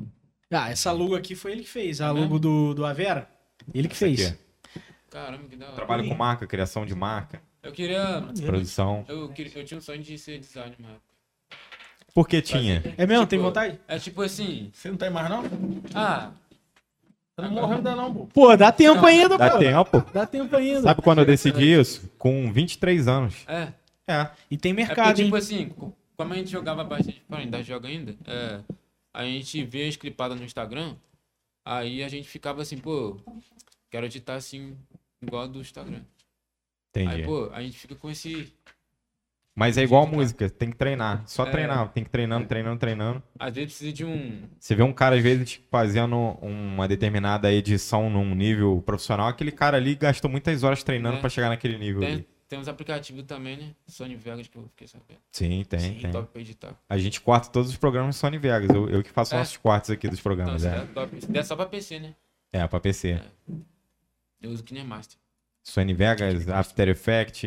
Ah, 0.52 0.70
essa 0.70 0.90
logo 0.92 1.14
aqui 1.14 1.34
foi 1.34 1.52
ele 1.52 1.62
que 1.62 1.68
fez. 1.68 2.00
A 2.00 2.06
É 2.08 2.10
logo 2.10 2.38
do, 2.38 2.74
do 2.74 2.84
Avera. 2.84 3.28
Ele 3.72 3.86
que 3.88 3.94
Essa 3.94 4.06
fez. 4.06 4.26
aqui. 4.28 4.38
Caramba, 5.10 5.44
que 5.48 5.56
da 5.56 5.66
hora. 5.66 5.74
Trabalho 5.76 6.08
com 6.08 6.14
marca, 6.14 6.46
criação 6.46 6.84
de 6.86 6.94
marca, 6.94 7.40
Eu 7.62 7.72
queria. 7.72 8.22
produção. 8.46 9.04
Eu, 9.08 9.28
queria, 9.30 9.58
eu 9.58 9.64
tinha 9.64 9.78
um 9.78 9.80
sonho 9.80 10.02
de 10.02 10.16
ser 10.18 10.38
designer 10.38 10.76
na 10.78 10.88
época. 10.88 11.02
Por 12.14 12.26
que 12.28 12.42
tinha? 12.42 12.82
É 12.98 13.06
mesmo? 13.06 13.22
Tipo, 13.24 13.30
Tem 13.30 13.38
vontade? 13.38 13.80
É 13.86 13.98
tipo 13.98 14.22
assim. 14.22 14.70
Você 14.72 14.90
não 14.90 14.96
tem 14.96 15.10
mais, 15.10 15.28
não? 15.30 15.44
Ah, 15.94 16.32
Você 17.36 17.42
não 17.46 17.50
morreu 17.52 17.76
ainda, 17.76 17.94
não, 17.94 18.12
pô. 18.12 18.26
Pô, 18.26 18.56
dá 18.56 18.72
tempo 18.72 19.06
ainda, 19.06 19.38
Dá 19.38 19.50
pô. 19.50 19.58
tempo. 19.58 20.06
Dá 20.12 20.26
tempo 20.26 20.56
ainda. 20.56 20.82
Sabe 20.82 21.02
quando 21.02 21.18
eu 21.20 21.24
decidi 21.24 21.72
isso? 21.78 22.10
Com 22.18 22.52
23 22.52 23.06
anos. 23.08 23.34
é. 23.46 23.72
É. 24.08 24.28
E 24.50 24.56
tem 24.56 24.72
É 24.72 24.74
mercado, 24.74 25.06
porque, 25.06 25.20
hein? 25.22 25.26
tipo 25.26 25.36
assim, 25.36 25.68
co- 25.68 25.92
como 26.16 26.32
a 26.32 26.36
gente 26.36 26.50
jogava 26.50 26.82
bastante, 26.82 27.22
pô, 27.28 27.36
ainda 27.36 27.62
joga 27.62 27.86
ainda, 27.86 28.16
é, 28.26 28.58
a 29.12 29.24
gente 29.24 29.64
vê 29.64 29.88
as 29.88 29.96
clipadas 29.96 30.38
no 30.38 30.44
Instagram, 30.46 30.96
aí 31.64 32.02
a 32.02 32.08
gente 32.08 32.28
ficava 32.28 32.62
assim, 32.62 32.78
pô, 32.78 33.20
quero 33.90 34.06
editar 34.06 34.34
assim, 34.34 34.76
igual 35.22 35.44
a 35.44 35.46
do 35.46 35.60
Instagram. 35.60 36.02
Aí, 36.96 37.04
Entendi. 37.04 37.22
pô, 37.24 37.50
a 37.52 37.62
gente 37.62 37.78
fica 37.78 37.94
com 37.94 38.10
esse. 38.10 38.52
Mas 39.56 39.76
é 39.76 39.82
igual 39.82 40.06
música, 40.06 40.48
tem 40.48 40.70
que 40.70 40.76
treinar. 40.76 41.22
Só 41.28 41.44
É. 41.46 41.50
treinar, 41.50 41.88
tem 41.92 42.02
que 42.04 42.08
treinando, 42.10 42.46
treinando, 42.46 42.78
treinando. 42.78 43.22
Às 43.38 43.52
vezes 43.54 43.70
precisa 43.72 43.92
de 43.92 44.04
um. 44.04 44.48
Você 44.58 44.74
vê 44.74 44.82
um 44.82 44.92
cara, 44.92 45.16
às 45.16 45.22
vezes, 45.22 45.60
fazendo 45.70 46.16
uma 46.40 46.88
determinada 46.88 47.52
edição 47.52 48.08
num 48.08 48.34
nível 48.34 48.80
profissional, 48.86 49.28
aquele 49.28 49.52
cara 49.52 49.76
ali 49.76 49.94
gastou 49.96 50.30
muitas 50.30 50.62
horas 50.62 50.82
treinando 50.82 51.18
É. 51.18 51.20
pra 51.20 51.28
chegar 51.28 51.48
naquele 51.48 51.76
nível 51.78 52.00
Tem, 52.00 52.12
ali. 52.14 52.28
Tem 52.50 52.58
uns 52.58 52.66
aplicativos 52.66 53.22
também, 53.22 53.56
né? 53.56 53.74
Sony 53.86 54.16
Vegas 54.16 54.48
que 54.48 54.58
eu 54.58 54.64
fiquei 54.70 54.88
sabendo. 54.88 55.20
Sim, 55.30 55.64
tem, 55.68 55.78
Sim, 55.78 55.98
tem. 56.02 56.10
top 56.10 56.28
pra 56.32 56.40
editar. 56.42 56.74
A 56.88 56.98
gente 56.98 57.20
corta 57.20 57.48
todos 57.48 57.70
os 57.70 57.76
programas 57.76 58.16
Sony 58.16 58.38
Vegas. 58.38 58.68
Eu, 58.70 58.88
eu 58.90 59.02
que 59.04 59.10
faço 59.10 59.34
É. 59.36 59.38
nossos 59.38 59.56
cortes 59.56 59.88
aqui 59.88 60.08
dos 60.08 60.18
Então, 60.18 60.22
programas. 60.24 60.64
É, 60.64 60.78
é 60.78 60.86
top. 60.86 61.16
Isso 61.16 61.28
é 61.32 61.42
só 61.44 61.54
pra 61.54 61.66
PC, 61.66 62.00
né? 62.00 62.14
é 62.52 62.66
pra 62.66 62.80
PC. 62.80 63.20
Eu 64.42 64.50
uso 64.50 64.64
KineMaster. 64.64 65.16
Sony 65.62 65.94
Vegas, 65.94 66.48
After 66.48 66.88
Effects, 66.88 67.42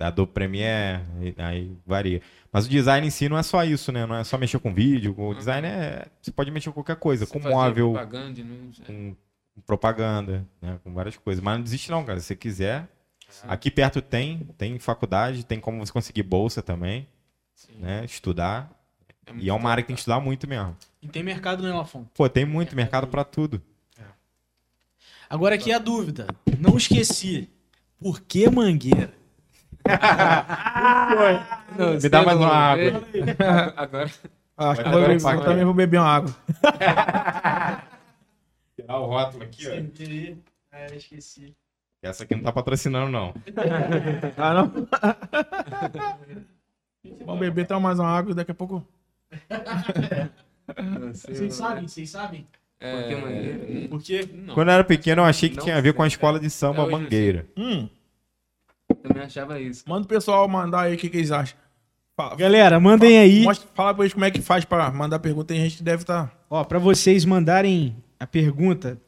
Adobe 0.00 0.32
Premiere, 0.32 1.04
aí 1.36 1.76
varia. 1.86 2.20
Mas 2.50 2.66
o 2.66 2.68
design 2.68 3.06
em 3.06 3.10
si 3.10 3.28
não 3.28 3.38
é 3.38 3.42
só 3.44 3.62
isso, 3.64 3.92
né? 3.92 4.04
Não 4.06 4.16
é 4.16 4.24
só 4.24 4.36
mexer 4.36 4.58
com 4.58 4.74
vídeo. 4.74 5.14
O 5.16 5.32
design 5.34 5.68
é. 5.68 6.06
Você 6.20 6.32
pode 6.32 6.50
mexer 6.50 6.70
com 6.70 6.74
qualquer 6.74 6.96
coisa, 6.96 7.24
Você 7.26 7.32
com 7.32 7.48
móvel, 7.48 7.92
Propaganda, 7.92 8.42
não, 8.42 8.70
é. 8.82 8.84
com 8.86 9.16
propaganda, 9.64 10.44
né? 10.60 10.80
Com 10.82 10.92
várias 10.92 11.16
coisas. 11.16 11.40
Mas 11.44 11.56
não 11.58 11.62
desiste 11.62 11.90
não, 11.90 12.04
cara. 12.04 12.18
Se 12.18 12.26
você 12.26 12.34
quiser. 12.36 12.88
Aqui 13.48 13.70
perto 13.70 14.02
tem, 14.02 14.38
tem 14.58 14.78
faculdade, 14.78 15.44
tem 15.44 15.60
como 15.60 15.84
você 15.84 15.92
conseguir 15.92 16.22
bolsa 16.22 16.62
também, 16.62 17.06
Sim. 17.54 17.74
né? 17.78 18.04
Estudar. 18.04 18.70
É 19.26 19.32
E 19.36 19.48
é 19.48 19.52
uma 19.52 19.70
área 19.70 19.82
que 19.82 19.88
tem 19.88 19.94
que 19.94 20.00
estudar 20.00 20.20
muito 20.20 20.48
mesmo. 20.48 20.76
E 21.00 21.08
tem 21.08 21.22
mercado, 21.22 21.62
né, 21.62 21.72
Lafon? 21.72 22.04
Pô, 22.14 22.28
tem 22.28 22.44
muito 22.44 22.74
mercado 22.74 23.06
pra 23.06 23.24
tudo. 23.24 23.62
Agora 25.30 25.54
aqui 25.54 25.72
a 25.72 25.78
dúvida. 25.78 26.26
Não 26.58 26.76
esqueci. 26.76 27.48
Por 28.00 28.20
que 28.20 28.50
Mangueira? 28.50 29.12
Não, 31.78 31.92
Me 32.02 32.08
dá 32.08 32.22
mais 32.24 32.36
uma 32.36 32.52
água. 32.52 33.04
Agora. 33.76 34.10
Ah, 34.56 34.70
Acho 34.70 34.82
que 34.82 34.88
eu, 34.88 35.00
eu 35.00 35.44
também 35.44 35.64
vou 35.64 35.72
beber 35.72 35.98
uma 36.00 36.08
água. 36.08 36.36
Tirar 38.74 38.98
o 38.98 39.06
rótulo 39.06 39.44
aqui, 39.44 39.68
ó. 39.68 39.96
querer. 39.96 40.36
Ah, 40.72 40.86
esqueci. 40.86 41.54
Essa 42.02 42.24
aqui 42.24 42.34
não 42.34 42.42
tá 42.42 42.52
patrocinando, 42.52 43.10
não. 43.10 43.34
Ah, 44.36 44.54
não? 44.54 44.72
Vamos 47.26 47.40
beber 47.40 47.62
então 47.64 47.80
mais 47.80 47.98
uma 47.98 48.08
água 48.08 48.32
e 48.32 48.34
daqui 48.34 48.50
a 48.50 48.54
pouco. 48.54 48.86
Vocês 51.12 51.54
sabem? 51.54 51.88
Vocês 51.88 52.10
sabem? 52.10 52.46
Por 52.78 53.08
que 53.08 53.16
Mangueira? 53.16 53.88
Por 53.88 54.02
quê? 54.02 54.28
Não. 54.32 54.54
Quando 54.54 54.68
eu 54.68 54.74
era 54.74 54.84
pequeno, 54.84 55.22
eu 55.22 55.26
achei 55.26 55.48
que 55.50 55.56
Não 55.56 55.64
tinha 55.64 55.76
a 55.76 55.80
ver 55.80 55.92
com 55.92 56.02
a 56.02 56.06
escola 56.06 56.40
de 56.40 56.48
samba 56.48 56.82
É, 56.84 56.86
Mangueira. 56.90 57.46
Hum, 57.56 57.88
Também 59.02 59.22
achava 59.22 59.60
isso. 59.60 59.84
manda 59.86 60.04
o 60.04 60.08
pessoal 60.08 60.48
mandar 60.48 60.82
aí 60.82 60.94
o 60.94 60.98
que, 60.98 61.08
que 61.10 61.18
eles 61.18 61.30
acham. 61.30 61.58
Fala, 62.16 62.36
Galera, 62.36 62.80
mandem 62.80 63.18
aí. 63.18 63.42
mostra, 63.42 63.68
fala 63.74 63.94
pra 63.94 64.04
eles 64.04 64.12
como 64.14 64.24
é 64.24 64.30
que 64.30 64.40
faz 64.40 64.64
pra 64.64 64.90
mandar 64.90 65.18
pergunta. 65.18 65.48
Tem 65.54 65.60
gente 65.68 65.82
deve 65.82 66.04
tá- 66.04 66.24
estar. 66.24 66.44
Ó, 66.48 66.64
pra 66.64 66.78
vocês 66.78 67.24
mandarem 67.24 67.96
a 68.18 68.26
pergunta, 68.26 68.98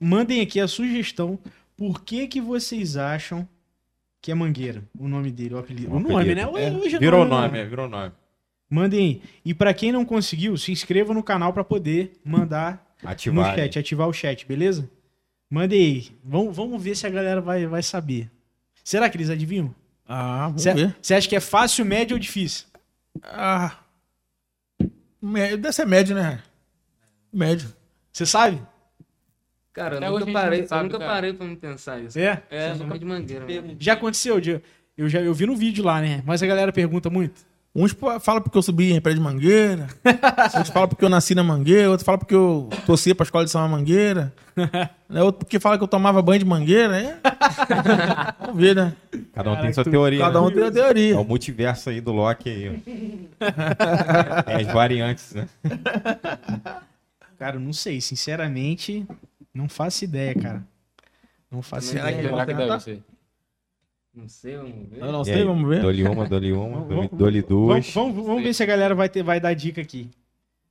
mandem 0.00 0.40
aqui 0.40 0.58
a 0.60 0.68
sugestão. 0.68 1.38
Por 1.76 2.02
que 2.02 2.26
que 2.26 2.40
vocês 2.40 2.96
acham 2.96 3.46
que 4.20 4.30
é 4.30 4.34
Mangueira? 4.34 4.82
O 4.98 5.06
nome 5.08 5.30
dele, 5.30 5.54
o 5.54 5.58
apelido. 5.58 5.92
O 5.92 5.96
O 5.96 6.00
nome, 6.00 6.14
apelido. 6.14 6.34
né? 6.52 6.66
É, 6.66 6.72
Hoje 6.72 6.96
é 6.96 6.98
Virou 6.98 7.24
né? 7.24 7.30
nome, 7.30 7.58
é, 7.58 7.64
virou 7.64 7.88
nome. 7.88 8.12
Mandem 8.68 9.00
aí. 9.00 9.22
E 9.44 9.54
pra 9.54 9.72
quem 9.74 9.92
não 9.92 10.04
conseguiu, 10.04 10.56
se 10.56 10.72
inscreva 10.72 11.14
no 11.14 11.22
canal 11.22 11.52
pra 11.52 11.62
poder 11.62 12.18
mandar 12.24 12.84
no 13.02 13.08
Ativar. 13.10 13.50
aí. 13.50 13.56
chat, 13.56 13.78
ativar 13.78 14.08
o 14.08 14.12
chat, 14.12 14.44
beleza? 14.46 14.90
Mandem 15.48 15.78
aí. 15.80 16.08
Vamos, 16.24 16.56
vamos 16.56 16.82
ver 16.82 16.96
se 16.96 17.06
a 17.06 17.10
galera 17.10 17.40
vai, 17.40 17.66
vai 17.66 17.82
saber. 17.82 18.28
Será 18.82 19.08
que 19.08 19.16
eles 19.16 19.30
adivinham? 19.30 19.72
Ah, 20.08 20.46
vamos 20.48 20.64
ver. 20.64 20.96
Você 21.00 21.14
acha 21.14 21.28
que 21.28 21.36
é 21.36 21.40
fácil, 21.40 21.84
médio 21.84 22.14
ou 22.16 22.20
difícil? 22.20 22.66
Ah, 23.22 23.76
deve 25.22 25.72
ser 25.72 25.86
médio, 25.86 26.14
né? 26.14 26.42
Médio. 27.32 27.72
Você 28.12 28.24
sabe? 28.26 28.60
Cara, 29.76 29.96
Até 29.98 30.08
eu 30.08 30.18
nunca 30.18 30.32
parei, 30.32 30.58
não 30.60 30.64
eu 30.64 30.68
sabe, 30.68 30.82
nunca 30.84 30.98
cara. 30.98 31.12
parei 31.12 31.32
pra 31.34 31.46
me 31.46 31.54
pensar 31.56 32.00
isso. 32.00 32.18
É? 32.18 32.42
É, 32.50 32.74
nome 32.74 32.98
de 32.98 33.04
mangueira. 33.04 33.44
mano. 33.44 33.76
Já 33.78 33.92
aconteceu, 33.92 34.40
de- 34.40 34.58
eu 34.96 35.06
já 35.06 35.20
eu 35.20 35.34
vi 35.34 35.44
no 35.44 35.54
vídeo 35.54 35.84
lá, 35.84 36.00
né? 36.00 36.22
Mas 36.24 36.42
a 36.42 36.46
galera 36.46 36.72
pergunta 36.72 37.10
muito. 37.10 37.44
Uns 37.74 37.94
falam 38.22 38.40
porque 38.40 38.56
eu 38.56 38.62
subi 38.62 38.90
em 38.94 39.00
prédio 39.02 39.20
de 39.22 39.24
mangueira. 39.28 39.86
outros 40.56 40.70
falam 40.70 40.88
porque 40.88 41.04
eu 41.04 41.10
nasci 41.10 41.34
na 41.34 41.44
mangueira. 41.44 41.90
Outros 41.90 42.06
falam 42.06 42.18
porque 42.18 42.34
eu 42.34 42.70
torcia 42.86 43.14
pra 43.14 43.24
escola 43.24 43.44
de 43.44 43.50
São 43.50 43.68
Mangueira. 43.68 44.32
né? 45.10 45.22
Outro 45.22 45.40
porque 45.40 45.60
fala 45.60 45.76
que 45.76 45.84
eu 45.84 45.88
tomava 45.88 46.22
banho 46.22 46.38
de 46.38 46.46
mangueira. 46.46 46.96
É? 46.98 47.18
Vamos 48.40 48.58
ver, 48.58 48.74
né? 48.74 48.94
Cada 49.34 49.50
um 49.50 49.52
Caraca, 49.52 49.62
tem 49.62 49.72
sua 49.74 49.84
tu- 49.84 49.90
teoria. 49.90 50.20
Cada 50.20 50.40
né? 50.40 50.46
um 50.46 50.50
tem 50.50 50.62
a 50.62 50.66
É 50.68 50.70
teoria. 50.70 51.20
o 51.20 51.24
multiverso 51.26 51.90
aí 51.90 52.00
do 52.00 52.12
Loki 52.12 52.48
aí. 52.48 53.28
É 54.46 54.54
as 54.62 54.66
variantes, 54.72 55.34
né? 55.34 55.46
Cara, 57.38 57.56
eu 57.56 57.60
não 57.60 57.74
sei, 57.74 58.00
sinceramente, 58.00 59.06
não 59.56 59.68
faço 59.68 60.04
ideia, 60.04 60.34
cara. 60.34 60.66
Não 61.50 61.62
faço 61.62 61.88
Será 61.88 62.10
ideia. 62.10 62.22
que 62.28 62.28
Será 62.34 62.46
que 62.46 62.54
deve 62.54 62.80
ser? 62.80 63.02
Não 64.14 64.28
sei, 64.28 64.56
vamos 64.56 64.88
ver. 64.88 64.98
Eu 65.00 65.12
não 65.12 65.24
sei, 65.24 65.34
aí, 65.34 65.44
vamos 65.44 65.68
ver. 65.68 65.82
Dou-lhe 65.82 66.02
uma, 66.08 66.26
dou-lhe 66.28 66.52
uma, 66.52 66.80
Vamos- 66.84 67.10
dou-lhe- 67.12 67.42
duas. 67.42 67.90
Vamos, 67.92 68.14
vamos, 68.14 68.26
vamos 68.26 68.42
ver 68.42 68.54
se 68.54 68.62
a 68.62 68.66
galera 68.66 68.94
vai, 68.94 69.08
ter, 69.08 69.22
vai 69.22 69.38
dar 69.40 69.52
dica 69.54 69.80
aqui. 69.80 70.10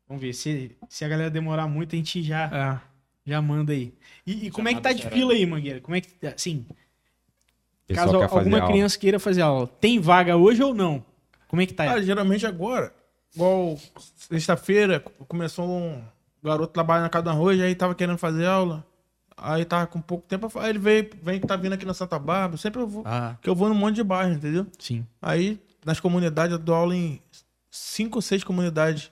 Vamos 0.08 0.22
ver. 0.24 0.34
Se, 0.34 0.72
se 0.90 1.06
a 1.06 1.08
galera 1.08 1.30
demorar 1.30 1.68
muito, 1.68 1.94
a 1.96 1.98
gente 1.98 2.24
já, 2.24 2.82
É. 3.26 3.30
já 3.30 3.42
manda 3.42 3.72
aí. 3.72 3.94
E, 4.26 4.48
e 4.48 4.52
como 4.52 4.68
é 4.68 4.74
que 4.74 4.82
tá 4.82 4.92
de 4.94 5.08
fila 5.10 5.34
aí, 5.34 5.46
Mangueira? 5.46 5.80
Como 5.80 5.96
é 5.96 6.02
que. 6.02 6.26
Assim, 6.26 6.66
O 6.70 7.88
pessoal 7.88 8.20
caso 8.22 8.36
alguma 8.38 8.58
aula. 8.60 8.72
criança 8.72 8.98
queira 8.98 9.20
fazer 9.20 9.42
aula, 9.44 9.68
tem 9.68 10.00
vaga 10.00 10.36
hoje 10.36 10.64
ou 10.64 10.74
não? 10.74 11.06
Como 11.48 11.62
é 11.62 11.66
que 11.68 11.74
tá? 11.74 11.86
Cara, 11.86 12.02
geralmente 12.04 12.46
agora, 12.48 12.92
igual 13.34 13.78
sexta-feira, 14.16 15.00
começou 15.28 15.68
um 15.70 16.02
garoto 16.46 16.72
trabalhando 16.74 17.04
na 17.04 17.10
casa 17.10 17.26
da 17.26 17.32
arroz, 17.32 17.60
aí 17.62 17.76
tava 17.76 17.94
querendo 17.96 18.18
fazer 18.18 18.46
aula. 18.46 18.86
Aí 19.38 19.66
tava 19.66 19.86
com 19.88 20.00
pouco 20.00 20.26
tempo, 20.28 20.50
aí 20.60 20.70
ele 20.70 20.80
veio, 20.80 21.10
vem 21.22 21.42
que 21.42 21.46
tá 21.48 21.56
vindo 21.58 21.74
aqui 21.74 21.86
na 21.86 21.94
Santa 21.94 22.18
Bárbara, 22.18 22.58
sempre 22.58 22.82
eu 22.82 22.88
vou, 22.88 23.04
Ah, 23.06 23.36
que 23.42 23.50
eu 23.50 23.56
vou 23.56 23.68
num 23.68 23.76
monte 23.76 23.96
de 23.96 24.04
bairro, 24.04 24.32
entendeu? 24.34 24.66
sim. 24.80 25.06
Aí, 25.22 25.60
nas 25.86 26.00
comunidades, 26.00 26.54
eu 26.54 26.60
dou 26.60 26.74
aula 26.74 26.96
em 26.96 27.22
cinco 27.70 28.18
ou 28.18 28.22
seis 28.22 28.44
comunidades 28.46 29.12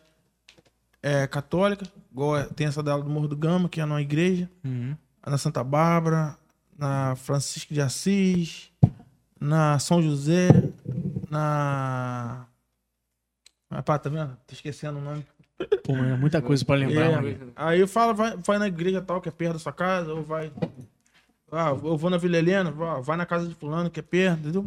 é, 1.02 1.28
católicas, 1.28 1.92
igual 2.10 2.38
é- 2.38 2.46
tem 2.46 2.66
essa 2.68 2.82
da 2.82 2.94
aula 2.94 3.04
do 3.04 3.10
Morro 3.10 3.28
do 3.28 3.36
Gama, 3.36 3.68
que 3.68 3.82
é 3.82 3.86
numa 3.86 4.02
igreja, 4.02 4.50
Uhum. 4.64 4.96
na 5.28 5.38
Santa 5.38 5.62
Bárbara, 5.62 6.38
na 6.78 7.16
Francisco 7.18 7.74
de 7.74 7.82
Assis, 7.82 8.72
na 9.38 9.78
São 9.80 10.02
José, 10.02 10.48
na. 11.30 12.46
Ah, 13.70 13.82
pá, 13.84 13.98
tá 14.00 14.10
vendo? 14.10 14.38
Tô 14.48 14.54
esquecendo 14.54 15.00
o 15.00 15.02
nome. 15.02 15.26
Pô, 15.84 15.96
é 15.96 16.16
muita 16.18 16.42
coisa 16.42 16.64
pra 16.66 16.76
lembrar, 16.76 17.24
É, 17.26 17.38
aí 17.56 17.80
eu 17.80 17.88
falo, 17.88 18.14
vai, 18.14 18.36
vai 18.38 18.58
na 18.58 18.68
igreja 18.68 19.02
tal, 19.02 19.22
que 19.22 19.30
é 19.30 19.32
perto 19.32 19.54
da 19.54 19.60
sua 19.60 19.72
casa, 19.74 20.14
ou 20.14 20.24
vai. 20.24 20.52
Ah, 21.52 21.70
eu 21.70 21.96
vou 21.98 22.10
na 22.10 22.18
Vila 22.18 22.38
Helena, 22.38 22.72
vai, 23.02 23.16
na 23.16 23.26
casa 23.26 23.48
de 23.48 23.54
fulano, 23.54 23.90
que 23.90 24.00
é 24.00 24.04
perto, 24.04 24.40
entendeu? 24.40 24.66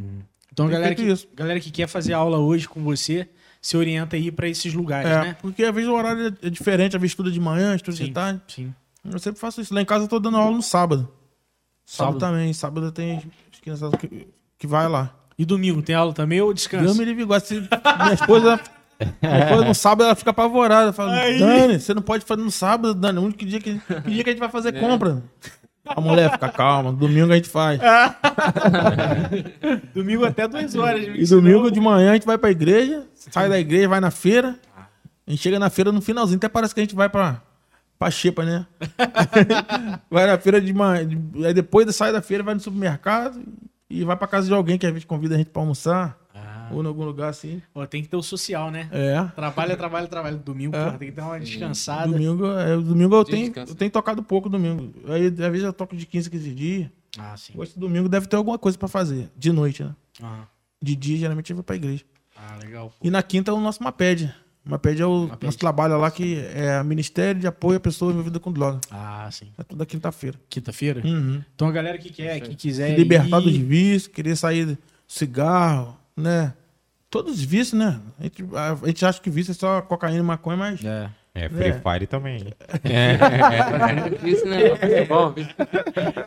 Então, 0.52 0.66
Tem 0.66 0.74
galera 0.74 0.94
que, 0.94 1.02
isso. 1.02 1.26
galera 1.34 1.58
que 1.60 1.70
quer 1.70 1.86
fazer 1.88 2.12
aula 2.12 2.38
hoje 2.38 2.68
com 2.68 2.82
você, 2.82 3.28
se 3.60 3.76
orienta 3.76 4.14
aí 4.16 4.30
pra 4.30 4.48
esses 4.48 4.72
lugares, 4.72 5.10
É, 5.10 5.20
né? 5.22 5.36
porque 5.42 5.64
às 5.64 5.74
vezes 5.74 5.90
o 5.90 5.94
horário 5.94 6.34
é 6.40 6.48
diferente, 6.48 6.94
às 6.96 7.00
vezes 7.02 7.12
estuda 7.12 7.30
de 7.30 7.40
manhã, 7.40 7.74
estuda 7.74 7.96
Sim. 7.96 8.04
de 8.04 8.10
tarde. 8.12 8.40
Sim. 8.48 8.74
Eu 9.04 9.18
sempre 9.18 9.40
faço 9.40 9.60
isso. 9.60 9.74
Lá 9.74 9.82
em 9.82 9.84
casa 9.84 10.04
eu 10.04 10.08
tô 10.08 10.18
dando 10.18 10.36
aula 10.36 10.56
no 10.56 10.62
sábado. 10.62 11.08
Sábado, 11.84 12.18
Sábado. 12.18 12.18
também. 12.18 12.52
Sábado 12.52 12.90
tem 12.92 13.16
as 13.52 13.60
crianças 13.60 13.92
que, 14.00 14.26
que 14.58 14.66
vai 14.66 14.88
lá. 14.88 15.14
E 15.38 15.44
domingo, 15.44 15.80
tem 15.82 15.94
aula 15.94 16.12
também 16.12 16.40
ou 16.40 16.52
descansa? 16.52 16.84
Deus 16.84 16.96
me 16.98 17.04
livre 17.04 17.22
igual. 17.22 17.38
Se 17.38 17.54
minha 17.60 18.14
esposa. 18.14 18.60
Esposa 19.00 19.64
no 19.64 19.74
sábado 19.74 20.06
ela 20.06 20.14
fica 20.14 20.30
apavorada. 20.30 20.92
Fala, 20.92 21.12
Aí. 21.12 21.38
Dani, 21.38 21.78
você 21.78 21.92
não 21.92 22.02
pode 22.02 22.24
fazer 22.24 22.42
no 22.42 22.50
sábado, 22.50 22.94
Dani. 22.94 23.18
O 23.18 23.22
único 23.22 23.44
dia 23.44 23.60
que, 23.60 23.78
que 23.78 24.10
dia 24.10 24.24
que 24.24 24.30
a 24.30 24.32
gente 24.32 24.40
vai 24.40 24.48
fazer 24.48 24.78
compra. 24.80 25.22
A 25.84 26.00
mulher 26.00 26.32
fica 26.32 26.48
calma. 26.48 26.92
Domingo 26.92 27.32
a 27.32 27.36
gente 27.36 27.48
faz. 27.48 27.78
Domingo 29.94 30.24
até 30.24 30.48
duas 30.48 30.74
horas. 30.74 31.02
E 31.14 31.24
domingo 31.26 31.70
de 31.70 31.80
manhã 31.80 32.10
a 32.10 32.14
gente 32.14 32.26
vai 32.26 32.36
pra 32.36 32.50
igreja, 32.50 33.04
sai 33.14 33.48
da 33.48 33.58
igreja, 33.58 33.88
vai 33.88 34.00
na 34.00 34.10
feira. 34.10 34.56
A 35.26 35.30
gente 35.30 35.42
chega 35.42 35.58
na 35.58 35.70
feira 35.70 35.92
no 35.92 36.00
finalzinho, 36.00 36.36
até 36.38 36.48
parece 36.48 36.74
que 36.74 36.80
a 36.80 36.84
gente 36.84 36.94
vai 36.94 37.08
pra, 37.08 37.42
pra 37.98 38.10
Xepa, 38.10 38.44
né? 38.44 38.66
vai 40.10 40.26
na 40.26 40.38
feira 40.38 40.60
de 40.60 40.72
manhã, 40.72 41.08
aí 41.44 41.54
depois 41.54 41.94
sai 41.94 42.12
da 42.12 42.22
feira, 42.22 42.44
vai 42.44 42.54
no 42.54 42.60
supermercado 42.60 43.40
e 43.90 44.04
vai 44.04 44.16
pra 44.16 44.28
casa 44.28 44.46
de 44.46 44.54
alguém 44.54 44.78
que 44.78 44.86
a 44.86 44.90
gente 44.90 45.06
convida 45.06 45.34
a 45.34 45.38
gente 45.38 45.50
pra 45.50 45.62
almoçar, 45.62 46.16
ou 46.72 46.82
em 46.82 46.86
algum 46.86 47.04
lugar 47.04 47.28
assim. 47.30 47.60
ó, 47.74 47.84
tem 47.86 48.02
que 48.02 48.08
ter 48.08 48.16
o 48.16 48.22
social, 48.22 48.70
né? 48.70 48.88
É. 48.92 49.22
Trabalha, 49.34 49.76
trabalha, 49.76 50.06
trabalha. 50.06 50.36
Domingo, 50.36 50.74
É. 50.76 50.84
porra, 50.84 50.98
tem 50.98 51.08
que 51.10 51.14
dar 51.14 51.26
uma 51.26 51.40
descansada. 51.40 52.10
Domingo, 52.12 52.46
é, 52.46 52.76
domingo 52.76 53.14
eu 53.16 53.24
tenho, 53.24 53.52
eu 53.56 53.74
tenho 53.74 53.90
tocado 53.90 54.22
pouco 54.22 54.48
domingo. 54.48 54.92
Aí 55.08 55.26
às 55.26 55.34
vezes 55.34 55.62
eu 55.64 55.72
toco 55.72 55.96
de 55.96 56.06
15, 56.06 56.30
15 56.30 56.50
dias. 56.54 56.88
Ah, 57.18 57.36
sim. 57.36 57.52
Hoje 57.56 57.72
domingo 57.76 58.08
deve 58.08 58.26
ter 58.26 58.36
alguma 58.36 58.58
coisa 58.58 58.76
pra 58.76 58.88
fazer, 58.88 59.30
de 59.36 59.50
noite, 59.52 59.82
né? 59.82 59.94
Ah, 60.22 60.44
De 60.82 60.94
dia 60.94 61.16
geralmente 61.16 61.50
eu 61.50 61.56
vou 61.56 61.64
pra 61.64 61.76
igreja. 61.76 62.04
ah, 62.36 62.56
legal. 62.62 62.92
E 63.02 63.10
na 63.10 63.22
quinta 63.22 63.50
é 63.50 63.54
o 63.54 63.60
nosso 63.60 63.82
MAPED. 63.82 64.32
MAPED 64.68 65.00
é 65.00 65.06
o 65.06 65.22
MAPED. 65.28 65.44
nosso 65.46 65.58
trabalho 65.58 65.96
lá 65.96 66.10
que 66.10 66.38
é 66.52 66.82
Ministério 66.82 67.40
de 67.40 67.46
Apoio 67.46 67.76
à 67.76 67.80
Pessoa 67.80 68.10
Envolvida 68.10 68.40
com 68.40 68.52
Droga. 68.52 68.80
Ah, 68.90 69.28
sim. 69.30 69.46
É 69.56 69.62
toda 69.62 69.86
quinta-feira. 69.86 70.36
Quinta-feira? 70.50 71.00
Uhum. 71.06 71.40
Então 71.54 71.68
a 71.68 71.72
galera 71.72 71.96
que 71.96 72.10
quer, 72.10 72.40
que 72.40 72.54
quiser. 72.56 72.90
Se 72.90 72.96
libertar 72.96 73.40
ir- 73.40 73.44
dos 73.44 73.56
vícios, 73.56 74.08
querer 74.08 74.34
sair 74.36 74.66
do 74.66 74.78
cigarro, 75.06 75.96
né? 76.16 76.52
Todos 77.10 77.34
os 77.34 77.42
vícios, 77.42 77.78
né? 77.78 78.00
A 78.18 78.22
gente, 78.24 78.44
a, 78.54 78.72
a 78.72 78.86
gente 78.86 79.04
acha 79.06 79.20
que 79.20 79.30
vício 79.30 79.52
é 79.52 79.54
só 79.54 79.80
cocaína 79.82 80.18
e 80.18 80.22
maconha, 80.22 80.56
mas 80.56 80.84
É. 80.84 81.10
É, 81.34 81.48
Free 81.50 81.68
É. 81.68 81.72
Fire 81.80 82.06
também. 82.06 82.46
É 82.82 84.08
difícil, 84.10 84.46
né? 84.48 84.62
É 84.80 85.04
bom? 85.04 85.34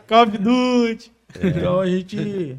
Call 0.06 0.22
of 0.22 0.38
Duty. 0.38 1.12
então 1.42 1.80
a 1.80 1.86
gente. 1.86 2.56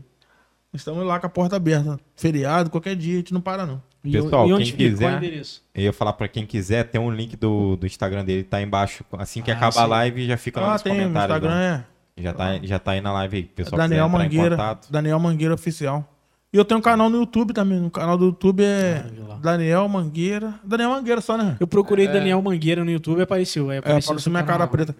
Estamos 0.73 1.05
lá 1.05 1.19
com 1.19 1.27
a 1.27 1.29
porta 1.29 1.55
aberta. 1.55 1.99
Feriado, 2.15 2.69
qualquer 2.69 2.95
dia, 2.95 3.15
a 3.15 3.17
gente 3.17 3.33
não 3.33 3.41
para, 3.41 3.65
não. 3.65 3.81
E 4.03 4.11
Pessoal, 4.13 4.47
e 4.47 4.53
onde 4.53 4.73
quem 4.73 4.87
é 4.87 4.89
quiser- 4.89 5.17
endereço? 5.17 5.63
Eu 5.75 5.83
ia 5.83 5.93
falar 5.93 6.13
pra 6.13 6.27
quem 6.27 6.45
quiser, 6.45 6.83
tem 6.85 6.99
um 6.99 7.11
link 7.11 7.35
do, 7.35 7.75
do 7.75 7.85
Instagram 7.85 8.23
dele, 8.25 8.43
tá 8.43 8.57
aí 8.57 8.63
embaixo. 8.63 9.03
Assim 9.13 9.41
que 9.41 9.51
Ah, 9.51 9.55
acabar 9.55 9.71
sim. 9.73 9.79
a 9.79 9.85
live, 9.85 10.25
já 10.27 10.37
fica 10.37 10.59
lá 10.61 10.69
Ah, 10.69 10.73
nos 10.73 10.81
tem 10.81 10.93
no 10.93 10.99
comentários. 11.03 11.37
Instagram, 11.37 11.55
né? 11.59 11.85
é. 12.17 12.21
Já, 12.23 12.33
tá, 12.33 12.57
já 12.63 12.79
tá 12.79 12.91
aí 12.91 13.01
na 13.01 13.11
live 13.13 13.37
aí. 13.37 13.43
Pessoal 13.43 13.77
Daniel 13.77 14.09
Mangueira. 14.09 14.49
contato. 14.55 14.91
Daniel 14.91 15.19
Mangueira 15.19 15.53
Oficial. 15.53 16.07
E 16.53 16.57
eu 16.57 16.65
tenho 16.65 16.79
um 16.79 16.83
canal 16.83 17.09
no 17.09 17.17
YouTube 17.19 17.53
também. 17.53 17.79
No 17.79 17.89
canal 17.89 18.17
do 18.17 18.25
YouTube 18.25 18.61
é 18.63 19.05
Ah. 19.29 19.35
Daniel 19.41 19.87
Mangueira. 19.87 20.55
Daniel 20.63 20.89
Mangueira 20.89 21.21
só, 21.21 21.37
né? 21.37 21.55
Eu 21.59 21.67
procurei 21.67 22.07
Daniel 22.07 22.41
Mangueira 22.41 22.83
no 22.83 22.91
YouTube 22.91 23.19
e 23.19 23.21
apareceu. 23.21 23.69
Aí 23.69 23.77
É, 23.77 23.79
apareceu 23.79 24.07
apareceu 24.09 24.19
seu 24.23 24.31
minha 24.31 24.43
cara 24.43 24.67
canal. 24.67 24.67
preta. 24.67 24.95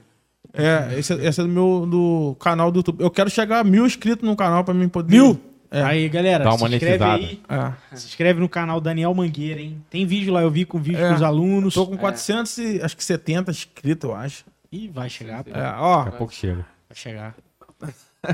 É, 0.54 0.98
esse, 1.00 1.14
esse 1.14 1.40
é 1.40 1.44
do 1.44 1.50
meu 1.50 1.86
do 1.90 2.36
canal 2.40 2.72
do 2.72 2.80
YouTube. 2.80 3.02
Eu 3.02 3.10
quero 3.12 3.30
chegar 3.30 3.60
a 3.60 3.64
mil 3.64 3.86
inscritos 3.86 4.28
no 4.28 4.36
canal 4.36 4.64
pra 4.64 4.74
mim 4.74 4.88
poder. 4.88 5.12
Mil? 5.14 5.40
É. 5.70 5.82
Aí, 5.84 6.10
galera, 6.10 6.44
Dá 6.44 6.50
uma 6.54 6.68
se 6.68 6.76
inscreve 6.76 7.04
aí. 7.04 7.42
É. 7.48 7.96
Se 7.96 8.08
inscreve 8.08 8.40
no 8.42 8.50
canal 8.50 8.82
Daniel 8.82 9.14
Mangueira, 9.14 9.62
hein? 9.62 9.82
Tem 9.90 10.06
vídeo 10.06 10.34
lá, 10.34 10.42
eu 10.42 10.52
vi 10.52 10.66
com 10.66 10.78
vídeo 10.80 11.04
É. 11.04 11.10
com 11.10 11.16
os 11.16 11.22
alunos. 11.22 11.74
Tô 11.74 11.86
com 11.88 11.96
400 11.98 12.58
e 12.58 12.82
acho 12.82 12.96
que 12.98 13.04
70 13.04 13.52
inscritos, 13.52 14.10
eu 14.10 14.16
acho. 14.16 14.44
Ih, 14.72 14.90
vai 14.90 15.10
chegar, 15.10 15.44
pô. 15.44 15.52
É, 15.52 15.74
ó. 15.78 15.98
Daqui 16.04 16.10
a 16.16 16.18
pouco 16.18 16.34
chega. 16.34 16.66
Vai 16.90 16.96
chegar. 16.98 17.36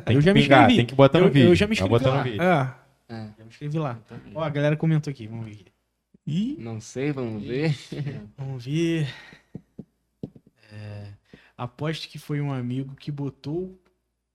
Tem 0.06 0.16
Eu 0.16 0.20
que 0.20 0.26
já 0.26 0.34
me 0.34 0.42
pingar, 0.42 0.60
inscrevi. 0.62 0.76
tem 0.78 0.86
que 0.86 0.96
botar 0.96 1.20
no 1.20 1.26
Eu- 1.28 1.32
vídeo. 1.32 1.50
eu 1.50 1.56
já 1.56 1.66
me 1.68 1.76
Vai 1.76 1.86
inscrevi 1.88 2.18
no 2.18 2.24
vídeo. 2.24 2.42
É. 2.42 2.70
É, 3.10 3.28
Já 3.38 3.44
me 3.44 3.50
inscrevi 3.50 3.80
lá. 3.80 4.00
Ó, 4.36 4.44
a 4.44 4.50
galera 4.50 4.76
comentou 4.76 5.12
aqui, 5.12 5.28
vamos 5.28 5.46
ver. 5.46 5.66
Ih, 6.26 6.58
não 6.60 6.82
sei, 6.82 7.12
vamos 7.12 7.42
ver. 7.44 7.76
Vamos 8.38 8.66
ver. 8.66 9.08
É, 10.72 11.08
aposto 11.58 12.10
que 12.10 12.20
foi 12.20 12.42
um 12.42 12.52
amigo 12.52 12.96
que 12.96 13.12
botou 13.12 13.80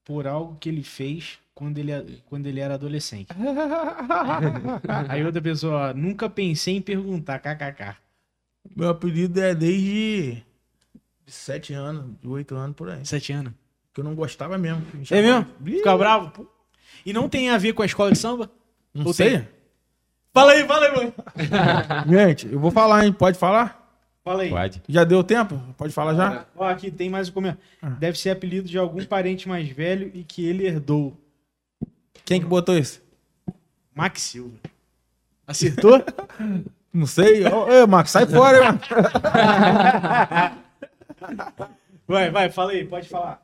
por 0.03 0.25
algo 0.25 0.57
que 0.59 0.69
ele 0.69 0.83
fez 0.83 1.39
quando 1.53 1.77
ele, 1.77 2.21
quando 2.25 2.47
ele 2.47 2.59
era 2.59 2.73
adolescente. 2.73 3.29
Aí 5.07 5.23
outra 5.23 5.41
pessoa, 5.41 5.91
ó, 5.91 5.93
nunca 5.93 6.27
pensei 6.29 6.77
em 6.77 6.81
perguntar, 6.81 7.39
kkk. 7.39 7.95
meu 8.75 8.89
apelido 8.89 9.39
é 9.39 9.53
desde 9.53 10.43
de 11.25 11.31
7 11.31 11.73
anos, 11.73 12.15
de 12.21 12.27
8 12.27 12.55
anos 12.55 12.75
por 12.75 12.89
aí. 12.89 13.05
Sete 13.05 13.31
anos. 13.31 13.53
Que 13.93 14.01
eu 14.01 14.03
não 14.03 14.15
gostava 14.15 14.57
mesmo. 14.57 14.81
Me 14.93 15.05
É 15.11 15.21
mesmo? 15.21 15.47
Fica 15.63 15.95
bravo? 15.95 16.49
E 17.05 17.13
não 17.13 17.29
tem 17.29 17.49
a 17.49 17.57
ver 17.57 17.73
com 17.73 17.83
a 17.83 17.85
escola 17.85 18.11
de 18.11 18.17
samba? 18.17 18.51
Não 18.93 19.07
Ou 19.07 19.13
sei. 19.13 19.31
tem? 19.31 19.47
Fala 20.33 20.53
aí, 20.53 20.65
fala 20.67 20.85
aí, 20.85 20.95
mano. 20.95 21.13
Gente, 22.09 22.47
eu 22.51 22.59
vou 22.59 22.71
falar, 22.71 23.05
hein? 23.05 23.13
Pode 23.13 23.37
falar? 23.37 23.83
Fala 24.23 24.43
aí. 24.43 24.49
Pode. 24.49 24.81
Já 24.87 25.03
deu 25.03 25.21
tempo? 25.23 25.59
Pode 25.77 25.93
falar 25.93 26.15
já? 26.15 26.45
Ó, 26.55 26.65
aqui 26.65 26.89
tem 26.89 27.09
mais 27.09 27.27
um 27.29 27.33
comentário. 27.33 27.61
Ah. 27.81 27.89
Deve 27.89 28.17
ser 28.17 28.29
apelido 28.29 28.65
de 28.67 28.77
algum 28.77 29.03
parente 29.05 29.49
mais 29.49 29.67
velho 29.69 30.09
e 30.13 30.23
que 30.23 30.45
ele 30.45 30.65
herdou. 30.65 31.17
Quem 32.23 32.39
que 32.39 32.47
botou 32.47 32.77
isso? 32.77 33.01
Max 33.93 34.21
Silva. 34.21 34.55
Acertou? 35.45 36.01
Não 36.93 37.05
sei. 37.05 37.43
Ô, 37.45 37.85
Marcos, 37.87 38.11
sai 38.11 38.25
fora, 38.25 38.57
hein, 38.57 38.63
mano. 38.63 38.79
vai, 42.07 42.31
vai, 42.31 42.49
fala 42.49 42.71
aí, 42.71 42.85
pode 42.85 43.09
falar. 43.09 43.41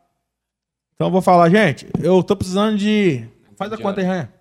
Então 0.95 1.07
eu 1.07 1.11
vou 1.11 1.21
falar, 1.21 1.49
gente. 1.49 1.87
Eu 1.99 2.23
tô 2.23 2.35
precisando 2.35 2.77
de. 2.77 3.25
Faz 3.55 3.71
a 3.73 3.77
conta 3.77 4.01
aí, 4.01 4.05
Raia. 4.05 4.31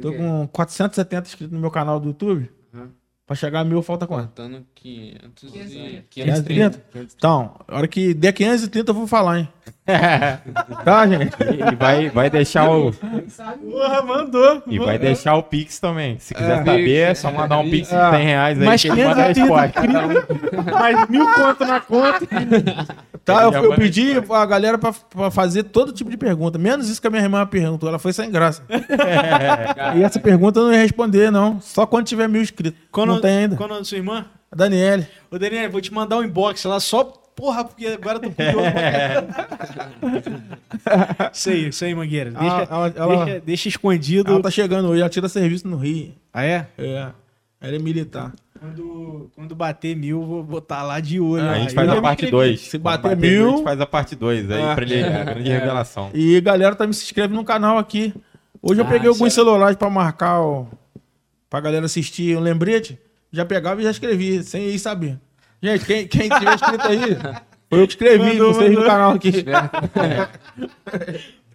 Tô 0.00 0.12
com 0.12 0.46
470 0.48 1.28
inscritos 1.28 1.52
no 1.52 1.60
meu 1.60 1.70
canal 1.70 1.98
do 1.98 2.08
YouTube. 2.08 2.50
Uhum. 2.72 2.88
Pra 3.26 3.34
chegar 3.34 3.60
a 3.60 3.64
mil, 3.64 3.82
falta 3.82 4.06
quanto? 4.06 4.26
Faltando 4.26 4.64
500 4.74 5.54
e... 5.54 6.04
530? 6.08 6.82
Então, 7.16 7.56
a 7.66 7.76
hora 7.76 7.88
que 7.88 8.14
der 8.14 8.32
530 8.32 8.90
eu 8.90 8.94
vou 8.94 9.06
falar, 9.06 9.40
hein? 9.40 9.48
Tá, 10.84 11.06
gente? 11.06 11.32
E, 11.42 11.72
e 11.72 11.76
vai, 11.76 12.10
vai 12.10 12.28
deixar 12.30 12.68
o. 12.70 12.92
Porra, 12.92 14.02
mandou. 14.02 14.62
E 14.66 14.78
vai 14.78 14.98
deixar 14.98 15.36
o 15.36 15.42
Pix 15.42 15.78
também. 15.78 16.18
Se 16.18 16.34
quiser 16.34 16.52
É. 16.52 16.64
saber, 16.64 16.96
é 17.10 17.14
só 17.14 17.30
mandar 17.30 17.58
um 17.58 17.70
Pix 17.70 17.88
de 17.88 17.94
É. 17.94 18.10
100 18.10 18.24
reais 18.24 18.58
aí 18.60 18.64
Mais 18.66 18.82
que 18.82 18.88
ele 18.88 19.04
manda 19.04 19.24
a 19.26 19.34
530 19.34 20.08
resposta. 20.08 20.72
Mais 20.72 21.08
mil 21.08 21.32
conto 21.32 21.64
na 21.64 21.80
conta. 21.80 22.26
Tá, 23.24 23.42
eu, 23.44 23.52
eu 23.52 23.74
pedi 23.74 24.12
a 24.30 24.46
galera 24.46 24.78
pra, 24.78 24.92
pra 24.92 25.30
fazer 25.30 25.64
todo 25.64 25.92
tipo 25.92 26.10
de 26.10 26.16
pergunta. 26.16 26.58
Menos 26.58 26.88
isso 26.88 27.00
que 27.00 27.06
a 27.06 27.10
minha 27.10 27.22
irmã 27.22 27.44
perguntou. 27.46 27.88
Ela 27.88 27.98
foi 27.98 28.12
sem 28.12 28.30
graça. 28.30 28.62
e 29.96 30.02
essa 30.02 30.18
pergunta 30.20 30.60
eu 30.60 30.66
não 30.66 30.72
ia 30.72 30.80
responder, 30.80 31.30
não. 31.30 31.60
Só 31.60 31.86
quando 31.86 32.06
tiver 32.06 32.28
mil 32.28 32.42
inscritos. 32.42 32.80
Quando, 32.90 33.14
não 33.14 33.20
tem 33.20 33.38
ainda. 33.38 33.56
Qual 33.56 33.66
é 33.68 33.70
o 33.70 33.74
nome 33.74 33.80
da 33.82 33.88
sua 33.88 33.98
irmã? 33.98 34.26
A 34.50 34.54
Daniele. 34.56 35.06
Ô, 35.30 35.38
Daniel, 35.38 35.70
vou 35.70 35.80
te 35.80 35.92
mandar 35.92 36.18
um 36.18 36.24
inbox 36.24 36.64
lá 36.64 36.78
só. 36.78 37.12
Porra, 37.36 37.64
porque 37.64 37.86
agora 37.86 38.16
eu 38.16 38.20
tô 38.22 38.30
curioso. 38.30 38.66
isso 41.32 41.50
aí, 41.50 41.68
isso 41.68 41.84
aí, 41.84 41.94
Mangueira. 41.94 42.30
Deixa, 42.30 42.56
Ah, 42.62 42.66
ela- 42.70 42.92
ela- 42.96 43.24
deixa, 43.26 43.40
deixa 43.40 43.68
escondido. 43.68 44.32
Ela 44.32 44.42
tá 44.42 44.50
chegando 44.50 44.88
hoje. 44.88 45.00
Ela 45.00 45.10
tira 45.10 45.28
serviço 45.28 45.68
no 45.68 45.76
Rio. 45.76 46.12
Ah, 46.32 46.44
é? 46.44 46.66
É. 46.78 47.08
Ela 47.60 47.76
é 47.76 47.78
militar. 47.78 48.32
Quando, 48.58 49.30
quando 49.36 49.54
bater 49.54 49.94
mil, 49.94 50.24
vou 50.24 50.42
botar 50.42 50.82
lá 50.82 50.98
de 50.98 51.20
olho. 51.20 51.42
A 51.42 51.46
lá. 51.46 51.58
gente 51.58 51.74
faz 51.74 51.88
a 51.88 52.00
parte 52.00 52.24
inscrevi. 52.24 52.30
2. 52.30 52.60
Se 52.60 52.78
bater 52.78 53.16
mil- 53.16 53.48
a 53.48 53.50
gente 53.50 53.64
faz 53.64 53.80
a 53.80 53.86
parte 53.86 54.16
2 54.16 54.50
aí 54.50 54.62
É. 54.62 54.74
pra 54.74 54.84
ele. 54.84 55.02
A 55.04 55.24
grande 55.24 55.50
revelação. 55.50 56.10
E 56.14 56.36
a 56.38 56.40
galera 56.40 56.74
tá 56.74 56.86
me 56.86 56.94
se 56.94 57.04
inscreve 57.04 57.34
no 57.34 57.44
canal 57.44 57.76
aqui. 57.76 58.14
Hoje 58.62 58.80
eu 58.80 58.86
Ah, 58.86 58.88
peguei 58.88 59.08
alguns 59.08 59.26
é- 59.28 59.34
celulares 59.34 59.76
pra 59.76 59.90
marcar, 59.90 60.40
ó, 60.40 60.64
pra 61.50 61.60
galera 61.60 61.84
assistir 61.84 62.34
um 62.36 62.40
lembrete. 62.40 62.98
Já 63.30 63.44
pegava 63.44 63.80
e 63.80 63.84
já 63.84 63.90
escrevi, 63.90 64.42
sem 64.42 64.68
ir 64.70 64.78
saber. 64.78 65.18
Gente, 65.62 65.84
quem, 65.84 66.06
quem 66.06 66.28
tiver 66.28 66.54
escrito 66.54 66.86
aí, 66.86 67.00
foi 67.68 67.80
eu 67.82 67.86
que 67.86 67.92
escrevi, 67.94 68.24
Mandou, 68.32 68.52
vocês 68.54 68.70
no 68.70 68.76
mandou. 68.76 68.90
canal 68.90 69.12
aqui. 69.12 69.32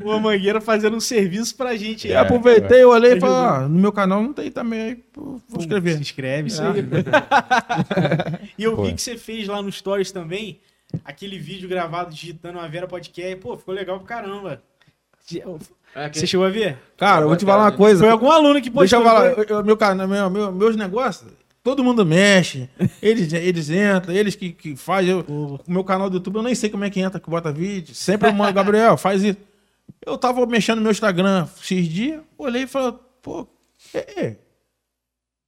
Pô, 0.02 0.11
a 0.14 0.19
Mangueira 0.19 0.60
fazendo 0.60 0.98
um 0.98 0.99
serviço 0.99 1.56
pra 1.56 1.76
gente. 1.76 2.07
E 2.07 2.11
aí. 2.11 2.18
aproveitei, 2.18 2.82
eu 2.82 2.90
olhei 2.90 3.14
e 3.14 3.19
falei, 3.19 3.36
ah, 3.36 3.68
no 3.68 3.78
meu 3.80 3.91
canal 3.91 4.22
não 4.23 4.34
tem 4.34 4.49
também, 4.52 4.82
aí 4.82 4.99
vou 5.15 5.40
Se 5.48 5.60
escrever. 5.60 5.99
inscreve, 5.99 6.48
isso 6.48 6.61
É. 6.64 6.68
aí. 6.68 6.82
e 8.57 8.64
eu 8.64 8.76
Pô. 8.76 8.84
vi 8.84 8.94
que 8.94 9.02
você 9.02 9.15
fez 9.15 9.48
lá 9.48 9.61
no 9.61 9.72
Stories 9.72 10.11
também, 10.11 10.60
aquele 11.06 11.38
vídeo 11.38 11.69
gravado 11.69 12.10
digitando 12.11 12.57
a 12.60 12.68
Vera 12.68 12.88
Podcast. 12.88 13.36
Pô, 13.38 13.56
ficou 13.56 13.76
legal 13.76 13.99
pra 13.99 14.07
caramba. 14.07 14.61
É, 15.95 16.10
que- 16.10 16.18
Você 16.19 16.26
chegou 16.26 16.48
a 16.48 16.49
ver? 16.49 16.78
Cara, 16.98 17.22
eu 17.26 17.28
vou 17.28 17.38
te 17.38 17.45
falar 17.45 17.65
uma 17.65 17.72
coisa. 17.72 17.99
Foi 17.99 18.10
algum 18.10 18.32
aluno 18.32 18.60
que 18.60 18.69
Deixa 18.72 18.98
postou. 18.98 18.99
eu 18.99 19.06
falar, 19.06 19.36
foi? 19.36 19.44
eu- 19.45 19.57
eu- 19.60 19.64
meu 19.64 19.78
canal, 19.78 20.07
meu, 20.07 20.30
meu- 20.32 20.52
meus 20.52 20.76
negócios, 20.76 21.30
todo 21.63 21.83
mundo 21.83 22.05
mexe, 22.05 22.69
eles, 23.01 23.31
eles 23.33 23.69
entram, 23.69 24.13
eles 24.13 24.35
que, 24.35 24.51
que 24.51 24.75
fazem. 24.75 25.13
O 25.27 25.59
meu 25.67 25.83
canal 25.83 26.09
do 26.09 26.17
YouTube, 26.17 26.38
eu 26.38 26.43
nem 26.43 26.55
sei 26.55 26.69
como 26.69 26.83
é 26.83 26.89
que 26.89 26.99
entra, 26.99 27.19
que 27.19 27.29
bota 27.29 27.51
vídeo. 27.51 27.93
Sempre 27.95 28.29
eu 28.29 28.33
mando, 28.33 28.53
Gabriel, 28.53 28.97
faz 28.97 29.23
isso. 29.23 29.38
Eu 30.05 30.17
tava 30.17 30.45
mexendo 30.45 30.77
no 30.77 30.83
meu 30.83 30.91
Instagram 30.91 31.47
X 31.61 31.88
dia, 31.88 32.23
olhei 32.38 32.63
e 32.63 32.67
falei, 32.67 32.93
pô, 33.21 33.47
é, 33.93 34.23
é. 34.25 34.38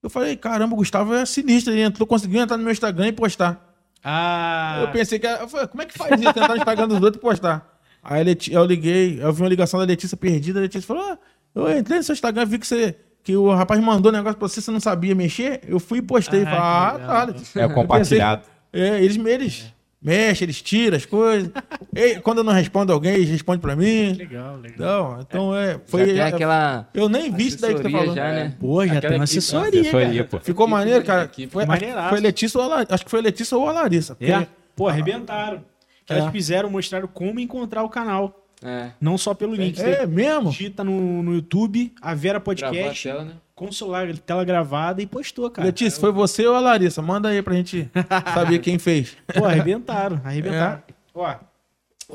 Eu 0.01 0.09
falei, 0.09 0.35
caramba, 0.35 0.73
o 0.73 0.77
Gustavo 0.77 1.13
é 1.13 1.25
sinistro, 1.25 1.73
ele 1.73 1.81
entrou, 1.81 2.05
conseguiu 2.05 2.41
entrar 2.41 2.57
no 2.57 2.63
meu 2.63 2.73
Instagram 2.73 3.07
e 3.07 3.11
postar. 3.13 3.73
Ah, 4.03 4.81
Eu 4.81 4.91
pensei 4.91 5.17
que 5.17 5.25
era, 5.25 5.43
eu 5.43 5.47
falei, 5.47 5.67
como 5.67 5.81
é 5.81 5.85
que 5.85 5.97
faz 5.97 6.19
isso? 6.19 6.29
Entrar 6.29 6.49
no 6.49 6.57
Instagram 6.57 6.87
dos 6.89 6.97
outros 7.01 7.15
e 7.15 7.19
postar. 7.19 7.79
Aí 8.03 8.25
eu 8.51 8.65
liguei, 8.65 9.23
eu 9.23 9.31
vi 9.31 9.41
uma 9.41 9.47
ligação 9.47 9.79
da 9.79 9.85
Letícia 9.85 10.17
perdida, 10.17 10.59
a 10.59 10.61
Letícia 10.61 10.85
falou: 10.85 11.03
ah, 11.03 11.17
eu 11.55 11.77
entrei 11.77 11.99
no 11.99 12.03
seu 12.03 12.11
Instagram, 12.11 12.45
vi 12.45 12.59
que 12.59 12.67
você. 12.67 12.97
Que 13.23 13.35
o 13.37 13.53
rapaz 13.53 13.79
mandou 13.81 14.11
um 14.11 14.15
negócio 14.15 14.37
pra 14.37 14.47
você, 14.47 14.59
você 14.61 14.69
não 14.71 14.79
sabia 14.81 15.15
mexer. 15.15 15.61
Eu 15.67 15.79
fui 15.79 15.99
e 15.99 16.01
postei. 16.01 16.43
Ah, 16.43 16.45
falei, 16.45 17.05
ah, 17.07 17.27
tá. 17.53 17.61
É 17.61 17.65
o 17.65 17.73
compartilhado. 17.73 18.43
É, 18.75 19.03
eles, 19.03 19.23
eles 19.23 19.71
mexem, 20.01 20.45
eles 20.45 20.59
tiram 20.59 20.97
as 20.97 21.05
coisas. 21.05 21.51
E 21.95 22.19
quando 22.21 22.39
eu 22.39 22.43
não 22.43 22.51
respondo 22.51 22.91
alguém, 22.91 23.13
eles 23.13 23.29
respondem 23.29 23.61
pra 23.61 23.75
mim. 23.75 24.13
legal, 24.13 24.57
legal. 24.57 25.19
Então, 25.21 25.51
então 25.51 25.55
é. 25.55 25.73
Já 25.73 25.79
Foi, 25.85 26.05
tem 26.07 26.21
aquela 26.21 26.89
eu 26.91 27.07
nem 27.07 27.31
vi 27.31 27.47
isso 27.49 27.61
daí 27.61 27.75
que 27.75 27.81
você 27.83 27.87
assessoria 27.87 27.99
falou. 27.99 28.15
já, 28.15 28.31
né? 28.33 28.55
Pô, 28.59 28.79
já 28.87 28.93
Aquela 28.97 29.01
tem 29.01 29.09
uma 29.19 29.23
equipe- 29.25 29.37
assessoria, 29.37 29.81
Assessoria, 29.81 30.23
pô. 30.25 30.39
Ficou 30.39 30.67
maneiro, 30.67 31.05
cara. 31.05 31.25
equipe 31.25 31.53
Foi, 31.53 31.63
acho 31.65 31.71
que 31.71 31.79
maneiraço. 31.81 32.09
foi 32.09 32.19
Letícia 32.19 32.57
ou 32.59 32.65
a 32.65 32.67
Larissa. 32.67 32.95
Acho 32.95 33.05
que 33.05 33.11
foi 33.11 33.21
Letícia 33.21 33.57
ou 33.57 33.69
a 33.69 33.71
Larissa. 33.71 34.17
É? 34.19 34.47
Pô, 34.75 34.87
arrebentaram. 34.87 35.63
Que 36.03 36.13
É. 36.13 36.17
elas 36.17 36.31
fizeram, 36.31 36.69
mostraram 36.71 37.07
como 37.07 37.39
encontrar 37.39 37.83
o 37.83 37.89
canal. 37.89 38.42
É. 38.63 38.91
Não 39.01 39.17
só 39.17 39.33
pelo 39.33 39.53
link. 39.53 39.75
Você 39.77 39.89
É 39.89 40.05
mesmo? 40.07 40.49
digita 40.49 40.83
no, 40.83 41.21
no 41.21 41.33
YouTube, 41.33 41.93
a 42.01 42.13
Vera 42.15 42.33
Gravar 42.33 42.37
a 42.37 42.41
Podcast, 42.41 43.03
tela, 43.03 43.25
né? 43.25 43.33
com 43.53 43.65
o 43.65 43.73
celular, 43.73 44.17
tela 44.19 44.43
gravada 44.45 45.01
e 45.01 45.05
postou, 45.05 45.49
cara. 45.51 45.65
Letícia, 45.67 45.99
foi 45.99 46.11
você 46.11 46.45
ou 46.47 46.55
a 46.55 46.59
Larissa? 46.59 47.01
Manda 47.01 47.29
aí 47.29 47.41
pra 47.41 47.53
gente 47.55 47.89
saber 48.33 48.59
quem 48.59 48.79
fez. 48.79 49.17
Pô, 49.33 49.45
arrebentaram, 49.45 50.21
arrebentaram. 50.23 50.81
Ó, 51.13 51.35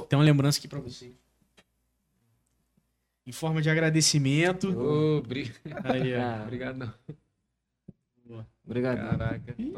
tem 0.08 0.18
uma 0.18 0.24
lembrança 0.24 0.58
aqui 0.58 0.66
pra 0.68 0.80
você. 0.80 1.12
Em 3.26 3.32
forma 3.32 3.60
de 3.60 3.68
agradecimento. 3.68 4.68
Ô, 4.70 5.20
bri- 5.20 5.52
Aí, 5.84 6.16
ó. 6.16 6.20
Ah, 6.22 6.40
Obrigado. 6.44 6.94
Obrigado. 8.66 8.96
Caraca. 8.98 9.54
Ih, 9.58 9.72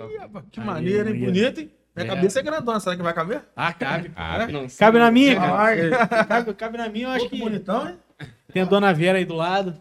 que 0.51 0.60
maneiro, 0.60 1.14
hein? 1.14 1.24
Bonito, 1.24 1.60
hein? 1.60 1.70
Minha 2.02 2.12
É. 2.12 2.16
cabeça 2.16 2.40
é 2.40 2.43
grandona, 2.43 2.81
será 2.81 2.97
que 2.97 3.02
vai 3.02 3.14
caber? 3.14 3.43
Ah, 3.55 3.72
cabe. 3.72 4.10
Ah, 4.16 4.47
Não. 4.47 4.66
Cabe 4.68 4.98
na 4.98 5.10
minha, 5.10 5.36
cara. 5.36 6.06
Cabe, 6.27 6.55
cabe 6.55 6.78
na 6.78 6.89
minha, 6.89 7.06
eu 7.06 7.10
acho 7.10 7.28
que 7.28 7.36
que. 7.36 7.43
bonitão, 7.43 7.89
hein? 7.89 7.97
Tem 8.52 8.62
a 8.62 8.64
dona 8.64 8.93
Vera 8.93 9.18
aí 9.18 9.24
do 9.24 9.35
lado. 9.35 9.74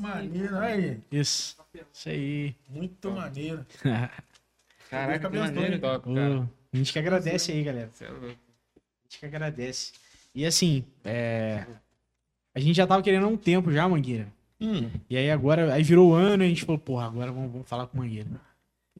Maneiro, 0.00 0.56
aí. 0.58 1.00
Isso. 1.10 1.56
Isso 1.92 2.08
aí. 2.08 2.54
Muito 2.68 3.10
maneiro. 3.10 3.66
Caraca, 4.90 5.18
que 5.18 5.22
Cabeça 5.22 5.44
maneiro. 5.52 5.78
Top, 5.80 6.14
cara. 6.14 6.48
A 6.72 6.76
gente 6.76 6.92
que 6.92 6.98
agradece 6.98 7.52
aí, 7.52 7.62
galera. 7.62 7.90
É. 8.00 8.04
A 8.06 8.10
gente 9.04 9.18
que 9.18 9.26
agradece. 9.26 9.92
E 10.34 10.44
assim, 10.46 10.84
é... 11.04 11.64
a 12.54 12.60
gente 12.60 12.76
já 12.76 12.86
tava 12.86 13.02
querendo 13.02 13.24
há 13.26 13.28
um 13.28 13.36
tempo 13.36 13.72
já, 13.72 13.88
Mangueira. 13.88 14.28
Hum. 14.60 14.90
E 15.10 15.16
aí 15.16 15.30
agora, 15.30 15.72
aí 15.74 15.82
virou 15.82 16.10
o 16.10 16.14
ano 16.14 16.42
e 16.42 16.46
a 16.46 16.48
gente 16.48 16.64
falou, 16.64 16.78
porra, 16.78 17.06
agora 17.06 17.30
vamos, 17.32 17.50
vamos 17.52 17.68
falar 17.68 17.86
com 17.86 17.98
o 17.98 18.00
Mangueira. 18.00 18.28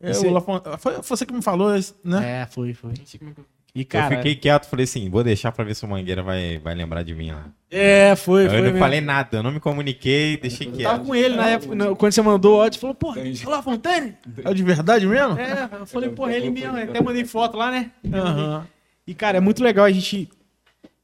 É, 0.00 0.10
Esse- 0.10 0.26
o 0.26 0.30
Lafon... 0.30 0.60
foi 0.78 1.00
você 1.02 1.24
que 1.24 1.32
me 1.32 1.42
falou 1.42 1.70
né? 2.04 2.42
É, 2.42 2.46
foi, 2.46 2.74
foi. 2.74 2.90
É 2.92 2.94
eu- 3.24 3.34
E 3.74 3.84
cara, 3.84 4.14
eu 4.14 4.18
fiquei 4.18 4.36
quieto, 4.36 4.66
falei 4.66 4.84
assim, 4.84 5.08
vou 5.10 5.24
deixar 5.24 5.50
pra 5.50 5.64
ver 5.64 5.74
se 5.74 5.84
o 5.84 5.88
Mangueira 5.88 6.22
vai, 6.22 6.58
vai 6.58 6.74
lembrar 6.74 7.02
de 7.02 7.14
mim 7.14 7.32
lá. 7.32 7.46
é, 7.70 8.14
foi, 8.14 8.44
eu 8.46 8.50
foi. 8.50 8.56
não 8.58 8.64
mesmo. 8.66 8.78
falei 8.78 9.00
nada, 9.00 9.38
eu 9.38 9.42
não 9.42 9.50
me 9.52 9.58
comuniquei, 9.60 10.36
deixei 10.36 10.66
Eu 10.68 10.72
tava 10.72 10.96
quieto. 10.98 11.06
com 11.06 11.14
ele 11.14 11.34
na 11.36 11.48
época, 11.48 11.74
na- 11.74 11.94
quando 11.96 12.12
você 12.12 12.22
mandou 12.22 12.58
o 12.58 12.60
áudio, 12.62 12.74
você 12.74 12.80
falou, 12.80 12.94
porra, 12.94 13.20
olá, 13.46 13.62
Fontane? 13.62 14.16
É 14.44 14.54
de 14.54 14.62
verdade 14.62 15.06
mesmo? 15.06 15.38
É, 15.38 15.68
eu 15.80 15.86
falei, 15.86 16.10
porra, 16.10 16.32
ele 16.34 16.50
mesmo, 16.50 16.76
até 16.76 17.00
mandei 17.00 17.24
foto 17.24 17.56
lá, 17.56 17.70
né? 17.70 17.90
Aham. 18.12 18.66
E, 19.06 19.14
cara, 19.14 19.38
é 19.38 19.40
muito 19.40 19.62
legal 19.62 19.84
a 19.84 19.90
gente 19.90 20.28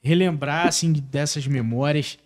relembrar, 0.03 0.67
assim, 0.69 0.93
dessas 0.93 1.47
memórias, 1.47 2.19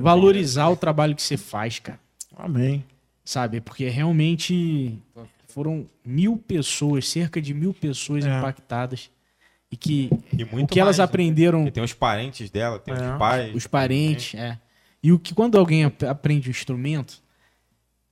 valorizar 0.00 0.68
o 0.68 0.76
trabalho 0.76 1.14
que 1.14 1.22
você 1.22 1.36
faz, 1.36 1.78
cara. 1.78 1.98
Amém. 2.36 2.84
Sabe? 3.24 3.60
Porque 3.60 3.88
realmente 3.88 4.98
foram 5.50 5.88
mil 6.04 6.36
pessoas, 6.36 7.08
cerca 7.08 7.40
de 7.40 7.52
mil 7.54 7.72
pessoas 7.74 8.24
É. 8.24 8.38
impactadas. 8.38 9.10
E 9.72 9.76
que 9.76 10.10
E 10.36 10.42
o 10.42 10.66
que 10.66 10.80
elas 10.80 10.96
mais, 10.96 10.98
né? 10.98 11.04
aprenderam, 11.04 11.58
Porque 11.60 11.70
tem 11.72 11.82
os 11.84 11.92
parentes 11.92 12.50
dela, 12.50 12.78
tem 12.78 12.92
É. 12.94 12.96
os 13.12 13.18
pais. 13.18 13.54
os 13.54 13.66
parentes, 13.66 14.34
é. 14.38 14.58
E 15.02 15.12
o 15.12 15.18
que 15.18 15.32
quando 15.34 15.56
alguém 15.56 15.84
ap- 15.84 16.02
aprende 16.04 16.48
o 16.48 16.50
instrumento, 16.50 17.22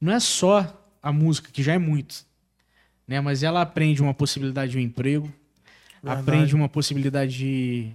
não 0.01 0.13
é 0.13 0.21
só 0.21 0.75
a 1.03 1.13
música, 1.13 1.51
que 1.51 1.63
já 1.63 1.75
é 1.75 1.79
muito, 1.79 2.25
né? 3.07 3.21
Mas 3.21 3.43
ela 3.43 3.61
aprende 3.61 4.01
uma 4.01 4.15
possibilidade 4.15 4.73
de 4.73 4.79
um 4.79 4.81
emprego, 4.81 5.33
Verdade. 6.03 6.21
aprende 6.23 6.55
uma 6.55 6.69
possibilidade 6.69 7.37
de 7.37 7.93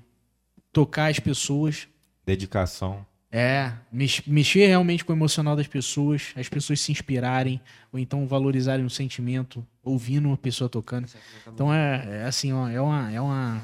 tocar 0.74 1.10
as 1.10 1.20
pessoas, 1.20 1.88
Dedicação. 2.26 3.06
É, 3.36 3.74
mex- 3.92 4.22
mexer 4.28 4.68
realmente 4.68 5.04
com 5.04 5.12
o 5.12 5.16
emocional 5.16 5.56
das 5.56 5.66
pessoas, 5.66 6.32
as 6.36 6.48
pessoas 6.48 6.80
se 6.80 6.92
inspirarem, 6.92 7.60
ou 7.92 7.98
então 7.98 8.28
valorizarem 8.28 8.86
o 8.86 8.90
sentimento, 8.92 9.66
ouvindo 9.84 10.28
uma 10.28 10.38
pessoa 10.38 10.70
tocando. 10.70 11.08
Então 11.48 11.74
é, 11.74 12.22
é 12.22 12.26
assim, 12.26 12.54
ó, 12.54 12.70
é 12.70 12.80
uma, 12.80 13.12
é 13.12 13.20
uma 13.20 13.60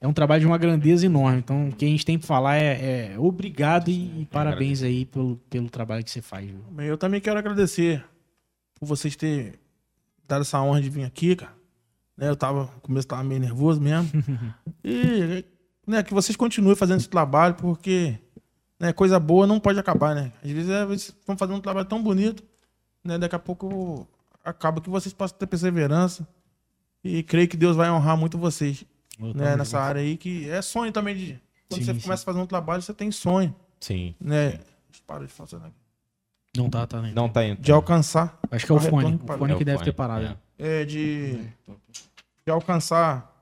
é 0.00 0.08
um 0.08 0.14
trabalho 0.14 0.40
de 0.40 0.46
uma 0.46 0.56
grandeza 0.56 1.04
enorme. 1.04 1.40
Então 1.40 1.68
o 1.68 1.72
que 1.72 1.84
a 1.84 1.88
gente 1.88 2.06
tem 2.06 2.18
que 2.18 2.24
falar 2.24 2.56
é, 2.56 3.12
é 3.12 3.18
obrigado 3.18 3.90
e, 3.90 4.22
e 4.22 4.24
parabéns 4.32 4.82
aí 4.82 5.04
pelo, 5.04 5.36
pelo 5.50 5.68
trabalho 5.68 6.02
que 6.02 6.10
você 6.10 6.22
faz. 6.22 6.46
viu? 6.46 6.64
Eu 6.78 6.96
também 6.96 7.20
quero 7.20 7.38
agradecer 7.38 8.02
por 8.80 8.86
vocês 8.86 9.14
terem 9.14 9.52
dado 10.26 10.40
essa 10.40 10.58
honra 10.62 10.80
de 10.80 10.88
vir 10.88 11.04
aqui, 11.04 11.36
cara. 11.36 11.54
Né, 12.16 12.30
eu 12.30 12.36
tava, 12.36 12.62
no 12.62 12.80
começo 12.80 13.06
tava 13.06 13.22
meio 13.22 13.40
nervoso 13.42 13.78
mesmo. 13.78 14.10
e 14.82 15.44
né, 15.86 16.02
que 16.02 16.14
vocês 16.14 16.34
continuem 16.34 16.74
fazendo 16.74 17.00
esse 17.00 17.10
trabalho, 17.10 17.56
porque 17.56 18.18
né, 18.78 18.92
coisa 18.92 19.18
boa 19.18 19.46
não 19.46 19.58
pode 19.60 19.78
acabar, 19.78 20.14
né? 20.14 20.32
Às 20.44 20.50
vezes 20.50 20.70
é, 20.70 20.84
vocês 20.84 21.08
estão 21.08 21.36
fazendo 21.36 21.56
um 21.56 21.60
trabalho 21.60 21.86
tão 21.86 22.02
bonito, 22.02 22.42
né? 23.04 23.18
Daqui 23.18 23.34
a 23.34 23.38
pouco 23.38 24.06
acaba 24.44 24.80
que 24.80 24.90
vocês 24.90 25.12
possam 25.12 25.38
ter 25.38 25.46
perseverança. 25.46 26.26
E 27.02 27.22
creio 27.22 27.48
que 27.48 27.56
Deus 27.56 27.76
vai 27.76 27.90
honrar 27.90 28.16
muito 28.16 28.36
vocês 28.36 28.84
né, 29.18 29.56
nessa 29.56 29.78
área 29.80 30.00
aí, 30.00 30.16
que 30.16 30.48
é 30.50 30.60
sonho 30.60 30.92
também 30.92 31.14
de. 31.16 31.40
Quando 31.68 31.80
Sim, 31.80 31.86
você 31.86 31.94
sim. 31.94 32.00
começa 32.00 32.22
a 32.22 32.26
fazer 32.26 32.38
um 32.38 32.46
trabalho, 32.46 32.82
você 32.82 32.94
tem 32.94 33.10
sonho, 33.10 33.54
Sim. 33.80 34.14
né? 34.20 34.60
Para 35.06 35.24
de 35.24 35.32
funcionar 35.32 35.66
aqui. 35.66 35.76
Não 36.56 36.70
tá, 36.70 36.86
tá, 36.86 37.02
né? 37.02 37.12
Não 37.14 37.28
tá 37.28 37.44
indo. 37.44 37.60
De 37.60 37.70
alcançar 37.70 38.38
Acho 38.50 38.64
que 38.66 38.72
é 38.72 38.74
o 38.74 38.80
fone. 38.80 39.14
O 39.14 39.18
parou. 39.18 39.40
fone 39.40 39.52
É 39.52 39.56
que 39.56 39.62
o 39.62 39.66
deve 39.66 39.78
fone, 39.78 39.90
ter 39.90 39.92
parado. 39.92 40.38
é. 40.58 40.82
é, 40.82 40.84
de, 40.84 41.36
de 42.44 42.50
alcançar 42.50 43.35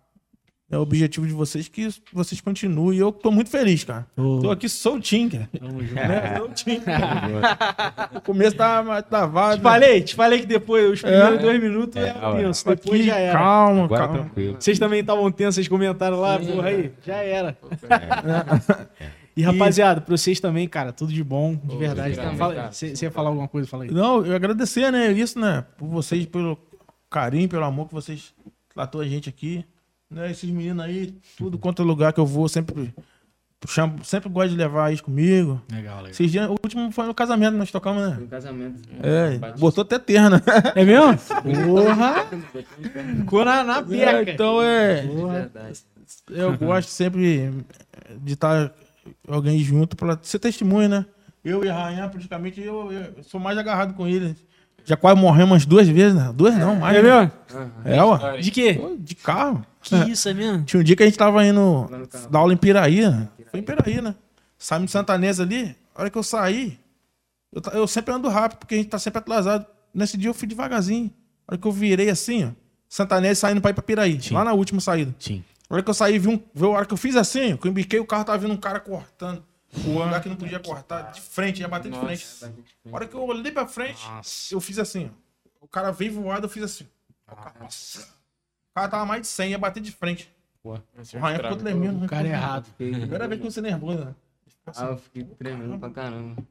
é, 0.74 0.78
o 0.78 0.80
objetivo 0.82 1.26
de 1.26 1.32
vocês, 1.32 1.68
que 1.68 1.88
vocês 2.12 2.40
continuem. 2.40 2.98
Eu 2.98 3.12
tô 3.12 3.30
muito 3.30 3.48
feliz, 3.50 3.84
cara. 3.84 4.06
Ô, 4.16 4.40
Tô 4.40 4.50
aqui 4.50 4.68
soltinho, 4.68 5.30
cara. 5.30 5.48
tamo 5.58 5.80
junto. 5.82 5.94
Né? 5.94 6.36
Soltinho. 6.38 6.82
no 8.12 8.20
começo 8.20 8.56
tava 8.56 8.88
mais 8.88 9.04
travado. 9.06 9.56
Te 9.58 9.62
falei, 9.62 10.02
te 10.02 10.14
falei 10.14 10.40
que 10.40 10.46
depois, 10.46 10.92
os 10.92 11.00
primeiros 11.02 11.38
É. 11.38 11.42
dois 11.42 11.62
minutos 11.62 11.96
é, 11.96 12.08
É, 12.08 12.12
tenso, 12.42 12.68
depois 12.68 13.00
aqui, 13.00 13.08
já 13.08 13.16
era. 13.18 13.38
calma, 13.38 13.84
Agora 13.84 14.00
calma. 14.06 14.18
tranquilo. 14.24 14.56
Vocês 14.58 14.78
também 14.78 15.00
estavam 15.00 15.30
tensos, 15.30 15.54
vocês 15.56 15.68
comentaram 15.68 16.18
lá, 16.20 16.38
porra 16.38 16.68
aí, 16.68 16.92
já 17.06 17.16
era. 17.16 17.56
E 19.36 19.42
rapaziada, 19.42 20.00
pra 20.00 20.16
vocês 20.16 20.38
também, 20.38 20.68
cara, 20.68 20.92
tudo 20.92 21.12
de 21.12 21.24
bom, 21.24 21.56
de 21.56 21.76
verdade. 21.76 22.14
Fala- 22.36 22.54
cara. 22.54 22.72
Você 22.72 22.94
você 22.94 23.06
ia 23.06 23.10
falar 23.10 23.30
alguma 23.30 23.48
coisa? 23.48 23.66
Fala 23.68 23.82
aí. 23.84 23.90
Não, 23.90 24.24
eu 24.24 24.34
agradecer, 24.34 24.92
né? 24.92 25.10
Isso, 25.10 25.38
né? 25.40 25.64
Por 25.76 25.88
vocês, 25.88 26.24
pelo 26.26 26.56
carinho, 27.10 27.48
pelo 27.48 27.64
amor 27.64 27.88
que 27.88 27.94
vocês 27.94 28.32
tratou 28.72 29.00
a 29.00 29.04
gente 29.08 29.28
aqui. 29.28 29.64
Né? 30.14 30.30
Esses 30.30 30.48
meninos 30.48 30.84
aí, 30.84 31.12
tudo 31.36 31.58
quanto 31.58 31.82
é 31.82 31.84
lugar 31.84 32.12
que 32.12 32.20
eu 32.20 32.26
vou, 32.26 32.48
sempre 32.48 32.94
chamo, 33.66 34.04
sempre 34.04 34.28
gosto 34.28 34.50
de 34.50 34.56
levar 34.56 34.88
eles 34.88 35.00
comigo. 35.00 35.60
Legal, 35.72 35.96
legal. 35.96 36.10
Esses 36.10 36.30
dias, 36.30 36.48
o 36.48 36.52
último 36.52 36.92
foi 36.92 37.06
no 37.06 37.14
casamento, 37.14 37.56
nós 37.56 37.72
tocamos, 37.72 38.08
né? 38.08 38.16
No 38.20 38.28
casamento. 38.28 38.80
É, 39.02 39.38
botou 39.58 39.82
até 39.82 39.98
terna. 39.98 40.40
É 40.76 40.84
mesmo? 40.84 41.18
Porra! 41.66 42.26
Ficou 43.16 43.44
na, 43.44 43.64
na 43.64 43.78
É, 43.90 44.32
então 44.32 44.62
é. 44.62 45.02
Verdade. 45.02 45.80
Eu 46.30 46.56
gosto 46.56 46.88
sempre 46.88 47.52
de 48.18 48.34
estar 48.34 48.72
alguém 49.28 49.58
junto 49.58 49.96
para 49.96 50.18
ser 50.22 50.38
testemunho, 50.38 50.88
né? 50.88 51.06
Eu 51.44 51.64
e 51.64 51.68
a 51.68 51.74
Rainha, 51.74 52.08
praticamente, 52.08 52.60
eu, 52.60 52.92
eu 52.92 53.22
sou 53.24 53.40
mais 53.40 53.58
agarrado 53.58 53.94
com 53.94 54.06
ele. 54.06 54.36
Já 54.84 54.96
quase 54.96 55.20
morremos 55.20 55.52
umas 55.52 55.66
duas 55.66 55.88
vezes, 55.88 56.14
né? 56.14 56.30
Duas 56.34 56.56
não, 56.56 56.76
mais. 56.76 56.96
É 56.96 57.02
né? 57.02 57.10
mesmo? 57.10 57.32
É, 57.84 58.02
ó. 58.02 58.36
De 58.36 58.50
quê? 58.50 58.78
De 58.98 59.14
carro. 59.14 59.64
Que 59.84 60.10
isso, 60.10 60.28
é 60.28 60.34
mesmo? 60.34 60.64
Tinha 60.64 60.80
um 60.80 60.82
dia 60.84 60.96
que 60.96 61.02
a 61.02 61.06
gente 61.06 61.18
tava 61.18 61.44
indo 61.44 61.88
dar 62.30 62.38
aula 62.38 62.52
em 62.52 62.56
Piraí, 62.56 63.08
né? 63.08 63.28
Foi 63.50 63.60
em 63.60 63.62
Piraí, 63.62 64.00
né? 64.00 64.14
Saímos 64.58 64.86
de 64.86 64.92
Santanesa 64.92 65.42
ali, 65.42 65.76
a 65.94 66.00
hora 66.00 66.10
que 66.10 66.16
eu 66.16 66.22
saí, 66.22 66.78
eu, 67.52 67.62
eu 67.72 67.86
sempre 67.86 68.12
ando 68.14 68.28
rápido, 68.28 68.58
porque 68.58 68.74
a 68.74 68.78
gente 68.78 68.88
tá 68.88 68.98
sempre 68.98 69.18
atrasado. 69.18 69.66
Nesse 69.92 70.16
dia 70.16 70.30
eu 70.30 70.34
fui 70.34 70.48
devagarzinho. 70.48 71.12
A 71.46 71.52
hora 71.52 71.60
que 71.60 71.66
eu 71.68 71.72
virei 71.72 72.08
assim, 72.08 72.46
ó, 72.46 72.50
Santanesa 72.88 73.40
saindo 73.40 73.60
pra 73.60 73.70
ir 73.70 73.74
pra 73.74 73.82
Piraí, 73.82 74.20
Sim. 74.20 74.34
lá 74.34 74.42
na 74.44 74.52
última 74.52 74.80
saída. 74.80 75.14
Sim. 75.18 75.44
A 75.68 75.74
hora 75.74 75.82
que 75.82 75.90
eu 75.90 75.94
saí, 75.94 76.18
vi 76.18 76.28
um. 76.28 76.40
viu, 76.54 76.72
A 76.72 76.76
hora 76.78 76.86
que 76.86 76.92
eu 76.92 76.96
fiz 76.98 77.16
assim, 77.16 77.56
que 77.56 77.66
eu 77.66 77.70
embiquei, 77.70 78.00
o 78.00 78.06
carro 78.06 78.24
tava 78.24 78.38
vindo 78.38 78.52
um 78.52 78.56
cara 78.56 78.80
cortando. 78.80 79.42
O 79.84 79.90
lugar 79.98 80.22
que 80.22 80.28
não 80.28 80.36
podia 80.36 80.60
cortar, 80.60 81.10
de 81.10 81.20
frente, 81.20 81.60
ia 81.60 81.68
bater 81.68 81.90
de 81.90 81.98
Nossa. 81.98 82.06
frente. 82.46 82.56
A 82.90 82.94
hora 82.94 83.06
que 83.08 83.14
eu 83.14 83.22
olhei 83.24 83.50
pra 83.50 83.66
frente, 83.66 83.98
eu 84.52 84.60
fiz 84.60 84.78
assim, 84.78 85.10
ó. 85.12 85.24
O 85.60 85.66
cara 85.68 85.90
veio 85.90 86.12
voado, 86.12 86.44
eu 86.46 86.48
fiz 86.50 86.62
assim. 86.62 86.86
O 87.26 87.62
nossa. 87.62 88.06
O 88.74 88.80
cara 88.80 88.88
tava 88.88 89.06
mais 89.06 89.20
de 89.22 89.28
100, 89.28 89.50
ia 89.52 89.58
bater 89.58 89.80
de 89.80 89.92
frente. 89.92 90.28
O 90.64 90.72
Rainha 91.20 91.38
ficou 91.38 91.56
tremendo. 91.56 92.00
né? 92.00 92.06
O 92.06 92.08
cara 92.08 92.26
é 92.26 92.30
errado. 92.32 92.66
Primeira 92.76 93.28
vez 93.28 93.40
que 93.40 93.46
você 93.48 93.60
nervoso, 93.60 94.04
né? 94.04 94.14
Ah, 94.76 94.86
eu 94.86 94.96
fiquei 94.96 95.22
tremendo 95.22 95.78
pra 95.78 95.90
caramba. 95.90 96.42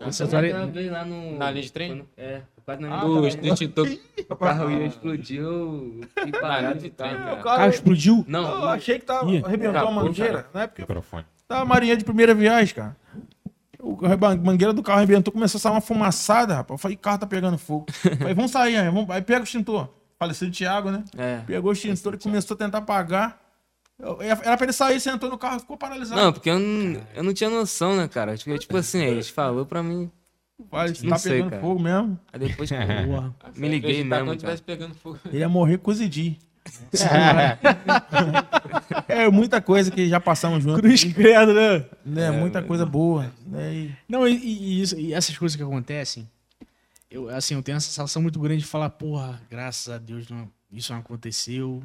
Essa 0.00 0.24
Eu 0.24 0.26
história- 0.26 0.56
uma 0.56 0.66
vez 0.66 0.90
lá 0.90 1.04
no... 1.04 1.38
Na 1.38 1.48
linha 1.52 1.62
de 1.62 1.70
trem? 1.72 1.90
quando- 1.92 2.08
É, 2.16 2.40
quase 2.64 2.80
na 2.82 2.88
Ah, 3.00 3.04
linha 3.04 3.20
O 3.20 3.28
de 3.30 3.36
trem. 3.36 3.52
extintor 3.52 3.88
O 4.28 4.34
carro 4.36 4.70
ia 4.72 4.86
explodir, 4.86 5.40
eu 5.42 6.00
fiquei 6.16 6.32
parado 6.40 6.78
de 6.78 6.84
de 6.84 6.90
trem, 6.90 7.10
trem, 7.10 7.22
cara. 7.22 7.38
O 7.40 7.42
carro 7.44 7.68
explodiu. 7.70 8.16
Eu 8.16 8.24
Não, 8.26 8.64
achei 8.64 8.98
que 8.98 9.04
tava, 9.04 9.30
Ih, 9.30 9.44
arrebentou 9.44 9.76
a 9.76 9.82
acabou, 9.82 9.92
mangueira, 10.04 10.46
né? 10.52 10.66
Porque 10.66 10.82
Microfone. 10.82 11.24
tava 11.46 11.62
a 11.62 11.64
marinha 11.66 11.96
de 11.96 12.04
primeira 12.04 12.34
viagem, 12.34 12.74
cara. 12.74 12.96
O 13.78 13.96
a 14.06 14.36
mangueira 14.36 14.72
do 14.72 14.82
carro 14.82 14.98
arrebentou, 14.98 15.32
começou 15.32 15.58
a 15.58 15.60
sair 15.60 15.72
uma 15.72 15.80
fumaçada, 15.80 16.54
rapaz. 16.54 16.76
Eu 16.76 16.78
falei, 16.78 16.96
o 16.96 17.00
carro 17.00 17.18
tá 17.18 17.26
pegando 17.26 17.56
fogo. 17.58 17.86
Falei, 18.18 18.34
vamos 18.34 18.50
sair 18.50 18.76
aí, 18.76 18.86
vamos... 18.90 19.08
aí 19.10 19.22
pega 19.22 19.40
o 19.40 19.44
extintor. 19.44 19.88
Falecido 20.20 20.52
Thiago, 20.52 20.90
né? 20.90 21.02
é. 21.16 21.38
Pegou 21.46 21.70
o 21.70 21.72
extintor 21.72 22.14
e 22.14 22.18
começou 22.18 22.54
a 22.54 22.58
tentar 22.58 22.78
apagar. 22.78 23.40
Eu- 23.98 24.20
Era 24.20 24.56
pra 24.56 24.66
ele 24.66 24.72
sair, 24.74 25.00
sentou 25.00 25.30
no 25.30 25.38
carro 25.38 25.56
e 25.56 25.60
ficou 25.60 25.78
paralisado. 25.78 26.20
Não, 26.20 26.30
porque 26.32 26.50
eu 26.50 26.58
não, 26.58 27.00
eu 27.14 27.22
não 27.22 27.32
tinha 27.32 27.48
noção, 27.48 27.96
né, 27.96 28.06
cara? 28.06 28.36
Tipo, 28.36 28.56
tipo 28.58 28.76
assim, 28.76 29.00
eles 29.02 29.30
falou 29.30 29.64
pra 29.64 29.82
mim. 29.82 30.10
Vai, 30.70 30.88
não 31.02 31.10
tá 31.10 31.16
sei, 31.18 31.32
pegando 31.32 31.50
cara. 31.50 31.62
fogo 31.62 31.80
mesmo. 31.80 32.20
Aí 32.30 32.38
depois, 32.38 32.68
Porra. 32.70 33.34
me 33.56 33.68
liguei 33.68 33.90
Acreditar 33.92 34.16
mesmo, 34.16 34.20
Quando 34.26 34.26
cara. 34.26 34.38
tivesse 34.38 34.62
pegando 34.62 34.94
fogo. 34.94 35.18
Ele 35.24 35.38
ia 35.38 35.48
morrer 35.48 35.78
cozidinho. 35.78 36.36
é 39.08 39.28
muita 39.30 39.60
coisa 39.62 39.90
que 39.90 40.06
já 40.08 40.20
passamos 40.20 40.62
juntos. 40.62 40.80
Cruz 40.82 41.02
credo, 41.04 41.54
né? 41.54 41.84
Né? 42.04 42.30
muita 42.30 42.62
coisa 42.62 42.84
boa. 42.84 43.32
Né? 43.46 43.72
E- 43.74 43.96
Não, 44.08 44.28
e, 44.28 44.36
e 44.36 44.82
isso- 44.82 44.98
e 44.98 45.14
essas 45.14 45.36
coisas 45.38 45.56
que 45.56 45.62
acontecem, 45.62 46.28
eu, 47.10 47.28
assim, 47.28 47.54
eu 47.54 47.62
tenho 47.62 47.76
uma 47.76 47.80
sensação 47.80 48.22
muito 48.22 48.38
grande 48.38 48.62
de 48.62 48.66
falar, 48.68 48.90
porra, 48.90 49.40
graças 49.50 49.92
a 49.92 49.98
Deus 49.98 50.28
não, 50.28 50.48
isso 50.72 50.92
não 50.92 51.00
aconteceu. 51.00 51.82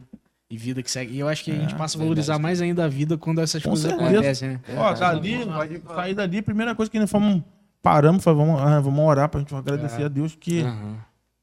E 0.48 0.58
vida 0.60 0.84
que 0.84 0.92
segue. 0.92 1.16
E 1.16 1.20
eu 1.20 1.28
acho 1.28 1.44
que 1.44 1.50
a 1.52 1.56
gente 1.56 1.74
passa 1.74 1.98
a 1.98 2.00
valorizar 2.00 2.38
mais 2.38 2.62
ainda 2.62 2.86
a 2.86 2.88
vida 2.88 3.18
quando 3.18 3.42
essas 3.42 3.64
Com 3.64 3.70
coisas 3.70 3.90
certeza. 3.90 4.12
acontecem, 4.12 4.50
né? 4.50 4.62
Ó, 4.78 4.94
dali, 4.94 5.44
vai 5.44 5.82
sair 5.96 6.14
dali, 6.14 6.38
a 6.38 6.44
primeira 6.44 6.76
coisa 6.76 6.90
que 6.92 7.00
nós 7.00 7.10
fomos, 7.10 7.42
paramos, 7.82 8.24
foi, 8.24 8.32
vamos, 8.36 8.62
ah, 8.62 8.80
vamos 8.80 9.00
orar 9.04 9.28
pra 9.28 9.40
gente 9.40 9.54
agradecer 9.56 10.04
a 10.04 10.08
Deus 10.08 10.36
que 10.36 10.62
Aham. 10.62 10.98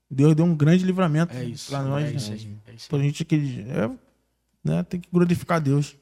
Deus 0.08 0.36
deu 0.36 0.44
um 0.44 0.54
grande 0.54 0.84
livramento 0.84 1.34
É 1.36 1.42
isso. 1.44 1.68
pra 1.68 1.82
nós. 1.82 2.04
é 2.04 2.12
isso, 2.12 2.30
né? 2.30 2.56
é 2.68 2.72
isso. 2.74 2.88
Pra 2.88 2.98
gente 3.00 3.24
que 3.24 3.64
é, 3.68 3.90
né, 4.64 4.82
tem 4.84 5.00
que 5.00 5.08
glorificar 5.12 5.60
Deus. 5.60 5.96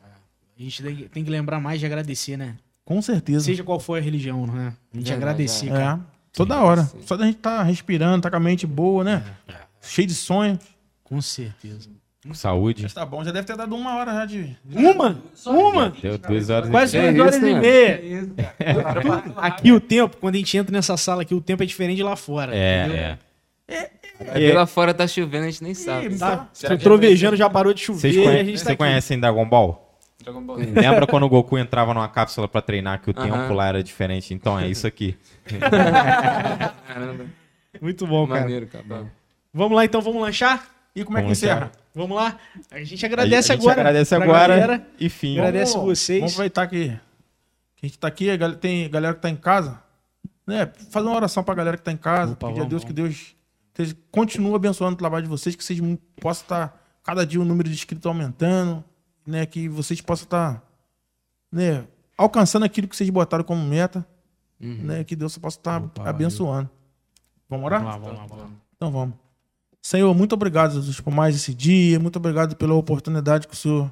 A 0.58 0.62
gente 0.62 0.82
tem, 0.82 0.94
que- 0.96 1.08
tem 1.08 1.24
que 1.24 1.30
lembrar 1.30 1.58
mais 1.58 1.80
de 1.80 1.86
agradecer, 1.86 2.36
né? 2.36 2.58
Com 2.84 3.00
certeza. 3.00 3.46
Seja 3.46 3.64
qual 3.64 3.80
for 3.80 3.96
a 3.96 4.00
religião, 4.00 4.46
não 4.46 4.58
é? 4.58 4.66
A 4.66 4.68
gente 4.68 4.74
Verdade, 4.92 5.12
agradecer, 5.14 5.68
é, 5.68 5.72
cara. 5.72 6.00
Toda 6.32 6.60
hora. 6.62 6.88
Só 7.06 7.16
da 7.16 7.26
gente 7.26 7.38
tá 7.38 7.62
respirando, 7.62 8.22
tá 8.22 8.30
com 8.30 8.36
a 8.36 8.40
mente 8.40 8.66
boa, 8.66 9.02
né? 9.04 9.22
Cheio 9.80 10.06
de 10.08 10.14
sonho. 10.14 10.58
Com 11.04 11.20
certeza. 11.20 11.88
Saúde. 12.34 12.82
Mas 12.82 12.92
tá 12.92 13.04
bom, 13.06 13.24
já 13.24 13.32
deve 13.32 13.46
ter 13.46 13.56
dado 13.56 13.74
uma 13.74 13.96
hora 13.96 14.12
já 14.12 14.26
de. 14.26 14.54
Uma? 14.74 15.18
Uma? 15.46 15.88
Deu 16.02 16.18
duas 16.18 16.50
horas 16.50 16.68
Quase 16.68 16.96
e 16.96 17.00
É 17.00 17.12
duas 17.12 17.20
horas 17.20 17.36
isso, 17.36 17.46
e 17.46 17.54
né? 17.54 17.60
meia. 17.60 18.28
Aqui 19.36 19.72
o 19.72 19.80
tempo, 19.80 20.16
quando 20.18 20.34
a 20.34 20.38
gente 20.38 20.54
entra 20.56 20.70
nessa 20.70 20.96
sala 20.98 21.22
aqui, 21.22 21.34
o 21.34 21.40
tempo 21.40 21.62
é 21.62 21.66
diferente 21.66 21.96
de 21.96 22.02
lá 22.02 22.16
fora. 22.16 22.52
entendeu? 22.54 22.96
É, 22.96 23.18
é. 23.68 23.90
Aí 24.32 24.52
lá 24.52 24.66
fora 24.66 24.92
tá 24.92 25.08
chovendo, 25.08 25.44
a 25.46 25.50
gente 25.50 25.64
nem 25.64 25.72
sabe. 25.72 26.14
Tá, 26.18 26.46
que 26.52 26.76
trovejando, 26.76 27.36
já 27.36 27.48
parou 27.48 27.72
de 27.72 27.80
chover 27.80 28.12
conhe- 28.22 28.44
gente 28.44 28.58
tá 28.58 28.64
você 28.64 28.68
aqui. 28.68 28.76
conhecem 28.76 29.18
Dragon 29.18 29.48
Ball? 29.48 29.89
Dragon 30.22 30.42
Ball. 30.42 30.56
Lembra 30.58 31.06
quando 31.06 31.24
o 31.24 31.28
Goku 31.28 31.56
entrava 31.58 31.94
numa 31.94 32.08
cápsula 32.08 32.46
pra 32.48 32.60
treinar 32.62 33.00
que 33.00 33.10
o 33.10 33.14
Aham. 33.16 33.30
tempo 33.42 33.54
lá 33.54 33.66
era 33.68 33.82
diferente? 33.82 34.32
Então 34.34 34.58
é 34.58 34.68
isso 34.68 34.86
aqui. 34.86 35.16
Caramba, 36.86 37.26
Muito 37.80 38.06
bom, 38.06 38.26
cara. 38.26 38.40
maneiro, 38.40 38.66
cara. 38.66 39.06
Vamos 39.52 39.76
lá 39.76 39.84
então, 39.84 40.00
vamos 40.00 40.20
lanchar? 40.22 40.68
E 40.94 41.04
como 41.04 41.18
é 41.18 41.20
que 41.20 41.26
Vamos 41.26 41.38
encerra? 41.38 41.72
Vamos 41.94 42.16
lá. 42.16 42.36
A 42.70 42.82
gente 42.82 43.04
agradece 43.04 43.52
a 43.52 43.54
gente 43.54 43.62
agora. 43.64 43.80
agradece 43.80 44.14
agora. 44.14 44.56
galera. 44.58 44.86
E 44.98 45.08
fim. 45.08 45.38
Agradece 45.38 45.72
Vamos- 45.74 45.98
vocês. 45.98 46.18
Vamos 46.20 46.32
aproveitar 46.34 46.66
que, 46.66 46.90
a 47.82 47.86
gente 47.86 47.98
tá 47.98 48.08
aqui, 48.08 48.30
a 48.30 48.54
tem 48.54 48.88
galera 48.90 49.14
que 49.14 49.20
tá 49.22 49.30
em 49.30 49.36
casa, 49.36 49.80
né? 50.46 50.70
Fazer 50.90 51.06
uma 51.06 51.16
oração 51.16 51.42
pra 51.42 51.54
galera 51.54 51.76
que 51.76 51.82
tá 51.82 51.92
em 51.92 51.96
casa, 51.96 52.32
Opa, 52.32 52.48
pedir 52.48 52.60
a 52.60 52.64
vamos, 52.64 52.70
Deus 52.70 52.84
que 52.84 52.92
Deus 52.92 53.34
continue 54.10 54.54
abençoando 54.54 54.94
o 54.94 54.98
trabalho 54.98 55.22
de 55.24 55.28
vocês, 55.30 55.56
que 55.56 55.64
vocês 55.64 55.80
possam 56.20 56.42
estar, 56.42 56.82
cada 57.02 57.24
dia 57.24 57.40
o 57.40 57.44
número 57.44 57.68
de 57.68 57.74
inscritos 57.74 58.04
aumentando, 58.06 58.84
né? 59.30 59.46
Que 59.46 59.68
vocês 59.68 60.00
possam 60.00 60.24
estar, 60.24 60.62
né? 61.50 61.86
Alcançando 62.16 62.64
aquilo 62.64 62.88
que 62.88 62.96
vocês 62.96 63.08
botaram 63.08 63.44
como 63.44 63.64
meta, 63.64 64.06
né? 64.58 65.04
Que 65.04 65.16
Deus 65.16 65.38
possa 65.38 65.58
estar 65.58 65.82
Opa, 65.82 66.08
abençoando. 66.08 66.68
Vamos 67.48 67.66
orar? 67.66 67.82
Vamos 67.82 67.96
lá, 67.96 67.98
vamos 67.98 68.18
lá, 68.18 68.26
vamos 68.26 68.44
lá. 68.44 68.50
Então 68.76 68.90
vamos. 68.90 69.14
Senhor, 69.82 70.14
muito 70.14 70.34
obrigado, 70.34 70.74
Jesus, 70.74 71.00
por 71.00 71.12
mais 71.12 71.34
esse 71.34 71.54
dia. 71.54 71.98
Muito 71.98 72.16
obrigado 72.16 72.54
pela 72.54 72.74
oportunidade 72.74 73.48
que 73.48 73.54
o 73.54 73.56
Senhor 73.56 73.90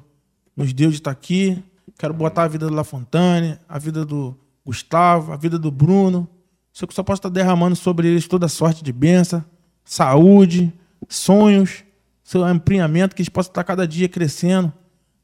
nos 0.55 0.71
deu 0.71 0.89
de 0.91 0.97
estar 0.97 1.11
aqui. 1.11 1.63
Quero 1.97 2.13
botar 2.13 2.43
a 2.43 2.47
vida 2.47 2.67
do 2.67 2.73
La 2.73 2.83
Fontane, 2.83 3.57
a 3.67 3.79
vida 3.79 4.05
do 4.05 4.37
Gustavo, 4.63 5.31
a 5.31 5.35
vida 5.35 5.57
do 5.57 5.71
Bruno. 5.71 6.29
Senhor, 6.71 6.87
que 6.87 6.93
só 6.93 7.01
possa 7.01 7.19
estar 7.19 7.29
derramando 7.29 7.75
sobre 7.75 8.07
eles 8.07 8.27
toda 8.27 8.47
sorte 8.47 8.83
de 8.83 8.93
bênção, 8.93 9.43
saúde, 9.83 10.71
sonhos, 11.07 11.83
seu 12.23 12.47
empreendimento, 12.47 13.15
que 13.15 13.21
eles 13.23 13.29
possam 13.29 13.49
estar 13.49 13.63
cada 13.63 13.87
dia 13.87 14.07
crescendo, 14.07 14.71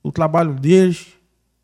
o 0.05 0.11
trabalho 0.11 0.53
deles. 0.53 1.07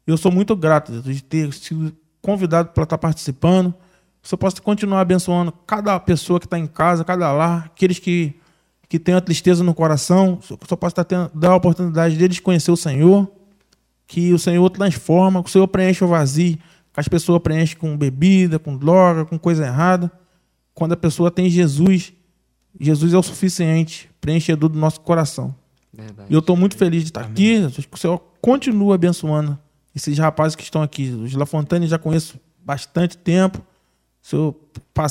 Eu 0.05 0.17
sou 0.17 0.31
muito 0.31 0.55
grato 0.55 0.99
de 0.99 1.23
ter 1.23 1.53
sido 1.53 1.95
convidado 2.19 2.69
para 2.69 2.83
estar 2.83 2.97
participando. 2.97 3.71
Que 4.19 4.25
o 4.25 4.29
Senhor 4.29 4.39
possa 4.39 4.59
continuar 4.59 5.01
abençoando 5.01 5.51
cada 5.51 5.99
pessoa 5.99 6.39
que 6.39 6.47
está 6.47 6.57
em 6.57 6.65
casa, 6.65 7.03
cada 7.03 7.31
lar, 7.31 7.65
aqueles 7.65 7.99
que, 7.99 8.33
que 8.89 8.97
têm 8.97 9.13
a 9.13 9.21
tristeza 9.21 9.63
no 9.63 9.75
coração. 9.75 10.37
Que 10.37 10.43
o 10.43 10.67
Senhor 10.67 10.77
possa 10.77 10.93
estar 10.93 11.03
tendo, 11.03 11.31
dar 11.35 11.51
a 11.51 11.55
oportunidade 11.55 12.17
deles 12.17 12.39
conhecer 12.39 12.71
o 12.71 12.75
Senhor. 12.75 13.31
Que 14.07 14.33
o 14.33 14.39
Senhor 14.39 14.67
transforma, 14.71 15.43
que 15.43 15.49
o 15.49 15.51
Senhor 15.51 15.67
preenche 15.67 16.03
o 16.03 16.07
vazio, 16.07 16.57
que 16.57 16.99
as 16.99 17.07
pessoas 17.07 17.39
preenchem 17.43 17.77
com 17.77 17.95
bebida, 17.95 18.57
com 18.57 18.75
droga, 18.75 19.23
com 19.23 19.37
coisa 19.37 19.67
errada. 19.67 20.11
Quando 20.73 20.93
a 20.93 20.97
pessoa 20.97 21.29
tem 21.29 21.47
Jesus, 21.47 22.11
Jesus 22.79 23.13
é 23.13 23.17
o 23.17 23.23
suficiente, 23.23 24.09
preenchedor 24.19 24.67
do 24.67 24.79
nosso 24.79 24.99
coração. 25.01 25.60
Verdade. 25.93 26.27
E 26.29 26.33
eu 26.33 26.39
estou 26.39 26.55
muito 26.55 26.77
feliz 26.77 27.03
de 27.03 27.09
estar 27.09 27.21
aqui. 27.21 27.57
Jesus, 27.57 27.85
Que 27.85 27.95
o 27.95 27.99
Senhor 27.99 28.21
continue 28.41 28.93
abençoando 28.93 29.57
esses 29.95 30.17
rapazes 30.17 30.55
que 30.55 30.63
estão 30.63 30.81
aqui. 30.81 31.09
Os 31.09 31.33
Lafontaine 31.33 31.87
já 31.87 31.97
conheço 31.97 32.39
bastante 32.63 33.17
tempo. 33.17 33.59
O 34.23 34.27
Senhor 34.27 34.55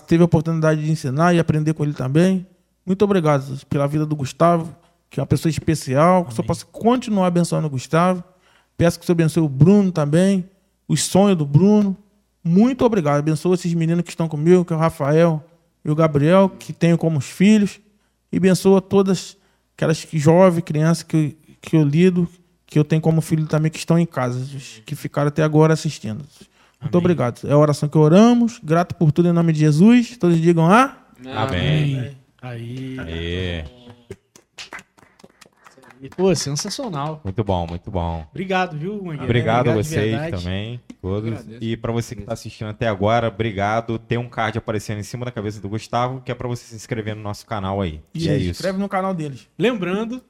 teve 0.07 0.23
a 0.23 0.25
oportunidade 0.25 0.83
de 0.83 0.91
ensinar 0.91 1.35
e 1.35 1.39
aprender 1.39 1.75
com 1.75 1.85
ele 1.85 1.93
também. 1.93 2.47
Muito 2.87 3.05
obrigado 3.05 3.43
Jesus, 3.43 3.65
pela 3.65 3.87
vida 3.87 4.07
do 4.07 4.17
Gustavo, 4.17 4.75
que 5.11 5.21
é 5.21 5.23
uma 5.23 5.27
pessoa 5.27 5.51
especial. 5.51 6.25
Que 6.25 6.33
o 6.33 6.35
Senhor 6.35 6.47
possa 6.47 6.65
continuar 6.67 7.27
abençoando 7.27 7.67
o 7.67 7.71
Gustavo. 7.71 8.25
Peço 8.77 8.99
que 8.99 9.05
o 9.05 9.07
Senhor 9.07 9.17
abençoe 9.17 9.43
o 9.43 9.49
Bruno 9.49 9.93
também, 9.93 10.49
os 10.89 11.03
sonhos 11.03 11.37
do 11.37 11.45
Bruno. 11.45 11.97
Muito 12.43 12.85
obrigado. 12.85 13.19
Abençoa 13.19 13.55
esses 13.55 13.75
meninos 13.75 14.03
que 14.03 14.11
estão 14.11 14.29
comigo, 14.29 14.65
que 14.65 14.73
é 14.73 14.77
o 14.77 14.79
Rafael 14.79 15.45
e 15.85 15.91
o 15.91 15.95
Gabriel, 15.95 16.49
que 16.49 16.73
tenho 16.73 16.97
como 16.97 17.19
os 17.19 17.27
filhos. 17.27 17.79
E 18.33 18.39
abençoa 18.39 18.81
todas 18.81 19.37
aquelas 19.81 20.05
que- 20.05 20.19
jovens, 20.19 20.63
crianças 20.63 21.03
que, 21.03 21.17
eu- 21.17 21.55
que 21.61 21.77
eu 21.77 21.83
lido, 21.83 22.29
que 22.67 22.79
eu 22.79 22.85
tenho 22.85 23.01
como 23.03 23.21
filho 23.21 23.47
também, 23.47 23.71
que 23.71 23.79
estão 23.79 23.99
em 23.99 24.07
casa, 24.07 24.47
que 24.85 24.95
ficaram 24.95 25.29
até 25.29 25.43
agora 25.43 25.73
assistindo. 25.73 26.23
Muito 26.81 26.97
obrigado. 26.99 27.41
É 27.47 27.53
a 27.53 27.59
oração 27.59 27.89
que 27.89 27.99
oramos. 27.99 28.61
Grato 28.63 28.95
por 28.95 29.11
tudo 29.13 29.29
em 29.29 29.33
nome 29.33 29.53
de 29.53 29.61
Jesus. 29.61 30.17
Todos 30.17 30.41
digam 30.41 30.71
ah. 30.71 30.97
Amém. 31.35 32.17
Aí. 32.41 32.97
É. 33.07 33.65
Pô, 36.09 36.35
sensacional. 36.35 37.21
Muito 37.23 37.45
bom, 37.45 37.67
muito 37.67 37.91
bom. 37.91 38.27
Obrigado, 38.31 38.77
viu, 38.77 38.97
Mangueira? 39.03 39.25
Obrigado 39.25 39.71
a 39.71 39.73
de 39.73 39.79
vocês 39.83 40.31
também, 40.31 40.81
todos. 41.01 41.45
E 41.61 41.77
para 41.77 41.93
você 41.93 42.15
que 42.15 42.23
está 42.23 42.33
assistindo 42.33 42.69
até 42.69 42.89
agora, 42.89 43.29
obrigado. 43.29 43.99
Tem 43.99 44.17
um 44.17 44.29
card 44.29 44.57
aparecendo 44.57 44.99
em 44.99 45.03
cima 45.03 45.25
da 45.25 45.31
cabeça 45.31 45.61
do 45.61 45.69
Gustavo, 45.69 46.21
que 46.23 46.33
é 46.33 46.35
para 46.35 46.49
você 46.49 46.65
se 46.65 46.75
inscrever 46.75 47.15
no 47.15 47.23
nosso 47.23 47.45
canal 47.47 47.81
aí. 47.81 48.01
E, 48.15 48.29
é 48.29 48.37
isso. 48.37 48.51
Inscreve 48.51 48.79
no 48.79 48.89
canal 48.89 49.13
deles. 49.13 49.49
Lembrando, 49.59 50.23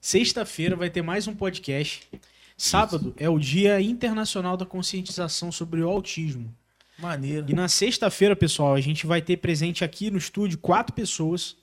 sexta-feira 0.00 0.76
vai 0.76 0.90
ter 0.90 1.02
mais 1.02 1.26
um 1.26 1.34
podcast. 1.34 2.08
Sábado 2.56 3.12
é 3.18 3.28
o 3.28 3.38
Dia 3.38 3.80
Internacional 3.80 4.56
da 4.56 4.64
Conscientização 4.64 5.50
sobre 5.50 5.82
o 5.82 5.88
Autismo. 5.88 6.54
Maneiro. 6.98 7.46
E 7.48 7.52
na 7.52 7.68
sexta-feira, 7.68 8.34
pessoal, 8.34 8.74
a 8.74 8.80
gente 8.80 9.06
vai 9.06 9.20
ter 9.20 9.36
presente 9.36 9.84
aqui 9.84 10.10
no 10.10 10.16
estúdio 10.16 10.58
quatro 10.58 10.94
pessoas 10.94 11.56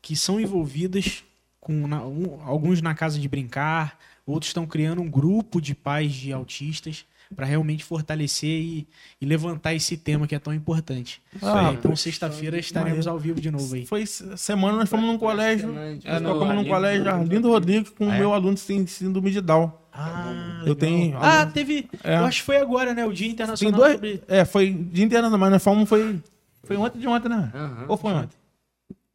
que 0.00 0.16
são 0.16 0.40
envolvidas 0.40 1.22
com 1.62 1.86
na- 1.86 2.04
um- 2.04 2.40
alguns 2.44 2.82
na 2.82 2.92
casa 2.94 3.18
de 3.18 3.28
brincar, 3.28 3.96
outros 4.26 4.50
estão 4.50 4.66
criando 4.66 5.00
um 5.00 5.08
grupo 5.08 5.60
de 5.60 5.74
pais 5.74 6.12
de 6.12 6.32
autistas 6.32 7.04
para 7.36 7.46
realmente 7.46 7.82
fortalecer 7.82 8.60
e, 8.60 8.86
e 9.20 9.24
levantar 9.24 9.72
esse 9.72 9.96
tema 9.96 10.26
que 10.26 10.34
é 10.34 10.38
tão 10.38 10.52
importante. 10.52 11.22
Ah, 11.40 11.70
É, 11.70 11.72
então, 11.74 11.94
sexta-feira 11.96 12.58
estaremos 12.58 13.06
ao 13.06 13.18
vivo 13.18 13.40
de 13.40 13.50
novo 13.50 13.74
aí. 13.74 13.86
Foi 13.86 14.04
se- 14.04 14.36
semana 14.36 14.76
nós 14.76 14.88
fomos 14.90 15.06
num 15.06 15.16
colégio. 15.16 15.72
É, 16.04 16.20
Nós 16.20 16.32
tocamos 16.34 16.54
num 16.56 16.64
colégio 16.66 17.08
Arlindo 17.08 17.48
Rodrigues 17.48 17.90
com 17.90 18.06
o 18.06 18.12
meu 18.12 18.34
aluno 18.34 18.54
de 18.56 18.60
síndrome 18.90 19.30
de 19.30 19.40
Down. 19.40 19.72
Ah, 19.94 20.62
Eu 20.66 20.74
tenho 20.74 21.16
Ah, 21.16 21.46
teve. 21.46 21.88
É. 22.04 22.16
Eu 22.18 22.24
acho 22.26 22.40
que 22.40 22.46
foi 22.46 22.56
agora, 22.58 22.92
né? 22.92 23.04
O 23.06 23.12
Dia 23.12 23.26
Tem 23.26 23.32
Internacional 23.34 23.80
dois. 23.80 23.92
sobre. 23.94 24.22
É, 24.28 24.44
foi 24.44 24.72
de 24.72 25.02
internacional, 25.02 25.38
mas 25.38 25.50
nós 25.52 25.62
fomos 25.64 25.88
foi. 25.88 26.20
Foi 26.64 26.76
ontem 26.76 26.98
de 26.98 27.06
ontem, 27.06 27.28
né? 27.28 27.50
Aham. 27.54 27.84
Ou 27.88 27.96
foi 27.96 28.12
ontem? 28.12 28.36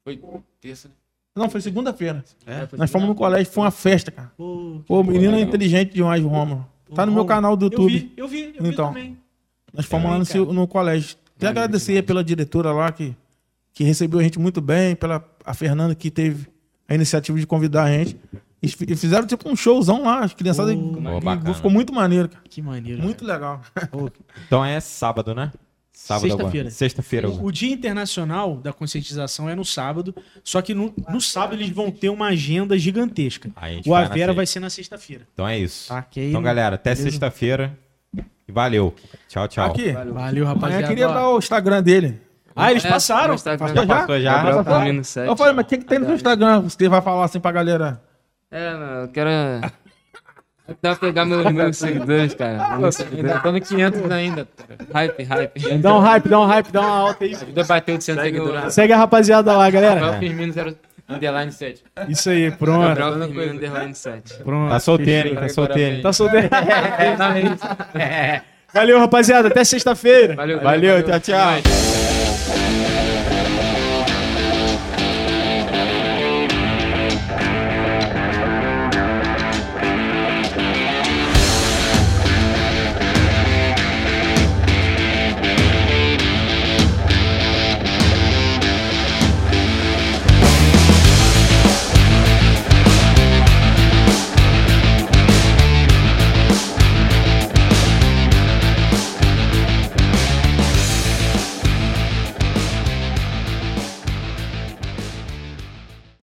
Foi 0.03 0.19
terça, 0.61 0.87
né? 0.87 0.93
Não, 1.37 1.49
foi 1.49 1.61
segunda-feira. 1.61 2.23
É, 2.45 2.67
Nós 2.77 2.89
fomos 2.89 3.07
no 3.07 3.15
colégio, 3.15 3.51
foi 3.51 3.63
uma 3.63 3.71
festa, 3.71 4.11
cara. 4.11 4.31
Pô, 4.37 4.81
Pô, 4.87 5.03
menino 5.03 5.35
é 5.35 5.41
inteligente 5.41 5.93
demais, 5.93 6.23
o 6.23 6.27
Romulo. 6.27 6.65
Tá 6.95 7.05
no 7.05 7.11
meu 7.11 7.25
canal 7.25 7.55
do 7.55 7.65
eu 7.65 7.69
YouTube. 7.71 7.89
vi, 7.99 8.13
eu 8.17 8.27
vi, 8.27 8.53
eu 8.57 8.63
vi 8.63 8.69
Então. 8.69 8.87
também. 8.87 9.17
Nós 9.73 9.85
fomos 9.85 10.05
lá 10.09 10.17
no, 10.17 10.25
cara. 10.25 10.31
seu- 10.31 10.53
no 10.53 10.67
colégio. 10.67 11.15
Até 11.35 11.47
agradecer 11.47 12.01
pela 12.03 12.23
diretora 12.23 12.71
lá 12.71 12.91
que, 12.91 13.15
que 13.73 13.83
recebeu 13.83 14.19
a 14.19 14.23
gente 14.23 14.39
muito 14.39 14.59
bem, 14.61 14.95
pela 14.95 15.23
a 15.45 15.53
Fernanda 15.53 15.93
que 15.93 16.09
teve 16.09 16.47
a 16.87 16.95
iniciativa 16.95 17.37
de 17.39 17.45
convidar 17.45 17.83
a 17.83 17.91
gente. 17.91 18.17
E 18.63 18.67
fi- 18.69 18.95
fizeram 18.95 19.27
tipo 19.27 19.47
um 19.47 19.55
showzão 19.55 20.03
lá, 20.03 20.21
as 20.23 20.33
criançadas. 20.33 20.75
Bacana. 21.23 21.53
ficou 21.53 21.69
muito 21.69 21.93
maneiro, 21.93 22.27
cara. 22.29 22.43
Que 22.49 22.61
maneiro. 22.61 23.03
Muito 23.03 23.23
legal. 23.23 23.61
Então 24.47 24.63
é 24.65 24.79
sábado, 24.79 25.35
né? 25.35 25.51
Sábado 25.99 26.25
agora. 26.25 26.37
Sexta-feira. 26.43 26.69
Sexta-feira. 26.71 27.29
O, 27.29 27.45
o 27.45 27.51
Dia 27.51 27.73
Internacional 27.73 28.57
da 28.57 28.71
Conscientização 28.71 29.49
é 29.49 29.55
no 29.55 29.65
sábado, 29.65 30.13
só 30.43 30.61
que 30.61 30.73
no, 30.75 30.93
no 31.09 31.19
sábado 31.19 31.55
eles 31.55 31.69
vão 31.71 31.89
ter 31.89 32.09
uma 32.09 32.27
agenda 32.27 32.77
gigantesca. 32.77 33.49
Aí 33.55 33.73
a 33.73 33.75
gente 33.77 33.89
O 33.89 33.91
vai 33.91 34.05
Avera 34.05 34.31
vai 34.31 34.45
ser 34.45 34.59
na 34.59 34.69
sexta-feira. 34.69 35.27
Então 35.33 35.47
é 35.47 35.57
isso. 35.57 35.89
Tá? 35.89 36.05
Aí 36.15 36.29
Então, 36.29 36.41
galera, 36.41 36.75
até 36.75 36.93
sexta-feira. 36.93 37.75
E 38.47 38.51
valeu. 38.51 38.93
Tchau, 39.27 39.47
tchau. 39.47 39.65
Aqui. 39.71 39.91
Valeu, 39.91 40.13
Amanhã 40.15 40.45
rapaziada. 40.45 40.87
queria 40.87 41.09
Ó. 41.09 41.13
dar 41.13 41.29
o 41.29 41.37
Instagram 41.39 41.81
dele. 41.83 42.21
Ah, 42.55 42.71
eles 42.71 42.85
É, 42.85 42.89
passaram? 42.89 43.33
Instagram. 43.33 43.67
Já, 43.67 43.73
já? 43.75 43.85
Passou 43.87 44.19
já? 44.21 44.43
Passou? 44.43 44.63
Firmino 44.63 45.03
7. 45.03 45.27
Eu 45.27 45.35
falei, 45.35 45.53
mas 45.53 45.65
o 45.65 45.67
que, 45.67 45.77
que 45.79 45.85
tem 45.85 45.99
no 45.99 46.05
seu 46.05 46.15
Instagram? 46.15 46.61
Você 46.61 46.87
vai 46.87 47.01
falar 47.01 47.25
assim 47.25 47.39
pra 47.39 47.51
galera. 47.51 48.01
É, 48.51 49.03
eu 49.03 49.07
quero. 49.09 49.29
Pra 50.81 50.95
pegar 50.95 51.25
meus, 51.25 51.45
meus 51.51 51.77
seguidores, 51.77 52.33
cara. 52.35 52.77
Meus 52.77 52.95
seguidores. 52.95 53.41
tô 53.41 53.51
no 53.51 53.61
500 53.61 54.11
ainda. 54.11 54.47
Hype, 54.93 55.23
hype. 55.23 55.77
Dá 55.77 55.95
um 55.95 55.99
hype, 55.99 56.27
dá 56.27 56.39
um 56.41 56.45
hype, 56.45 56.71
dá 56.71 56.81
uma 56.81 56.89
alta 56.89 57.23
aí. 57.23 57.35
Ainda 57.35 57.63
bateu 57.63 57.97
de 57.97 58.03
100 58.03 58.15
seguidores. 58.15 58.73
Segue 58.73 58.91
a 58.93 58.97
rapaziada 58.97 59.55
lá, 59.55 59.69
galera. 59.69 59.99
Gabriel 59.99 60.19
Firmino 60.19 60.51
0 60.51 60.75
underline 61.09 61.51
7. 61.53 61.83
Isso 62.09 62.29
aí, 62.29 62.51
pronto. 62.51 62.95
Gabriel 62.95 63.27
Firmino 63.29 63.53
Underline 63.53 63.95
7. 63.95 64.33
pronto. 64.43 64.69
Tá 64.69 64.79
solteiro, 64.79 65.29
hein? 65.29 65.35
Tá 65.35 65.49
solteiro. 65.49 66.01
Tá 66.01 66.13
solteiro. 66.13 66.49
Valeu, 68.73 68.99
rapaziada. 68.99 69.47
Até 69.47 69.63
sexta-feira. 69.63 70.35
Valeu, 70.35 70.59
Valeu, 70.59 71.01
tchau, 71.03 71.19
tchau. 71.21 71.37
Vai. 71.37 71.63